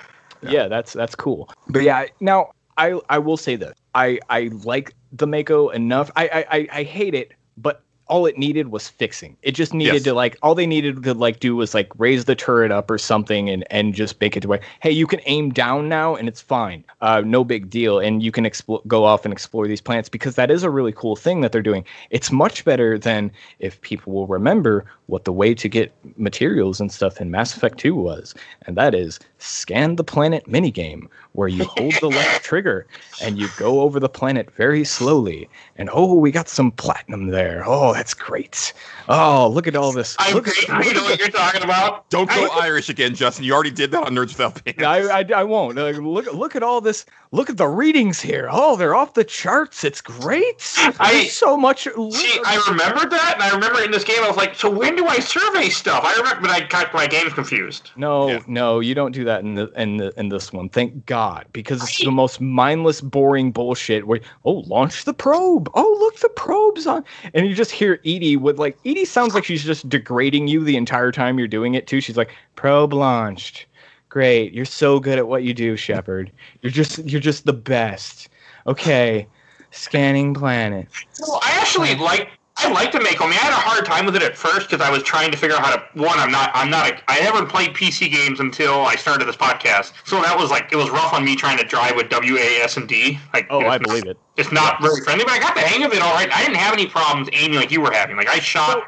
yeah, 0.42 0.66
that's 0.68 0.94
that's 0.94 1.14
cool. 1.14 1.50
But 1.68 1.82
yeah, 1.82 2.06
now 2.20 2.52
I 2.80 2.98
I 3.10 3.18
will 3.18 3.36
say 3.36 3.56
this. 3.56 3.74
I 3.94 4.18
I 4.30 4.50
like 4.64 4.94
the 5.12 5.26
Mako 5.26 5.68
enough. 5.70 6.10
I 6.16 6.28
I 6.28 6.56
I, 6.58 6.68
I 6.80 6.82
hate 6.84 7.14
it, 7.14 7.32
but 7.56 7.82
all 8.10 8.26
it 8.26 8.36
needed 8.36 8.68
was 8.68 8.88
fixing. 8.88 9.36
It 9.42 9.52
just 9.52 9.72
needed 9.72 9.94
Yes. 9.94 10.02
to 10.04 10.14
like 10.14 10.36
all 10.42 10.54
they 10.54 10.66
needed 10.66 11.02
to 11.04 11.14
like 11.14 11.40
do 11.40 11.56
was 11.56 11.72
like 11.74 11.88
raise 11.98 12.24
the 12.26 12.34
turret 12.34 12.72
up 12.72 12.90
or 12.90 12.98
something 12.98 13.48
and 13.48 13.64
and 13.70 13.94
just 13.94 14.20
make 14.20 14.36
it 14.36 14.40
to 14.40 14.48
where 14.48 14.60
hey 14.80 14.90
you 14.90 15.06
can 15.06 15.20
aim 15.26 15.50
down 15.50 15.88
now 15.88 16.16
and 16.16 16.28
it's 16.28 16.42
fine, 16.42 16.84
uh, 17.00 17.22
no 17.24 17.44
big 17.44 17.70
deal, 17.70 17.98
and 18.00 18.22
you 18.22 18.32
can 18.32 18.44
expl- 18.44 18.86
go 18.86 19.04
off 19.04 19.24
and 19.24 19.32
explore 19.32 19.66
these 19.68 19.80
planets 19.80 20.08
because 20.08 20.34
that 20.34 20.50
is 20.50 20.62
a 20.64 20.70
really 20.70 20.92
cool 20.92 21.16
thing 21.16 21.40
that 21.40 21.52
they're 21.52 21.62
doing. 21.62 21.84
It's 22.10 22.30
much 22.32 22.64
better 22.64 22.98
than 22.98 23.30
if 23.60 23.80
people 23.80 24.12
will 24.12 24.26
remember 24.26 24.84
what 25.06 25.24
the 25.24 25.32
way 25.32 25.54
to 25.54 25.68
get 25.68 25.92
materials 26.16 26.80
and 26.80 26.90
stuff 26.92 27.20
in 27.20 27.30
Mass 27.30 27.56
Effect 27.56 27.78
2 27.78 27.94
was, 27.94 28.34
and 28.66 28.76
that 28.76 28.94
is 28.94 29.18
scan 29.38 29.96
the 29.96 30.04
planet 30.04 30.44
minigame 30.46 31.06
where 31.32 31.48
you 31.48 31.64
hold 31.64 32.00
the 32.00 32.10
left 32.10 32.42
trigger 32.50 32.86
and 33.20 33.38
you 33.38 33.48
go 33.48 33.80
over 33.80 33.98
the 34.00 34.08
planet 34.08 34.50
very 34.54 34.84
slowly. 34.84 35.48
And 35.76 35.88
oh, 35.92 36.14
we 36.14 36.30
got 36.30 36.48
some 36.48 36.70
platinum 36.72 37.28
there. 37.28 37.62
Oh, 37.66 37.94
that's 38.00 38.14
great. 38.14 38.72
Oh, 39.10 39.46
look 39.48 39.66
at 39.66 39.76
all 39.76 39.92
this. 39.92 40.16
I, 40.18 40.32
Look 40.32 40.48
at, 40.48 40.54
I 40.70 40.80
know 40.92 41.02
what 41.02 41.18
you're 41.18 41.28
talking 41.28 41.62
about. 41.62 42.08
Don't 42.08 42.30
go 42.30 42.48
I- 42.52 42.60
Irish 42.62 42.88
again, 42.88 43.14
Justin. 43.14 43.44
You 43.44 43.52
already 43.52 43.70
did 43.70 43.90
that 43.90 44.04
on 44.06 44.14
Nerds 44.14 44.28
Without 44.28 44.64
Pants. 44.64 44.82
I, 44.82 45.18
I, 45.20 45.40
I 45.40 45.44
won't. 45.44 45.76
Like, 45.76 45.96
look, 45.96 46.32
look 46.32 46.56
at 46.56 46.62
all 46.62 46.80
this. 46.80 47.04
Look 47.32 47.50
at 47.50 47.58
the 47.58 47.68
readings 47.68 48.20
here. 48.20 48.48
Oh, 48.50 48.74
they're 48.76 48.94
off 48.94 49.14
the 49.14 49.22
charts. 49.22 49.84
It's 49.84 50.00
great. 50.00 50.72
I- 50.78 51.12
There's 51.12 51.32
so 51.32 51.58
much. 51.58 51.82
See, 51.84 52.40
I 52.46 52.64
remembered 52.68 53.10
that, 53.10 53.34
and 53.34 53.42
I 53.42 53.50
remember 53.52 53.82
in 53.82 53.90
this 53.90 54.02
game, 54.04 54.22
I 54.22 54.28
was 54.28 54.36
like, 54.36 54.54
so 54.54 54.70
when 54.70 54.96
do 54.96 55.06
I 55.06 55.18
survey 55.18 55.68
stuff? 55.68 56.02
I 56.04 56.14
remember, 56.16 56.40
but 56.40 56.50
I 56.50 56.60
got 56.60 56.94
my 56.94 57.06
games 57.06 57.34
confused. 57.34 57.90
No, 57.96 58.28
Yeah. 58.30 58.38
no, 58.46 58.80
you 58.80 58.94
don't 58.94 59.12
do 59.12 59.24
that 59.24 59.42
in 59.42 59.54
the 59.56 59.70
in 59.76 59.98
the 59.98 60.12
in 60.18 60.30
this 60.30 60.52
one. 60.52 60.70
Thank 60.70 61.04
God, 61.06 61.46
because 61.52 61.82
it's 61.82 62.02
the 62.02 62.10
most 62.10 62.40
mindless, 62.40 63.00
boring 63.02 63.52
bullshit. 63.52 64.06
Where 64.06 64.20
oh, 64.44 64.60
launch 64.66 65.04
the 65.04 65.12
probe. 65.14 65.68
Oh, 65.74 65.96
look, 66.00 66.16
the 66.20 66.28
probe's 66.30 66.86
on, 66.86 67.04
and 67.34 67.46
you 67.46 67.54
just 67.54 67.70
hear 67.72 67.89
EDI 68.04 68.36
with 68.36 68.58
like 68.58 68.78
EDI 68.84 69.04
sounds 69.04 69.34
like 69.34 69.44
she's 69.44 69.64
just 69.64 69.88
degrading 69.88 70.48
you 70.48 70.62
the 70.62 70.76
entire 70.76 71.10
time 71.10 71.38
you're 71.38 71.48
doing 71.48 71.74
it 71.74 71.86
too. 71.86 72.00
She's 72.00 72.16
like, 72.16 72.30
probe 72.56 72.92
launched. 72.92 73.66
Great, 74.08 74.52
you're 74.52 74.64
so 74.64 74.98
good 75.00 75.18
at 75.18 75.28
what 75.28 75.44
you 75.44 75.54
do, 75.54 75.76
Shepard. 75.76 76.32
You're 76.62 76.72
just 76.72 76.98
you're 76.98 77.20
just 77.20 77.46
the 77.46 77.52
best. 77.52 78.28
Okay, 78.66 79.26
scanning 79.70 80.34
planet. 80.34 80.88
Well, 81.20 81.40
I 81.42 81.52
actually 81.52 81.94
like. 81.94 82.28
I 82.62 82.70
like 82.72 82.92
to 82.92 83.00
make. 83.00 83.20
I, 83.20 83.24
mean, 83.24 83.34
I 83.34 83.42
had 83.42 83.52
a 83.52 83.56
hard 83.56 83.84
time 83.84 84.04
with 84.06 84.16
it 84.16 84.22
at 84.22 84.36
first 84.36 84.68
because 84.68 84.84
I 84.86 84.90
was 84.90 85.02
trying 85.02 85.30
to 85.30 85.36
figure 85.36 85.56
out 85.56 85.64
how 85.64 85.76
to. 85.76 85.82
One, 85.94 86.18
I'm 86.18 86.30
not. 86.30 86.50
I'm 86.54 86.70
not. 86.70 86.90
A, 86.90 87.10
I 87.10 87.14
haven't 87.14 87.48
played 87.48 87.70
PC 87.70 88.10
games 88.10 88.40
until 88.40 88.82
I 88.82 88.96
started 88.96 89.26
this 89.26 89.36
podcast, 89.36 89.92
so 90.04 90.20
that 90.22 90.38
was 90.38 90.50
like 90.50 90.72
it 90.72 90.76
was 90.76 90.90
rough 90.90 91.12
on 91.14 91.24
me 91.24 91.36
trying 91.36 91.58
to 91.58 91.64
drive 91.64 91.96
with 91.96 92.08
W, 92.10 92.36
A, 92.36 92.60
S, 92.62 92.76
and 92.76 92.88
D. 92.88 93.18
Like, 93.32 93.46
Oh, 93.50 93.60
I 93.60 93.78
not- 93.78 93.82
believe 93.82 94.06
it. 94.06 94.16
It's 94.36 94.52
not 94.52 94.80
very 94.82 95.00
friendly, 95.02 95.24
but 95.24 95.32
I 95.34 95.38
got 95.38 95.54
the 95.54 95.60
hang 95.60 95.84
of 95.84 95.92
it 95.92 96.00
all 96.02 96.14
right. 96.14 96.30
I 96.32 96.42
didn't 96.42 96.56
have 96.56 96.72
any 96.72 96.86
problems 96.86 97.28
aiming 97.32 97.56
like 97.58 97.70
you 97.70 97.80
were 97.80 97.92
having. 97.92 98.16
Like 98.16 98.28
I 98.30 98.38
shot. 98.38 98.82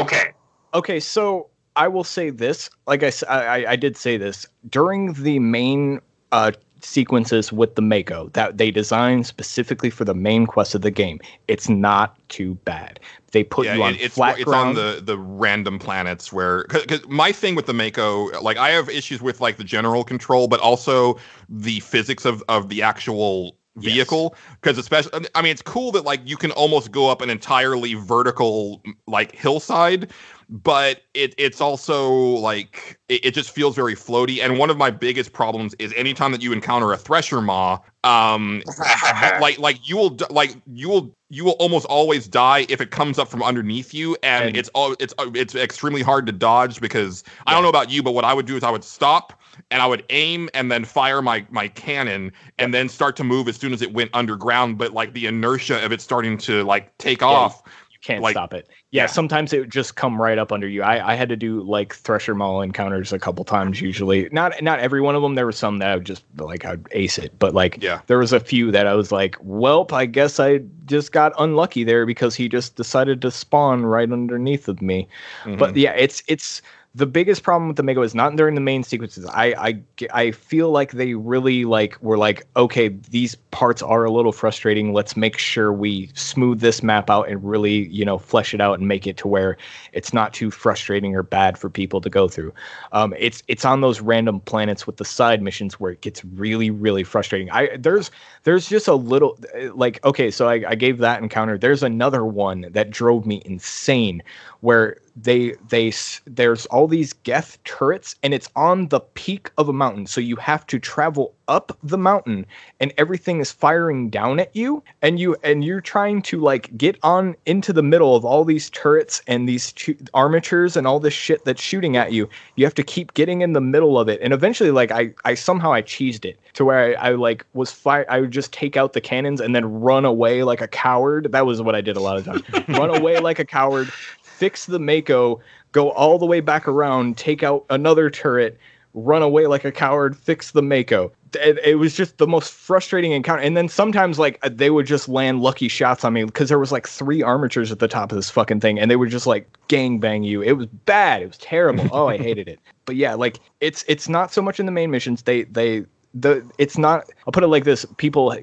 Okay. 0.00 0.32
Okay, 0.74 1.00
so 1.00 1.48
I 1.74 1.88
will 1.88 2.04
say 2.04 2.30
this. 2.30 2.70
Like 2.86 3.02
i 3.02 3.64
i 3.68 3.76
did 3.76 3.96
say 3.96 4.16
this 4.16 4.46
during 4.68 5.12
the 5.14 5.38
main 5.38 6.00
uh, 6.32 6.52
sequences 6.86 7.52
with 7.52 7.74
the 7.74 7.82
Mako 7.82 8.28
that 8.34 8.58
they 8.58 8.70
designed 8.70 9.26
specifically 9.26 9.90
for 9.90 10.04
the 10.04 10.14
main 10.14 10.46
quest 10.46 10.74
of 10.74 10.82
the 10.82 10.90
game. 10.90 11.18
It's 11.48 11.68
not 11.68 12.16
too 12.28 12.54
bad. 12.64 13.00
They 13.32 13.42
put 13.44 13.66
you 13.66 13.82
on 13.82 13.94
it- 13.94 14.00
it's 14.00 14.14
flat 14.14 14.38
it's 14.38 14.50
on 14.50 14.74
the 14.74 15.00
the 15.02 15.18
random 15.18 15.78
planets 15.78 16.32
where 16.32 16.64
because 16.68 17.06
my 17.08 17.32
thing 17.32 17.54
with 17.54 17.66
the 17.66 17.74
Mako, 17.74 18.40
like 18.40 18.56
I 18.56 18.70
have 18.70 18.88
issues 18.88 19.20
with 19.20 19.40
like 19.40 19.56
the 19.56 19.64
general 19.64 20.04
control, 20.04 20.48
but 20.48 20.60
also 20.60 21.18
the 21.48 21.80
physics 21.80 22.24
of 22.24 22.42
of 22.48 22.68
the 22.68 22.82
actual 22.82 23.56
vehicle 23.76 24.34
because 24.58 24.78
especially 24.78 25.26
i 25.34 25.42
mean 25.42 25.50
it's 25.52 25.60
cool 25.60 25.92
that 25.92 26.02
like 26.02 26.20
you 26.24 26.38
can 26.38 26.50
almost 26.52 26.90
go 26.90 27.10
up 27.10 27.20
an 27.20 27.28
entirely 27.28 27.92
vertical 27.92 28.82
like 29.06 29.36
hillside 29.36 30.10
but 30.48 31.02
it 31.14 31.34
it's 31.38 31.60
also 31.60 32.12
like 32.12 32.98
it, 33.08 33.24
it 33.24 33.34
just 33.34 33.50
feels 33.50 33.74
very 33.74 33.94
floaty 33.94 34.40
and 34.40 34.58
one 34.58 34.70
of 34.70 34.76
my 34.76 34.90
biggest 34.90 35.32
problems 35.32 35.74
is 35.78 35.92
anytime 35.96 36.30
that 36.30 36.40
you 36.42 36.52
encounter 36.52 36.92
a 36.92 36.96
thresher 36.96 37.40
maw 37.40 37.78
um 38.04 38.62
like 39.40 39.58
like 39.58 39.88
you 39.88 39.96
will 39.96 40.16
like 40.30 40.56
you 40.72 40.88
will 40.88 41.12
you 41.30 41.44
will 41.44 41.56
almost 41.58 41.84
always 41.86 42.28
die 42.28 42.64
if 42.68 42.80
it 42.80 42.92
comes 42.92 43.18
up 43.18 43.26
from 43.26 43.42
underneath 43.42 43.92
you 43.92 44.16
and, 44.22 44.46
And- 44.46 44.56
it's 44.56 44.68
all 44.70 44.94
it's 45.00 45.12
uh, 45.18 45.30
it's 45.34 45.56
extremely 45.56 46.02
hard 46.02 46.26
to 46.26 46.32
dodge 46.32 46.80
because 46.80 47.24
I 47.46 47.52
don't 47.52 47.64
know 47.64 47.68
about 47.68 47.90
you 47.90 48.02
but 48.02 48.12
what 48.12 48.24
I 48.24 48.32
would 48.32 48.46
do 48.46 48.56
is 48.56 48.62
I 48.62 48.70
would 48.70 48.84
stop 48.84 49.32
and 49.72 49.82
I 49.82 49.86
would 49.86 50.04
aim 50.10 50.48
and 50.54 50.70
then 50.70 50.84
fire 50.84 51.22
my 51.22 51.44
my 51.50 51.66
cannon 51.66 52.32
and 52.58 52.72
then 52.72 52.88
start 52.88 53.16
to 53.16 53.24
move 53.24 53.48
as 53.48 53.56
soon 53.56 53.72
as 53.72 53.82
it 53.82 53.92
went 53.92 54.10
underground 54.14 54.78
but 54.78 54.92
like 54.92 55.12
the 55.12 55.26
inertia 55.26 55.84
of 55.84 55.90
it 55.90 56.00
starting 56.00 56.38
to 56.38 56.62
like 56.62 56.96
take 56.98 57.22
off 57.22 57.62
you 57.90 57.98
can't 58.00 58.22
like- 58.22 58.34
stop 58.34 58.54
it. 58.54 58.68
Yeah, 58.96 59.06
sometimes 59.06 59.52
it 59.52 59.60
would 59.60 59.70
just 59.70 59.94
come 59.96 60.20
right 60.20 60.38
up 60.38 60.50
under 60.52 60.66
you. 60.66 60.82
I, 60.82 61.12
I 61.12 61.14
had 61.14 61.28
to 61.28 61.36
do 61.36 61.60
like 61.62 61.94
Thresher 61.94 62.34
Maw 62.34 62.62
encounters 62.62 63.12
a 63.12 63.18
couple 63.18 63.44
times 63.44 63.80
usually. 63.80 64.28
Not 64.32 64.62
not 64.62 64.78
every 64.80 65.00
one 65.00 65.14
of 65.14 65.22
them. 65.22 65.34
There 65.34 65.44
were 65.44 65.52
some 65.52 65.78
that 65.78 65.90
I 65.90 65.96
would 65.96 66.06
just 66.06 66.24
like 66.38 66.64
I'd 66.64 66.86
ace 66.92 67.18
it, 67.18 67.38
but 67.38 67.54
like 67.54 67.82
Yeah. 67.82 68.00
there 68.06 68.18
was 68.18 68.32
a 68.32 68.40
few 68.40 68.70
that 68.72 68.86
I 68.86 68.94
was 68.94 69.12
like, 69.12 69.36
"Welp, 69.44 69.92
I 69.92 70.06
guess 70.06 70.40
I 70.40 70.60
just 70.86 71.12
got 71.12 71.32
unlucky 71.38 71.84
there 71.84 72.06
because 72.06 72.34
he 72.34 72.48
just 72.48 72.76
decided 72.76 73.20
to 73.22 73.30
spawn 73.30 73.84
right 73.84 74.10
underneath 74.10 74.66
of 74.68 74.80
me." 74.80 75.08
Mhm. 75.44 75.58
But 75.58 75.76
yeah, 75.76 75.92
it's 75.92 76.22
it's 76.26 76.62
the 76.96 77.04
biggest 77.04 77.42
problem 77.42 77.68
with 77.68 77.82
Mako 77.82 78.00
is 78.00 78.14
not 78.14 78.34
during 78.36 78.54
the 78.54 78.60
main 78.62 78.82
sequences. 78.82 79.26
I, 79.26 79.54
I 79.58 79.82
I 80.14 80.30
feel 80.30 80.70
like 80.70 80.92
they 80.92 81.12
really 81.12 81.66
like 81.66 82.02
were 82.02 82.16
like, 82.16 82.46
okay, 82.56 82.88
these 82.88 83.34
parts 83.50 83.82
are 83.82 84.04
a 84.04 84.10
little 84.10 84.32
frustrating. 84.32 84.94
Let's 84.94 85.14
make 85.14 85.36
sure 85.36 85.74
we 85.74 86.10
smooth 86.14 86.60
this 86.60 86.82
map 86.82 87.10
out 87.10 87.28
and 87.28 87.44
really, 87.44 87.88
you 87.88 88.06
know, 88.06 88.16
flesh 88.16 88.54
it 88.54 88.62
out 88.62 88.78
and 88.78 88.88
make 88.88 89.06
it 89.06 89.18
to 89.18 89.28
where 89.28 89.58
it's 89.92 90.14
not 90.14 90.32
too 90.32 90.50
frustrating 90.50 91.14
or 91.14 91.22
bad 91.22 91.58
for 91.58 91.68
people 91.68 92.00
to 92.00 92.08
go 92.08 92.28
through. 92.28 92.54
Um, 92.92 93.14
it's 93.18 93.42
it's 93.46 93.66
on 93.66 93.82
those 93.82 94.00
random 94.00 94.40
planets 94.40 94.86
with 94.86 94.96
the 94.96 95.04
side 95.04 95.42
missions 95.42 95.78
where 95.78 95.92
it 95.92 96.00
gets 96.00 96.24
really 96.24 96.70
really 96.70 97.04
frustrating. 97.04 97.50
I 97.50 97.76
there's 97.76 98.10
there's 98.44 98.70
just 98.70 98.88
a 98.88 98.94
little 98.94 99.38
like 99.74 100.02
okay, 100.02 100.30
so 100.30 100.48
I, 100.48 100.64
I 100.66 100.74
gave 100.74 100.96
that 100.98 101.22
encounter. 101.22 101.58
There's 101.58 101.82
another 101.82 102.24
one 102.24 102.68
that 102.70 102.88
drove 102.88 103.26
me 103.26 103.42
insane 103.44 104.22
where 104.60 104.96
they 105.16 105.54
they 105.68 105.92
there's 106.26 106.66
all 106.66 106.86
these 106.86 107.12
Geth 107.12 107.62
turrets 107.64 108.14
and 108.22 108.34
it's 108.34 108.50
on 108.54 108.88
the 108.88 109.00
peak 109.00 109.50
of 109.56 109.68
a 109.68 109.72
mountain. 109.72 110.06
So 110.06 110.20
you 110.20 110.36
have 110.36 110.66
to 110.66 110.78
travel 110.78 111.34
up 111.48 111.76
the 111.82 111.96
mountain 111.96 112.44
and 112.80 112.92
everything 112.98 113.40
is 113.40 113.52
firing 113.52 114.10
down 114.10 114.40
at 114.40 114.54
you 114.54 114.82
and 115.00 115.18
you 115.18 115.36
and 115.42 115.64
you're 115.64 115.80
trying 115.80 116.20
to 116.20 116.40
like 116.40 116.76
get 116.76 116.98
on 117.02 117.34
into 117.46 117.72
the 117.72 117.82
middle 117.82 118.14
of 118.14 118.24
all 118.24 118.44
these 118.44 118.68
turrets 118.70 119.22
and 119.26 119.48
these 119.48 119.72
tu- 119.72 119.96
armatures 120.12 120.76
and 120.76 120.86
all 120.86 121.00
this 121.00 121.14
shit 121.14 121.44
that's 121.44 121.62
shooting 121.62 121.96
at 121.96 122.12
you. 122.12 122.28
You 122.56 122.64
have 122.66 122.74
to 122.74 122.82
keep 122.82 123.14
getting 123.14 123.40
in 123.40 123.54
the 123.54 123.60
middle 123.60 123.98
of 123.98 124.08
it. 124.08 124.20
And 124.20 124.32
eventually 124.34 124.70
like 124.70 124.90
i 124.90 125.14
i 125.24 125.34
somehow 125.34 125.72
i 125.72 125.80
cheesed 125.80 126.24
it 126.26 126.38
to 126.54 126.64
where 126.64 126.98
i, 126.98 127.08
I 127.08 127.10
like 127.12 127.46
was 127.54 127.70
fire 127.70 128.04
i 128.10 128.20
would 128.20 128.32
just 128.32 128.52
take 128.52 128.76
out 128.76 128.92
the 128.92 129.00
cannons 129.00 129.40
and 129.40 129.54
then 129.54 129.80
run 129.80 130.04
away 130.04 130.42
like 130.42 130.60
a 130.60 130.68
coward. 130.68 131.32
That 131.32 131.46
was 131.46 131.62
what 131.62 131.74
i 131.74 131.80
did 131.80 131.96
a 131.96 132.00
lot 132.00 132.18
of 132.18 132.24
times. 132.26 132.42
Run 132.68 132.94
away 132.94 133.18
like 133.18 133.38
a 133.38 133.44
coward 133.44 133.90
fix 134.36 134.66
the 134.66 134.78
mako 134.78 135.40
go 135.72 135.90
all 135.90 136.18
the 136.18 136.26
way 136.26 136.40
back 136.40 136.68
around 136.68 137.16
take 137.16 137.42
out 137.42 137.64
another 137.70 138.10
turret 138.10 138.58
run 138.96 139.22
away 139.22 139.46
like 139.46 139.64
a 139.64 139.70
coward 139.70 140.16
fix 140.16 140.50
the 140.50 140.62
mako. 140.62 141.12
It, 141.34 141.58
it 141.62 141.74
was 141.74 141.94
just 141.94 142.16
the 142.16 142.26
most 142.26 142.52
frustrating 142.52 143.12
encounter. 143.12 143.42
And 143.42 143.56
then 143.56 143.68
sometimes 143.68 144.18
like 144.18 144.38
uh, 144.42 144.48
they 144.50 144.70
would 144.70 144.86
just 144.86 145.06
land 145.08 145.42
lucky 145.42 145.68
shots 145.68 146.02
on 146.02 146.14
me 146.14 146.24
because 146.24 146.48
there 146.48 146.58
was 146.58 146.72
like 146.72 146.88
three 146.88 147.22
armatures 147.22 147.70
at 147.70 147.78
the 147.78 147.88
top 147.88 148.10
of 148.10 148.16
this 148.16 148.30
fucking 148.30 148.60
thing 148.60 148.80
and 148.80 148.90
they 148.90 148.96
would 148.96 149.10
just 149.10 149.26
like 149.26 149.46
gang 149.68 150.00
bang 150.00 150.24
you. 150.24 150.42
It 150.42 150.52
was 150.52 150.66
bad. 150.66 151.22
It 151.22 151.26
was 151.26 151.38
terrible. 151.38 151.86
Oh 151.92 152.08
i 152.08 152.16
hated 152.18 152.48
it. 152.48 152.58
But 152.84 152.96
yeah 152.96 153.14
like 153.14 153.38
it's 153.60 153.84
it's 153.86 154.08
not 154.08 154.32
so 154.32 154.40
much 154.42 154.58
in 154.58 154.66
the 154.66 154.72
main 154.72 154.90
missions. 154.90 155.22
They 155.22 155.44
they 155.44 155.84
the 156.14 156.44
it's 156.56 156.78
not 156.78 157.04
i'll 157.26 157.32
put 157.32 157.42
it 157.42 157.48
like 157.48 157.64
this. 157.64 157.84
People 157.98 158.34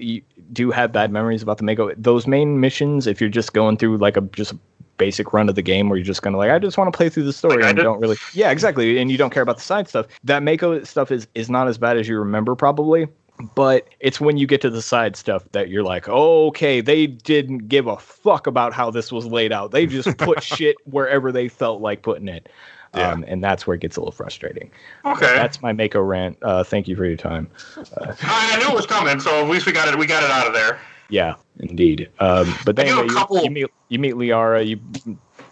do 0.52 0.70
have 0.70 0.92
bad 0.92 1.12
memories 1.12 1.42
about 1.42 1.58
the 1.58 1.64
mako. 1.64 1.94
Those 1.98 2.28
main 2.28 2.60
missions 2.60 3.08
if 3.08 3.20
you're 3.20 3.30
just 3.30 3.54
going 3.54 3.78
through 3.78 3.98
like 3.98 4.18
a 4.18 4.22
just 4.22 4.52
a 4.54 4.60
basic 4.98 5.34
run 5.34 5.50
of 5.50 5.56
the 5.56 5.62
game 5.62 5.90
where 5.90 5.98
you're 5.98 6.06
just 6.06 6.22
gonna 6.22 6.38
like 6.38 6.52
i 6.52 6.60
just 6.60 6.78
want 6.78 6.92
to 6.92 6.96
play 6.96 7.10
through 7.10 7.24
the 7.24 7.34
story 7.34 7.62
Like 7.62 7.72
and 7.72 7.78
don't 7.80 8.00
really 8.00 8.18
yeah 8.34 8.52
exactly 8.52 9.00
and 9.00 9.12
you 9.12 9.18
don't 9.18 9.32
care 9.32 9.44
about 9.44 9.58
the 9.58 9.64
side 9.64 9.88
stuff 9.88 10.06
that 10.24 10.44
mako 10.44 10.84
stuff 10.84 11.12
is 11.12 11.28
is 11.36 11.50
not 11.50 11.68
as 11.68 11.78
bad 11.78 11.98
as 11.98 12.08
you 12.08 12.18
remember 12.18 12.56
probably 12.56 13.08
but 13.56 13.88
it's 14.00 14.22
when 14.22 14.38
you 14.38 14.48
get 14.48 14.62
to 14.62 14.70
the 14.70 14.82
side 14.82 15.16
stuff 15.16 15.44
that 15.52 15.70
you're 15.70 15.84
like, 15.84 16.08
oh, 16.08 16.48
okay, 16.48 16.82
they 16.82 17.08
didn't 17.08 17.68
give 17.68 17.88
a 17.88 17.98
fuck 17.98 18.48
about 18.48 18.74
how 18.74 18.92
this 18.92 19.12
was 19.12 19.26
laid 19.26 19.52
out. 19.52 19.72
They 19.72 19.86
just 19.86 20.18
put 20.18 20.44
shit 20.44 20.78
wherever 20.86 21.32
they 21.32 21.48
felt 21.48 21.82
like 21.82 22.04
putting 22.04 22.28
it. 22.28 22.48
Yeah. 22.96 23.12
Um, 23.12 23.26
and 23.28 23.44
that's 23.44 23.66
where 23.66 23.74
it 23.74 23.82
gets 23.82 23.98
a 23.98 24.00
little 24.00 24.12
frustrating. 24.12 24.70
Okay. 25.04 25.26
That's 25.26 25.64
my 25.64 25.74
Mako 25.74 26.02
rant. 26.02 26.38
Uh, 26.44 26.64
thank 26.64 26.88
you 26.88 26.96
for 26.96 27.06
your 27.06 27.18
time. 27.18 27.50
I 27.98 28.16
I 28.22 28.58
knew 28.60 28.70
it 28.70 28.76
was 28.76 28.86
coming, 28.86 29.20
so 29.20 29.44
at 29.44 29.50
least 29.50 29.66
we 29.66 29.72
got 29.72 29.92
it. 29.92 29.98
We 29.98 30.06
got 30.06 30.24
it 30.24 30.30
out 30.30 30.46
of 30.46 30.54
there. 30.54 30.80
Yeah, 31.14 31.36
indeed. 31.60 32.10
Um, 32.20 32.52
but 32.66 32.76
then 32.76 32.88
anyway, 32.88 33.04
you, 33.06 33.14
couple- 33.14 33.44
you 33.44 33.52
meet 33.52 33.68
you 33.90 34.00
meet 34.00 34.16
Liara, 34.16 34.66
you 34.66 34.80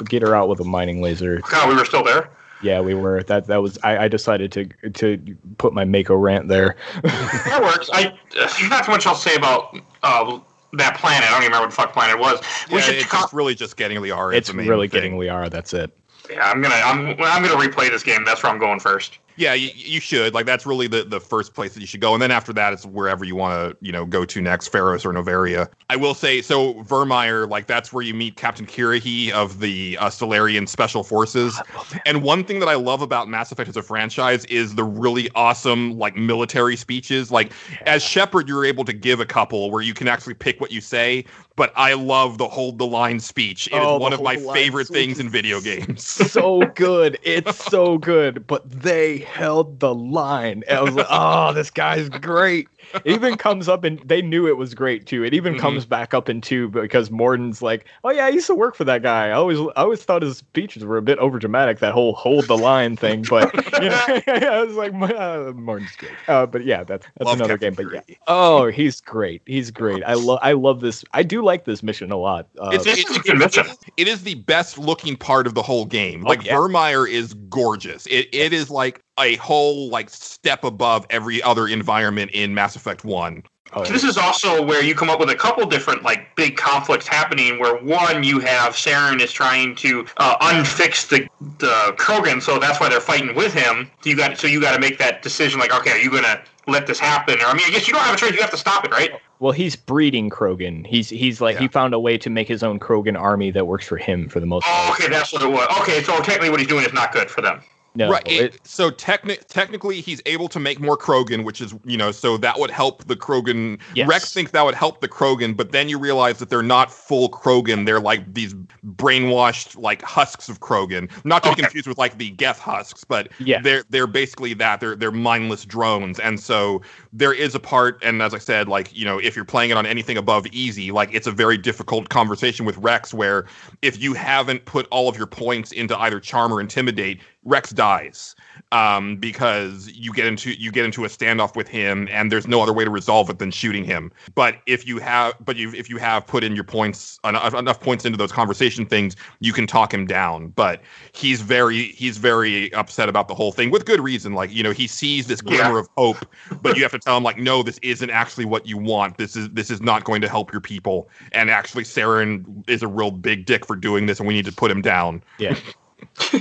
get 0.06 0.24
her 0.24 0.34
out 0.36 0.50
with 0.50 0.60
a 0.60 0.64
mining 0.64 1.04
laser. 1.04 1.38
God, 1.52 1.70
we 1.70 1.76
were 1.76 1.86
still 1.86 2.04
there. 2.04 2.32
Yeah, 2.64 2.82
we 2.82 2.96
were. 2.96 3.22
That 3.22 3.46
that 3.46 3.62
was. 3.62 3.78
I, 3.84 4.06
I 4.06 4.08
decided 4.08 4.52
to 4.54 4.66
to 4.90 5.38
put 5.60 5.72
my 5.72 5.86
Mako 5.86 6.16
rant 6.16 6.48
there. 6.48 6.78
That 7.04 7.62
works. 7.62 7.92
I 7.94 8.18
there's 8.34 8.70
not 8.72 8.86
too 8.86 8.92
much 8.92 9.06
I'll 9.06 9.14
say 9.14 9.36
about 9.36 9.78
uh, 10.02 10.40
that 10.74 10.98
planet. 10.98 11.30
I 11.30 11.34
don't 11.34 11.44
even 11.44 11.52
remember 11.52 11.66
what 11.66 11.70
the 11.70 11.76
fuck 11.76 11.94
planet 11.94 12.16
it 12.16 12.20
was. 12.20 12.42
We 12.72 12.78
Yeah, 12.78 12.82
should 12.82 12.96
it's 12.96 13.06
co- 13.06 13.20
just 13.20 13.34
really 13.34 13.54
just 13.54 13.78
getting 13.78 14.00
Liara. 14.00 14.34
It's 14.34 14.52
really 14.52 14.88
thing. 14.88 15.00
getting 15.00 15.20
Liara. 15.20 15.52
That's 15.52 15.76
it. 15.76 15.96
Yeah, 16.28 16.50
I'm 16.50 16.60
gonna 16.60 16.74
I'm 16.74 17.10
I'm 17.22 17.44
gonna 17.44 17.64
replay 17.64 17.92
this 17.92 18.02
game. 18.02 18.26
That's 18.26 18.42
where 18.42 18.52
I'm 18.52 18.58
going 18.58 18.80
first. 18.80 19.20
Yeah, 19.42 19.56
you, 19.56 19.72
you 19.76 20.00
should. 20.00 20.36
Like 20.36 20.46
that's 20.46 20.68
really 20.68 20.86
the, 20.88 21.04
the 21.04 21.20
first 21.20 21.56
place 21.56 21.74
that 21.74 21.82
you 21.82 21.88
should 21.88 22.00
go, 22.00 22.14
and 22.14 22.22
then 22.22 22.30
after 22.30 22.54
that, 22.54 22.74
it's 22.74 22.86
wherever 22.86 23.26
you 23.26 23.36
want 23.36 23.72
to, 23.72 23.86
you 23.86 23.92
know, 23.92 24.06
go 24.06 24.24
to 24.24 24.40
next, 24.40 24.72
Feros 24.72 25.04
or 25.04 25.12
Noveria. 25.12 25.68
I 25.90 25.96
will 25.96 26.14
say, 26.14 26.44
so 26.44 26.76
Virmire, 26.84 27.50
like 27.50 27.66
that's 27.66 27.92
where 27.92 28.04
you 28.04 28.14
meet 28.14 28.36
Captain 28.36 28.68
Kirrahe 28.68 29.32
of 29.32 29.60
the 29.60 29.98
uh, 30.00 30.10
Salarian 30.12 30.68
Special 30.68 31.04
Forces. 31.04 31.60
And 32.06 32.22
one 32.22 32.44
thing 32.44 32.60
that 32.60 32.70
I 32.70 32.76
love 32.76 33.02
about 33.02 33.28
Mass 33.30 33.52
Effect 33.52 33.68
as 33.68 33.76
a 33.78 33.82
franchise 33.82 34.46
is 34.46 34.76
the 34.76 34.84
really 34.84 35.28
awesome 35.34 35.98
like 35.98 36.16
military 36.16 36.76
speeches. 36.76 37.32
Like 37.32 37.52
as 37.88 38.04
Shepard, 38.04 38.48
you're 38.48 38.64
able 38.66 38.86
to 38.86 38.94
give 38.94 39.20
a 39.20 39.26
couple 39.26 39.72
where 39.72 39.82
you 39.82 39.96
can 39.96 40.08
actually 40.08 40.36
pick 40.36 40.62
what 40.62 40.72
you 40.72 40.82
say. 40.82 41.26
But 41.58 41.74
I 41.76 41.94
love 41.94 42.38
the 42.38 42.48
hold 42.48 42.78
the 42.78 42.88
line 42.88 43.20
speech. 43.20 43.68
It 43.68 43.74
is 43.74 43.80
Oh, 43.84 43.96
the 43.98 44.00
one 44.04 44.14
of 44.14 44.22
my 44.22 44.34
hold 44.36 44.44
the 44.44 44.48
line 44.48 44.56
favorite 44.56 44.88
things 44.88 45.20
in 45.20 45.30
video 45.30 45.60
games. 45.60 46.04
so 46.04 46.62
good. 46.76 47.20
It's 47.24 47.58
so 47.66 47.98
good. 47.98 48.48
But 48.48 48.70
they 48.70 49.20
held 49.32 49.80
the 49.80 49.94
line. 49.94 50.64
And 50.68 50.80
I 50.80 50.82
was 50.82 50.96
like, 50.96 51.08
oh, 51.10 51.54
this 51.54 51.72
guy's 51.72 52.10
great. 52.10 52.68
It 52.94 53.14
even 53.14 53.38
comes 53.38 53.68
up 53.70 53.84
and 53.84 54.00
they 54.06 54.22
knew 54.22 54.48
it 54.48 54.58
was 54.58 54.74
great 54.74 55.06
too. 55.06 55.24
It 55.24 55.34
even 55.34 55.56
Mhm. 55.56 55.60
comes 55.60 55.86
back 55.86 56.14
up 56.14 56.30
in 56.30 56.42
two 56.42 56.70
because 56.70 57.10
Mordin's 57.12 57.62
like, 57.62 57.86
oh 58.04 58.10
yeah, 58.12 58.26
I 58.26 58.30
used 58.30 58.48
to 58.48 58.56
work 58.56 58.76
for 58.76 58.84
that 58.86 59.02
guy. 59.04 59.28
I 59.28 59.32
always 59.32 59.60
I 59.60 59.82
always 59.82 60.04
thought 60.04 60.22
his 60.22 60.38
speeches 60.38 60.84
were 60.84 60.98
a 60.98 61.02
bit 61.02 61.20
overdramatic, 61.20 61.80
that 61.80 61.94
whole 61.94 62.14
hold 62.14 62.48
the 62.48 62.58
line 62.58 62.96
thing. 62.96 63.24
But 63.30 63.54
you 63.82 63.90
know, 63.90 64.06
I 64.28 64.64
was 64.66 64.76
like, 64.76 64.94
uh, 64.94 65.52
Mordin's 65.56 65.96
great. 65.96 66.12
Uh, 66.28 66.46
but 66.46 66.66
yeah, 66.66 66.84
that's 66.84 67.06
that's 67.18 67.26
Love 67.28 67.38
another 67.40 67.58
Captain 67.58 67.74
game. 67.88 67.92
But 67.94 68.10
yeah, 68.10 68.16
oh, 68.28 68.68
he's 68.68 69.02
great. 69.02 69.42
He's 69.46 69.72
great. 69.72 70.04
I 70.04 70.14
love 70.16 70.40
I 70.42 70.54
love 70.54 70.82
this. 70.82 71.04
I 71.14 71.24
do 71.24 71.44
like 71.44 71.66
this 71.66 71.82
mission 71.84 72.12
a 72.12 72.18
lot. 72.18 72.48
Uh, 72.60 72.72
It's, 72.74 72.84
This 72.84 73.00
it- 73.00 73.10
is 73.10 73.30
a 73.30 73.36
mission. 73.36 73.66
it 73.98 74.08
is 74.08 74.24
the 74.24 74.36
best 74.36 74.78
looking 74.78 75.16
part 75.16 75.48
of 75.48 75.54
the 75.54 75.62
whole 75.62 75.86
game. 75.86 76.24
Oh, 76.26 76.30
Like 76.30 76.46
yeah. 76.46 76.54
Virmire 76.56 77.10
is 77.10 77.34
gorgeous. 77.50 78.06
It 78.08 78.28
it 78.34 78.54
is 78.54 78.70
like 78.70 79.02
a 79.20 79.36
whole 79.36 79.90
like 79.90 80.10
step 80.10 80.64
above 80.64 81.06
every 81.10 81.44
other 81.44 81.68
environment 81.68 82.32
in 82.34 82.54
Mass 82.56 82.76
Effect 82.76 82.81
One. 83.04 83.44
oh, 83.74 83.86
This 83.86 84.04
is 84.04 84.18
also 84.18 84.62
where 84.66 84.84
you 84.84 84.96
come 84.96 85.10
up 85.10 85.20
with 85.20 85.30
a 85.30 85.36
couple 85.36 85.66
different 85.66 86.04
like 86.04 86.36
big 86.36 86.58
conflicts 86.58 87.08
happening. 87.08 87.60
Where 87.60 87.76
one, 87.84 88.24
you 88.24 88.40
have 88.40 88.74
Saren 88.74 89.22
is 89.22 89.32
trying 89.32 89.76
to 89.78 90.06
uh, 90.18 90.38
unfix 90.40 91.08
the 91.08 91.28
the 91.60 91.94
Krogan, 91.98 92.42
so 92.42 92.60
that's 92.60 92.80
why 92.80 92.90
they're 92.90 93.00
fighting 93.02 93.36
with 93.36 93.54
him. 93.54 93.90
You 94.04 94.16
got 94.16 94.38
so 94.38 94.48
you 94.48 94.60
got 94.62 94.74
to 94.74 94.80
make 94.80 94.98
that 95.00 95.22
decision. 95.22 95.60
Like, 95.60 95.74
okay, 95.74 95.92
are 95.92 95.98
you 95.98 96.12
gonna 96.12 96.42
let 96.68 96.88
this 96.88 97.00
happen? 97.00 97.40
Or 97.42 97.46
I 97.46 97.54
mean, 97.54 97.64
I 97.66 97.72
guess 97.72 97.88
you 97.88 97.94
don't 97.94 98.04
have 98.04 98.16
a 98.16 98.18
choice. 98.18 98.34
You 98.34 98.42
have 98.42 98.52
to 98.52 98.58
stop 98.58 98.86
it, 98.86 98.92
right? 98.92 99.12
Well, 99.40 99.52
he's 99.54 99.76
breeding 99.76 100.30
Krogan. 100.30 100.86
He's 100.86 101.10
he's 101.10 101.42
like 101.42 101.58
he 101.58 101.68
found 101.68 101.94
a 101.94 102.00
way 102.00 102.18
to 102.20 102.30
make 102.30 102.48
his 102.48 102.62
own 102.64 102.80
Krogan 102.80 103.20
army 103.20 103.50
that 103.52 103.66
works 103.66 103.88
for 103.88 103.98
him 103.98 104.30
for 104.30 104.40
the 104.40 104.46
most 104.46 104.66
Oh, 104.68 104.86
part. 104.88 105.00
okay, 105.00 105.10
that's 105.10 105.34
what 105.34 105.42
it 105.42 105.50
was. 105.50 105.68
Okay, 105.82 106.04
so 106.04 106.16
technically, 106.18 106.50
what 106.52 106.60
he's 106.60 106.70
doing 106.70 106.86
is 106.86 106.94
not 106.94 107.12
good 107.12 107.30
for 107.30 107.42
them. 107.42 107.62
No, 107.94 108.10
right. 108.10 108.24
it- 108.26 108.56
it- 108.56 108.60
so 108.64 108.90
techni- 108.90 109.46
technically, 109.48 110.00
he's 110.02 110.22
able 110.26 110.48
to 110.50 110.60
make 110.60 110.80
more 110.80 110.98
Krogan, 110.98 111.44
which 111.44 111.60
is 111.62 111.74
you 111.86 111.98
know, 111.98 112.12
so 112.12 112.38
that 112.38 112.58
would 112.60 112.72
help 112.72 113.04
the 113.06 113.16
Krogan. 113.16 113.80
Yes. 113.94 114.08
Rex 114.08 114.34
thinks 114.34 114.52
that 114.52 114.64
would 114.64 114.76
help 114.76 115.02
the 115.02 115.10
Krogan, 115.10 115.56
but 115.58 115.72
then 115.72 115.90
you 115.90 116.00
realize 116.00 116.40
that 116.40 116.50
they're 116.50 116.62
not 116.64 116.92
full 116.92 117.30
Krogan. 117.30 117.86
They're 117.86 118.00
like 118.00 118.34
these 118.34 118.54
brainwashed 118.96 119.78
like 119.78 120.02
husks 120.04 120.48
of 120.48 120.60
Krogan. 120.60 121.10
Not 121.26 121.44
to 121.44 121.50
be 121.50 121.56
confused 121.62 121.88
with 121.88 121.98
like 121.98 122.18
the 122.18 122.30
Geth 122.30 122.60
husks, 122.60 123.04
but 123.04 123.30
yeah, 123.40 123.62
they're 123.62 123.84
they're 123.90 124.08
basically 124.08 124.54
that 124.54 124.80
they're 124.80 124.96
they're 124.96 125.12
mindless 125.12 125.66
drones 125.66 126.20
and 126.20 126.40
so 126.40 126.82
there 127.14 127.34
is 127.34 127.56
a 127.56 127.60
part 127.60 128.02
and 128.04 128.22
as 128.22 128.34
i 128.34 128.38
said 128.38 128.68
like 128.68 128.94
you 128.96 129.04
know 129.06 129.18
if 129.20 129.36
you're 129.36 129.46
playing 129.46 129.70
it 129.70 129.78
on 129.78 129.86
anything 129.86 130.18
above 130.18 130.46
easy 130.48 130.92
like 130.92 131.14
it's 131.14 131.28
a 131.28 131.32
very 131.32 131.58
difficult 131.58 132.10
conversation 132.10 132.66
with 132.66 132.78
rex 132.78 133.14
where 133.14 133.46
if 133.82 134.02
you 134.02 134.14
haven't 134.14 134.64
put 134.66 134.88
all 134.92 135.10
of 135.10 135.18
your 135.18 135.28
points 135.28 135.72
into 135.72 135.98
either 136.00 136.20
charm 136.20 136.54
or 136.54 136.62
intimidate 136.62 137.20
rex 137.44 137.72
dies 137.72 138.36
um, 138.72 139.18
because 139.18 139.90
you 139.94 140.14
get 140.14 140.26
into 140.26 140.52
you 140.52 140.72
get 140.72 140.86
into 140.86 141.06
a 141.06 141.08
standoff 141.08 141.56
with 141.56 141.68
him 141.68 142.08
and 142.12 142.32
there's 142.32 142.48
no 142.48 142.62
other 142.62 142.74
way 142.74 142.86
to 142.86 142.90
resolve 142.90 143.30
it 143.30 143.40
than 143.40 143.52
shooting 143.52 143.84
him. 143.84 144.12
But 144.36 144.58
if 144.68 144.88
you 144.88 145.00
have 145.00 145.34
but 145.44 145.58
you, 145.58 145.74
if 145.74 145.90
you 145.90 145.98
have 145.98 146.26
put 146.28 146.44
in 146.44 146.56
your 146.56 146.64
points 146.64 147.20
enough, 147.24 147.54
enough 147.54 147.80
points 147.80 148.06
into 148.06 148.18
those 148.18 148.32
conversation 148.32 148.86
things 148.86 149.16
you 149.40 149.54
can 149.54 149.66
talk 149.66 149.94
him 149.94 150.06
down. 150.06 150.50
But 150.50 150.82
he's 151.14 151.42
very 151.42 151.86
he's 151.88 152.18
very 152.18 152.72
upset 152.74 153.10
about 153.10 153.28
the 153.28 153.36
whole 153.36 153.52
thing 153.52 153.72
with 153.72 153.86
good 153.86 154.00
reason. 154.00 154.34
Like 154.34 154.52
you 154.52 154.62
know 154.62 154.72
he 154.72 154.88
sees 154.88 155.28
this 155.28 155.42
glimmer 155.42 155.80
of 155.80 155.90
hope 155.98 156.26
but 156.62 156.78
you 156.78 156.84
have 156.84 156.92
to 156.92 157.00
tell 157.00 157.18
him 157.18 157.24
like 157.24 157.38
no 157.38 157.64
this 157.64 157.80
isn't 157.82 158.10
actually 158.10 158.46
what 158.46 158.68
you 158.68 158.78
want. 158.78 159.18
This 159.18 159.36
is 159.36 159.50
this 159.50 159.72
is 159.72 159.82
not 159.82 160.04
going 160.04 160.22
to 160.22 160.30
help 160.30 160.52
your 160.52 160.62
people. 160.62 161.10
And 161.32 161.50
actually 161.50 161.84
Saren 161.84 162.70
is 162.70 162.84
a 162.84 162.88
real 162.88 163.12
big 163.12 163.46
dick 163.46 163.66
for 163.66 163.76
doing 163.76 164.06
this 164.06 164.20
and 164.20 164.28
we 164.28 164.36
need 164.36 164.46
to 164.46 164.52
put 164.52 164.70
him 164.70 164.82
down. 164.82 165.24
Yeah, 165.40 165.56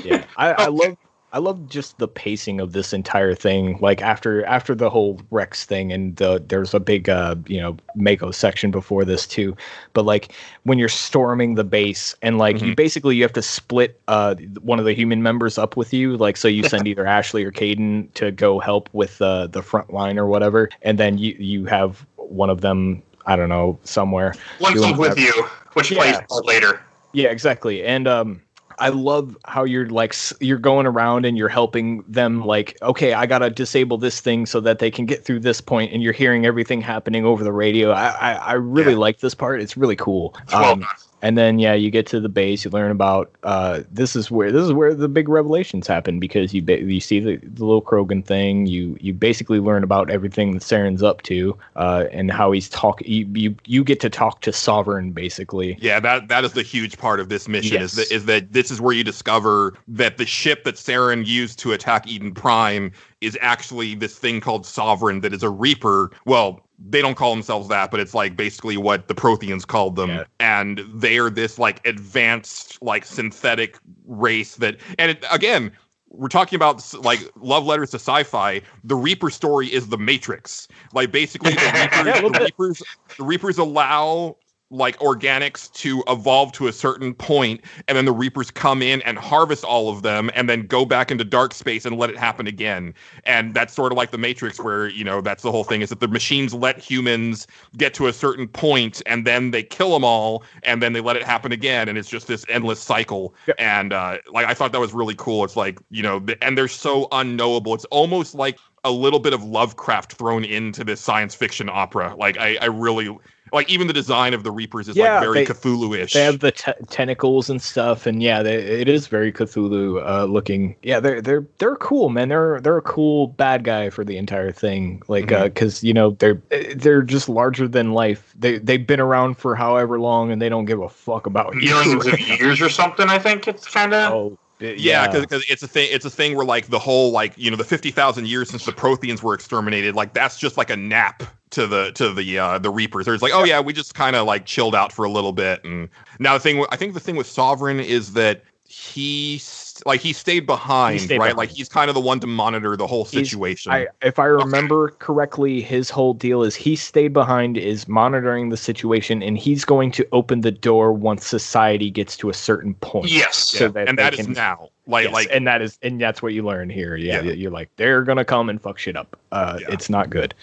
yeah. 0.05 0.25
I, 0.37 0.53
I 0.53 0.67
love 0.69 0.97
I 1.33 1.39
love 1.39 1.69
just 1.69 1.99
the 1.99 2.09
pacing 2.09 2.61
of 2.61 2.73
this 2.73 2.93
entire 2.93 3.35
thing. 3.35 3.79
Like 3.81 4.03
after 4.03 4.45
after 4.47 4.75
the 4.75 4.91
whole 4.91 5.21
Rex 5.31 5.65
thing, 5.65 5.93
and 5.93 6.17
the, 6.17 6.43
there's 6.45 6.75
a 6.75 6.81
big 6.81 7.09
uh 7.09 7.37
you 7.47 7.61
know 7.61 7.77
Mako 7.95 8.33
section 8.33 8.71
before 8.73 9.05
this 9.05 9.27
too. 9.27 9.57
But 9.93 10.05
like 10.05 10.33
when 10.65 10.79
you're 10.79 10.89
storming 10.89 11.55
the 11.55 11.63
base, 11.65 12.17
and 12.23 12.39
like 12.39 12.61
you 12.61 12.75
basically 12.75 13.15
you 13.15 13.23
have 13.23 13.33
to 13.35 13.43
split 13.43 14.01
uh 14.09 14.35
one 14.61 14.81
of 14.81 14.85
the 14.85 14.93
human 14.93 15.23
members 15.23 15.57
up 15.57 15.77
with 15.77 15.93
you. 15.95 16.17
Like 16.17 16.37
so 16.37 16.49
you 16.49 16.65
send 16.65 16.89
either 16.89 17.07
Ashley 17.07 17.45
or 17.45 17.53
Kaidan 17.53 18.13
to 18.15 18.33
go 18.33 18.59
help 18.59 18.89
with 18.93 19.23
uh, 19.23 19.47
the 19.47 19.63
front 19.63 19.93
line 19.93 20.19
or 20.19 20.27
whatever, 20.27 20.69
and 20.83 20.99
then 20.99 21.17
you 21.19 21.37
you 21.39 21.65
have 21.67 22.05
one 22.17 22.51
of 22.51 22.61
them. 22.61 23.03
I 23.27 23.37
don't 23.37 23.51
know 23.51 23.79
somewhere. 23.85 24.35
One 24.59 24.73
doing 24.73 24.97
comes 24.97 24.99
with 24.99 25.19
you, 25.19 25.45
which 25.75 25.93
Yeah. 25.93 26.23
plays 26.23 26.41
later. 26.45 26.81
Yeah, 27.13 27.29
exactly. 27.29 27.85
And 27.85 28.09
um 28.09 28.41
I 28.81 28.89
love 28.89 29.37
how 29.47 29.65
you're 29.65 29.89
like 29.91 30.15
you're 30.41 30.59
going 30.59 30.87
around 30.87 31.27
and 31.27 31.37
you're 31.39 31.49
helping 31.49 32.03
them 32.09 32.45
like 32.45 32.77
okay, 32.83 33.13
I 33.15 33.27
got 33.27 33.41
to 33.41 33.51
disable 33.51 33.99
this 33.99 34.21
thing 34.21 34.47
so 34.47 34.61
that 34.61 34.79
they 34.81 34.91
can 34.91 35.07
get 35.07 35.25
through 35.25 35.41
this 35.41 35.61
point 35.61 35.93
and 35.93 36.03
you're 36.03 36.13
hearing 36.15 36.47
everything 36.47 36.81
happening 36.81 37.25
over 37.27 37.45
the 37.45 37.53
radio. 37.53 37.91
I 37.93 38.09
I, 38.11 38.33
I 38.35 38.53
really 38.55 38.95
Yeah. 38.95 38.99
like 38.99 39.21
this 39.21 39.35
part. 39.35 39.61
It's 39.63 39.77
really 39.77 39.97
cool. 39.97 40.37
It's 40.45 40.59
well 40.59 40.73
Um, 40.73 40.81
done. 40.81 40.97
And 41.23 41.37
then 41.37 41.59
yeah, 41.59 41.75
you 41.75 41.91
get 41.91 42.07
to 42.09 42.21
the 42.21 42.29
base, 42.29 42.65
you 42.65 42.71
learn 42.71 42.91
about 42.91 43.31
uh 43.43 43.83
this 43.91 44.17
is 44.17 44.31
where 44.31 44.51
this 44.53 44.65
is 44.65 44.73
where 44.73 44.95
the 44.95 45.09
big 45.09 45.29
revelations 45.29 45.87
happen 45.87 46.19
because 46.19 46.55
you 46.55 46.63
ba- 46.63 46.81
you 46.81 47.01
see 47.01 47.21
the, 47.21 47.37
the 47.37 47.65
little 47.65 47.83
Krogan 47.83 48.25
thing, 48.25 48.67
you 48.67 48.97
you 49.01 49.13
basically 49.13 49.61
learn 49.61 49.85
about 49.85 50.11
everything 50.11 50.53
that 50.53 50.63
Saren's 50.63 51.03
up 51.03 51.23
to 51.23 51.57
uh 51.77 52.07
and 52.13 52.31
how 52.31 52.53
he's 52.53 52.69
talk 52.69 53.01
you, 53.05 53.27
you 53.35 53.55
you 53.67 53.85
get 53.85 54.01
to 54.01 54.11
talk 54.11 54.41
to 54.43 54.53
Sovereign 54.53 55.13
basically. 55.13 55.77
Yeah, 55.81 56.01
that 56.01 56.29
that 56.29 56.45
is 56.45 56.53
the 56.53 56.63
huge 56.63 56.99
part 56.99 57.21
of 57.21 57.29
this 57.29 57.49
mission 57.49 57.83
is 57.83 57.93
that 57.93 58.11
is 58.13 58.25
that 58.27 58.53
this 58.53 58.71
is 58.71 58.81
where 58.81 58.95
you 58.95 59.05
discover 59.05 59.75
that 59.89 60.19
the 60.19 60.27
ship 60.27 60.65
that 60.65 60.77
Saren 60.77 61.27
used 61.27 61.59
to 61.61 61.73
attack 61.73 62.07
Eden 62.07 62.33
Prime 62.33 62.93
is 63.21 63.37
actually 63.41 63.95
this 63.95 64.19
thing 64.19 64.41
called 64.41 64.65
Sovereign 64.65 65.21
that 65.21 65.33
is 65.33 65.43
a 65.43 65.51
Reaper. 65.51 66.11
Well, 66.25 66.61
they 66.89 67.03
don't 67.03 67.15
call 67.15 67.35
themselves 67.35 67.69
that, 67.69 67.91
but 67.91 68.01
it's 68.01 68.15
like 68.15 68.37
basically 68.37 68.77
what 68.77 69.09
the 69.09 69.15
Protheans 69.15 69.67
called 69.67 69.97
them. 69.97 70.11
Yeah. 70.11 70.25
And 70.41 70.83
they 70.95 71.19
are 71.19 71.31
this 71.31 71.59
like 71.59 71.87
advanced 71.87 72.81
like 72.83 73.05
synthetic 73.05 73.79
race 74.07 74.57
that 74.57 74.77
and 74.99 75.13
it, 75.13 75.25
again 75.31 75.73
we're 76.11 76.29
talking 76.29 76.57
about 76.57 76.93
like 77.05 77.21
love 77.37 77.65
letters 77.65 77.91
to 77.91 77.97
sci-fi. 77.97 78.61
The 78.83 78.97
Reaper 78.97 79.31
story 79.31 79.69
is 79.69 79.89
the 79.89 79.99
Matrix. 79.99 80.67
Like 80.93 81.13
basically, 81.13 81.53
the 81.53 81.61
Reapers, 81.75 82.07
Yeah, 82.07 82.21
the. 82.21 82.45
Reapers, 82.45 82.83
the 83.17 83.25
Reapers 83.25 83.59
allow 83.59 84.37
like 84.71 84.97
organics 85.01 85.73
to 85.73 86.03
evolve 86.09 86.53
to 86.53 86.69
a 86.69 86.73
certain 86.73 87.13
point 87.13 87.61
and 87.89 87.97
then 87.97 88.05
the 88.05 88.13
reapers 88.13 88.51
come 88.51 88.83
in 88.83 89.03
and 89.03 89.19
harvest 89.19 89.65
all 89.65 89.89
of 89.89 90.03
them 90.03 90.31
and 90.35 90.49
then 90.49 90.67
go 90.67 90.85
back 90.85 91.11
into 91.11 91.25
dark 91.25 91.53
space 91.53 91.85
and 91.85 91.99
let 91.99 92.09
it 92.09 92.17
happen 92.17 92.47
again. 92.47 92.95
And 93.25 93.53
that's 93.53 93.75
sort 93.75 93.91
of 93.91 93.99
like 93.99 94.13
the 94.13 94.19
matrix 94.19 94.61
where 94.61 94.89
you 94.89 95.03
know 95.03 95.21
that's 95.21 95.43
the 95.43 95.51
whole 95.51 95.65
thing 95.65 95.83
is 95.83 95.89
that 95.89 95.99
the 95.99 96.09
machines 96.09 96.55
let 96.55 96.79
humans 96.79 97.49
get 97.77 97.95
to 97.95 98.07
a 98.07 98.13
certain 98.13 98.47
point 98.47 99.03
and 99.07 99.27
then 99.27 99.51
they 99.51 99.63
kill 99.63 99.93
them 99.93 100.05
all 100.05 100.45
and 100.63 100.81
then 100.81 100.93
they 100.93 101.01
let 101.01 101.17
it 101.17 101.25
happen 101.25 101.51
again 101.51 101.89
and 101.89 101.99
it's 101.99 102.09
just 102.09 102.29
this 102.29 102.47
endless 102.49 102.81
cycle. 102.81 103.35
And 103.59 103.93
uh 103.93 104.19
like 104.31 104.47
i 104.47 104.55
thought 104.55 104.71
that 104.73 104.81
was 104.81 104.95
really 104.95 105.17
cool. 105.17 105.45
It's 105.45 105.57
like 105.57 105.81
you 105.91 106.03
know 106.03 106.21
the, 106.21 106.43
and 106.45 106.57
they're 106.57 106.69
so 106.69 107.09
unknowable. 107.11 107.75
It's 107.75 107.87
almost 107.87 108.37
like 108.37 108.59
a 108.85 108.91
little 108.91 109.19
bit 109.19 109.35
of 109.35 109.43
lovecraft 109.43 110.15
thrown 110.15 110.45
into 110.45 110.85
this 110.85 111.01
science 111.01 111.35
fiction 111.35 111.69
opera. 111.69 112.15
Like 112.17 112.39
i 112.39 112.57
i 112.61 112.67
really 112.67 113.17
like 113.53 113.69
even 113.71 113.87
the 113.87 113.93
design 113.93 114.35
of 114.35 114.45
the 114.45 114.51
reapers 114.51 114.89
is 114.89 114.97
Yeah, 114.97 115.15
like 115.15 115.23
very 115.23 115.45
they- 115.45 115.47
cthulhu-ish 115.53 116.13
They 116.13 116.25
have 116.25 116.41
the 116.41 116.53
te- 116.53 116.73
tentacles 116.89 117.51
and 117.51 117.61
stuff, 117.61 118.07
and 118.07 118.23
yeah, 118.23 118.43
they, 118.43 118.55
it 118.55 118.89
is 118.89 119.07
very 119.07 119.33
Cthulhu 119.33 120.05
uh, 120.07 120.25
looking. 120.25 120.77
Yeah, 120.83 121.01
they're 121.01 121.21
they're 121.21 121.47
they're 121.59 121.77
cool, 121.77 122.09
man. 122.09 122.29
They're 122.29 122.61
they're 122.61 122.79
a 122.79 122.83
cool 122.83 123.29
bad 123.29 123.65
guy 123.65 123.91
for 123.91 124.05
the 124.05 124.17
entire 124.17 124.53
thing, 124.53 125.03
like 125.09 125.29
because 125.29 125.83
you 125.85 125.93
know 125.95 126.11
they're 126.13 126.41
they're 126.77 127.03
just 127.03 127.29
larger 127.29 127.67
than 127.69 127.93
life. 127.93 128.35
They 128.39 128.59
they've 128.59 128.87
been 128.87 129.01
around 129.01 129.37
for 129.39 129.55
however 129.57 129.99
long, 130.01 130.31
and 130.31 130.41
they 130.41 130.49
don't 130.49 130.65
give 130.65 130.81
a 130.81 130.89
fuck 130.89 131.27
about. 131.27 131.55
Millions 131.55 132.07
of 132.07 132.19
years 132.41 132.61
or 132.61 132.69
something. 132.69 133.09
I 133.09 133.19
think 133.19 133.49
it's 133.49 133.67
kind 133.69 133.95
of. 133.95 134.13
Oh, 134.13 134.39
Yeah, 134.61 135.09
because 135.21 135.45
it's 135.49 135.63
a 135.63 135.69
thing. 135.69 135.89
It's 135.91 136.05
a 136.05 136.11
thing 136.11 136.37
where 136.37 136.45
like 136.47 136.67
the 136.67 136.79
whole 136.79 137.11
like 137.13 137.33
you 137.37 137.51
know 137.51 137.57
the 137.57 137.65
fifty 137.65 137.91
thousand 137.91 138.29
years 138.29 138.51
since 138.51 138.65
the 138.67 138.73
Protheans 138.73 139.23
were 139.23 139.35
exterminated, 139.35 139.95
like 139.95 140.13
that's 140.13 140.39
just 140.39 140.57
like 140.57 140.71
a 140.71 140.77
nap 140.77 141.23
to 141.51 141.67
the 141.67 141.93
to 141.93 142.13
the 142.13 142.39
uh, 142.39 142.59
the 142.59 142.71
Reapers. 142.71 143.07
There's 143.07 143.23
like, 143.23 143.33
oh 143.35 143.45
yeah, 143.45 143.61
we 143.61 143.73
just 143.73 143.95
kind 143.95 144.17
of 144.17 144.27
like 144.27 144.47
chilled 144.47 144.75
out 144.75 144.93
for 144.93 145.05
a 145.05 145.11
little 145.11 145.33
bit, 145.33 145.65
and 145.65 145.89
now 146.19 146.35
the 146.35 146.41
thing 146.41 146.65
I 146.71 146.77
think 146.77 146.95
the 146.95 147.01
thing 147.01 147.17
with 147.17 147.27
Sovereign 147.27 147.81
is 147.81 148.13
that 148.15 148.43
he 148.69 149.41
like 149.85 150.01
he 150.01 150.13
stayed 150.13 150.47
behind, 150.47 151.01
stayed 151.01 151.19
right? 151.19 151.27
behind. 151.35 151.39
Like 151.39 151.51
he's 151.51 151.69
kind 151.69 151.89
of 151.89 151.95
the 151.95 152.01
one 152.01 152.21
to 152.21 152.27
monitor 152.29 152.77
the 152.77 152.87
whole 152.87 153.05
situation. 153.05 153.73
I, 153.73 153.89
if 154.03 154.19
I 154.21 154.27
remember 154.27 154.91
correctly, 155.01 155.61
his 155.61 155.91
whole 155.91 156.15
deal 156.15 156.43
is 156.45 156.55
he 156.55 156.77
stayed 156.77 157.13
behind, 157.13 157.57
is 157.57 157.89
monitoring 157.89 158.51
the 158.51 158.57
situation, 158.57 159.23
and 159.23 159.37
he's 159.37 159.65
going 159.65 159.91
to 159.93 160.07
open 160.13 160.43
the 160.43 160.53
door 160.53 160.93
once 160.93 161.27
society 161.27 161.91
gets 161.91 162.17
to 162.19 162.31
a 162.31 162.35
certain 162.35 162.75
point. 162.75 163.11
Yes. 163.11 163.37
so 163.39 163.65
Yeah, 163.65 163.71
that 163.73 163.89
and 163.89 163.99
that 163.99 164.15
is 164.15 164.27
can- 164.27 164.35
now. 164.35 164.69
Like 164.87 165.05
Yes, 165.05 165.15
like 165.15 165.29
and 165.33 165.47
that 165.47 165.63
is 165.63 165.79
and 165.83 166.01
that's 166.01 166.21
what 166.23 166.33
you 166.33 166.45
learn 166.45 166.69
here. 166.71 166.97
Yeah, 166.97 167.23
Yeah. 167.23 167.33
you're 167.33 167.51
like 167.51 167.71
they're 167.77 168.03
gonna 168.03 168.25
come 168.25 168.49
and 168.49 168.61
fuck 168.61 168.79
shit 168.79 168.97
up. 168.97 169.17
Uh, 169.33 169.59
Yeah. 169.61 169.69
It's 169.71 169.89
not 169.91 170.11
good. 170.11 170.35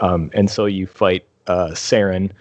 Um, 0.00 0.30
and 0.34 0.50
so 0.50 0.66
you 0.66 0.86
fight 0.86 1.26
uh, 1.46 1.68
Saren, 1.68 2.32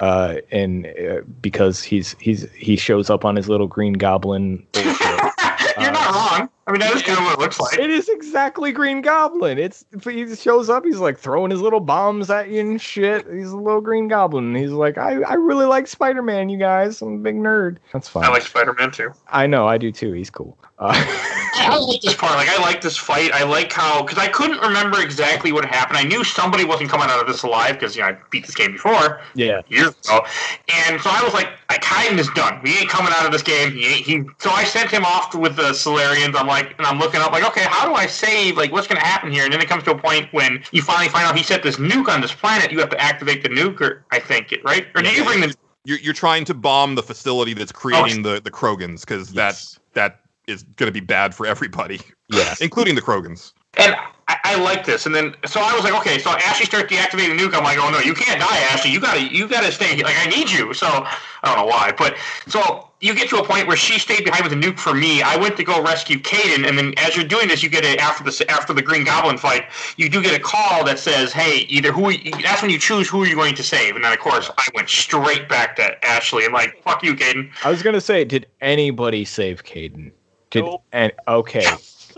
uh, 0.00 0.36
and 0.50 0.86
uh, 0.86 1.20
because 1.40 1.82
he's 1.82 2.16
he's 2.20 2.50
he 2.52 2.76
shows 2.76 3.10
up 3.10 3.24
on 3.24 3.36
his 3.36 3.48
little 3.48 3.66
green 3.68 3.92
goblin. 3.94 4.66
You're 4.74 5.92
not 5.92 6.01
wrong. 6.12 6.48
I 6.66 6.70
mean, 6.70 6.80
that 6.80 6.94
is 6.94 7.02
kind 7.02 7.18
of 7.18 7.24
what 7.24 7.34
it 7.34 7.40
looks 7.40 7.58
like. 7.58 7.78
It 7.78 7.90
is 7.90 8.08
exactly 8.08 8.70
Green 8.70 9.00
Goblin. 9.00 9.58
It's 9.58 9.84
he 10.04 10.34
shows 10.36 10.70
up. 10.70 10.84
He's 10.84 11.00
like 11.00 11.18
throwing 11.18 11.50
his 11.50 11.60
little 11.60 11.80
bombs 11.80 12.30
at 12.30 12.50
you 12.50 12.60
and 12.60 12.80
shit. 12.80 13.26
He's 13.28 13.50
a 13.50 13.56
little 13.56 13.80
Green 13.80 14.06
Goblin. 14.06 14.54
He's 14.54 14.70
like, 14.70 14.96
I, 14.96 15.22
I 15.22 15.34
really 15.34 15.66
like 15.66 15.88
Spider 15.88 16.22
Man. 16.22 16.48
You 16.48 16.58
guys, 16.58 17.02
I'm 17.02 17.14
a 17.14 17.18
big 17.18 17.34
nerd. 17.34 17.78
That's 17.92 18.08
fine. 18.08 18.24
I 18.24 18.28
like 18.28 18.42
Spider-Man 18.42 18.92
too. 18.92 19.12
I 19.28 19.46
know. 19.46 19.66
I 19.66 19.78
do 19.78 19.90
too. 19.90 20.12
He's 20.12 20.30
cool. 20.30 20.56
Uh, 20.78 20.92
I 21.54 21.78
like 21.78 22.00
this 22.00 22.14
part. 22.14 22.34
Like, 22.36 22.48
I 22.48 22.60
like 22.60 22.80
this 22.80 22.96
fight. 22.96 23.30
I 23.32 23.44
like 23.44 23.72
how 23.72 24.02
because 24.02 24.18
I 24.18 24.28
couldn't 24.28 24.60
remember 24.60 25.00
exactly 25.00 25.52
what 25.52 25.64
happened. 25.64 25.98
I 25.98 26.02
knew 26.02 26.24
somebody 26.24 26.64
wasn't 26.64 26.90
coming 26.90 27.08
out 27.08 27.20
of 27.20 27.26
this 27.26 27.42
alive 27.42 27.74
because 27.74 27.94
you 27.94 28.02
know 28.02 28.08
I 28.08 28.16
beat 28.30 28.46
this 28.46 28.54
game 28.54 28.72
before 28.72 29.20
yeah. 29.34 29.60
years 29.68 29.94
ago, 30.04 30.24
and 30.68 31.00
so 31.00 31.10
I 31.10 31.22
was 31.22 31.34
like, 31.34 31.48
"I 31.68 31.76
Kaidan 31.78 32.18
is 32.18 32.28
done. 32.30 32.60
He 32.64 32.78
ain't 32.78 32.88
coming 32.88 33.12
out 33.16 33.26
of 33.26 33.32
this 33.32 33.42
game. 33.42 33.72
He 33.72 33.86
ain't." 33.86 34.06
He 34.06 34.22
so 34.38 34.50
I 34.50 34.64
sent 34.64 34.90
him 34.90 35.04
off 35.04 35.34
with 35.34 35.56
the 35.56 35.72
Salarians. 36.02 36.34
I'm 36.34 36.46
like, 36.46 36.74
and 36.78 36.86
I'm 36.86 36.98
looking 36.98 37.20
up 37.20 37.32
like, 37.32 37.44
okay, 37.44 37.64
how 37.64 37.88
do 37.88 37.94
I 37.94 38.06
save? 38.06 38.56
Like, 38.56 38.72
what's 38.72 38.86
going 38.86 39.00
to 39.00 39.06
happen 39.06 39.30
here? 39.30 39.44
And 39.44 39.52
then 39.52 39.60
it 39.60 39.68
comes 39.68 39.82
to 39.84 39.92
a 39.92 39.98
point 39.98 40.32
when 40.32 40.62
you 40.72 40.82
finally 40.82 41.08
find 41.08 41.26
out 41.26 41.36
he 41.36 41.42
set 41.42 41.62
this 41.62 41.76
nuke 41.76 42.08
on 42.08 42.20
this 42.20 42.32
planet. 42.32 42.70
You 42.70 42.78
have 42.80 42.90
to 42.90 43.00
activate 43.00 43.42
the 43.42 43.48
nuke, 43.48 43.80
or 43.80 44.04
I 44.10 44.18
think 44.18 44.52
it 44.52 44.64
right, 44.64 44.86
or 44.94 45.02
did 45.02 45.16
you 45.16 45.24
bring 45.24 45.40
the? 45.40 45.54
you're 45.84 45.98
you're 45.98 46.14
trying 46.14 46.44
to 46.44 46.54
bomb 46.54 46.94
the 46.94 47.02
facility 47.02 47.54
that's 47.54 47.72
creating 47.72 48.24
oh. 48.26 48.34
the 48.34 48.40
the 48.40 48.50
Krogans 48.50 49.00
because 49.00 49.32
Yes. 49.32 49.78
that 49.94 50.12
that 50.12 50.20
is 50.46 50.62
going 50.62 50.88
to 50.88 50.92
be 50.92 51.04
bad 51.04 51.34
for 51.34 51.46
everybody, 51.46 52.00
Yes. 52.28 52.60
including 52.60 52.94
the 52.94 53.02
Krogans. 53.02 53.52
And 53.78 53.96
I, 54.28 54.36
I 54.44 54.62
like 54.62 54.84
this. 54.84 55.06
And 55.06 55.14
then 55.14 55.34
so 55.46 55.60
I 55.60 55.74
was 55.74 55.82
like, 55.82 55.94
okay, 55.94 56.18
so 56.18 56.30
Ashley 56.30 56.66
starts 56.66 56.92
deactivating 56.92 57.36
the 57.36 57.42
nuke. 57.42 57.54
I'm 57.54 57.64
like, 57.64 57.78
oh 57.78 57.90
no, 57.90 58.00
you 58.00 58.14
can't 58.14 58.38
die, 58.38 58.58
Ashley. 58.70 58.90
You 58.90 59.00
gotta 59.00 59.22
you 59.22 59.48
gotta 59.48 59.72
stay. 59.72 59.94
Here. 59.96 60.04
Like 60.04 60.18
I 60.18 60.26
need 60.26 60.50
you. 60.50 60.74
So 60.74 60.86
I 60.86 61.16
don't 61.42 61.56
know 61.56 61.66
why, 61.66 61.92
but 61.96 62.16
so 62.46 62.88
you 63.02 63.14
get 63.14 63.28
to 63.30 63.36
a 63.36 63.44
point 63.44 63.66
where 63.66 63.76
she 63.76 63.98
stayed 63.98 64.24
behind 64.24 64.44
with 64.44 64.52
the 64.52 64.66
nuke 64.66 64.78
for 64.78 64.94
me. 64.94 65.22
I 65.22 65.36
went 65.36 65.56
to 65.56 65.64
go 65.64 65.82
rescue 65.82 66.18
Kaidan, 66.18 66.66
and 66.66 66.78
then 66.78 66.94
as 66.96 67.16
you're 67.16 67.26
doing 67.26 67.48
this, 67.48 67.62
you 67.62 67.68
get 67.68 67.84
a 67.84 67.96
after 67.98 68.22
the 68.22 68.50
after 68.50 68.72
the 68.72 68.80
Green 68.80 69.04
Goblin 69.04 69.36
fight, 69.36 69.64
you 69.96 70.08
do 70.08 70.22
get 70.22 70.38
a 70.38 70.42
call 70.42 70.84
that 70.84 71.00
says, 71.00 71.32
hey, 71.32 71.66
either 71.68 71.92
who 71.92 72.12
that's 72.42 72.62
when 72.62 72.70
you 72.70 72.78
choose 72.78 73.08
who 73.08 73.24
you're 73.24 73.36
going 73.36 73.56
to 73.56 73.62
save. 73.62 73.96
And 73.96 74.04
then 74.04 74.12
of 74.12 74.20
course 74.20 74.50
I 74.56 74.66
went 74.74 74.88
straight 74.88 75.48
back 75.48 75.76
to 75.76 76.04
Ashley 76.06 76.44
and 76.44 76.54
like, 76.54 76.80
fuck 76.84 77.02
you, 77.02 77.14
Kaidan. 77.14 77.50
I 77.64 77.70
was 77.70 77.82
gonna 77.82 78.00
say, 78.00 78.24
did 78.24 78.46
anybody 78.60 79.24
save 79.24 79.64
Kaidan? 79.64 80.12
Did 80.50 80.64
Nope. 80.64 80.84
and 80.92 81.12
okay, 81.26 81.66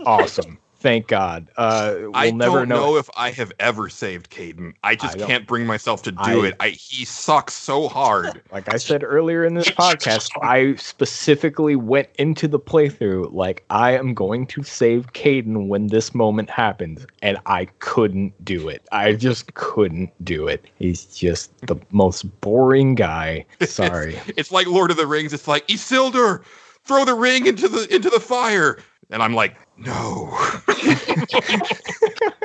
awesome. 0.05 0.59
Thank 0.85 1.07
God. 1.07 1.47
Uh, 1.57 1.95
we'll 1.97 2.11
I 2.13 2.29
never 2.29 2.59
don't 2.59 2.69
know. 2.69 2.97
if 2.97 3.09
I 3.17 3.31
have 3.31 3.51
ever 3.59 3.89
saved 3.89 4.29
Kaidan. 4.29 4.75
I 4.83 4.93
just 4.93 5.19
I 5.19 5.25
can't 5.25 5.47
bring 5.47 5.65
myself 5.65 6.03
to 6.03 6.11
do 6.11 6.19
I- 6.19 6.47
it. 6.49 6.55
I 6.59 6.69
he 6.69 7.05
sucks 7.05 7.55
so 7.55 7.87
hard. 7.87 8.39
Like 8.51 8.71
I 8.71 8.77
said 8.77 9.03
earlier 9.03 9.43
in 9.43 9.55
this 9.55 9.67
podcast, 9.81 10.29
I 10.43 10.75
specifically 10.75 11.75
went 11.75 12.07
into 12.19 12.47
the 12.47 12.59
playthrough 12.59 13.33
like 13.33 13.65
I 13.71 13.93
am 13.97 14.13
going 14.13 14.45
to 14.45 14.61
save 14.61 15.11
Kaidan 15.13 15.67
when 15.69 15.87
this 15.87 16.13
moment 16.13 16.51
happens, 16.51 17.07
and 17.23 17.39
I 17.47 17.65
couldn't 17.79 18.33
do 18.45 18.69
it. 18.69 18.83
I 18.91 19.13
just 19.13 19.55
couldn't 19.55 20.11
do 20.23 20.47
it. 20.47 20.65
He's 20.77 21.05
just 21.05 21.57
the 21.65 21.77
most 21.89 22.23
boring 22.41 22.93
guy. 22.93 23.47
Sorry. 23.65 24.19
It's 24.37 24.51
like 24.51 24.67
Lord 24.67 24.91
of 24.91 24.97
the 24.97 25.07
Rings. 25.07 25.33
It's 25.33 25.47
like 25.47 25.65
Isildur, 25.67 26.43
throw 26.83 27.05
the 27.05 27.15
ring 27.15 27.47
into 27.47 27.67
the 27.67 27.93
into 27.93 28.11
the 28.11 28.19
fire, 28.19 28.77
and 29.09 29.21
I'm 29.21 29.33
like, 29.33 29.55
no. 29.77 30.37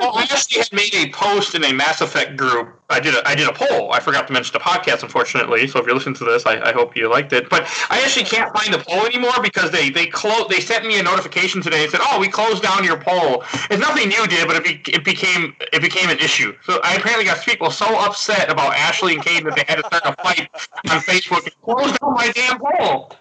Well, 0.00 0.12
I 0.16 0.22
actually 0.22 0.60
had 0.60 0.72
made 0.72 0.94
a 0.94 1.10
post 1.12 1.54
in 1.54 1.62
a 1.62 1.72
Mass 1.72 2.00
Effect 2.00 2.36
group. 2.36 2.80
I 2.88 3.00
did 3.00 3.14
a, 3.14 3.28
I 3.28 3.34
did 3.34 3.48
a 3.48 3.52
poll. 3.52 3.92
I 3.92 4.00
forgot 4.00 4.26
to 4.28 4.32
mention 4.32 4.52
the 4.54 4.58
podcast, 4.58 5.02
unfortunately. 5.02 5.66
So 5.68 5.78
if 5.78 5.86
you're 5.86 5.94
listening 5.94 6.14
to 6.16 6.24
this, 6.24 6.46
I, 6.46 6.58
I 6.60 6.72
hope 6.72 6.96
you 6.96 7.08
liked 7.08 7.32
it. 7.34 7.50
But 7.50 7.64
I 7.90 8.00
actually 8.00 8.24
can't 8.24 8.50
find 8.56 8.72
the 8.72 8.78
poll 8.78 9.04
anymore 9.04 9.34
because 9.42 9.70
they 9.70 9.90
they 9.90 10.06
clo- 10.06 10.48
they 10.48 10.60
sent 10.60 10.86
me 10.86 10.98
a 10.98 11.02
notification 11.02 11.60
today 11.60 11.82
and 11.82 11.90
said, 11.90 12.00
"Oh, 12.02 12.18
we 12.18 12.28
closed 12.28 12.62
down 12.62 12.82
your 12.82 12.98
poll." 12.98 13.44
It's 13.70 13.78
nothing 13.78 14.10
you 14.10 14.26
did, 14.26 14.48
but 14.48 14.56
it, 14.56 14.64
be, 14.64 14.92
it 14.92 15.04
became 15.04 15.54
it 15.72 15.82
became 15.82 16.08
an 16.08 16.18
issue. 16.18 16.56
So 16.64 16.80
I 16.82 16.94
apparently 16.94 17.26
got 17.26 17.44
people 17.44 17.70
so 17.70 17.86
upset 17.98 18.50
about 18.50 18.74
Ashley 18.74 19.14
and 19.14 19.24
Kate 19.24 19.44
that 19.44 19.54
they 19.54 19.64
had 19.68 19.76
to 19.76 19.84
start 19.84 20.02
a 20.06 20.22
fight 20.22 20.48
on 20.90 21.00
Facebook 21.00 21.44
and 21.44 21.60
close 21.62 21.96
down 21.98 22.14
my 22.14 22.32
damn 22.34 22.58
poll. 22.58 23.12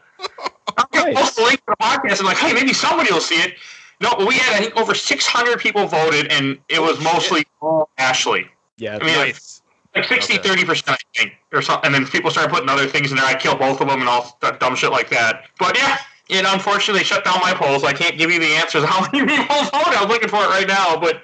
I'm 0.78 0.86
gonna 0.92 1.14
post 1.16 1.36
the 1.36 1.44
link 1.44 1.60
to 1.60 1.66
the 1.68 1.76
podcast 1.82 2.20
and 2.20 2.26
like, 2.28 2.38
hey, 2.38 2.54
maybe 2.54 2.74
somebody 2.74 3.12
will 3.12 3.22
see 3.22 3.36
it. 3.36 3.56
No, 4.02 4.16
but 4.18 4.28
we 4.28 4.36
had 4.36 4.56
I 4.56 4.60
think 4.62 4.78
over 4.78 4.94
600 4.96 5.60
people 5.60 5.86
voted, 5.88 6.32
and 6.32 6.58
it 6.70 6.82
was 6.82 7.02
mostly 7.04 7.46
Ashley. 7.98 8.48
Yeah. 8.78 8.98
I 9.02 9.06
mean, 9.06 9.18
like, 9.18 9.28
nice. 9.34 9.62
like 9.96 10.06
60, 10.06 10.36
Okay. 10.40 10.48
30 10.48 10.66
percent, 10.66 10.90
I 11.16 11.18
think, 11.18 11.34
or 11.52 11.62
something. 11.62 11.88
And 11.88 11.96
then 11.96 12.08
people 12.08 12.32
started 12.32 12.52
putting 12.54 12.70
other 12.70 12.88
things 12.88 13.12
in 13.12 13.18
there. 13.18 13.26
I 13.26 13.36
killed 13.36 13.60
both 13.60 13.82
of 13.82 13.88
them 13.88 14.00
and 14.00 14.08
all 14.10 14.38
that 14.42 14.60
dumb 14.60 14.76
shit 14.76 14.92
like 14.92 15.10
that. 15.10 15.44
But 15.60 15.78
yeah, 15.78 15.98
it 16.30 16.46
unfortunately 16.48 17.04
shut 17.04 17.26
down 17.26 17.40
my 17.42 17.54
polls. 17.54 17.84
I 17.84 17.92
can't 17.92 18.18
give 18.18 18.32
you 18.32 18.40
the 18.40 18.46
answers 18.56 18.86
how 18.86 19.02
many 19.12 19.26
people 19.28 19.56
voted. 19.56 19.94
I 19.96 20.02
was 20.06 20.08
looking 20.10 20.30
for 20.30 20.38
it 20.38 20.48
right 20.48 20.68
now, 20.68 20.98
but 20.98 21.24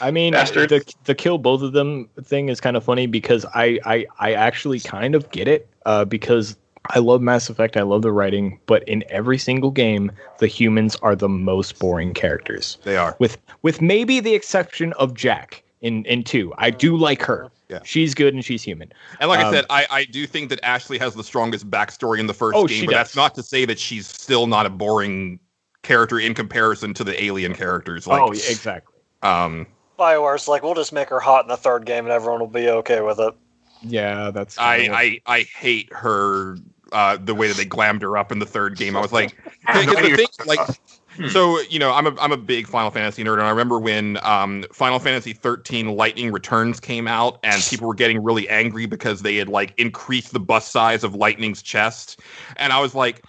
I 0.00 0.10
mean, 0.10 0.32
Bastard. 0.32 0.70
the 0.70 0.94
the 1.04 1.14
kill 1.14 1.38
both 1.38 1.62
of 1.62 1.72
them 1.72 2.08
thing 2.24 2.48
is 2.48 2.60
kind 2.60 2.76
of 2.76 2.82
funny 2.82 3.06
because 3.06 3.44
I 3.54 3.78
I 3.84 4.06
I 4.18 4.32
actually 4.32 4.80
kind 4.80 5.14
of 5.14 5.30
get 5.30 5.46
it 5.46 5.68
uh, 5.86 6.04
because 6.06 6.56
I 6.88 6.98
love 6.98 7.20
Mass 7.20 7.50
Effect, 7.50 7.76
I 7.76 7.82
love 7.82 8.02
the 8.02 8.10
writing, 8.12 8.58
but 8.66 8.82
in 8.88 9.04
every 9.10 9.38
single 9.38 9.70
game, 9.70 10.10
the 10.38 10.46
humans 10.46 10.96
are 11.02 11.14
the 11.14 11.28
most 11.28 11.78
boring 11.78 12.14
characters. 12.14 12.78
They 12.84 12.96
are. 12.96 13.16
With 13.18 13.36
with 13.62 13.80
maybe 13.82 14.18
the 14.20 14.34
exception 14.34 14.92
of 14.94 15.14
Jack 15.14 15.62
in 15.82 16.04
in 16.06 16.24
two, 16.24 16.52
I 16.58 16.70
do 16.70 16.96
like 16.96 17.22
her. 17.22 17.50
Yeah. 17.68 17.78
she's 17.84 18.14
good 18.14 18.34
and 18.34 18.44
she's 18.44 18.64
human. 18.64 18.90
And 19.20 19.28
like 19.30 19.38
I 19.38 19.44
Um, 19.44 19.54
said, 19.54 19.64
I, 19.70 19.86
I 19.90 20.04
do 20.04 20.26
think 20.26 20.48
that 20.48 20.58
Ashley 20.64 20.98
has 20.98 21.14
the 21.14 21.22
strongest 21.22 21.70
backstory 21.70 22.18
in 22.18 22.26
the 22.26 22.34
first 22.34 22.56
Oh, 22.56 22.66
game, 22.66 22.80
she 22.80 22.86
but 22.86 22.94
that's 22.94 23.14
not 23.14 23.32
to 23.36 23.44
say 23.44 23.64
that 23.64 23.78
she's 23.78 24.08
still 24.08 24.48
not 24.48 24.66
a 24.66 24.70
boring 24.70 25.38
character 25.82 26.18
in 26.18 26.34
comparison 26.34 26.94
to 26.94 27.04
the 27.04 27.22
alien 27.22 27.54
characters. 27.54 28.08
Like, 28.08 28.20
oh, 28.22 28.32
yeah, 28.32 28.40
exactly. 28.50 28.96
um, 29.22 29.68
Bioware's 29.96 30.48
like, 30.48 30.64
we'll 30.64 30.74
just 30.74 30.92
make 30.92 31.10
her 31.10 31.20
hot 31.20 31.44
in 31.44 31.48
the 31.48 31.56
third 31.56 31.86
game 31.86 32.06
and 32.06 32.12
everyone 32.12 32.40
will 32.40 32.48
be 32.48 32.68
okay 32.68 33.02
with 33.02 33.20
it. 33.20 33.34
Yeah, 33.82 34.30
that's. 34.30 34.58
I, 34.58 34.82
kinda 34.82 34.96
I 34.96 35.20
I 35.26 35.40
hate 35.42 35.92
her 35.92 36.56
uh, 36.92 37.16
the 37.16 37.34
way 37.34 37.48
that 37.48 37.56
they 37.56 37.64
glammed 37.64 38.02
her 38.02 38.16
up 38.16 38.32
in 38.32 38.38
the 38.38 38.46
third 38.46 38.76
game. 38.76 38.96
I 38.96 39.00
was 39.00 39.12
like, 39.12 39.36
because 39.60 39.86
the 39.86 40.16
thing, 40.16 40.46
like, 40.46 41.30
so 41.30 41.60
you 41.62 41.78
know, 41.78 41.92
I'm 41.92 42.06
a 42.06 42.14
I'm 42.20 42.32
a 42.32 42.36
big 42.36 42.66
Final 42.66 42.90
Fantasy 42.90 43.24
nerd, 43.24 43.34
and 43.34 43.42
I 43.42 43.50
remember 43.50 43.78
when 43.78 44.18
um, 44.22 44.64
Final 44.72 44.98
Fantasy 44.98 45.32
13 45.32 45.88
Lightning 45.96 46.32
Returns 46.32 46.80
came 46.80 47.06
out, 47.06 47.38
and 47.42 47.62
people 47.62 47.88
were 47.88 47.94
getting 47.94 48.22
really 48.22 48.48
angry 48.48 48.86
because 48.86 49.22
they 49.22 49.36
had 49.36 49.48
like 49.48 49.74
increased 49.78 50.32
the 50.32 50.40
bust 50.40 50.72
size 50.72 51.04
of 51.04 51.14
Lightning's 51.14 51.62
chest, 51.62 52.20
and 52.56 52.72
I 52.72 52.80
was 52.80 52.94
like. 52.94 53.24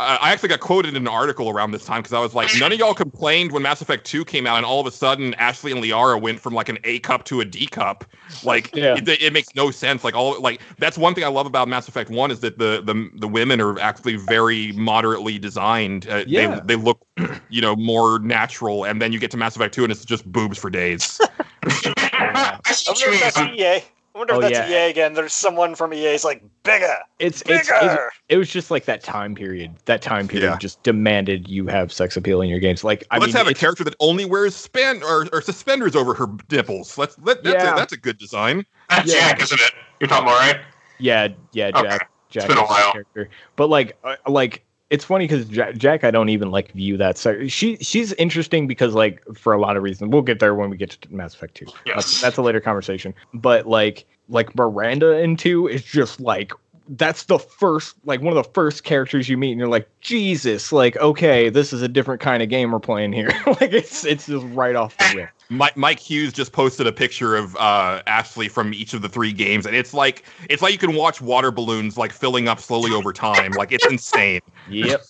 Uh, 0.00 0.18
I 0.20 0.32
actually 0.32 0.48
got 0.48 0.60
quoted 0.60 0.96
in 0.96 1.02
an 1.02 1.08
article 1.08 1.48
around 1.48 1.70
this 1.70 1.84
time 1.84 2.00
because 2.00 2.12
I 2.12 2.18
was 2.18 2.34
like, 2.34 2.48
none 2.58 2.72
of 2.72 2.78
y'all 2.78 2.94
complained 2.94 3.52
when 3.52 3.62
Mass 3.62 3.80
Effect 3.80 4.04
2 4.04 4.24
came 4.24 4.46
out, 4.46 4.56
and 4.56 4.66
all 4.66 4.80
of 4.80 4.86
a 4.86 4.90
sudden 4.90 5.34
Ashley 5.34 5.70
and 5.70 5.82
Liara 5.82 6.20
went 6.20 6.40
from 6.40 6.54
like 6.54 6.68
an 6.68 6.78
A 6.84 6.98
cup 7.00 7.24
to 7.26 7.40
a 7.40 7.44
D 7.44 7.66
cup. 7.66 8.04
Like, 8.42 8.74
Yeah. 8.76 8.96
it, 8.96 9.08
it 9.08 9.32
makes 9.32 9.54
no 9.54 9.70
sense. 9.70 10.02
Like, 10.02 10.14
all 10.14 10.40
like 10.40 10.60
that's 10.78 10.98
one 10.98 11.14
thing 11.14 11.24
I 11.24 11.28
love 11.28 11.46
about 11.46 11.68
Mass 11.68 11.86
Effect 11.86 12.10
1 12.10 12.30
is 12.30 12.40
that 12.40 12.58
the 12.58 12.82
the, 12.84 13.10
the 13.14 13.28
women 13.28 13.60
are 13.60 13.78
actually 13.78 14.16
very 14.16 14.72
moderately 14.72 15.38
designed. 15.38 16.08
Uh, 16.08 16.24
Yeah. 16.26 16.60
They, 16.60 16.74
they 16.74 16.82
look, 16.82 17.06
you 17.48 17.60
know, 17.60 17.76
more 17.76 18.18
natural, 18.18 18.84
and 18.84 19.00
then 19.00 19.12
you 19.12 19.20
get 19.20 19.30
to 19.32 19.36
Mass 19.36 19.54
Effect 19.54 19.74
2 19.74 19.84
and 19.84 19.92
it's 19.92 20.04
just 20.04 20.30
boobs 20.30 20.58
for 20.58 20.70
days. 20.70 21.20
I 21.64 22.72
see 22.72 23.91
I 24.14 24.18
wonder 24.18 24.34
if 24.34 24.40
mean. 24.40 24.52
that's 24.52 24.54
EA. 24.54 24.60
I 24.64 24.64
wonder 24.64 24.64
Oh, 24.64 24.64
if 24.64 24.66
that's 24.66 24.70
yeah. 24.70 24.86
EA 24.86 24.90
again. 24.90 25.14
There's 25.14 25.32
someone 25.32 25.74
from 25.74 25.94
EA's 25.94 26.24
like, 26.24 26.42
bigger, 26.64 26.96
It's 27.18 27.42
bigger. 27.42 27.60
it's, 27.60 27.70
it's 27.70 28.16
it 28.28 28.36
was 28.36 28.50
just 28.50 28.70
like 28.70 28.84
that 28.84 29.02
time 29.02 29.34
period. 29.34 29.74
That 29.86 30.02
time 30.02 30.28
period 30.28 30.50
Yeah. 30.50 30.58
just 30.58 30.82
demanded 30.82 31.48
you 31.48 31.66
have 31.68 31.92
sex 31.92 32.16
appeal 32.16 32.42
in 32.42 32.48
your 32.48 32.60
games. 32.60 32.84
Like 32.84 33.04
I 33.10 33.18
Let's 33.18 33.32
mean, 33.32 33.36
have 33.44 33.48
a 33.48 33.54
character 33.54 33.84
that 33.84 33.94
only 34.00 34.24
wears 34.24 34.54
span 34.54 35.02
or, 35.02 35.26
or 35.32 35.40
suspenders 35.40 35.96
over 35.96 36.14
her 36.14 36.26
nipples. 36.50 36.98
Let's 36.98 37.18
let 37.20 37.42
that's, 37.42 37.62
Yeah. 37.64 37.72
a, 37.72 37.76
that's 37.76 37.92
a 37.92 37.96
good 37.96 38.18
design. 38.18 38.66
That's 38.90 39.12
Yeah. 39.12 39.28
Jack, 39.30 39.42
isn't 39.42 39.60
it? 39.60 39.72
You're 40.00 40.08
talking 40.08 40.28
about 40.28 40.40
right? 40.40 40.60
Yeah, 40.98 41.28
yeah, 41.52 41.70
Okay. 41.74 41.88
Jack. 41.88 42.10
Jack 42.30 42.48
been 42.48 42.58
a 42.58 42.64
while. 42.64 42.92
character, 42.92 43.28
but 43.56 43.68
like, 43.68 43.96
uh, 44.04 44.16
like 44.26 44.62
it's 44.92 45.06
funny 45.06 45.26
because 45.26 45.46
Jack, 45.46 45.76
Jack, 45.76 46.04
I 46.04 46.10
don't 46.10 46.28
even 46.28 46.50
like 46.50 46.70
view 46.72 46.98
that. 46.98 47.16
So 47.16 47.48
she 47.48 47.76
she's 47.78 48.12
interesting 48.12 48.66
because 48.66 48.94
like 48.94 49.22
for 49.34 49.54
a 49.54 49.58
lot 49.58 49.78
of 49.78 49.82
reasons. 49.82 50.12
We'll 50.12 50.20
get 50.20 50.38
there 50.38 50.54
when 50.54 50.68
we 50.68 50.76
get 50.76 50.90
to 50.90 51.14
Mass 51.14 51.34
Effect 51.34 51.54
Two. 51.54 51.64
Yes. 51.86 51.94
That's, 51.94 52.20
that's 52.20 52.36
a 52.36 52.42
later 52.42 52.60
conversation. 52.60 53.14
But 53.32 53.66
like 53.66 54.04
like 54.28 54.54
Miranda 54.54 55.18
in 55.18 55.36
two 55.36 55.66
is 55.66 55.82
just 55.82 56.20
like 56.20 56.52
that's 56.90 57.24
the 57.24 57.38
first 57.38 57.96
like 58.04 58.20
one 58.20 58.36
of 58.36 58.44
the 58.44 58.50
first 58.52 58.84
characters 58.84 59.28
you 59.28 59.36
meet 59.36 59.52
and 59.52 59.58
you're 59.58 59.68
like 59.68 59.88
jesus 60.00 60.72
like 60.72 60.96
okay 60.96 61.48
this 61.48 61.72
is 61.72 61.82
a 61.82 61.88
different 61.88 62.20
kind 62.20 62.42
of 62.42 62.48
game 62.48 62.72
we're 62.72 62.80
playing 62.80 63.12
here 63.12 63.30
like 63.46 63.72
it's 63.72 64.04
it's 64.04 64.26
just 64.26 64.44
right 64.48 64.76
off 64.76 64.96
the 64.98 65.12
rip 65.16 65.30
Mike, 65.48 65.76
Mike 65.76 65.98
Hughes 65.98 66.32
just 66.32 66.52
posted 66.52 66.86
a 66.86 66.92
picture 66.92 67.36
of 67.36 67.54
uh, 67.56 68.02
Ashley 68.06 68.48
from 68.48 68.72
each 68.72 68.94
of 68.94 69.02
the 69.02 69.08
three 69.10 69.34
games, 69.34 69.66
and 69.66 69.76
it's 69.76 69.92
like 69.92 70.24
it's 70.48 70.62
like 70.62 70.72
you 70.72 70.78
can 70.78 70.94
watch 70.94 71.20
water 71.20 71.50
balloons 71.50 71.98
like 71.98 72.10
filling 72.10 72.48
up 72.48 72.58
slowly 72.58 72.90
over 72.90 73.12
time. 73.12 73.50
Like 73.52 73.70
it's 73.70 73.84
insane. 73.84 74.40
yep 74.70 75.02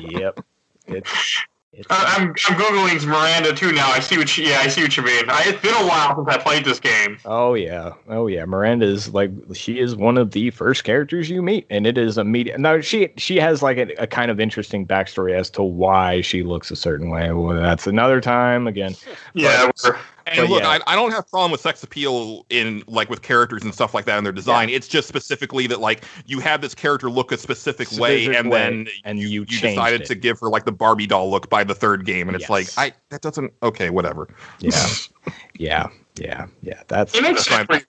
yep 0.00 0.40
it's, 0.88 1.12
it's 1.12 1.44
Uh, 1.90 2.04
I'm, 2.16 2.28
I'm 2.30 2.34
googling 2.34 3.06
Miranda 3.06 3.52
too 3.54 3.72
now. 3.72 3.88
I 3.90 4.00
see 4.00 4.18
what 4.18 4.36
you, 4.36 4.44
yeah, 4.46 4.58
I 4.60 4.68
see 4.68 4.82
what 4.82 4.96
you 4.96 5.02
mean. 5.02 5.24
I, 5.28 5.42
it's 5.46 5.60
been 5.62 5.74
a 5.74 5.86
while 5.86 6.16
since 6.16 6.28
I 6.28 6.38
played 6.38 6.64
this 6.64 6.80
game. 6.80 7.18
Oh 7.24 7.54
yeah, 7.54 7.92
oh 8.08 8.26
yeah. 8.26 8.44
Miranda 8.44 8.86
is 8.86 9.12
like 9.14 9.30
she 9.54 9.78
is 9.78 9.94
one 9.94 10.18
of 10.18 10.32
the 10.32 10.50
first 10.50 10.84
characters 10.84 11.30
you 11.30 11.42
meet, 11.42 11.66
and 11.70 11.86
it 11.86 11.96
is 11.96 12.18
immediate. 12.18 12.58
Now 12.58 12.80
she 12.80 13.10
she 13.16 13.36
has 13.36 13.62
like 13.62 13.78
a, 13.78 13.88
a 14.02 14.06
kind 14.06 14.30
of 14.30 14.40
interesting 14.40 14.86
backstory 14.86 15.32
as 15.38 15.50
to 15.50 15.62
why 15.62 16.20
she 16.20 16.42
looks 16.42 16.70
a 16.70 16.76
certain 16.76 17.10
way. 17.10 17.30
Well, 17.32 17.56
that's 17.56 17.86
another 17.86 18.20
time 18.20 18.66
again. 18.66 18.94
Yeah, 19.34 19.70
we're- 19.84 19.98
And 20.28 20.36
But 20.36 20.50
look, 20.50 20.62
yeah. 20.62 20.80
I, 20.86 20.92
I 20.92 20.94
don't 20.94 21.10
have 21.12 21.28
problem 21.28 21.50
with 21.50 21.60
sex 21.60 21.82
appeal 21.82 22.46
in 22.50 22.82
like 22.86 23.10
with 23.10 23.22
characters 23.22 23.62
and 23.62 23.74
stuff 23.74 23.94
like 23.94 24.04
that 24.06 24.18
in 24.18 24.24
their 24.24 24.32
design. 24.32 24.68
It's 24.68 24.88
just 24.88 25.08
specifically 25.08 25.66
that 25.68 25.80
like 25.80 26.04
you 26.26 26.40
have 26.40 26.60
this 26.60 26.74
character 26.74 27.10
look 27.10 27.32
a 27.32 27.38
specific, 27.38 27.90
way, 27.92 28.34
and 28.34 28.50
way, 28.50 28.58
then 28.58 28.88
and 29.04 29.18
you, 29.18 29.28
you 29.28 29.40
you 29.48 29.60
decided 29.60 30.02
it. 30.02 30.06
to 30.06 30.14
give 30.14 30.38
her 30.40 30.48
like 30.48 30.64
the 30.64 30.72
Barbie 30.72 31.06
doll 31.06 31.30
look 31.30 31.48
by 31.48 31.64
the 31.64 31.74
third 31.74 32.04
game, 32.04 32.28
and 32.28 32.36
it's 32.36 32.50
like 32.50 32.68
I 32.76 32.92
that 33.10 33.22
doesn't 33.22 33.52
okay, 33.62 33.90
whatever. 33.90 34.28
Yeah, 34.60 34.86
yeah, 35.58 35.88
yeah, 36.16 36.46
yeah. 36.62 36.82
That's 36.88 37.14
it 37.14 37.22
makes 37.22 37.48
That's 37.48 37.68
sense. 37.68 37.86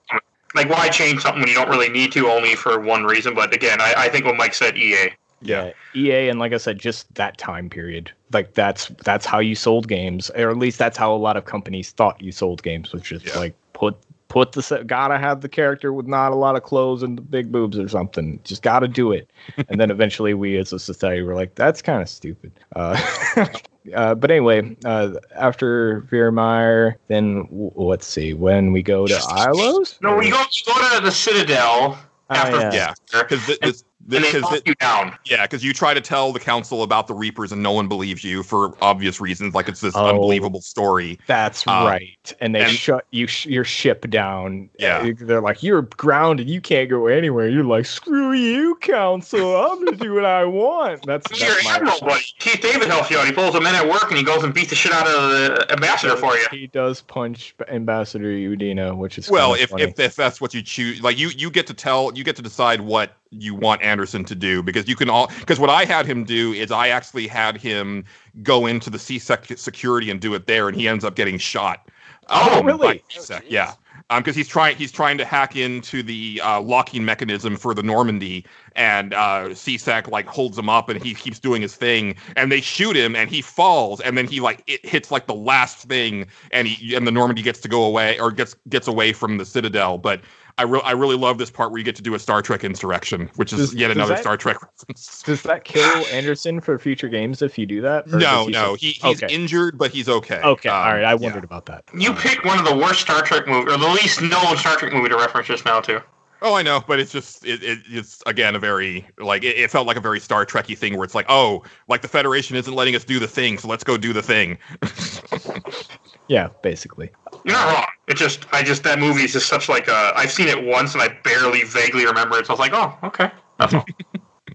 Like, 0.54 0.68
why 0.68 0.88
change 0.88 1.22
something 1.22 1.42
when 1.42 1.48
you 1.48 1.54
don't 1.54 1.68
really 1.68 1.88
need 1.88 2.10
to, 2.12 2.26
only 2.26 2.56
for 2.56 2.80
one 2.80 3.04
reason? 3.04 3.34
But 3.34 3.54
again, 3.54 3.80
I, 3.80 3.94
I 3.96 4.08
think 4.08 4.24
what 4.24 4.36
Mike 4.36 4.54
said, 4.54 4.76
EA. 4.76 5.10
Yeah. 5.42 5.72
EA 5.96 6.28
and 6.28 6.38
like 6.38 6.52
I 6.52 6.58
said, 6.58 6.78
just 6.78 7.12
that 7.14 7.38
time 7.38 7.70
period. 7.70 8.12
Like 8.32 8.54
that's 8.54 8.88
that's 9.04 9.26
how 9.26 9.38
you 9.38 9.54
sold 9.54 9.88
games, 9.88 10.30
or 10.30 10.50
at 10.50 10.56
least 10.58 10.78
that's 10.78 10.96
how 10.98 11.14
a 11.14 11.16
lot 11.16 11.36
of 11.36 11.44
companies 11.44 11.90
thought 11.92 12.20
you 12.20 12.32
sold 12.32 12.62
games, 12.62 12.92
which 12.92 13.12
is 13.12 13.24
Yeah. 13.24 13.38
like 13.38 13.54
put 13.72 13.96
put 14.28 14.52
the 14.52 14.62
se- 14.62 14.84
gotta 14.84 15.18
have 15.18 15.40
the 15.40 15.48
character 15.48 15.92
with 15.92 16.06
not 16.06 16.30
a 16.30 16.36
lot 16.36 16.54
of 16.54 16.62
clothes 16.62 17.02
and 17.02 17.18
the 17.18 17.22
big 17.22 17.50
boobs 17.50 17.76
or 17.78 17.88
something. 17.88 18.38
Just 18.44 18.62
gotta 18.62 18.86
do 18.86 19.10
it. 19.12 19.28
and 19.68 19.80
then 19.80 19.90
eventually 19.90 20.34
we 20.34 20.56
as 20.56 20.72
a 20.72 20.78
society 20.78 21.22
were 21.22 21.34
like, 21.34 21.56
that's 21.56 21.82
kind 21.82 22.00
of 22.00 22.08
stupid. 22.08 22.52
Uh, 22.76 22.96
uh, 23.94 24.14
but 24.14 24.30
anyway, 24.30 24.76
uh, 24.84 25.14
after 25.34 26.02
Virmire, 26.02 26.94
then 27.08 27.42
w- 27.46 27.72
let's 27.74 28.06
see 28.06 28.32
when 28.34 28.70
we 28.70 28.82
go 28.84 29.08
to 29.08 29.14
Ilos. 29.18 30.00
No, 30.00 30.16
we 30.16 30.30
go, 30.30 30.38
you 30.38 30.64
go 30.74 30.96
to 30.96 31.02
the 31.02 31.10
Citadel 31.10 31.98
after 32.28 32.56
yeah. 32.60 32.72
Yeah, 33.12 33.22
because 33.22 33.44
this, 33.60 33.82
this, 34.10 34.18
and 34.18 34.24
they 34.24 34.38
because 34.38 34.52
lock 34.52 34.66
you 34.66 34.74
down. 34.76 35.16
yeah, 35.24 35.44
because 35.46 35.64
you 35.64 35.72
try 35.72 35.94
to 35.94 36.00
tell 36.00 36.32
the 36.32 36.40
council 36.40 36.82
about 36.82 37.06
the 37.06 37.14
Reapers 37.14 37.52
and 37.52 37.62
no 37.62 37.72
one 37.72 37.88
believes 37.88 38.22
you 38.24 38.42
for 38.42 38.74
obvious 38.82 39.20
reasons. 39.20 39.54
Like 39.54 39.68
it's 39.68 39.80
this 39.80 39.94
Oh. 39.96 40.06
unbelievable 40.08 40.60
story. 40.60 41.18
That's 41.26 41.66
Uh, 41.66 41.84
right. 41.88 42.08
And 42.40 42.54
they 42.54 42.62
and- 42.62 42.72
shut 42.72 43.06
you 43.10 43.26
sh- 43.26 43.46
your 43.46 43.64
ship 43.64 44.08
down. 44.10 44.70
Yeah. 44.78 44.98
Uh, 44.98 45.12
They're 45.18 45.40
like, 45.40 45.62
you're 45.62 45.82
grounded. 45.82 46.48
You 46.48 46.60
can't 46.60 46.88
go 46.88 47.06
anywhere. 47.06 47.48
You're 47.48 47.64
like, 47.64 47.86
screw 47.86 48.32
you, 48.32 48.76
council. 48.76 49.56
I'm 49.56 49.84
gonna 49.84 49.96
do 49.96 50.14
what 50.14 50.24
I 50.24 50.44
want. 50.44 51.06
That's, 51.06 51.40
Your 51.40 51.50
that's 51.50 51.64
my 51.64 51.76
admiral 51.76 52.00
buddy, 52.00 52.24
Keith 52.38 52.60
David 52.60 52.88
helps 52.88 53.10
you 53.10 53.18
out. 53.18 53.26
He 53.26 53.32
pulls 53.32 53.54
a 53.54 53.58
in 53.58 53.66
at 53.66 53.88
work 53.88 54.08
and 54.08 54.16
he 54.16 54.24
goes 54.24 54.42
and 54.42 54.52
beats 54.54 54.70
the 54.70 54.76
shit 54.76 54.92
out 54.92 55.06
of 55.06 55.30
the 55.30 55.72
ambassador 55.72 56.16
for 56.16 56.34
you. 56.36 56.46
He 56.50 56.66
does 56.66 57.02
punch 57.02 57.54
Ambassador 57.68 58.32
Udina, 58.32 58.96
which 58.96 59.18
is 59.18 59.30
Well, 59.30 59.54
if, 59.54 59.72
if 59.78 59.98
if 59.98 60.16
that's 60.16 60.40
what 60.40 60.54
you 60.54 60.62
choose, 60.62 61.02
like 61.02 61.18
you 61.18 61.28
you 61.36 61.50
get 61.50 61.66
to 61.68 61.74
tell, 61.74 62.12
you 62.14 62.24
get 62.24 62.36
to 62.36 62.42
decide 62.42 62.80
what 62.80 63.12
you 63.30 63.54
want 63.54 63.80
Anderson 63.82 64.24
to 64.24 64.34
do 64.34 64.62
because 64.62 64.88
you 64.88 64.96
can 64.96 65.08
all 65.08 65.28
because 65.38 65.60
what 65.60 65.70
I 65.70 65.84
had 65.84 66.06
him 66.06 66.24
do 66.24 66.52
is 66.52 66.70
I 66.70 66.88
actually 66.88 67.28
had 67.28 67.56
him 67.56 68.04
go 68.42 68.66
into 68.66 68.90
the 68.90 68.98
C-sec 68.98 69.46
security 69.56 70.10
and 70.10 70.20
do 70.20 70.34
it 70.34 70.46
there, 70.46 70.68
and 70.68 70.76
he 70.76 70.88
ends 70.88 71.04
up 71.04 71.14
getting 71.14 71.38
shot. 71.38 71.89
Oh, 72.30 72.60
um, 72.60 72.66
really? 72.66 73.02
C-sec, 73.08 73.44
yeah. 73.48 73.74
Um, 74.08 74.22
because 74.22 74.34
he's 74.34 74.48
trying 74.48 74.76
he's 74.76 74.90
trying 74.90 75.18
to 75.18 75.24
hack 75.24 75.54
into 75.54 76.02
the 76.02 76.40
uh, 76.42 76.60
locking 76.60 77.04
mechanism 77.04 77.56
for 77.56 77.74
the 77.74 77.82
Normandy, 77.82 78.44
and 78.74 79.14
uh, 79.14 79.54
C-sec 79.54 80.08
like 80.08 80.26
holds 80.26 80.58
him 80.58 80.68
up, 80.68 80.88
and 80.88 81.00
he 81.00 81.14
keeps 81.14 81.38
doing 81.38 81.62
his 81.62 81.76
thing, 81.76 82.16
and 82.34 82.50
they 82.50 82.60
shoot 82.60 82.96
him, 82.96 83.14
and 83.14 83.30
he 83.30 83.40
falls, 83.40 84.00
and 84.00 84.18
then 84.18 84.26
he 84.26 84.40
like 84.40 84.64
it 84.66 84.84
hits 84.84 85.12
like 85.12 85.26
the 85.26 85.34
last 85.34 85.88
thing, 85.88 86.26
and 86.50 86.66
he 86.66 86.94
and 86.96 87.06
the 87.06 87.12
Normandy 87.12 87.42
gets 87.42 87.60
to 87.60 87.68
go 87.68 87.84
away 87.84 88.18
or 88.18 88.32
gets 88.32 88.56
gets 88.68 88.88
away 88.88 89.12
from 89.12 89.38
the 89.38 89.44
Citadel, 89.44 89.98
but. 89.98 90.20
I, 90.58 90.62
re- 90.64 90.80
I 90.84 90.92
really 90.92 91.16
love 91.16 91.38
this 91.38 91.50
part 91.50 91.70
where 91.70 91.78
you 91.78 91.84
get 91.84 91.96
to 91.96 92.02
do 92.02 92.14
a 92.14 92.18
Star 92.18 92.42
Trek 92.42 92.64
insurrection, 92.64 93.30
which 93.36 93.52
is 93.52 93.58
Does- 93.70 93.74
yet 93.74 93.88
does 93.88 93.96
another 93.96 94.14
that- 94.14 94.20
Star 94.22 94.36
Trek 94.36 94.62
reference. 94.62 95.22
Does 95.22 95.42
that 95.42 95.64
kill 95.64 96.04
Anderson 96.12 96.60
for 96.60 96.78
future 96.78 97.08
games 97.08 97.42
if 97.42 97.58
you 97.58 97.66
do 97.66 97.80
that? 97.82 98.06
Or 98.12 98.18
No, 98.18 98.46
he 98.46 98.52
no, 98.52 98.76
just- 98.76 98.82
he, 98.82 98.90
he's 99.08 99.22
okay. 99.22 99.34
injured, 99.34 99.78
but 99.78 99.90
he's 99.90 100.08
okay. 100.08 100.40
Okay, 100.42 100.68
Um, 100.68 100.76
all 100.76 100.92
right. 100.94 101.04
I 101.04 101.10
yeah. 101.12 101.14
wondered 101.14 101.44
about 101.44 101.66
that. 101.66 101.84
You 101.94 102.12
picked 102.14 102.44
one 102.44 102.58
of 102.58 102.64
the 102.64 102.76
worst 102.76 103.00
Star 103.00 103.22
Trek 103.22 103.46
movies, 103.46 103.72
or 103.74 103.78
the 103.78 103.88
least 103.88 104.20
known 104.22 104.56
Star 104.56 104.76
Trek 104.76 104.92
movie 104.92 105.08
to 105.08 105.16
reference 105.16 105.48
just 105.48 105.64
now, 105.64 105.80
too. 105.80 106.00
Oh, 106.42 106.54
I 106.54 106.62
know, 106.62 106.82
but 106.86 106.98
it's 106.98 107.12
just 107.12 107.44
it, 107.44 107.62
it 107.62 107.80
it's 107.90 108.22
again 108.24 108.54
a 108.54 108.58
very 108.58 109.06
like 109.18 109.44
it, 109.44 109.58
it 109.58 109.70
felt 109.70 109.86
like 109.86 109.98
a 109.98 110.00
very 110.00 110.18
Star 110.18 110.46
Trekky 110.46 110.74
thing 110.74 110.94
where 110.96 111.04
it's 111.04 111.14
like, 111.14 111.26
oh, 111.28 111.62
like 111.86 112.00
the 112.00 112.08
Federation 112.08 112.56
isn't 112.56 112.72
letting 112.74 112.96
us 112.96 113.04
do 113.04 113.18
the 113.18 113.28
thing, 113.28 113.58
so 113.58 113.68
let's 113.68 113.84
go 113.84 113.98
do 113.98 114.14
the 114.14 114.22
thing. 114.22 114.56
Yeah, 116.30 116.50
basically. 116.62 117.10
You're 117.44 117.56
not 117.56 117.74
wrong. 117.74 117.86
It 118.06 118.16
just, 118.16 118.46
I 118.52 118.62
just, 118.62 118.84
that 118.84 119.00
movie 119.00 119.24
is 119.24 119.32
just 119.32 119.48
such 119.48 119.68
like 119.68 119.88
a, 119.88 120.12
I've 120.14 120.30
seen 120.30 120.46
it 120.46 120.64
once 120.64 120.94
and 120.94 121.02
I 121.02 121.08
barely 121.24 121.64
vaguely 121.64 122.06
remember 122.06 122.38
it, 122.38 122.46
so 122.46 122.52
I 122.52 122.54
was 122.54 122.60
like, 122.60 122.72
oh, 122.72 122.96
okay. 123.02 123.32
That's 123.58 123.74
all. 123.74 123.84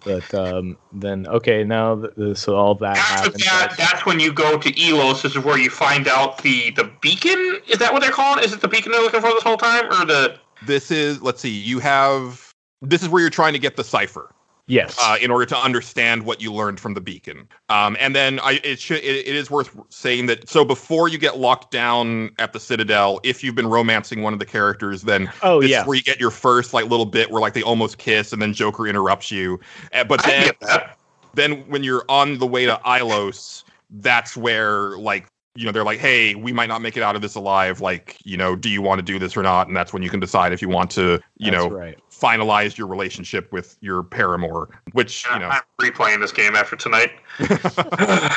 But 0.03 0.31
um, 0.35 0.77
then 0.93 1.26
okay, 1.26 1.64
now 1.64 1.95
th- 1.95 2.14
th- 2.15 2.38
so 2.38 2.56
all 2.56 2.76
that 2.76 2.95
After 2.95 3.23
happens. 3.23 3.43
that, 3.45 3.73
that's 3.76 4.06
when 4.06 4.19
you 4.19 4.31
go 4.31 4.56
to 4.60 4.72
Ilos. 4.73 5.23
This 5.23 5.35
is 5.35 5.43
where 5.43 5.57
you 5.57 5.72
find 5.72 6.07
out 6.07 6.43
the 6.43 6.69
the 6.72 6.91
beacon. 7.02 7.60
Is 7.68 7.80
that 7.80 7.91
what 7.91 8.03
they're 8.03 8.11
calling? 8.11 8.43
Is 8.43 8.53
it 8.53 8.61
the 8.61 8.68
beacon 8.68 8.91
they're 8.91 9.02
looking 9.02 9.22
for 9.22 9.30
this 9.30 9.41
whole 9.41 9.57
time, 9.57 9.85
or 9.85 10.06
the? 10.06 10.38
this 10.68 10.91
is 10.91 11.23
let's 11.23 11.41
see, 11.41 11.49
you 11.49 11.80
have 11.80 12.53
this 12.84 13.02
is 13.02 13.10
where 13.10 13.19
you're 13.19 13.31
trying 13.31 13.53
to 13.53 13.60
get 13.60 13.77
the 13.77 13.84
cipher. 13.84 14.30
Yes. 14.68 14.98
uh, 15.02 15.18
in 15.22 15.32
order 15.32 15.46
to 15.46 15.58
understand 15.58 16.24
what 16.24 16.42
you 16.42 16.54
learned 16.54 16.80
from 16.80 16.94
the 16.94 17.02
beacon. 17.02 17.48
Um, 17.70 17.96
and 18.00 18.16
then 18.16 18.40
I, 18.40 18.60
it, 18.64 18.80
should, 18.80 18.98
it, 18.98 19.28
it 19.28 19.36
is 19.36 19.50
worth 19.52 19.76
saying 19.90 20.26
that 20.28 20.50
so 20.50 20.66
before 20.66 21.08
you 21.08 21.18
get 21.18 21.38
locked 21.38 21.72
down 21.72 22.32
at 22.40 22.54
the 22.54 22.60
Citadel, 22.60 23.20
if 23.24 23.44
you've 23.44 23.56
been 23.56 23.68
romancing 23.68 24.22
one 24.22 24.34
of 24.34 24.40
the 24.40 24.46
characters, 24.46 25.04
then 25.04 25.32
oh 25.44 25.62
this 25.62 25.72
yeah. 25.72 25.82
is 25.82 25.88
where 25.88 25.96
you 25.96 26.04
get 26.04 26.20
your 26.20 26.32
first 26.32 26.74
like 26.74 26.86
little 26.86 27.06
bit 27.06 27.32
where 27.32 27.42
like 27.42 27.54
they 27.54 27.64
almost 27.64 27.98
kiss 27.98 28.34
and 28.34 28.42
then 28.42 28.54
Joker 28.54 28.88
interrupts 28.88 29.32
you. 29.32 29.60
Uh, 29.94 30.04
but 30.04 30.26
I 30.26 30.30
then 30.30 30.46
get 30.46 30.60
that. 30.62 30.98
then 31.34 31.68
when 31.70 31.84
you're 31.84 32.06
on 32.10 32.38
the 32.38 32.48
way 32.48 32.66
to 32.66 32.80
Ilos, 32.86 33.64
that's 33.90 34.36
where 34.36 34.98
like 34.98 35.28
you 35.56 35.66
know 35.66 35.72
they're 35.72 35.86
like, 35.86 36.00
hey, 36.00 36.36
we 36.36 36.52
might 36.52 36.68
not 36.68 36.82
make 36.82 36.98
it 36.98 37.04
out 37.04 37.16
of 37.16 37.22
this 37.22 37.36
alive. 37.36 37.80
Like 37.80 38.18
you 38.26 38.36
know, 38.38 38.56
do 38.56 38.70
you 38.70 38.82
want 38.82 39.00
to 39.00 39.04
do 39.04 39.18
this 39.18 39.38
or 39.38 39.44
not? 39.44 39.68
And 39.68 39.76
that's 39.76 39.94
when 39.94 40.04
you 40.04 40.10
can 40.10 40.20
decide 40.20 40.52
if 40.52 40.62
you 40.62 40.70
want 40.70 40.92
to 40.92 41.20
you 41.38 41.52
That's 41.52 41.64
know 41.64 41.70
right. 41.70 41.98
Finalize 42.20 42.78
your 42.78 42.88
relationship 42.88 43.52
with 43.52 43.78
your 43.82 44.04
paramour, 44.04 44.70
which 44.94 45.26
you 45.32 45.40
know. 45.40 45.50
I'm 45.50 45.62
replaying 45.82 46.22
this 46.22 46.32
game 46.32 46.56
after 46.56 46.76
tonight. 46.76 47.12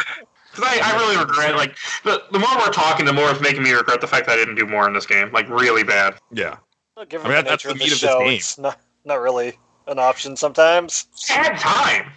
Because 0.51 0.81
I, 0.81 0.93
I 0.93 0.97
really 0.99 1.17
regret, 1.17 1.55
like, 1.57 1.77
the, 2.05 2.23
the 2.33 2.39
more 2.39 2.49
we're 2.57 2.73
talking, 2.73 3.07
the 3.07 3.13
more 3.13 3.31
it's 3.31 3.41
making 3.41 3.63
me 3.63 3.71
regret 3.73 4.01
the 4.01 4.09
fact 4.09 4.27
that 4.27 4.33
I 4.33 4.37
didn't 4.37 4.57
do 4.57 4.67
more 4.67 4.89
in 4.89 4.95
this 4.95 5.07
game. 5.07 5.31
Like, 5.31 5.49
really 5.49 5.85
bad. 5.85 6.15
Yeah. 6.33 6.57
Well, 6.97 7.07
given 7.07 7.27
I 7.31 7.35
mean, 7.35 7.45
the 7.45 7.51
that's 7.51 7.65
nature 7.65 7.69
the 7.69 7.73
of 7.75 7.79
the 7.79 7.85
meat 7.85 7.93
of 7.93 8.01
this 8.01 8.11
show, 8.11 8.19
game. 8.21 8.33
it's 8.33 8.59
not 8.59 8.81
not 9.05 9.21
really 9.21 9.53
an 9.87 9.99
option 10.01 10.37
sometimes. 10.37 11.07
I 11.31 11.35
had 11.35 11.59
time. 11.59 12.11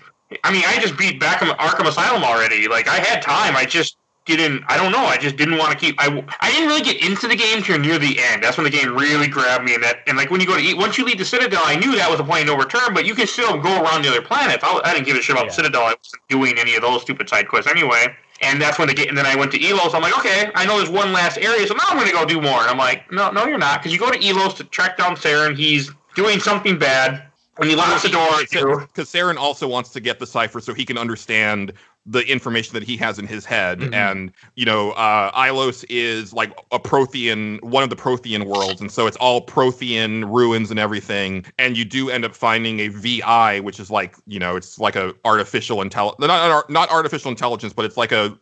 I 0.44 0.52
mean, 0.52 0.64
I 0.66 0.80
just 0.80 0.98
beat 0.98 1.20
back 1.20 1.42
Arkham 1.42 1.88
Asylum 1.88 2.24
already. 2.24 2.68
Like, 2.68 2.88
I 2.88 2.98
had 2.98 3.22
time. 3.22 3.56
I 3.56 3.66
just 3.66 3.98
didn't, 4.26 4.64
I 4.68 4.78
don't 4.78 4.92
know. 4.92 5.06
I 5.06 5.18
just 5.18 5.36
didn't 5.36 5.58
want 5.58 5.72
to 5.72 5.78
keep, 5.78 5.96
I, 6.00 6.24
I 6.42 6.52
didn't 6.52 6.68
really 6.68 6.82
get 6.82 7.04
into 7.04 7.28
the 7.28 7.36
game 7.36 7.64
till 7.64 7.80
near 7.80 7.98
the 7.98 8.20
end. 8.20 8.44
That's 8.44 8.58
when 8.58 8.66
the 8.66 8.70
game 8.70 8.96
really 8.96 9.28
grabbed 9.28 9.64
me. 9.66 9.74
And 9.74 9.84
that, 9.84 10.02
and 10.08 10.16
like, 10.18 10.30
when 10.30 10.40
you 10.40 10.48
go 10.48 10.56
to 10.56 10.62
eat, 10.62 10.78
once 10.78 10.98
you 10.98 11.06
leave 11.06 11.18
the 11.18 11.26
Citadel, 11.26 11.62
I 11.66 11.76
knew 11.76 11.96
that 11.96 12.10
was 12.10 12.20
a 12.20 12.24
point 12.24 12.42
of 12.42 12.48
no 12.48 12.58
return, 12.58 12.94
but 12.94 13.06
you 13.06 13.16
can 13.16 13.28
still 13.28 13.58
go 13.60 13.82
around 13.84 14.04
the 14.04 14.10
other 14.10 14.22
planets. 14.22 14.64
I, 14.64 14.80
I 14.86 14.94
didn't 14.94 15.06
give 15.08 15.18
a 15.18 15.22
shit 15.22 15.34
about 15.34 15.46
Yeah. 15.46 15.50
the 15.50 15.56
Citadel. 15.56 15.82
I 15.82 15.96
wasn't 15.98 16.22
doing 16.30 16.60
any 16.60 16.76
of 16.76 16.84
those 16.84 17.02
stupid 17.02 17.30
side 17.30 17.48
quests 17.48 17.70
anyway. 17.70 18.16
And 18.44 18.62
that's 18.62 18.80
when 18.80 18.88
the 18.88 18.94
game, 18.94 19.10
and 19.10 19.18
then 19.18 19.26
I 19.26 19.36
went 19.36 19.52
to 19.52 19.60
Ilos. 19.60 19.94
I'm 19.94 20.02
like, 20.02 20.18
okay, 20.18 20.52
I 20.56 20.66
know 20.66 20.78
there's 20.78 20.90
one 20.90 21.14
last 21.14 21.38
area, 21.38 21.66
so 21.68 21.76
now 21.76 21.84
I'm 21.88 21.98
going 21.98 22.08
to 22.08 22.14
go 22.14 22.26
do 22.26 22.42
more. 22.42 22.62
And 22.62 22.70
I'm 22.70 22.78
like, 22.78 23.12
no, 23.12 23.30
no, 23.32 23.46
you're 23.46 23.60
not, 23.60 23.82
because 23.82 23.94
you 23.94 24.00
go 24.00 24.10
to 24.12 24.18
Ilos 24.18 24.56
to 24.58 24.64
track 24.64 24.98
down 24.98 25.16
Saren. 25.16 25.56
He's 25.56 25.92
doing 26.16 26.40
something 26.40 26.78
bad. 26.78 27.24
When 27.58 27.70
he 27.70 27.76
locks 27.76 28.02
the 28.02 28.10
door. 28.10 28.80
Because 28.88 29.12
Saren 29.12 29.36
also 29.36 29.68
wants 29.68 29.92
to 29.92 30.00
get 30.00 30.18
the 30.18 30.26
cipher 30.26 30.60
so 30.60 30.74
he 30.74 30.86
can 30.86 30.98
understand 30.98 31.74
the 32.06 32.22
information 32.22 32.74
that 32.74 32.84
he 32.84 32.98
has 32.98 33.20
in 33.20 33.28
his 33.28 33.46
head. 33.46 33.80
Mhm. 33.80 33.94
And, 33.94 34.32
you 34.56 34.66
know, 34.66 34.92
uh, 34.92 35.32
Ilos 35.32 35.86
is 35.88 36.34
like 36.34 36.52
a 36.72 36.80
Prothean, 36.80 37.62
one 37.62 37.84
of 37.84 37.90
the 37.90 37.96
Prothean 37.96 38.46
worlds. 38.46 38.82
And 38.82 38.92
so 38.92 39.06
it's 39.06 39.18
all 39.18 39.46
Prothean 39.46 40.24
ruins 40.26 40.72
and 40.72 40.80
everything. 40.80 41.46
And 41.60 41.78
you 41.78 41.86
do 41.86 42.10
end 42.10 42.26
up 42.26 42.36
finding 42.36 42.80
a 42.80 42.88
VI, 42.88 43.60
which 43.60 43.80
is 43.80 43.92
like, 43.92 44.16
you 44.26 44.40
know, 44.40 44.56
it's 44.56 44.80
like 44.80 44.96
a 44.96 45.14
artificial 45.26 45.82
intelligence, 45.82 46.20
not, 46.20 46.28
not, 46.28 46.70
not 46.70 46.90
artificial 46.90 47.30
intelligence, 47.30 47.72
but 47.74 47.86
it's 47.86 47.98
like 47.98 48.12
a, 48.12 48.36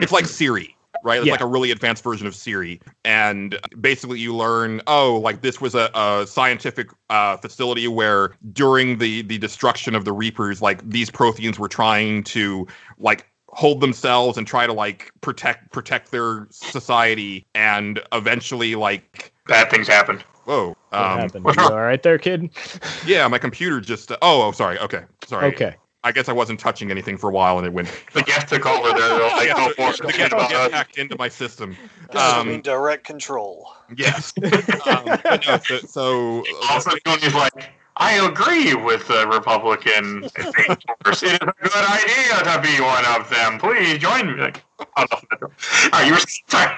it's 0.00 0.12
like 0.12 0.26
Siri. 0.26 0.76
Right, 1.04 1.18
it's 1.18 1.26
Yeah. 1.26 1.32
like 1.32 1.42
a 1.42 1.46
really 1.46 1.70
advanced 1.70 2.02
version 2.02 2.26
of 2.26 2.34
Siri, 2.34 2.80
and 3.04 3.58
basically 3.78 4.18
you 4.20 4.34
learn, 4.34 4.80
oh, 4.86 5.18
like 5.18 5.42
this 5.42 5.60
was 5.60 5.74
a, 5.74 5.90
a 5.94 6.26
scientific 6.26 6.88
uh, 7.10 7.36
facility 7.36 7.86
where 7.88 8.30
during 8.54 8.96
the 8.96 9.20
the 9.20 9.36
destruction 9.36 9.94
of 9.94 10.06
the 10.06 10.12
Reapers, 10.12 10.62
like 10.62 10.80
these 10.88 11.10
Protheans 11.10 11.58
were 11.58 11.68
trying 11.68 12.24
to 12.24 12.66
like 12.98 13.26
hold 13.48 13.82
themselves 13.82 14.38
and 14.38 14.46
try 14.46 14.66
to 14.66 14.72
like 14.72 15.12
protect 15.20 15.72
protect 15.72 16.10
their 16.10 16.46
society, 16.50 17.46
and 17.54 18.00
eventually 18.12 18.74
like 18.74 19.30
Bad 19.46 19.70
things 19.70 19.86
happened. 19.86 20.22
whoa, 20.46 20.68
What 20.88 21.00
um, 21.00 21.18
happened? 21.20 21.46
You 21.54 21.64
all 21.64 21.82
right 21.82 22.02
there, 22.02 22.16
kid? 22.16 22.48
yeah, 23.06 23.28
my 23.28 23.38
computer 23.38 23.78
just 23.78 24.10
oh, 24.10 24.16
oh 24.22 24.52
sorry, 24.52 24.78
okay, 24.78 25.02
sorry, 25.26 25.52
Okay. 25.52 25.76
I 26.04 26.12
guess 26.12 26.28
I 26.28 26.32
wasn't 26.32 26.60
touching 26.60 26.90
anything 26.90 27.16
for 27.16 27.30
a 27.30 27.32
while 27.32 27.56
and 27.58 27.66
it 27.66 27.72
went 27.72 27.88
The 28.12 28.22
guest 28.22 28.48
took 28.48 28.66
over 28.66 28.96
there. 28.98 29.18
Like, 29.20 29.46
Yeah, 29.48 29.54
"Go 29.54 29.68
the- 29.68 29.74
for 29.74 29.90
it. 29.90 30.06
the 30.06 30.12
guest 30.18 30.32
about 30.32 30.50
got 30.50 30.70
hacked 30.72 30.98
into 30.98 31.16
my 31.18 31.28
system. 31.28 31.76
Um, 32.10 32.48
mean 32.48 32.60
direct 32.60 33.04
control. 33.04 33.72
Yes. 33.96 34.32
um, 34.86 35.04
but 35.24 35.44
no, 35.48 35.58
so, 35.64 35.78
so 35.78 36.44
Also, 36.70 36.90
Tony's 37.04 37.34
like, 37.34 37.70
I 37.96 38.14
agree 38.26 38.74
with 38.74 39.06
the 39.08 39.26
Republican. 39.28 40.24
It 40.24 41.22
is 41.22 41.22
a 41.32 41.38
good 41.38 41.84
idea 41.86 42.52
to 42.52 42.60
be 42.62 42.80
one 42.82 43.04
of 43.06 43.30
them. 43.30 43.58
Please 43.58 43.98
join 43.98 44.26
me. 44.36 44.40
Like, 44.42 44.64
oh, 44.96 45.04
no. 45.06 45.16
All 45.40 45.50
right, 45.92 46.06
you 46.06 46.12
were 46.12 46.18
sorry. 46.48 46.74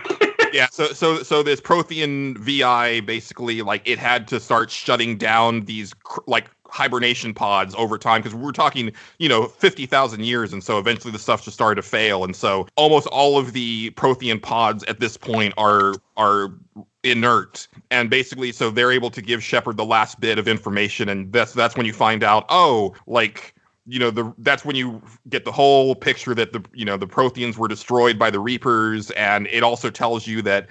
yeah, 0.53 0.67
so 0.71 0.87
so 0.89 1.23
so 1.23 1.43
this 1.43 1.61
Prothean 1.61 2.37
VI 2.39 3.01
basically 3.01 3.63
like 3.63 3.83
it 3.89 3.99
had 3.99 4.29
to 4.29 4.39
start 4.41 4.71
shutting 4.71 5.17
down 5.17 5.65
these 5.65 5.95
cr- 5.95 6.21
like 6.27 6.51
hibernation 6.69 7.35
pods 7.35 7.75
over 7.77 7.99
time 7.99 8.21
because 8.23 8.35
we're 8.35 8.53
talking 8.53 8.93
you 9.19 9.29
know 9.29 9.47
50,000 9.47 10.25
years 10.25 10.53
and 10.53 10.63
so 10.63 10.79
eventually 10.79 11.13
the 11.13 11.19
stuff 11.19 11.45
just 11.45 11.55
started 11.55 11.77
to 11.77 11.89
fail. 11.89 12.25
And 12.25 12.35
so 12.35 12.67
almost 12.77 13.07
all 13.09 13.39
of 13.39 13.53
the 13.53 13.91
Prothean 13.93 14.41
pods 14.41 14.85
at 14.85 15.01
this 15.01 15.17
point 15.17 15.55
are 15.57 15.95
are 16.17 16.53
inert. 17.03 17.69
And 17.91 18.11
basically 18.11 18.53
so 18.53 18.71
they're 18.71 18.93
able 18.93 19.11
to 19.11 19.23
give 19.23 19.43
Shepard 19.43 19.77
the 19.77 19.85
last 19.85 20.21
bit 20.21 20.39
of 20.39 20.49
information 20.49 21.09
and 21.09 21.33
that's 21.33 21.53
that's 21.53 21.77
when 21.77 21.87
you 21.87 21.93
find 21.93 22.23
out 22.23 22.47
oh 22.49 22.95
like 23.07 23.55
you 23.87 23.99
know 23.99 24.11
the 24.11 24.33
that's 24.39 24.65
when 24.65 24.75
you 24.77 25.01
get 25.29 25.45
the 25.45 25.53
whole 25.53 25.95
picture 25.95 26.35
that 26.35 26.53
the 26.53 26.63
you 26.75 26.85
know 26.85 26.97
the 26.97 27.07
Protheans 27.07 27.57
were 27.57 27.69
destroyed 27.69 28.19
by 28.19 28.31
the 28.31 28.41
Reapers. 28.41 29.11
And 29.13 29.47
it 29.49 29.63
also 29.63 29.91
tells 29.91 30.27
you 30.27 30.43
that 30.43 30.67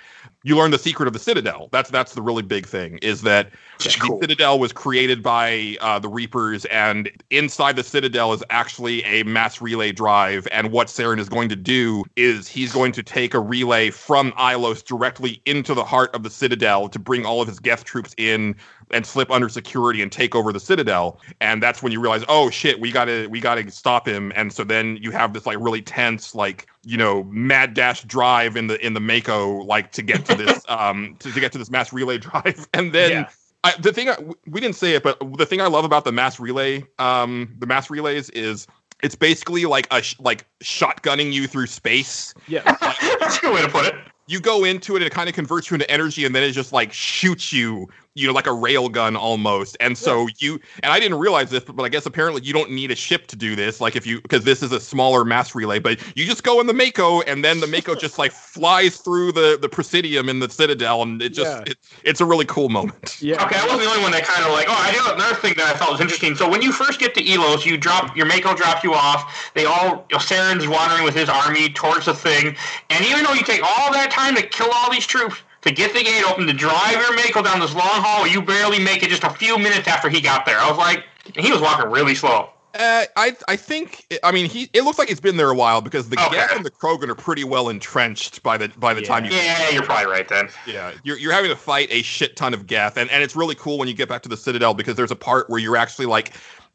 you 0.46 0.56
learn 0.56 0.70
the 0.70 0.78
secret 0.78 1.08
of 1.08 1.14
the 1.14 1.20
Citadel. 1.20 1.70
That's 1.72 1.90
that's 1.90 2.14
the 2.14 2.22
really 2.22 2.44
big 2.44 2.68
thing 2.68 3.00
is 3.02 3.24
that 3.24 3.50
the. 3.80 4.20
Citadel 4.22 4.60
was 4.60 4.72
created 4.72 5.24
by 5.24 5.76
uh, 5.82 5.98
the 5.98 6.08
Reapers, 6.08 6.66
and 6.66 7.10
inside 7.32 7.76
the 7.76 7.84
Citadel 7.84 8.32
is 8.32 8.44
actually 8.52 9.04
a 9.06 9.24
mass 9.24 9.60
relay 9.60 9.92
drive. 9.92 10.48
And 10.52 10.72
what 10.72 10.88
Saren 10.88 11.20
is 11.20 11.30
going 11.30 11.50
to 11.50 11.56
do 11.56 12.06
is 12.16 12.48
he's 12.48 12.72
going 12.72 12.92
to 12.92 13.02
take 13.02 13.34
a 13.34 13.40
relay 13.40 13.90
from 13.90 14.34
Ilos 14.34 14.86
directly 14.86 15.42
into 15.48 15.74
the 15.74 15.84
heart 15.84 16.14
of 16.14 16.22
the 16.22 16.30
Citadel 16.30 16.90
to 16.90 17.00
bring 17.00 17.26
all 17.26 17.42
of 17.42 17.48
his 17.48 17.60
Geth 17.60 17.84
troops 17.84 18.14
in 18.16 18.56
and 18.91 19.06
slip 19.06 19.32
under 19.32 19.49
security 19.49 20.02
and 20.02 20.12
take 20.12 20.36
over 20.36 20.53
the 20.53 20.60
Citadel. 20.60 21.20
And 21.41 21.62
that's 21.62 21.82
when 21.84 21.91
you 21.91 21.99
realize, 21.99 22.24
oh 22.28 22.49
shit, 22.49 22.80
we 22.80 22.91
gotta 22.91 23.28
we 23.30 23.40
gotta 23.40 23.70
stop 23.72 24.07
him. 24.07 24.32
And 24.36 24.52
so 24.53 24.64
then 24.64 24.98
you 25.02 25.12
have 25.12 25.34
this 25.34 25.45
like 25.45 25.57
really 25.60 25.82
tense 25.82 26.36
like 26.36 26.68
you 26.84 26.98
know 26.98 27.24
mad 27.26 27.74
dash 27.74 28.03
drive 28.03 28.56
in 28.56 28.68
the 28.68 28.84
in 28.86 28.94
the 28.94 28.99
Mako 28.99 29.64
like 29.64 29.91
to 29.94 30.02
get 30.02 30.26
to 30.26 30.36
this 30.44 30.64
um 30.70 31.16
to, 31.20 31.32
to 31.32 31.40
get 31.40 31.52
to 31.53 31.57
this 31.57 31.70
mass 31.72 31.91
relay 31.91 32.18
drive 32.20 32.68
and 32.74 32.94
then 32.94 33.12
Yeah. 33.12 33.30
I, 33.64 33.74
the 33.80 33.91
thing 33.91 34.10
I, 34.10 34.16
we 34.45 34.62
didn't 34.62 34.76
say 34.76 34.94
it 34.94 35.02
but 35.02 35.18
the 35.40 35.45
thing 35.48 35.60
i 35.60 35.66
love 35.66 35.86
about 35.86 36.06
the 36.06 36.12
mass 36.12 36.40
relay 36.40 36.84
um 36.99 37.56
the 37.57 37.66
mass 37.66 37.90
relays 37.90 38.30
is 38.30 38.68
it's 39.02 39.16
basically 39.16 39.66
like 39.66 39.88
a 39.90 40.03
sh- 40.03 40.16
like 40.20 40.45
shotgunning 40.64 41.34
you 41.34 41.48
through 41.48 41.66
space 41.66 42.36
Yeah. 42.48 42.62
That's 43.20 43.38
a 43.38 43.41
good 43.41 43.56
way 43.56 43.62
to 43.64 43.68
put 43.70 43.86
it. 43.88 43.95
you 44.28 44.40
go 44.40 44.64
into 44.66 44.94
it 44.95 44.98
and 45.02 45.07
it 45.07 45.12
kind 45.14 45.28
of 45.28 45.34
converts 45.34 45.72
you 45.72 45.76
into 45.76 45.90
energy 45.90 46.26
and 46.26 46.36
then 46.36 46.44
it 46.44 46.52
just 46.52 46.74
like 46.74 46.94
shoots 46.94 47.52
you 47.52 47.88
you 48.16 48.26
know 48.26 48.34
like 48.34 48.48
a 48.48 48.54
rail 48.54 48.90
gun 48.90 49.16
almost 49.16 49.76
and 49.80 49.98
so 49.98 50.28
you 50.40 50.60
and 50.82 50.92
i 50.92 51.00
didn't 51.00 51.20
realize 51.20 51.50
this 51.50 51.64
but 51.64 51.84
i 51.84 51.90
guess 51.90 52.06
apparently 52.06 52.42
you 52.42 52.54
don't 52.54 52.72
need 52.72 52.90
a 52.90 52.96
ship 52.96 53.28
to 53.28 53.36
do 53.36 53.56
this 53.56 53.82
like 53.82 53.96
if 53.96 54.08
you 54.08 54.22
because 54.22 54.44
this 54.46 54.64
is 54.64 54.72
a 54.72 54.80
smaller 54.80 55.26
mass 55.26 55.54
relay 55.54 55.80
but 55.80 56.00
you 56.18 56.26
just 56.26 56.44
go 56.44 56.60
in 56.60 56.68
the 56.68 56.74
mako 56.74 57.22
and 57.22 57.44
then 57.44 57.60
the 57.60 57.68
mako 57.68 57.94
just 57.94 58.18
like 58.18 58.32
flies 58.56 58.98
through 58.98 59.32
the 59.34 59.58
the 59.62 59.70
presidium 59.70 60.30
in 60.30 60.40
the 60.40 60.50
citadel 60.50 61.02
and 61.02 61.22
it 61.22 61.30
just 61.30 61.52
Yeah. 61.52 61.72
it, 61.72 61.78
it's 62.04 62.22
a 62.22 62.26
really 62.26 62.46
cool 62.46 62.70
moment 62.70 63.22
Yeah. 63.22 63.44
Okay, 63.44 63.58
I 63.58 63.64
wasn't 63.64 63.82
the 63.84 63.90
only 63.90 64.02
one 64.02 64.12
that 64.12 64.24
kind 64.24 64.46
of 64.46 64.52
like. 64.54 64.68
Oh, 64.70 64.74
I 64.74 64.92
do 64.92 65.14
another 65.14 65.36
thing 65.36 65.54
that 65.58 65.66
I 65.68 65.78
thought 65.78 65.92
was 65.92 66.02
interesting. 66.02 66.36
So 66.36 66.50
when 66.50 66.62
you 66.62 66.72
first 66.72 67.00
get 67.00 67.14
to 67.16 67.24
Ilos, 67.24 67.66
you 67.66 67.78
drop 67.78 68.16
your 68.16 68.26
Mako 68.26 68.56
drops 68.56 68.84
you 68.84 68.94
off. 68.94 69.52
They 69.54 69.66
all 69.66 70.06
Saren's 70.12 70.68
wandering 70.68 71.04
with 71.04 71.16
his 71.16 71.30
army 71.30 71.70
towards 71.70 72.06
the 72.06 72.14
thing, 72.14 72.56
and 72.90 73.06
even 73.06 73.24
though 73.24 73.34
you 73.34 73.44
take 73.44 73.62
all 73.64 73.92
that 73.94 74.12
time 74.12 74.36
to 74.36 74.42
kill 74.44 74.70
all 74.74 74.92
these 74.92 75.06
troops 75.06 75.38
to 75.66 75.72
get 75.74 75.94
the 75.94 76.04
gate 76.04 76.24
open 76.30 76.48
to 76.48 76.54
drive 76.54 76.94
your 76.94 77.16
Mako 77.16 77.42
down 77.42 77.60
this 77.60 77.74
long 77.74 78.02
hall, 78.02 78.28
you 78.28 78.42
barely 78.42 78.80
make 78.80 79.04
it 79.04 79.10
just 79.10 79.24
a 79.24 79.30
few 79.32 79.58
minutes 79.58 79.88
after 79.88 80.10
he 80.10 80.22
got 80.22 80.46
there. 80.46 80.60
I 80.60 80.70
was 80.70 80.78
like, 80.78 81.06
he 81.38 81.52
was 81.52 81.62
walking 81.62 81.90
really 81.92 82.16
slow. 82.16 82.50
Uh, 82.78 83.06
I 83.16 83.34
I 83.48 83.56
think 83.56 84.06
I 84.22 84.34
mean 84.34 84.50
he 84.50 84.70
it 84.74 84.84
looks 84.84 85.00
like 85.00 85.08
he's 85.08 85.22
been 85.22 85.38
there 85.38 85.50
a 85.50 85.56
while 85.56 85.80
because 85.80 86.10
the 86.10 86.20
Okay. 86.20 86.36
Geth 86.36 86.58
and 86.58 86.66
the 86.66 86.72
Krogan 86.72 87.08
are 87.08 87.16
pretty 87.16 87.46
well 87.46 87.70
entrenched 87.70 88.44
by 88.44 88.58
the 88.58 88.68
by 88.78 88.94
the 88.94 89.00
Yeah. 89.02 89.08
time 89.08 89.24
you 89.24 89.32
Yeah, 89.32 89.70
you're 89.70 89.84
probably 89.84 90.08
right 90.12 90.28
then. 90.28 90.50
Yeah, 90.68 90.92
you're, 91.04 91.18
you're 91.18 91.32
having 91.32 91.50
to 91.52 91.56
fight 91.56 91.88
a 91.90 92.02
shit 92.02 92.36
ton 92.36 92.54
of 92.54 92.68
Geth, 92.68 92.98
and, 92.98 93.10
and 93.12 93.24
it's 93.24 93.34
really 93.34 93.56
cool 93.56 93.78
when 93.78 93.88
you 93.88 93.94
get 93.94 94.10
back 94.10 94.24
to 94.24 94.30
the 94.30 94.36
Citadel 94.36 94.74
because 94.74 94.96
there's 94.98 95.10
a 95.12 95.16
part 95.16 95.50
where 95.50 95.60
you're 95.60 95.78
actually 95.78 96.06
like 96.06 96.34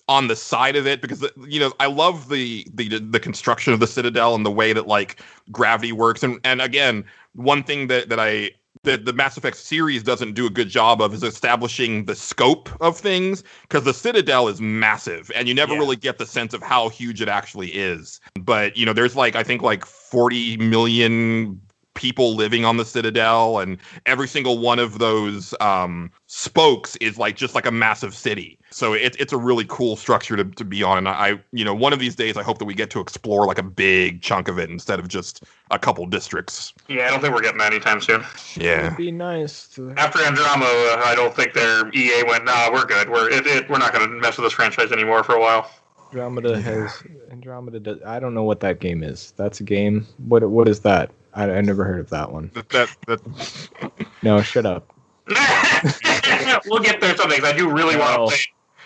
on 0.09 0.27
the 0.27 0.37
side 0.37 0.75
of 0.75 0.87
it 0.87 1.03
because 1.03 1.23
you 1.47 1.61
know 1.61 1.73
I 1.81 1.87
love 1.87 2.31
the 2.31 2.67
the 2.73 2.99
the 2.99 3.21
construction 3.21 3.75
of 3.75 3.79
the 3.81 3.87
Citadel 3.87 4.35
and 4.35 4.45
the 4.47 4.51
way 4.51 4.73
that 4.73 4.87
like 4.87 5.21
gravity 5.53 5.93
works, 5.93 6.23
and 6.23 6.41
and 6.45 6.63
again 6.63 7.05
one 7.35 7.63
thing 7.63 7.89
that 7.89 8.09
that 8.09 8.19
I 8.19 8.53
that 8.85 9.05
the 9.05 9.13
Mass 9.13 9.37
Effect 9.37 9.57
series 9.57 10.03
doesn't 10.03 10.33
do 10.35 10.47
a 10.47 10.51
good 10.51 10.69
job 10.69 11.03
of 11.03 11.13
is 11.13 11.23
establishing 11.23 12.07
the 12.07 12.15
scope 12.15 12.71
of 12.81 12.97
things 12.99 13.45
because 13.63 13.85
the 13.85 13.93
Citadel 13.95 14.49
is 14.49 14.61
massive 14.61 15.31
and 15.35 15.47
you 15.49 15.55
never 15.55 15.75
Yeah. 15.75 15.81
really 15.81 15.97
get 15.97 16.19
the 16.19 16.27
sense 16.27 16.55
of 16.55 16.63
how 16.63 16.89
huge 16.89 17.21
it 17.21 17.29
actually 17.29 17.69
is. 17.69 18.21
But 18.41 18.77
you 18.77 18.87
know, 18.87 18.93
there's 18.93 19.17
like 19.17 19.37
I 19.37 19.43
think 19.43 19.61
like 19.63 19.85
40 19.85 20.57
million 20.57 21.61
people 22.01 22.35
living 22.35 22.65
on 22.65 22.79
the 22.79 22.85
Citadel, 22.85 23.59
and 23.59 23.77
every 24.07 24.27
single 24.27 24.57
one 24.57 24.79
of 24.79 24.99
those 24.99 25.55
um, 25.61 26.11
spokes 26.29 26.97
is 26.97 27.19
like 27.19 27.37
just 27.37 27.55
like 27.55 27.67
a 27.67 27.71
massive 27.71 28.15
city. 28.15 28.59
So 28.71 28.95
it's 28.95 29.19
it's 29.19 29.35
a 29.35 29.37
really 29.37 29.67
cool 29.69 29.97
structure 29.97 30.35
to, 30.37 30.45
to 30.45 30.65
be 30.65 30.83
on. 30.83 30.97
And 30.97 31.09
I, 31.09 31.39
you 31.53 31.63
know, 31.63 31.75
one 31.75 31.93
of 31.93 31.99
these 31.99 32.17
days 32.17 32.39
I 32.39 32.43
hope 32.43 32.59
that 32.59 32.65
we 32.65 32.75
get 32.75 32.89
to 32.91 33.01
explore 33.01 33.47
like 33.47 33.59
a 33.59 33.63
big 33.63 34.23
chunk 34.23 34.49
of 34.49 34.59
it 34.59 34.71
instead 34.71 34.99
of 34.99 35.09
just 35.09 35.45
a 35.71 35.79
couple 35.79 36.07
districts. 36.07 36.73
Yeah, 36.89 37.07
I 37.07 37.11
don't 37.11 37.21
think 37.21 37.35
we're 37.35 37.43
getting 37.43 37.59
that 37.59 37.73
anytime 37.73 38.01
soon. 38.01 38.25
Yeah. 38.57 38.87
It'd 38.87 38.97
be 38.97 39.13
nice 39.13 39.69
to. 39.75 39.91
After 39.99 40.23
Andromeda, 40.23 41.03
I 41.05 41.15
don't 41.15 41.37
think 41.37 41.53
their 41.53 41.91
EA 41.93 42.23
went, 42.27 42.47
nah, 42.47 42.73
we're 42.73 42.87
good. 42.87 43.11
We're 43.11 43.29
it, 43.29 43.47
it, 43.47 43.69
we're 43.69 43.79
not 43.79 43.93
going 43.93 44.09
to 44.09 44.17
mess 44.17 44.39
with 44.39 44.47
this 44.47 44.55
franchise 44.55 44.91
anymore 44.91 45.23
for 45.23 45.35
a 45.35 45.41
while. 45.41 45.71
Andromeda 46.13 46.61
has 46.61 47.03
Andromeda. 47.31 47.79
Does, 47.79 47.99
I 48.07 48.19
don't 48.19 48.35
know 48.35 48.43
what 48.45 48.61
that 48.61 48.81
game 48.81 49.03
is. 49.03 49.33
That's 49.37 49.61
a 49.61 49.65
game. 49.65 50.07
What 50.17 50.49
what 50.49 50.67
is 50.67 50.81
that? 50.81 51.11
I, 51.35 51.45
I 51.51 51.61
never 51.61 51.85
heard 51.85 52.01
of 52.01 52.11
that 52.11 52.31
one. 52.33 52.51
That, 52.55 52.69
that, 52.71 52.89
that 53.07 53.93
No, 54.23 54.41
shut 54.43 54.67
up. 54.67 54.93
we'll 56.67 56.83
get 56.83 57.01
there 57.01 57.17
someday 57.17 57.37
'cause 57.37 57.45
I 57.53 57.57
do 57.57 57.71
really 57.71 57.95
No. 57.95 58.01
want 58.01 58.31
to 58.31 58.37
play. 58.37 58.39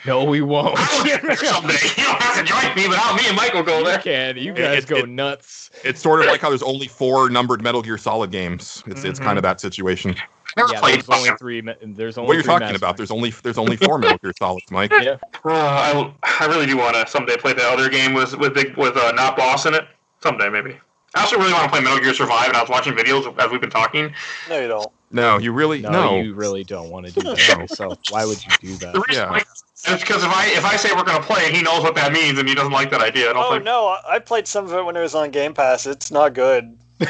No, 0.07 0.23
we 0.25 0.43
won't. 0.43 0.75
I 0.79 0.99
will 0.99 1.05
get 1.05 1.23
there 1.23 1.35
someday. 1.37 1.75
You 1.97 2.05
don't 2.05 2.21
have 2.23 2.37
to 2.37 2.45
join 2.45 2.75
me, 2.77 2.87
but 2.89 2.99
I'll, 2.99 3.17
me 3.17 3.23
and 3.27 3.35
Mike 3.37 3.55
will 3.55 3.63
go 3.63 3.79
you 3.79 3.85
there. 3.85 3.99
can. 3.99 4.37
You 4.37 4.53
guys 4.53 4.85
it- 4.85 4.89
go 4.89 4.97
it- 4.97 5.09
nuts. 5.09 5.71
it's 5.83 6.03
sort 6.03 6.21
of 6.21 6.27
like 6.27 6.41
how 6.43 6.51
there's 6.51 6.63
only 6.63 6.87
four 6.89 7.31
numbered 7.31 7.63
Metal 7.63 7.81
Gear 7.81 7.97
Solid 7.97 8.31
games. 8.31 8.83
It's 8.87 9.05
it's 9.05 9.19
Mm-hmm. 9.19 9.25
kind 9.27 9.39
of 9.39 9.43
that 9.45 9.61
situation. 9.61 10.15
Never 10.59 10.73
Yeah, 10.75 10.81
played 10.81 10.95
there's 10.97 11.09
only 11.09 11.31
three. 11.39 11.63
There's 11.83 12.19
only. 12.19 12.27
What 12.29 12.35
are 12.35 12.37
you 12.37 12.43
three 12.43 12.53
talking 12.53 12.69
Mass 12.69 12.77
about? 12.77 12.97
There's 12.99 13.11
only 13.11 13.31
there's 13.31 13.57
only 13.59 13.77
four 13.77 13.99
Metal 13.99 14.19
Gear 14.19 14.33
Solids, 14.39 14.71
Mike. 14.71 14.93
Yeah. 14.93 15.17
Uh, 15.45 15.51
I, 15.53 16.13
I 16.41 16.47
really 16.47 16.67
do 16.67 16.77
want 16.77 16.95
to 16.97 17.07
someday 17.11 17.37
play 17.39 17.55
the 17.55 17.65
other 17.65 17.89
game 17.89 18.13
with 18.13 18.37
with 18.37 18.53
big 18.55 18.77
with 18.77 18.97
uh, 18.99 19.11
not 19.13 19.37
boss 19.39 19.65
in 19.65 19.73
it. 19.75 19.87
Someday 20.23 20.51
maybe. 20.51 20.77
I 21.15 21.21
also 21.21 21.39
really 21.39 21.53
want 21.53 21.65
to 21.65 21.71
play 21.71 21.81
Metal 21.81 22.01
Gear 22.01 22.13
Survive, 22.15 22.49
and 22.49 22.57
I 22.57 22.61
was 22.61 22.69
watching 22.69 22.95
videos 22.95 23.33
as 23.39 23.51
we've 23.51 23.61
been 23.61 23.71
talking. 23.71 24.13
No, 24.49 24.61
you 24.61 24.69
don't. 24.69 24.91
No, 25.11 25.39
you 25.39 25.53
really 25.53 25.81
No, 25.81 25.91
no. 25.91 26.21
you 26.21 26.35
really 26.35 26.65
don't 26.65 26.91
want 26.91 27.07
to 27.07 27.13
do 27.13 27.23
that 27.23 27.71
so. 27.71 27.97
Why 28.11 28.25
would 28.25 28.45
you 28.45 28.53
do 28.61 28.77
The 28.77 28.87
that? 28.93 29.07
reason 29.09 29.23
Yeah. 29.25 29.31
why 29.31 29.39
is 29.39 30.01
because 30.01 30.25
if 30.25 30.31
I 30.31 30.47
if 30.49 30.65
I 30.65 30.77
say 30.77 30.91
we're 30.97 31.05
going 31.05 31.21
to 31.21 31.27
play 31.27 31.43
it, 31.45 31.55
he 31.55 31.63
knows 31.63 31.83
what 31.83 31.95
that 31.95 32.13
means, 32.13 32.39
and 32.39 32.49
he 32.49 32.55
doesn't 32.55 32.73
like 32.73 32.91
that 32.91 33.01
idea. 33.01 33.31
I 33.31 33.33
don't 33.35 33.45
Oh 33.45 33.51
think. 33.53 33.65
no, 33.65 33.87
I 33.89 34.17
I 34.17 34.19
played 34.19 34.49
some 34.49 34.65
of 34.65 34.73
it 34.73 34.85
when 34.85 34.97
it 34.97 35.01
was 35.01 35.15
on 35.15 35.31
Game 35.31 35.55
Pass. 35.55 35.87
It's 35.87 36.11
not 36.11 36.35
good. 36.35 36.79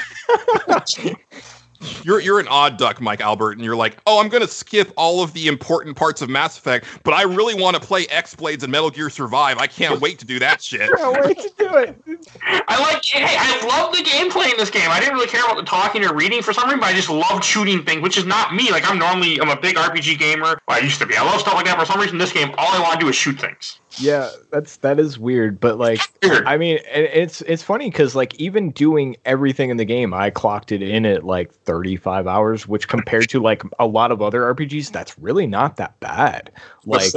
You're 2.04 2.20
you're 2.20 2.40
an 2.40 2.48
odd 2.48 2.76
duck, 2.76 3.00
Mike 3.00 3.20
Albert, 3.20 3.52
and 3.52 3.62
you're 3.62 3.76
like, 3.76 3.98
oh, 4.06 4.20
I'm 4.20 4.28
gonna 4.28 4.48
skip 4.48 4.92
all 4.96 5.22
of 5.22 5.32
the 5.32 5.46
important 5.48 5.96
parts 5.96 6.22
of 6.22 6.28
Mass 6.28 6.58
Effect, 6.58 6.86
but 7.02 7.14
I 7.14 7.22
really 7.22 7.54
want 7.60 7.76
to 7.76 7.82
play 7.82 8.06
X 8.06 8.34
Blades 8.34 8.62
and 8.62 8.72
Metal 8.72 8.90
Gear 8.90 9.10
Survive. 9.10 9.58
I 9.58 9.66
can't 9.66 10.00
wait 10.00 10.18
to 10.18 10.26
do 10.26 10.38
that 10.38 10.62
shit. 10.62 10.90
Can't 10.96 11.24
wait 11.24 11.38
to 11.38 11.52
do 11.58 11.74
it. 11.76 11.96
I 12.42 12.80
like. 12.80 13.04
Hey, 13.04 13.36
I 13.38 13.66
love 13.66 13.92
the 13.92 14.02
gameplay 14.02 14.50
in 14.50 14.56
this 14.56 14.70
game. 14.70 14.88
I 14.90 14.98
didn't 15.00 15.14
really 15.14 15.26
care 15.26 15.44
about 15.44 15.56
the 15.56 15.62
talking 15.62 16.04
or 16.04 16.14
reading 16.14 16.42
for 16.42 16.52
some 16.52 16.64
reason, 16.64 16.80
but 16.80 16.86
I 16.86 16.92
just 16.94 17.10
loved 17.10 17.44
shooting 17.44 17.84
things, 17.84 18.02
which 18.02 18.16
is 18.16 18.24
not 18.24 18.54
me. 18.54 18.70
Like 18.70 18.88
I'm 18.88 18.98
normally 18.98 19.40
I'm 19.40 19.50
a 19.50 19.56
big 19.56 19.76
RPG 19.76 20.18
gamer. 20.18 20.58
Well, 20.66 20.76
I 20.76 20.78
used 20.78 20.98
to 21.00 21.06
be. 21.06 21.16
I 21.16 21.22
love 21.22 21.40
stuff 21.40 21.54
like 21.54 21.66
that. 21.66 21.78
For 21.78 21.86
some 21.86 22.00
reason, 22.00 22.18
this 22.18 22.32
game, 22.32 22.52
all 22.58 22.72
I 22.74 22.80
want 22.80 22.94
to 22.94 23.00
do 23.00 23.08
is 23.08 23.16
shoot 23.16 23.38
things. 23.38 23.80
Yeah, 24.00 24.30
that's 24.50 24.78
that 24.78 24.98
is 24.98 25.18
weird, 25.18 25.60
but 25.60 25.78
like 25.78 26.00
I 26.22 26.56
mean, 26.56 26.78
it's 26.92 27.42
it's 27.42 27.62
funny 27.62 27.90
because 27.90 28.14
like 28.14 28.34
even 28.36 28.70
doing 28.70 29.16
everything 29.24 29.70
in 29.70 29.76
the 29.76 29.84
game, 29.84 30.12
I 30.12 30.30
clocked 30.30 30.72
it 30.72 30.82
in 30.82 31.06
at 31.06 31.24
like 31.24 31.52
35 31.52 32.26
hours, 32.26 32.66
which 32.66 32.88
compared 32.88 33.28
to 33.30 33.40
like 33.40 33.62
a 33.78 33.86
lot 33.86 34.10
of 34.10 34.20
other 34.20 34.42
RPGs, 34.54 34.90
that's 34.90 35.18
really 35.18 35.46
not 35.46 35.76
that 35.76 35.98
bad. 36.00 36.50
Like 36.84 37.12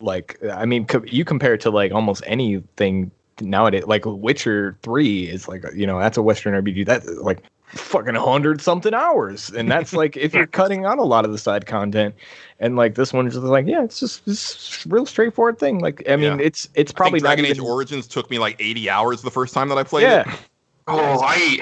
like 0.00 0.38
I 0.50 0.64
mean, 0.64 0.86
co- 0.86 1.04
you 1.06 1.24
compare 1.24 1.54
it 1.54 1.60
to 1.62 1.70
like 1.70 1.92
almost 1.92 2.22
anything 2.26 3.10
nowadays. 3.40 3.84
Like 3.86 4.02
Witcher 4.06 4.78
Three 4.82 5.24
is 5.24 5.48
like 5.48 5.64
you 5.74 5.86
know 5.86 5.98
that's 5.98 6.16
a 6.16 6.22
Western 6.22 6.54
RPG 6.54 6.86
that's 6.86 7.08
like 7.16 7.42
fucking 7.68 8.14
hundred 8.14 8.60
something 8.60 8.94
hours, 8.94 9.50
and 9.50 9.70
that's 9.70 9.92
like 9.92 10.16
if 10.16 10.34
you're 10.34 10.46
cutting 10.60 10.84
out 10.84 10.98
a 10.98 11.02
lot 11.04 11.24
of 11.24 11.32
the 11.32 11.38
side 11.38 11.66
content, 11.66 12.14
and 12.60 12.76
like 12.76 12.94
this 12.94 13.12
one 13.12 13.26
is 13.26 13.34
just 13.34 13.44
like 13.44 13.66
yeah, 13.66 13.82
it's 13.84 14.00
just 14.00 14.24
this 14.26 14.86
real 14.88 15.06
straightforward 15.06 15.58
thing. 15.58 15.78
Like 15.80 16.02
I 16.08 16.16
mean, 16.16 16.38
Yeah. 16.38 16.44
it's 16.46 16.68
it's 16.74 16.92
probably 16.92 17.20
Dragon 17.20 17.44
Age 17.44 17.56
even, 17.56 17.66
Origins 17.68 18.06
took 18.06 18.30
me 18.30 18.38
like 18.38 18.56
80 18.58 18.88
hours 18.90 19.22
the 19.22 19.30
first 19.30 19.52
time 19.54 19.68
that 19.68 19.78
I 19.78 19.82
played 19.82 20.04
it. 20.04 20.26
yeah. 20.26 20.36
Oh, 20.88 21.20
I. 21.20 21.58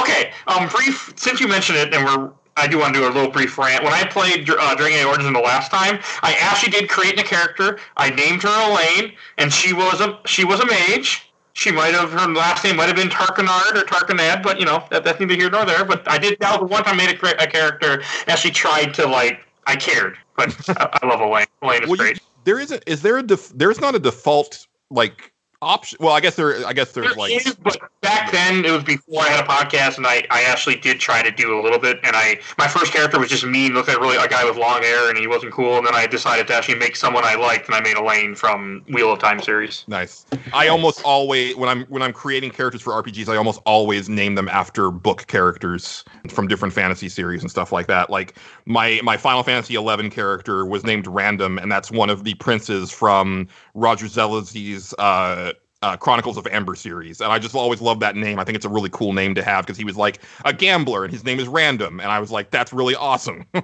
Okay. 0.00 0.30
Um, 0.46 0.68
brief. 0.68 1.12
Since 1.16 1.40
you 1.40 1.48
mentioned 1.48 1.78
it, 1.78 1.92
and 1.92 2.04
we're. 2.04 2.30
I 2.56 2.68
do 2.68 2.78
want 2.78 2.94
to 2.94 3.00
do 3.00 3.06
a 3.06 3.10
little 3.10 3.30
brief 3.30 3.56
rant. 3.58 3.82
When 3.82 3.92
I 3.94 4.04
played 4.04 4.48
uh, 4.48 4.74
Dragon 4.76 4.98
Age 5.00 5.04
Origins 5.06 5.32
the 5.32 5.40
last 5.40 5.70
time, 5.72 5.98
I 6.22 6.36
actually 6.38 6.70
did 6.70 6.88
create 6.88 7.18
a 7.18 7.24
character. 7.24 7.78
I 7.96 8.10
named 8.10 8.42
her 8.44 8.70
Elaine, 8.70 9.14
and 9.38 9.52
she 9.52 9.72
was 9.72 10.00
a 10.00 10.20
she 10.26 10.44
was 10.44 10.60
a 10.60 10.66
mage. 10.66 11.31
She 11.54 11.70
might 11.70 11.94
have 11.94 12.10
her 12.12 12.32
last 12.32 12.64
name 12.64 12.76
might 12.76 12.86
have 12.86 12.96
been 12.96 13.08
Tarkanard 13.08 13.74
or 13.74 13.82
Tarkanad, 13.84 14.42
but 14.42 14.58
you 14.58 14.64
know 14.66 14.84
that, 14.90 15.04
that's 15.04 15.20
neither 15.20 15.34
here 15.34 15.50
nor 15.50 15.64
there. 15.64 15.84
But 15.84 16.08
I 16.10 16.18
did 16.18 16.38
that 16.40 16.60
was 16.60 16.68
the 16.68 16.72
one 16.72 16.84
time 16.84 16.98
I 16.98 17.06
made 17.06 17.22
a, 17.22 17.42
a 17.42 17.46
character 17.46 18.02
and 18.26 18.38
she 18.38 18.50
tried 18.50 18.94
to 18.94 19.06
like 19.06 19.40
I 19.66 19.76
cared. 19.76 20.16
But 20.36 20.56
I, 20.70 20.98
I 21.02 21.06
love 21.06 21.20
Elaine. 21.20 21.46
Elaine 21.62 21.82
is 21.82 21.88
Well, 21.88 21.96
you- 21.98 22.04
great. 22.04 22.20
There 22.44 22.58
isn't. 22.58 22.82
Is 22.86 23.02
there 23.02 23.18
a? 23.18 23.22
Def, 23.22 23.50
there's 23.50 23.80
not 23.80 23.94
a 23.94 23.98
default 23.98 24.66
like 24.90 25.31
option. 25.62 25.98
Well, 26.00 26.12
I 26.12 26.20
guess 26.20 26.36
there. 26.36 26.66
I 26.66 26.72
guess 26.72 26.92
there's 26.92 27.06
There 27.08 27.16
like. 27.16 27.46
is, 27.46 27.54
but 27.54 27.78
back 28.02 28.30
then 28.32 28.64
it 28.64 28.70
was 28.70 28.84
before 28.84 29.22
I 29.22 29.28
had 29.28 29.44
a 29.44 29.48
podcast, 29.48 29.96
and 29.96 30.06
I, 30.06 30.24
I 30.30 30.42
actually 30.42 30.76
did 30.76 31.00
try 31.00 31.22
to 31.22 31.30
do 31.30 31.58
a 31.58 31.62
little 31.62 31.78
bit. 31.78 32.00
And 32.02 32.14
I 32.16 32.40
my 32.58 32.66
first 32.68 32.92
character 32.92 33.18
was 33.18 33.30
just 33.30 33.46
me, 33.46 33.66
and 33.66 33.74
looked 33.74 33.88
like 33.88 34.00
really 34.00 34.16
a 34.16 34.28
guy 34.28 34.44
with 34.44 34.56
long 34.56 34.82
hair, 34.82 35.08
and 35.08 35.16
he 35.16 35.26
wasn't 35.26 35.52
cool. 35.52 35.78
And 35.78 35.86
then 35.86 35.94
I 35.94 36.06
decided 36.06 36.46
to 36.48 36.54
actually 36.54 36.74
make 36.78 36.96
someone 36.96 37.24
I 37.24 37.36
liked, 37.36 37.66
and 37.66 37.74
I 37.74 37.80
made 37.80 37.96
Elaine 37.96 38.34
from 38.34 38.84
Wheel 38.88 39.12
of 39.12 39.20
Time 39.20 39.40
series. 39.40 39.84
Nice. 39.86 40.26
I 40.52 40.68
almost 40.68 41.00
always 41.04 41.56
when 41.56 41.68
I'm 41.68 41.84
when 41.86 42.02
I'm 42.02 42.12
creating 42.12 42.50
characters 42.50 42.82
for 42.82 42.92
RPGs, 43.00 43.28
I 43.28 43.36
almost 43.36 43.60
always 43.64 44.08
name 44.08 44.34
them 44.34 44.48
after 44.48 44.90
book 44.90 45.26
characters 45.28 46.04
from 46.28 46.48
different 46.48 46.74
fantasy 46.74 47.08
series 47.08 47.40
and 47.42 47.50
stuff 47.50 47.72
like 47.72 47.86
that. 47.86 48.10
Like 48.10 48.36
my 48.66 49.00
my 49.04 49.16
Final 49.16 49.42
Fantasy 49.42 49.76
eleven 49.76 50.10
character 50.10 50.66
was 50.66 50.84
named 50.84 51.06
Random, 51.06 51.58
and 51.58 51.70
that's 51.70 51.90
one 51.90 52.10
of 52.10 52.24
the 52.24 52.34
princes 52.34 52.90
from 52.90 53.48
Roger 53.74 54.06
Zelazny's 54.06 54.92
uh, 54.98 55.51
uh, 55.82 55.96
Chronicles 55.96 56.36
of 56.36 56.46
Amber 56.46 56.74
series. 56.74 57.20
And 57.20 57.32
I 57.32 57.38
just 57.38 57.54
always 57.54 57.80
love 57.80 58.00
that 58.00 58.16
name. 58.16 58.38
I 58.38 58.44
think 58.44 58.56
it's 58.56 58.64
a 58.64 58.70
really 58.70 58.90
cool 58.90 59.12
name 59.12 59.34
to 59.34 59.42
have 59.42 59.66
because 59.66 59.76
he 59.76 59.84
was 59.84 59.96
like 59.96 60.20
a 60.44 60.52
gambler, 60.52 61.04
and 61.04 61.12
his 61.12 61.24
name 61.24 61.40
is 61.40 61.48
Random, 61.48 62.00
and 62.00 62.10
I 62.10 62.20
was 62.20 62.30
like, 62.30 62.50
that's 62.50 62.72
really 62.72 62.94
awesome. 62.94 63.44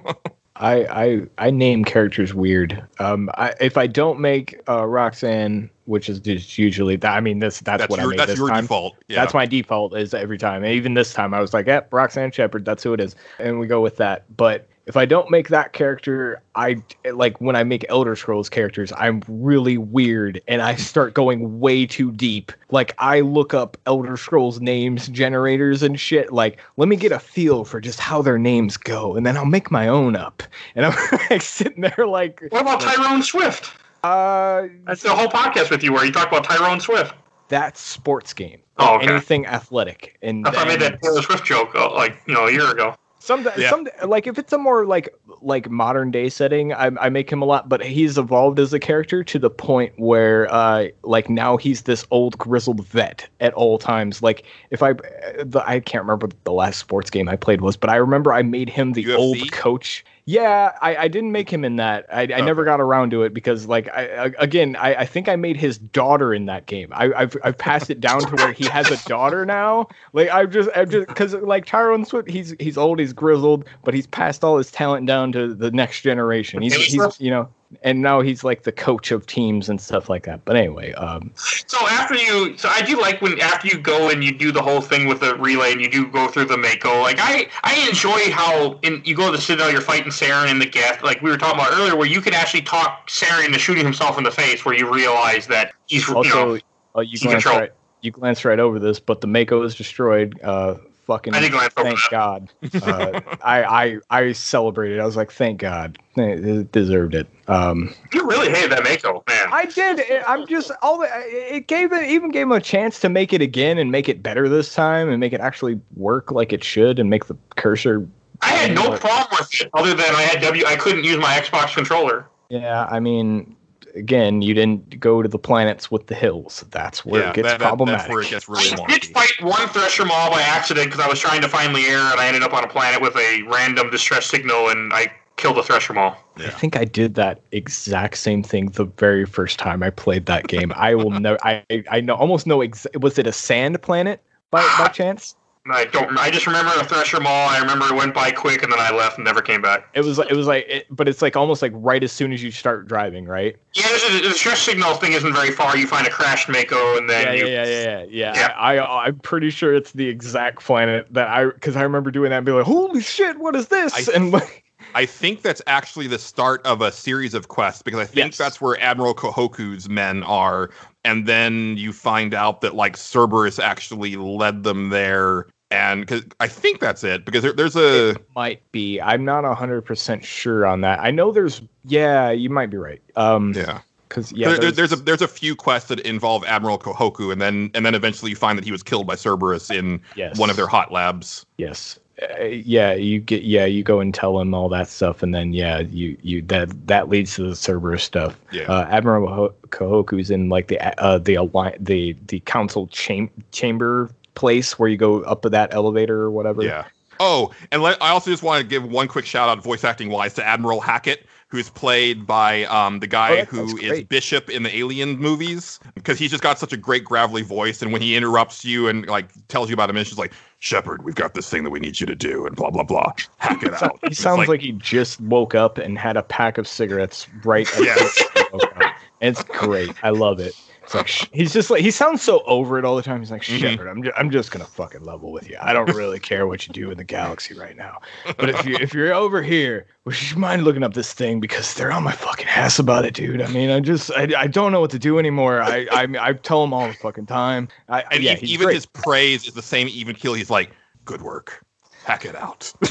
I, 0.59 0.85
I 0.85 1.21
I 1.37 1.51
name 1.51 1.85
characters 1.85 2.33
weird. 2.33 2.85
Um, 2.99 3.29
I, 3.35 3.53
if 3.61 3.77
I 3.77 3.87
don't 3.87 4.19
make 4.19 4.59
uh, 4.67 4.85
Roxanne, 4.85 5.69
which 5.85 6.09
is 6.09 6.19
just 6.19 6.57
usually 6.57 6.97
that. 6.97 7.15
I 7.15 7.21
mean, 7.21 7.39
this 7.39 7.61
that's, 7.61 7.81
that's 7.81 7.89
what 7.89 7.99
I 7.99 8.03
your 8.03 8.11
made 8.11 8.19
that's 8.19 8.31
this 8.31 8.39
your 8.39 8.49
time. 8.49 8.63
default. 8.63 8.97
Yeah. 9.07 9.21
That's 9.21 9.33
my 9.33 9.45
default 9.45 9.95
is 9.95 10.13
every 10.13 10.37
time. 10.37 10.63
And 10.63 10.73
even 10.73 10.95
this 10.95 11.13
time, 11.13 11.33
I 11.33 11.39
was 11.39 11.53
like, 11.53 11.67
"Yep, 11.67 11.93
Roxanne 11.93 12.31
Shepard. 12.31 12.65
That's 12.65 12.83
who 12.83 12.93
it 12.93 12.99
is," 12.99 13.15
and 13.39 13.57
we 13.57 13.67
go 13.67 13.79
with 13.79 13.95
that. 13.97 14.25
But 14.35 14.67
if 14.89 14.97
I 14.97 15.05
don't 15.05 15.29
make 15.29 15.49
that 15.49 15.71
character, 15.71 16.41
I 16.55 16.81
like 17.13 17.39
when 17.39 17.55
I 17.55 17.63
make 17.63 17.85
Elder 17.89 18.15
Scrolls 18.15 18.49
characters, 18.49 18.91
I'm 18.97 19.21
really 19.27 19.77
weird 19.77 20.41
and 20.47 20.63
I 20.63 20.75
start 20.75 21.13
going 21.13 21.59
way 21.59 21.85
too 21.85 22.11
deep. 22.11 22.51
Like 22.71 22.95
I 22.97 23.21
look 23.21 23.53
up 23.53 23.77
Elder 23.85 24.17
Scrolls 24.17 24.59
names 24.59 25.07
generators 25.09 25.83
and 25.83 25.99
shit. 25.99 26.33
Like, 26.33 26.59
let 26.77 26.89
me 26.89 26.95
get 26.95 27.11
a 27.11 27.19
feel 27.19 27.65
for 27.65 27.79
just 27.79 27.99
how 27.99 28.23
their 28.23 28.39
names 28.39 28.77
go, 28.77 29.15
and 29.15 29.25
then 29.25 29.37
I'll 29.37 29.45
make 29.45 29.69
my 29.69 29.87
own 29.87 30.15
up. 30.15 30.41
And 30.75 30.87
I'm 30.87 30.93
like 31.29 31.43
sitting 31.43 31.81
there 31.81 32.07
like, 32.07 32.41
What 32.49 32.63
about 32.63 32.81
Tyrone 32.81 33.21
Swift? 33.21 33.71
uh, 34.03 34.63
That's 34.85 35.03
the 35.03 35.15
whole 35.15 35.27
podcast 35.27 35.69
with 35.69 35.83
you 35.83 35.93
where 35.93 36.03
you 36.03 36.11
talk 36.11 36.27
about 36.29 36.43
Tyrone 36.45 36.79
Swift. 36.79 37.13
that's 37.47 37.79
sports 37.79 38.33
game. 38.33 38.59
Oh, 38.79 38.95
okay. 38.95 39.07
Anything 39.07 39.45
athletic. 39.45 40.17
And 40.23 40.47
I 40.47 40.51
thought 40.51 40.65
I 40.65 40.67
made 40.69 40.79
that 40.81 40.99
Taylor 41.03 41.21
Swift 41.21 41.45
joke 41.45 41.75
uh, 41.75 41.93
like 41.93 42.15
you 42.27 42.33
know 42.33 42.47
a 42.47 42.51
year 42.51 42.71
ago. 42.71 42.95
Some, 43.29 43.47
Yeah. 43.57 43.69
some 43.69 43.87
like 44.07 44.25
if 44.25 44.39
it's 44.39 44.51
a 44.51 44.57
more 44.57 44.87
like 44.87 45.13
like 45.39 45.69
modern 45.69 46.09
day 46.09 46.29
setting, 46.29 46.73
I, 46.73 46.89
I 46.99 47.09
make 47.09 47.31
him 47.31 47.43
a 47.43 47.45
lot, 47.45 47.69
but 47.69 47.83
he's 47.85 48.17
evolved 48.17 48.59
as 48.59 48.73
a 48.73 48.79
character 48.79 49.23
to 49.23 49.37
the 49.37 49.51
point 49.51 49.93
where 49.97 50.51
uh 50.51 50.87
like 51.03 51.29
now 51.29 51.55
he's 51.55 51.83
this 51.83 52.03
old 52.09 52.39
grizzled 52.39 52.83
vet 52.87 53.27
at 53.39 53.53
all 53.53 53.77
times. 53.77 54.23
Like 54.23 54.45
if 54.71 54.81
I 54.81 54.93
the, 54.93 55.61
I 55.63 55.79
can't 55.79 56.03
remember 56.03 56.25
what 56.25 56.43
the 56.43 56.53
last 56.53 56.79
sports 56.79 57.11
game 57.11 57.29
I 57.29 57.35
played 57.35 57.61
was, 57.61 57.77
but 57.77 57.91
I 57.91 57.97
remember 57.97 58.33
I 58.33 58.41
made 58.41 58.67
him 58.67 58.93
the 58.93 59.05
UFC? 59.05 59.15
old 59.15 59.51
coach. 59.51 60.03
Yeah, 60.29 60.77
I, 60.79 60.95
I 60.95 61.07
didn't 61.07 61.31
make 61.31 61.51
him 61.51 61.65
in 61.65 61.77
that. 61.77 62.05
I, 62.13 62.21
I 62.21 62.41
never 62.41 62.63
got 62.63 62.79
around 62.79 63.09
to 63.09 63.23
it 63.23 63.33
because 63.33 63.65
like 63.65 63.89
I, 63.89 64.25
I 64.25 64.31
again 64.37 64.75
I, 64.75 64.93
I 64.93 65.05
think 65.07 65.27
I 65.27 65.35
made 65.35 65.57
his 65.57 65.79
daughter 65.79 66.35
in 66.35 66.45
that 66.45 66.67
game. 66.67 66.89
I, 66.93 67.11
I've 67.15 67.35
I've 67.43 67.57
passed 67.57 67.89
it 67.89 67.99
down 67.99 68.21
to 68.21 68.35
where 68.35 68.51
he 68.51 68.65
has 68.65 68.91
a 68.91 69.09
daughter 69.09 69.43
now. 69.43 69.87
Like 70.13 70.29
I've 70.29 70.51
just 70.51 70.69
I've 70.75 70.91
just 70.91 71.07
because 71.07 71.33
like 71.33 71.65
Tyrone 71.65 72.05
Swift, 72.05 72.29
he's 72.29 72.53
he's 72.59 72.77
old, 72.77 72.99
he's 72.99 73.11
grizzled, 73.11 73.65
but 73.83 73.95
he's 73.95 74.05
passed 74.05 74.43
all 74.43 74.55
his 74.59 74.69
talent 74.69 75.07
down 75.07 75.31
to 75.31 75.55
the 75.55 75.71
next 75.71 76.01
generation. 76.01 76.61
He's 76.61 76.75
he's 76.75 77.19
you 77.19 77.31
know, 77.31 77.49
and 77.83 78.01
now 78.01 78.21
he's 78.21 78.43
like 78.43 78.63
the 78.63 78.71
coach 78.71 79.11
of 79.11 79.25
teams 79.25 79.69
and 79.69 79.79
stuff 79.79 80.09
like 80.09 80.23
that. 80.23 80.43
But 80.45 80.55
anyway, 80.55 80.93
um, 80.93 81.31
So 81.35 81.77
after 81.87 82.15
you, 82.15 82.57
so 82.57 82.69
I 82.69 82.81
do 82.81 82.99
like 82.99 83.21
when 83.21 83.39
after 83.39 83.67
you 83.67 83.77
go 83.77 84.09
and 84.09 84.23
you 84.23 84.31
do 84.31 84.51
the 84.51 84.61
whole 84.61 84.81
thing 84.81 85.07
with 85.07 85.19
the 85.19 85.35
relay 85.35 85.71
and 85.71 85.81
you 85.81 85.89
do 85.89 86.07
go 86.07 86.27
through 86.27 86.45
the 86.45 86.57
Mako. 86.57 87.01
Like 87.01 87.17
I, 87.19 87.47
I 87.63 87.87
enjoy 87.87 88.31
how 88.31 88.79
in 88.81 89.01
you 89.05 89.15
go 89.15 89.29
to 89.31 89.37
the 89.37 89.41
Citadel, 89.41 89.71
you're 89.71 89.81
fighting 89.81 90.11
Saren 90.11 90.49
in 90.49 90.59
the 90.59 90.65
Geth, 90.65 91.03
like 91.03 91.21
we 91.21 91.29
were 91.29 91.37
talking 91.37 91.59
about 91.59 91.73
earlier, 91.73 91.95
where 91.95 92.07
you 92.07 92.21
can 92.21 92.33
actually 92.33 92.63
talk 92.63 93.07
Saren 93.07 93.45
into 93.45 93.59
shooting 93.59 93.83
himself 93.83 94.17
in 94.17 94.23
the 94.23 94.31
face, 94.31 94.65
where 94.65 94.75
you 94.75 94.91
realize 94.91 95.47
that 95.47 95.73
he's 95.85 96.07
you 96.07 96.15
also 96.15 96.55
know. 96.55 96.59
uh, 96.95 97.01
you 97.01 97.19
glance 97.19 97.43
control- 97.43 97.59
right 97.59 97.71
you 98.01 98.11
glance 98.11 98.45
right 98.45 98.59
over 98.59 98.79
this, 98.79 98.99
but 98.99 99.21
the 99.21 99.27
Mako 99.27 99.61
is 99.63 99.75
destroyed. 99.75 100.39
Uh, 100.41 100.75
fucking 101.09 101.33
I 101.33 101.69
thank. 101.69 101.99
God. 102.11 102.49
Uh, 102.83 103.19
I 103.43 103.63
I 103.63 103.97
I 104.09 104.31
celebrated. 104.31 104.99
I 104.99 105.05
was 105.05 105.15
like, 105.15 105.31
thank 105.31 105.59
God, 105.59 105.97
it 106.15 106.71
deserved 106.71 107.15
it. 107.15 107.27
Um, 107.47 107.93
You 108.13 108.27
really 108.27 108.49
hated 108.49 108.71
that 108.71 108.83
Mako, 108.83 109.23
man. 109.27 109.47
I 109.51 109.65
did. 109.65 109.99
It- 109.99 110.23
I'm 110.27 110.45
just 110.45 110.71
all 110.83 110.99
the. 110.99 111.07
It 111.25 111.67
gave 111.67 111.91
it 111.91 112.03
even 112.09 112.29
gave 112.29 112.43
him 112.43 112.51
a 112.51 112.61
chance 112.61 112.99
to 112.99 113.09
make 113.09 113.33
it 113.33 113.41
again 113.41 113.77
and 113.79 113.91
make 113.91 114.07
it 114.07 114.21
better 114.21 114.47
this 114.47 114.73
time 114.75 115.09
and 115.09 115.19
make 115.19 115.33
it 115.33 115.41
actually 115.41 115.79
work 115.95 116.31
like 116.31 116.53
it 116.53 116.63
should 116.63 116.99
and 116.99 117.09
make 117.09 117.25
the 117.25 117.35
cursor. 117.55 118.07
I 118.41 118.49
had 118.49 118.75
no 118.75 118.95
problem 118.97 119.39
with 119.39 119.61
it, 119.61 119.69
other 119.73 119.93
than 119.93 120.15
I 120.15 120.21
had 120.21 120.41
W. 120.41 120.63
I 120.65 120.75
couldn't 120.75 121.03
use 121.03 121.17
my 121.17 121.33
Xbox 121.39 121.73
controller. 121.75 122.27
Yeah, 122.49 122.85
I 122.89 122.99
mean, 122.99 123.55
again, 123.99 124.41
you 124.41 124.53
didn't 124.53 124.99
go 124.99 125.21
to 125.21 125.29
the 125.29 125.37
planets 125.37 125.91
with 125.91 126.07
the 126.07 126.15
hills. 126.15 126.65
That's 126.71 127.05
where 127.05 127.21
yeah, 127.21 127.29
it 127.29 127.35
gets 127.35 127.47
that- 127.49 127.59
that- 127.59 127.67
problematic. 127.67 127.99
that's 128.01 128.09
where 128.09 128.21
it 128.21 128.29
gets 128.29 128.49
really 128.49 128.71
I 128.71 128.97
did 128.97 129.05
fight 129.05 129.33
one 129.41 129.67
Thresher 129.69 130.05
Maw 130.05 130.29
by 130.31 130.41
accident 130.41 130.87
because 130.87 131.05
I 131.05 131.07
was 131.07 131.19
trying 131.19 131.41
to 131.41 131.49
find 131.49 131.75
the 131.75 131.85
air 131.85 131.99
and 131.99 132.19
I 132.19 132.27
ended 132.27 132.41
up 132.43 132.53
on 132.53 132.63
a 132.63 132.67
planet 132.67 133.01
with 133.01 133.15
a 133.17 133.43
random 133.43 133.89
distress 133.91 134.25
signal, 134.25 134.69
and 134.69 134.91
I 134.93 135.11
killed 135.37 135.57
a 135.57 135.63
Thresher 135.63 135.93
Maw. 135.93 136.15
I 136.37 136.49
think 136.49 136.75
I 136.75 136.85
did 136.85 137.15
that 137.15 137.41
exact 137.51 138.17
same 138.17 138.43
thing 138.43 138.69
the 138.71 138.85
very 138.85 139.25
first 139.25 139.59
time 139.59 139.83
I 139.83 139.89
played 139.89 140.25
that 140.25 140.47
game. 140.47 140.73
I 140.75 140.95
will 140.95 141.11
know. 141.25 141.37
I 141.43 141.63
I 141.91 142.01
know 142.01 142.15
almost 142.15 142.47
know. 142.47 142.61
Ex- 142.61 142.87
was 142.99 143.19
it 143.19 143.27
a 143.27 143.31
sand 143.31 143.81
planet 143.81 144.21
by 144.51 144.61
by 144.77 144.87
chance? 144.93 145.35
I 145.71 145.85
don't. 145.85 146.17
I 146.17 146.29
just 146.31 146.47
remember 146.47 146.71
a 146.79 146.83
Thresher 146.83 147.19
Maw. 147.19 147.47
I 147.47 147.59
remember 147.59 147.85
it 147.85 147.95
went 147.95 148.13
by 148.13 148.31
quick, 148.31 148.63
and 148.63 148.71
then 148.71 148.79
I 148.79 148.91
left 148.91 149.17
and 149.17 149.25
never 149.25 149.41
came 149.41 149.61
back. 149.61 149.87
It 149.93 150.01
was 150.01 150.17
like 150.17 150.29
it 150.31 150.35
was 150.35 150.47
like, 150.47 150.65
it, 150.67 150.87
but 150.89 151.07
it's 151.07 151.21
like 151.21 151.35
almost 151.35 151.61
like 151.61 151.71
right 151.75 152.03
as 152.03 152.11
soon 152.11 152.31
as 152.33 152.41
you 152.43 152.51
start 152.51 152.87
driving, 152.87 153.25
right? 153.25 153.55
Yeah, 153.73 153.85
a, 153.87 154.13
the 154.13 154.19
distress 154.29 154.61
signal 154.61 154.95
thing 154.95 155.13
isn't 155.13 155.33
very 155.33 155.51
far. 155.51 155.77
You 155.77 155.87
find 155.87 156.05
a 156.07 156.09
crashed 156.09 156.49
Mako, 156.49 156.97
and 156.97 157.09
then 157.09 157.25
Yeah, 157.25 157.33
you. 157.33 157.47
yeah, 157.47 157.65
yeah, 157.65 157.81
yeah, 157.83 158.05
yeah. 158.09 158.35
Yeah. 158.35 158.47
I, 158.57 158.77
I 158.77 159.05
I'm 159.05 159.19
pretty 159.19 159.49
sure 159.49 159.73
it's 159.73 159.91
the 159.91 160.07
exact 160.07 160.61
planet 160.61 161.07
that 161.11 161.27
I 161.27 161.45
because 161.45 161.75
I 161.75 161.83
remember 161.83 162.11
doing 162.11 162.29
that 162.31 162.37
and 162.37 162.45
be 162.45 162.51
like, 162.51 162.65
holy 162.65 163.01
shit, 163.01 163.37
what 163.39 163.55
is 163.55 163.67
this? 163.67 164.09
I- 164.09 164.13
and 164.13 164.31
like, 164.31 164.63
I 164.95 165.05
think 165.05 165.41
that's 165.43 165.61
actually 165.67 166.07
the 166.07 166.17
start 166.17 166.65
of 166.65 166.81
a 166.81 166.91
series 166.91 167.33
of 167.33 167.47
quests 167.47 167.81
because 167.83 167.99
I 167.99 168.05
think 168.05 168.31
Yes. 168.31 168.37
that's 168.37 168.59
where 168.61 168.79
Admiral 168.81 169.13
Kahoku's 169.13 169.87
men 169.87 170.23
are, 170.23 170.71
and 171.03 171.27
then 171.27 171.77
you 171.77 171.93
find 171.93 172.33
out 172.33 172.61
that 172.61 172.73
like 172.75 172.97
Cerberus 172.97 173.59
actually 173.59 174.15
led 174.15 174.63
them 174.63 174.89
there 174.89 175.45
and 175.71 176.01
because 176.01 176.23
I 176.39 176.47
think 176.47 176.79
that's 176.79 177.03
it 177.03 177.25
because 177.25 177.43
there, 177.43 177.53
there's 177.53 177.75
a 177.75 178.15
Might 178.35 178.61
be. 178.71 178.99
I'm 178.99 179.25
not 179.25 179.43
hundred 179.55 179.81
percent 179.81 180.23
sure 180.25 180.65
on 180.65 180.81
that. 180.81 180.99
I 180.99 181.11
know 181.11 181.31
there's. 181.31 181.61
Yeah, 181.85 182.31
you 182.31 182.49
might 182.49 182.69
be 182.69 182.77
right. 182.77 183.01
Um, 183.15 183.53
yeah. 183.55 183.81
because 184.07 184.31
yeah, 184.31 184.49
there, 184.49 184.57
there- 184.59 184.71
there's 184.71 184.91
a 184.91 184.95
there's 184.97 185.21
a 185.21 185.27
few 185.27 185.55
quests 185.55 185.89
that 185.89 185.99
involve 186.01 186.43
Admiral 186.45 186.79
Kahoku, 186.79 187.31
and 187.31 187.41
then 187.41 187.69
and 187.73 187.85
then 187.85 187.95
eventually 187.95 188.31
you 188.31 188.35
find 188.35 188.57
that 188.57 188.65
he 188.65 188.71
was 188.71 188.83
killed 188.83 189.07
by 189.07 189.15
Cerberus 189.15 189.69
in 189.69 190.01
yes, 190.15 190.37
one 190.39 190.49
of 190.49 190.55
their 190.55 190.67
hot 190.67 190.91
labs. 190.91 191.45
Yes. 191.57 191.99
Uh, 192.37 192.43
yeah, 192.43 192.91
you 192.93 193.17
get 193.19 193.43
yeah, 193.43 193.63
you 193.63 193.81
go 193.81 194.01
and 194.01 194.13
tell 194.13 194.37
him 194.41 194.53
all 194.53 194.67
that 194.67 194.89
stuff, 194.89 195.23
and 195.23 195.33
then 195.33 195.53
yeah, 195.53 195.79
you 195.79 196.17
you 196.21 196.41
that 196.41 196.69
that 196.87 197.07
leads 197.07 197.35
to 197.35 197.43
the 197.47 197.55
Cerberus 197.55 198.03
stuff. 198.03 198.37
Yeah. 198.51 198.63
Uh, 198.63 198.85
Admiral 198.89 199.33
Ho- 199.33 199.53
Kahoku's 199.69 200.29
in 200.29 200.49
like 200.49 200.67
the 200.67 200.81
uh 201.01 201.17
the 201.19 201.37
ali- 201.37 201.77
the 201.79 202.17
the 202.27 202.41
council 202.41 202.87
cham- 202.87 203.29
chamber 203.53 204.09
place 204.35 204.77
where 204.77 204.89
you 204.89 204.97
go 204.97 205.21
up 205.21 205.41
that 205.43 205.73
elevator 205.73 206.21
or 206.21 206.31
whatever. 206.31 206.63
Yeah. 206.63 206.85
Oh, 207.19 207.51
and 207.71 207.81
let, 207.81 208.01
I 208.01 208.09
also 208.09 208.31
just 208.31 208.43
want 208.43 208.61
to 208.61 208.67
give 208.67 208.83
one 208.89 209.07
quick 209.07 209.25
shout 209.25 209.49
out, 209.49 209.61
voice 209.61 209.83
acting 209.83 210.09
wise, 210.09 210.33
to 210.35 210.45
Admiral 210.45 210.79
Hackett, 210.79 211.25
who's 211.49 211.69
played 211.69 212.25
by 212.25 212.63
um, 212.65 212.99
the 212.99 213.07
Oh, 213.07 213.09
guy 213.09 213.35
that 213.35 213.47
who 213.47 213.77
is. 213.77 214.03
Bishop 214.03 214.49
in 214.49 214.63
the 214.63 214.73
Alien 214.75 215.17
movies, 215.17 215.81
because 215.95 216.17
he's 216.17 216.31
just 216.31 216.43
got 216.43 216.59
such 216.59 216.71
a 216.71 216.77
great 216.77 217.03
gravelly 217.03 217.41
voice, 217.41 217.81
and 217.81 217.91
when 217.91 218.01
he 218.01 218.15
interrupts 218.15 218.63
you 218.63 218.87
and 218.87 219.05
like 219.07 219.29
tells 219.49 219.69
you 219.69 219.73
about 219.73 219.89
a 219.89 219.93
mission, 219.93 220.13
it's 220.13 220.19
like 220.19 220.31
Shepard, 220.59 221.03
we've 221.03 221.15
got 221.15 221.33
this 221.33 221.49
thing 221.49 221.63
that 221.65 221.71
we 221.71 221.79
need 221.81 221.99
you 221.99 222.05
to 222.05 222.15
do, 222.15 222.45
and 222.45 222.55
blah 222.55 222.69
blah 222.69 222.83
blah. 222.83 223.11
Hackett 223.39 223.73
out. 223.83 223.99
He 224.07 224.13
sounds 224.13 224.47
like, 224.47 224.61
he 224.61 224.71
just 224.73 225.19
woke 225.19 225.55
up 225.55 225.77
and 225.77 225.97
had 225.97 226.15
a 226.15 226.23
pack 226.23 226.57
of 226.57 226.67
cigarettes 226.69 227.27
right. 227.43 227.67
Yes. 227.79 228.17
he 228.33 228.43
woke. 228.53 228.73
And 229.21 229.35
it's 229.35 229.43
great. 229.43 229.93
I 230.03 230.11
love 230.11 230.39
it. 230.39 230.53
It's 230.89 230.95
like 230.95 231.29
he's 231.33 231.53
just 231.53 231.69
like 231.69 231.81
he 231.81 231.91
sounds 231.91 232.21
so 232.23 232.41
over 232.45 232.79
it 232.79 232.85
all 232.85 232.95
the 232.95 233.03
time. 233.03 233.19
He's 233.19 233.29
like. 233.29 233.43
Shepard, 233.43 233.87
I'm 233.87 234.01
just, 234.03 234.17
I'm 234.17 234.31
just 234.31 234.51
gonna 234.51 234.65
fucking 234.65 235.03
level 235.03 235.31
with 235.31 235.47
you. 235.47 235.57
I 235.61 235.71
don't 235.71 235.93
really 235.93 236.19
care 236.19 236.47
what 236.47 236.67
you 236.67 236.73
do 236.73 236.89
in 236.89 236.97
the 236.97 237.03
galaxy 237.03 237.53
right 237.53 237.77
now. 237.77 237.99
But 238.37 238.49
if 238.49 238.65
you 238.65 238.75
if 238.75 238.93
you're 238.93 239.13
over 239.13 239.43
here, 239.43 239.85
would 240.05 240.31
you 240.31 240.37
mind 240.37 240.63
looking 240.63 240.83
up 240.83 240.95
this 240.95 241.13
thing 241.13 241.39
because 241.39 241.73
they're 241.75 241.91
on 241.91 242.03
my 242.03 242.11
fucking 242.11 242.47
ass 242.47 242.79
about 242.79 243.05
it, 243.05 243.13
dude. 243.13 243.41
I 243.41 243.47
mean, 243.47 243.69
I 243.69 243.79
just 243.79 244.11
I, 244.11 244.27
I 244.35 244.47
don't 244.47 244.71
know 244.71 244.81
what 244.81 244.91
to 244.91 244.99
do 244.99 245.19
anymore. 245.19 245.61
I 245.61 245.87
I, 245.91 246.07
I 246.19 246.33
tell 246.33 246.61
them 246.61 246.73
all 246.73 246.87
the 246.87 246.93
fucking 246.93 247.27
time. 247.27 247.67
I 247.87 248.03
and 248.11 248.23
yeah, 248.23 248.37
even 248.41 248.65
great. 248.65 248.75
his 248.75 248.85
praise 248.85 249.47
is 249.47 249.53
the 249.53 249.61
same 249.61 249.87
even 249.89 250.15
keel. 250.15 250.33
He's 250.33 250.49
like, 250.49 250.71
good 251.05 251.21
work. 251.21 251.63
Hackett 252.03 252.35
out. 252.35 252.73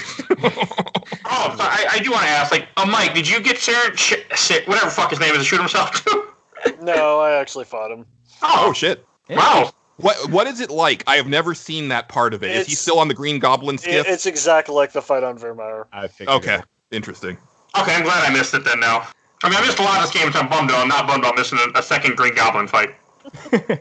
Oh, 1.31 1.57
I, 1.59 1.87
I 1.93 1.99
do 2.01 2.11
want 2.11 2.23
to 2.23 2.29
ask, 2.29 2.51
like, 2.51 2.69
uh, 2.77 2.87
Mike, 2.87 3.15
did 3.15 3.29
you 3.29 3.41
get 3.41 3.59
Sharon, 3.59 3.95
sh- 3.97 4.15
sh- 4.35 4.67
whatever 4.67 4.87
the 4.87 4.91
fuck 4.91 5.11
his 5.11 5.21
name 5.21 5.33
is, 5.33 5.39
to 5.39 5.45
shoot 5.45 5.59
himself 5.59 6.05
too? 6.05 6.29
No, 6.83 7.21
I 7.21 7.33
actually 7.41 7.65
fought 7.65 7.91
him. 7.91 8.07
oh, 8.43 8.67
oh 8.69 8.73
shit. 8.73 9.05
wow. 9.31 9.73
What 9.97 10.31
what 10.31 10.47
is 10.47 10.61
it 10.61 10.71
like? 10.71 11.03
I 11.09 11.17
have 11.17 11.27
never 11.27 11.55
seen 11.55 11.89
that 11.89 12.09
part 12.09 12.33
of 12.33 12.43
it. 12.45 12.55
Is 12.55 12.67
he 12.69 12.75
still 12.75 12.99
on 13.01 13.09
the 13.09 13.15
Green 13.15 13.39
Goblin 13.41 13.75
It, 13.77 13.81
skiff? 13.81 14.07
it's 14.09 14.27
exactly 14.27 14.75
like 14.75 14.93
the 14.93 15.03
fight 15.03 15.25
on 15.25 15.39
Virmire. 15.39 15.87
I 15.93 16.07
figured 16.07 16.37
okay, 16.37 16.55
it. 16.57 16.65
interesting. 16.93 17.37
Okay, 17.79 17.95
I'm 17.95 18.05
glad 18.05 18.25
I 18.25 18.33
missed 18.33 18.55
it 18.55 18.65
then. 18.65 18.79
Now, 18.81 19.09
I 19.43 19.49
mean, 19.49 19.59
I 19.59 19.67
missed 19.67 19.79
a 19.81 19.83
lot 19.83 19.99
of 19.99 20.05
this 20.11 20.23
game, 20.23 20.31
so 20.33 20.39
I'm 20.39 20.49
bummed 20.49 20.71
out. 20.71 20.79
I'm 20.79 20.89
not 20.89 21.07
bummed 21.09 21.25
out 21.25 21.37
missing 21.37 21.59
a, 21.75 21.79
a 21.79 21.83
second 21.83 22.17
Green 22.17 22.35
Goblin 22.35 22.69
fight. 22.69 22.91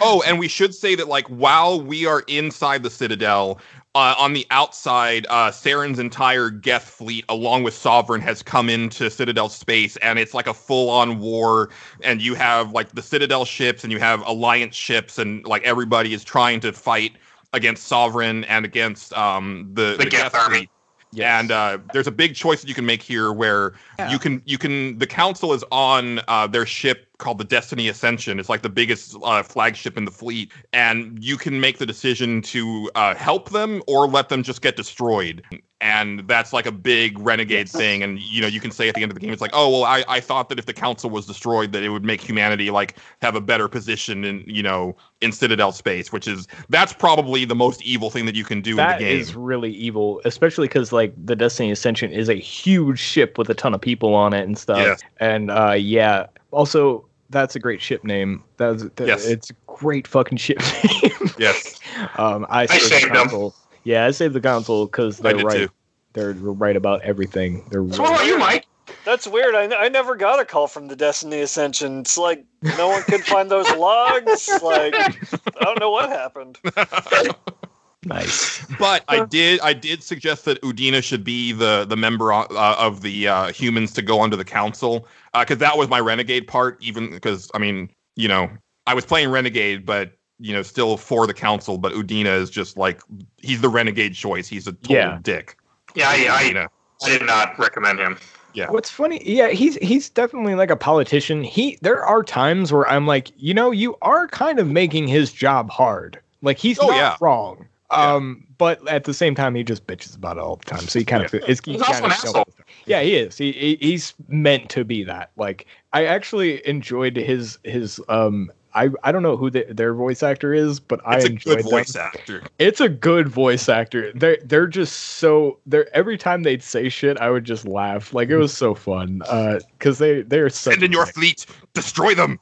Oh, 0.00 0.22
and 0.26 0.38
we 0.38 0.46
should 0.48 0.74
say 0.74 0.94
that 0.94 1.08
like 1.08 1.26
while 1.26 1.80
we 1.80 2.06
are 2.06 2.20
inside 2.28 2.82
the 2.82 2.90
Citadel, 2.90 3.58
uh, 3.96 4.14
on 4.18 4.34
the 4.34 4.46
outside, 4.50 5.26
uh, 5.30 5.50
Saren's 5.50 5.98
entire 5.98 6.50
Geth 6.50 6.84
fleet, 6.84 7.24
along 7.30 7.62
with 7.62 7.72
Sovereign, 7.72 8.20
has 8.20 8.42
come 8.42 8.68
into 8.68 9.08
Citadel 9.08 9.48
space, 9.48 9.96
and 9.96 10.18
it's 10.18 10.34
like 10.34 10.46
a 10.46 10.52
full-on 10.52 11.18
war. 11.18 11.70
And 12.02 12.20
you 12.20 12.34
have 12.34 12.72
like 12.72 12.90
the 12.90 13.00
Citadel 13.00 13.46
ships, 13.46 13.84
and 13.84 13.92
you 13.92 13.98
have 13.98 14.20
Alliance 14.26 14.76
ships, 14.76 15.18
and 15.18 15.46
like 15.46 15.62
everybody 15.62 16.12
is 16.12 16.24
trying 16.24 16.60
to 16.60 16.74
fight 16.74 17.12
against 17.54 17.84
Sovereign 17.84 18.44
and 18.44 18.66
against 18.66 19.14
um, 19.14 19.70
the, 19.72 19.96
The 19.98 20.04
Geth 20.04 20.34
army. 20.34 20.68
Fleet. 21.16 21.24
And 21.24 21.50
uh, 21.50 21.78
there's 21.92 22.06
a 22.06 22.12
big 22.12 22.34
choice 22.34 22.60
that 22.60 22.68
you 22.68 22.74
can 22.74 22.86
make 22.86 23.02
here, 23.02 23.32
where 23.32 23.72
you 24.10 24.18
can 24.18 24.42
you 24.44 24.58
can 24.58 24.98
the 24.98 25.06
council 25.06 25.52
is 25.52 25.64
on 25.72 26.20
uh, 26.28 26.46
their 26.46 26.66
ship 26.66 27.08
called 27.18 27.38
the 27.38 27.44
Destiny 27.44 27.88
Ascension. 27.88 28.38
It's 28.38 28.48
like 28.48 28.62
the 28.62 28.68
biggest 28.68 29.16
uh, 29.22 29.42
flagship 29.42 29.96
in 29.96 30.04
the 30.04 30.10
fleet, 30.10 30.52
and 30.72 31.22
you 31.22 31.36
can 31.36 31.60
make 31.60 31.78
the 31.78 31.86
decision 31.86 32.42
to 32.42 32.90
uh, 32.94 33.14
help 33.14 33.50
them 33.50 33.82
or 33.86 34.06
let 34.06 34.28
them 34.28 34.42
just 34.42 34.60
get 34.62 34.76
destroyed. 34.76 35.42
And 35.82 36.26
that's 36.26 36.54
like 36.54 36.64
a 36.64 36.72
big 36.72 37.18
renegade 37.18 37.68
thing. 37.68 38.02
And 38.02 38.18
you 38.18 38.40
know, 38.40 38.46
you 38.46 38.60
can 38.60 38.70
say 38.70 38.88
at 38.88 38.94
the 38.94 39.02
end 39.02 39.12
of 39.12 39.14
the 39.14 39.20
game, 39.20 39.30
it's 39.30 39.42
like, 39.42 39.50
oh 39.52 39.68
well, 39.70 39.84
I, 39.84 40.04
I 40.08 40.20
thought 40.20 40.48
that 40.48 40.58
if 40.58 40.64
the 40.64 40.72
council 40.72 41.10
was 41.10 41.26
destroyed, 41.26 41.72
that 41.72 41.82
it 41.82 41.90
would 41.90 42.04
make 42.04 42.22
humanity 42.22 42.70
like 42.70 42.96
have 43.20 43.34
a 43.34 43.42
better 43.42 43.68
position 43.68 44.24
in 44.24 44.42
you 44.46 44.62
know 44.62 44.96
in 45.20 45.32
Citadel 45.32 45.72
space, 45.72 46.10
which 46.12 46.26
is 46.26 46.48
that's 46.70 46.94
probably 46.94 47.44
the 47.44 47.54
most 47.54 47.82
evil 47.82 48.08
thing 48.08 48.24
that 48.24 48.34
you 48.34 48.42
can 48.44 48.62
do 48.62 48.74
That 48.76 49.02
in 49.02 49.06
the 49.06 49.12
game. 49.12 49.20
is 49.20 49.34
really 49.34 49.70
evil, 49.72 50.22
especially 50.24 50.66
because 50.66 50.92
like 50.92 51.12
the 51.22 51.36
Destiny 51.36 51.70
Ascension 51.70 52.10
is 52.10 52.30
a 52.30 52.34
huge 52.34 52.98
ship 52.98 53.36
with 53.36 53.50
a 53.50 53.54
ton 53.54 53.74
of 53.74 53.80
people 53.82 54.14
on 54.14 54.32
it 54.32 54.44
and 54.44 54.56
stuff. 54.56 54.78
Yes. 54.78 55.02
And 55.18 55.50
uh, 55.50 55.72
yeah, 55.72 56.24
also 56.52 57.06
that's 57.28 57.54
a 57.54 57.58
great 57.58 57.82
ship 57.82 58.02
name. 58.02 58.42
That's 58.56 58.84
that, 58.84 59.06
Yes. 59.06 59.26
it's 59.26 59.50
a 59.50 59.54
great 59.66 60.06
fucking 60.06 60.38
ship 60.38 60.58
name. 61.02 61.30
yes, 61.38 61.78
um, 62.16 62.46
I, 62.48 62.64
saved 62.64 62.82
saved 62.84 63.14
the 63.14 63.24
them. 63.28 63.50
Console. 63.86 64.02
Yeah, 64.02 64.06
I 64.06 64.10
saved 64.10 64.34
the 64.34 64.40
console 64.40 64.86
because 64.86 65.18
they're 65.18 65.36
right. 65.36 65.68
Too. 65.68 65.70
They're 66.12 66.32
right 66.32 66.76
about 66.76 67.02
everything. 67.02 67.64
They're 67.70 67.86
So 67.92 68.02
what 68.02 68.10
right. 68.10 68.14
about 68.16 68.26
you, 68.26 68.38
Mike? 68.38 68.66
That's 69.04 69.26
weird. 69.26 69.54
I, 69.54 69.84
I 69.84 69.88
never 69.88 70.16
got 70.16 70.40
a 70.40 70.44
call 70.44 70.66
from 70.66 70.88
the 70.88 70.96
Destiny 70.96 71.40
Ascension. 71.40 72.00
It's 72.00 72.18
like 72.18 72.44
no 72.78 72.88
one 72.88 73.02
could 73.02 73.24
find 73.24 73.50
those 73.50 73.70
logs. 73.76 74.48
Like 74.62 74.94
I 74.94 75.64
don't 75.64 75.80
know 75.80 75.90
what 75.90 76.08
happened. 76.08 76.58
nice. 78.04 78.64
But 78.78 79.04
I 79.08 79.24
did 79.24 79.60
I 79.60 79.72
did 79.72 80.02
suggest 80.02 80.44
that 80.46 80.60
Udina 80.62 81.02
should 81.02 81.24
be 81.24 81.52
the 81.52 81.84
the 81.84 81.96
member 81.96 82.32
uh, 82.32 82.46
of 82.50 83.02
the 83.02 83.28
uh, 83.28 83.52
humans 83.52 83.92
to 83.94 84.02
go 84.02 84.20
onto 84.20 84.36
the 84.36 84.44
council 84.44 85.06
because 85.38 85.58
that 85.58 85.76
was 85.76 85.88
my 85.88 86.00
renegade 86.00 86.46
part. 86.46 86.82
Even 86.82 87.10
because 87.10 87.50
I 87.54 87.58
mean 87.58 87.90
you 88.16 88.28
know 88.28 88.50
I 88.86 88.94
was 88.94 89.04
playing 89.04 89.30
renegade, 89.30 89.84
but 89.84 90.12
you 90.38 90.52
know 90.52 90.62
still 90.62 90.96
for 90.96 91.26
the 91.26 91.34
council. 91.34 91.78
But 91.78 91.92
Udina 91.92 92.38
is 92.38 92.50
just 92.50 92.76
like 92.76 93.00
he's 93.42 93.60
the 93.60 93.68
renegade 93.68 94.14
choice. 94.14 94.48
He's 94.48 94.66
a 94.66 94.72
total 94.72 94.96
Yeah. 94.96 95.18
dick. 95.22 95.56
Yeah, 95.94 96.08
I, 96.10 96.14
I, 96.28 96.68
I 97.04 97.08
did 97.08 97.26
not 97.26 97.58
recommend 97.58 97.98
him. 97.98 98.18
Yeah. 98.52 98.70
What's 98.70 98.90
funny, 98.90 99.20
yeah, 99.24 99.48
he's 99.48 99.76
he's 99.76 100.08
definitely 100.08 100.54
like 100.54 100.70
a 100.70 100.76
politician. 100.76 101.42
He 101.44 101.78
there 101.82 102.02
are 102.02 102.22
times 102.22 102.72
where 102.72 102.88
I'm 102.88 103.06
like, 103.06 103.30
you 103.36 103.52
know, 103.52 103.70
you 103.70 103.96
are 104.02 104.28
kind 104.28 104.58
of 104.58 104.66
making 104.66 105.08
his 105.08 105.30
job 105.32 105.70
hard. 105.70 106.18
Like 106.42 106.58
he's 106.58 106.78
Oh, 106.78 106.86
not 106.88 106.96
yeah. 106.96 107.16
wrong. 107.20 107.66
Yeah. 107.90 108.14
Um, 108.14 108.44
but 108.58 108.86
at 108.88 109.04
the 109.04 109.12
same 109.14 109.34
time, 109.34 109.54
he 109.54 109.62
just 109.62 109.86
bitches 109.86 110.16
about 110.16 110.38
it 110.38 110.40
all 110.40 110.56
the 110.56 110.64
time. 110.64 110.80
So 110.80 110.98
he 110.98 111.04
kind 111.04 111.24
of 111.24 111.32
it's 111.34 111.60
he 111.64 111.72
He's 111.72 111.80
also 111.82 111.92
kind 111.92 112.04
an 112.06 112.10
of 112.12 112.16
asshole. 112.16 112.48
yeah, 112.86 113.02
he 113.02 113.16
is. 113.16 113.36
He, 113.36 113.52
he 113.52 113.76
he's 113.80 114.14
meant 114.28 114.70
to 114.70 114.84
be 114.84 115.04
that. 115.04 115.30
Like 115.36 115.66
I 115.92 116.06
actually 116.06 116.66
enjoyed 116.66 117.16
his 117.16 117.58
his 117.64 118.00
um. 118.08 118.50
I, 118.76 118.90
I 119.02 119.10
don't 119.10 119.22
know 119.22 119.36
who 119.38 119.48
the, 119.50 119.64
their 119.70 119.94
voice 119.94 120.22
actor 120.22 120.52
is, 120.52 120.78
but 120.80 121.00
I 121.06 121.16
It's 121.16 121.24
a 121.24 121.28
enjoyed 121.28 121.56
good 121.56 121.64
them. 121.64 121.70
voice 121.70 121.96
actor. 121.96 122.42
It's 122.58 122.80
a 122.80 122.90
good 122.90 123.26
voice 123.26 123.68
actor. 123.70 124.12
They're 124.14 124.36
they're 124.44 124.66
just 124.66 124.94
so 124.94 125.58
they're 125.64 125.88
every 125.96 126.18
time 126.18 126.42
they'd 126.42 126.62
say 126.62 126.90
shit, 126.90 127.18
I 127.18 127.30
would 127.30 127.44
just 127.44 127.66
laugh. 127.66 128.12
Like 128.12 128.28
it 128.28 128.36
was 128.36 128.52
so 128.56 128.74
fun. 128.74 129.22
Uh, 129.26 129.60
because 129.78 129.98
they 129.98 130.20
they're 130.22 130.50
Send 130.50 130.82
in 130.82 130.92
your 130.92 131.06
fleet, 131.06 131.46
destroy 131.72 132.14
them. 132.14 132.38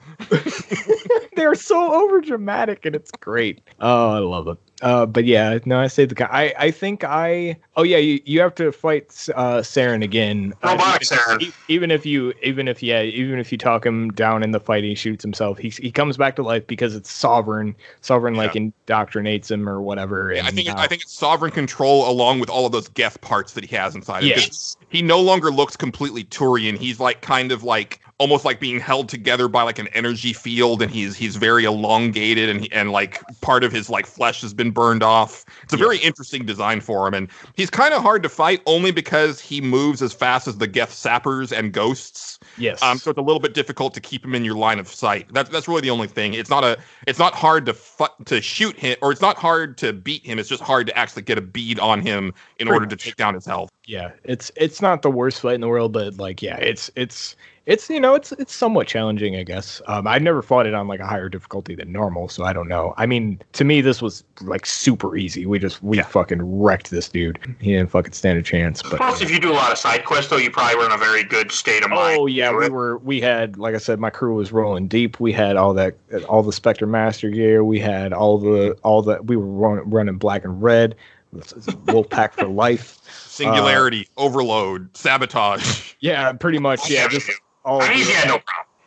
they're 1.36 1.55
so 1.55 2.02
over 2.02 2.20
dramatic 2.20 2.85
and 2.85 2.97
it's 2.97 3.12
great. 3.12 3.61
Oh, 3.81 4.11
I 4.11 4.19
love 4.19 4.48
it. 4.48 4.59
Uh, 4.85 5.06
but 5.06 5.24
yeah, 5.24 5.59
no, 5.65 5.81
I 5.81 5.86
say 5.86 6.05
the 6.05 6.15
guy. 6.15 6.28
I 6.31 6.66
I 6.66 6.70
think 6.70 7.05
I. 7.05 7.56
Oh 7.74 7.85
yeah, 7.85 7.97
you, 7.97 8.20
you 8.27 8.40
have 8.40 8.55
to 8.56 8.70
fight 8.70 9.06
uh 9.35 9.62
Saren 9.62 10.05
again. 10.05 10.52
Uh, 10.62 10.73
Robotic 10.73 11.11
even, 11.11 11.19
Saren. 11.19 11.55
Even 11.69 11.90
if 11.90 12.05
you 12.05 12.35
even 12.43 12.69
if 12.69 12.82
yeah 12.82 13.01
even 13.01 13.39
if 13.39 13.51
you 13.51 13.56
talk 13.56 13.86
him 13.86 14.11
down 14.11 14.43
in 14.43 14.51
the 14.51 14.61
fight, 14.61 14.85
he 14.85 14.94
shoots 14.94 15.24
himself. 15.24 15.56
He 15.56 15.70
he 15.70 15.91
comes 15.91 16.18
back 16.18 16.36
to 16.36 16.42
life 16.42 16.67
because 16.67 16.94
it's 16.94 17.10
sovereign. 17.10 17.75
Sovereign 18.02 18.34
like 18.34 18.52
indoctrinates 18.52 19.50
him 19.50 19.67
or 19.67 19.81
whatever. 19.81 20.34
I 20.34 20.41
and 20.41 20.55
think 20.55 20.68
it, 20.68 20.76
I 20.76 20.86
think 20.86 21.00
it's 21.00 21.15
sovereign 21.15 21.52
control 21.52 22.07
along 22.07 22.41
with 22.41 22.50
all 22.50 22.67
of 22.67 22.73
those 22.73 22.89
Geth 22.89 23.18
parts 23.23 23.55
that 23.55 23.65
he 23.65 23.75
has 23.75 23.94
inside. 23.94 24.23
him. 24.23 24.28
yes. 24.36 24.76
he 24.91 25.00
no 25.00 25.18
longer 25.18 25.50
looks 25.50 25.78
completely 25.78 26.25
Turian. 26.25 26.76
He's 26.76 27.00
like 27.00 27.23
kind 27.23 27.52
of 27.52 27.65
like 27.65 28.00
almost 28.18 28.44
like 28.44 28.60
being 28.60 28.81
held 28.81 29.09
together 29.09 29.49
by 29.49 29.62
like 29.62 29.78
an 29.78 29.89
energy 29.89 30.33
field, 30.33 30.83
and 30.83 30.91
he's 30.91 31.17
he's 31.17 31.36
very 31.36 31.65
elongated, 31.65 32.49
and 32.49 32.60
he, 32.62 32.73
and 32.73 32.92
like 32.92 33.23
part 33.41 33.65
of 33.65 33.73
his 33.73 33.91
like 33.91 34.07
flesh 34.07 34.41
has 34.42 34.55
been 34.55 34.70
burned 34.75 35.03
off. 35.03 35.44
It's 35.62 35.73
a 35.73 35.77
very 35.77 35.99
interesting 35.99 36.44
design 36.44 36.81
for 36.81 37.07
him, 37.09 37.15
and 37.15 37.28
he's 37.55 37.70
kind 37.70 37.94
of 37.94 38.03
hard 38.03 38.23
to 38.25 38.28
fight 38.28 38.61
only 38.67 38.91
because 38.91 39.41
he 39.41 39.61
moves 39.61 40.03
as 40.03 40.12
fast 40.12 40.47
as 40.49 40.59
the 40.59 40.67
Geth 40.67 40.93
sappers 40.93 41.53
and 41.53 41.73
ghosts. 41.73 42.39
Yes. 42.59 42.83
Um, 42.83 42.99
so 42.99 43.11
it's 43.11 43.19
a 43.19 43.23
little 43.23 43.41
bit 43.41 43.55
difficult 43.55 43.94
to 43.94 44.01
keep 44.01 44.25
him 44.25 44.35
in 44.35 44.44
your 44.44 44.57
line 44.57 44.78
of 44.78 44.89
sight. 44.89 45.33
That's 45.33 45.49
that's 45.49 45.69
really 45.69 45.81
the 45.83 45.91
only 45.91 46.09
thing. 46.09 46.35
It's 46.35 46.51
not 46.51 46.65
a 46.65 46.77
it's 47.07 47.19
not 47.19 47.35
hard 47.35 47.65
to 47.67 47.75
fu- 47.75 48.25
to 48.27 48.43
shoot 48.43 48.77
him, 48.78 48.97
or 49.01 49.12
it's 49.12 49.20
not 49.23 49.36
hard 49.39 49.78
to 49.78 49.93
beat 49.93 50.27
him. 50.27 50.39
It's 50.39 50.49
just 50.49 50.62
hard 50.62 50.86
to 50.89 50.99
actually 50.99 51.23
get 51.23 51.39
a 51.39 51.43
bead 51.43 51.78
on 51.78 52.01
him 52.03 52.35
in 52.59 52.67
Pretty 52.67 52.73
order 52.73 52.86
to 52.86 52.97
take 52.97 53.17
down 53.17 53.35
his 53.35 53.47
health. 53.47 53.70
yeah 53.86 54.11
it's 54.25 54.51
it's 54.57 54.81
not 54.81 55.03
the 55.03 55.11
worst 55.11 55.41
fight 55.41 55.55
in 55.55 55.61
the 55.61 55.69
world 55.69 55.93
but 55.93 56.17
like 56.17 56.41
yeah 56.41 56.57
it's 56.57 56.91
it's 56.97 57.36
It's 57.67 57.89
you 57.89 57.99
know 57.99 58.15
it's 58.15 58.31
it's 58.33 58.55
somewhat 58.55 58.86
challenging, 58.86 59.36
I 59.36 59.43
guess. 59.43 59.81
Um, 59.86 60.07
I 60.07 60.18
never 60.18 60.43
fought 60.43 60.67
it 60.67 60.75
on 60.75 60.86
like 60.86 61.01
a 61.01 61.07
higher 61.07 61.31
difficulty 61.31 61.75
than 61.75 61.91
normal, 61.93 62.28
so 62.28 62.44
I 62.44 62.52
don't 62.52 62.68
know. 62.68 62.93
I 62.99 63.07
mean, 63.07 63.41
to 63.55 63.65
me, 63.65 63.81
this 63.81 64.02
was 64.02 64.23
like 64.43 64.67
super 64.67 65.17
easy. 65.17 65.47
We 65.47 65.59
just 65.59 65.83
we 65.83 65.97
Yeah. 65.97 66.02
fucking 66.02 66.43
wrecked 66.60 66.91
this 66.91 67.09
dude. 67.09 67.39
He 67.60 67.73
didn't 67.73 67.91
fucking 67.91 68.12
stand 68.12 68.39
a 68.39 68.43
chance. 68.43 68.83
But 68.83 68.99
Plus, 68.99 69.23
if 69.23 69.31
you 69.31 69.41
do 69.41 69.51
a 69.51 69.55
lot 69.55 69.73
of 69.73 69.78
side 69.78 70.05
quests, 70.05 70.28
though, 70.28 70.36
you 70.36 70.51
probably 70.51 70.76
were 70.76 70.84
in 70.84 70.93
a 70.93 70.99
very 70.99 71.25
good 71.25 71.51
state 71.52 71.83
of 71.83 71.89
mind. 71.91 72.18
Oh 72.20 72.26
yeah, 72.26 72.52
we 72.55 72.68
were. 72.68 72.99
We 72.99 73.20
had, 73.23 73.57
like 73.57 73.75
I 73.75 73.78
said, 73.78 73.99
my 73.99 74.10
crew 74.10 74.34
was 74.34 74.52
rolling 74.52 74.86
deep. 74.86 75.18
We 75.18 75.33
had 75.33 75.57
all 75.57 75.73
that, 75.73 75.97
all 76.28 76.43
the 76.43 76.52
Spectre 76.52 76.86
Master 76.86 77.31
gear. 77.31 77.65
We 77.65 77.81
had 77.81 78.12
all 78.12 78.36
the, 78.36 78.73
all 78.83 79.01
that. 79.02 79.25
We 79.25 79.36
were 79.36 79.47
run, 79.47 79.89
running 79.89 80.18
black 80.18 80.44
and 80.44 80.62
red. 80.62 80.97
Wolfpack 81.34 82.33
for 82.34 82.47
life. 82.47 82.99
Singularity, 83.26 84.07
overload, 84.17 84.97
sabotage. 84.97 85.94
Yeah, 85.99 86.33
pretty 86.34 86.60
much. 86.60 86.89
Yeah, 86.89 87.09
just 87.09 87.28
all. 87.65 87.83
I 87.83 87.94
mean, 87.94 88.07
the- 88.07 88.12
problem. 88.12 88.43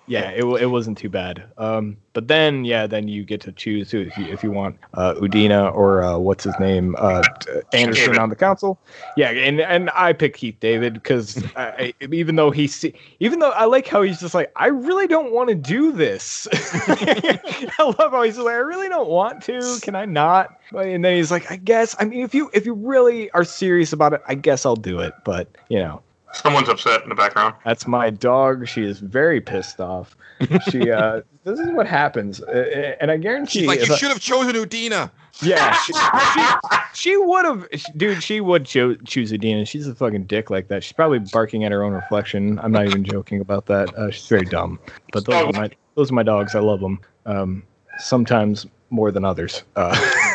yeah, 0.10 0.30
it, 0.32 0.44
it 0.44 0.68
wasn't 0.68 0.98
too 0.98 1.10
bad. 1.10 1.44
Um, 1.58 1.98
but 2.14 2.30
then 2.30 2.64
yeah, 2.66 2.88
then 2.88 3.08
you 3.10 3.24
get 3.26 3.42
to 3.42 3.52
choose 3.52 3.92
who 3.92 4.02
if 4.02 4.18
you, 4.18 4.26
if 4.26 4.42
you 4.44 4.52
want 4.52 4.78
uh, 4.94 5.16
Udina 5.16 5.74
or 5.76 6.02
uh, 6.02 6.18
what's 6.18 6.46
his 6.46 6.58
name 6.60 6.96
uh, 6.98 7.22
Anderson 7.74 8.06
David. 8.06 8.18
on 8.18 8.30
the 8.30 8.36
council. 8.36 8.80
Yeah, 9.18 9.30
and 9.32 9.60
and 9.60 9.90
I 9.94 10.14
pick 10.14 10.36
Keith 10.38 10.56
David 10.60 10.94
because 10.94 11.44
even 12.10 12.38
though 12.38 12.52
he 12.52 12.68
se- 12.68 12.94
even 13.20 13.40
though 13.40 13.52
I 13.52 13.66
like 13.66 13.86
how 13.88 14.02
he's 14.02 14.20
just 14.20 14.34
like 14.34 14.52
I 14.56 14.68
really 14.68 15.08
don't 15.08 15.32
want 15.34 15.50
to 15.50 15.56
do 15.56 15.92
this. 15.92 16.48
I 16.54 17.94
love 18.00 18.12
how 18.12 18.22
he's 18.24 18.36
just 18.36 18.46
like 18.46 18.54
I 18.56 18.62
really 18.62 18.88
don't 18.88 19.10
want 19.10 19.44
to. 19.44 19.80
Can 19.82 19.94
I 19.96 20.06
not? 20.06 20.58
And 20.72 21.04
then 21.04 21.18
he's 21.18 21.32
like 21.32 21.52
I 21.52 21.58
guess 21.58 21.96
I 22.00 22.06
mean 22.06 22.22
if 22.22 22.34
you 22.34 22.50
if 22.54 22.66
you 22.66 22.74
really 22.74 23.30
are 23.32 23.44
serious 23.44 23.92
about 23.94 24.14
it, 24.14 24.22
I 24.28 24.36
guess 24.36 24.66
I'll 24.66 24.76
do 24.78 25.02
it. 25.02 25.14
But 25.26 25.50
you 25.70 25.80
know. 25.80 26.02
Someone's 26.42 26.70
upset 26.70 27.04
in 27.04 27.10
the 27.10 27.16
background. 27.16 27.56
That's 27.66 27.88
my 27.88 28.10
dog. 28.10 28.68
She 28.68 28.84
is 28.84 29.00
very 29.00 29.42
pissed 29.42 29.80
off. 29.80 30.16
She 30.70 30.92
uh 30.92 31.22
this 31.44 31.60
is 31.60 31.70
what 31.72 31.88
happens. 31.88 32.40
And 32.42 33.10
I 33.12 33.18
guarantee 33.18 33.60
She's 33.60 33.68
like, 33.68 33.86
you 33.88 33.94
I- 33.94 33.98
should 33.98 34.10
have 34.10 34.20
chosen 34.20 34.54
Udina. 34.56 35.10
yeah, 35.42 35.74
she, 35.86 35.94
she, 36.34 36.78
she 37.12 37.18
would 37.18 37.46
have 37.46 37.68
dude, 37.96 38.22
she 38.24 38.42
would 38.42 38.66
cho- 38.66 38.96
choose 39.06 39.32
Udina. 39.32 39.68
She's 39.68 39.88
a 39.88 39.96
fucking 39.96 40.26
dick 40.26 40.50
like 40.50 40.68
that. 40.68 40.84
She's 40.84 40.94
probably 40.94 41.20
barking 41.20 41.64
at 41.64 41.72
her 41.72 41.84
own 41.84 41.94
reflection. 41.94 42.60
I'm 42.60 42.72
not 42.72 42.86
even 42.88 43.04
joking 43.04 43.40
about 43.42 43.66
that. 43.68 43.94
Uh, 43.96 44.12
she's 44.12 44.28
very 44.28 44.46
dumb. 44.46 44.80
But 45.12 45.26
those 45.26 45.36
are 45.36 45.54
my 45.54 45.70
those 45.96 46.12
are 46.12 46.16
my 46.16 46.24
dogs. 46.24 46.54
I 46.56 46.60
love 46.60 46.80
them. 46.82 47.00
Um 47.26 47.64
sometimes 48.00 48.68
more 48.90 49.12
than 49.12 49.26
others. 49.26 49.64
Uh 49.76 49.96
All 49.96 49.96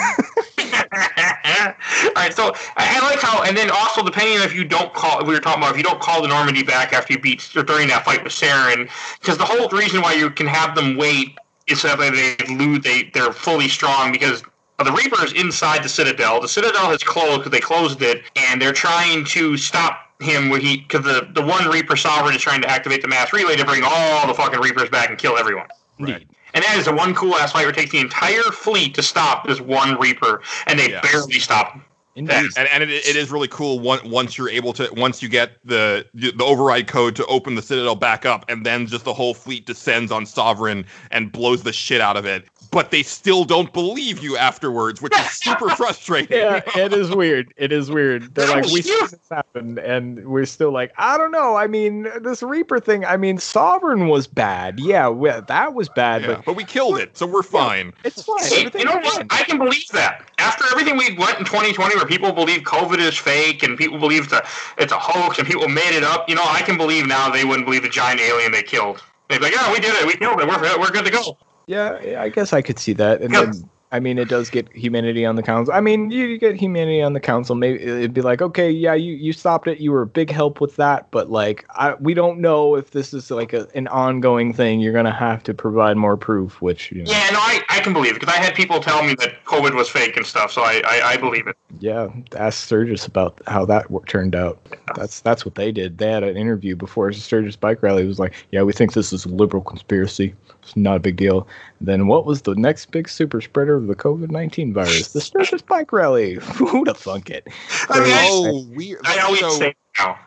right, 2.23 2.35
so 2.35 2.53
I, 2.77 2.99
I 2.99 3.11
like 3.11 3.21
how, 3.21 3.43
and 3.43 3.57
then 3.57 3.71
also 3.71 4.03
depending 4.03 4.39
on 4.39 4.43
if 4.45 4.55
you 4.55 4.65
don't 4.65 4.93
call, 4.95 5.25
we 5.25 5.33
were 5.33 5.41
talking 5.41 5.63
about 5.63 5.73
if 5.73 5.77
you 5.77 5.83
don't 5.83 6.01
call 6.01 6.23
the 6.23 6.29
Normandy 6.29 6.63
back 6.63 6.93
after 6.93 7.13
you 7.13 7.19
beat 7.19 7.55
or 7.57 7.63
during 7.63 7.89
that 7.89 8.05
fight 8.05 8.23
with 8.25 8.33
Saren, 8.33 8.91
because 9.21 9.39
the 9.39 9.45
whole 9.45 9.69
reason 9.69 10.01
why 10.01 10.13
you 10.15 10.31
can 10.31 10.47
have 10.47 10.75
them 10.75 10.97
wait 10.97 11.37
is 11.67 11.81
so 11.81 11.89
that 11.89 11.99
they 11.99 12.55
lose, 12.55 12.81
they 12.81 13.11
they're 13.15 13.33
fully 13.33 13.69
strong 13.69 14.13
because. 14.13 14.43
The 14.83 14.91
Reaper 14.91 15.25
is 15.25 15.33
inside 15.35 15.85
the 15.85 15.89
Citadel. 15.89 16.41
The 16.41 16.49
Citadel 16.49 16.91
has 16.91 17.05
closed 17.05 17.39
because 17.39 17.53
they 17.53 17.61
closed 17.61 18.03
it, 18.03 18.25
and 18.35 18.61
they're 18.61 18.73
trying 18.73 19.25
to 19.27 19.57
stop 19.57 20.09
him 20.21 20.49
when 20.49 20.61
he 20.61 20.79
because 20.79 21.05
the, 21.05 21.29
the 21.35 21.43
one 21.43 21.69
Reaper 21.69 21.95
Sovereign 21.95 22.35
is 22.35 22.43
trying 22.43 22.63
to 22.63 22.69
activate 22.69 23.01
the 23.01 23.07
mass 23.07 23.33
relay 23.33 23.55
to 23.55 23.65
bring 23.65 23.83
all 23.85 24.27
the 24.27 24.35
fucking 24.35 24.59
Reapers 24.59 24.89
back 24.89 25.09
and 25.11 25.19
kill 25.19 25.39
everyone. 25.39 25.69
Right. 26.01 26.27
And 26.55 26.65
that 26.65 26.77
is 26.77 26.87
the 26.87 26.93
one 26.93 27.15
cool 27.15 27.37
ass 27.37 27.53
fight 27.53 27.61
where 27.61 27.71
it 27.71 27.77
takes 27.77 27.93
the 27.93 28.01
entire 28.01 28.43
fleet 28.43 28.95
to 28.95 29.03
stop 29.03 29.47
this 29.47 29.61
one 29.61 29.99
Reaper, 30.01 30.43
and 30.67 30.79
they 30.79 30.91
Yes. 30.91 31.11
barely 31.11 31.39
stop 31.39 31.75
him. 31.75 31.85
Indeed. 32.15 32.51
and, 32.57 32.69
and 32.73 32.83
it, 32.83 32.91
it 32.91 33.17
is 33.17 33.31
really 33.31 33.49
cool 33.49 33.79
once 33.81 34.03
once 34.05 34.37
you're 34.37 34.49
able 34.49 34.73
to 34.73 34.89
once 34.97 35.23
you 35.23 35.29
get 35.29 35.53
the 35.65 36.07
the 36.15 36.33
override 36.45 36.87
code 36.87 37.17
to 37.17 37.25
open 37.27 37.55
the 37.55 37.63
citadel 37.63 37.95
back 37.95 38.27
up 38.27 38.45
and 38.49 38.67
then 38.67 38.87
just 38.87 39.05
the 39.05 39.15
whole 39.15 39.35
fleet 39.35 39.67
descends 39.67 40.13
on 40.13 40.27
sovereign 40.27 40.85
and 41.11 41.33
blows 41.33 41.63
the 41.63 41.73
shit 41.73 42.01
out 42.01 42.17
of 42.17 42.25
it 42.27 42.45
but 42.73 42.91
they 42.91 43.03
still 43.05 43.45
don't 43.45 43.73
believe 43.73 44.23
you 44.23 44.37
afterwards 44.37 45.01
which 45.01 45.15
is 45.17 45.31
super 45.31 45.69
frustrating 45.77 46.37
Yeah, 46.37 46.63
it 46.77 46.93
is 46.93 47.15
weird. 47.15 47.55
It 47.57 47.71
is 47.71 47.91
weird. 47.91 48.35
They're 48.35 48.49
like, 48.49 48.67
we 48.67 48.83
saw 48.83 49.07
this 49.07 49.29
happen, 49.31 49.79
and 49.79 50.27
we're 50.27 50.47
still 50.47 50.73
like, 50.73 50.93
I 50.97 51.17
don't 51.17 51.31
know. 51.31 51.55
I 51.57 51.67
mean, 51.67 52.09
this 52.23 52.43
Reaper 52.43 52.81
thing. 52.81 53.05
I 53.05 53.17
mean, 53.17 53.39
Sovereign 53.39 54.09
was 54.09 54.27
bad. 54.27 54.81
Yeah, 54.81 55.09
we- 55.09 55.31
that 55.31 55.75
was 55.75 55.89
bad, 55.91 56.23
Yeah, 56.23 56.29
but 56.29 56.45
but 56.47 56.57
we 56.57 56.65
killed 56.65 56.99
it 56.99 57.17
so 57.17 57.27
we're 57.27 57.43
fine 57.43 57.93
it's 58.05 58.23
fine. 58.23 58.41
See, 58.41 58.69
you 58.75 58.85
know 58.85 58.97
what? 58.97 59.17
fine. 59.17 59.27
I 59.31 59.45
can 59.45 59.59
believe 59.59 59.89
that. 59.93 60.29
After 60.39 60.65
everything 60.73 60.97
we 60.97 61.17
went 61.17 61.39
in 61.39 61.45
2020, 61.45 61.97
where 61.97 62.07
people 62.07 62.33
believe 62.33 62.63
COVID 62.63 62.99
is 62.99 63.17
fake 63.17 63.63
and 63.63 63.77
people 63.79 63.99
believe 63.99 64.25
it's 64.25 64.33
a, 64.33 64.43
it's 64.79 64.93
a 64.93 64.99
hoax 64.99 65.39
and 65.39 65.47
people 65.47 65.69
made 65.69 65.95
it 65.95 66.03
up, 66.03 66.29
you 66.29 66.35
know, 66.35 66.45
I 66.45 66.63
can 66.63 66.77
believe 66.77 67.07
now 67.07 67.31
they 67.31 67.45
wouldn't 67.45 67.67
believe 67.67 67.83
the 67.83 67.89
giant 67.89 68.21
alien 68.21 68.51
they 68.53 68.63
killed. 68.63 69.03
They'd 69.29 69.39
be 69.39 69.45
like, 69.45 69.55
yeah, 69.55 69.71
we 69.73 69.79
did 69.79 69.95
it. 69.95 70.07
We 70.07 70.15
killed 70.15 70.41
it. 70.41 70.49
We're, 70.49 70.79
we're 70.79 70.91
good 70.91 71.05
to 71.05 71.11
go. 71.11 71.37
Yeah, 71.67 72.17
I 72.19 72.29
guess 72.29 72.53
I 72.53 72.63
could 72.63 72.79
see 72.79 72.93
that. 72.95 73.23
And 73.23 73.37
then, 73.37 73.71
I 73.93 74.01
mean, 74.01 74.19
it 74.19 74.29
does 74.29 74.49
get 74.49 74.75
humanity 74.75 75.27
on 75.27 75.37
the 75.37 75.43
council. 75.43 75.75
I 75.75 75.81
mean, 75.83 76.11
you, 76.11 76.25
you 76.25 76.39
get 76.39 76.57
humanity 76.57 77.03
on 77.03 77.13
the 77.13 77.21
council. 77.21 77.55
Maybe 77.55 77.83
it'd 77.83 78.15
be 78.15 78.23
like, 78.23 78.41
okay, 78.41 78.71
yeah, 78.71 78.95
you, 78.95 79.13
you 79.13 79.35
stopped 79.35 79.69
it. 79.69 79.81
You 79.81 79.93
were 79.93 80.01
a 80.01 80.07
big 80.07 80.31
help 80.31 80.63
with 80.63 80.77
that. 80.77 81.11
But 81.11 81.31
like, 81.31 81.67
I, 81.71 81.95
we 81.95 82.15
don't 82.15 82.41
know 82.41 82.75
if 82.75 82.93
this 82.93 83.13
is 83.13 83.31
like 83.31 83.53
a, 83.53 83.69
an 83.75 83.89
ongoing 83.89 84.55
thing. 84.55 84.81
You're 84.81 84.95
gonna 84.95 85.13
have 85.13 85.43
to 85.43 85.53
provide 85.53 85.99
more 85.99 86.17
proof. 86.17 86.63
Which 86.63 86.91
you 86.91 87.03
know, 87.03 87.11
Yeah, 87.11 87.29
no, 87.33 87.39
I, 87.39 87.61
I 87.69 87.81
can 87.81 87.93
believe 87.93 88.17
it 88.17 88.21
because 88.21 88.35
I 88.35 88.39
had 88.39 88.55
people 88.55 88.81
tell 88.81 89.03
me 89.03 89.15
that 89.17 89.45
COVID 89.45 89.75
was 89.75 89.91
fake 89.91 90.17
and 90.17 90.25
stuff, 90.25 90.53
so 90.53 90.63
I, 90.63 90.81
I, 90.87 91.01
I 91.11 91.17
believe 91.19 91.47
it. 91.47 91.57
Yeah, 91.79 92.09
ask 92.35 92.65
Sturgis 92.65 93.07
about 93.07 93.43
how 93.47 93.67
that 93.67 93.85
w- 93.85 94.05
turned 94.07 94.35
out. 94.35 94.59
That's 94.97 95.21
that's 95.21 95.45
what 95.45 95.57
they 95.57 95.71
did. 95.71 95.99
They 95.99 96.11
had 96.11 96.23
an 96.23 96.39
interview 96.39 96.77
before 96.77 97.13
Sturgis 97.13 97.57
bike 97.57 97.83
rally. 97.83 98.05
It 98.05 98.07
was 98.07 98.19
like, 98.19 98.33
yeah, 98.53 98.63
we 98.63 98.73
think 98.73 98.95
this 98.95 99.13
is 99.13 99.27
a 99.27 99.29
liberal 99.29 99.63
conspiracy. 99.63 100.35
It's 100.63 100.77
not 100.77 100.97
a 100.97 101.01
big 101.01 101.17
deal. 101.17 101.47
Then 101.85 102.07
what 102.07 102.25
was 102.25 102.43
the 102.43 102.55
next 102.55 102.93
big 102.93 103.09
super 103.09 103.41
spreader 103.41 103.75
of 103.75 103.89
the 103.89 103.97
COVID 103.97 104.31
nineteen 104.31 104.73
virus? 104.73 105.13
The 105.13 105.21
Sturgis 105.21 105.63
bike 105.63 105.93
rally. 105.93 106.35
Who'd 106.57 106.87
have 106.87 106.97
thunk 106.97 107.29
it? 107.29 107.49
I 107.89 108.01
mean, 108.01 108.13
oh, 108.15 108.47
I, 108.47 108.51
oh 108.51 108.67
weird 108.77 109.01
I 109.05 109.19
always 109.19 109.41
so, 109.41 109.51
say 109.51 109.75
now. 109.99 110.19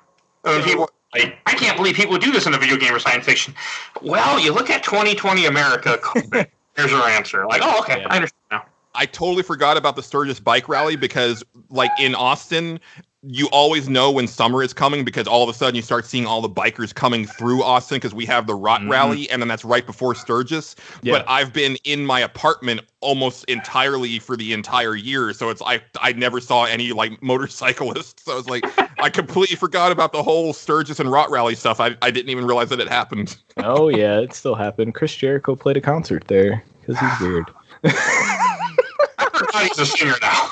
When 0.41 0.61
so- 0.61 0.67
people, 0.67 0.89
like, 1.13 1.37
I 1.45 1.53
can't 1.53 1.77
believe 1.77 1.95
people 1.95 2.17
do 2.17 2.31
this 2.31 2.45
in 2.45 2.53
a 2.53 2.57
video 2.57 2.75
game 2.75 2.93
or 2.93 2.99
science 2.99 3.25
fiction. 3.25 3.53
Well, 4.01 4.37
you 4.37 4.53
look 4.53 4.69
at 4.69 4.83
2020 4.83 5.45
America. 5.45 5.97
COVID, 6.03 6.47
Here's 6.75 6.91
our 6.91 7.07
answer. 7.07 7.47
Like, 7.47 7.61
oh, 7.63 7.79
okay, 7.79 8.01
Yeah. 8.01 8.07
I 8.09 8.15
understand 8.17 8.41
now. 8.51 8.65
I 8.93 9.05
totally 9.05 9.43
forgot 9.43 9.77
about 9.77 9.95
the 9.95 10.03
Sturgis 10.03 10.39
bike 10.39 10.67
rally 10.69 10.95
because, 10.95 11.43
like 11.69 11.91
in 11.99 12.15
Austin, 12.15 12.79
you 13.27 13.47
always 13.51 13.89
know 13.89 14.11
when 14.11 14.27
summer 14.27 14.61
is 14.61 14.73
coming 14.73 15.03
because 15.03 15.27
all 15.27 15.41
of 15.41 15.49
a 15.49 15.53
sudden 15.57 15.75
you 15.75 15.81
start 15.81 16.05
seeing 16.05 16.25
all 16.27 16.41
the 16.41 16.49
bikers 16.49 16.93
coming 16.93 17.25
through 17.25 17.63
Austin 17.63 17.95
because 17.95 18.13
we 18.13 18.25
have 18.25 18.45
the 18.45 18.53
Rot 18.53 18.81
Mhm. 18.81 18.91
rally 18.91 19.29
and 19.29 19.41
then 19.41 19.47
that's 19.47 19.65
right 19.65 19.85
before 19.85 20.13
Sturgis. 20.13 20.75
Yeah. 21.01 21.13
But 21.13 21.25
I've 21.27 21.51
been 21.51 21.77
in 21.85 22.05
my 22.05 22.19
apartment 22.19 22.81
almost 23.01 23.43
entirely 23.45 24.19
for 24.19 24.37
the 24.37 24.53
entire 24.53 24.95
year, 24.95 25.33
so 25.33 25.49
it's 25.49 25.61
I 25.65 25.81
I 25.99 26.13
never 26.13 26.39
saw 26.39 26.65
any 26.65 26.91
like 26.91 27.21
motorcyclists. 27.23 28.23
So 28.23 28.33
I 28.33 28.35
was 28.35 28.47
like, 28.49 28.63
I 28.99 29.09
completely 29.09 29.55
forgot 29.55 29.91
about 29.91 30.11
the 30.13 30.21
whole 30.23 30.53
Sturgis 30.53 30.99
and 30.99 31.11
Rot 31.11 31.29
rally 31.31 31.55
stuff. 31.55 31.79
I 31.79 31.95
I 32.01 32.11
didn't 32.11 32.29
even 32.29 32.45
realize 32.45 32.69
that 32.69 32.79
it 32.79 32.89
happened. 32.89 33.37
Oh 33.57 33.89
yeah, 33.89 34.19
it 34.19 34.33
still 34.33 34.55
happened. 34.55 34.93
Chris 34.93 35.15
Jericho 35.15 35.55
played 35.55 35.77
a 35.77 35.81
concert 35.81 36.25
there 36.27 36.63
because 36.81 36.99
he's 36.99 37.19
weird. 37.27 37.45
I 37.83 39.29
forgot 39.33 39.63
he's 39.63 39.79
a 39.79 39.85
singer 39.85 40.15
now. 40.21 40.49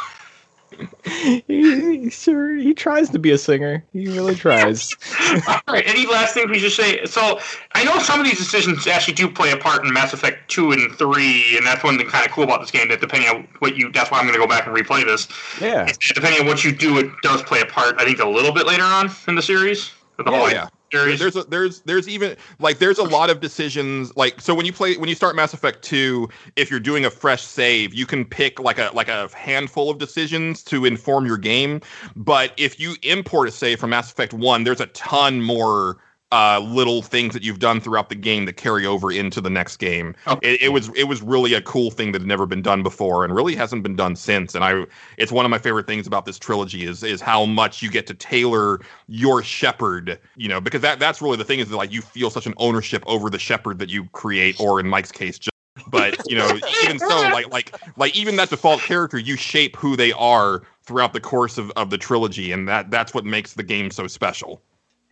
he, 1.06 1.44
he 1.48 2.10
sure 2.10 2.56
he 2.56 2.74
tries 2.74 3.10
to 3.10 3.20
be 3.20 3.32
a 3.32 3.38
singer. 3.38 3.84
He 3.94 4.08
really 4.08 4.36
tries. 4.36 4.96
All 5.48 5.60
right. 5.68 5.84
Any 5.86 6.06
last 6.08 6.34
things 6.34 6.50
we 6.50 6.60
should 6.60 6.72
say? 6.72 7.06
So 7.06 7.40
I 7.74 7.84
know 7.84 8.00
some 8.00 8.20
of 8.20 8.26
these 8.26 8.38
decisions 8.38 8.88
actually 8.88 9.16
do 9.16 9.30
play 9.30 9.52
a 9.52 9.58
part 9.58 9.86
in 9.86 9.94
Mass 9.94 10.14
Effect 10.14 10.50
two 10.50 10.72
and 10.72 10.94
three, 10.96 11.58
and 11.58 11.66
that's 11.66 11.84
one 11.84 11.98
thing 11.98 12.08
kind 12.08 12.26
of 12.26 12.32
cool 12.32 12.44
about 12.44 12.62
this 12.62 12.72
game. 12.72 12.88
That 12.88 13.02
depending 13.02 13.30
on 13.30 13.48
what 13.60 13.76
you, 13.76 13.92
that's 13.92 14.12
why 14.12 14.20
I'm 14.20 14.26
going 14.26 14.34
to 14.34 14.40
go 14.40 14.48
back 14.48 14.66
and 14.66 14.76
replay 14.76 15.06
this. 15.06 15.28
Yeah. 15.62 15.92
Depending 16.14 16.42
on 16.42 16.48
what 16.48 16.64
you 16.64 16.72
do, 16.72 16.98
it 17.00 17.12
does 17.22 17.44
play 17.44 17.62
a 17.62 17.66
part. 17.66 17.96
I 17.98 18.06
think 18.06 18.20
a 18.20 18.28
little 18.28 18.54
bit 18.54 18.66
later 18.66 18.84
on 18.84 19.10
in 19.28 19.36
the 19.36 19.42
series. 19.42 19.92
The 20.18 20.24
Oh 20.28 20.32
whole 20.32 20.50
yeah. 20.50 20.70
There's 20.94 21.36
a, 21.36 21.44
there's 21.44 21.82
there's 21.82 22.08
even 22.08 22.36
like 22.60 22.80
there's 22.80 22.98
a 22.98 23.04
lot 23.04 23.30
of 23.30 23.40
decisions 23.40 24.16
like 24.16 24.40
so 24.40 24.54
when 24.54 24.66
you 24.66 24.74
play 24.74 24.96
when 24.98 25.10
you 25.10 25.16
start 25.16 25.36
Mass 25.36 25.54
Effect 25.54 25.82
2 25.84 26.30
if 26.56 26.70
you're 26.70 26.80
doing 26.80 27.06
a 27.06 27.10
fresh 27.10 27.42
save 27.42 27.94
you 27.94 28.06
can 28.06 28.26
pick 28.26 28.60
like 28.60 28.78
a 28.78 28.92
like 28.94 29.08
a 29.08 29.30
handful 29.36 29.90
of 29.90 29.98
decisions 29.98 30.64
to 30.64 30.86
inform 30.86 31.26
your 31.26 31.38
game. 31.38 31.82
But 32.16 32.54
if 32.58 32.80
you 32.80 32.96
import 33.04 33.50
a 33.50 33.52
save 33.52 33.80
from 33.80 33.90
Mass 33.90 34.12
Effect 34.12 34.34
1 34.34 34.64
there's 34.64 34.82
a 34.82 34.88
ton 34.88 35.42
more 35.42 35.98
uh, 36.34 36.60
little 36.62 37.04
things 37.04 37.32
that 37.36 37.44
you've 37.44 37.60
done 37.60 37.80
throughout 37.80 38.10
the 38.10 38.16
game 38.16 38.46
that 38.46 38.54
carry 38.54 38.88
over 38.88 39.12
into 39.12 39.40
the 39.40 39.52
next 39.52 39.78
game. 39.78 40.16
Oh. 40.26 40.40
It, 40.42 40.64
it 40.64 40.70
was 40.70 40.90
it 40.96 41.04
was 41.04 41.22
really 41.22 41.54
a 41.54 41.62
cool 41.62 41.92
thing 41.92 42.12
that 42.12 42.22
had 42.22 42.28
never 42.28 42.48
been 42.48 42.64
done 42.64 42.82
before 42.82 43.24
and 43.24 43.36
really 43.36 43.56
hasn't 43.56 43.84
been 43.84 43.96
done 43.96 44.16
since. 44.16 44.56
And 44.56 44.66
I 44.66 44.86
it's 45.18 45.32
one 45.32 45.46
of 45.46 45.52
my 45.52 45.60
favorite 45.60 45.86
things 45.86 46.08
about 46.08 46.26
this 46.26 46.40
trilogy 46.40 46.86
is 46.86 47.04
is 47.04 47.22
how 47.22 47.46
much 47.46 47.84
you 47.84 47.92
get 47.92 48.08
to 48.08 48.16
tailor 48.16 48.80
your 49.08 49.44
Shepard, 49.44 50.20
you 50.36 50.50
know, 50.50 50.60
because 50.60 50.82
that 50.82 50.98
that's 51.00 51.22
really 51.22 51.38
the 51.38 51.46
thing 51.46 51.60
is 51.60 51.70
that 51.70 51.78
like 51.78 51.92
you 51.92 52.02
feel 52.02 52.32
such 52.32 52.48
an 52.48 52.56
ownership 52.58 53.04
over 53.06 53.30
the 53.30 53.40
Shepard 53.40 53.78
that 53.78 53.90
you 53.90 54.06
create, 54.06 54.60
or 54.60 54.80
in 54.80 54.88
Mike's 54.88 55.12
case, 55.12 55.38
just 55.38 55.54
but 55.88 56.20
you 56.28 56.36
know, 56.36 56.50
even 56.84 56.98
so, 56.98 57.08
like 57.08 57.52
like 57.52 57.76
like 57.96 58.16
even 58.16 58.38
that 58.38 58.50
default 58.50 58.82
character, 58.82 59.20
you 59.20 59.36
shape 59.36 59.76
who 59.76 59.96
they 59.96 60.12
are 60.14 60.64
throughout 60.84 61.14
the 61.14 61.22
course 61.22 61.60
of, 61.60 61.72
of 61.76 61.92
the 61.92 61.98
trilogy, 61.98 62.52
and 62.52 62.68
that 62.68 62.90
that's 62.90 63.14
what 63.14 63.24
makes 63.24 63.54
the 63.54 63.64
game 63.64 63.92
so 63.92 64.08
special. 64.08 64.62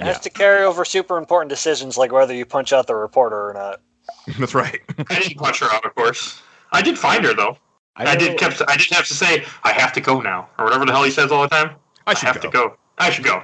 It 0.01 0.07
has 0.07 0.19
to 0.21 0.29
carry 0.29 0.65
over 0.65 0.83
super 0.83 1.17
important 1.17 1.49
decisions 1.49 1.97
like 1.97 2.11
whether 2.11 2.33
you 2.33 2.45
punch 2.45 2.73
out 2.73 2.87
the 2.87 2.95
reporter 2.95 3.49
or 3.49 3.53
not. 3.53 3.81
That's 4.39 4.55
right. 4.55 4.81
I 5.09 5.19
didn't 5.19 5.37
punch 5.37 5.59
her 5.59 5.67
out, 5.71 5.85
of 5.85 5.93
course. 5.95 6.41
I 6.71 6.81
did 6.81 6.97
find 6.97 7.23
her 7.23 7.33
though. 7.33 7.57
I, 7.95 8.15
did 8.15 8.39
kept. 8.39 8.61
I 8.67 8.77
did 8.77 8.87
have 8.91 9.05
to 9.07 9.13
say, 9.13 9.45
I 9.63 9.73
have 9.73 9.93
to 9.93 10.01
go 10.01 10.21
now, 10.21 10.49
or 10.57 10.65
whatever 10.65 10.85
the 10.85 10.91
hell 10.91 11.03
he 11.03 11.11
says 11.11 11.31
all 11.31 11.41
the 11.43 11.49
time. 11.49 11.75
I 12.07 12.13
should 12.13 12.27
have 12.27 12.35
go. 12.35 12.41
to 12.41 12.49
go. 12.49 12.77
I 12.97 13.09
should 13.11 13.25
go. 13.25 13.43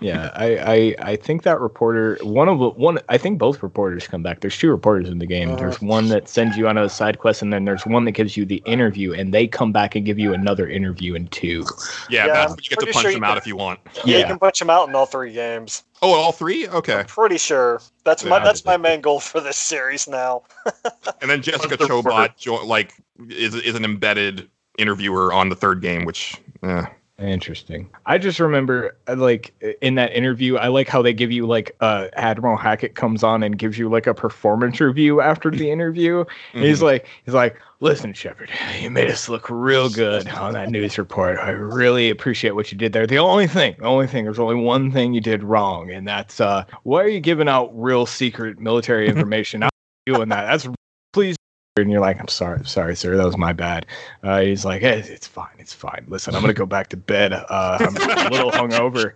Yeah, 0.00 0.30
I, 0.34 0.56
I 0.58 0.94
I 1.12 1.16
think 1.16 1.42
that 1.42 1.60
reporter 1.60 2.18
one 2.22 2.48
of 2.48 2.58
the 2.58 2.68
one 2.70 2.98
I 3.08 3.18
think 3.18 3.38
both 3.38 3.62
reporters 3.62 4.06
come 4.06 4.22
back. 4.22 4.40
There's 4.40 4.56
two 4.56 4.70
reporters 4.70 5.08
in 5.08 5.18
the 5.18 5.26
game. 5.26 5.48
Uh-huh. 5.48 5.56
There's 5.58 5.80
one 5.82 6.08
that 6.08 6.28
sends 6.28 6.56
you 6.56 6.68
on 6.68 6.78
a 6.78 6.88
side 6.88 7.18
quest, 7.18 7.42
and 7.42 7.52
then 7.52 7.64
there's 7.64 7.84
one 7.84 8.04
that 8.04 8.12
gives 8.12 8.36
you 8.36 8.44
the 8.44 8.62
interview, 8.66 9.12
and 9.12 9.34
they 9.34 9.46
come 9.48 9.72
back 9.72 9.94
and 9.96 10.04
give 10.06 10.18
you 10.18 10.32
another 10.32 10.68
interview 10.68 11.14
in 11.14 11.26
two. 11.28 11.64
Yeah, 12.08 12.26
Yeah, 12.26 12.34
that's 12.34 12.52
I'm 12.52 12.58
you 12.62 12.68
get 12.70 12.78
to 12.80 12.86
punch 12.86 13.02
sure 13.02 13.12
them 13.12 13.24
out 13.24 13.30
can- 13.30 13.38
if 13.38 13.46
you 13.46 13.56
want. 13.56 13.80
Yeah, 14.04 14.18
you 14.18 14.24
can 14.26 14.38
punch 14.38 14.58
them 14.58 14.70
out 14.70 14.88
in 14.88 14.94
all 14.94 15.06
three 15.06 15.32
games. 15.32 15.82
Oh, 16.02 16.12
all 16.12 16.32
three? 16.32 16.68
Okay. 16.68 17.04
Pretty 17.08 17.38
sure. 17.38 17.80
That's 18.04 18.24
my 18.24 18.38
that's 18.38 18.64
my 18.64 18.76
main 18.76 19.00
goal 19.00 19.18
for 19.20 19.40
this 19.40 19.56
series 19.56 20.06
now. 20.06 20.42
And 21.22 21.30
then 21.30 21.40
Jessica 21.42 21.76
the 21.76 21.86
Chobot 21.86 22.36
jo- 22.36 22.64
like 22.64 22.92
is 23.30 23.54
is 23.54 23.74
an 23.74 23.84
embedded 23.84 24.48
interviewer 24.78 25.32
on 25.32 25.48
the 25.48 25.56
third 25.56 25.80
game, 25.80 26.04
which 26.04 26.36
eh. 26.62 26.84
Interesting. 27.18 27.88
I 28.04 28.18
just 28.18 28.38
remember, 28.40 28.94
uh, 29.08 29.16
like 29.16 29.54
in 29.80 29.94
that 29.94 30.12
interview, 30.12 30.56
I 30.56 30.68
like 30.68 30.86
how 30.86 31.00
they 31.00 31.14
give 31.14 31.32
you 31.32 31.46
like 31.46 31.74
uh, 31.80 32.08
Admiral 32.12 32.58
Hackett 32.58 32.94
comes 32.94 33.24
on 33.24 33.42
and 33.42 33.56
gives 33.56 33.78
you 33.78 33.88
like 33.88 34.06
a 34.06 34.12
performance 34.12 34.80
review 34.80 35.22
after 35.22 35.50
the 35.50 35.70
interview. 35.72 36.26
And 36.52 36.62
he's 36.62 36.82
like, 36.82 37.06
he's 37.24 37.32
like, 37.32 37.58
listen, 37.80 38.12
Shepard, 38.12 38.50
you 38.82 38.90
made 38.90 39.08
us 39.08 39.30
look 39.30 39.48
real 39.48 39.88
good 39.88 40.28
on 40.28 40.52
that 40.52 40.68
news 40.68 40.98
report. 40.98 41.38
I 41.38 41.50
really 41.50 42.10
appreciate 42.10 42.50
what 42.54 42.70
you 42.70 42.76
did 42.76 42.92
there. 42.92 43.06
The 43.06 43.18
only 43.18 43.46
thing, 43.46 43.76
the 43.78 43.86
only 43.86 44.06
thing, 44.06 44.24
there's 44.24 44.38
only 44.38 44.56
one 44.56 44.92
thing 44.92 45.14
you 45.14 45.22
did 45.22 45.42
wrong, 45.42 45.90
and 45.90 46.06
that's 46.06 46.38
uh, 46.38 46.64
why 46.82 47.02
are 47.02 47.08
you 47.08 47.20
giving 47.20 47.48
out 47.48 47.70
real 47.72 48.04
secret 48.04 48.58
military 48.58 49.08
information? 49.08 49.62
I'm 49.62 49.70
doing 50.04 50.28
that. 50.28 50.44
That's 50.44 50.68
please. 51.14 51.36
And 51.76 51.90
you're 51.90 52.00
like, 52.00 52.18
I'm 52.18 52.28
sorry, 52.28 52.64
sorry, 52.64 52.96
sir, 52.96 53.18
that 53.18 53.26
was 53.26 53.36
my 53.36 53.52
bad. 53.52 53.84
Uh, 54.22 54.40
he's 54.40 54.64
like, 54.64 54.80
hey, 54.80 55.00
it's 55.00 55.26
fine, 55.26 55.52
it's 55.58 55.74
fine. 55.74 56.06
Listen, 56.08 56.34
I'm 56.34 56.40
gonna 56.40 56.54
go 56.54 56.64
back 56.64 56.88
to 56.88 56.96
bed. 56.96 57.34
Uh, 57.34 57.76
I'm 57.80 57.96
a 57.96 58.30
little 58.30 58.50
hungover, 58.50 59.12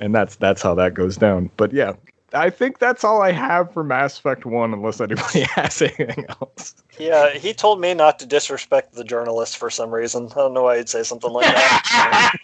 and 0.00 0.14
that's 0.14 0.36
that's 0.36 0.62
how 0.62 0.74
that 0.76 0.94
goes 0.94 1.18
down. 1.18 1.50
But 1.58 1.70
yeah, 1.72 1.92
I 2.32 2.48
think 2.48 2.78
that's 2.78 3.04
all 3.04 3.20
I 3.20 3.32
have 3.32 3.72
for 3.74 3.84
Mass 3.84 4.18
Effect 4.18 4.46
One, 4.46 4.72
unless 4.72 5.02
anybody 5.02 5.40
has 5.54 5.82
anything 5.82 6.24
else. 6.40 6.76
Yeah, 6.98 7.34
he 7.34 7.52
told 7.52 7.78
me 7.78 7.92
not 7.92 8.18
to 8.20 8.26
disrespect 8.26 8.94
the 8.94 9.04
journalist 9.04 9.58
for 9.58 9.68
some 9.68 9.90
reason. 9.90 10.28
I 10.32 10.34
don't 10.36 10.54
know 10.54 10.62
why 10.62 10.78
he'd 10.78 10.88
say 10.88 11.02
something 11.02 11.30
like 11.30 11.44
that. 11.46 12.36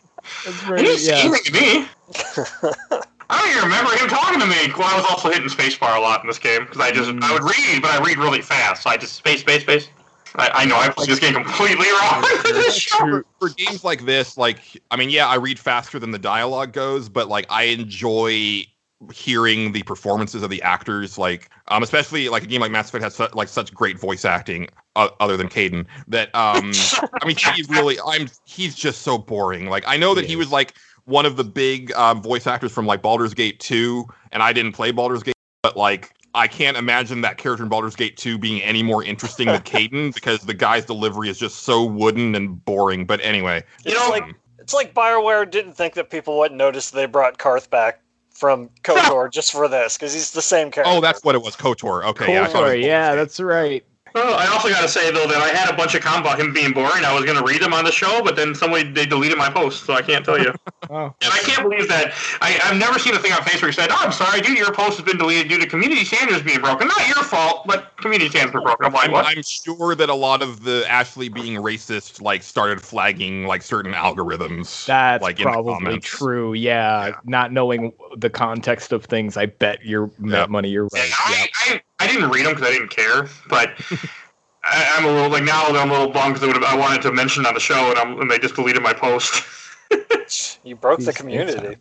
That's 0.44 0.60
he 0.60 0.66
very, 0.66 0.94
yeah. 0.98 1.22
to 1.22 1.52
me. 1.52 3.00
I 3.34 3.38
don't 3.38 3.50
even 3.50 3.64
remember 3.64 3.90
him 3.96 4.08
talking 4.08 4.40
to 4.40 4.46
me. 4.46 4.72
Well, 4.78 4.88
I 4.88 4.96
was 4.96 5.06
also 5.10 5.30
hitting 5.30 5.48
spacebar 5.48 5.96
a 5.96 6.00
lot 6.00 6.22
in 6.22 6.28
this 6.28 6.38
game 6.38 6.64
because 6.64 6.80
I 6.80 6.92
just 6.92 7.10
Mm. 7.10 7.22
I 7.22 7.32
would 7.32 7.42
read, 7.42 7.82
but 7.82 7.90
I 7.90 7.98
read 8.04 8.18
really 8.18 8.40
fast, 8.40 8.84
so 8.84 8.90
I 8.90 8.96
just 8.96 9.14
space, 9.14 9.40
space, 9.40 9.62
space. 9.62 9.88
I, 10.36 10.50
I 10.54 10.64
know 10.64 10.76
I 10.76 10.88
played 10.88 11.08
this 11.08 11.20
game 11.20 11.34
completely 11.34 11.86
wrong. 12.00 12.24
For, 12.98 13.24
for 13.38 13.48
games 13.50 13.84
like 13.84 14.04
this, 14.04 14.36
like 14.36 14.60
I 14.90 14.96
mean, 14.96 15.10
yeah, 15.10 15.28
I 15.28 15.36
read 15.36 15.58
faster 15.58 15.98
than 15.98 16.10
the 16.10 16.18
dialogue 16.18 16.72
goes, 16.72 17.08
but 17.08 17.28
like 17.28 17.46
I 17.50 17.64
enjoy 17.64 18.66
hearing 19.12 19.72
the 19.72 19.82
performances 19.82 20.42
of 20.42 20.50
the 20.50 20.62
actors. 20.62 21.18
Like, 21.18 21.50
um, 21.68 21.82
especially 21.82 22.28
like 22.28 22.42
a 22.42 22.46
game 22.46 22.60
like 22.60 22.70
Mass 22.70 22.88
Effect 22.88 23.04
has 23.04 23.14
su- 23.14 23.28
like 23.34 23.48
such 23.48 23.72
great 23.74 23.98
voice 23.98 24.24
acting, 24.24 24.68
uh, 24.96 25.08
other 25.20 25.36
than 25.36 25.48
Kaidan. 25.48 25.86
That 26.08 26.34
um, 26.34 26.72
I 27.22 27.26
mean, 27.26 27.36
he 27.36 27.62
really, 27.68 27.98
I'm 28.06 28.28
he's 28.44 28.74
just 28.74 29.02
so 29.02 29.18
boring. 29.18 29.68
Like, 29.68 29.84
I 29.86 29.96
know 29.96 30.14
that 30.14 30.24
He 30.24 30.30
he 30.30 30.36
was 30.36 30.50
like 30.50 30.74
one 31.04 31.26
of 31.26 31.36
the 31.36 31.44
big 31.44 31.92
um, 31.92 32.22
voice 32.22 32.46
actors 32.46 32.72
from 32.72 32.86
like 32.86 33.02
Baldur's 33.02 33.34
Gate 33.34 33.60
2, 33.60 34.06
and 34.32 34.42
I 34.42 34.52
didn't 34.52 34.72
play 34.72 34.92
Baldur's 34.92 35.22
Gate, 35.22 35.34
but 35.62 35.76
like. 35.76 36.12
I 36.36 36.48
can't 36.48 36.76
imagine 36.76 37.20
that 37.20 37.38
character 37.38 37.62
in 37.62 37.70
Baldur's 37.70 37.94
Gate 37.94 38.16
2 38.16 38.38
being 38.38 38.60
any 38.60 38.82
more 38.82 39.04
interesting 39.04 39.46
than 39.46 39.60
Kaidan 39.62 40.12
because 40.12 40.40
the 40.40 40.52
guy's 40.52 40.84
delivery 40.84 41.28
is 41.28 41.38
just 41.38 41.60
so 41.60 41.84
wooden 41.84 42.34
and 42.34 42.64
boring. 42.64 43.06
But 43.06 43.20
anyway, 43.20 43.62
You 43.84 43.94
know, 43.94 44.08
like 44.10 44.24
it's 44.58 44.74
like 44.74 44.94
Bioware 44.94 45.48
didn't 45.48 45.74
think 45.74 45.94
that 45.94 46.10
people 46.10 46.38
wouldn't 46.38 46.58
notice 46.58 46.90
they 46.90 47.06
brought 47.06 47.38
Carth 47.38 47.70
back 47.70 48.00
from 48.30 48.68
KOTOR 48.82 49.30
just 49.32 49.52
for 49.52 49.68
this 49.68 49.96
because 49.96 50.12
he's 50.12 50.32
the 50.32 50.42
same 50.42 50.72
character. 50.72 50.92
Oh, 50.92 51.00
that's 51.00 51.22
what 51.22 51.36
it 51.36 51.42
was. 51.42 51.54
Kotor. 51.54 52.04
Okay, 52.04 52.32
yeah. 52.32 52.42
I 52.42 52.46
thought 52.46 52.64
it 52.64 52.66
was 52.66 52.72
Kotor, 52.74 52.82
yeah, 52.82 53.10
Baldur's 53.10 53.10
Gate. 53.10 53.16
that's 53.16 53.40
right. 53.40 53.84
Well, 54.14 54.38
I 54.38 54.46
also 54.46 54.68
got 54.68 54.82
to 54.82 54.88
say 54.88 55.10
though 55.10 55.26
that 55.26 55.38
I 55.38 55.48
had 55.48 55.72
a 55.72 55.76
bunch 55.76 55.94
of 55.96 56.02
comments 56.02 56.28
about 56.28 56.38
him 56.40 56.52
being 56.52 56.72
boring. 56.72 57.04
I 57.04 57.12
was 57.12 57.24
going 57.24 57.36
to 57.36 57.42
read 57.44 57.60
them 57.60 57.74
on 57.74 57.84
the 57.84 57.90
show, 57.90 58.22
but 58.22 58.36
then 58.36 58.54
somebody 58.54 58.84
they 58.90 59.06
deleted 59.06 59.36
my 59.36 59.50
post, 59.50 59.84
so 59.84 59.92
I 59.94 60.02
can't 60.02 60.24
tell 60.24 60.38
you. 60.38 60.52
Oh, 60.90 61.06
And 61.22 61.32
I 61.32 61.38
can't 61.38 61.62
believe 61.62 61.88
that. 61.88 62.12
I, 62.42 62.60
I've 62.62 62.76
never 62.76 62.98
seen 62.98 63.14
a 63.14 63.18
thing 63.18 63.32
on 63.32 63.38
Facebook 63.38 63.72
said, 63.72 63.88
"Oh, 63.90 63.96
I'm 64.00 64.12
sorry, 64.12 64.42
dude, 64.42 64.58
your 64.58 64.70
post 64.70 64.98
has 64.98 65.06
been 65.06 65.16
deleted 65.16 65.48
due 65.48 65.58
to 65.58 65.66
community 65.66 66.04
standards 66.04 66.42
being 66.42 66.60
broken." 66.60 66.88
Not 66.88 67.08
your 67.08 67.24
fault, 67.24 67.66
but 67.66 67.96
community 67.96 68.28
standards 68.28 68.52
were 68.52 68.60
broken. 68.60 68.84
I'm 68.84 68.92
like, 68.92 69.10
what? 69.10 69.24
I'm 69.24 69.42
sure 69.42 69.94
that 69.94 70.10
a 70.10 70.14
lot 70.14 70.42
of 70.42 70.62
the 70.62 70.84
Ashley 70.86 71.30
being 71.30 71.54
racist 71.56 72.20
like 72.20 72.42
started 72.42 72.82
flagging 72.82 73.46
like 73.46 73.62
certain 73.62 73.94
algorithms. 73.94 74.84
That's 74.84 75.22
like 75.22 75.38
in 75.40 75.46
the 75.46 75.52
probably 75.52 76.00
true. 76.00 76.52
Yeah, 76.52 77.06
Yeah. 77.06 77.12
not 77.24 77.50
knowing 77.50 77.90
the 78.18 78.28
context 78.28 78.92
of 78.92 79.06
things, 79.06 79.38
I 79.38 79.46
bet 79.46 79.82
you're 79.86 80.10
Yep. 80.22 80.50
money. 80.50 80.68
You're 80.68 80.88
Yeah, 80.92 81.00
right. 81.00 81.12
I, 81.18 81.48
I, 81.66 81.80
I 82.00 82.06
didn't 82.06 82.30
read 82.30 82.46
them 82.46 82.54
because 82.54 82.68
I 82.68 82.72
didn't 82.72 82.90
care, 82.90 83.28
but 83.48 83.70
I, 84.64 84.94
I'm 84.96 85.04
a 85.04 85.12
little 85.12 85.30
like 85.30 85.44
now 85.44 85.66
I'm 85.66 85.90
a 85.90 85.92
little 85.92 86.10
bummed 86.10 86.34
because 86.34 86.64
I 86.64 86.76
wanted 86.76 87.02
to 87.02 87.12
mention 87.12 87.44
it 87.44 87.48
on 87.48 87.54
the 87.54 87.60
show, 87.60 87.90
and, 87.90 87.98
I'm, 87.98 88.20
and 88.20 88.30
they 88.30 88.38
just 88.38 88.54
deleted 88.54 88.82
my 88.82 88.92
post. 88.92 89.44
you 90.64 90.76
broke 90.76 91.00
the 91.00 91.12
community. 91.12 91.76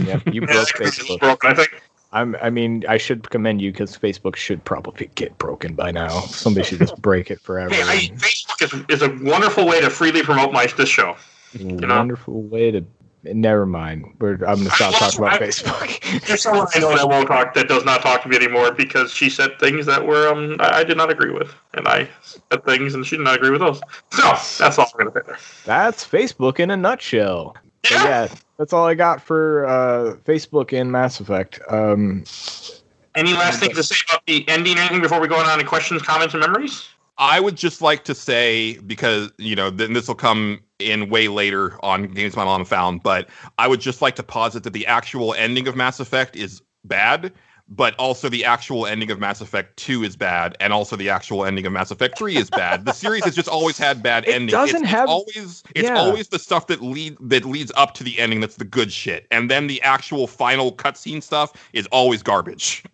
Yeah, 0.00 0.20
you 0.30 0.40
broke 0.46 0.68
Facebook. 0.68 1.20
broken. 1.20 1.50
I 1.50 1.54
think. 1.54 1.82
I'm, 2.10 2.36
I 2.40 2.48
mean, 2.48 2.84
I 2.88 2.96
should 2.96 3.28
commend 3.28 3.60
you 3.60 3.70
because 3.70 3.98
Facebook 3.98 4.34
should 4.34 4.64
probably 4.64 5.10
get 5.14 5.36
broken 5.36 5.74
by 5.74 5.90
now. 5.90 6.20
Somebody 6.20 6.66
should 6.66 6.78
just 6.78 6.96
break 7.02 7.30
it 7.30 7.38
forever. 7.38 7.74
Hey, 7.74 7.82
I, 7.82 7.96
Facebook 8.16 8.88
is, 8.88 9.02
is 9.02 9.02
a 9.02 9.30
wonderful 9.30 9.66
way 9.66 9.82
to 9.82 9.90
freely 9.90 10.22
promote 10.22 10.50
my 10.50 10.66
this 10.66 10.88
show. 10.88 11.16
know? 11.86 11.96
Wonderful 11.96 12.42
way 12.42 12.70
to. 12.70 12.84
Never 13.34 13.66
mind. 13.66 14.14
We're, 14.20 14.34
I'm 14.34 14.58
gonna 14.58 14.70
stop 14.70 14.94
talking 14.94 15.18
about 15.20 15.42
I- 15.42 15.46
Facebook. 15.46 16.26
There's 16.26 16.42
someone 16.42 16.66
I 16.74 16.78
know 16.78 16.96
that 16.96 17.08
won't 17.08 17.28
talk 17.28 17.54
that 17.54 17.68
does 17.68 17.84
not 17.84 18.02
talk 18.02 18.22
to 18.22 18.28
me 18.28 18.36
anymore 18.36 18.72
because 18.72 19.12
she 19.12 19.28
said 19.30 19.58
things 19.58 19.86
that 19.86 20.06
were 20.06 20.28
um 20.28 20.56
I, 20.60 20.80
I 20.80 20.84
did 20.84 20.96
not 20.96 21.10
agree 21.10 21.32
with, 21.32 21.52
and 21.74 21.86
I 21.88 22.08
said 22.22 22.64
things 22.64 22.94
and 22.94 23.06
she 23.06 23.16
did 23.16 23.24
not 23.24 23.36
agree 23.36 23.50
with 23.50 23.60
those. 23.60 23.80
So 24.12 24.22
that's 24.64 24.78
all 24.78 24.86
I'm 24.98 25.06
gonna 25.06 25.12
say 25.12 25.20
there. 25.26 25.38
That's 25.64 26.04
Facebook 26.06 26.60
in 26.60 26.70
a 26.70 26.76
nutshell. 26.76 27.56
Yeah. 27.90 28.04
yeah, 28.04 28.28
that's 28.58 28.72
all 28.72 28.86
I 28.86 28.94
got 28.94 29.22
for 29.22 29.64
uh, 29.66 30.16
Facebook 30.24 30.78
and 30.78 30.90
Mass 30.90 31.20
Effect. 31.20 31.60
Um, 31.68 32.24
Any 33.14 33.32
last 33.32 33.60
things 33.60 33.76
to 33.76 33.82
say 33.82 33.96
about 34.08 34.26
the 34.26 34.46
ending? 34.48 34.76
or 34.76 34.80
Anything 34.80 35.00
before 35.00 35.20
we 35.20 35.28
go 35.28 35.36
on 35.36 35.58
to 35.58 35.64
questions, 35.64 36.02
comments, 36.02 36.34
and 36.34 36.40
memories? 36.40 36.88
I 37.18 37.40
would 37.40 37.56
just 37.56 37.80
like 37.82 38.04
to 38.04 38.14
say 38.14 38.78
because 38.78 39.30
you 39.38 39.56
know 39.56 39.70
then 39.70 39.92
this 39.92 40.08
will 40.08 40.14
come 40.14 40.60
in 40.78 41.08
way 41.10 41.28
later 41.28 41.76
on 41.84 42.04
games 42.08 42.36
my 42.36 42.44
mom 42.44 42.64
found, 42.64 43.02
but 43.02 43.28
I 43.58 43.66
would 43.66 43.80
just 43.80 44.00
like 44.00 44.16
to 44.16 44.22
posit 44.22 44.62
that 44.64 44.72
the 44.72 44.86
actual 44.86 45.34
ending 45.34 45.66
of 45.66 45.74
Mass 45.76 45.98
Effect 46.00 46.36
is 46.36 46.62
bad, 46.84 47.32
but 47.68 47.94
also 47.96 48.28
the 48.28 48.44
actual 48.44 48.86
ending 48.86 49.10
of 49.10 49.18
Mass 49.18 49.40
Effect 49.40 49.76
Two 49.76 50.04
is 50.04 50.14
bad, 50.14 50.56
and 50.60 50.72
also 50.72 50.94
the 50.94 51.10
actual 51.10 51.44
ending 51.44 51.66
of 51.66 51.72
Mass 51.72 51.90
Effect 51.90 52.16
Three 52.16 52.36
is 52.36 52.48
bad. 52.48 52.84
The 52.84 52.92
series 52.92 53.24
has 53.24 53.34
just 53.34 53.48
always 53.48 53.76
had 53.76 54.02
bad 54.04 54.24
endings. 54.26 54.52
It 54.52 54.56
endings. 54.56 54.72
doesn't 54.72 54.76
It's- 54.84 54.92
it's 54.92 54.98
have- 55.00 55.08
always 55.08 55.62
it's 55.74 55.88
Yeah. 55.88 55.98
always 55.98 56.28
the 56.28 56.38
stuff 56.38 56.68
that 56.68 56.80
lead 56.80 57.16
that 57.20 57.44
leads 57.44 57.72
up 57.76 57.94
to 57.94 58.04
the 58.04 58.18
ending 58.18 58.38
that's 58.40 58.56
the 58.56 58.64
good 58.64 58.92
shit, 58.92 59.26
and 59.32 59.50
then 59.50 59.66
the 59.66 59.82
actual 59.82 60.26
final 60.28 60.70
cutscene 60.72 61.22
stuff 61.22 61.52
is 61.72 61.86
always 61.88 62.22
garbage. 62.22 62.84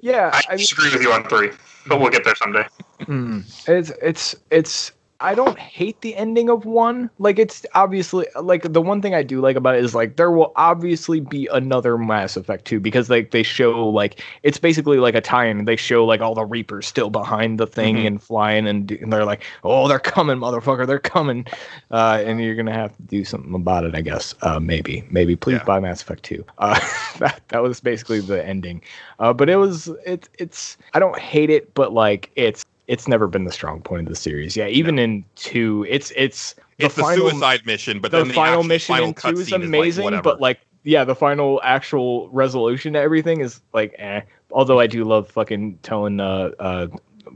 yeah, 0.00 0.30
I, 0.32 0.42
I 0.46 0.50
mean, 0.50 0.58
disagree 0.58 0.92
with 0.92 1.02
you 1.02 1.12
on 1.12 1.26
three, 1.28 1.50
but 1.86 1.98
we'll 2.00 2.10
get 2.10 2.24
there 2.24 2.36
someday. 2.36 2.66
Mm. 3.00 3.44
It's 3.66 3.90
it's 4.02 4.36
it's 4.50 4.92
I 5.22 5.34
don't 5.34 5.58
hate 5.58 6.00
the 6.00 6.16
ending 6.16 6.48
of 6.48 6.64
one. 6.64 7.10
Like 7.18 7.38
it's 7.38 7.66
obviously 7.74 8.26
like 8.40 8.72
the 8.72 8.80
one 8.80 9.02
thing 9.02 9.14
I 9.14 9.22
do 9.22 9.40
like 9.42 9.54
about 9.56 9.74
it 9.74 9.84
is 9.84 9.94
like 9.94 10.16
there 10.16 10.30
will 10.30 10.52
obviously 10.56 11.20
be 11.20 11.46
another 11.52 11.98
Mass 11.98 12.38
Effect 12.38 12.64
2 12.64 12.80
because 12.80 13.10
like 13.10 13.30
they 13.30 13.42
show 13.42 13.86
like 13.86 14.22
it's 14.42 14.56
basically 14.56 14.96
like 14.96 15.14
a 15.14 15.20
tie-in. 15.20 15.66
They 15.66 15.76
show 15.76 16.06
like 16.06 16.22
all 16.22 16.34
the 16.34 16.44
Reapers 16.46 16.86
still 16.86 17.10
behind 17.10 17.60
the 17.60 17.66
thing 17.66 17.96
Mhm. 17.96 18.06
and 18.06 18.22
flying 18.22 18.66
and, 18.66 18.90
and 18.92 19.12
they're 19.12 19.26
like, 19.26 19.42
"Oh, 19.62 19.88
they're 19.88 19.98
coming, 19.98 20.38
motherfucker, 20.38 20.86
they're 20.86 20.98
coming." 20.98 21.46
Uh, 21.90 22.22
and 22.24 22.40
you're 22.42 22.54
gonna 22.56 22.72
have 22.72 22.96
to 22.96 23.02
do 23.02 23.22
something 23.24 23.54
about 23.54 23.84
it, 23.84 23.94
I 23.94 24.00
guess. 24.00 24.34
Uh, 24.40 24.58
maybe, 24.58 25.04
maybe. 25.10 25.36
Please 25.36 25.58
Yeah. 25.58 25.64
buy 25.64 25.80
Mass 25.80 26.00
Effect 26.00 26.22
2. 26.22 26.44
Uh, 26.58 26.80
that 27.18 27.42
that 27.48 27.62
was 27.62 27.80
basically 27.80 28.20
the 28.20 28.42
ending. 28.46 28.80
Uh, 29.18 29.34
but 29.34 29.50
it 29.50 29.56
was 29.56 29.88
it 30.06 30.30
it's 30.38 30.78
I 30.94 30.98
don't 30.98 31.18
hate 31.18 31.50
it, 31.50 31.74
but 31.74 31.92
like 31.92 32.30
it's 32.36 32.64
it's 32.90 33.06
never 33.06 33.28
been 33.28 33.44
the 33.44 33.52
strong 33.52 33.80
point 33.80 34.08
of 34.08 34.08
the 34.08 34.16
series. 34.16 34.56
Yeah, 34.56 34.66
even 34.66 34.98
in 34.98 35.24
two, 35.36 35.86
it's 35.88 36.12
it's 36.16 36.54
the 36.78 36.86
it's 36.86 36.96
the 36.96 37.14
suicide 37.14 37.64
mission, 37.64 38.00
but 38.00 38.10
the 38.10 38.18
then 38.18 38.28
the 38.28 38.34
final 38.34 38.54
actual 38.54 38.64
mission 38.64 38.94
final 38.94 39.08
in 39.08 39.14
two 39.14 39.28
is 39.28 39.48
cutscene 39.48 39.52
like, 39.52 39.62
amazing, 39.62 40.20
but 40.22 40.40
like 40.40 40.60
yeah, 40.82 41.04
the 41.04 41.14
final 41.14 41.60
actual 41.62 42.28
resolution 42.30 42.94
to 42.94 42.98
everything 42.98 43.40
is 43.40 43.60
like 43.72 43.94
eh. 43.98 44.22
Although 44.50 44.80
I 44.80 44.88
do 44.88 45.04
love 45.04 45.30
fucking 45.30 45.78
telling 45.82 46.18
uh 46.18 46.50
uh 46.58 46.88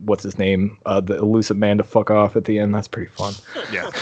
what's 0.04 0.24
his 0.24 0.38
name 0.38 0.76
uh 0.86 1.00
the 1.00 1.18
Illusive 1.18 1.56
Man 1.56 1.78
to 1.78 1.84
fuck 1.84 2.10
off 2.10 2.34
at 2.34 2.46
the 2.46 2.58
end. 2.58 2.74
That's 2.74 2.88
pretty 2.88 3.10
fun. 3.12 3.34
yeah. 3.72 3.90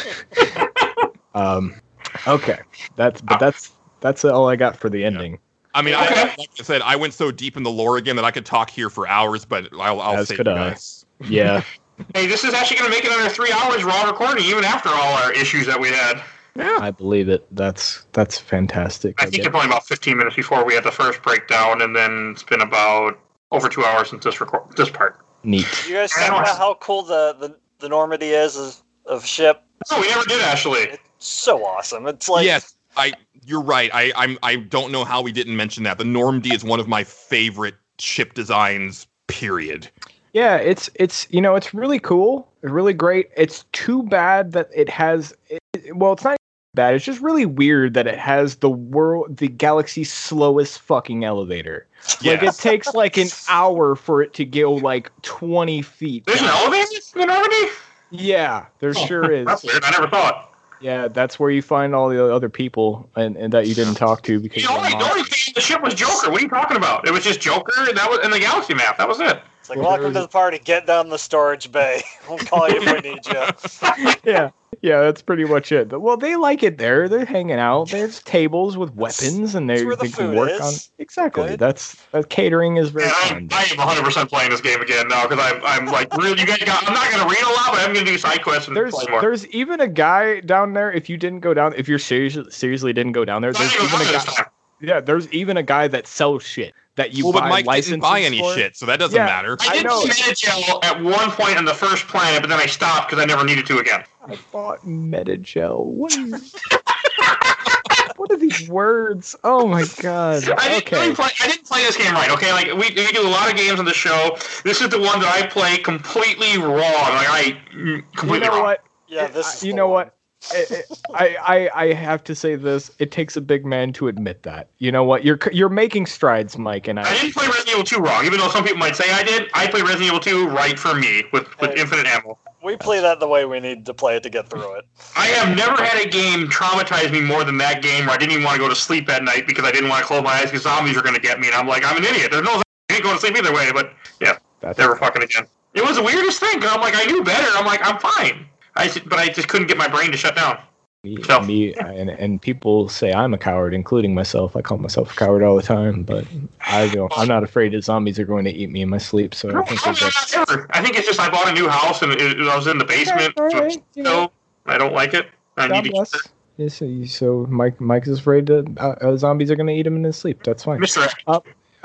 Um, 1.35 1.81
okay, 2.29 2.59
that's 2.97 3.23
but 3.23 3.41
that's 3.41 3.73
that's 4.01 4.23
all 4.23 4.51
I 4.51 4.55
got 4.55 4.77
for 4.77 4.91
the 4.91 5.03
ending. 5.03 5.39
I 5.75 5.81
mean, 5.81 5.95
I, 5.95 6.35
like 6.37 6.51
I 6.61 6.63
said, 6.63 6.83
I 6.83 6.97
went 6.97 7.15
so 7.15 7.31
deep 7.31 7.57
in 7.57 7.63
the 7.63 7.71
lore 7.71 7.97
again 7.97 8.17
that 8.17 8.27
I 8.27 8.31
could 8.31 8.45
talk 8.45 8.69
here 8.69 8.91
for 8.91 9.09
hours, 9.09 9.47
but 9.47 9.73
I'll, 9.73 10.03
I'll 10.03 10.19
As 10.19 10.29
save 10.29 10.37
could 10.37 10.47
you 10.47 10.53
I. 10.53 10.77
guys. 11.23 11.31
Yeah. 11.31 11.63
Hey, 12.15 12.27
this 12.27 12.43
is 12.43 12.53
actually 12.53 12.79
going 12.79 12.91
to 12.91 12.97
make 12.97 13.05
it 13.05 13.13
under 13.13 13.29
three 13.29 13.53
hours 13.53 13.85
raw 13.85 14.05
recording, 14.05 14.45
even 14.47 14.65
after 14.65 14.89
all 14.89 15.13
our 15.23 15.33
issues 15.33 15.67
that 15.67 15.79
we 15.79 15.89
had. 15.89 16.21
Yeah, 16.57 16.79
I 16.81 16.91
believe 16.91 17.29
it. 17.29 17.47
That's 17.55 18.07
that's 18.13 18.39
fantastic. 18.39 19.15
I 19.21 19.27
I 19.27 19.31
think 19.31 19.45
it's 19.45 19.55
only 19.55 19.67
about 19.67 19.87
15 19.87 20.17
minutes 20.17 20.37
before 20.37 20.65
we 20.65 20.75
had 20.75 20.85
the 20.85 20.91
first 20.91 21.23
breakdown, 21.23 21.81
and 21.81 21.95
then 21.97 22.33
it's 22.33 22.43
been 22.43 22.61
about 22.61 23.19
over 23.53 23.69
two 23.69 23.85
hours 23.85 24.11
since 24.11 24.25
this 24.25 24.41
record 24.41 24.63
this 24.77 24.91
part. 24.91 25.19
Neat. 25.45 25.67
You 25.89 25.95
guys 25.95 26.13
I 26.17 26.29
talk 26.29 26.43
about 26.43 26.59
how 26.59 26.75
cool 26.75 27.03
the, 27.03 27.37
the, 27.39 27.57
the 27.79 27.89
Normandy 27.89 28.29
is 28.29 28.57
as, 28.57 28.83
of 29.07 29.25
ship. 29.25 29.63
No, 29.91 30.01
we 30.01 30.09
never 30.09 30.25
did 30.25 30.43
actually. 30.43 30.81
It's 30.81 31.03
so 31.19 31.65
awesome. 31.65 32.07
It's 32.07 32.29
like 32.29 32.45
yes, 32.45 32.75
I. 32.97 33.13
You're 33.45 33.63
right. 33.63 33.91
I, 33.93 34.13
I'm. 34.15 34.39
I 34.43 34.57
don't 34.57 34.93
know 34.93 35.05
how 35.05 35.23
we 35.23 35.33
didn't 35.33 35.57
mention 35.57 35.83
that. 35.85 35.99
The 35.99 36.05
Normandy 36.05 36.55
is 36.55 36.63
one 36.63 36.81
of 36.81 36.87
my 36.87 37.03
favorite 37.03 37.75
ship 37.99 38.35
designs. 38.35 39.07
Period. 39.27 39.89
Yeah, 40.33 40.57
it's 40.57 40.89
it's 40.95 41.27
you 41.31 41.41
know 41.41 41.55
it's 41.57 41.75
really 41.75 41.99
cool, 41.99 42.49
it's 42.63 42.73
really 42.73 42.95
great. 42.95 43.31
It's 43.37 43.65
too 43.73 44.03
bad 44.05 44.53
that 44.53 44.71
it 44.75 44.89
has. 44.89 45.35
It, 45.49 45.61
well, 45.95 46.13
it's 46.15 46.25
not 46.25 46.37
bad. 46.75 46.95
It's 46.95 47.05
just 47.05 47.21
really 47.21 47.45
weird 47.45 47.93
that 47.95 48.07
it 48.07 48.19
has 48.19 48.57
the 48.57 48.71
world, 48.71 49.37
the 49.37 49.49
galaxy's 49.49 50.11
slowest 50.11 50.81
fucking 50.81 51.23
elevator. 51.25 51.87
Like 52.25 52.43
it 52.43 52.55
takes 52.55 52.95
like 52.95 53.19
an 53.19 53.29
hour 53.49 53.95
for 53.95 54.23
it 54.23 54.33
to 54.35 54.45
go 54.47 54.73
like 54.73 55.11
twenty 55.21 55.83
feet. 55.83 56.25
There's 56.25 56.41
an 56.41 56.47
elevator 56.49 56.89
in 57.15 57.21
the 57.21 57.27
Normandy? 57.27 57.69
Yeah, 58.11 58.67
there 58.79 58.91
Oh, 58.97 59.07
sure 59.07 59.31
is. 59.31 59.47
That's 59.47 59.65
weird. 59.65 59.85
I 59.85 59.91
never 59.91 60.09
thought. 60.09 60.55
Yeah, 60.81 61.09
that's 61.09 61.39
where 61.39 61.51
you 61.51 61.63
find 61.63 61.95
all 61.95 62.09
the 62.09 62.35
other 62.35 62.49
people 62.49 63.09
and, 63.15 63.37
and 63.37 63.53
that 63.53 63.69
you 63.69 63.75
didn't 63.75 63.95
talk 63.95 64.23
to 64.25 64.41
because 64.41 64.65
The 64.65 64.73
only, 64.73 64.91
the 64.91 65.09
only 65.09 65.23
thing 65.23 65.53
the 65.55 65.61
ship 65.61 65.81
was 65.81 65.95
Joker. 65.95 66.31
What 66.31 66.41
are 66.41 66.43
you 66.43 66.49
talking 66.49 66.77
about? 66.77 67.07
It 67.07 67.13
was 67.13 67.23
just 67.23 67.41
Joker, 67.41 67.73
and 67.79 67.97
that 67.97 68.11
was 68.11 68.19
in 68.25 68.33
the 68.33 68.41
galaxy 68.41 68.75
map. 68.75 68.99
That 68.99 69.07
was 69.07 69.21
it. 69.21 69.41
It's 69.63 69.71
like 69.71 69.79
Well, 69.79 69.91
welcome 69.91 70.13
to 70.13 70.21
the 70.23 70.29
party. 70.29 70.59
Get 70.59 70.89
down 70.89 71.09
the 71.09 71.19
storage 71.19 71.71
bay. 71.71 72.03
We'll 72.29 72.39
call 72.39 72.69
you 72.69 72.81
if 72.83 73.03
we 73.03 73.11
need 73.11 73.27
you. 73.27 74.13
yeah, 74.33 74.51
yeah, 74.81 75.01
that's 75.01 75.23
pretty 75.23 75.45
much 75.45 75.71
it. 75.73 75.89
But, 75.89 76.01
well, 76.01 76.17
they 76.17 76.37
like 76.37 76.63
it 76.63 76.79
there. 76.79 77.09
They're 77.09 77.25
hanging 77.25 77.59
out. 77.59 77.91
There's 77.91 78.23
tables 78.23 78.77
with 78.77 78.95
weapons, 78.95 79.55
and 79.57 79.69
they, 79.69 79.75
That's 79.75 79.87
where 79.87 79.97
the 79.97 80.05
they 80.05 80.11
can 80.11 80.37
work 80.37 80.51
is. 80.53 80.61
on 80.61 80.75
exactly. 80.99 81.49
Good. 81.51 81.59
That's 81.59 81.95
that 82.13 82.29
catering 82.31 82.77
is 82.77 82.91
very 82.91 83.07
Yeah, 83.07 83.13
fun. 83.15 83.37
I'm, 83.37 83.49
I 83.53 83.63
am 83.71 83.77
100 83.77 84.05
percent 84.05 84.31
playing 84.31 84.51
this 84.51 84.61
game 84.61 84.81
again 84.81 85.09
now 85.09 85.27
because 85.27 85.45
I'm, 85.45 85.61
I'm 85.65 85.87
like 85.87 86.17
really. 86.17 86.41
You 86.41 86.47
guys 86.47 86.59
got. 86.59 86.87
I'm 86.89 86.95
not 86.95 87.11
gonna 87.11 87.29
read 87.29 87.43
a 87.43 87.49
lot, 87.49 87.73
but 87.73 87.81
I'm 87.81 87.93
gonna 87.93 88.07
do 88.07 88.17
side 88.19 88.43
quests 88.43 88.69
and 88.69 88.77
There's 88.77 88.95
play 88.95 89.07
more. 89.11 89.21
there's 89.21 89.47
even 89.49 89.81
a 89.81 89.89
guy 89.89 90.41
down 90.41 90.73
there. 90.73 90.93
If 90.93 91.11
you 91.11 91.17
didn't 91.17 91.41
go 91.41 91.55
down, 91.55 91.75
if 91.77 91.89
you're 91.89 91.99
serious, 91.99 92.39
seriously 92.51 92.93
didn't 92.93 93.13
go 93.13 93.25
down 93.25 93.43
there, 93.43 93.53
there's 93.53 93.75
even 93.75 93.87
even 93.87 94.01
a 94.01 94.13
guy. 94.13 94.47
Yeah, 94.81 95.01
there's 95.01 95.31
even 95.33 95.57
a 95.57 95.63
guy 95.63 95.89
that 95.89 96.07
sells 96.07 96.43
shit 96.45 96.73
that 96.97 97.15
you 97.15 97.25
well, 97.25 97.33
buy 97.33 97.41
but 97.41 97.65
Mike 97.65 97.85
didn't 97.85 98.01
buy 98.01 98.21
any 98.21 98.39
for. 98.39 98.55
shit, 98.55 98.77
so 98.77 98.87
that 98.87 98.99
doesn't 98.99 99.17
Yeah. 99.17 99.25
matter. 99.27 99.57
I 99.61 99.69
I 99.71 99.77
did 99.77 99.85
know. 99.87 100.05
Medi-gel 100.05 100.81
at 100.83 101.03
one 101.03 101.31
point 101.31 101.57
on 101.57 101.65
the 101.65 101.75
first 101.75 102.07
planet, 102.09 102.43
but 102.43 102.49
then 102.49 102.61
I 102.61 102.67
stopped 102.67 103.09
because 103.11 103.23
I 103.23 103.27
never 103.27 103.45
needed 103.45 103.67
to 103.67 103.79
again. 103.79 104.05
I 104.27 104.37
bought 104.53 104.85
Medi-gel. 104.87 105.85
What 105.85 106.13
is? 106.13 106.55
what 108.17 108.31
are 108.31 108.37
these 108.37 108.69
words? 108.69 109.35
Oh 109.43 109.67
my 109.67 109.85
god. 110.01 110.49
I 110.59 110.69
didn't, 110.69 110.87
Okay. 110.87 110.97
really 111.01 111.15
play, 111.15 111.31
I 111.43 111.49
didn't 111.49 111.67
play 111.67 111.83
this 111.83 111.97
game 111.97 112.13
right. 112.15 112.31
Okay, 112.31 112.53
like 112.53 112.67
we, 112.67 112.95
we 112.95 113.13
do 113.13 113.27
a 113.27 113.29
lot 113.29 113.51
of 113.51 113.57
games 113.57 113.79
on 113.79 113.85
the 113.85 113.95
show. 113.95 114.37
This 114.65 114.81
is 114.81 114.91
the 114.91 114.99
one 115.01 115.21
that 115.21 115.35
I 115.35 115.47
play 115.47 115.79
completely 115.79 116.59
wrong. 116.59 116.77
Like 116.77 117.29
I 117.31 117.63
mm, 117.75 118.05
You 118.23 118.41
know 118.41 118.49
wrong. 118.51 118.63
what? 118.63 118.85
Yeah, 119.09 119.29
this 119.29 119.57
is 119.57 119.63
you 119.65 119.73
know 119.73 119.89
one. 119.89 120.07
what? 120.07 120.17
I, 120.51 120.87
I 121.15 121.37
I 121.37 121.71
I 121.75 121.93
have 121.93 122.25
to 122.25 122.35
say 122.35 122.57
this. 122.57 122.91
It 122.99 123.11
takes 123.11 123.37
a 123.37 123.41
big 123.41 123.65
man 123.65 123.93
to 123.95 124.09
admit 124.09 124.43
that. 124.43 124.69
You 124.79 124.91
know 124.93 125.05
what? 125.05 125.25
You're 125.25 125.39
you're 125.53 125.69
making 125.69 126.07
strides, 126.07 126.59
Mike, 126.59 126.89
and 126.89 126.99
I 126.99 127.05
I. 127.09 127.15
didn't 127.15 127.35
play 127.35 127.47
Resident 127.47 127.69
Evil 127.71 127.85
2 127.85 127.99
wrong, 128.01 128.25
even 128.25 128.39
though 128.41 128.49
some 128.49 128.65
people 128.65 128.79
might 128.79 128.97
say 128.97 129.11
I 129.13 129.23
did. 129.23 129.49
I 129.55 129.67
played 129.69 129.83
Resident 129.83 130.07
Evil 130.07 130.21
2 130.21 130.49
right 130.49 130.79
for 130.79 130.95
me 130.95 131.25
with, 131.33 131.47
with 131.61 131.71
Hey. 131.75 131.81
infinite 131.81 132.07
ammo. 132.07 132.39
We 132.65 132.77
play 132.77 133.01
that 133.01 133.19
the 133.19 133.27
way 133.27 133.45
we 133.45 133.59
need 133.59 133.87
to 133.87 133.95
play 133.95 134.15
it 134.17 134.23
to 134.23 134.31
get 134.31 134.49
through 134.49 134.75
it. 134.77 134.85
I 135.17 135.27
have 135.27 135.57
never 135.57 135.83
had 135.83 136.01
a 136.05 136.09
game 136.09 136.49
traumatize 136.49 137.11
me 137.11 137.21
more 137.21 137.43
than 137.43 137.59
that 137.59 137.83
game 137.83 138.07
where 138.07 138.15
I 138.15 138.19
didn't 138.19 138.33
even 138.33 138.45
want 138.45 138.55
to 138.57 138.61
go 138.63 138.69
to 138.69 138.75
sleep 138.77 139.09
at 139.09 139.25
night 139.25 139.49
because 139.49 139.65
I 139.65 139.73
didn't 139.73 139.89
want 139.91 140.01
to 140.03 140.07
close 140.07 140.23
my 140.23 140.31
eyes 140.31 140.45
because 140.45 140.63
zombies 140.63 140.97
are 140.97 141.03
going 141.03 141.17
to 141.17 141.21
get 141.21 141.41
me. 141.41 141.49
And 141.49 141.57
I'm 141.57 141.67
like, 141.67 141.85
I'm 141.85 141.97
an 141.97 142.05
idiot. 142.05 142.31
There's 142.31 142.45
no 142.45 142.53
zombies. 142.53 142.63
I 142.91 142.95
ain't 142.95 143.03
going 143.03 143.17
to 143.17 143.21
sleep 143.21 143.37
either 143.37 143.53
way. 143.53 143.73
But 143.73 143.93
yeah, 144.21 144.39
That's 144.61 144.79
never 144.79 144.95
fucking 144.95 145.23
again. 145.25 145.47
It 145.75 145.83
was 145.83 145.97
the 145.97 146.03
weirdest 146.05 146.39
thing. 146.39 146.61
'cause 146.61 146.71
I'm 146.73 146.81
like, 146.81 146.95
I 146.97 147.05
knew 147.07 147.25
better. 147.25 147.49
I'm 147.57 147.67
like, 147.67 147.81
I'm 147.85 147.99
fine. 147.99 148.47
I 148.77 148.87
s- 148.87 148.99
but 148.99 149.19
I 149.19 149.29
just 149.29 149.49
couldn't 149.49 149.67
get 149.69 149.77
my 149.77 149.89
brain 149.89 150.11
to 150.13 150.17
shut 150.17 150.35
down. 150.37 150.59
me, 151.05 151.21
So- 151.25 151.41
me 151.41 151.75
and 151.75 152.11
and 152.11 152.41
people 152.41 152.89
say 152.89 153.13
I'm 153.13 153.35
a 153.35 153.39
coward, 153.39 153.75
including 153.75 154.15
myself. 154.15 154.55
I 154.55 154.63
call 154.63 154.79
myself 154.79 155.13
a 155.13 155.17
coward 155.17 155.43
all 155.43 155.57
the 155.57 155.63
time, 155.63 156.05
but 156.05 156.25
I 156.61 156.89
don't. 156.89 157.13
I'm 157.17 157.27
not 157.29 157.43
afraid 157.43 157.73
that 157.73 157.83
zombies 157.85 158.19
are 158.21 158.25
going 158.25 158.45
to 158.45 158.53
eat 158.53 158.71
me 158.71 158.83
in 158.83 158.89
my 158.89 158.99
sleep. 158.99 159.35
So 159.35 159.49
I 159.51 159.63
think 159.65 159.85
no, 159.85 159.93
that 159.93 160.01
no, 160.01 160.07
that's 160.07 160.35
not 160.37 160.51
ever. 160.51 160.67
I 160.71 160.81
think 160.81 160.97
it's 160.97 161.07
just 161.09 161.19
I 161.21 161.29
bought 161.29 161.49
a 161.49 161.53
new 161.53 161.69
house 161.69 162.03
and 162.03 162.13
it, 162.13 162.41
I 162.49 162.55
was 162.57 162.67
in 162.69 162.79
the 162.79 162.85
basement. 162.85 163.35
all 163.37 163.51
so 163.51 163.59
right, 163.61 163.83
yeah. 163.95 164.05
so 164.05 164.33
I 164.67 164.79
don't 164.79 164.95
like 164.95 165.13
it. 165.13 165.27
I 165.57 165.67
God 165.69 165.75
need 165.75 165.85
to 165.87 165.91
bless. 165.91 166.13
keep 166.13 166.21
it. 166.25 166.31
Yeah, 166.59 166.69
so, 166.69 166.85
you- 166.85 167.07
so 167.07 167.47
Mike 167.51 167.81
Mike 167.81 168.07
is 168.07 168.19
afraid 168.21 168.47
that 168.47 168.73
uh, 168.79 168.95
uh, 169.05 169.17
zombies 169.17 169.51
are 169.51 169.57
going 169.57 169.67
to 169.67 169.75
eat 169.75 169.87
him 169.87 169.97
in 169.97 170.05
his 170.05 170.17
sleep. 170.17 170.45
That's 170.45 170.63
fine. 170.65 170.81
Mr. 170.81 171.03
X. 171.05 171.15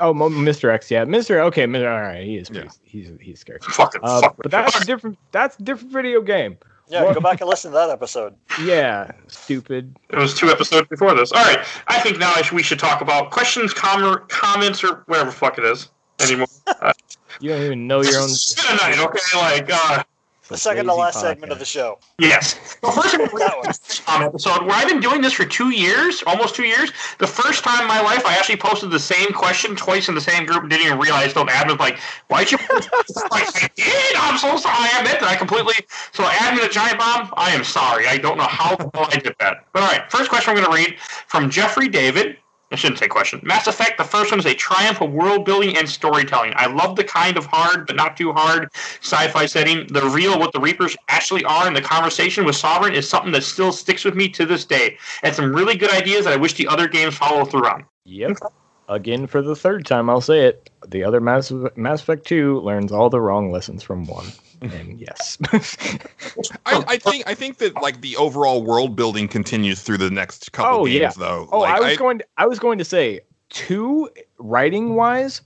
Oh, 0.00 0.14
Mr. 0.14 0.72
X, 0.72 0.92
yeah, 0.92 1.04
Mr. 1.04 1.40
Okay, 1.46 1.64
Mr. 1.64 1.90
All 1.92 2.02
right, 2.02 2.22
he 2.24 2.36
is. 2.36 2.50
Yeah. 2.52 2.68
He's 2.84 3.10
he's 3.20 3.40
scared. 3.40 3.64
Fucking 3.64 4.00
Uh, 4.04 4.20
fuck. 4.20 4.36
but 4.40 4.52
that's 4.52 4.80
a 4.80 4.84
different. 4.84 5.18
That's 5.32 5.58
a 5.58 5.62
different 5.64 5.92
video 5.92 6.20
game. 6.22 6.56
Yeah, 6.90 7.04
What? 7.04 7.14
go 7.14 7.20
back 7.20 7.40
and 7.40 7.48
listen 7.50 7.70
to 7.72 7.74
that 7.76 7.90
episode. 7.90 8.34
Yeah, 8.62 9.10
stupid. 9.26 9.94
It 10.10 10.16
was 10.16 10.34
two 10.34 10.48
episodes 10.48 10.88
before 10.88 11.14
this. 11.14 11.32
All 11.32 11.44
right, 11.44 11.58
I 11.88 12.00
think 12.00 12.18
now 12.18 12.32
I 12.34 12.42
should, 12.42 12.54
we 12.56 12.62
should 12.62 12.78
talk 12.78 13.00
about 13.02 13.30
questions, 13.30 13.74
com- 13.74 14.24
comments, 14.28 14.82
or 14.82 15.02
whatever 15.06 15.30
the 15.30 15.36
fuck 15.36 15.58
it 15.58 15.64
is 15.64 15.90
anymore. 16.20 16.46
You 17.40 17.50
don't 17.50 17.62
even 17.62 17.86
know 17.86 18.02
your 18.02 18.18
own. 18.20 18.24
It's 18.30 18.54
been 18.54 18.72
a 18.72 18.76
night, 18.78 18.98
okay? 18.98 19.18
Like, 19.36 19.70
uh, 19.72 20.02
The 20.48 20.56
second 20.56 20.86
to 20.86 20.94
last 20.94 21.20
segment 21.20 21.52
of 21.52 21.58
the 21.58 21.64
show. 21.66 21.98
yes. 22.18 22.78
Well, 22.82 22.92
first 22.92 23.14
of 23.14 23.20
all, 23.20 24.16
um, 24.16 24.22
episode 24.22 24.62
where 24.62 24.72
I've 24.72 24.88
been 24.88 25.00
doing 25.00 25.20
this 25.20 25.34
for 25.34 25.44
two 25.44 25.70
years, 25.70 26.22
almost 26.26 26.54
two 26.54 26.64
years. 26.64 26.90
The 27.18 27.26
first 27.26 27.64
time 27.64 27.82
in 27.82 27.86
my 27.86 28.00
life, 28.00 28.24
I 28.24 28.32
actually 28.32 28.56
posted 28.56 28.90
the 28.90 28.98
same 28.98 29.28
question 29.32 29.76
twice 29.76 30.08
in 30.08 30.14
the 30.14 30.20
same 30.20 30.46
group 30.46 30.62
and 30.62 30.70
didn't 30.70 30.86
even 30.86 30.98
realize. 30.98 31.32
So 31.34 31.44
admin 31.44 31.72
was 31.72 31.78
like, 31.78 31.98
"Why'd 32.28 32.50
you?" 32.50 32.58
like, 33.30 33.62
I 33.62 33.68
did. 33.76 34.16
I'm 34.16 34.38
so 34.38 34.56
sorry. 34.56 34.74
I 34.78 34.98
admit 35.00 35.20
that 35.20 35.28
I 35.28 35.36
completely. 35.36 35.74
So 36.12 36.24
admin 36.24 36.64
a 36.64 36.68
giant 36.70 36.98
bomb. 36.98 37.32
I 37.36 37.50
am 37.50 37.62
sorry. 37.62 38.06
I 38.06 38.16
don't 38.16 38.38
know 38.38 38.44
how 38.44 38.76
I 38.94 39.16
did 39.18 39.34
that. 39.40 39.66
But 39.72 39.82
all 39.82 39.88
right, 39.88 40.10
first 40.10 40.30
question 40.30 40.50
I'm 40.50 40.56
going 40.56 40.66
to 40.66 40.90
read 40.90 40.98
from 41.26 41.50
Jeffrey 41.50 41.88
David. 41.88 42.38
I 42.70 42.76
shouldn't 42.76 42.98
say 42.98 43.08
question. 43.08 43.40
Mass 43.42 43.66
Effect, 43.66 43.96
the 43.96 44.04
first 44.04 44.30
one 44.30 44.40
is 44.40 44.46
a 44.46 44.54
triumph 44.54 45.00
of 45.00 45.10
world 45.10 45.46
building 45.46 45.76
and 45.78 45.88
storytelling. 45.88 46.52
I 46.54 46.66
love 46.66 46.96
the 46.96 47.04
kind 47.04 47.38
of 47.38 47.46
hard, 47.46 47.86
but 47.86 47.96
not 47.96 48.16
too 48.16 48.32
hard 48.32 48.68
sci-fi 49.00 49.46
setting. 49.46 49.86
The 49.86 50.06
real, 50.08 50.38
what 50.38 50.52
the 50.52 50.60
Reapers 50.60 50.94
actually 51.08 51.44
are 51.44 51.66
and 51.66 51.74
the 51.74 51.80
conversation 51.80 52.44
with 52.44 52.56
Sovereign 52.56 52.94
is 52.94 53.08
something 53.08 53.32
that 53.32 53.44
still 53.44 53.72
sticks 53.72 54.04
with 54.04 54.14
me 54.14 54.28
to 54.30 54.44
this 54.44 54.66
day. 54.66 54.98
And 55.22 55.34
some 55.34 55.54
really 55.54 55.76
good 55.76 55.90
ideas 55.92 56.26
that 56.26 56.34
I 56.34 56.36
wish 56.36 56.54
the 56.54 56.68
other 56.68 56.88
games 56.88 57.16
follow 57.16 57.46
through 57.46 57.66
on. 57.66 57.86
Yep. 58.04 58.36
Again, 58.90 59.26
for 59.26 59.40
the 59.40 59.56
third 59.56 59.86
time, 59.86 60.10
I'll 60.10 60.20
say 60.20 60.46
it. 60.46 60.70
The 60.86 61.04
other 61.04 61.20
Mass, 61.20 61.52
Mass 61.76 62.02
Effect 62.02 62.26
2 62.26 62.60
learns 62.60 62.92
all 62.92 63.10
the 63.10 63.20
wrong 63.20 63.50
lessons 63.50 63.82
from 63.82 64.06
1. 64.06 64.26
And 64.60 64.98
yes. 65.00 65.38
I, 66.66 66.84
I 66.86 66.96
think 66.98 67.24
I 67.26 67.34
think 67.34 67.58
that 67.58 67.80
like 67.80 68.00
the 68.00 68.16
overall 68.16 68.62
world 68.62 68.96
building 68.96 69.28
continues 69.28 69.82
through 69.82 69.98
the 69.98 70.10
next 70.10 70.52
couple 70.52 70.80
Oh, 70.80 70.86
games, 70.86 70.98
yeah. 71.00 71.12
though. 71.16 71.48
oh, 71.52 71.60
Like, 71.60 71.80
I 71.80 71.88
was 71.88 71.96
going 71.96 72.18
to, 72.18 72.26
I 72.36 72.46
was 72.46 72.58
going 72.58 72.78
to 72.78 72.84
say 72.84 73.20
2 73.50 74.08
writing 74.38 74.94
wise 74.94 75.42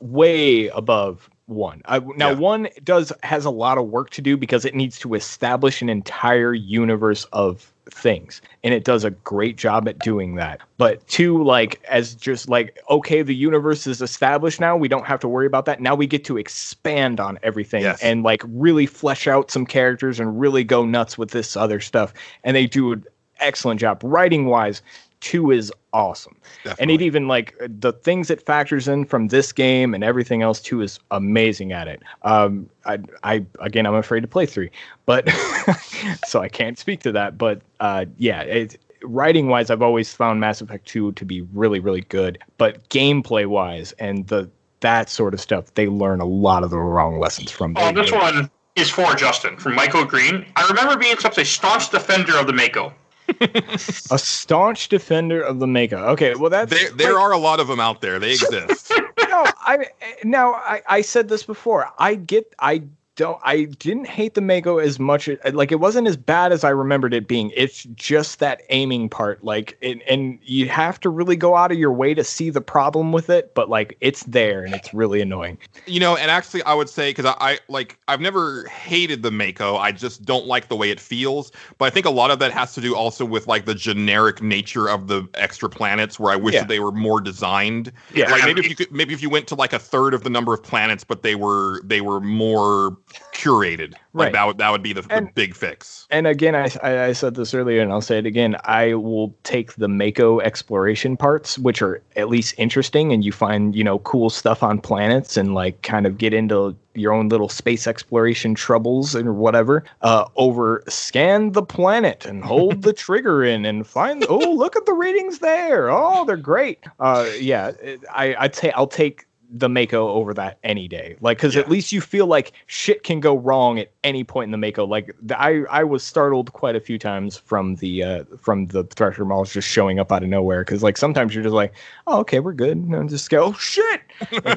way 0.00 0.68
above 0.68 1.30
1. 1.46 1.82
I, 1.86 1.98
now 2.16 2.30
Yeah. 2.30 2.36
1 2.36 2.68
does 2.84 3.12
has 3.22 3.44
a 3.44 3.50
lot 3.50 3.78
of 3.78 3.86
work 3.86 4.10
to 4.10 4.22
do 4.22 4.36
because 4.36 4.64
it 4.64 4.74
needs 4.74 4.98
to 5.00 5.14
establish 5.14 5.80
an 5.82 5.88
entire 5.88 6.54
universe 6.54 7.24
of 7.32 7.71
things 7.90 8.40
and 8.62 8.72
it 8.72 8.84
does 8.84 9.04
a 9.04 9.10
great 9.10 9.56
job 9.56 9.88
at 9.88 9.98
doing 9.98 10.36
that. 10.36 10.60
But 10.78 11.06
two 11.08 11.42
like 11.42 11.82
as 11.88 12.14
just 12.14 12.48
like 12.48 12.78
okay 12.88 13.22
the 13.22 13.34
universe 13.34 13.86
is 13.86 14.00
established 14.00 14.60
now 14.60 14.76
we 14.76 14.88
don't 14.88 15.06
have 15.06 15.20
to 15.20 15.28
worry 15.28 15.46
about 15.46 15.64
that. 15.66 15.80
Now 15.80 15.94
we 15.94 16.06
get 16.06 16.24
to 16.26 16.38
expand 16.38 17.18
on 17.20 17.38
everything 17.42 17.82
Yes. 17.82 18.00
and 18.02 18.22
like 18.22 18.42
really 18.46 18.86
flesh 18.86 19.26
out 19.26 19.50
some 19.50 19.66
characters 19.66 20.20
and 20.20 20.38
really 20.38 20.64
go 20.64 20.84
nuts 20.84 21.18
with 21.18 21.30
this 21.30 21.56
other 21.56 21.80
stuff. 21.80 22.14
And 22.44 22.56
they 22.56 22.66
do 22.66 22.92
an 22.92 23.04
excellent 23.40 23.80
job 23.80 24.00
writing 24.04 24.46
wise 24.46 24.80
two 25.22 25.50
is 25.50 25.72
awesome 25.94 26.36
and 26.80 26.90
it 26.90 27.00
even 27.00 27.28
like 27.28 27.54
the 27.60 27.92
things 27.92 28.28
it 28.30 28.44
factors 28.44 28.88
in 28.88 29.04
from 29.04 29.28
this 29.28 29.52
game 29.52 29.94
and 29.94 30.02
everything 30.02 30.42
else 30.42 30.60
too 30.60 30.80
is 30.82 30.98
amazing 31.12 31.72
at 31.72 31.86
it 31.88 32.02
um 32.22 32.68
i 32.86 32.98
i 33.22 33.44
again 33.60 33.86
i'm 33.86 33.94
afraid 33.94 34.20
to 34.20 34.26
play 34.28 34.44
three 34.44 34.70
but 35.06 35.28
so 36.26 36.40
i 36.42 36.48
can't 36.48 36.76
speak 36.78 37.00
to 37.00 37.12
that 37.12 37.38
but 37.38 37.62
uh 37.80 38.04
yeah 38.18 38.40
it 38.42 38.76
writing 39.04 39.46
wise 39.48 39.70
i've 39.70 39.82
always 39.82 40.12
found 40.12 40.40
mass 40.40 40.60
effect 40.60 40.86
2 40.86 41.12
to 41.12 41.24
be 41.24 41.40
really 41.54 41.78
really 41.78 42.02
good 42.02 42.36
but 42.58 42.86
gameplay 42.88 43.46
wise 43.46 43.92
and 44.00 44.26
the 44.26 44.50
that 44.80 45.08
sort 45.08 45.32
of 45.34 45.40
stuff 45.40 45.72
they 45.74 45.86
learn 45.86 46.20
a 46.20 46.24
lot 46.26 46.64
of 46.64 46.70
the 46.70 46.78
wrong 46.78 47.20
lessons 47.20 47.50
from 47.50 47.74
Oh, 47.78 47.92
this 47.92 48.10
game. 48.10 48.20
one 48.20 48.50
is 48.74 48.90
for 48.90 49.14
Justin 49.14 49.56
from 49.58 49.74
Michael 49.76 50.04
Green. 50.04 50.44
I 50.56 50.66
remember 50.66 50.96
being 50.96 51.16
such 51.18 51.36
a 51.38 51.44
staunch 51.44 51.90
defender 51.90 52.36
of 52.38 52.46
the 52.46 52.52
Mako. 52.54 52.92
A 53.40 54.18
staunch 54.18 54.88
defender 54.88 55.42
of 55.42 55.58
the 55.58 55.66
Mako. 55.66 55.96
Okay, 56.10 56.34
well 56.34 56.50
that's 56.50 56.70
There, 56.70 56.90
there 56.90 57.18
are 57.18 57.32
a 57.32 57.38
lot 57.38 57.60
of 57.60 57.68
them 57.68 57.80
out 57.80 58.00
there. 58.00 58.18
They 58.18 58.32
exist. 58.32 58.90
no, 59.28 59.44
I 59.60 59.86
now 60.24 60.54
I, 60.54 60.82
I 60.88 61.00
said 61.02 61.28
this 61.28 61.42
before. 61.42 61.88
I 61.98 62.14
get 62.14 62.54
I 62.58 62.82
don't 63.16 63.38
I 63.44 63.64
didn't 63.64 64.06
hate 64.06 64.34
the 64.34 64.40
Mako 64.40 64.78
as 64.78 64.98
much 64.98 65.28
like 65.52 65.70
it 65.70 65.80
wasn't 65.80 66.08
as 66.08 66.16
bad 66.16 66.50
as 66.52 66.64
I 66.64 66.70
remembered 66.70 67.12
it 67.12 67.28
being. 67.28 67.52
It's 67.54 67.84
just 67.94 68.38
that 68.38 68.62
aiming 68.70 69.10
part 69.10 69.44
like 69.44 69.76
it, 69.80 70.00
and 70.08 70.38
you 70.42 70.68
have 70.68 70.98
to 71.00 71.10
really 71.10 71.36
go 71.36 71.54
out 71.56 71.70
of 71.70 71.78
your 71.78 71.92
way 71.92 72.14
to 72.14 72.24
see 72.24 72.48
the 72.48 72.60
problem 72.62 73.12
with 73.12 73.28
it, 73.28 73.54
but 73.54 73.68
like 73.68 73.96
it's 74.00 74.22
there 74.24 74.64
and 74.64 74.74
it's 74.74 74.94
really 74.94 75.20
annoying. 75.20 75.58
you 75.86 76.00
know, 76.00 76.16
and 76.16 76.30
actually, 76.30 76.62
I 76.62 76.72
would 76.74 76.88
say 76.88 77.10
because 77.10 77.26
I, 77.26 77.34
I 77.38 77.58
like 77.68 77.98
I've 78.08 78.20
never 78.20 78.66
hated 78.68 79.22
the 79.22 79.30
Mako. 79.30 79.76
I 79.76 79.92
just 79.92 80.24
don't 80.24 80.46
like 80.46 80.68
the 80.68 80.76
way 80.76 80.90
it 80.90 80.98
feels. 81.00 81.52
But 81.78 81.86
I 81.86 81.90
think 81.90 82.06
a 82.06 82.10
lot 82.10 82.30
of 82.30 82.38
that 82.38 82.52
has 82.52 82.72
to 82.74 82.80
do 82.80 82.96
also 82.96 83.24
with 83.26 83.46
like 83.46 83.66
the 83.66 83.74
generic 83.74 84.40
nature 84.42 84.88
of 84.88 85.08
the 85.08 85.28
extra 85.34 85.68
planets, 85.68 86.18
where 86.18 86.32
I 86.32 86.36
wish 86.36 86.54
Yeah. 86.54 86.60
that 86.60 86.68
they 86.68 86.80
were 86.80 86.92
more 86.92 87.20
designed. 87.20 87.92
Yeah. 88.14 88.30
like 88.30 88.44
maybe 88.44 88.60
if 88.60 88.68
you 88.70 88.76
could, 88.76 88.90
maybe 88.90 89.12
if 89.12 89.22
you 89.22 89.28
went 89.28 89.48
to 89.48 89.54
like 89.54 89.72
a 89.74 89.78
third 89.78 90.14
of 90.14 90.24
the 90.24 90.30
number 90.30 90.54
of 90.54 90.62
planets, 90.62 91.04
but 91.04 91.22
they 91.22 91.34
were 91.34 91.82
they 91.84 92.00
were 92.00 92.20
more 92.20 92.96
curated. 93.34 93.92
Like 94.14 94.26
Right. 94.26 94.32
that 94.32 94.46
would 94.46 94.58
that 94.58 94.70
would 94.70 94.82
be 94.82 94.92
the, 94.92 95.02
the 95.02 95.28
big 95.34 95.54
fix. 95.54 96.06
And 96.10 96.26
again, 96.26 96.54
I, 96.54 96.68
I 96.82 97.04
I 97.06 97.12
said 97.12 97.34
this 97.34 97.54
earlier, 97.54 97.80
and 97.80 97.90
I'll 97.90 98.00
say 98.02 98.18
it 98.18 98.26
again. 98.26 98.56
I 98.64 98.94
will 98.94 99.34
take 99.42 99.74
the 99.76 99.88
Mako 99.88 100.40
exploration 100.40 101.16
parts, 101.16 101.58
which 101.58 101.80
are 101.80 102.02
at 102.16 102.28
least 102.28 102.54
interesting, 102.58 103.12
and 103.12 103.24
you 103.24 103.32
find 103.32 103.74
you 103.74 103.82
know 103.84 104.00
cool 104.00 104.28
stuff 104.30 104.62
on 104.62 104.80
planets, 104.80 105.36
and 105.36 105.54
like 105.54 105.80
kind 105.82 106.06
of 106.06 106.18
get 106.18 106.34
into 106.34 106.76
your 106.94 107.14
own 107.14 107.30
little 107.30 107.48
space 107.48 107.86
exploration 107.86 108.54
troubles 108.54 109.14
and 109.14 109.36
whatever. 109.36 109.82
Uh, 110.02 110.26
over 110.36 110.82
scan 110.88 111.52
the 111.52 111.62
planet 111.62 112.26
and 112.26 112.44
hold 112.44 112.82
the 112.82 112.92
trigger 113.06 113.42
in 113.42 113.64
and 113.64 113.86
find. 113.86 114.26
Oh, 114.28 114.38
look 114.52 114.76
at 114.76 114.84
the 114.84 114.92
ratings 114.92 115.38
there. 115.38 115.88
Oh, 115.90 116.26
they're 116.26 116.36
great. 116.36 116.80
Uh, 117.00 117.30
yeah, 117.40 117.72
I 118.12 118.34
I'd 118.38 118.54
say 118.54 118.70
I'll 118.72 118.86
take 118.86 119.26
the 119.54 119.68
Mako 119.68 120.08
over 120.08 120.32
that 120.34 120.58
any 120.64 120.88
day. 120.88 121.16
Like, 121.20 121.36
because 121.36 121.56
at 121.56 121.70
least 121.70 121.92
you 121.92 122.00
feel 122.00 122.26
like 122.26 122.52
shit 122.66 123.02
can 123.02 123.20
go 123.20 123.36
wrong 123.36 123.78
at 123.78 123.92
any 124.02 124.24
point 124.24 124.46
in 124.46 124.50
the 124.50 124.58
Mako. 124.58 124.86
Like, 124.86 125.14
the, 125.20 125.40
I 125.40 125.64
I 125.70 125.84
was 125.84 126.02
startled 126.02 126.52
quite 126.54 126.74
a 126.74 126.80
few 126.80 126.98
times 126.98 127.36
from 127.36 127.76
the 127.76 128.02
uh 128.02 128.24
from 128.40 128.66
the 128.66 128.84
Thresher 128.84 129.24
Maws 129.24 129.52
just 129.52 129.68
showing 129.68 129.98
up 129.98 130.10
out 130.10 130.22
of 130.22 130.28
nowhere. 130.28 130.64
Because 130.64 130.82
like 130.82 130.96
sometimes 130.96 131.34
you're 131.34 131.44
just 131.44 131.54
like, 131.54 131.74
oh 132.06 132.20
okay, 132.20 132.40
we're 132.40 132.54
good, 132.54 132.76
and 132.76 133.10
just 133.10 133.28
go, 133.30 133.44
oh 133.44 133.52
shit. 133.52 134.00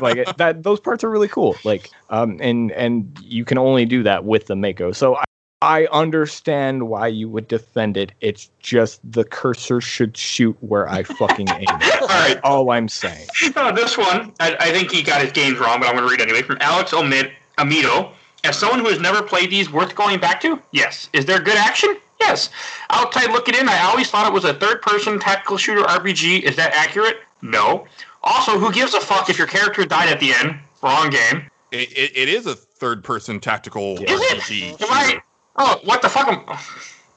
Like 0.01 0.17
it, 0.17 0.37
that 0.37 0.63
those 0.63 0.79
parts 0.79 1.03
are 1.03 1.09
really 1.09 1.27
cool. 1.27 1.55
Like, 1.63 1.89
um, 2.09 2.37
and 2.41 2.71
and 2.71 3.17
you 3.21 3.43
can 3.43 3.57
only 3.57 3.85
do 3.85 4.01
that 4.03 4.23
with 4.23 4.47
the 4.47 4.55
Mako. 4.55 4.93
So. 4.93 5.17
I, 5.17 5.25
I 5.65 5.87
understand 5.91 6.89
why 6.89 7.07
you 7.07 7.27
would 7.27 7.47
defend 7.47 7.97
it. 7.97 8.11
It's 8.21 8.51
just 8.59 8.99
the 9.09 9.23
cursor 9.23 9.81
should 9.81 10.15
shoot 10.15 10.55
where 10.59 10.87
I 10.87 11.01
fucking 11.01 11.49
aim. 11.49 11.65
All 12.01 12.07
right. 12.07 12.39
All 12.43 12.69
I'm 12.69 12.87
saying. 12.87 13.27
Uh, 13.55 13.71
this 13.71 13.97
one, 13.97 14.31
I, 14.39 14.55
I 14.59 14.71
think 14.71 14.91
he 14.91 15.01
got 15.01 15.21
his 15.21 15.31
games 15.31 15.57
wrong, 15.57 15.79
but 15.79 15.87
I'm 15.89 15.95
going 15.95 16.07
to 16.07 16.11
read 16.11 16.21
anyway. 16.21 16.43
From 16.43 16.59
Alex 16.61 16.91
Omid, 16.91 17.31
Amido. 17.57 18.11
As 18.43 18.55
someone 18.55 18.79
who 18.79 18.89
has 18.89 18.99
never 18.99 19.23
played 19.23 19.49
these, 19.49 19.71
worth 19.71 19.95
going 19.95 20.19
back 20.19 20.39
to? 20.41 20.61
Yes. 20.71 21.09
Is 21.13 21.25
there 21.25 21.39
good 21.39 21.57
action? 21.57 21.97
Yes. 22.19 22.51
Outside 22.91 23.31
looking 23.31 23.55
in, 23.55 23.67
I 23.67 23.85
always 23.85 24.11
thought 24.11 24.27
it 24.27 24.33
was 24.33 24.45
a 24.45 24.53
third 24.53 24.83
person 24.83 25.19
tactical 25.19 25.57
shooter 25.57 25.81
RPG. 25.81 26.43
Is 26.43 26.55
that 26.57 26.73
accurate? 26.75 27.17
No. 27.41 27.87
Also, 28.21 28.59
who 28.59 28.71
gives 28.71 28.93
a 28.93 29.01
fuck 29.01 29.31
if 29.31 29.39
your 29.39 29.47
character 29.47 29.83
died 29.83 30.09
at 30.09 30.19
the 30.19 30.31
end? 30.31 30.59
Wrong 30.83 31.09
game. 31.09 31.49
It, 31.71 31.91
it, 31.91 32.15
it 32.15 32.29
is 32.29 32.45
a 32.45 32.53
third 32.55 33.03
person 33.03 33.39
tactical 33.39 33.95
Is 33.95 34.01
it? 34.03 34.41
RPG. 34.41 34.81
Am 34.83 34.91
I? 34.91 35.19
Oh, 35.57 35.79
what 35.83 36.01
the 36.01 36.09
fuck? 36.09 36.27
Am, 36.27 36.57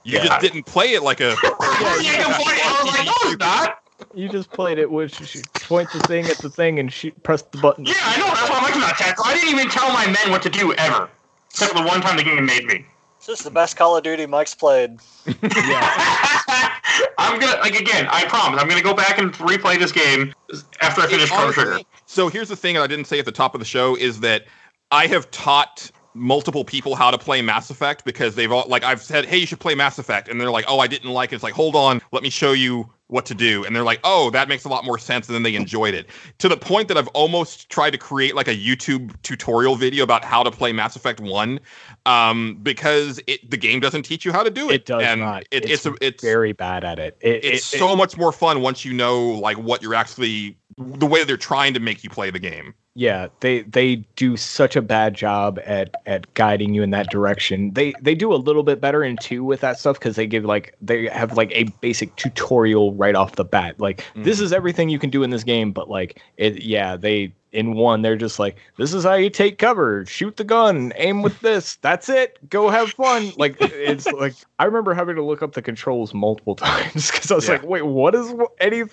You 0.05 0.19
Yeah. 0.19 0.27
just 0.27 0.41
didn't 0.41 0.65
play 0.65 0.95
it 0.95 1.03
like 1.03 1.21
a. 1.21 1.31
yeah, 1.43 2.25
I 2.27 2.83
was 2.83 2.95
like, 2.95 3.07
no, 3.07 3.13
it's 3.31 3.39
not. 3.39 3.79
You 4.15 4.29
just 4.29 4.51
played 4.51 4.79
it, 4.79 4.91
which 4.91 5.21
you 5.21 5.43
point 5.61 5.91
the 5.93 6.01
thing 6.01 6.25
at 6.27 6.39
the 6.41 6.49
thing 6.49 6.79
and 6.79 6.91
shoot, 6.93 7.21
press 7.23 7.43
the 7.43 7.59
button. 7.59 7.85
Yeah, 7.85 7.95
I 8.03 8.19
know. 8.19 8.27
That's 8.27 8.49
why 8.49 8.57
I'm 8.57 8.63
like, 8.63 8.75
it's 8.75 8.81
not 8.81 8.97
tactical. 8.97 9.25
I 9.27 9.35
didn't 9.35 9.51
even 9.51 9.69
tell 9.69 9.93
my 9.93 10.07
men 10.07 10.31
what 10.31 10.43
to 10.43 10.49
do 10.51 10.73
ever. 10.75 11.11
Except 11.51 11.73
for 11.73 11.83
the 11.83 11.87
one 11.87 12.01
time 12.01 12.17
the 12.17 12.23
game 12.23 12.47
made 12.47 12.65
me. 12.65 12.87
This 13.27 13.41
is 13.41 13.45
the 13.45 13.51
best 13.51 13.77
Call 13.77 13.97
of 13.97 14.05
Duty 14.05 14.27
Mike's 14.27 14.55
played. 14.55 14.99
yeah. 15.27 16.75
I'm 17.19 17.39
gonna 17.39 17.61
like 17.61 17.79
again. 17.79 18.07
I 18.11 18.25
promise. 18.27 18.61
I'm 18.61 18.69
gonna 18.69 18.81
go 18.83 18.95
back 18.95 19.19
and 19.19 19.33
replay 19.35 19.79
this 19.79 19.93
game 19.93 20.33
after 20.81 21.03
I 21.03 21.07
finish 21.09 21.29
Chrono 21.29 21.45
Honestly, 21.45 21.65
Trigger. 21.65 21.81
So 22.07 22.29
here's 22.29 22.49
the 22.49 22.57
thing 22.57 22.75
that 22.77 22.83
I 22.83 22.87
didn't 22.87 23.07
say 23.07 23.19
at 23.19 23.25
the 23.25 23.33
top 23.33 23.55
of 23.55 23.59
the 23.59 23.65
show 23.67 23.97
is 23.97 24.21
that 24.21 24.47
I 24.91 25.07
have 25.09 25.31
taught 25.31 25.91
multiple 26.19 26.65
people 26.65 26.95
how 26.95 27.11
to 27.11 27.19
play 27.19 27.41
Mass 27.43 27.71
Effect 27.71 28.05
because 28.05 28.35
they've 28.35 28.51
all 28.53 28.65
like 28.69 28.83
I've 28.85 29.03
said, 29.03 29.25
"Hey, 29.27 29.39
you 29.39 29.47
should 29.47 29.61
play 29.61 29.75
Mass 29.75 29.99
Effect," 29.99 30.29
and 30.29 30.41
they're 30.41 30.51
like, 30.51 30.65
"Oh, 30.69 30.79
I 30.79 30.87
didn't 30.87 31.11
like 31.11 31.33
it." 31.33 31.37
It's 31.37 31.45
like, 31.45 31.55
"Hold 31.55 31.77
on, 31.77 32.01
let 32.13 32.23
me 32.23 32.31
show 32.31 32.53
you 32.53 32.91
what 33.07 33.25
to 33.27 33.35
do," 33.35 33.65
and 33.65 33.75
they're 33.75 33.85
like, 33.85 34.01
"Oh, 34.05 34.31
that 34.31 34.49
makes 34.49 34.65
a 34.65 34.69
lot 34.69 34.85
more 34.85 34.99
sense," 34.99 35.27
and 35.29 35.35
then 35.35 35.43
they 35.43 35.55
enjoyed 35.55 35.95
it 35.95 36.09
to 36.39 36.49
the 36.49 36.57
point 36.57 36.89
that 36.89 36.97
I've 36.99 37.09
almost 37.09 37.71
tried 37.71 37.91
to 37.91 37.99
create 37.99 38.35
like 38.35 38.49
a 38.49 38.57
YouTube 38.57 39.13
tutorial 39.23 39.77
video 39.77 40.05
about 40.05 40.25
how 40.25 40.43
to 40.43 40.51
play 40.51 40.73
Mass 40.73 40.97
Effect 40.97 41.21
One, 41.21 41.61
um, 42.07 42.59
because 42.63 43.21
it 43.27 43.51
the 43.51 43.57
game 43.57 43.81
doesn't 43.81 44.03
teach 44.03 44.25
you 44.25 44.33
how 44.33 44.43
to 44.43 44.51
do 44.51 44.69
it. 44.71 44.75
It 44.75 44.87
does 44.87 45.03
and 45.05 45.21
not. 45.21 45.43
It, 45.51 45.65
it's 45.65 45.87
it's 45.87 45.87
a, 45.87 45.95
it's 46.01 46.23
very 46.23 46.53
bad 46.53 46.85
at 46.85 46.99
it. 46.99 47.17
it 47.21 47.45
it's 47.45 47.75
it- 47.75 47.79
so 47.79 47.97
much 47.97 48.17
more 48.17 48.33
fun 48.33 48.61
once 48.61 48.85
you 48.85 48.93
know 48.93 49.29
like 49.31 49.57
what 49.59 49.83
you're 49.83 49.95
actually 49.95 50.57
the 50.77 51.07
way 51.07 51.25
they're 51.25 51.37
trying 51.37 51.75
to 51.75 51.81
make 51.81 52.05
you 52.05 52.11
play 52.11 52.31
the 52.31 52.39
game. 52.39 52.75
Yeah 52.99 53.29
they 53.39 53.63
they 53.63 53.97
do 54.17 54.37
such 54.37 54.75
a 54.75 54.83
bad 54.83 55.15
job 55.15 55.61
at 55.65 55.95
at 56.05 56.35
guiding 56.35 56.75
you 56.75 56.83
in 56.83 56.91
that 56.91 57.09
direction. 57.11 57.71
They 57.73 57.95
they 58.03 58.17
do 58.17 58.35
a 58.35 58.37
little 58.37 58.65
bit 58.65 58.81
better 58.81 59.05
in 59.05 59.17
two 59.19 59.45
with 59.45 59.61
that 59.61 59.79
stuff 59.79 60.01
because 60.01 60.17
they 60.17 60.27
give 60.27 60.45
like 60.45 60.75
they 60.83 61.07
have 61.07 61.37
like 61.37 61.53
a 61.53 61.65
basic 61.81 62.15
tutorial 62.17 62.93
right 62.95 63.15
off 63.15 63.37
the 63.37 63.45
bat. 63.45 63.79
Like 63.79 64.05
this 64.17 64.41
mm. 64.41 64.43
is 64.43 64.53
everything 64.53 64.89
you 64.89 64.99
can 64.99 65.11
do 65.11 65.23
in 65.23 65.31
this 65.31 65.45
game 65.45 65.71
but 65.71 65.89
like 65.89 66.21
it 66.39 66.61
yeah 66.63 66.97
they 66.97 67.33
in 67.53 67.75
one 67.75 68.03
they're 68.03 68.17
just 68.17 68.41
like 68.41 68.57
this 68.79 68.93
is 68.93 69.05
how 69.05 69.15
you 69.15 69.31
take 69.31 69.59
cover. 69.59 70.05
Shoot 70.05 70.37
the 70.37 70.43
gun. 70.45 70.93
Aim 70.97 71.23
with 71.23 71.39
this. 71.39 71.77
That's 71.77 72.09
it. 72.09 72.37
Go 72.51 72.69
have 72.69 72.91
fun. 72.91 73.31
Like 73.37 73.57
it's 73.61 74.07
like 74.13 74.35
i 74.59 74.65
remember 74.65 74.93
having 74.93 75.15
to 75.15 75.23
look 75.23 75.41
up 75.41 75.53
the 75.53 75.63
controls 75.63 76.13
multiple 76.15 76.55
times 76.57 77.13
because 77.13 77.31
i 77.31 77.37
was 77.37 77.47
Yeah. 77.47 77.55
like 77.55 77.63
wait 77.63 77.83
what 77.83 78.17
is 78.17 78.35
anything 78.61 78.91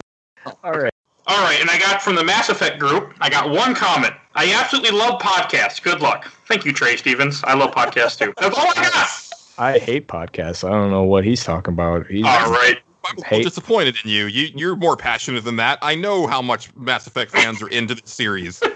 all 0.63 0.73
right 0.73 0.91
All 1.27 1.43
right, 1.43 1.59
and 1.59 1.69
I 1.71 1.79
got 1.79 2.01
from 2.01 2.15
the 2.15 2.23
Mass 2.23 2.49
Effect 2.49 2.79
group. 2.79 3.13
I 3.19 3.29
got 3.29 3.49
one 3.49 3.73
comment. 3.73 4.13
I 4.35 4.53
absolutely 4.53 4.91
love 4.91 5.19
podcasts. 5.19 5.81
Good 5.81 5.99
luck. 6.01 6.25
Thank 6.47 6.65
you, 6.65 6.71
Trey 6.73 6.97
Stevens. 6.97 7.43
I 7.43 7.55
love 7.55 7.71
podcasts 7.71 8.19
too. 8.19 8.33
That's 8.39 8.55
all 8.57 8.67
I 8.69 8.73
got. 8.75 9.09
I 9.57 9.79
hate 9.79 10.07
podcasts. 10.07 10.67
I 10.67 10.71
don't 10.71 10.91
know 10.91 11.03
what 11.03 11.23
he's 11.23 11.43
talking 11.43 11.73
about. 11.73 12.05
He's, 12.07 12.25
All 12.25 12.51
right. 12.51 12.77
I'm 13.07 13.17
a 13.19 13.25
Hey. 13.25 13.37
little 13.37 13.49
disappointed 13.49 13.95
in 14.03 14.09
you. 14.09 14.25
you. 14.25 14.49
You're 14.55 14.75
more 14.75 14.97
passionate 14.97 15.43
than 15.45 15.55
that. 15.57 15.79
I 15.81 15.95
know 15.95 16.27
how 16.27 16.41
much 16.41 16.75
Mass 16.75 17.07
Effect 17.07 17.31
fans 17.31 17.61
are 17.61 17.69
into 17.69 17.95
the 17.95 18.01
series. 18.05 18.61
And 18.61 18.69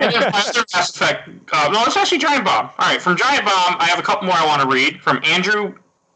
then 0.00 0.12
my 0.14 0.30
Mass 0.30 0.90
Effect. 0.90 1.28
Uh, 1.52 1.70
no, 1.72 1.84
it's 1.84 1.96
actually 1.96 2.18
Giant 2.18 2.44
Bomb. 2.44 2.66
All 2.66 2.88
right, 2.88 3.00
from 3.00 3.16
Giant 3.16 3.44
Bomb, 3.44 3.76
I 3.78 3.86
have 3.88 3.98
a 3.98 4.02
couple 4.02 4.26
more 4.26 4.36
I 4.36 4.44
want 4.46 4.62
to 4.62 4.68
read. 4.68 5.00
From 5.00 5.20
Andrew 5.24 5.74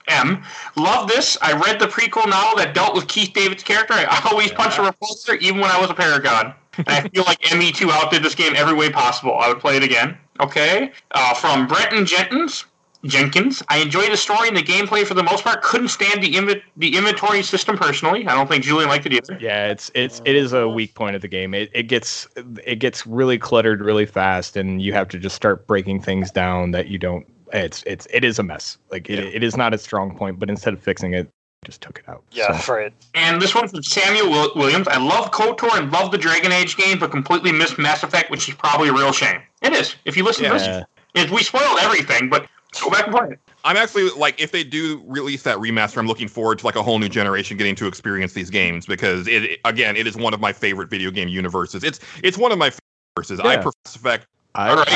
M. 0.09 0.43
Love 0.77 1.09
this. 1.09 1.37
I 1.43 1.53
read 1.53 1.79
the 1.79 1.87
prequel 1.87 2.29
novel 2.29 2.57
that 2.59 2.75
dealt 2.75 2.95
with 2.95 3.09
Keith 3.09 3.33
David's 3.33 3.63
character. 3.63 3.95
I 3.95 4.29
always 4.31 4.53
punched 4.53 4.79
a 4.79 4.83
repulsor, 4.83 5.41
even 5.41 5.61
when 5.61 5.71
I 5.71 5.81
was 5.81 5.91
a 5.91 5.95
Paragon. 5.95 6.55
And 6.79 6.89
I 6.89 7.09
feel 7.09 7.25
like 7.25 7.41
ME2 7.43 7.91
outdid 7.91 8.23
this 8.23 8.35
game 8.35 8.55
every 8.57 8.75
way 8.75 8.91
possible. 8.91 9.37
I 9.39 9.49
would 9.49 9.61
play 9.61 9.77
it 9.77 9.83
again. 9.83 10.17
Okay. 10.41 10.93
Uh, 11.11 11.35
from 11.35 11.67
Brenton 11.67 12.07
Jenkins. 12.07 12.65
Jenkins. 13.05 13.63
I 13.69 13.79
enjoyed 13.79 14.13
the 14.13 14.17
story 14.17 14.47
and 14.47 14.57
the 14.57 14.63
gameplay 14.63 15.05
for 15.05 15.15
the 15.15 15.25
most 15.25 15.43
part. 15.43 15.63
Couldn't 15.63 15.89
stand 15.89 16.23
the 16.23 16.31
inv- 16.35 16.63
the 16.77 16.97
inventory 16.97 17.43
system 17.43 17.77
personally. 17.77 18.27
I 18.27 18.35
don't 18.35 18.49
think 18.49 18.63
Julian 18.63 18.89
liked 18.89 19.07
it 19.07 19.13
either. 19.13 19.37
yeah, 19.41 19.67
it's 19.67 19.91
it's 19.95 20.23
it 20.25 20.37
is 20.37 20.53
a 20.53 20.69
weak 20.69 20.95
point 20.95 21.17
of 21.17 21.23
the 21.23 21.29
game. 21.29 21.53
It 21.53 21.69
it 21.75 21.85
gets 21.85 22.29
it 22.65 22.77
gets 22.77 23.05
really 23.05 23.39
cluttered 23.39 23.81
really 23.83 24.07
fast, 24.07 24.57
and 24.57 24.81
you 24.81 24.93
have 24.93 25.09
to 25.09 25.19
just 25.19 25.35
start 25.35 25.67
breaking 25.67 26.01
things 26.01 26.31
down 26.31 26.71
that 26.71 26.89
you 26.89 26.99
don't. 26.99 27.27
It's 27.53 27.83
it's 27.87 28.07
it 28.13 28.25
is 28.25 28.39
a 28.39 28.43
mess. 28.43 28.79
Like 28.91 29.09
it, 29.11 29.19
it 29.19 29.43
is 29.43 29.57
not 29.57 29.75
a 29.75 29.79
strong 29.79 30.17
point, 30.17 30.39
but 30.39 30.49
instead 30.49 30.73
of 30.75 30.81
fixing 30.83 31.13
it, 31.15 31.29
just 31.65 31.81
took 31.81 31.99
it 31.99 32.09
out. 32.09 32.25
Yeah, 32.33 32.57
So, 32.59 32.75
right. 32.75 32.93
And 33.15 33.41
this 33.41 33.55
one 33.55 33.69
from 33.69 33.83
Samuel 33.83 34.51
Williams. 34.57 34.89
I 34.89 34.99
love 34.99 35.31
KOTOR 35.31 35.79
and 35.79 35.93
love 35.93 36.11
the 36.11 36.19
Dragon 36.19 36.51
Age 36.51 36.77
game, 36.77 36.99
but 36.99 37.11
completely 37.11 37.53
missed 37.53 37.79
Mass 37.79 38.03
Effect, 38.03 38.31
which 38.31 38.49
is 38.49 38.55
probably 38.55 38.89
a 38.89 38.93
real 38.93 39.13
shame. 39.13 39.41
It 39.61 39.73
is. 39.73 39.95
If 40.05 40.17
you 40.17 40.25
listen 40.25 40.45
to 40.45 40.51
this, 40.51 40.85
yeah, 41.15 41.31
we 41.31 41.43
spoiled 41.43 41.79
everything, 41.83 42.29
but 42.31 42.47
go 42.81 42.91
back 42.91 43.07
and 43.07 43.15
play 43.15 43.29
it. 43.33 43.39
I'm 43.65 43.77
actually 43.77 44.09
like, 44.11 44.41
if 44.41 44.51
they 44.51 44.65
do 44.65 45.03
release 45.07 45.43
that 45.45 45.57
remaster, 45.59 45.99
I'm 45.99 46.09
looking 46.09 46.27
forward 46.27 46.59
to 46.61 46.67
like 46.67 46.75
a 46.75 46.83
whole 46.83 46.99
new 46.99 47.09
generation 47.09 47.57
getting 47.57 47.77
to 47.77 47.87
experience 47.87 48.33
these 48.33 48.51
games 48.51 48.87
because 48.87 49.29
it, 49.29 49.45
it- 49.45 49.61
again, 49.65 49.95
it 49.95 50.07
is 50.07 50.17
one 50.17 50.35
of 50.35 50.41
my 50.41 50.53
favorite 50.53 50.91
video 50.91 51.11
game 51.13 51.29
universes. 51.29 51.85
It's 51.85 52.01
it's 52.25 52.37
one 52.39 52.51
of 52.51 52.59
my 52.59 52.71
favorite 52.71 52.81
universes. 53.17 53.41
I 53.41 53.53
Yeah. 53.53 53.63
prefer 53.63 53.71
Mass 53.85 53.97
Effect. 53.97 54.27
I, 54.55 54.69
All 54.71 54.77
right. 54.77 54.89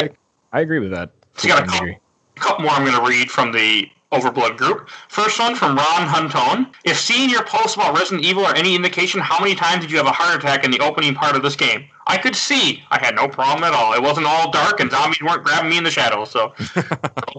I 0.52 0.58
I 0.58 0.60
agree 0.62 0.80
with 0.80 0.90
that. 0.90 1.10
So 1.36 1.46
you 1.46 1.54
got 1.54 1.62
a 1.68 1.96
to 2.36 2.42
some 2.42 2.56
couple, 2.56 2.64
degree. 2.64 2.64
a 2.64 2.64
couple 2.64 2.64
more 2.64 2.72
I'm 2.72 2.84
going 2.84 2.96
to 2.96 3.08
read 3.08 3.30
from 3.30 3.52
the 3.52 3.90
Overblood 4.12 4.56
group. 4.56 4.88
First 5.08 5.38
one 5.38 5.56
from 5.56 5.76
Ron 5.76 6.06
Huntone. 6.06 6.72
If 6.84 6.98
seeing 6.98 7.28
your 7.28 7.44
post 7.44 7.76
about 7.76 7.98
Resident 7.98 8.24
Evil 8.24 8.46
are 8.46 8.54
any 8.54 8.74
indication, 8.76 9.20
how 9.20 9.40
many 9.40 9.54
times 9.54 9.82
did 9.82 9.90
you 9.90 9.96
have 9.98 10.06
a 10.06 10.12
heart 10.12 10.38
attack 10.38 10.64
in 10.64 10.70
the 10.70 10.80
opening 10.80 11.14
part 11.14 11.36
of 11.36 11.42
this 11.42 11.56
game? 11.56 11.88
I 12.06 12.16
could 12.16 12.36
see. 12.36 12.82
I 12.90 13.04
had 13.04 13.16
no 13.16 13.28
problem 13.28 13.64
at 13.64 13.74
all. 13.74 13.94
It 13.94 14.02
wasn't 14.02 14.26
all 14.26 14.50
dark 14.50 14.80
and 14.80 14.90
zombies 14.90 15.22
weren't 15.22 15.44
grabbing 15.44 15.70
me 15.70 15.78
in 15.78 15.84
the 15.84 15.90
shadows. 15.90 16.30
So 16.30 16.54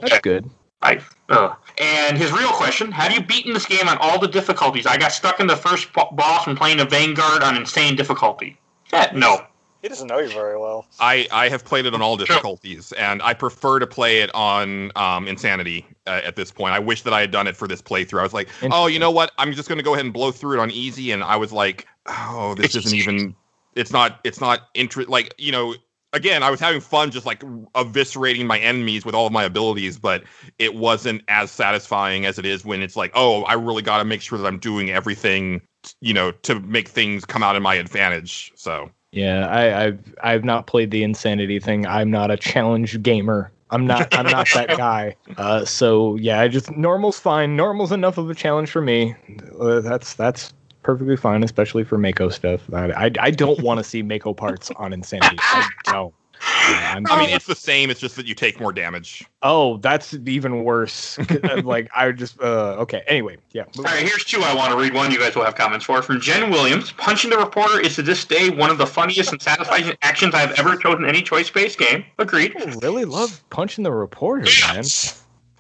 That's 0.02 0.20
good. 0.22 0.50
I, 0.82 1.00
uh. 1.30 1.56
And 1.80 2.18
his 2.18 2.32
real 2.32 2.52
question: 2.52 2.92
Have 2.92 3.14
you 3.14 3.22
beaten 3.22 3.54
this 3.54 3.66
game 3.66 3.88
on 3.88 3.98
all 4.00 4.20
the 4.20 4.28
difficulties? 4.28 4.86
I 4.86 4.98
got 4.98 5.12
stuck 5.12 5.40
in 5.40 5.48
the 5.48 5.56
first 5.56 5.92
bo- 5.94 6.10
boss 6.12 6.46
when 6.46 6.56
playing 6.56 6.80
a 6.80 6.86
Vanguard 6.86 7.44
on 7.44 7.56
insane 7.56 7.96
difficulty. 7.96 8.58
Eh, 8.94 9.10
no. 9.14 9.48
He 9.88 9.90
doesn't 9.90 10.08
know 10.08 10.20
you 10.20 10.28
very 10.28 10.60
well. 10.60 10.86
I, 11.00 11.30
I 11.32 11.48
have 11.48 11.64
played 11.64 11.86
it 11.86 11.94
on 11.94 12.02
all 12.02 12.18
difficulties, 12.18 12.92
and 12.92 13.22
I 13.22 13.34
prefer 13.34 13.80
to 13.80 13.88
play 13.88 14.20
it 14.20 14.30
on 14.36 14.92
um, 14.98 15.30
Insanity 15.30 15.88
uh, 16.06 16.20
at 16.26 16.36
this 16.36 16.52
point. 16.52 16.74
I 16.74 16.80
wish 16.80 17.04
that 17.04 17.14
I 17.14 17.22
had 17.22 17.32
done 17.32 17.48
it 17.48 17.56
for 17.56 17.70
this 17.70 17.82
playthrough. 17.82 18.20
I 18.20 18.24
was 18.24 18.34
like, 18.34 18.50
oh, 18.64 18.88
you 18.88 19.00
know 19.00 19.12
what? 19.12 19.32
I'm 19.38 19.54
just 19.54 19.70
going 19.70 19.78
to 19.78 19.86
go 19.86 19.94
ahead 19.94 20.04
and 20.04 20.14
blow 20.14 20.34
through 20.34 20.60
it 20.60 20.60
on 20.60 20.72
easy, 20.72 21.12
and 21.12 21.24
I 21.24 21.38
was 21.38 21.54
like, 21.54 21.88
oh, 22.06 22.54
this 22.56 22.76
isn't 22.76 22.94
even. 22.94 23.34
It's 23.76 23.94
not. 23.94 24.20
It's 24.26 24.42
not 24.42 24.68
interest. 24.74 25.08
Like 25.08 25.34
you 25.38 25.54
know. 25.54 25.74
Again, 26.12 26.44
I 26.44 26.50
was 26.50 26.60
having 26.60 26.82
fun 26.82 27.12
just 27.12 27.26
like 27.26 27.40
eviscerating 27.76 28.46
my 28.46 28.60
enemies 28.60 29.06
with 29.06 29.16
all 29.16 29.28
of 29.28 29.32
my 29.32 29.44
abilities, 29.44 29.98
but 29.98 30.24
it 30.58 30.76
wasn't 30.76 31.22
as 31.28 31.50
satisfying 31.52 32.26
as 32.26 32.40
it 32.40 32.46
is 32.46 32.66
when 32.66 32.82
it's 32.82 32.96
like, 32.96 33.12
oh, 33.14 33.44
I 33.44 33.54
really 33.54 33.84
got 33.84 34.00
to 34.00 34.06
make 34.06 34.22
sure 34.22 34.38
that 34.38 34.48
I'm 34.48 34.58
doing 34.58 34.90
everything, 34.90 35.62
you 36.00 36.14
know, 36.14 36.32
to 36.32 36.60
make 36.62 36.88
things 36.88 37.24
come 37.24 37.44
out 37.44 37.56
in 37.56 37.62
my 37.62 37.76
advantage. 37.76 38.54
So 38.56 38.90
Yeah, 39.12 39.48
I, 39.48 39.86
I've 39.86 40.16
I've 40.22 40.44
not 40.44 40.68
played 40.68 40.92
the 40.92 41.04
insanity 41.04 41.60
thing. 41.60 41.86
I'm 41.86 42.12
not 42.12 42.30
a 42.30 42.38
challenge 42.38 43.02
gamer. 43.02 43.52
I'm 43.70 43.86
not 43.86 44.14
I'm 44.14 44.26
not 44.26 44.48
that 44.54 44.78
guy. 44.78 45.16
Uh, 45.38 45.66
so 45.66 46.16
yeah, 46.18 46.42
I 46.42 46.48
just 46.48 46.72
normal's 46.72 47.20
fine. 47.20 47.56
Normal's 47.56 47.92
enough 47.92 48.18
of 48.18 48.30
a 48.30 48.36
challenge 48.36 48.70
for 48.70 48.82
me. 48.82 49.16
Uh, 49.60 49.80
that's 49.80 50.14
that's 50.14 50.54
perfectly 50.84 51.18
fine, 51.18 51.44
especially 51.44 51.84
for 51.84 51.98
Mako 51.98 52.30
stuff. 52.30 52.62
I 52.74 52.92
I, 52.92 53.12
I 53.20 53.32
don't 53.32 53.60
want 53.62 53.80
to 53.80 53.84
see 53.84 54.02
Mako 54.04 54.34
parts 54.34 54.72
on 54.76 54.94
insanity. 54.94 55.38
I 55.40 55.70
don't. 55.86 56.14
Yeah, 56.42 56.94
I'm- 56.94 57.06
I 57.10 57.20
mean, 57.20 57.30
it's 57.30 57.46
the 57.46 57.56
same. 57.56 57.90
It's 57.90 58.00
just 58.00 58.16
that 58.18 58.26
you 58.26 58.36
take 58.36 58.60
more 58.60 58.72
damage. 58.74 59.26
oh, 59.44 59.78
that's 59.78 60.14
even 60.26 60.64
worse. 60.64 61.18
like 61.64 61.90
I 61.96 62.08
would 62.08 62.18
just 62.18 62.40
uh, 62.42 62.76
okay. 62.80 63.04
Anyway, 63.08 63.38
yeah. 63.54 63.64
All 63.78 63.84
right, 63.84 64.04
here's 64.04 64.24
two 64.24 64.42
I 64.42 64.54
want 64.54 64.72
to 64.72 64.78
read. 64.78 64.94
One 64.94 65.12
you 65.12 65.20
guys 65.20 65.36
will 65.36 65.44
have 65.46 65.56
comments 65.56 65.86
for. 65.86 66.02
From 66.02 66.20
Jen 66.20 66.50
Williams, 66.52 66.92
punching 66.92 67.30
the 67.30 67.38
reporter 67.38 67.80
is 67.80 67.96
to 67.96 68.02
this 68.02 68.26
day 68.26 68.50
one 68.50 68.70
of 68.70 68.78
the 68.78 68.86
funniest 68.88 69.32
and 69.32 69.42
satisfying 69.42 69.94
actions 70.02 70.34
I've 70.36 70.52
ever 70.60 70.76
chosen 70.76 71.06
any 71.06 71.22
choice-based 71.22 71.78
game. 71.80 72.04
Agreed. 72.18 72.54
People 72.56 72.80
really 72.82 73.06
love 73.06 73.42
punching 73.50 73.84
the 73.84 73.92
reporter, 73.92 74.46
man. 74.68 74.84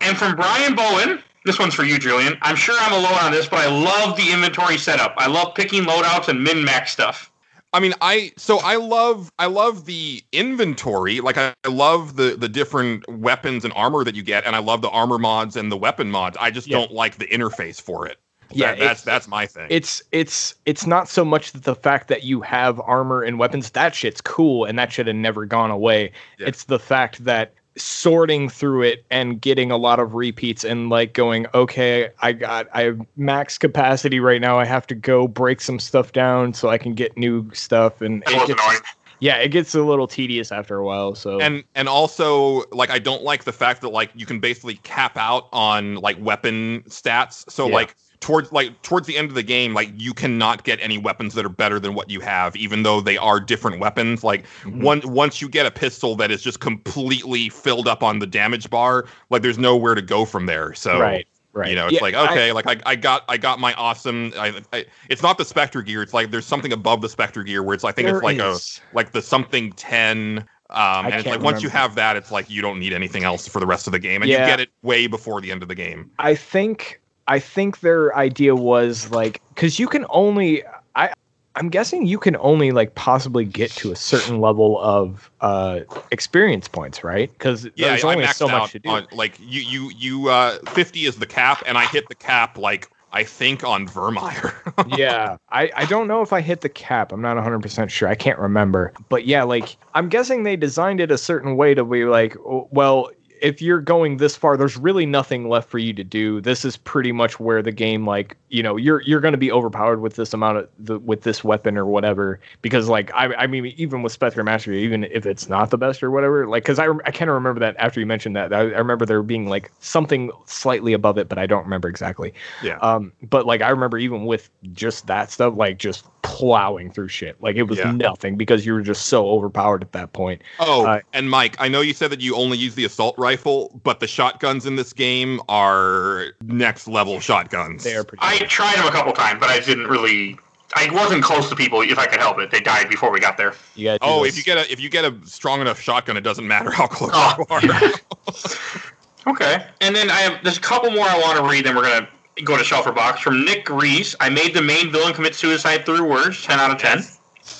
And 0.02 0.18
from 0.18 0.36
Brian 0.36 0.76
Bowen, 0.76 1.24
this 1.46 1.58
one's 1.58 1.74
for 1.74 1.84
you, 1.86 1.98
Julian. 1.98 2.38
I'm 2.42 2.56
sure 2.56 2.76
I'm 2.80 2.94
alone 2.94 3.18
on 3.22 3.32
this, 3.32 3.48
but 3.48 3.60
I 3.60 3.68
love 3.68 4.16
the 4.18 4.32
inventory 4.32 4.78
setup. 4.78 5.14
I 5.18 5.28
love 5.28 5.56
picking 5.56 5.84
loadouts 5.84 6.28
and 6.28 6.44
min-max 6.44 6.92
stuff. 6.92 7.32
I 7.78 7.80
mean, 7.80 7.94
I 8.02 8.32
so 8.38 8.58
I 8.64 8.78
love 8.78 9.32
I 9.38 9.46
love 9.46 9.86
the 9.86 10.24
inventory. 10.32 11.20
Like 11.22 11.38
I, 11.38 11.54
I 11.64 11.68
love 11.68 12.16
the 12.16 12.36
the 12.36 12.50
different 12.50 13.08
weapons 13.08 13.64
and 13.64 13.72
armor 13.76 14.04
that 14.04 14.16
you 14.16 14.24
get, 14.24 14.46
and 14.48 14.56
I 14.56 14.60
love 14.60 14.82
the 14.82 14.90
armor 14.90 15.20
mods 15.20 15.56
and 15.56 15.72
the 15.72 15.78
weapon 15.78 16.10
mods. 16.10 16.38
I 16.42 16.50
just 16.50 16.66
Yeah. 16.68 16.80
don't 16.80 16.92
like 16.92 17.18
the 17.20 17.28
interface 17.28 17.80
for 17.80 18.08
it. 18.08 18.18
Yeah, 18.50 18.72
That- 18.72 18.80
that's 18.80 19.04
that's 19.04 19.28
my 19.28 19.46
thing. 19.46 19.68
it's 19.70 20.02
it's 20.12 20.56
it's 20.66 20.88
not 20.88 21.08
so 21.08 21.24
much 21.24 21.52
the 21.52 21.76
fact 21.76 22.08
that 22.08 22.24
you 22.24 22.42
have 22.42 22.80
armor 22.80 23.22
and 23.22 23.38
weapons 23.38 23.70
that 23.72 23.94
shit's 23.94 24.22
cool 24.22 24.66
and 24.66 24.80
that 24.80 24.92
should 24.92 25.06
have 25.06 25.16
never 25.16 25.46
gone 25.46 25.70
away 25.70 26.12
Yeah. 26.40 26.48
it's 26.48 26.64
the 26.64 26.80
fact 26.80 27.24
that 27.26 27.54
sorting 27.78 28.50
through 28.50 28.82
it 28.82 29.06
and 29.12 29.40
getting 29.40 29.72
a 29.72 29.78
lot 29.78 30.00
of 30.00 30.14
repeats 30.16 30.64
and 30.64 30.90
like 30.90 31.14
going 31.14 31.46
okay 31.54 32.10
i 32.22 32.34
got 32.34 32.68
i 32.74 32.82
have 32.84 33.00
max 33.16 33.58
capacity 33.58 34.20
right 34.20 34.42
now 34.42 34.60
i 34.60 34.66
have 34.66 34.88
to 34.88 34.96
go 34.96 35.28
break 35.28 35.62
some 35.62 35.80
stuff 35.80 36.12
down 36.12 36.54
so 36.54 36.70
i 36.70 36.78
can 36.78 36.94
get 36.94 37.16
new 37.18 37.50
stuff 37.54 38.02
and 38.02 38.24
it 38.24 38.48
gets, 38.48 38.62
annoying. 38.62 38.80
yeah 39.20 39.38
it 39.38 39.50
gets 39.50 39.76
a 39.76 39.84
little 39.84 40.08
tedious 40.08 40.52
after 40.52 40.78
a 40.78 40.86
while 40.86 41.14
so 41.16 41.40
and 41.40 41.64
and 41.76 41.88
also 41.88 42.64
like 42.72 42.90
I 42.90 43.00
don't 43.00 43.24
like 43.24 43.44
the 43.44 43.52
fact 43.52 43.82
that 43.82 43.90
like 43.90 44.12
you 44.16 44.26
can 44.26 44.40
basically 44.40 44.76
cap 44.78 45.18
out 45.18 45.48
on 45.54 45.96
like 45.96 46.18
weapon 46.20 46.84
stats. 46.88 47.50
So 47.50 47.68
Yeah. 47.68 47.76
like 47.76 47.96
towards 48.20 48.52
like 48.52 48.82
towards 48.82 49.08
the 49.08 49.18
end 49.18 49.30
of 49.30 49.36
the 49.36 49.44
game, 49.44 49.74
like 49.74 49.90
you 49.96 50.14
cannot 50.14 50.64
get 50.64 50.80
any 50.82 50.98
weapons 50.98 51.34
that 51.36 51.46
are 51.46 51.50
better 51.50 51.80
than 51.80 51.94
what 51.94 52.10
you 52.10 52.20
have, 52.20 52.56
even 52.56 52.84
though 52.84 53.02
they 53.02 53.18
are 53.18 53.40
different 53.40 53.80
weapons. 53.80 54.24
Like 54.24 54.46
Mhm. 54.64 54.82
one 54.82 55.02
once 55.06 55.42
you 55.42 55.50
get 55.50 55.66
a 55.66 55.72
pistol 55.72 56.16
that 56.18 56.32
is 56.32 56.42
just 56.42 56.60
completely 56.60 57.50
filled 57.50 57.88
up 57.88 58.04
on 58.04 58.20
the 58.20 58.28
damage 58.28 58.70
bar, 58.70 59.06
like 59.30 59.42
there's 59.42 59.58
nowhere 59.58 59.96
to 59.96 60.02
go 60.02 60.26
from 60.26 60.46
there. 60.46 60.74
So 60.74 61.00
right 61.00 61.28
right 61.54 61.70
You 61.70 61.76
know, 61.76 61.86
it's 61.88 61.94
Yeah, 61.96 62.02
like 62.02 62.14
I- 62.16 62.32
okay, 62.32 62.52
like 62.52 62.68
I, 62.68 62.78
I 62.86 62.96
got 62.96 63.24
I 63.30 63.38
got 63.38 63.60
my 63.60 63.74
awesome. 63.74 64.32
I, 64.38 64.62
I, 64.74 64.86
it's 65.10 65.22
not 65.24 65.38
the 65.38 65.46
Spectre 65.46 65.82
gear. 65.82 66.02
It's 66.04 66.14
like 66.14 66.30
there's 66.32 66.46
something 66.46 66.72
above 66.74 67.02
the 67.02 67.10
Spectre 67.10 67.44
gear 67.44 67.64
where 67.64 67.74
it's 67.74 67.84
I 67.84 67.92
think 67.92 68.10
it's 68.10 68.22
like 68.24 68.38
is. 68.40 68.82
a 68.92 68.96
like 68.96 69.12
the 69.12 69.22
something 69.22 69.72
10 69.74 70.46
um 70.70 71.06
and 71.06 71.16
it's 71.16 71.26
like 71.26 71.40
once 71.40 71.64
you 71.64 71.70
have 71.70 71.96
that 71.96 72.18
it's 72.18 72.30
like 72.30 72.50
you 72.50 72.62
don't 72.62 72.78
need 72.78 72.92
anything 72.92 73.24
else 73.24 73.48
for 73.48 73.62
the 73.62 73.66
rest 73.66 73.88
of 73.88 73.94
the 73.94 74.00
game 74.00 74.22
and 74.22 74.30
Yeah. 74.30 74.42
you 74.42 74.46
get 74.46 74.60
it 74.60 74.70
way 74.82 75.08
before 75.08 75.40
the 75.40 75.50
end 75.50 75.62
of 75.64 75.70
the 75.70 75.76
game 75.76 76.12
I 76.20 76.36
think 76.36 77.00
I 77.28 77.40
think 77.40 77.80
their 77.82 78.16
idea 78.16 78.56
was 78.56 79.12
like 79.12 79.42
because 79.50 79.80
you 79.80 79.88
can 79.88 80.06
only 80.10 80.64
I 80.96 81.12
I'm 81.56 81.70
guessing 81.70 82.06
you 82.06 82.20
can 82.20 82.38
only 82.38 82.72
like 82.72 82.96
possibly 82.96 83.46
get 83.46 83.72
to 83.72 83.92
a 83.92 83.96
certain 83.96 84.40
level 84.40 84.80
of 84.80 85.30
uh 85.42 85.82
experience 86.12 86.68
points, 86.68 87.04
right? 87.04 87.32
Because 87.32 87.66
yeah 87.76 87.90
there's 87.90 88.04
only 88.04 88.28
so 88.28 88.48
much 88.48 88.72
to 88.72 88.80
do. 88.80 88.90
on 88.90 89.08
like 89.12 89.38
you 89.40 89.62
you 89.62 89.92
you 89.96 90.30
uh 90.30 90.58
50 90.68 91.06
is 91.06 91.18
the 91.18 91.26
cap 91.26 91.64
and 91.66 91.78
I 91.78 91.86
hit 91.86 92.08
the 92.10 92.16
cap 92.16 92.58
like 92.58 92.90
I 93.12 93.24
think 93.24 93.64
on 93.64 93.88
Virmire 93.88 94.54
yeah, 94.98 95.38
I, 95.50 95.72
I 95.76 95.86
don't 95.86 96.08
know 96.08 96.22
if 96.22 96.34
I 96.34 96.42
hit 96.42 96.62
the 96.62 96.70
cap. 96.70 97.12
I'm 97.12 97.22
not 97.22 97.38
100% 97.38 97.90
sure. 97.90 98.08
I 98.08 98.16
can't 98.16 98.40
remember. 98.40 98.94
But 99.10 99.26
yeah, 99.26 99.44
like, 99.44 99.78
I'm 99.94 100.10
guessing 100.10 100.44
they 100.44 100.56
designed 100.56 101.00
it 101.00 101.12
a 101.12 101.18
certain 101.18 101.56
way 101.56 101.74
to 101.74 101.84
be 101.84 102.06
like, 102.06 102.36
oh, 102.38 102.68
well, 102.72 103.10
if 103.42 103.62
you're 103.62 103.82
going 103.82 104.18
this 104.18 104.36
far, 104.36 104.58
there's 104.58 104.78
really 104.78 105.06
nothing 105.06 105.50
left 105.50 105.70
for 105.70 105.78
you 105.78 105.94
to 105.94 106.04
do. 106.04 106.42
This 106.42 106.66
is 106.66 106.78
pretty 106.78 107.12
much 107.12 107.40
where 107.40 107.62
the 107.62 107.72
game, 107.72 108.06
like, 108.06 108.38
you 108.50 108.64
know, 108.64 108.78
you're 108.78 109.02
you're 109.02 109.20
going 109.20 109.34
to 109.34 109.38
be 109.38 109.52
overpowered 109.52 110.02
with 110.02 110.16
this 110.16 110.34
amount 110.34 110.58
of 110.58 110.70
the 110.80 111.00
with 111.00 111.22
this 111.22 111.44
weapon 111.44 111.78
or 111.78 111.86
whatever. 111.86 112.40
Because 112.62 112.90
like, 112.90 113.12
I 113.14 113.34
I 113.36 113.48
mean, 113.48 113.68
even 113.78 114.02
with 114.04 114.12
Spectre 114.12 114.44
Mastery, 114.44 114.84
even 114.84 115.04
if 115.06 115.26
it's 115.26 115.50
not 115.50 115.70
the 115.70 115.78
best 115.78 116.02
or 116.04 116.12
whatever, 116.12 116.48
like, 116.48 116.64
because 116.64 116.80
I 116.80 116.88
I 117.06 117.12
kind 117.12 117.30
of 117.30 117.36
remember 117.36 117.60
that 117.60 117.76
after 117.78 118.00
you 118.00 118.06
mentioned 118.06 118.36
that, 118.36 118.54
I, 118.54 118.60
I 118.60 118.78
remember 118.78 119.06
there 119.06 119.22
being 119.24 119.48
like 119.48 119.72
something 119.80 120.32
slightly 120.46 120.94
above 120.94 121.18
it, 121.18 121.30
but 121.30 121.38
I 121.38 121.46
don't 121.46 121.64
remember 121.64 121.90
exactly. 121.90 122.34
yeah 122.62 122.78
Um, 122.82 123.14
but 123.30 123.46
like 123.46 123.62
I 123.62 123.70
remember 123.70 123.98
even 123.98 124.26
with 124.26 124.50
just 124.74 125.08
that 125.08 125.32
stuff, 125.32 125.54
like 125.56 125.78
just 125.78 126.06
plowing 126.28 126.92
through 126.92 127.08
shit. 127.08 127.42
Like 127.42 127.56
it 127.56 127.64
was 127.64 127.80
Yeah. 127.80 127.92
nothing 127.92 128.36
because 128.36 128.66
you 128.66 128.74
were 128.74 128.82
just 128.82 129.06
so 129.08 129.30
overpowered 129.30 129.82
at 129.82 129.94
that 129.94 130.12
point. 130.12 130.42
oh 130.60 130.86
uh, 130.86 131.00
and 131.14 131.30
Mike 131.30 131.56
I 131.60 131.70
know 131.70 131.80
you 131.82 131.94
said 131.94 132.10
that 132.12 132.20
you 132.20 132.36
only 132.36 132.58
use 132.58 132.76
the 132.76 132.84
assault 132.84 133.16
rifle 133.18 133.80
but 133.84 134.02
the 134.02 134.08
shotguns 134.08 134.66
in 134.66 134.76
this 134.76 134.92
game 134.92 135.40
are 135.48 136.28
next 136.44 136.88
level 136.88 137.20
shotguns 137.22 137.84
They 137.86 137.96
are 137.96 138.04
pretty. 138.04 138.20
I 138.22 138.40
tried 138.40 138.76
them 138.76 138.86
a 138.88 138.92
couple 138.92 139.14
times, 139.14 139.40
but 139.40 139.50
I 139.50 139.60
didn't 139.62 139.88
really. 139.88 140.38
I 140.76 140.90
wasn't 140.92 141.24
close 141.24 141.48
to 141.50 141.56
people 141.56 141.80
if 141.82 141.98
I 141.98 142.08
could 142.08 142.20
help 142.20 142.40
it. 142.40 142.52
They 142.52 142.60
died 142.60 142.90
before 142.90 143.10
we 143.10 143.22
got 143.22 143.38
there. 143.38 143.54
you 143.76 143.98
Oh, 144.02 144.20
those- 144.20 144.28
if 144.30 144.38
you 144.38 144.44
get 144.44 144.58
a 144.58 144.70
if 144.72 144.82
you 144.82 144.90
get 144.90 145.06
a 145.06 145.16
strong 145.26 145.62
enough 145.62 145.80
shotgun, 145.80 146.18
it 146.18 146.22
doesn't 146.22 146.46
matter 146.46 146.72
how 146.72 146.88
close 146.88 147.12
Oh, 147.14 147.60
you 147.64 147.72
are. 147.72 147.94
Okay. 149.28 149.66
And 149.82 149.94
then 149.96 150.10
I 150.10 150.20
have 150.22 150.44
there's 150.44 150.58
a 150.58 150.62
couple 150.62 150.90
more 150.92 151.06
I 151.06 151.18
want 151.20 151.38
to 151.38 151.44
read. 151.50 151.66
Then 151.66 151.76
we're 151.76 151.84
gonna 151.84 152.08
go 152.44 152.58
to 152.58 152.64
Shelf 152.64 152.88
or 152.88 152.92
Box 152.92 153.22
from 153.22 153.44
Nick 153.46 153.70
Reese. 153.70 154.16
I 154.20 154.30
made 154.30 154.54
the 154.54 154.62
main 154.62 154.92
villain 154.92 155.14
commit 155.14 155.36
suicide 155.36 155.86
through 155.86 156.04
words. 156.08 156.44
Ten 156.44 156.60
out 156.60 156.72
of 156.72 156.78
ten. 156.78 157.04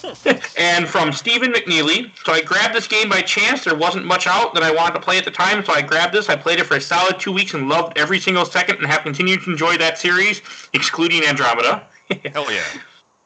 and 0.58 0.88
from 0.88 1.12
Stephen 1.14 1.54
McNeely. 1.54 2.12
So 2.26 2.34
I 2.34 2.42
grabbed 2.42 2.76
this 2.76 2.88
game 2.88 3.10
by 3.10 3.22
chance. 3.22 3.64
There 3.64 3.76
wasn't 3.76 4.06
much 4.06 4.28
out 4.28 4.54
that 4.54 4.64
I 4.64 4.72
wanted 4.72 4.96
to 4.96 5.00
play 5.00 5.18
at 5.18 5.26
the 5.26 5.32
time, 5.32 5.64
so 5.64 5.74
I 5.74 5.82
grabbed 5.82 6.14
this. 6.14 6.30
I 6.30 6.36
played 6.36 6.60
it 6.60 6.66
for 6.66 6.76
a 6.76 6.82
solid 6.82 7.20
two 7.20 7.32
weeks 7.32 7.54
and 7.54 7.70
loved 7.70 7.98
every 7.98 8.20
single 8.20 8.46
second, 8.46 8.78
and 8.78 8.88
have 8.88 9.04
continued 9.04 9.44
to 9.44 9.52
enjoy 9.52 9.78
that 9.78 9.98
series, 9.98 10.42
excluding 10.74 11.24
Andromeda. 11.24 11.88
Hell 12.34 12.52
yeah! 12.52 12.64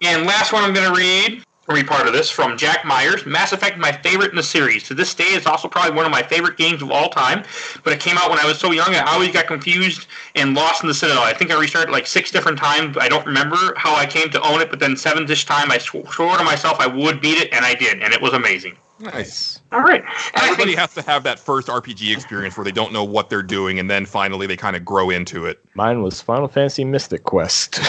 And 0.04 0.26
last 0.26 0.52
one 0.52 0.64
I'm 0.64 0.74
going 0.74 0.92
to 0.92 1.00
read, 1.00 1.44
I'll 1.72 1.84
part 1.86 2.06
of 2.06 2.12
this 2.12 2.30
from 2.30 2.58
Jack 2.58 2.84
Myers. 2.84 3.26
Mass 3.26 3.54
Effect, 3.54 3.78
my 3.78 3.94
favorite 3.94 4.32
in 4.32 4.36
the 4.36 4.44
series. 4.44 4.84
To 4.90 4.94
this 4.94 5.16
day, 5.16 5.24
it's 5.24 5.46
also 5.46 5.70
probably 5.70 5.96
one 5.96 6.06
of 6.06 6.12
my 6.12 6.22
favorite 6.22 6.58
games 6.58 6.82
of 6.82 6.92
all 6.92 7.10
time. 7.10 7.46
But 7.86 7.94
it 7.94 8.02
came 8.02 8.18
out 8.18 8.30
when 8.30 8.40
I 8.40 8.46
was 8.46 8.60
so 8.60 8.72
young, 8.72 8.94
I 8.94 9.00
always 9.14 9.32
got 9.32 9.48
confused 9.48 10.08
and 10.36 10.54
lost 10.54 10.84
in 10.84 10.90
the 10.90 10.94
Citadel. 10.94 11.24
I 11.24 11.34
think 11.34 11.50
I 11.50 11.58
restarted 11.58 11.90
like 11.90 12.08
six 12.08 12.30
different 12.30 12.58
times. 12.58 12.98
I 13.00 13.08
don't 13.08 13.26
remember 13.26 13.74
how 13.78 13.96
I 13.96 14.06
came 14.06 14.30
to 14.32 14.42
own 14.42 14.60
it, 14.60 14.70
but 14.70 14.80
then 14.80 14.98
seventh 14.98 15.30
this 15.30 15.46
time, 15.46 15.72
I 15.72 15.78
swore 15.78 16.04
to 16.38 16.44
myself 16.44 16.78
I 16.82 16.88
would 16.88 17.22
beat 17.22 17.38
it, 17.38 17.54
and 17.54 17.64
I 17.64 17.74
did, 17.74 18.04
and 18.04 18.14
it 18.14 18.22
was 18.22 18.34
amazing. 18.34 18.76
Nice. 19.00 19.61
All 19.72 19.80
right. 19.82 20.04
And 20.04 20.44
Everybody 20.44 20.72
think, 20.72 20.80
has 20.80 20.94
to 20.96 21.02
have 21.04 21.24
that 21.24 21.40
first 21.40 21.68
RPG 21.70 22.14
experience 22.14 22.58
where 22.58 22.66
they 22.66 22.72
don't 22.74 22.92
know 22.92 23.04
what 23.06 23.30
they're 23.30 23.42
doing, 23.44 23.80
and 23.80 23.90
then 23.90 24.06
finally 24.06 24.46
they 24.48 24.58
kind 24.58 24.76
of 24.76 24.84
grow 24.84 25.10
into 25.10 25.46
it. 25.46 25.60
Mine 25.76 26.02
was 26.04 26.22
Final 26.22 26.48
Fantasy 26.50 26.84
Mystic 26.84 27.24
Quest. 27.24 27.80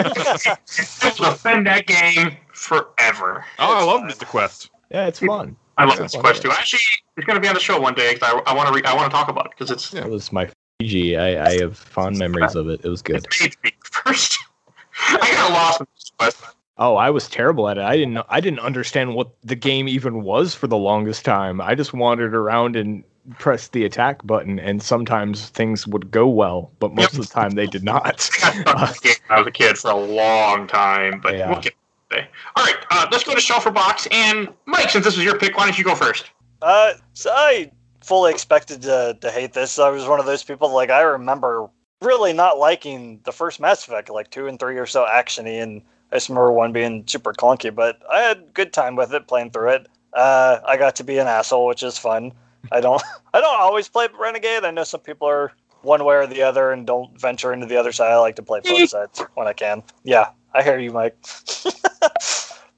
I'll 0.00 1.30
defend 1.32 1.66
that 1.66 1.84
game 1.86 2.36
forever. 2.52 3.44
Oh, 3.58 3.78
I 3.78 3.84
love 3.84 4.04
Mystic 4.04 4.28
Quest. 4.28 4.70
yeah, 4.90 5.06
it's 5.06 5.20
fun. 5.20 5.56
I 5.78 5.84
love 5.84 6.00
Mystic 6.00 6.20
quest 6.20 6.42
too. 6.42 6.50
Actually, 6.50 6.80
it's 7.16 7.26
going 7.26 7.36
to 7.36 7.40
be 7.40 7.48
on 7.48 7.54
the 7.54 7.60
show 7.60 7.80
one 7.80 7.94
day. 7.94 8.14
'cause 8.14 8.22
I, 8.46 8.50
I 8.50 8.54
want 8.54 8.68
to 8.68 8.74
re- 8.74 8.82
I 8.84 8.94
want 8.94 9.10
to 9.10 9.16
talk 9.16 9.28
about 9.28 9.46
it 9.46 9.52
because 9.56 9.70
it's 9.70 9.94
Yeah. 9.94 10.04
It 10.04 10.10
was 10.10 10.30
my 10.30 10.50
PG. 10.78 11.16
I, 11.16 11.46
I 11.46 11.58
have 11.60 11.78
fond 11.78 12.18
memories 12.18 12.54
of 12.54 12.68
it. 12.68 12.80
It 12.84 12.88
was 12.88 13.00
good. 13.00 13.24
It's 13.24 13.40
made 13.40 13.54
me 13.64 13.72
first. 13.84 14.38
I 15.08 15.16
got 15.32 15.52
lost 15.52 15.80
in 15.80 15.86
this 15.94 16.12
quest. 16.18 16.44
Oh, 16.80 16.96
I 16.96 17.10
was 17.10 17.28
terrible 17.28 17.68
at 17.68 17.76
it. 17.76 17.84
I 17.84 17.94
didn't 17.94 18.14
know, 18.14 18.24
I 18.30 18.40
didn't 18.40 18.60
understand 18.60 19.14
what 19.14 19.28
the 19.44 19.54
game 19.54 19.86
even 19.86 20.22
was 20.22 20.54
for 20.54 20.66
the 20.66 20.78
longest 20.78 21.26
time. 21.26 21.60
I 21.60 21.74
just 21.74 21.92
wandered 21.92 22.34
around 22.34 22.74
and 22.74 23.04
pressed 23.38 23.72
the 23.72 23.84
attack 23.84 24.26
button, 24.26 24.58
and 24.58 24.82
sometimes 24.82 25.50
things 25.50 25.86
would 25.86 26.10
go 26.10 26.26
well, 26.26 26.70
but 26.80 26.94
most 26.94 27.12
of 27.12 27.20
the 27.20 27.26
time 27.26 27.50
they 27.50 27.66
did 27.66 27.84
not. 27.84 28.30
I 28.42 28.52
stuck 28.62 28.88
this 28.88 29.00
game 29.00 29.14
when 29.26 29.36
I 29.36 29.40
was 29.40 29.46
a 29.46 29.50
kid 29.52 29.76
for 29.76 29.90
a 29.90 29.96
long 29.96 30.66
time, 30.66 31.20
but 31.20 31.36
Yeah. 31.36 31.50
we'll 31.50 31.60
get 31.60 31.74
there. 32.10 32.26
All 32.56 32.64
right, 32.64 32.76
uh, 32.90 33.06
let's 33.12 33.24
go 33.24 33.34
to 33.34 33.40
Shelf 33.40 33.66
or 33.66 33.70
Box. 33.70 34.08
And 34.10 34.48
Mike, 34.64 34.88
since 34.88 35.04
this 35.04 35.16
was 35.16 35.24
your 35.24 35.38
pick, 35.38 35.58
why 35.58 35.66
don't 35.66 35.78
you 35.78 35.84
go 35.84 35.94
first? 35.94 36.30
Uh, 36.62 36.94
so 37.12 37.30
I 37.30 37.70
fully 38.02 38.32
expected 38.32 38.80
to, 38.82 39.18
to 39.20 39.30
hate 39.30 39.52
this. 39.52 39.78
I 39.78 39.90
was 39.90 40.06
one 40.06 40.18
of 40.18 40.24
those 40.24 40.42
people, 40.42 40.72
like, 40.72 40.88
I 40.88 41.02
remember 41.02 41.68
really 42.00 42.32
not 42.32 42.56
liking 42.56 43.20
the 43.24 43.32
first 43.32 43.60
Mass 43.60 43.86
Effect, 43.86 44.08
like 44.08 44.30
two 44.30 44.46
and 44.46 44.58
three 44.58 44.78
or 44.78 44.86
so 44.86 45.04
actiony, 45.04 45.62
and 45.62 45.82
I 46.12 46.16
just 46.16 46.28
remember 46.28 46.52
one 46.52 46.72
being 46.72 47.04
super 47.06 47.32
clunky, 47.32 47.74
but 47.74 48.00
I 48.10 48.20
had 48.20 48.52
good 48.54 48.72
time 48.72 48.96
with 48.96 49.12
it 49.14 49.28
playing 49.28 49.50
through 49.50 49.70
it. 49.70 49.86
Uh, 50.12 50.58
I 50.66 50.76
got 50.76 50.96
to 50.96 51.04
be 51.04 51.18
an 51.18 51.28
asshole, 51.28 51.66
which 51.66 51.82
is 51.82 51.96
fun. 51.96 52.32
I 52.72 52.80
don't, 52.80 53.02
I 53.34 53.40
don't 53.40 53.60
always 53.60 53.88
play 53.88 54.08
Renegade. 54.18 54.64
I 54.64 54.70
know 54.70 54.84
some 54.84 55.00
people 55.00 55.28
are 55.28 55.52
one 55.82 56.04
way 56.04 56.16
or 56.16 56.26
the 56.26 56.42
other 56.42 56.72
and 56.72 56.86
don't 56.86 57.18
venture 57.18 57.52
into 57.52 57.66
the 57.66 57.76
other 57.76 57.92
side. 57.92 58.12
I 58.12 58.18
like 58.18 58.36
to 58.36 58.42
play 58.42 58.60
both 58.64 58.88
sides 58.90 59.22
when 59.34 59.46
I 59.46 59.52
can. 59.52 59.82
Yeah, 60.04 60.30
I 60.54 60.62
hear 60.62 60.78
you, 60.78 60.90
Mike. 60.90 61.16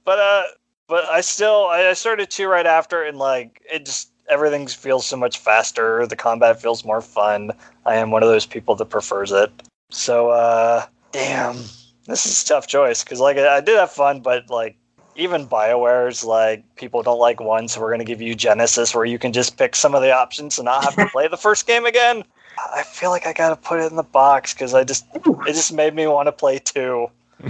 but 0.05 0.19
uh, 0.19 0.43
but 0.89 1.05
I 1.07 1.21
still 1.21 1.67
I 1.67 1.93
started 1.95 2.31
two 2.31 2.49
right 2.49 2.67
after, 2.67 3.03
and 3.03 3.19
like 3.19 3.63
it 3.73 3.87
just 3.87 4.11
everything 4.29 4.67
feels 4.67 5.07
so 5.07 5.17
much 5.17 5.39
faster. 5.39 6.07
The 6.07 6.17
combat 6.17 6.61
feels 6.61 6.85
more 6.85 7.01
fun. 7.01 7.53
I 7.87 7.97
am 7.97 8.11
one 8.11 8.23
of 8.23 8.29
those 8.29 8.47
people 8.47 8.75
that 8.77 8.87
prefers 8.87 9.33
it. 9.33 9.51
So 9.91 10.31
uh, 10.31 10.87
damn, 11.13 11.57
this 12.07 12.27
is 12.27 12.43
a 12.43 12.47
tough 12.47 12.67
choice 12.67 13.05
because 13.05 13.21
like 13.21 13.37
I, 13.37 13.59
I 13.59 13.61
did 13.61 13.79
have 13.79 13.93
fun, 13.93 14.21
but 14.21 14.49
like 14.51 14.77
even 15.17 15.47
Bioware's 15.47 16.25
like 16.25 16.65
people 16.77 17.03
don't 17.03 17.19
like 17.19 17.41
one, 17.41 17.69
so 17.69 17.81
we're 17.81 17.91
gonna 17.91 18.05
give 18.05 18.21
you 18.21 18.35
Genesis 18.35 18.95
where 18.95 19.05
you 19.05 19.19
can 19.19 19.33
just 19.33 19.57
pick 19.57 19.77
some 19.77 19.95
of 19.95 20.03
the 20.03 20.13
options 20.13 20.59
and 20.59 20.67
not 20.67 20.85
have 20.85 20.97
to 20.97 21.07
play 21.13 21.29
the 21.29 21.37
first 21.37 21.67
game 21.67 21.85
again. 21.85 22.25
I 22.59 22.83
feel 22.83 23.11
like 23.11 23.27
I 23.27 23.33
gotta 23.33 23.57
put 23.57 23.81
it 23.81 23.91
in 23.91 23.97
the 23.97 24.03
box 24.03 24.53
because 24.55 24.75
I 24.75 24.85
just 24.85 25.07
it 25.15 25.53
just 25.53 25.73
made 25.73 25.95
me 25.95 26.07
want 26.07 26.27
to 26.27 26.33
play 26.33 26.59
two. 26.59 27.09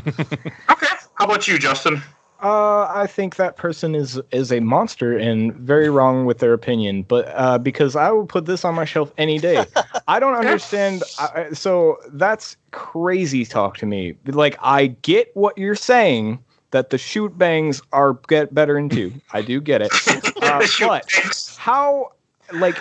Okay. 0.71 0.87
How 1.15 1.27
about 1.27 1.47
you, 1.47 1.59
Justin? 1.59 2.03
Uh, 2.43 2.91
I 2.93 3.07
think 3.07 3.37
that 3.37 3.57
person 3.57 3.95
is 3.95 4.21
is 4.33 4.51
a 4.51 4.59
monster 4.59 5.17
and 5.17 5.55
very 5.55 5.89
wrong 5.89 6.25
with 6.25 6.39
their 6.39 6.53
opinion. 6.53 7.05
But 7.05 7.29
uh, 7.29 7.59
because 7.59 7.95
I 7.95 8.11
will 8.11 8.27
put 8.27 8.47
this 8.47 8.65
on 8.65 8.75
my 8.75 8.85
shelf 8.85 9.13
any 9.17 9.39
day. 9.39 9.65
I 10.09 10.19
don't 10.19 10.35
understand. 10.35 11.05
I, 11.19 11.51
so 11.53 11.99
that's 12.09 12.57
crazy 12.73 13.45
talk 13.45 13.77
to 13.79 13.87
me. 13.87 14.17
Like 14.27 14.57
I 14.61 14.89
get 14.89 15.31
what 15.35 15.57
you're 15.57 15.77
saying 15.77 16.43
that 16.73 16.91
the 16.91 16.99
shoot 16.99 17.39
bangs 17.39 17.81
are 17.93 18.15
get 18.27 18.53
better 18.53 18.77
in 18.77 18.89
two. 18.89 19.13
I 19.33 19.43
do 19.43 19.61
get 19.61 19.83
it. 19.83 19.93
Uh, 20.43 20.67
but 20.81 21.09
how 21.57 22.11
like 22.53 22.77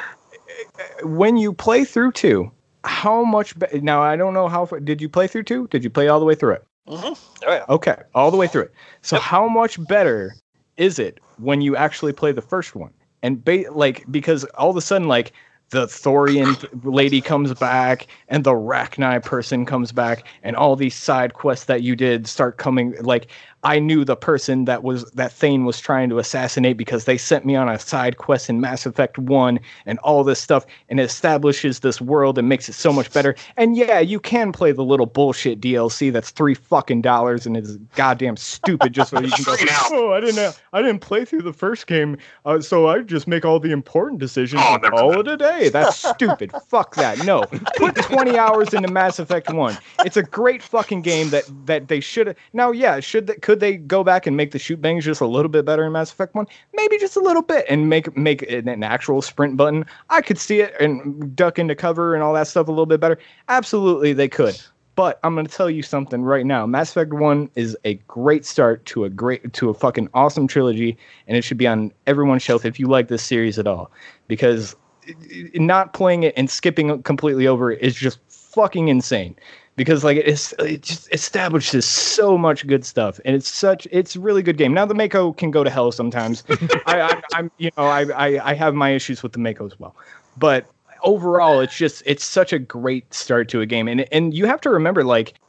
when 1.03 1.37
you 1.37 1.53
play 1.53 1.85
through 1.85 2.11
two, 2.11 2.51
how 2.83 3.23
much? 3.23 3.57
Be- 3.59 3.81
now 3.81 4.01
I 4.01 4.15
don't 4.15 4.33
know 4.33 4.47
how. 4.47 4.65
Did 4.65 4.99
you 4.99 5.07
play 5.07 5.27
through 5.27 5.43
two? 5.43 5.67
Did 5.67 5.83
you 5.83 5.91
play 5.91 6.07
all 6.07 6.19
the 6.19 6.25
way 6.25 6.33
through 6.33 6.53
it? 6.53 6.65
Hmm 6.87 7.13
Oh 7.45 7.51
yeah. 7.51 7.65
Okay, 7.69 7.95
all 8.13 8.31
the 8.31 8.37
way 8.37 8.47
through 8.47 8.63
it. 8.63 8.73
So 9.01 9.17
Yep. 9.17 9.23
how 9.23 9.47
much 9.47 9.83
better 9.87 10.35
is 10.77 10.99
it 10.99 11.19
when 11.37 11.61
you 11.61 11.75
actually 11.75 12.13
play 12.13 12.31
the 12.31 12.41
first 12.41 12.75
one? 12.75 12.91
And 13.23 13.43
ba- 13.43 13.65
like 13.71 14.05
because 14.11 14.43
all 14.55 14.69
of 14.69 14.77
a 14.77 14.81
sudden 14.81 15.07
like 15.07 15.31
the 15.71 15.87
Thorian 15.87 16.57
lady 16.83 17.21
comes 17.21 17.53
back 17.53 18.07
and 18.27 18.43
the 18.43 18.51
Rachni 18.51 19.23
person 19.23 19.65
comes 19.65 19.91
back 19.91 20.25
and 20.43 20.55
all 20.55 20.75
these 20.75 20.95
side 20.95 21.33
quests 21.33 21.65
that 21.65 21.81
you 21.81 21.95
did 21.95 22.27
start 22.27 22.57
coming 22.57 22.95
like 23.01 23.27
I 23.63 23.77
knew 23.79 24.03
the 24.03 24.15
person 24.15 24.65
that 24.65 24.83
was 24.83 25.09
that 25.11 25.31
Thane 25.31 25.65
was 25.65 25.79
trying 25.79 26.09
to 26.09 26.17
assassinate 26.17 26.77
because 26.77 27.05
they 27.05 27.17
sent 27.17 27.45
me 27.45 27.55
on 27.55 27.69
a 27.69 27.77
side 27.77 28.17
quest 28.17 28.49
in 28.49 28.59
Mass 28.59 28.85
Effect 28.85 29.19
1 29.19 29.59
and 29.85 29.99
all 29.99 30.23
this 30.23 30.39
stuff 30.39 30.65
and 30.89 30.99
it 30.99 31.03
establishes 31.03 31.79
this 31.81 32.01
world 32.01 32.37
and 32.37 32.49
makes 32.49 32.67
it 32.69 32.73
so 32.73 32.91
much 32.91 33.11
better. 33.13 33.35
And 33.57 33.77
yeah, 33.77 33.99
you 33.99 34.19
can 34.19 34.51
play 34.51 34.71
the 34.71 34.83
little 34.83 35.05
bullshit 35.05 35.61
DLC 35.61 36.11
that's 36.11 36.31
3 36.31 36.55
fucking 36.55 37.01
dollars 37.01 37.45
and 37.45 37.55
is 37.55 37.77
goddamn 37.95 38.37
stupid 38.37 38.93
just 38.93 39.11
so 39.11 39.19
you 39.19 39.29
can 39.29 39.43
go 39.43 39.55
now. 39.63 39.79
Oh, 39.91 40.11
I 40.13 40.21
didn't 40.21 40.59
I 40.73 40.81
didn't 40.81 41.01
play 41.01 41.25
through 41.25 41.43
the 41.43 41.53
first 41.53 41.85
game 41.85 42.17
uh, 42.45 42.61
so 42.61 42.87
I 42.87 43.01
just 43.01 43.27
make 43.27 43.45
all 43.45 43.59
the 43.59 43.71
important 43.71 44.19
decisions 44.19 44.61
Oh, 44.65 44.73
and 44.73 44.83
never 44.83 44.95
call 44.95 45.19
it 45.19 45.27
a 45.27 45.37
day. 45.37 45.69
That's 45.69 45.97
stupid. 45.97 46.51
Fuck 46.67 46.95
that. 46.95 47.23
No. 47.25 47.43
Put 47.77 47.95
20 47.95 48.37
hours 48.37 48.73
into 48.73 48.91
Mass 48.91 49.19
Effect 49.19 49.53
1. 49.53 49.77
It's 50.05 50.17
a 50.17 50.23
great 50.23 50.63
fucking 50.63 51.03
game 51.03 51.29
that 51.29 51.43
that 51.65 51.89
they 51.89 51.99
should 51.99 52.27
have 52.27 52.37
Now, 52.53 52.71
yeah, 52.71 52.99
should 52.99 53.27
they, 53.27 53.35
could 53.51 53.59
they 53.59 53.75
go 53.75 54.01
back 54.01 54.25
and 54.25 54.37
make 54.37 54.51
the 54.51 54.59
shoot 54.59 54.81
bangs 54.81 55.03
just 55.03 55.19
a 55.19 55.25
little 55.25 55.49
bit 55.49 55.65
better 55.65 55.85
in 55.85 55.91
Mass 55.91 56.09
Effect 56.09 56.33
1? 56.35 56.47
Maybe 56.73 56.97
just 56.97 57.17
a 57.17 57.19
little 57.19 57.41
bit 57.41 57.65
and 57.67 57.89
make 57.89 58.15
make 58.15 58.43
it 58.43 58.65
an 58.65 58.81
actual 58.81 59.21
sprint 59.21 59.57
button. 59.57 59.85
I 60.09 60.21
could 60.21 60.37
see 60.37 60.61
it 60.61 60.73
and 60.79 61.35
duck 61.35 61.59
into 61.59 61.75
cover 61.75 62.13
and 62.15 62.23
all 62.23 62.33
that 62.35 62.47
stuff 62.47 62.69
a 62.69 62.71
little 62.71 62.85
bit 62.85 63.01
better. 63.01 63.19
Absolutely 63.49 64.13
they 64.13 64.29
could. 64.29 64.57
But 64.95 65.19
I'm 65.25 65.33
going 65.35 65.45
to 65.45 65.51
tell 65.51 65.69
you 65.69 65.83
something 65.83 66.21
right 66.21 66.45
now. 66.45 66.65
Mass 66.65 66.91
Effect 66.91 67.11
1 67.11 67.49
is 67.55 67.75
a 67.83 67.95
great 68.07 68.45
start 68.45 68.85
to 68.85 69.03
a 69.03 69.09
great 69.09 69.51
to 69.51 69.69
a 69.69 69.73
fucking 69.73 70.07
awesome 70.13 70.47
trilogy 70.47 70.97
and 71.27 71.35
it 71.35 71.41
should 71.43 71.57
be 71.57 71.67
on 71.67 71.91
everyone's 72.07 72.43
shelf 72.43 72.63
if 72.63 72.79
you 72.79 72.87
like 72.87 73.09
this 73.09 73.21
series 73.21 73.59
at 73.59 73.67
all 73.67 73.91
because 74.29 74.77
i- 75.09 75.13
i- 75.35 75.49
not 75.55 75.91
playing 75.91 76.23
it 76.23 76.33
and 76.37 76.49
skipping 76.49 77.03
completely 77.03 77.47
over 77.47 77.69
it 77.69 77.81
is 77.81 77.95
just 77.95 78.19
fucking 78.29 78.87
insane 78.87 79.35
because 79.75 80.03
like 80.03 80.17
it's 80.17 80.53
it 80.59 80.81
just 80.81 81.13
establishes 81.13 81.85
so 81.85 82.37
much 82.37 82.67
good 82.67 82.85
stuff 82.85 83.19
and 83.25 83.35
it's 83.35 83.47
such 83.47 83.87
it's 83.91 84.15
a 84.15 84.19
really 84.19 84.41
good 84.41 84.57
game. 84.57 84.73
Now 84.73 84.85
the 84.85 84.93
mako 84.93 85.33
can 85.33 85.51
go 85.51 85.63
to 85.63 85.69
hell 85.69 85.91
sometimes. 85.91 86.43
I, 86.85 87.01
I 87.01 87.21
i'm 87.33 87.51
you 87.57 87.71
know 87.77 87.83
I, 87.83 88.01
I 88.01 88.51
i 88.51 88.53
have 88.53 88.73
my 88.73 88.91
issues 88.91 89.23
with 89.23 89.33
the 89.33 89.39
mako 89.39 89.65
as 89.65 89.79
well. 89.79 89.95
But 90.37 90.65
overall 91.03 91.61
it's 91.61 91.75
just 91.75 92.03
it's 92.05 92.23
such 92.23 92.53
a 92.53 92.59
great 92.59 93.13
start 93.13 93.49
to 93.49 93.61
a 93.61 93.65
game 93.65 93.87
and 93.87 94.05
and 94.11 94.33
you 94.33 94.45
have 94.45 94.61
to 94.61 94.69
remember 94.69 95.03
like 95.03 95.39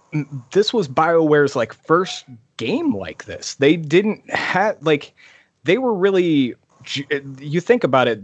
this 0.52 0.72
was 0.72 0.88
bioware's 0.88 1.56
like 1.56 1.72
first 1.72 2.24
game 2.56 2.94
like 2.94 3.24
this. 3.24 3.54
They 3.56 3.76
didn't 3.76 4.28
have 4.30 4.76
like 4.82 5.14
they 5.64 5.78
were 5.78 5.94
really 5.94 6.54
you 7.38 7.60
think 7.60 7.84
about 7.84 8.08
it 8.08 8.20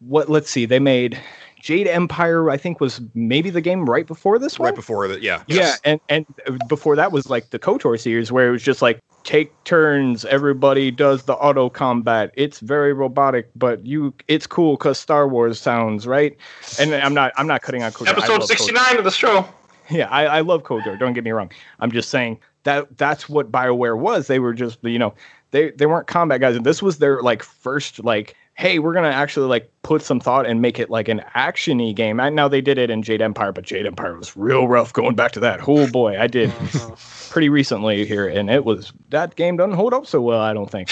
what 0.00 0.28
let's 0.28 0.50
see 0.50 0.66
they 0.66 0.78
made 0.78 1.18
jade 1.62 1.86
empire 1.86 2.50
i 2.50 2.56
think 2.56 2.80
was 2.80 3.00
maybe 3.14 3.48
the 3.48 3.60
game 3.60 3.88
right 3.88 4.06
before 4.06 4.38
this 4.38 4.58
one 4.58 4.66
right 4.66 4.76
before 4.76 5.08
that. 5.08 5.22
Yeah. 5.22 5.42
yeah, 5.46 5.76
and 5.84 6.00
and 6.08 6.26
uh, 6.46 6.56
before 6.68 6.96
that 6.96 7.12
was 7.12 7.30
like 7.30 7.50
the 7.50 7.58
KOTOR 7.58 7.98
series 8.00 8.32
where 8.32 8.48
it 8.48 8.50
was 8.50 8.62
just 8.62 8.82
like 8.82 9.00
take 9.22 9.52
turns, 9.64 10.24
everybody 10.24 10.90
does 10.90 11.22
the 11.24 11.34
auto 11.34 11.70
combat. 11.70 12.32
It's 12.34 12.58
very 12.58 12.92
robotic, 12.92 13.50
but 13.54 13.86
you 13.86 14.12
it's 14.28 14.46
cool 14.46 14.76
cuz 14.76 14.98
Star 14.98 15.28
Wars 15.28 15.60
sounds, 15.60 16.06
right? 16.06 16.36
And 16.78 16.94
I'm 16.94 17.14
not 17.14 17.32
I'm 17.36 17.46
not 17.46 17.62
cutting 17.62 17.82
on 17.82 17.92
KOTOR. 17.92 18.08
Episode 18.08 18.44
69 18.44 18.98
of 18.98 19.04
the 19.04 19.10
show. 19.10 19.46
yeah, 19.90 20.08
I, 20.10 20.24
I 20.26 20.40
love 20.40 20.64
KOTOR. 20.64 20.98
Don't 20.98 21.12
get 21.12 21.24
me 21.24 21.30
wrong. 21.30 21.50
I'm 21.80 21.92
just 21.92 22.08
saying 22.10 22.38
that 22.64 22.98
that's 22.98 23.28
what 23.28 23.52
Bioware 23.52 23.98
was. 23.98 24.26
They 24.26 24.38
were 24.38 24.54
just 24.54 24.78
you 24.82 24.98
know 24.98 25.14
they 25.52 25.70
they 25.70 25.86
weren't 25.86 26.06
combat 26.06 26.40
guys, 26.40 26.56
and 26.56 26.66
this 26.66 26.82
was 26.82 26.98
their 26.98 27.22
like 27.22 27.42
first 27.42 28.02
like 28.04 28.34
hey 28.54 28.78
we're 28.78 28.92
gonna 28.92 29.08
actually 29.08 29.46
like 29.46 29.70
put 29.82 30.02
some 30.02 30.20
thought 30.20 30.46
and 30.46 30.60
make 30.60 30.78
it 30.78 30.90
like 30.90 31.08
an 31.08 31.22
actiony 31.34 31.94
game. 31.94 32.20
I 32.20 32.28
know 32.28 32.48
they 32.48 32.60
did 32.60 32.78
it 32.78 32.90
in 32.90 33.02
Jade 33.02 33.22
Empire, 33.22 33.52
but 33.52 33.64
Jade 33.64 33.86
Empire 33.86 34.16
was 34.16 34.36
real 34.36 34.68
rough. 34.68 34.92
Going 34.92 35.14
back 35.14 35.32
to 35.32 35.40
that, 35.40 35.60
oh 35.66 35.90
boy, 35.90 36.18
I 36.18 36.26
did 36.26 36.52
pretty 37.30 37.48
recently 37.48 38.04
here, 38.04 38.28
and 38.28 38.50
it 38.50 38.64
was 38.64 38.92
that 39.10 39.36
game 39.36 39.56
doesn't 39.56 39.74
hold 39.74 39.94
up 39.94 40.06
so 40.06 40.20
well. 40.20 40.40
I 40.40 40.52
don't 40.52 40.70
think. 40.70 40.90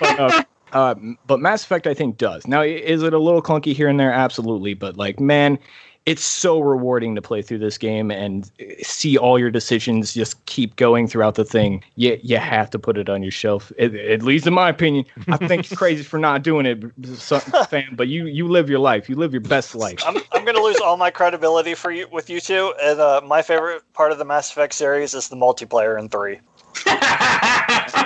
but, 0.00 0.20
uh, 0.20 0.42
uh, 0.72 0.94
but 1.26 1.40
Mass 1.40 1.64
Effect, 1.64 1.86
I 1.86 1.94
think, 1.94 2.18
does. 2.18 2.46
Now, 2.46 2.62
is 2.62 3.02
it 3.02 3.12
a 3.12 3.18
little 3.18 3.42
clunky 3.42 3.74
here 3.74 3.88
and 3.88 3.98
there? 3.98 4.12
Absolutely. 4.12 4.74
But 4.74 4.96
like, 4.96 5.20
man, 5.20 5.58
it's 6.06 6.24
so 6.24 6.60
rewarding 6.60 7.16
to 7.16 7.22
play 7.22 7.42
through 7.42 7.58
this 7.58 7.76
game 7.76 8.12
and 8.12 8.50
uh, 8.60 8.64
see 8.82 9.18
all 9.18 9.38
your 9.38 9.50
decisions 9.50 10.14
just 10.14 10.44
keep 10.46 10.76
going 10.76 11.08
throughout 11.08 11.34
the 11.34 11.44
thing. 11.44 11.82
You 11.96 12.18
you 12.22 12.38
have 12.38 12.70
to 12.70 12.78
put 12.78 12.96
it 12.96 13.08
on 13.08 13.22
your 13.22 13.32
shelf. 13.32 13.72
At, 13.78 13.94
at 13.94 14.22
least 14.22 14.46
in 14.46 14.54
my 14.54 14.68
opinion, 14.68 15.04
I 15.28 15.36
think 15.36 15.68
you're 15.68 15.76
crazy 15.76 16.04
for 16.04 16.18
not 16.18 16.42
doing 16.42 16.64
it, 16.64 16.84
so- 17.18 17.40
fan. 17.68 17.94
But 17.96 18.08
you 18.08 18.26
you 18.26 18.48
live 18.48 18.70
your 18.70 18.78
life. 18.78 19.08
You 19.08 19.16
live 19.16 19.32
your 19.32 19.40
best 19.40 19.74
life. 19.74 20.00
I'm, 20.06 20.16
I'm 20.32 20.44
going 20.44 20.56
to 20.56 20.62
lose 20.62 20.78
all 20.78 20.96
my 20.96 21.10
credibility 21.10 21.74
for 21.74 21.90
you 21.90 22.06
with 22.12 22.30
you 22.30 22.40
two. 22.40 22.72
And 22.82 23.00
uh, 23.00 23.20
my 23.24 23.42
favorite 23.42 23.82
part 23.92 24.12
of 24.12 24.18
the 24.18 24.24
Mass 24.24 24.50
Effect 24.50 24.74
series 24.74 25.12
is 25.12 25.28
the 25.28 25.36
multiplayer 25.36 25.98
in 25.98 26.08
three. 26.08 26.38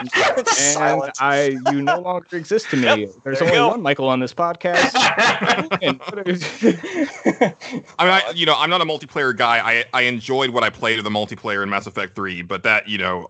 And 0.00 1.12
I, 1.20 1.56
you 1.70 1.82
no 1.82 2.00
longer 2.00 2.36
exist 2.36 2.70
to 2.70 2.76
me. 2.76 2.82
Yep, 2.84 3.10
There's 3.24 3.38
there 3.38 3.48
only 3.48 3.58
go. 3.58 3.68
one 3.68 3.82
Michael 3.82 4.08
on 4.08 4.20
this 4.20 4.34
podcast. 4.34 4.92
I 4.94 5.78
mean, 5.80 6.00
I, 7.98 8.32
you 8.34 8.46
know, 8.46 8.54
I'm 8.56 8.70
not 8.70 8.80
a 8.80 8.84
multiplayer 8.84 9.36
guy. 9.36 9.58
I 9.58 9.84
I 9.92 10.02
enjoyed 10.02 10.50
what 10.50 10.62
I 10.62 10.70
played 10.70 10.98
of 10.98 11.04
the 11.04 11.10
multiplayer 11.10 11.62
in 11.62 11.70
Mass 11.70 11.86
Effect 11.86 12.14
3, 12.14 12.42
but 12.42 12.62
that, 12.62 12.88
you 12.88 12.98
know, 12.98 13.26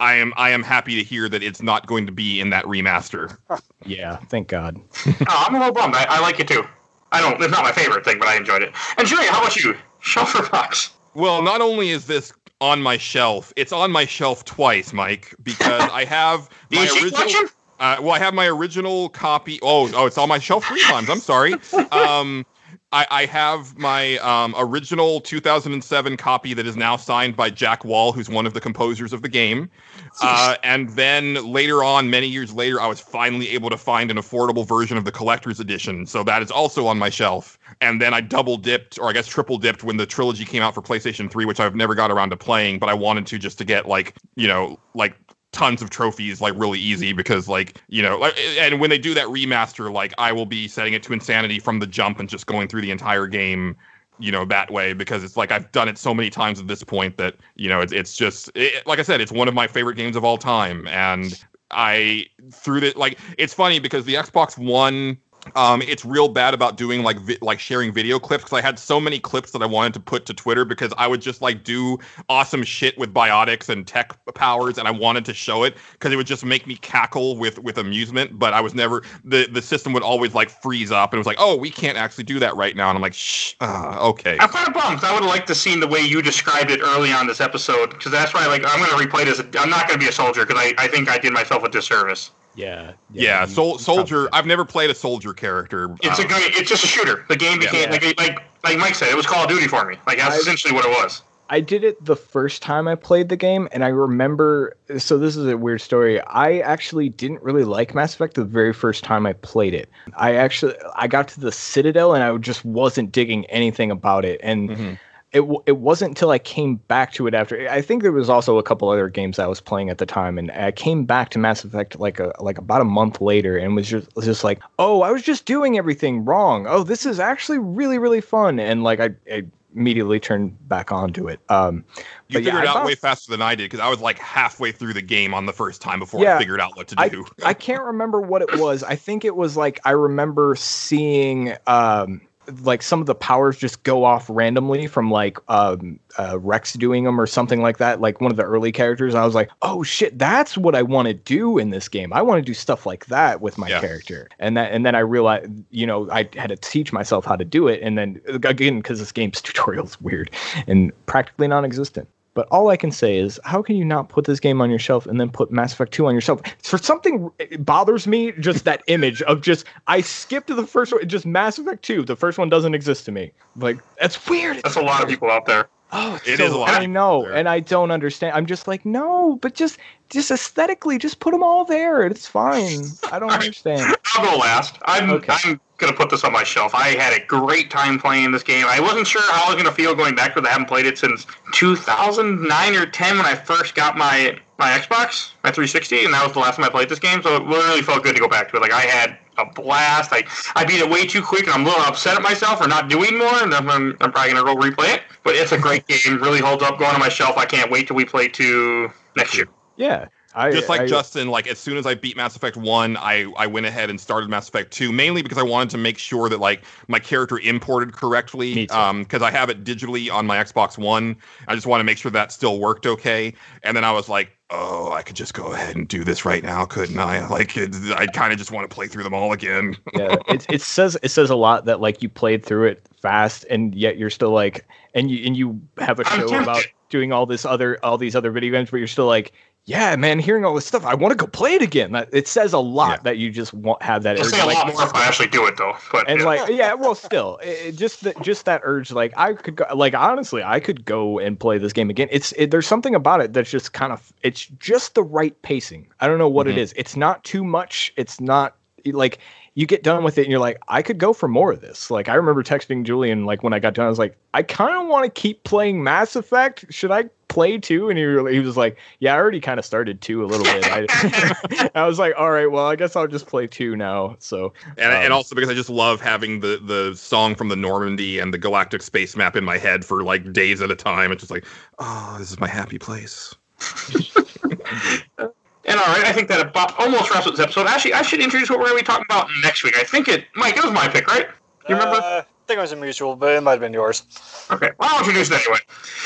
I 0.00 0.14
am 0.14 0.32
I 0.36 0.50
am 0.50 0.62
happy 0.62 0.96
to 0.96 1.02
hear 1.02 1.28
that 1.28 1.42
it's 1.42 1.62
not 1.62 1.86
going 1.86 2.06
to 2.06 2.12
be 2.12 2.40
in 2.40 2.50
that 2.50 2.64
remaster. 2.64 3.36
yeah, 3.86 4.16
thank 4.28 4.48
God. 4.48 4.80
Oh, 5.06 5.44
I'm 5.46 5.54
a 5.54 5.58
little 5.58 5.74
bummed. 5.74 5.94
I, 5.94 6.04
I 6.08 6.20
like 6.20 6.40
it 6.40 6.48
too. 6.48 6.64
I 7.12 7.20
don't. 7.20 7.40
It's 7.40 7.50
not 7.50 7.62
my 7.62 7.72
favorite 7.72 8.04
thing, 8.04 8.18
but 8.18 8.28
I 8.28 8.36
enjoyed 8.36 8.62
it. 8.62 8.72
And 8.98 9.06
Julia, 9.06 9.30
how 9.30 9.40
about 9.40 9.56
you? 9.56 9.76
Shelf 10.00 10.34
or 10.34 10.48
box? 10.50 10.90
Well, 11.14 11.42
not 11.42 11.60
only 11.60 11.90
is 11.90 12.06
this 12.06 12.32
on 12.64 12.82
my 12.82 12.96
shelf, 12.96 13.52
it's 13.56 13.72
on 13.72 13.92
my 13.92 14.06
shelf 14.06 14.42
twice, 14.46 14.94
Mike, 14.94 15.34
because 15.42 15.82
I 15.92 16.06
have 16.06 16.48
my 16.70 16.88
original. 17.02 17.50
Uh, 17.78 17.96
well, 18.00 18.12
I 18.12 18.18
have 18.18 18.32
my 18.32 18.46
original 18.46 19.10
copy. 19.10 19.58
Oh, 19.60 19.90
oh, 19.94 20.06
it's 20.06 20.16
on 20.16 20.30
my 20.30 20.38
shelf 20.38 20.64
three 20.64 20.82
times. 20.84 21.10
I'm 21.10 21.20
sorry. 21.20 21.54
Um, 21.92 22.46
I, 22.94 23.06
I 23.10 23.26
have 23.26 23.76
my 23.76 24.18
um, 24.18 24.54
original 24.56 25.20
2007 25.20 26.16
copy 26.16 26.54
that 26.54 26.64
is 26.64 26.76
now 26.76 26.96
signed 26.96 27.36
by 27.36 27.50
Jack 27.50 27.84
Wall, 27.84 28.12
who's 28.12 28.30
one 28.30 28.46
of 28.46 28.54
the 28.54 28.60
composers 28.60 29.12
of 29.12 29.22
the 29.22 29.28
game. 29.28 29.68
Uh, 30.22 30.54
and 30.62 30.90
then 30.90 31.34
later 31.44 31.82
on, 31.82 32.08
many 32.08 32.28
years 32.28 32.52
later, 32.52 32.80
I 32.80 32.86
was 32.86 33.00
finally 33.00 33.48
able 33.48 33.68
to 33.68 33.76
find 33.76 34.12
an 34.12 34.16
affordable 34.16 34.66
version 34.66 34.96
of 34.96 35.04
the 35.04 35.10
collector's 35.10 35.58
edition. 35.58 36.06
So 36.06 36.22
that 36.22 36.40
is 36.40 36.52
also 36.52 36.86
on 36.86 36.98
my 36.98 37.10
shelf. 37.10 37.58
And 37.80 38.00
then 38.00 38.14
I 38.14 38.20
double 38.20 38.56
dipped, 38.56 38.96
or 39.00 39.08
I 39.08 39.12
guess 39.12 39.26
triple 39.26 39.58
dipped, 39.58 39.82
when 39.82 39.96
the 39.96 40.06
trilogy 40.06 40.44
came 40.44 40.62
out 40.62 40.72
for 40.72 40.82
PlayStation 40.82 41.28
3, 41.28 41.44
which 41.46 41.58
I've 41.58 41.74
never 41.74 41.96
got 41.96 42.12
around 42.12 42.30
to 42.30 42.36
playing, 42.36 42.78
but 42.78 42.88
I 42.88 42.94
wanted 42.94 43.26
to 43.26 43.38
just 43.38 43.58
to 43.58 43.64
get 43.64 43.88
like, 43.88 44.14
you 44.36 44.46
know, 44.46 44.78
like 44.94 45.16
tons 45.54 45.80
of 45.80 45.88
trophies 45.88 46.40
like 46.40 46.52
really 46.56 46.80
easy 46.80 47.12
because 47.12 47.48
like 47.48 47.80
you 47.88 48.02
know 48.02 48.18
like 48.18 48.36
and 48.58 48.80
when 48.80 48.90
they 48.90 48.98
do 48.98 49.14
that 49.14 49.26
remaster 49.28 49.92
like 49.92 50.12
i 50.18 50.32
will 50.32 50.46
be 50.46 50.66
setting 50.66 50.92
it 50.94 51.02
to 51.02 51.12
insanity 51.12 51.60
from 51.60 51.78
the 51.78 51.86
jump 51.86 52.18
and 52.18 52.28
just 52.28 52.46
going 52.46 52.66
through 52.66 52.80
the 52.80 52.90
entire 52.90 53.28
game 53.28 53.76
you 54.18 54.32
know 54.32 54.44
that 54.44 54.70
way 54.70 54.92
because 54.92 55.22
it's 55.22 55.36
like 55.36 55.52
i've 55.52 55.70
done 55.70 55.88
it 55.88 55.96
so 55.96 56.12
many 56.12 56.28
times 56.28 56.58
at 56.58 56.66
this 56.66 56.82
point 56.82 57.16
that 57.16 57.36
you 57.54 57.68
know 57.68 57.80
it's, 57.80 57.92
it's 57.92 58.16
just 58.16 58.50
it, 58.56 58.84
like 58.84 58.98
i 58.98 59.02
said 59.02 59.20
it's 59.20 59.32
one 59.32 59.46
of 59.46 59.54
my 59.54 59.68
favorite 59.68 59.94
games 59.96 60.16
of 60.16 60.24
all 60.24 60.38
time. 60.38 60.86
And 60.88 61.40
i 61.70 62.26
through 62.52 62.80
the 62.80 62.92
like 62.96 63.18
it's 63.38 63.54
funny 63.54 63.78
because 63.78 64.04
the 64.04 64.14
xbox 64.14 64.58
one 64.58 65.16
um, 65.54 65.82
it's 65.82 66.04
real 66.04 66.28
bad 66.28 66.54
about 66.54 66.76
doing 66.76 67.02
like 67.02 67.18
vi- 67.18 67.38
like 67.40 67.60
sharing 67.60 67.92
video 67.92 68.18
clips 68.18 68.44
because 68.44 68.58
I 68.58 68.62
had 68.62 68.78
so 68.78 69.00
many 69.00 69.18
clips 69.18 69.50
that 69.52 69.62
I 69.62 69.66
wanted 69.66 69.94
to 69.94 70.00
put 70.00 70.26
to 70.26 70.34
Twitter 70.34 70.64
because 70.64 70.92
I 70.96 71.06
would 71.06 71.20
just 71.20 71.42
like 71.42 71.64
do 71.64 71.98
awesome 72.28 72.62
shit 72.62 72.96
with 72.98 73.12
biotics 73.12 73.68
and 73.68 73.86
tech 73.86 74.16
powers 74.34 74.78
and 74.78 74.88
I 74.88 74.90
wanted 74.90 75.24
to 75.26 75.34
show 75.34 75.64
it 75.64 75.76
because 75.92 76.12
it 76.12 76.16
would 76.16 76.26
just 76.26 76.44
make 76.44 76.66
me 76.66 76.76
cackle 76.76 77.36
with 77.36 77.58
with 77.58 77.78
amusement. 77.78 78.38
But 78.38 78.54
I 78.54 78.60
was 78.60 78.74
never 78.74 79.02
the 79.24 79.48
the 79.50 79.62
system 79.62 79.92
would 79.92 80.02
always 80.02 80.34
like 80.34 80.50
freeze 80.50 80.90
up 80.90 81.12
and 81.12 81.18
it 81.18 81.20
was 81.20 81.26
like, 81.26 81.38
oh, 81.38 81.56
we 81.56 81.70
can't 81.70 81.98
actually 81.98 82.24
do 82.24 82.38
that 82.38 82.56
right 82.56 82.76
now. 82.76 82.88
And 82.90 82.96
I'm 82.96 83.02
like, 83.02 83.14
shh, 83.14 83.54
uh, 83.60 83.98
okay. 84.10 84.36
I'm 84.38 84.48
kind 84.48 84.68
of 84.68 84.74
bummed. 84.74 85.02
I 85.04 85.12
would 85.12 85.22
have 85.22 85.30
liked 85.30 85.48
to 85.48 85.54
seen 85.54 85.80
the 85.80 85.88
way 85.88 86.00
you 86.00 86.22
described 86.22 86.70
it 86.70 86.80
early 86.82 87.12
on 87.12 87.26
this 87.26 87.40
episode 87.40 87.90
because 87.90 88.12
that's 88.12 88.34
why 88.34 88.46
like 88.46 88.62
I'm 88.66 88.84
to 88.84 89.06
replay 89.06 89.24
this. 89.24 89.40
I'm 89.58 89.70
not 89.70 89.88
to 89.88 89.98
be 89.98 90.08
a 90.08 90.12
soldier 90.12 90.44
because 90.44 90.60
I, 90.60 90.74
I 90.78 90.88
think 90.88 91.08
I 91.08 91.18
did 91.18 91.32
myself 91.32 91.64
a 91.64 91.68
disservice. 91.68 92.30
Yeah. 92.54 92.92
Yeah, 93.12 93.42
you- 93.46 93.50
sol- 93.52 93.72
you 93.72 93.78
soldier. 93.78 94.28
I've 94.32 94.46
never 94.46 94.64
played 94.64 94.90
a 94.90 94.94
soldier 94.94 95.32
character. 95.32 95.94
It's 96.02 96.18
a 96.18 96.22
um, 96.22 96.28
great. 96.28 96.54
It's 96.56 96.68
just 96.68 96.84
a 96.84 96.86
shooter. 96.86 97.24
The 97.28 97.36
game 97.36 97.58
became 97.58 97.84
Yeah. 97.84 97.90
like 97.90 98.18
like 98.20 98.38
like 98.64 98.78
Mike 98.78 98.94
said. 98.94 99.08
It 99.08 99.16
was 99.16 99.26
Call 99.26 99.44
of 99.44 99.48
Duty 99.48 99.66
for 99.68 99.84
me. 99.84 99.96
Like 100.06 100.18
that's 100.18 100.34
I- 100.36 100.38
essentially 100.38 100.72
what 100.72 100.84
it 100.84 100.90
was. 100.90 101.22
I 101.50 101.60
did 101.60 101.84
it 101.84 102.02
the 102.02 102.16
first 102.16 102.62
time 102.62 102.88
I 102.88 102.94
played 102.94 103.28
the 103.28 103.36
game, 103.36 103.68
and 103.70 103.84
I 103.84 103.88
remember. 103.88 104.76
So 104.96 105.18
this 105.18 105.36
is 105.36 105.46
a 105.46 105.58
weird 105.58 105.82
story. 105.82 106.18
I 106.22 106.60
actually 106.60 107.10
didn't 107.10 107.42
really 107.42 107.64
like 107.64 107.94
Mass 107.94 108.14
Effect 108.14 108.32
the 108.34 108.44
very 108.46 108.72
first 108.72 109.04
time 109.04 109.26
I 109.26 109.34
played 109.34 109.74
it. 109.74 109.90
I 110.16 110.36
actually 110.36 110.74
I 110.96 111.06
got 111.06 111.28
to 111.28 111.40
the 111.40 111.52
Citadel, 111.52 112.14
and 112.14 112.24
I 112.24 112.34
just 112.38 112.64
wasn't 112.64 113.12
digging 113.12 113.44
anything 113.46 113.90
about 113.90 114.24
it, 114.24 114.40
and. 114.42 114.70
Mhm. 114.70 114.98
It, 115.34 115.40
w- 115.40 115.62
it 115.66 115.78
wasn't 115.78 116.10
until 116.12 116.30
I 116.30 116.38
came 116.38 116.76
back 116.76 117.12
to 117.14 117.26
it 117.26 117.34
after. 117.34 117.68
I 117.68 117.82
think 117.82 118.02
there 118.02 118.12
was 118.12 118.30
also 118.30 118.56
a 118.56 118.62
couple 118.62 118.88
other 118.88 119.08
games 119.08 119.38
I 119.38 119.46
was 119.48 119.60
playing 119.60 119.90
at 119.90 119.98
the 119.98 120.06
time, 120.06 120.38
and 120.38 120.50
I 120.52 120.70
came 120.70 121.04
back 121.04 121.30
to 121.30 121.38
Mass 121.38 121.64
Effect 121.64 121.98
like 121.98 122.20
a 122.20 122.32
like 122.40 122.56
about 122.56 122.80
a 122.80 122.84
month 122.84 123.20
later, 123.20 123.56
and 123.58 123.74
was 123.74 123.88
just 123.88 124.14
was 124.14 124.24
just 124.26 124.44
like, 124.44 124.60
oh, 124.78 125.02
I 125.02 125.10
was 125.10 125.22
just 125.22 125.44
doing 125.44 125.76
everything 125.76 126.24
wrong. 126.24 126.66
Oh, 126.68 126.84
this 126.84 127.04
is 127.04 127.18
actually 127.18 127.58
really 127.58 127.98
really 127.98 128.20
fun, 128.20 128.58
and 128.60 128.84
like 128.84 129.00
I, 129.00 129.10
I 129.30 129.42
immediately 129.74 130.20
turned 130.20 130.56
back 130.68 130.92
onto 130.92 131.26
it. 131.26 131.40
Um, 131.48 131.84
You 132.28 132.34
but 132.34 132.42
yeah, 132.44 132.50
figured 132.52 132.62
it 132.62 132.68
out 132.68 132.74
found- 132.74 132.86
way 132.86 132.94
faster 132.94 133.32
than 133.32 133.42
I 133.42 133.56
did 133.56 133.64
because 133.64 133.80
I 133.80 133.88
was 133.88 133.98
like 134.00 134.20
halfway 134.20 134.70
through 134.70 134.92
the 134.92 135.02
game 135.02 135.34
on 135.34 135.46
the 135.46 135.52
first 135.52 135.82
time 135.82 135.98
before 135.98 136.22
Yeah, 136.22 136.36
I 136.36 136.38
figured 136.38 136.60
out 136.60 136.76
what 136.76 136.86
to 136.88 136.94
I, 136.96 137.08
do. 137.08 137.26
I 137.44 137.54
can't 137.54 137.82
remember 137.82 138.20
what 138.20 138.40
it 138.40 138.56
was. 138.60 138.84
I 138.84 138.94
think 138.94 139.24
it 139.24 139.34
was 139.34 139.56
like 139.56 139.80
I 139.84 139.90
remember 139.90 140.54
seeing 140.54 141.54
um 141.66 142.20
like 142.62 142.82
some 142.82 143.00
of 143.00 143.06
the 143.06 143.14
powers 143.14 143.56
just 143.56 143.82
go 143.82 144.04
off 144.04 144.26
randomly 144.28 144.86
from 144.86 145.10
like 145.10 145.38
um 145.48 145.98
uh, 146.18 146.38
Rex 146.38 146.74
doing 146.74 147.04
them 147.04 147.20
or 147.20 147.26
something 147.26 147.60
like 147.60 147.78
that. 147.78 148.00
Like 148.00 148.20
one 148.20 148.30
of 148.30 148.36
the 148.36 148.44
early 148.44 148.70
characters, 148.70 149.14
I 149.14 149.24
was 149.24 149.34
like, 149.34 149.50
"Oh 149.62 149.82
shit, 149.82 150.18
that's 150.18 150.56
what 150.56 150.74
I 150.74 150.82
want 150.82 151.08
to 151.08 151.14
do 151.14 151.58
in 151.58 151.70
this 151.70 151.88
game. 151.88 152.12
I 152.12 152.22
want 152.22 152.38
to 152.38 152.42
do 152.42 152.54
stuff 152.54 152.86
like 152.86 153.06
that 153.06 153.40
with 153.40 153.58
my 153.58 153.68
Yeah. 153.68 153.80
character." 153.80 154.28
And 154.38 154.56
that 154.56 154.72
and 154.72 154.86
then 154.86 154.94
I 154.94 155.00
realized, 155.00 155.50
you 155.70 155.86
know, 155.86 156.08
I 156.10 156.28
had 156.36 156.48
to 156.50 156.56
teach 156.56 156.92
myself 156.92 157.24
how 157.24 157.36
to 157.36 157.44
do 157.44 157.66
it. 157.68 157.80
And 157.82 157.98
then 157.98 158.20
again, 158.28 158.76
because 158.76 158.98
this 159.00 159.10
game's 159.12 159.40
tutorial 159.42 159.84
is 159.86 160.00
weird 160.00 160.30
and 160.66 160.92
practically 161.06 161.48
non-existent. 161.48 162.08
But 162.34 162.48
all 162.50 162.68
I 162.68 162.76
can 162.76 162.90
say 162.90 163.16
is, 163.18 163.40
how 163.44 163.62
can 163.62 163.76
you 163.76 163.84
not 163.84 164.08
put 164.08 164.24
this 164.24 164.40
game 164.40 164.60
on 164.60 164.68
your 164.68 164.78
shelf 164.78 165.06
and 165.06 165.20
then 165.20 165.30
put 165.30 165.50
Mass 165.52 165.72
Effect 165.72 165.92
2 165.92 166.06
on 166.06 166.12
your 166.14 166.20
shelf? 166.20 166.40
For 166.62 166.78
something 166.78 167.30
it 167.38 167.64
bothers 167.64 168.06
me, 168.06 168.32
just 168.32 168.64
that 168.64 168.82
image 168.88 169.22
of 169.22 169.40
just 169.40 169.64
I 169.86 170.00
skipped 170.00 170.48
to 170.48 170.54
the 170.54 170.66
first 170.66 170.92
one, 170.92 171.08
just 171.08 171.24
Mass 171.26 171.58
Effect 171.58 171.82
2. 171.84 172.02
The 172.04 172.16
first 172.16 172.36
one 172.38 172.48
doesn't 172.48 172.74
exist 172.74 173.04
to 173.06 173.12
me. 173.12 173.32
Like 173.56 173.78
that's 174.00 174.28
weird. 174.28 174.56
That's 174.64 174.76
a 174.76 174.82
lot 174.82 175.02
of 175.02 175.08
people 175.08 175.30
out 175.30 175.46
there. 175.46 175.68
Oh, 175.92 176.18
It 176.26 176.38
so- 176.38 176.44
is 176.46 176.52
a 176.52 176.58
lot 176.58 176.70
I 176.70 176.86
know, 176.86 177.24
and 177.26 177.48
I 177.48 177.60
don't 177.60 177.92
understand. 177.92 178.34
I'm 178.36 178.46
just 178.46 178.66
like, 178.66 178.84
no, 178.84 179.38
but 179.40 179.54
just 179.54 179.78
just 180.10 180.32
aesthetically, 180.32 180.98
just 180.98 181.20
put 181.20 181.30
them 181.30 181.42
all 181.44 181.64
there. 181.64 182.04
It's 182.04 182.26
fine. 182.26 182.82
I 183.12 183.20
don't 183.20 183.30
understand. 183.32 183.96
I'll 184.16 184.32
go 184.32 184.38
last. 184.38 184.76
I'm 184.86 185.10
Okay. 185.10 185.34
I'm 185.44 185.60
gonna 185.78 185.92
put 185.92 186.10
this 186.10 186.24
on 186.24 186.32
my 186.32 186.44
shelf. 186.44 186.74
I 186.74 186.90
had 186.90 187.12
a 187.12 187.24
great 187.26 187.70
time 187.70 187.98
playing 187.98 188.32
this 188.32 188.42
game. 188.42 188.66
I 188.68 188.80
wasn't 188.80 189.06
sure 189.06 189.22
how 189.32 189.46
I 189.46 189.54
was 189.54 189.62
gonna 189.62 189.74
feel 189.74 189.94
going 189.94 190.14
back 190.14 190.34
to 190.34 190.40
it. 190.40 190.46
I 190.46 190.50
haven't 190.50 190.68
played 190.68 190.86
it 190.86 190.98
since 190.98 191.26
2009 191.52 192.76
or 192.76 192.86
10 192.86 193.16
when 193.16 193.26
I 193.26 193.34
first 193.34 193.74
got 193.74 193.96
my 193.96 194.38
my 194.58 194.70
Xbox, 194.70 195.32
my 195.42 195.50
360, 195.50 196.04
and 196.04 196.14
that 196.14 196.22
was 196.22 196.32
the 196.32 196.38
last 196.38 196.56
time 196.56 196.64
I 196.64 196.68
played 196.68 196.88
this 196.88 197.00
game. 197.00 197.22
So 197.22 197.36
it 197.36 197.42
really 197.44 197.82
felt 197.82 198.04
good 198.04 198.14
to 198.14 198.20
go 198.20 198.28
back 198.28 198.50
to 198.50 198.56
it. 198.56 198.60
Like 198.60 198.72
I 198.72 198.82
had 198.82 199.18
a 199.36 199.44
blast. 199.46 200.12
I 200.12 200.22
I 200.54 200.64
beat 200.64 200.80
it 200.80 200.88
way 200.88 201.06
too 201.06 201.22
quick, 201.22 201.44
and 201.44 201.50
I'm 201.50 201.62
a 201.62 201.64
little 201.64 201.82
upset 201.82 202.16
at 202.16 202.22
myself 202.22 202.62
for 202.62 202.68
not 202.68 202.88
doing 202.88 203.18
more. 203.18 203.42
And 203.42 203.52
I'm, 203.52 203.68
I'm, 203.68 203.96
I'm 204.00 204.12
probably 204.12 204.32
gonna 204.32 204.44
go 204.44 204.56
replay 204.56 204.94
it. 204.94 205.02
But 205.24 205.34
it's 205.34 205.52
a 205.52 205.58
great 205.58 205.86
game. 205.88 206.22
Really 206.22 206.40
holds 206.40 206.62
up. 206.62 206.78
Going 206.78 206.92
on 206.92 207.00
my 207.00 207.08
shelf. 207.08 207.36
I 207.36 207.46
can't 207.46 207.70
wait 207.70 207.88
till 207.88 207.96
we 207.96 208.04
play 208.04 208.28
two 208.28 208.90
next 209.16 209.36
year. 209.36 209.48
Yeah, 209.76 210.06
I 210.34 210.50
Just 210.50 210.68
like 210.68 210.82
I, 210.82 210.86
Justin, 210.86 211.28
like 211.28 211.46
as 211.46 211.58
soon 211.58 211.76
as 211.76 211.86
I 211.86 211.94
beat 211.94 212.16
Mass 212.16 212.34
Effect 212.34 212.56
One, 212.56 212.96
I 212.96 213.32
I 213.36 213.46
went 213.46 213.66
ahead 213.66 213.88
and 213.88 214.00
started 214.00 214.28
Mass 214.28 214.48
Effect 214.48 214.72
Two, 214.72 214.92
mainly 214.92 215.22
because 215.22 215.38
I 215.38 215.42
wanted 215.42 215.70
to 215.70 215.78
make 215.78 215.96
sure 215.96 216.28
that 216.28 216.40
like 216.40 216.64
my 216.88 216.98
character 216.98 217.38
imported 217.38 217.92
correctly. 217.92 218.68
Um, 218.70 219.04
because 219.04 219.22
I 219.22 219.30
have 219.30 219.50
it 219.50 219.64
digitally 219.64 220.12
on 220.12 220.26
my 220.26 220.36
Xbox 220.42 220.76
One. 220.76 221.16
I 221.46 221.54
just 221.54 221.66
want 221.66 221.80
to 221.80 221.84
make 221.84 221.98
sure 221.98 222.10
that 222.10 222.32
still 222.32 222.58
worked 222.58 222.86
okay. 222.86 223.34
And 223.62 223.76
then 223.76 223.84
I 223.84 223.92
was 223.92 224.08
like, 224.08 224.36
oh, 224.50 224.92
I 224.92 225.02
could 225.02 225.16
just 225.16 225.34
go 225.34 225.52
ahead 225.52 225.76
and 225.76 225.86
do 225.86 226.04
this 226.04 226.24
right 226.24 226.42
now, 226.42 226.64
couldn't 226.64 226.98
I? 226.98 227.24
Like, 227.34 227.56
it, 227.56 227.74
I 227.96 228.06
kind 228.06 228.32
of 228.32 228.38
just 228.38 228.52
want 228.52 228.68
to 228.68 228.72
play 228.72 228.86
through 228.86 229.02
them 229.02 229.14
all 229.14 229.32
again. 229.32 229.76
yeah, 229.94 230.16
it, 230.28 230.46
it 230.48 230.62
says 230.62 230.96
it 231.02 231.08
says 231.08 231.30
a 231.30 231.36
lot 231.36 231.64
that 231.64 231.80
like 231.80 232.02
you 232.02 232.08
played 232.08 232.44
through 232.44 232.66
it 232.66 232.86
fast, 233.00 233.44
and 233.50 233.74
yet 233.74 233.96
you're 233.96 234.10
still 234.10 234.30
like, 234.30 234.66
and 234.94 235.10
you 235.10 235.24
and 235.26 235.36
you 235.36 235.60
have 235.78 235.98
a 235.98 236.04
show 236.04 236.40
about 236.40 236.64
doing 236.90 237.12
all 237.12 237.26
this 237.26 237.44
other 237.44 237.78
all 237.84 237.98
these 237.98 238.14
other 238.14 238.30
video 238.30 238.52
games, 238.52 238.70
but 238.70 238.76
you're 238.76 238.86
still 238.86 239.06
like, 239.06 239.32
yeah, 239.66 239.96
man, 239.96 240.18
hearing 240.18 240.44
all 240.44 240.54
this 240.54 240.66
stuff, 240.66 240.84
I 240.84 240.94
want 240.94 241.12
to 241.12 241.16
go 241.16 241.26
play 241.26 241.54
it 241.54 241.62
again. 241.62 241.94
It 242.12 242.28
says 242.28 242.52
a 242.52 242.58
lot 242.58 242.90
Yeah. 242.90 243.02
that 243.04 243.18
you 243.18 243.30
just 243.30 243.54
want 243.54 243.82
have 243.82 244.02
that 244.02 244.16
I'll 244.18 244.24
urge, 244.26 244.30
say 244.30 244.40
a 244.40 244.44
like, 244.46 244.56
lot 244.58 244.66
more 244.74 244.82
if 244.82 244.94
I 244.94 245.06
actually 245.06 245.28
do 245.28 245.46
it 245.46 245.56
though. 245.56 245.74
But 245.90 246.08
and 246.08 246.20
yeah. 246.20 246.26
like 246.26 246.48
yeah 246.50 246.74
well 246.84 246.94
still 246.94 247.38
it, 247.38 247.46
it 247.68 247.76
just 247.76 248.04
the, 248.04 248.12
just 248.20 248.44
that 248.44 248.60
urge 248.64 248.92
like 248.92 249.12
i 249.16 249.32
could 249.32 249.56
go 249.56 249.64
like 249.74 249.94
honestly 249.94 250.42
i 250.42 250.60
could 250.60 250.84
go 250.84 251.18
and 251.18 251.38
play 251.40 251.56
this 251.58 251.72
game 251.72 251.88
again 251.88 252.08
it's 252.10 252.32
it, 252.32 252.50
there's 252.50 252.66
something 252.66 252.94
about 252.94 253.20
it 253.22 253.32
that's 253.32 253.50
just 253.50 253.72
kind 253.72 253.92
of 253.92 254.12
it's 254.22 254.46
just 254.58 254.94
the 254.94 255.02
right 255.02 255.40
pacing 255.42 255.86
i 256.00 256.06
don't 256.06 256.18
know 256.18 256.28
what 256.28 256.46
it 256.46 256.56
Mhm. 256.56 256.58
is 256.58 256.74
it's 256.76 256.94
not 256.96 257.24
too 257.24 257.42
much 257.44 257.92
it's 257.96 258.20
not 258.20 258.56
like 258.86 259.18
you 259.56 259.66
get 259.66 259.82
done 259.84 260.02
with 260.02 260.18
it 260.18 260.22
and 260.22 260.30
you're 260.30 260.40
like 260.40 260.58
i 260.68 260.82
could 260.82 260.98
go 260.98 261.12
for 261.12 261.28
more 261.28 261.52
of 261.52 261.60
this. 261.60 261.90
Like 261.90 262.08
i 262.08 262.14
remember 262.14 262.42
texting 262.42 262.84
julian 262.84 263.24
like 263.24 263.42
when 263.42 263.52
i 263.52 263.58
got 263.58 263.74
done 263.74 263.86
i 263.86 263.88
was 263.88 263.98
like 263.98 264.16
i 264.34 264.42
kind 264.42 264.76
of 264.76 264.88
want 264.88 265.04
to 265.04 265.20
keep 265.20 265.44
playing 265.44 265.82
mass 265.82 266.16
effect. 266.16 266.64
Should 266.70 266.90
i 266.90 267.04
play 267.28 267.58
two 267.58 267.88
and 267.88 267.98
he, 267.98 268.04
really- 268.04 268.34
he 268.34 268.40
was 268.40 268.56
like 268.56 268.76
yeah 269.00 269.14
i 269.14 269.16
already 269.16 269.40
kind 269.40 269.58
of 269.58 269.64
started 269.64 270.00
two 270.00 270.24
a 270.24 270.26
little 270.26 270.44
bit. 270.44 270.64
I, 270.68 271.70
I 271.74 271.86
was 271.86 271.98
like 271.98 272.14
all 272.16 272.30
right 272.30 272.46
well 272.50 272.66
i 272.66 272.76
guess 272.76 272.94
i'll 272.96 273.06
just 273.08 273.26
play 273.26 273.46
two 273.46 273.76
now. 273.76 274.16
So 274.18 274.52
And, 274.76 274.92
and 274.92 275.06
Um, 275.06 275.12
also 275.12 275.34
because 275.34 275.50
I 275.50 275.54
just 275.54 275.70
love 275.70 276.00
having 276.00 276.40
the 276.40 276.60
the 276.64 276.94
song 276.96 277.34
from 277.34 277.48
the 277.48 277.56
Normandy 277.56 278.18
and 278.18 278.32
the 278.34 278.38
galactic 278.38 278.82
space 278.82 279.16
map 279.16 279.36
in 279.36 279.44
my 279.44 279.58
head 279.58 279.84
for 279.84 280.02
like 280.02 280.32
days 280.32 280.62
at 280.62 280.70
a 280.70 280.76
time. 280.76 281.12
It's 281.12 281.20
just 281.20 281.30
like, 281.30 281.44
oh, 281.78 282.16
this 282.18 282.30
is 282.30 282.38
my 282.40 282.48
happy 282.48 282.78
place. 282.78 283.34
And 285.66 285.78
all 285.78 285.86
right, 285.86 286.04
I 286.04 286.12
think 286.12 286.28
that 286.28 286.40
about 286.40 286.78
almost 286.78 287.10
wraps 287.10 287.26
up 287.26 287.32
this 287.32 287.40
episode. 287.40 287.66
Actually, 287.66 287.94
I 287.94 288.02
should 288.02 288.20
introduce 288.20 288.50
what 288.50 288.58
we're 288.58 288.66
going 288.66 288.78
to 288.78 288.84
be 288.84 288.86
talking 288.86 289.06
about 289.08 289.28
next 289.42 289.64
week. 289.64 289.76
I 289.76 289.84
think 289.84 290.08
it, 290.08 290.26
Mike, 290.34 290.56
it 290.56 290.62
was 290.62 290.72
my 290.72 290.88
pick, 290.88 291.06
right? 291.06 291.26
You 291.68 291.76
remember? 291.76 291.96
Uh, 291.96 292.22
I 292.44 292.46
think 292.46 292.58
it 292.58 292.60
was 292.60 292.72
a 292.72 292.76
mutual, 292.76 293.16
but 293.16 293.34
it 293.34 293.42
might 293.42 293.52
have 293.52 293.60
been 293.60 293.72
yours. 293.72 294.02
Okay, 294.50 294.70
well, 294.78 294.90
I'll 294.92 294.98
introduce 294.98 295.30
it 295.30 295.34
anyway. 295.34 295.60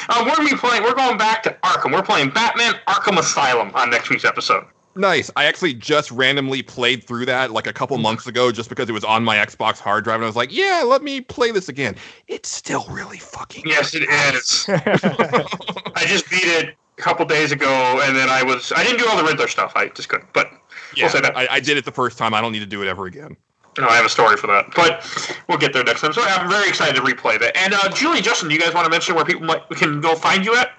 Um, 0.08 0.24
we're 0.24 0.36
going 0.36 0.48
to 0.48 0.54
be 0.54 0.60
playing, 0.60 0.84
we're 0.84 0.94
going 0.94 1.18
back 1.18 1.42
to 1.42 1.56
Arkham. 1.64 1.92
We're 1.92 2.02
playing 2.02 2.30
Batman 2.30 2.74
Arkham 2.86 3.18
Asylum 3.18 3.72
on 3.74 3.90
next 3.90 4.10
week's 4.10 4.24
episode. 4.24 4.64
Nice. 4.94 5.30
I 5.36 5.44
actually 5.44 5.74
just 5.74 6.10
randomly 6.10 6.62
played 6.62 7.04
through 7.04 7.26
that 7.26 7.52
like 7.52 7.66
a 7.66 7.72
couple 7.72 7.96
months 7.98 8.26
ago 8.26 8.50
just 8.50 8.68
because 8.68 8.88
it 8.88 8.92
was 8.92 9.04
on 9.04 9.24
my 9.24 9.36
Xbox 9.36 9.78
hard 9.78 10.04
drive 10.04 10.16
and 10.16 10.24
I 10.24 10.26
was 10.26 10.36
like, 10.36 10.52
yeah, 10.52 10.82
let 10.84 11.02
me 11.02 11.20
play 11.20 11.52
this 11.52 11.68
again. 11.68 11.94
It's 12.26 12.48
still 12.48 12.84
really 12.88 13.18
fucking 13.18 13.64
Yes, 13.66 13.94
it 13.94 14.02
is. 14.02 14.66
I 14.68 16.04
just 16.06 16.28
beat 16.30 16.44
it 16.44 16.68
a 16.68 16.74
couple 16.99 17.25
days 17.27 17.52
ago, 17.52 18.01
and 18.05 18.17
then 18.17 18.28
I 18.28 18.43
was, 18.43 18.73
I 18.75 18.83
didn't 18.85 18.99
do 18.99 19.09
all 19.09 19.17
the 19.17 19.25
Riddler 19.25 19.49
stuff. 19.49 19.73
I 19.77 19.89
just 19.89 20.09
couldn't. 20.09 20.33
But 20.33 20.51
Yeah, 20.94 21.05
we'll 21.05 21.10
say 21.12 21.20
that. 21.20 21.36
I, 21.36 21.47
I 21.52 21.60
did 21.60 21.77
it 21.77 21.85
the 21.85 21.93
first 21.93 22.18
time. 22.18 22.35
I 22.35 22.41
don't 22.41 22.52
need 22.52 22.60
to 22.60 22.67
do 22.67 22.83
it 22.83 22.89
ever 22.89 23.07
again. 23.07 23.36
No, 23.78 23.86
I 23.86 23.94
have 23.94 24.05
a 24.05 24.09
story 24.09 24.36
for 24.36 24.49
that, 24.49 24.67
but 24.75 25.07
we'll 25.49 25.59
get 25.59 25.73
there 25.73 25.85
next 25.85 26.01
time. 26.01 26.12
So 26.12 26.20
I'm 26.25 26.51
very 26.51 26.68
excited 26.68 26.97
to 26.97 27.01
replay 27.02 27.39
that. 27.39 27.57
And 27.57 27.75
uh, 27.75 27.89
Julie, 27.91 28.20
Justin, 28.20 28.49
do 28.49 28.55
you 28.57 28.60
guys 28.60 28.75
want 28.75 28.85
to 28.86 28.91
mention 28.91 29.15
where 29.15 29.25
people 29.25 29.43
might, 29.43 29.68
can 29.70 30.01
go 30.01 30.17
find 30.17 30.44
you 30.44 30.57
at? 30.57 30.73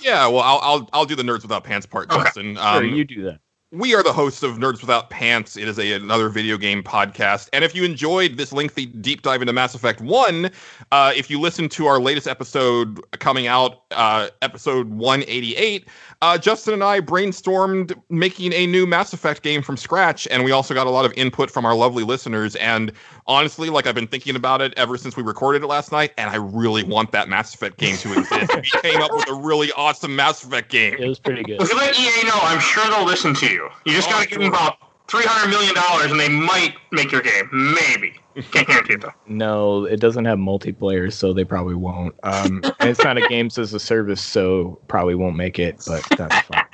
Yeah, 0.00 0.28
well, 0.28 0.40
I'll 0.40 0.60
I'll, 0.62 0.90
I'll 0.92 1.04
do 1.04 1.16
the 1.16 1.24
nerds 1.24 1.42
without 1.42 1.64
pants 1.64 1.84
part, 1.84 2.12
Okay. 2.12 2.22
Justin. 2.22 2.54
Sure, 2.54 2.64
Um, 2.64 2.84
you 2.94 3.04
do 3.04 3.24
that. 3.24 3.40
We 3.74 3.92
are 3.92 4.04
the 4.04 4.12
hosts 4.12 4.44
of 4.44 4.58
Nerds 4.58 4.80
Without 4.80 5.10
Pants. 5.10 5.56
It 5.56 5.66
is 5.66 5.80
a, 5.80 5.94
another 5.94 6.28
video 6.28 6.56
game 6.56 6.80
podcast. 6.80 7.48
And 7.52 7.64
if 7.64 7.74
you 7.74 7.84
enjoyed 7.84 8.36
this 8.36 8.52
lengthy 8.52 8.86
deep 8.86 9.22
dive 9.22 9.40
into 9.42 9.52
Mass 9.52 9.74
Effect 9.74 10.00
1, 10.00 10.48
uh, 10.92 11.12
if 11.16 11.28
you 11.28 11.40
listen 11.40 11.68
to 11.70 11.86
our 11.86 11.98
latest 11.98 12.28
episode 12.28 13.00
coming 13.18 13.48
out, 13.48 13.82
uh, 13.90 14.28
episode 14.42 14.90
188, 14.90 15.88
uh, 16.22 16.38
Justin 16.38 16.74
and 16.74 16.84
I 16.84 17.00
brainstormed 17.00 17.94
making 18.08 18.52
a 18.52 18.66
new 18.66 18.86
Mass 18.86 19.12
Effect 19.12 19.42
game 19.42 19.62
from 19.62 19.76
scratch. 19.76 20.26
And 20.30 20.44
we 20.44 20.52
also 20.52 20.74
got 20.74 20.86
a 20.86 20.90
lot 20.90 21.04
of 21.04 21.12
input 21.14 21.50
from 21.50 21.64
our 21.64 21.74
lovely 21.74 22.04
listeners. 22.04 22.56
And 22.56 22.92
honestly, 23.26 23.70
like 23.70 23.86
I've 23.86 23.94
been 23.94 24.06
thinking 24.06 24.36
about 24.36 24.62
it 24.62 24.72
ever 24.76 24.96
since 24.96 25.16
we 25.16 25.22
recorded 25.22 25.62
it 25.62 25.66
last 25.66 25.92
night. 25.92 26.12
And 26.16 26.30
I 26.30 26.36
really 26.36 26.84
want 26.84 27.12
that 27.12 27.28
Mass 27.28 27.54
Effect 27.54 27.78
game 27.78 27.96
to 27.98 28.18
exist. 28.18 28.54
we 28.74 28.80
came 28.80 29.00
up 29.00 29.10
with 29.12 29.28
a 29.28 29.34
really 29.34 29.70
awesome 29.72 30.16
Mass 30.16 30.42
Effect 30.44 30.70
game. 30.70 30.94
It 30.98 31.08
was 31.08 31.18
pretty 31.18 31.42
good. 31.42 31.60
If 31.60 31.70
you 31.70 31.76
let 31.76 31.98
EA 31.98 32.26
know, 32.26 32.38
I'm 32.42 32.60
sure 32.60 32.84
they'll 32.90 33.04
listen 33.06 33.34
to 33.34 33.46
you. 33.46 33.68
You 33.84 33.92
just 33.92 34.08
Oh, 34.08 34.12
got 34.12 34.22
to 34.22 34.28
give 34.28 34.38
them 34.40 34.52
sure. 34.52 34.54
about 34.54 34.78
three 35.08 35.24
hundred 35.24 35.50
million 35.50 35.74
dollars, 35.74 36.10
and 36.10 36.18
they 36.18 36.28
might 36.28 36.74
make 36.92 37.12
your 37.12 37.22
game. 37.22 37.48
Maybe. 37.52 38.14
Can't 38.50 38.66
guarantee 38.66 38.94
it 38.94 39.00
though. 39.02 39.12
No, 39.26 39.84
it 39.84 40.00
doesn't 40.00 40.24
have 40.24 40.38
multiplayer, 40.38 41.12
so 41.12 41.32
they 41.32 41.44
probably 41.44 41.74
won't. 41.74 42.14
Um, 42.22 42.62
it's 42.80 43.02
not 43.04 43.16
a 43.16 43.26
games 43.28 43.58
as 43.58 43.72
a 43.74 43.80
service, 43.80 44.20
so 44.20 44.78
probably 44.88 45.14
won't 45.14 45.36
make 45.36 45.58
it. 45.58 45.82
But 45.86 46.04
that's 46.16 46.46
fine. 46.46 46.64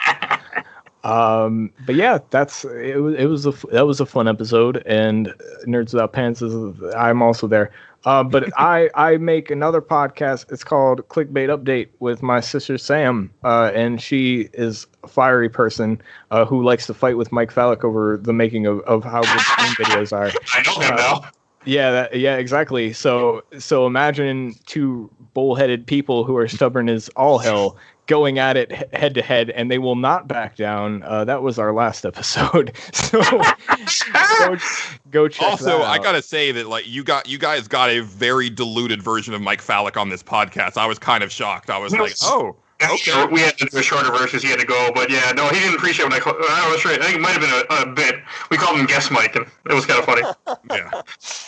Um, 1.02 1.72
but 1.86 1.94
yeah, 1.94 2.18
that's 2.30 2.64
it. 2.64 2.96
It 2.96 3.26
was 3.26 3.46
a 3.46 3.52
that 3.72 3.86
was 3.86 4.00
a 4.00 4.06
fun 4.06 4.28
episode, 4.28 4.82
and 4.86 5.32
Nerds 5.66 5.92
Without 5.94 6.12
Pants 6.12 6.42
is. 6.42 6.54
I'm 6.94 7.22
also 7.22 7.46
there. 7.46 7.70
Uh, 8.04 8.22
but 8.22 8.50
I 8.58 8.88
I 8.94 9.16
make 9.18 9.50
another 9.50 9.82
podcast. 9.82 10.50
It's 10.50 10.64
called 10.64 11.06
Clickbait 11.08 11.48
Update 11.54 11.88
with 11.98 12.22
my 12.22 12.40
sister 12.40 12.78
Sam, 12.78 13.30
uh, 13.44 13.70
and 13.74 14.00
she 14.00 14.48
is 14.54 14.86
a 15.04 15.08
fiery 15.08 15.50
person 15.50 16.00
uh, 16.30 16.44
who 16.46 16.62
likes 16.64 16.86
to 16.86 16.94
fight 16.94 17.16
with 17.18 17.30
Mike 17.30 17.50
Fallick 17.52 17.84
over 17.84 18.16
the 18.16 18.32
making 18.32 18.66
of, 18.66 18.80
of 18.80 19.04
how 19.04 19.20
good 19.20 19.42
game 19.58 19.74
videos 19.86 20.12
are. 20.16 20.30
I 20.54 20.62
know 20.66 20.80
him 20.80 20.92
Uh, 20.94 20.96
now. 20.96 21.30
Yeah, 21.66 21.90
that, 21.90 22.18
yeah, 22.18 22.36
exactly. 22.36 22.94
So, 22.94 23.44
so 23.58 23.86
imagine 23.86 24.54
two 24.64 25.10
bullheaded 25.34 25.86
people 25.86 26.24
who 26.24 26.34
are 26.38 26.48
stubborn 26.48 26.88
as 26.88 27.10
all 27.16 27.38
hell 27.38 27.76
going 28.10 28.40
at 28.40 28.56
it 28.56 28.72
head 28.92 29.14
to 29.14 29.22
head, 29.22 29.50
and 29.50 29.70
they 29.70 29.78
will 29.78 29.94
not 29.94 30.26
back 30.26 30.56
down. 30.56 31.02
Uh, 31.04 31.24
that 31.24 31.42
was 31.42 31.60
our 31.60 31.72
last 31.72 32.04
episode. 32.04 32.76
So, 32.92 33.20
go, 34.38 34.56
go 35.10 35.28
check 35.28 35.48
also 35.48 35.78
that 35.78 35.86
i 35.86 35.98
gotta 35.98 36.22
say 36.22 36.52
that 36.52 36.68
like 36.68 36.86
you 36.86 37.02
got 37.02 37.28
you 37.28 37.38
guys 37.38 37.66
got 37.66 37.90
a 37.90 38.00
very 38.00 38.50
diluted 38.50 39.02
version 39.02 39.34
of 39.34 39.40
mike 39.40 39.60
Fallick 39.60 39.96
on 39.96 40.08
this 40.08 40.22
podcast 40.22 40.76
i 40.76 40.86
was 40.86 40.98
kind 40.98 41.24
of 41.24 41.32
shocked 41.32 41.70
i 41.70 41.78
was 41.78 41.92
like 41.92 42.12
oh 42.22 42.56
okay. 42.82 42.96
sure, 42.96 43.28
We 43.28 43.40
had 43.40 43.58
to 43.58 43.66
do 43.66 43.78
a 43.78 43.82
shorter 43.82 44.10
versus 44.10 44.42
he 44.42 44.48
had 44.48 44.60
to 44.60 44.66
go, 44.66 44.90
but 44.94 45.10
yeah, 45.10 45.32
no, 45.32 45.48
he 45.48 45.60
didn't 45.60 45.76
appreciate 45.76 46.06
when 46.06 46.12
I. 46.14 46.18
Call, 46.20 46.34
I 46.34 46.70
was 46.70 46.80
sure. 46.80 46.92
I 46.92 46.98
think 46.98 47.16
it 47.16 47.20
might 47.20 47.32
have 47.32 47.40
been 47.40 47.78
a, 47.78 47.82
a 47.82 47.94
bit. 47.94 48.16
We 48.50 48.56
called 48.56 48.78
him 48.78 48.86
Guest 48.86 49.10
Mike, 49.10 49.36
and 49.36 49.46
it 49.68 49.74
was 49.74 49.86
kind 49.86 49.98
of 49.98 50.06
funny. 50.06 50.22
yeah 50.70 51.02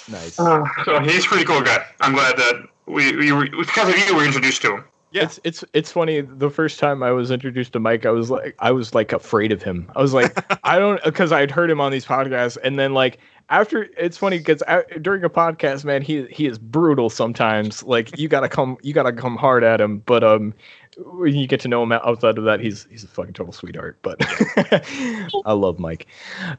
nice. 0.08 0.34
so 0.34 0.64
he's 1.02 1.24
a 1.24 1.28
pretty 1.28 1.44
cool 1.44 1.62
guy. 1.62 1.84
I'm 2.00 2.12
glad 2.12 2.36
that 2.36 2.68
we, 2.86 3.16
we 3.16 3.32
were, 3.32 3.48
because 3.48 3.88
of 3.88 3.96
you 3.96 4.04
we 4.14 4.20
were 4.20 4.26
introduced 4.26 4.62
to 4.62 4.76
him. 4.76 4.84
Yeah. 5.12 5.24
It's 5.24 5.38
it's 5.44 5.64
it's 5.74 5.92
funny. 5.92 6.22
The 6.22 6.48
first 6.50 6.78
time 6.78 7.02
I 7.02 7.10
was 7.12 7.30
introduced 7.30 7.74
to 7.74 7.80
Mike, 7.80 8.06
I 8.06 8.10
was 8.10 8.30
like 8.30 8.54
I 8.58 8.72
was 8.72 8.94
like 8.94 9.12
afraid 9.12 9.52
of 9.52 9.62
him. 9.62 9.90
I 9.94 10.00
was 10.00 10.14
like 10.14 10.34
I 10.64 10.78
don't 10.78 11.02
because 11.04 11.32
I'd 11.32 11.50
heard 11.50 11.70
him 11.70 11.80
on 11.80 11.92
these 11.92 12.06
podcasts, 12.06 12.56
and 12.64 12.78
then 12.78 12.94
like 12.94 13.18
after 13.50 13.88
it's 13.98 14.16
funny 14.16 14.38
because 14.38 14.62
during 15.02 15.22
a 15.24 15.28
podcast, 15.30 15.84
man, 15.84 16.00
he 16.00 16.24
he 16.26 16.46
is 16.46 16.58
brutal 16.58 17.10
sometimes. 17.10 17.82
Like 17.82 18.18
you 18.18 18.26
gotta 18.28 18.48
come 18.48 18.78
you 18.82 18.94
gotta 18.94 19.12
come 19.12 19.36
hard 19.36 19.64
at 19.64 19.80
him, 19.80 19.98
but 19.98 20.24
um. 20.24 20.54
When 20.98 21.34
you 21.34 21.46
get 21.46 21.60
to 21.60 21.68
know 21.68 21.82
him 21.82 21.92
outside 21.92 22.36
of 22.38 22.44
that, 22.44 22.60
he's 22.60 22.86
he's 22.90 23.04
a 23.04 23.08
fucking 23.08 23.32
total 23.34 23.52
sweetheart. 23.52 23.98
But 24.02 24.16
I 25.46 25.52
love 25.52 25.78
Mike. 25.78 26.06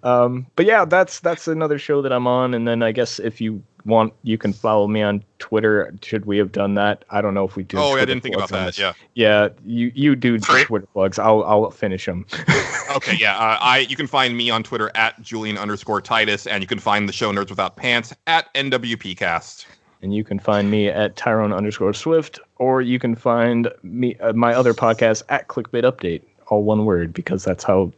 Um, 0.02 0.48
but 0.56 0.66
yeah, 0.66 0.86
that's 0.86 1.20
that's 1.20 1.48
another 1.48 1.78
show 1.78 2.02
that 2.02 2.12
I'm 2.12 2.26
on. 2.28 2.54
And 2.54 2.68
then 2.68 2.82
I 2.82 2.92
guess 2.92 3.20
if 3.20 3.40
you 3.40 3.62
want, 3.86 4.14
you 4.24 4.38
can 4.38 4.54
follow 4.54 4.88
me 4.88 5.02
on 5.02 5.24
Twitter. 5.40 5.94
Should 6.02 6.26
we 6.26 6.38
have 6.38 6.52
done 6.52 6.74
that? 6.76 7.06
I 7.12 7.22
don't 7.22 7.34
know 7.34 7.46
if 7.46 7.56
we 7.56 7.64
do. 7.64 7.78
oh 7.78 7.92
Twitter 7.92 8.02
i 8.02 8.06
didn't 8.06 8.24
think 8.24 8.36
about 8.36 8.50
that 8.50 8.66
this. 8.68 8.80
yeah 8.80 8.94
Yeah, 9.14 9.50
you 9.66 9.92
you 9.94 10.16
do? 10.16 10.40
Twitter 10.40 10.88
plugs. 10.94 11.20
I'll 11.20 11.44
I'll 11.44 11.70
finish 11.70 12.06
them. 12.06 12.26
okay 12.96 13.16
yeah 13.16 13.36
uh, 13.38 13.58
i 13.62 13.80
you 13.90 13.96
can 13.96 14.06
find 14.08 14.36
me 14.38 14.50
on 14.50 14.62
twitter 14.62 14.92
at 14.94 15.20
julian 15.22 15.58
underscore 15.58 16.02
titus 16.02 16.46
and 16.46 16.62
you 16.62 16.68
can 16.68 16.78
find 16.78 17.08
the 17.10 17.14
show 17.14 17.32
nerds 17.32 17.50
without 17.50 17.76
pants 17.76 18.14
at 18.28 18.54
nwpcast 18.54 19.66
and 20.04 20.14
you 20.14 20.24
can 20.24 20.38
find 20.38 20.70
me 20.70 20.90
at 20.90 21.16
Tyrone 21.16 21.54
underscore 21.54 21.94
Swift, 21.94 22.40
or 22.58 22.82
you 22.82 23.00
can 23.00 23.16
find 23.16 23.70
me 23.82 24.16
uh, 24.18 24.34
my 24.34 24.54
other 24.54 24.74
podcast 24.74 25.24
at 25.30 25.48
Clickbait 25.48 25.84
Update, 25.84 26.22
all 26.48 26.64
one 26.64 26.86
word, 26.86 27.14
because 27.14 27.44
that's 27.44 27.64
how 27.64 27.92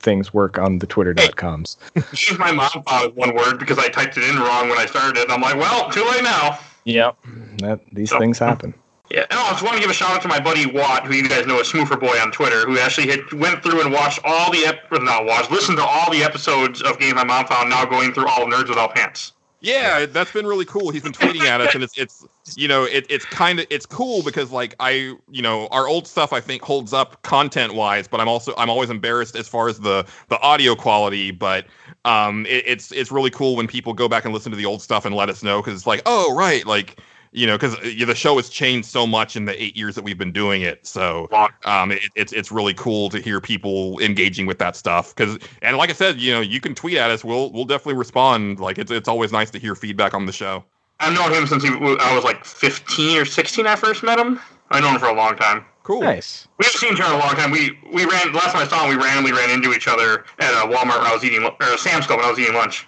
things 0.00 0.32
work 0.32 0.58
on 0.58 0.78
the 0.78 0.86
Twitter.coms. 0.86 1.76
Changed 2.14 2.38
my 2.38 2.52
mom 2.52 2.68
it 2.86 3.16
one 3.16 3.34
word 3.34 3.58
because 3.58 3.78
I 3.78 3.88
typed 3.88 4.16
it 4.16 4.24
in 4.24 4.36
wrong 4.36 4.68
when 4.68 4.78
I 4.78 4.86
started 4.86 5.16
it. 5.18 5.30
I'm 5.30 5.40
like, 5.40 5.56
well, 5.56 5.90
too 5.90 6.04
late 6.04 6.22
now. 6.22 6.58
Yep, 6.84 7.16
that 7.58 7.80
these 7.92 8.10
So- 8.10 8.18
things 8.20 8.38
happen. 8.38 8.74
Yeah, 9.10 9.24
and 9.30 9.40
I 9.40 9.50
just 9.52 9.62
want 9.62 9.74
to 9.76 9.80
give 9.80 9.88
a 9.88 9.94
shout 9.94 10.10
out 10.10 10.20
to 10.20 10.28
my 10.28 10.38
buddy 10.38 10.66
Watt, 10.66 11.06
who 11.06 11.14
you 11.14 11.26
guys 11.26 11.46
know 11.46 11.58
as 11.58 11.72
Smoofer 11.72 11.98
Boy 11.98 12.20
on 12.20 12.30
Twitter, 12.30 12.66
who 12.66 12.78
actually 12.78 13.06
hit, 13.06 13.32
went 13.32 13.62
through 13.62 13.80
and 13.80 13.90
watched 13.90 14.18
all 14.22 14.52
the 14.52 14.66
ep- 14.66 14.84
not 15.00 15.24
watched, 15.24 15.50
listened 15.50 15.78
to 15.78 15.82
all 15.82 16.12
the 16.12 16.22
episodes 16.22 16.82
of 16.82 16.98
Game 16.98 17.14
My 17.14 17.24
Mom 17.24 17.46
Found. 17.46 17.70
Now 17.70 17.86
going 17.86 18.12
through 18.12 18.28
all 18.28 18.44
Nerds 18.44 18.68
Without 18.68 18.94
Pants. 18.94 19.32
Yeah, 19.60 20.06
that's 20.06 20.30
been 20.30 20.46
really 20.46 20.64
cool. 20.64 20.90
He's 20.90 21.02
been 21.02 21.12
tweeting 21.12 21.42
at 21.42 21.60
us, 21.60 21.74
and 21.74 21.82
it's 21.82 21.98
it's 21.98 22.24
you 22.56 22.68
know 22.68 22.84
it, 22.84 23.06
it's 23.08 23.24
kind 23.24 23.58
of 23.58 23.66
it's 23.70 23.86
cool 23.86 24.22
because 24.22 24.52
like 24.52 24.76
I 24.78 25.16
you 25.30 25.42
know 25.42 25.66
our 25.72 25.88
old 25.88 26.06
stuff 26.06 26.32
I 26.32 26.40
think 26.40 26.62
holds 26.62 26.92
up 26.92 27.20
content 27.22 27.74
wise, 27.74 28.06
but 28.06 28.20
I'm 28.20 28.28
also 28.28 28.54
I'm 28.56 28.70
always 28.70 28.88
embarrassed 28.88 29.34
as 29.34 29.48
far 29.48 29.68
as 29.68 29.80
the 29.80 30.06
the 30.28 30.38
audio 30.40 30.76
quality. 30.76 31.32
But 31.32 31.66
um, 32.04 32.46
it, 32.46 32.68
it's 32.68 32.92
it's 32.92 33.10
really 33.10 33.30
cool 33.30 33.56
when 33.56 33.66
people 33.66 33.94
go 33.94 34.08
back 34.08 34.24
and 34.24 34.32
listen 34.32 34.52
to 34.52 34.56
the 34.56 34.66
old 34.66 34.80
stuff 34.80 35.04
and 35.04 35.14
let 35.16 35.28
us 35.28 35.42
know 35.42 35.60
because 35.60 35.74
it's 35.74 35.88
like 35.88 36.02
oh 36.06 36.32
right 36.36 36.64
like 36.64 37.00
you 37.32 37.46
know 37.46 37.56
because 37.56 37.76
the 37.78 38.14
show 38.14 38.36
has 38.36 38.48
changed 38.48 38.88
so 38.88 39.06
much 39.06 39.36
in 39.36 39.44
the 39.44 39.62
eight 39.62 39.76
years 39.76 39.94
that 39.94 40.04
we've 40.04 40.18
been 40.18 40.32
doing 40.32 40.62
it. 40.62 40.86
So 40.86 41.28
um, 41.64 41.92
it, 41.92 42.02
it's 42.14 42.32
it's 42.32 42.50
really 42.50 42.74
cool 42.74 43.08
to 43.10 43.20
hear 43.20 43.40
people 43.40 43.98
engaging 44.00 44.46
with 44.46 44.58
that 44.58 44.76
stuff 44.76 45.14
because 45.14 45.38
and 45.62 45.76
like 45.76 45.90
I 45.90 45.94
said, 45.94 46.20
you 46.20 46.32
know, 46.32 46.40
you 46.40 46.60
can 46.60 46.74
tweet 46.74 46.96
at 46.96 47.10
us. 47.10 47.24
We'll 47.24 47.52
we'll 47.52 47.64
definitely 47.64 47.94
respond. 47.94 48.60
Like 48.60 48.78
it's 48.78 48.90
it's 48.90 49.08
always 49.08 49.32
nice 49.32 49.50
to 49.50 49.58
hear 49.58 49.74
feedback 49.74 50.14
on 50.14 50.26
the 50.26 50.32
show. 50.32 50.64
I've 51.00 51.14
known 51.14 51.32
him 51.32 51.46
since 51.46 51.62
he, 51.62 51.68
I 51.70 52.14
was 52.14 52.24
like 52.24 52.44
15 52.44 53.18
or 53.18 53.24
16. 53.24 53.66
I 53.66 53.76
first 53.76 54.02
met 54.02 54.18
him. 54.18 54.40
I've 54.70 54.82
known 54.82 54.94
him 54.94 55.00
for 55.00 55.06
a 55.06 55.14
long 55.14 55.36
time. 55.36 55.64
Cool. 55.84 56.02
Nice. 56.02 56.48
We 56.58 56.66
haven't 56.66 56.78
seen 56.80 56.92
each 56.92 57.00
other 57.00 57.14
in 57.14 57.20
a 57.20 57.24
long 57.24 57.34
time. 57.34 57.50
We 57.50 57.78
we 57.92 58.04
ran 58.04 58.32
last 58.32 58.52
time 58.52 58.62
I 58.62 58.66
saw 58.66 58.84
him. 58.84 58.90
We 58.90 59.02
randomly 59.02 59.32
ran 59.32 59.50
into 59.50 59.72
each 59.72 59.88
other 59.88 60.24
at 60.38 60.52
a 60.52 60.68
Walmart 60.68 60.98
when 60.98 61.06
I 61.06 61.14
was 61.14 61.24
eating 61.24 61.42
or 61.44 61.54
a 61.60 61.78
Sam's 61.78 62.06
Club 62.06 62.18
when 62.18 62.26
I 62.26 62.30
was 62.30 62.38
eating 62.38 62.54
lunch. 62.54 62.86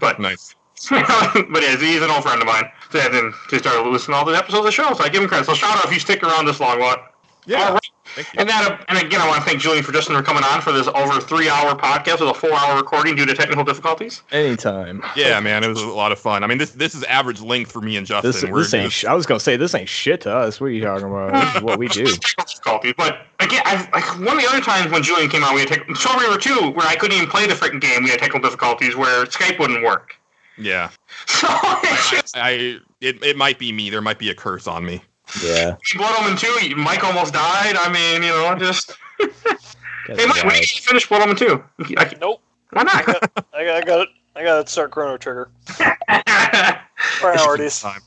But 0.00 0.18
Nice. 0.20 0.54
but 0.90 1.62
yeah, 1.62 1.76
he's 1.76 2.02
an 2.02 2.10
old 2.10 2.22
friend 2.22 2.40
of 2.40 2.46
mine. 2.46 2.64
So, 2.90 2.98
and 3.00 3.12
then 3.14 3.32
he 3.50 3.58
started 3.58 3.88
listening 3.90 4.14
to 4.14 4.18
all 4.18 4.24
the 4.24 4.36
episodes 4.36 4.58
of 4.60 4.64
the 4.64 4.72
show, 4.72 4.92
so 4.94 5.04
I 5.04 5.08
give 5.08 5.22
him 5.22 5.28
credit. 5.28 5.46
So 5.46 5.54
shout 5.54 5.76
out 5.76 5.84
if 5.84 5.92
you 5.92 6.00
stick 6.00 6.22
around 6.22 6.46
this 6.46 6.60
long, 6.60 6.78
what? 6.78 7.12
Yeah. 7.46 7.66
All 7.68 7.72
right. 7.74 7.82
And 8.36 8.48
that, 8.48 8.84
and 8.88 8.98
again, 8.98 9.20
I 9.20 9.28
want 9.28 9.38
to 9.42 9.48
thank 9.48 9.60
Julian 9.60 9.84
for 9.84 9.92
Justin 9.92 10.16
for 10.16 10.22
coming 10.22 10.42
on 10.42 10.60
for 10.60 10.72
this 10.72 10.88
over 10.88 11.20
three-hour 11.20 11.76
podcast 11.76 12.20
with 12.20 12.30
a 12.30 12.34
four-hour 12.34 12.76
recording 12.76 13.14
due 13.14 13.26
to 13.26 13.34
technical 13.34 13.64
difficulties. 13.64 14.22
Anytime. 14.32 15.04
Yeah, 15.14 15.38
man, 15.40 15.62
it 15.62 15.68
was 15.68 15.80
a 15.80 15.86
lot 15.86 16.10
of 16.10 16.18
fun. 16.18 16.42
I 16.42 16.46
mean, 16.46 16.58
this 16.58 16.70
this 16.70 16.94
is 16.94 17.04
average 17.04 17.40
length 17.40 17.70
for 17.70 17.80
me 17.80 17.96
and 17.96 18.06
Justin. 18.06 18.32
This, 18.32 18.42
We're 18.44 18.62
this 18.62 18.74
ain't. 18.74 18.90
just- 18.90 19.04
I 19.06 19.14
was 19.14 19.24
gonna 19.26 19.40
say 19.40 19.56
this 19.56 19.74
ain't 19.74 19.88
shit 19.88 20.22
to 20.22 20.34
us. 20.34 20.60
What 20.60 20.68
are 20.68 20.70
you 20.70 20.82
talking 20.82 21.06
about? 21.06 21.32
This 21.32 21.56
is 21.56 21.62
what 21.62 21.78
we 21.78 21.88
do. 21.88 22.06
Technical 22.06 22.44
difficulties, 22.44 22.94
but 22.96 23.18
again, 23.40 23.62
I've, 23.66 23.90
like 23.92 24.04
one 24.26 24.36
of 24.36 24.42
the 24.42 24.48
other 24.48 24.62
times 24.62 24.90
when 24.90 25.02
Julian 25.02 25.30
came 25.30 25.44
on, 25.44 25.54
we 25.54 25.60
had 25.60 25.68
tech- 25.68 25.96
Soul 25.96 26.18
Reaver 26.18 26.38
2, 26.38 26.70
where 26.70 26.86
I 26.88 26.96
couldn't 26.96 27.16
even 27.16 27.28
play 27.28 27.46
the 27.46 27.54
freaking 27.54 27.80
game. 27.80 28.02
We 28.04 28.10
had 28.10 28.18
technical 28.18 28.40
difficulties 28.40 28.96
where 28.96 29.26
Skype 29.26 29.58
wouldn't 29.58 29.84
work. 29.84 30.16
Yeah. 30.58 30.90
So 31.26 31.48
it's 31.50 32.12
I, 32.12 32.16
just 32.16 32.36
I 32.36 32.50
it, 33.00 33.22
it 33.22 33.36
might 33.36 33.58
be 33.58 33.72
me. 33.72 33.90
There 33.90 34.00
might 34.00 34.18
be 34.18 34.30
a 34.30 34.34
curse 34.34 34.66
on 34.66 34.84
me. 34.84 35.02
Yeah. 35.42 35.76
Blood 35.96 36.14
Omen 36.20 36.36
2. 36.36 36.76
Mike 36.76 37.04
almost 37.04 37.34
died. 37.34 37.76
I 37.76 37.90
mean, 37.92 38.22
you 38.22 38.30
know, 38.30 38.54
just 38.58 38.92
That's 39.18 39.42
hey, 40.06 40.26
Mike, 40.26 40.36
when 40.36 40.46
wild. 40.46 40.60
did 40.60 40.74
you 40.76 40.82
finish 40.82 41.08
Blood 41.08 41.22
Omen 41.22 41.36
2? 41.36 41.62
I, 41.98 42.14
Nope. 42.20 42.40
why 42.70 42.80
I 42.80 42.84
not? 42.84 43.06
got, 43.06 43.46
I 43.54 43.64
got, 43.64 43.76
I 43.76 43.80
got 43.82 44.00
it. 44.00 44.08
I 44.36 44.42
got 44.44 44.64
to 44.64 44.70
start 44.70 44.90
Chrono 44.92 45.16
Trigger. 45.16 45.50
Priorities. 47.20 47.80
Time. 47.80 48.00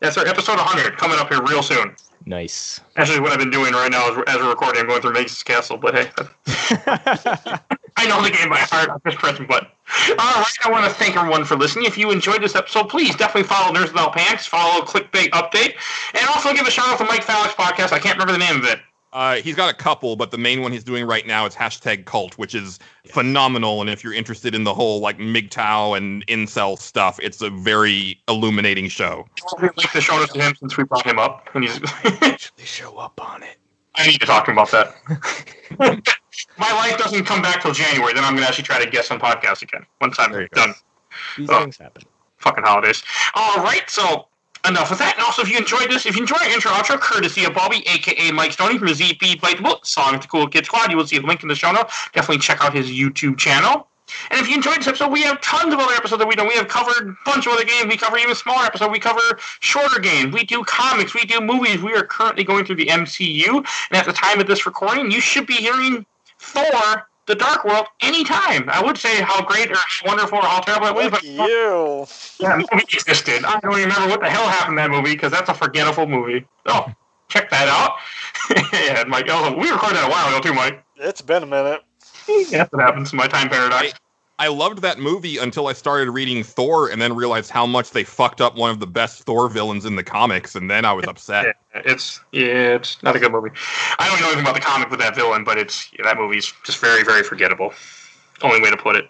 That's 0.00 0.16
our 0.16 0.26
episode 0.26 0.56
100 0.56 0.96
coming 0.96 1.18
up 1.18 1.28
here 1.32 1.42
real 1.42 1.62
soon. 1.62 1.96
Nice. 2.26 2.80
Actually, 2.96 3.20
what 3.20 3.32
I've 3.32 3.38
been 3.38 3.50
doing 3.50 3.72
right 3.74 3.90
now 3.90 4.10
is, 4.10 4.24
as 4.26 4.36
we're 4.36 4.48
recording, 4.48 4.80
I'm 4.80 4.88
going 4.88 5.02
through 5.02 5.12
Magus 5.12 5.42
Castle. 5.42 5.76
But 5.76 5.94
hey, 5.94 6.10
I 7.96 8.06
know 8.08 8.22
the 8.22 8.30
game 8.30 8.48
by 8.48 8.58
heart. 8.58 8.90
I'm 8.90 9.00
just 9.04 9.18
pressing 9.18 9.46
button. 9.46 9.68
All 10.10 10.16
right, 10.16 10.52
I 10.64 10.70
want 10.70 10.86
to 10.86 10.90
thank 10.90 11.16
everyone 11.16 11.44
for 11.44 11.56
listening. 11.56 11.84
If 11.84 11.98
you 11.98 12.10
enjoyed 12.10 12.42
this 12.42 12.56
episode, 12.56 12.88
please 12.88 13.14
definitely 13.14 13.48
follow 13.48 13.74
Nerds 13.74 13.92
Without 13.92 14.14
Pants, 14.14 14.46
follow 14.46 14.82
Clickbait 14.84 15.30
Update, 15.30 15.74
and 16.14 16.26
also 16.28 16.54
give 16.54 16.66
a 16.66 16.70
shout 16.70 16.88
out 16.88 16.98
to 16.98 17.04
Mike 17.04 17.24
Fallick's 17.24 17.54
podcast. 17.54 17.92
I 17.92 17.98
can't 17.98 18.18
remember 18.18 18.32
the 18.32 18.38
name 18.38 18.56
of 18.56 18.64
it. 18.64 18.78
Uh, 19.14 19.36
he's 19.36 19.54
got 19.54 19.70
a 19.72 19.76
couple, 19.76 20.16
but 20.16 20.32
the 20.32 20.36
main 20.38 20.60
one 20.60 20.72
he's 20.72 20.82
doing 20.82 21.06
right 21.06 21.24
now 21.24 21.46
is 21.46 21.54
hashtag 21.54 22.04
cult, 22.04 22.36
which 22.36 22.52
is 22.54 22.80
phenomenal. 23.06 23.80
And 23.80 23.88
if 23.88 24.02
you're 24.02 24.12
interested 24.12 24.56
in 24.56 24.64
the 24.64 24.74
whole 24.74 24.98
like 25.00 25.18
MGTOW 25.18 25.96
and 25.96 26.26
incel 26.26 26.76
stuff, 26.76 27.20
it's 27.22 27.40
a 27.40 27.48
very 27.50 28.20
illuminating 28.28 28.88
show. 28.88 29.24
We'd 29.62 29.70
like 29.76 29.92
to 29.92 30.00
show 30.00 30.20
us 30.20 30.32
to 30.32 30.40
him 30.42 30.56
since 30.56 30.76
we 30.76 30.82
brought 30.82 31.06
him 31.06 31.20
up. 31.20 31.48
And 31.54 31.62
he's, 31.62 31.80
Actually, 32.22 32.64
show 32.64 32.96
up 32.98 33.24
on 33.24 33.44
it. 33.44 33.56
I 33.94 34.04
need 34.08 34.18
to 34.20 34.26
talk 34.26 34.46
to 34.46 34.50
him 34.50 34.58
about 34.58 34.72
that. 34.72 34.94
My 36.58 36.72
life 36.72 36.98
doesn't 36.98 37.24
come 37.24 37.40
back 37.40 37.62
till 37.62 37.72
January. 37.72 38.12
Then 38.14 38.24
I'm 38.24 38.32
going 38.32 38.42
to 38.42 38.48
actually 38.48 38.64
try 38.64 38.84
to 38.84 38.90
guest 38.90 39.12
on 39.12 39.20
podcast 39.20 39.62
again 39.62 39.86
once 40.00 40.16
I'm 40.18 40.32
you 40.32 40.48
go. 40.48 40.66
done. 40.66 40.74
These 41.38 41.48
Oh. 41.50 41.60
things 41.60 41.76
happen. 41.78 42.02
Fucking 42.38 42.64
holidays. 42.64 43.04
All 43.34 43.62
right, 43.62 43.88
so 43.88 44.26
enough 44.66 44.90
with 44.90 44.98
that. 44.98 45.16
And 45.16 45.24
also, 45.24 45.42
if 45.42 45.50
you 45.50 45.58
enjoyed 45.58 45.90
this, 45.90 46.06
if 46.06 46.16
you 46.16 46.22
enjoyed 46.22 46.42
our 46.42 46.48
intro 46.48 46.70
outro, 46.72 46.98
courtesy 46.98 47.44
of 47.44 47.52
Bulby, 47.52 47.86
aka 47.86 48.30
Mike 48.30 48.52
Stoney 48.52 48.78
from 48.78 48.88
ZP 48.88 49.40
Biteable, 49.40 49.84
Song 49.84 50.18
to 50.18 50.28
Cool 50.28 50.48
Kid 50.48 50.66
Squad, 50.66 50.90
you 50.90 50.96
will 50.96 51.06
see 51.06 51.16
a 51.16 51.20
link 51.20 51.42
in 51.42 51.48
the 51.48 51.54
show 51.54 51.72
notes. 51.72 52.08
Definitely 52.12 52.38
check 52.38 52.62
out 52.62 52.74
his 52.74 52.90
YouTube 52.90 53.38
channel. 53.38 53.88
And 54.30 54.40
if 54.40 54.48
you 54.48 54.54
enjoyed 54.54 54.78
this 54.78 54.86
episode, 54.86 55.10
we 55.10 55.22
have 55.22 55.40
tons 55.40 55.72
of 55.72 55.80
other 55.80 55.94
episodes 55.94 56.20
that 56.20 56.28
we 56.28 56.36
do. 56.36 56.44
We 56.46 56.54
have 56.54 56.68
covered 56.68 57.08
a 57.08 57.16
bunch 57.24 57.46
of 57.46 57.54
other 57.54 57.64
games. 57.64 57.86
We 57.86 57.96
cover 57.96 58.18
even 58.18 58.34
smaller 58.34 58.66
episodes. 58.66 58.92
We 58.92 58.98
cover 58.98 59.20
shorter 59.60 59.98
games. 59.98 60.34
We 60.34 60.44
do 60.44 60.62
comics. 60.64 61.14
We 61.14 61.24
do 61.24 61.40
movies. 61.40 61.80
We 61.80 61.94
are 61.94 62.04
currently 62.04 62.44
going 62.44 62.66
through 62.66 62.76
the 62.76 62.86
MCU. 62.86 63.56
And 63.56 63.66
at 63.92 64.04
the 64.04 64.12
time 64.12 64.40
of 64.40 64.46
this 64.46 64.66
recording, 64.66 65.10
you 65.10 65.20
should 65.20 65.46
be 65.46 65.54
hearing 65.54 66.04
Thor, 66.38 67.08
The 67.26 67.34
Dark 67.34 67.64
World, 67.64 67.86
anytime. 68.02 68.68
I 68.68 68.82
would 68.82 68.98
say 68.98 69.22
how 69.22 69.42
great 69.42 69.70
or 69.70 69.76
how 69.76 70.06
wonderful 70.06 70.38
or 70.38 70.42
how 70.42 70.60
terrible 70.60 70.88
it 70.88 70.94
was, 70.94 71.10
but 71.10 71.24
you. 71.24 72.06
that 72.40 72.58
movie 72.58 72.84
existed. 72.92 73.44
I 73.44 73.58
don't 73.60 73.74
remember 73.74 74.08
what 74.08 74.20
the 74.20 74.28
hell 74.28 74.46
happened 74.46 74.78
in 74.78 74.90
that 74.90 74.90
movie 74.90 75.14
because 75.14 75.32
that's 75.32 75.48
a 75.48 75.54
forgettable 75.54 76.06
movie. 76.06 76.46
Oh, 76.66 76.86
check 77.28 77.50
that 77.50 77.68
out. 77.68 77.92
yeah, 78.72 79.00
and 79.00 79.08
Mike, 79.08 79.26
oh, 79.28 79.54
we 79.56 79.70
recorded 79.70 79.96
that 79.96 80.06
a 80.06 80.10
while 80.10 80.28
ago 80.28 80.40
too, 80.40 80.54
Mike. 80.54 80.84
It's 80.96 81.22
been 81.22 81.42
a 81.42 81.46
minute. 81.46 81.82
Yeah, 82.26 82.66
that 82.72 82.80
happens 82.80 83.12
in 83.12 83.18
my 83.18 83.26
time 83.26 83.50
paradox. 83.50 83.92
I 84.38 84.48
loved 84.48 84.82
that 84.82 84.98
movie 84.98 85.38
until 85.38 85.68
I 85.68 85.74
started 85.74 86.10
reading 86.10 86.42
Thor 86.42 86.88
and 86.88 87.00
then 87.00 87.14
realized 87.14 87.50
how 87.50 87.66
much 87.66 87.90
they 87.90 88.02
fucked 88.02 88.40
up 88.40 88.56
one 88.56 88.70
of 88.70 88.80
the 88.80 88.86
best 88.86 89.22
Thor 89.22 89.48
villains 89.48 89.84
in 89.84 89.94
the 89.94 90.02
comics, 90.02 90.56
and 90.56 90.68
then 90.68 90.84
I 90.84 90.92
was 90.92 91.06
upset. 91.06 91.56
Yeah, 91.74 91.82
it's 91.84 92.20
yeah, 92.32 92.74
it's 92.74 93.00
not 93.02 93.14
a 93.14 93.20
good 93.20 93.30
movie. 93.30 93.50
I 93.98 94.08
don't 94.08 94.20
know 94.20 94.26
anything 94.26 94.42
about 94.42 94.54
the 94.54 94.60
comic 94.60 94.90
with 94.90 94.98
that 94.98 95.14
villain, 95.14 95.44
but 95.44 95.56
it's 95.56 95.88
yeah, 95.92 96.04
that 96.04 96.16
movie's 96.16 96.52
just 96.64 96.78
very, 96.78 97.04
very 97.04 97.22
forgettable. 97.22 97.72
Only 98.42 98.60
way 98.60 98.70
to 98.70 98.76
put 98.76 98.96
it. 98.96 99.08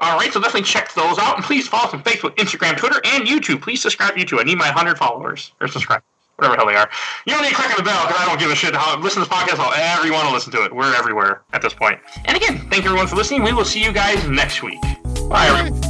All 0.00 0.18
right, 0.18 0.30
so 0.30 0.40
definitely 0.40 0.62
check 0.62 0.92
those 0.92 1.18
out, 1.18 1.36
and 1.36 1.44
please 1.44 1.66
follow 1.66 1.84
us 1.84 1.94
on 1.94 2.02
Facebook, 2.02 2.36
Instagram, 2.36 2.76
Twitter, 2.76 3.00
and 3.06 3.26
YouTube. 3.26 3.62
Please 3.62 3.80
subscribe 3.80 4.14
to 4.14 4.24
YouTube. 4.24 4.40
I 4.40 4.44
need 4.44 4.58
my 4.58 4.68
hundred 4.68 4.98
followers 4.98 5.52
or 5.58 5.68
subscribe, 5.68 6.02
whatever 6.36 6.54
the 6.54 6.58
hell 6.58 6.66
they 6.66 6.76
are. 6.76 6.88
You 7.26 7.34
don't 7.34 7.42
need 7.42 7.50
to 7.50 7.54
click 7.54 7.70
on 7.70 7.76
the 7.76 7.82
bell 7.82 8.06
because 8.06 8.20
I 8.20 8.26
don't 8.26 8.38
give 8.38 8.50
a 8.50 8.54
shit 8.54 8.74
how 8.74 8.98
listen 9.00 9.22
to 9.22 9.28
this 9.28 9.36
podcast. 9.36 9.58
However 9.58 10.06
you 10.06 10.12
want 10.12 10.28
to 10.28 10.34
listen 10.34 10.52
to 10.52 10.64
it, 10.64 10.74
we're 10.74 10.94
everywhere 10.94 11.42
at 11.52 11.62
this 11.62 11.74
point. 11.74 11.98
And 12.24 12.36
again, 12.36 12.58
thank 12.70 12.84
you 12.84 12.90
everyone 12.90 13.06
for 13.06 13.16
listening. 13.16 13.42
We 13.42 13.52
will 13.52 13.64
see 13.64 13.82
you 13.82 13.92
guys 13.92 14.26
next 14.28 14.62
week. 14.62 14.80
Bye. 15.28 15.46
Everyone. 15.48 15.80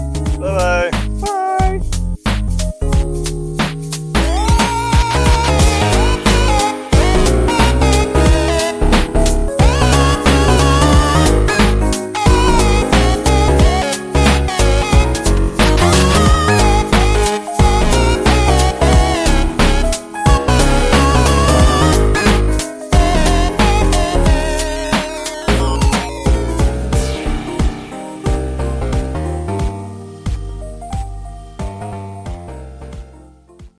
Bye 0.41 0.91
bye. 1.21 1.91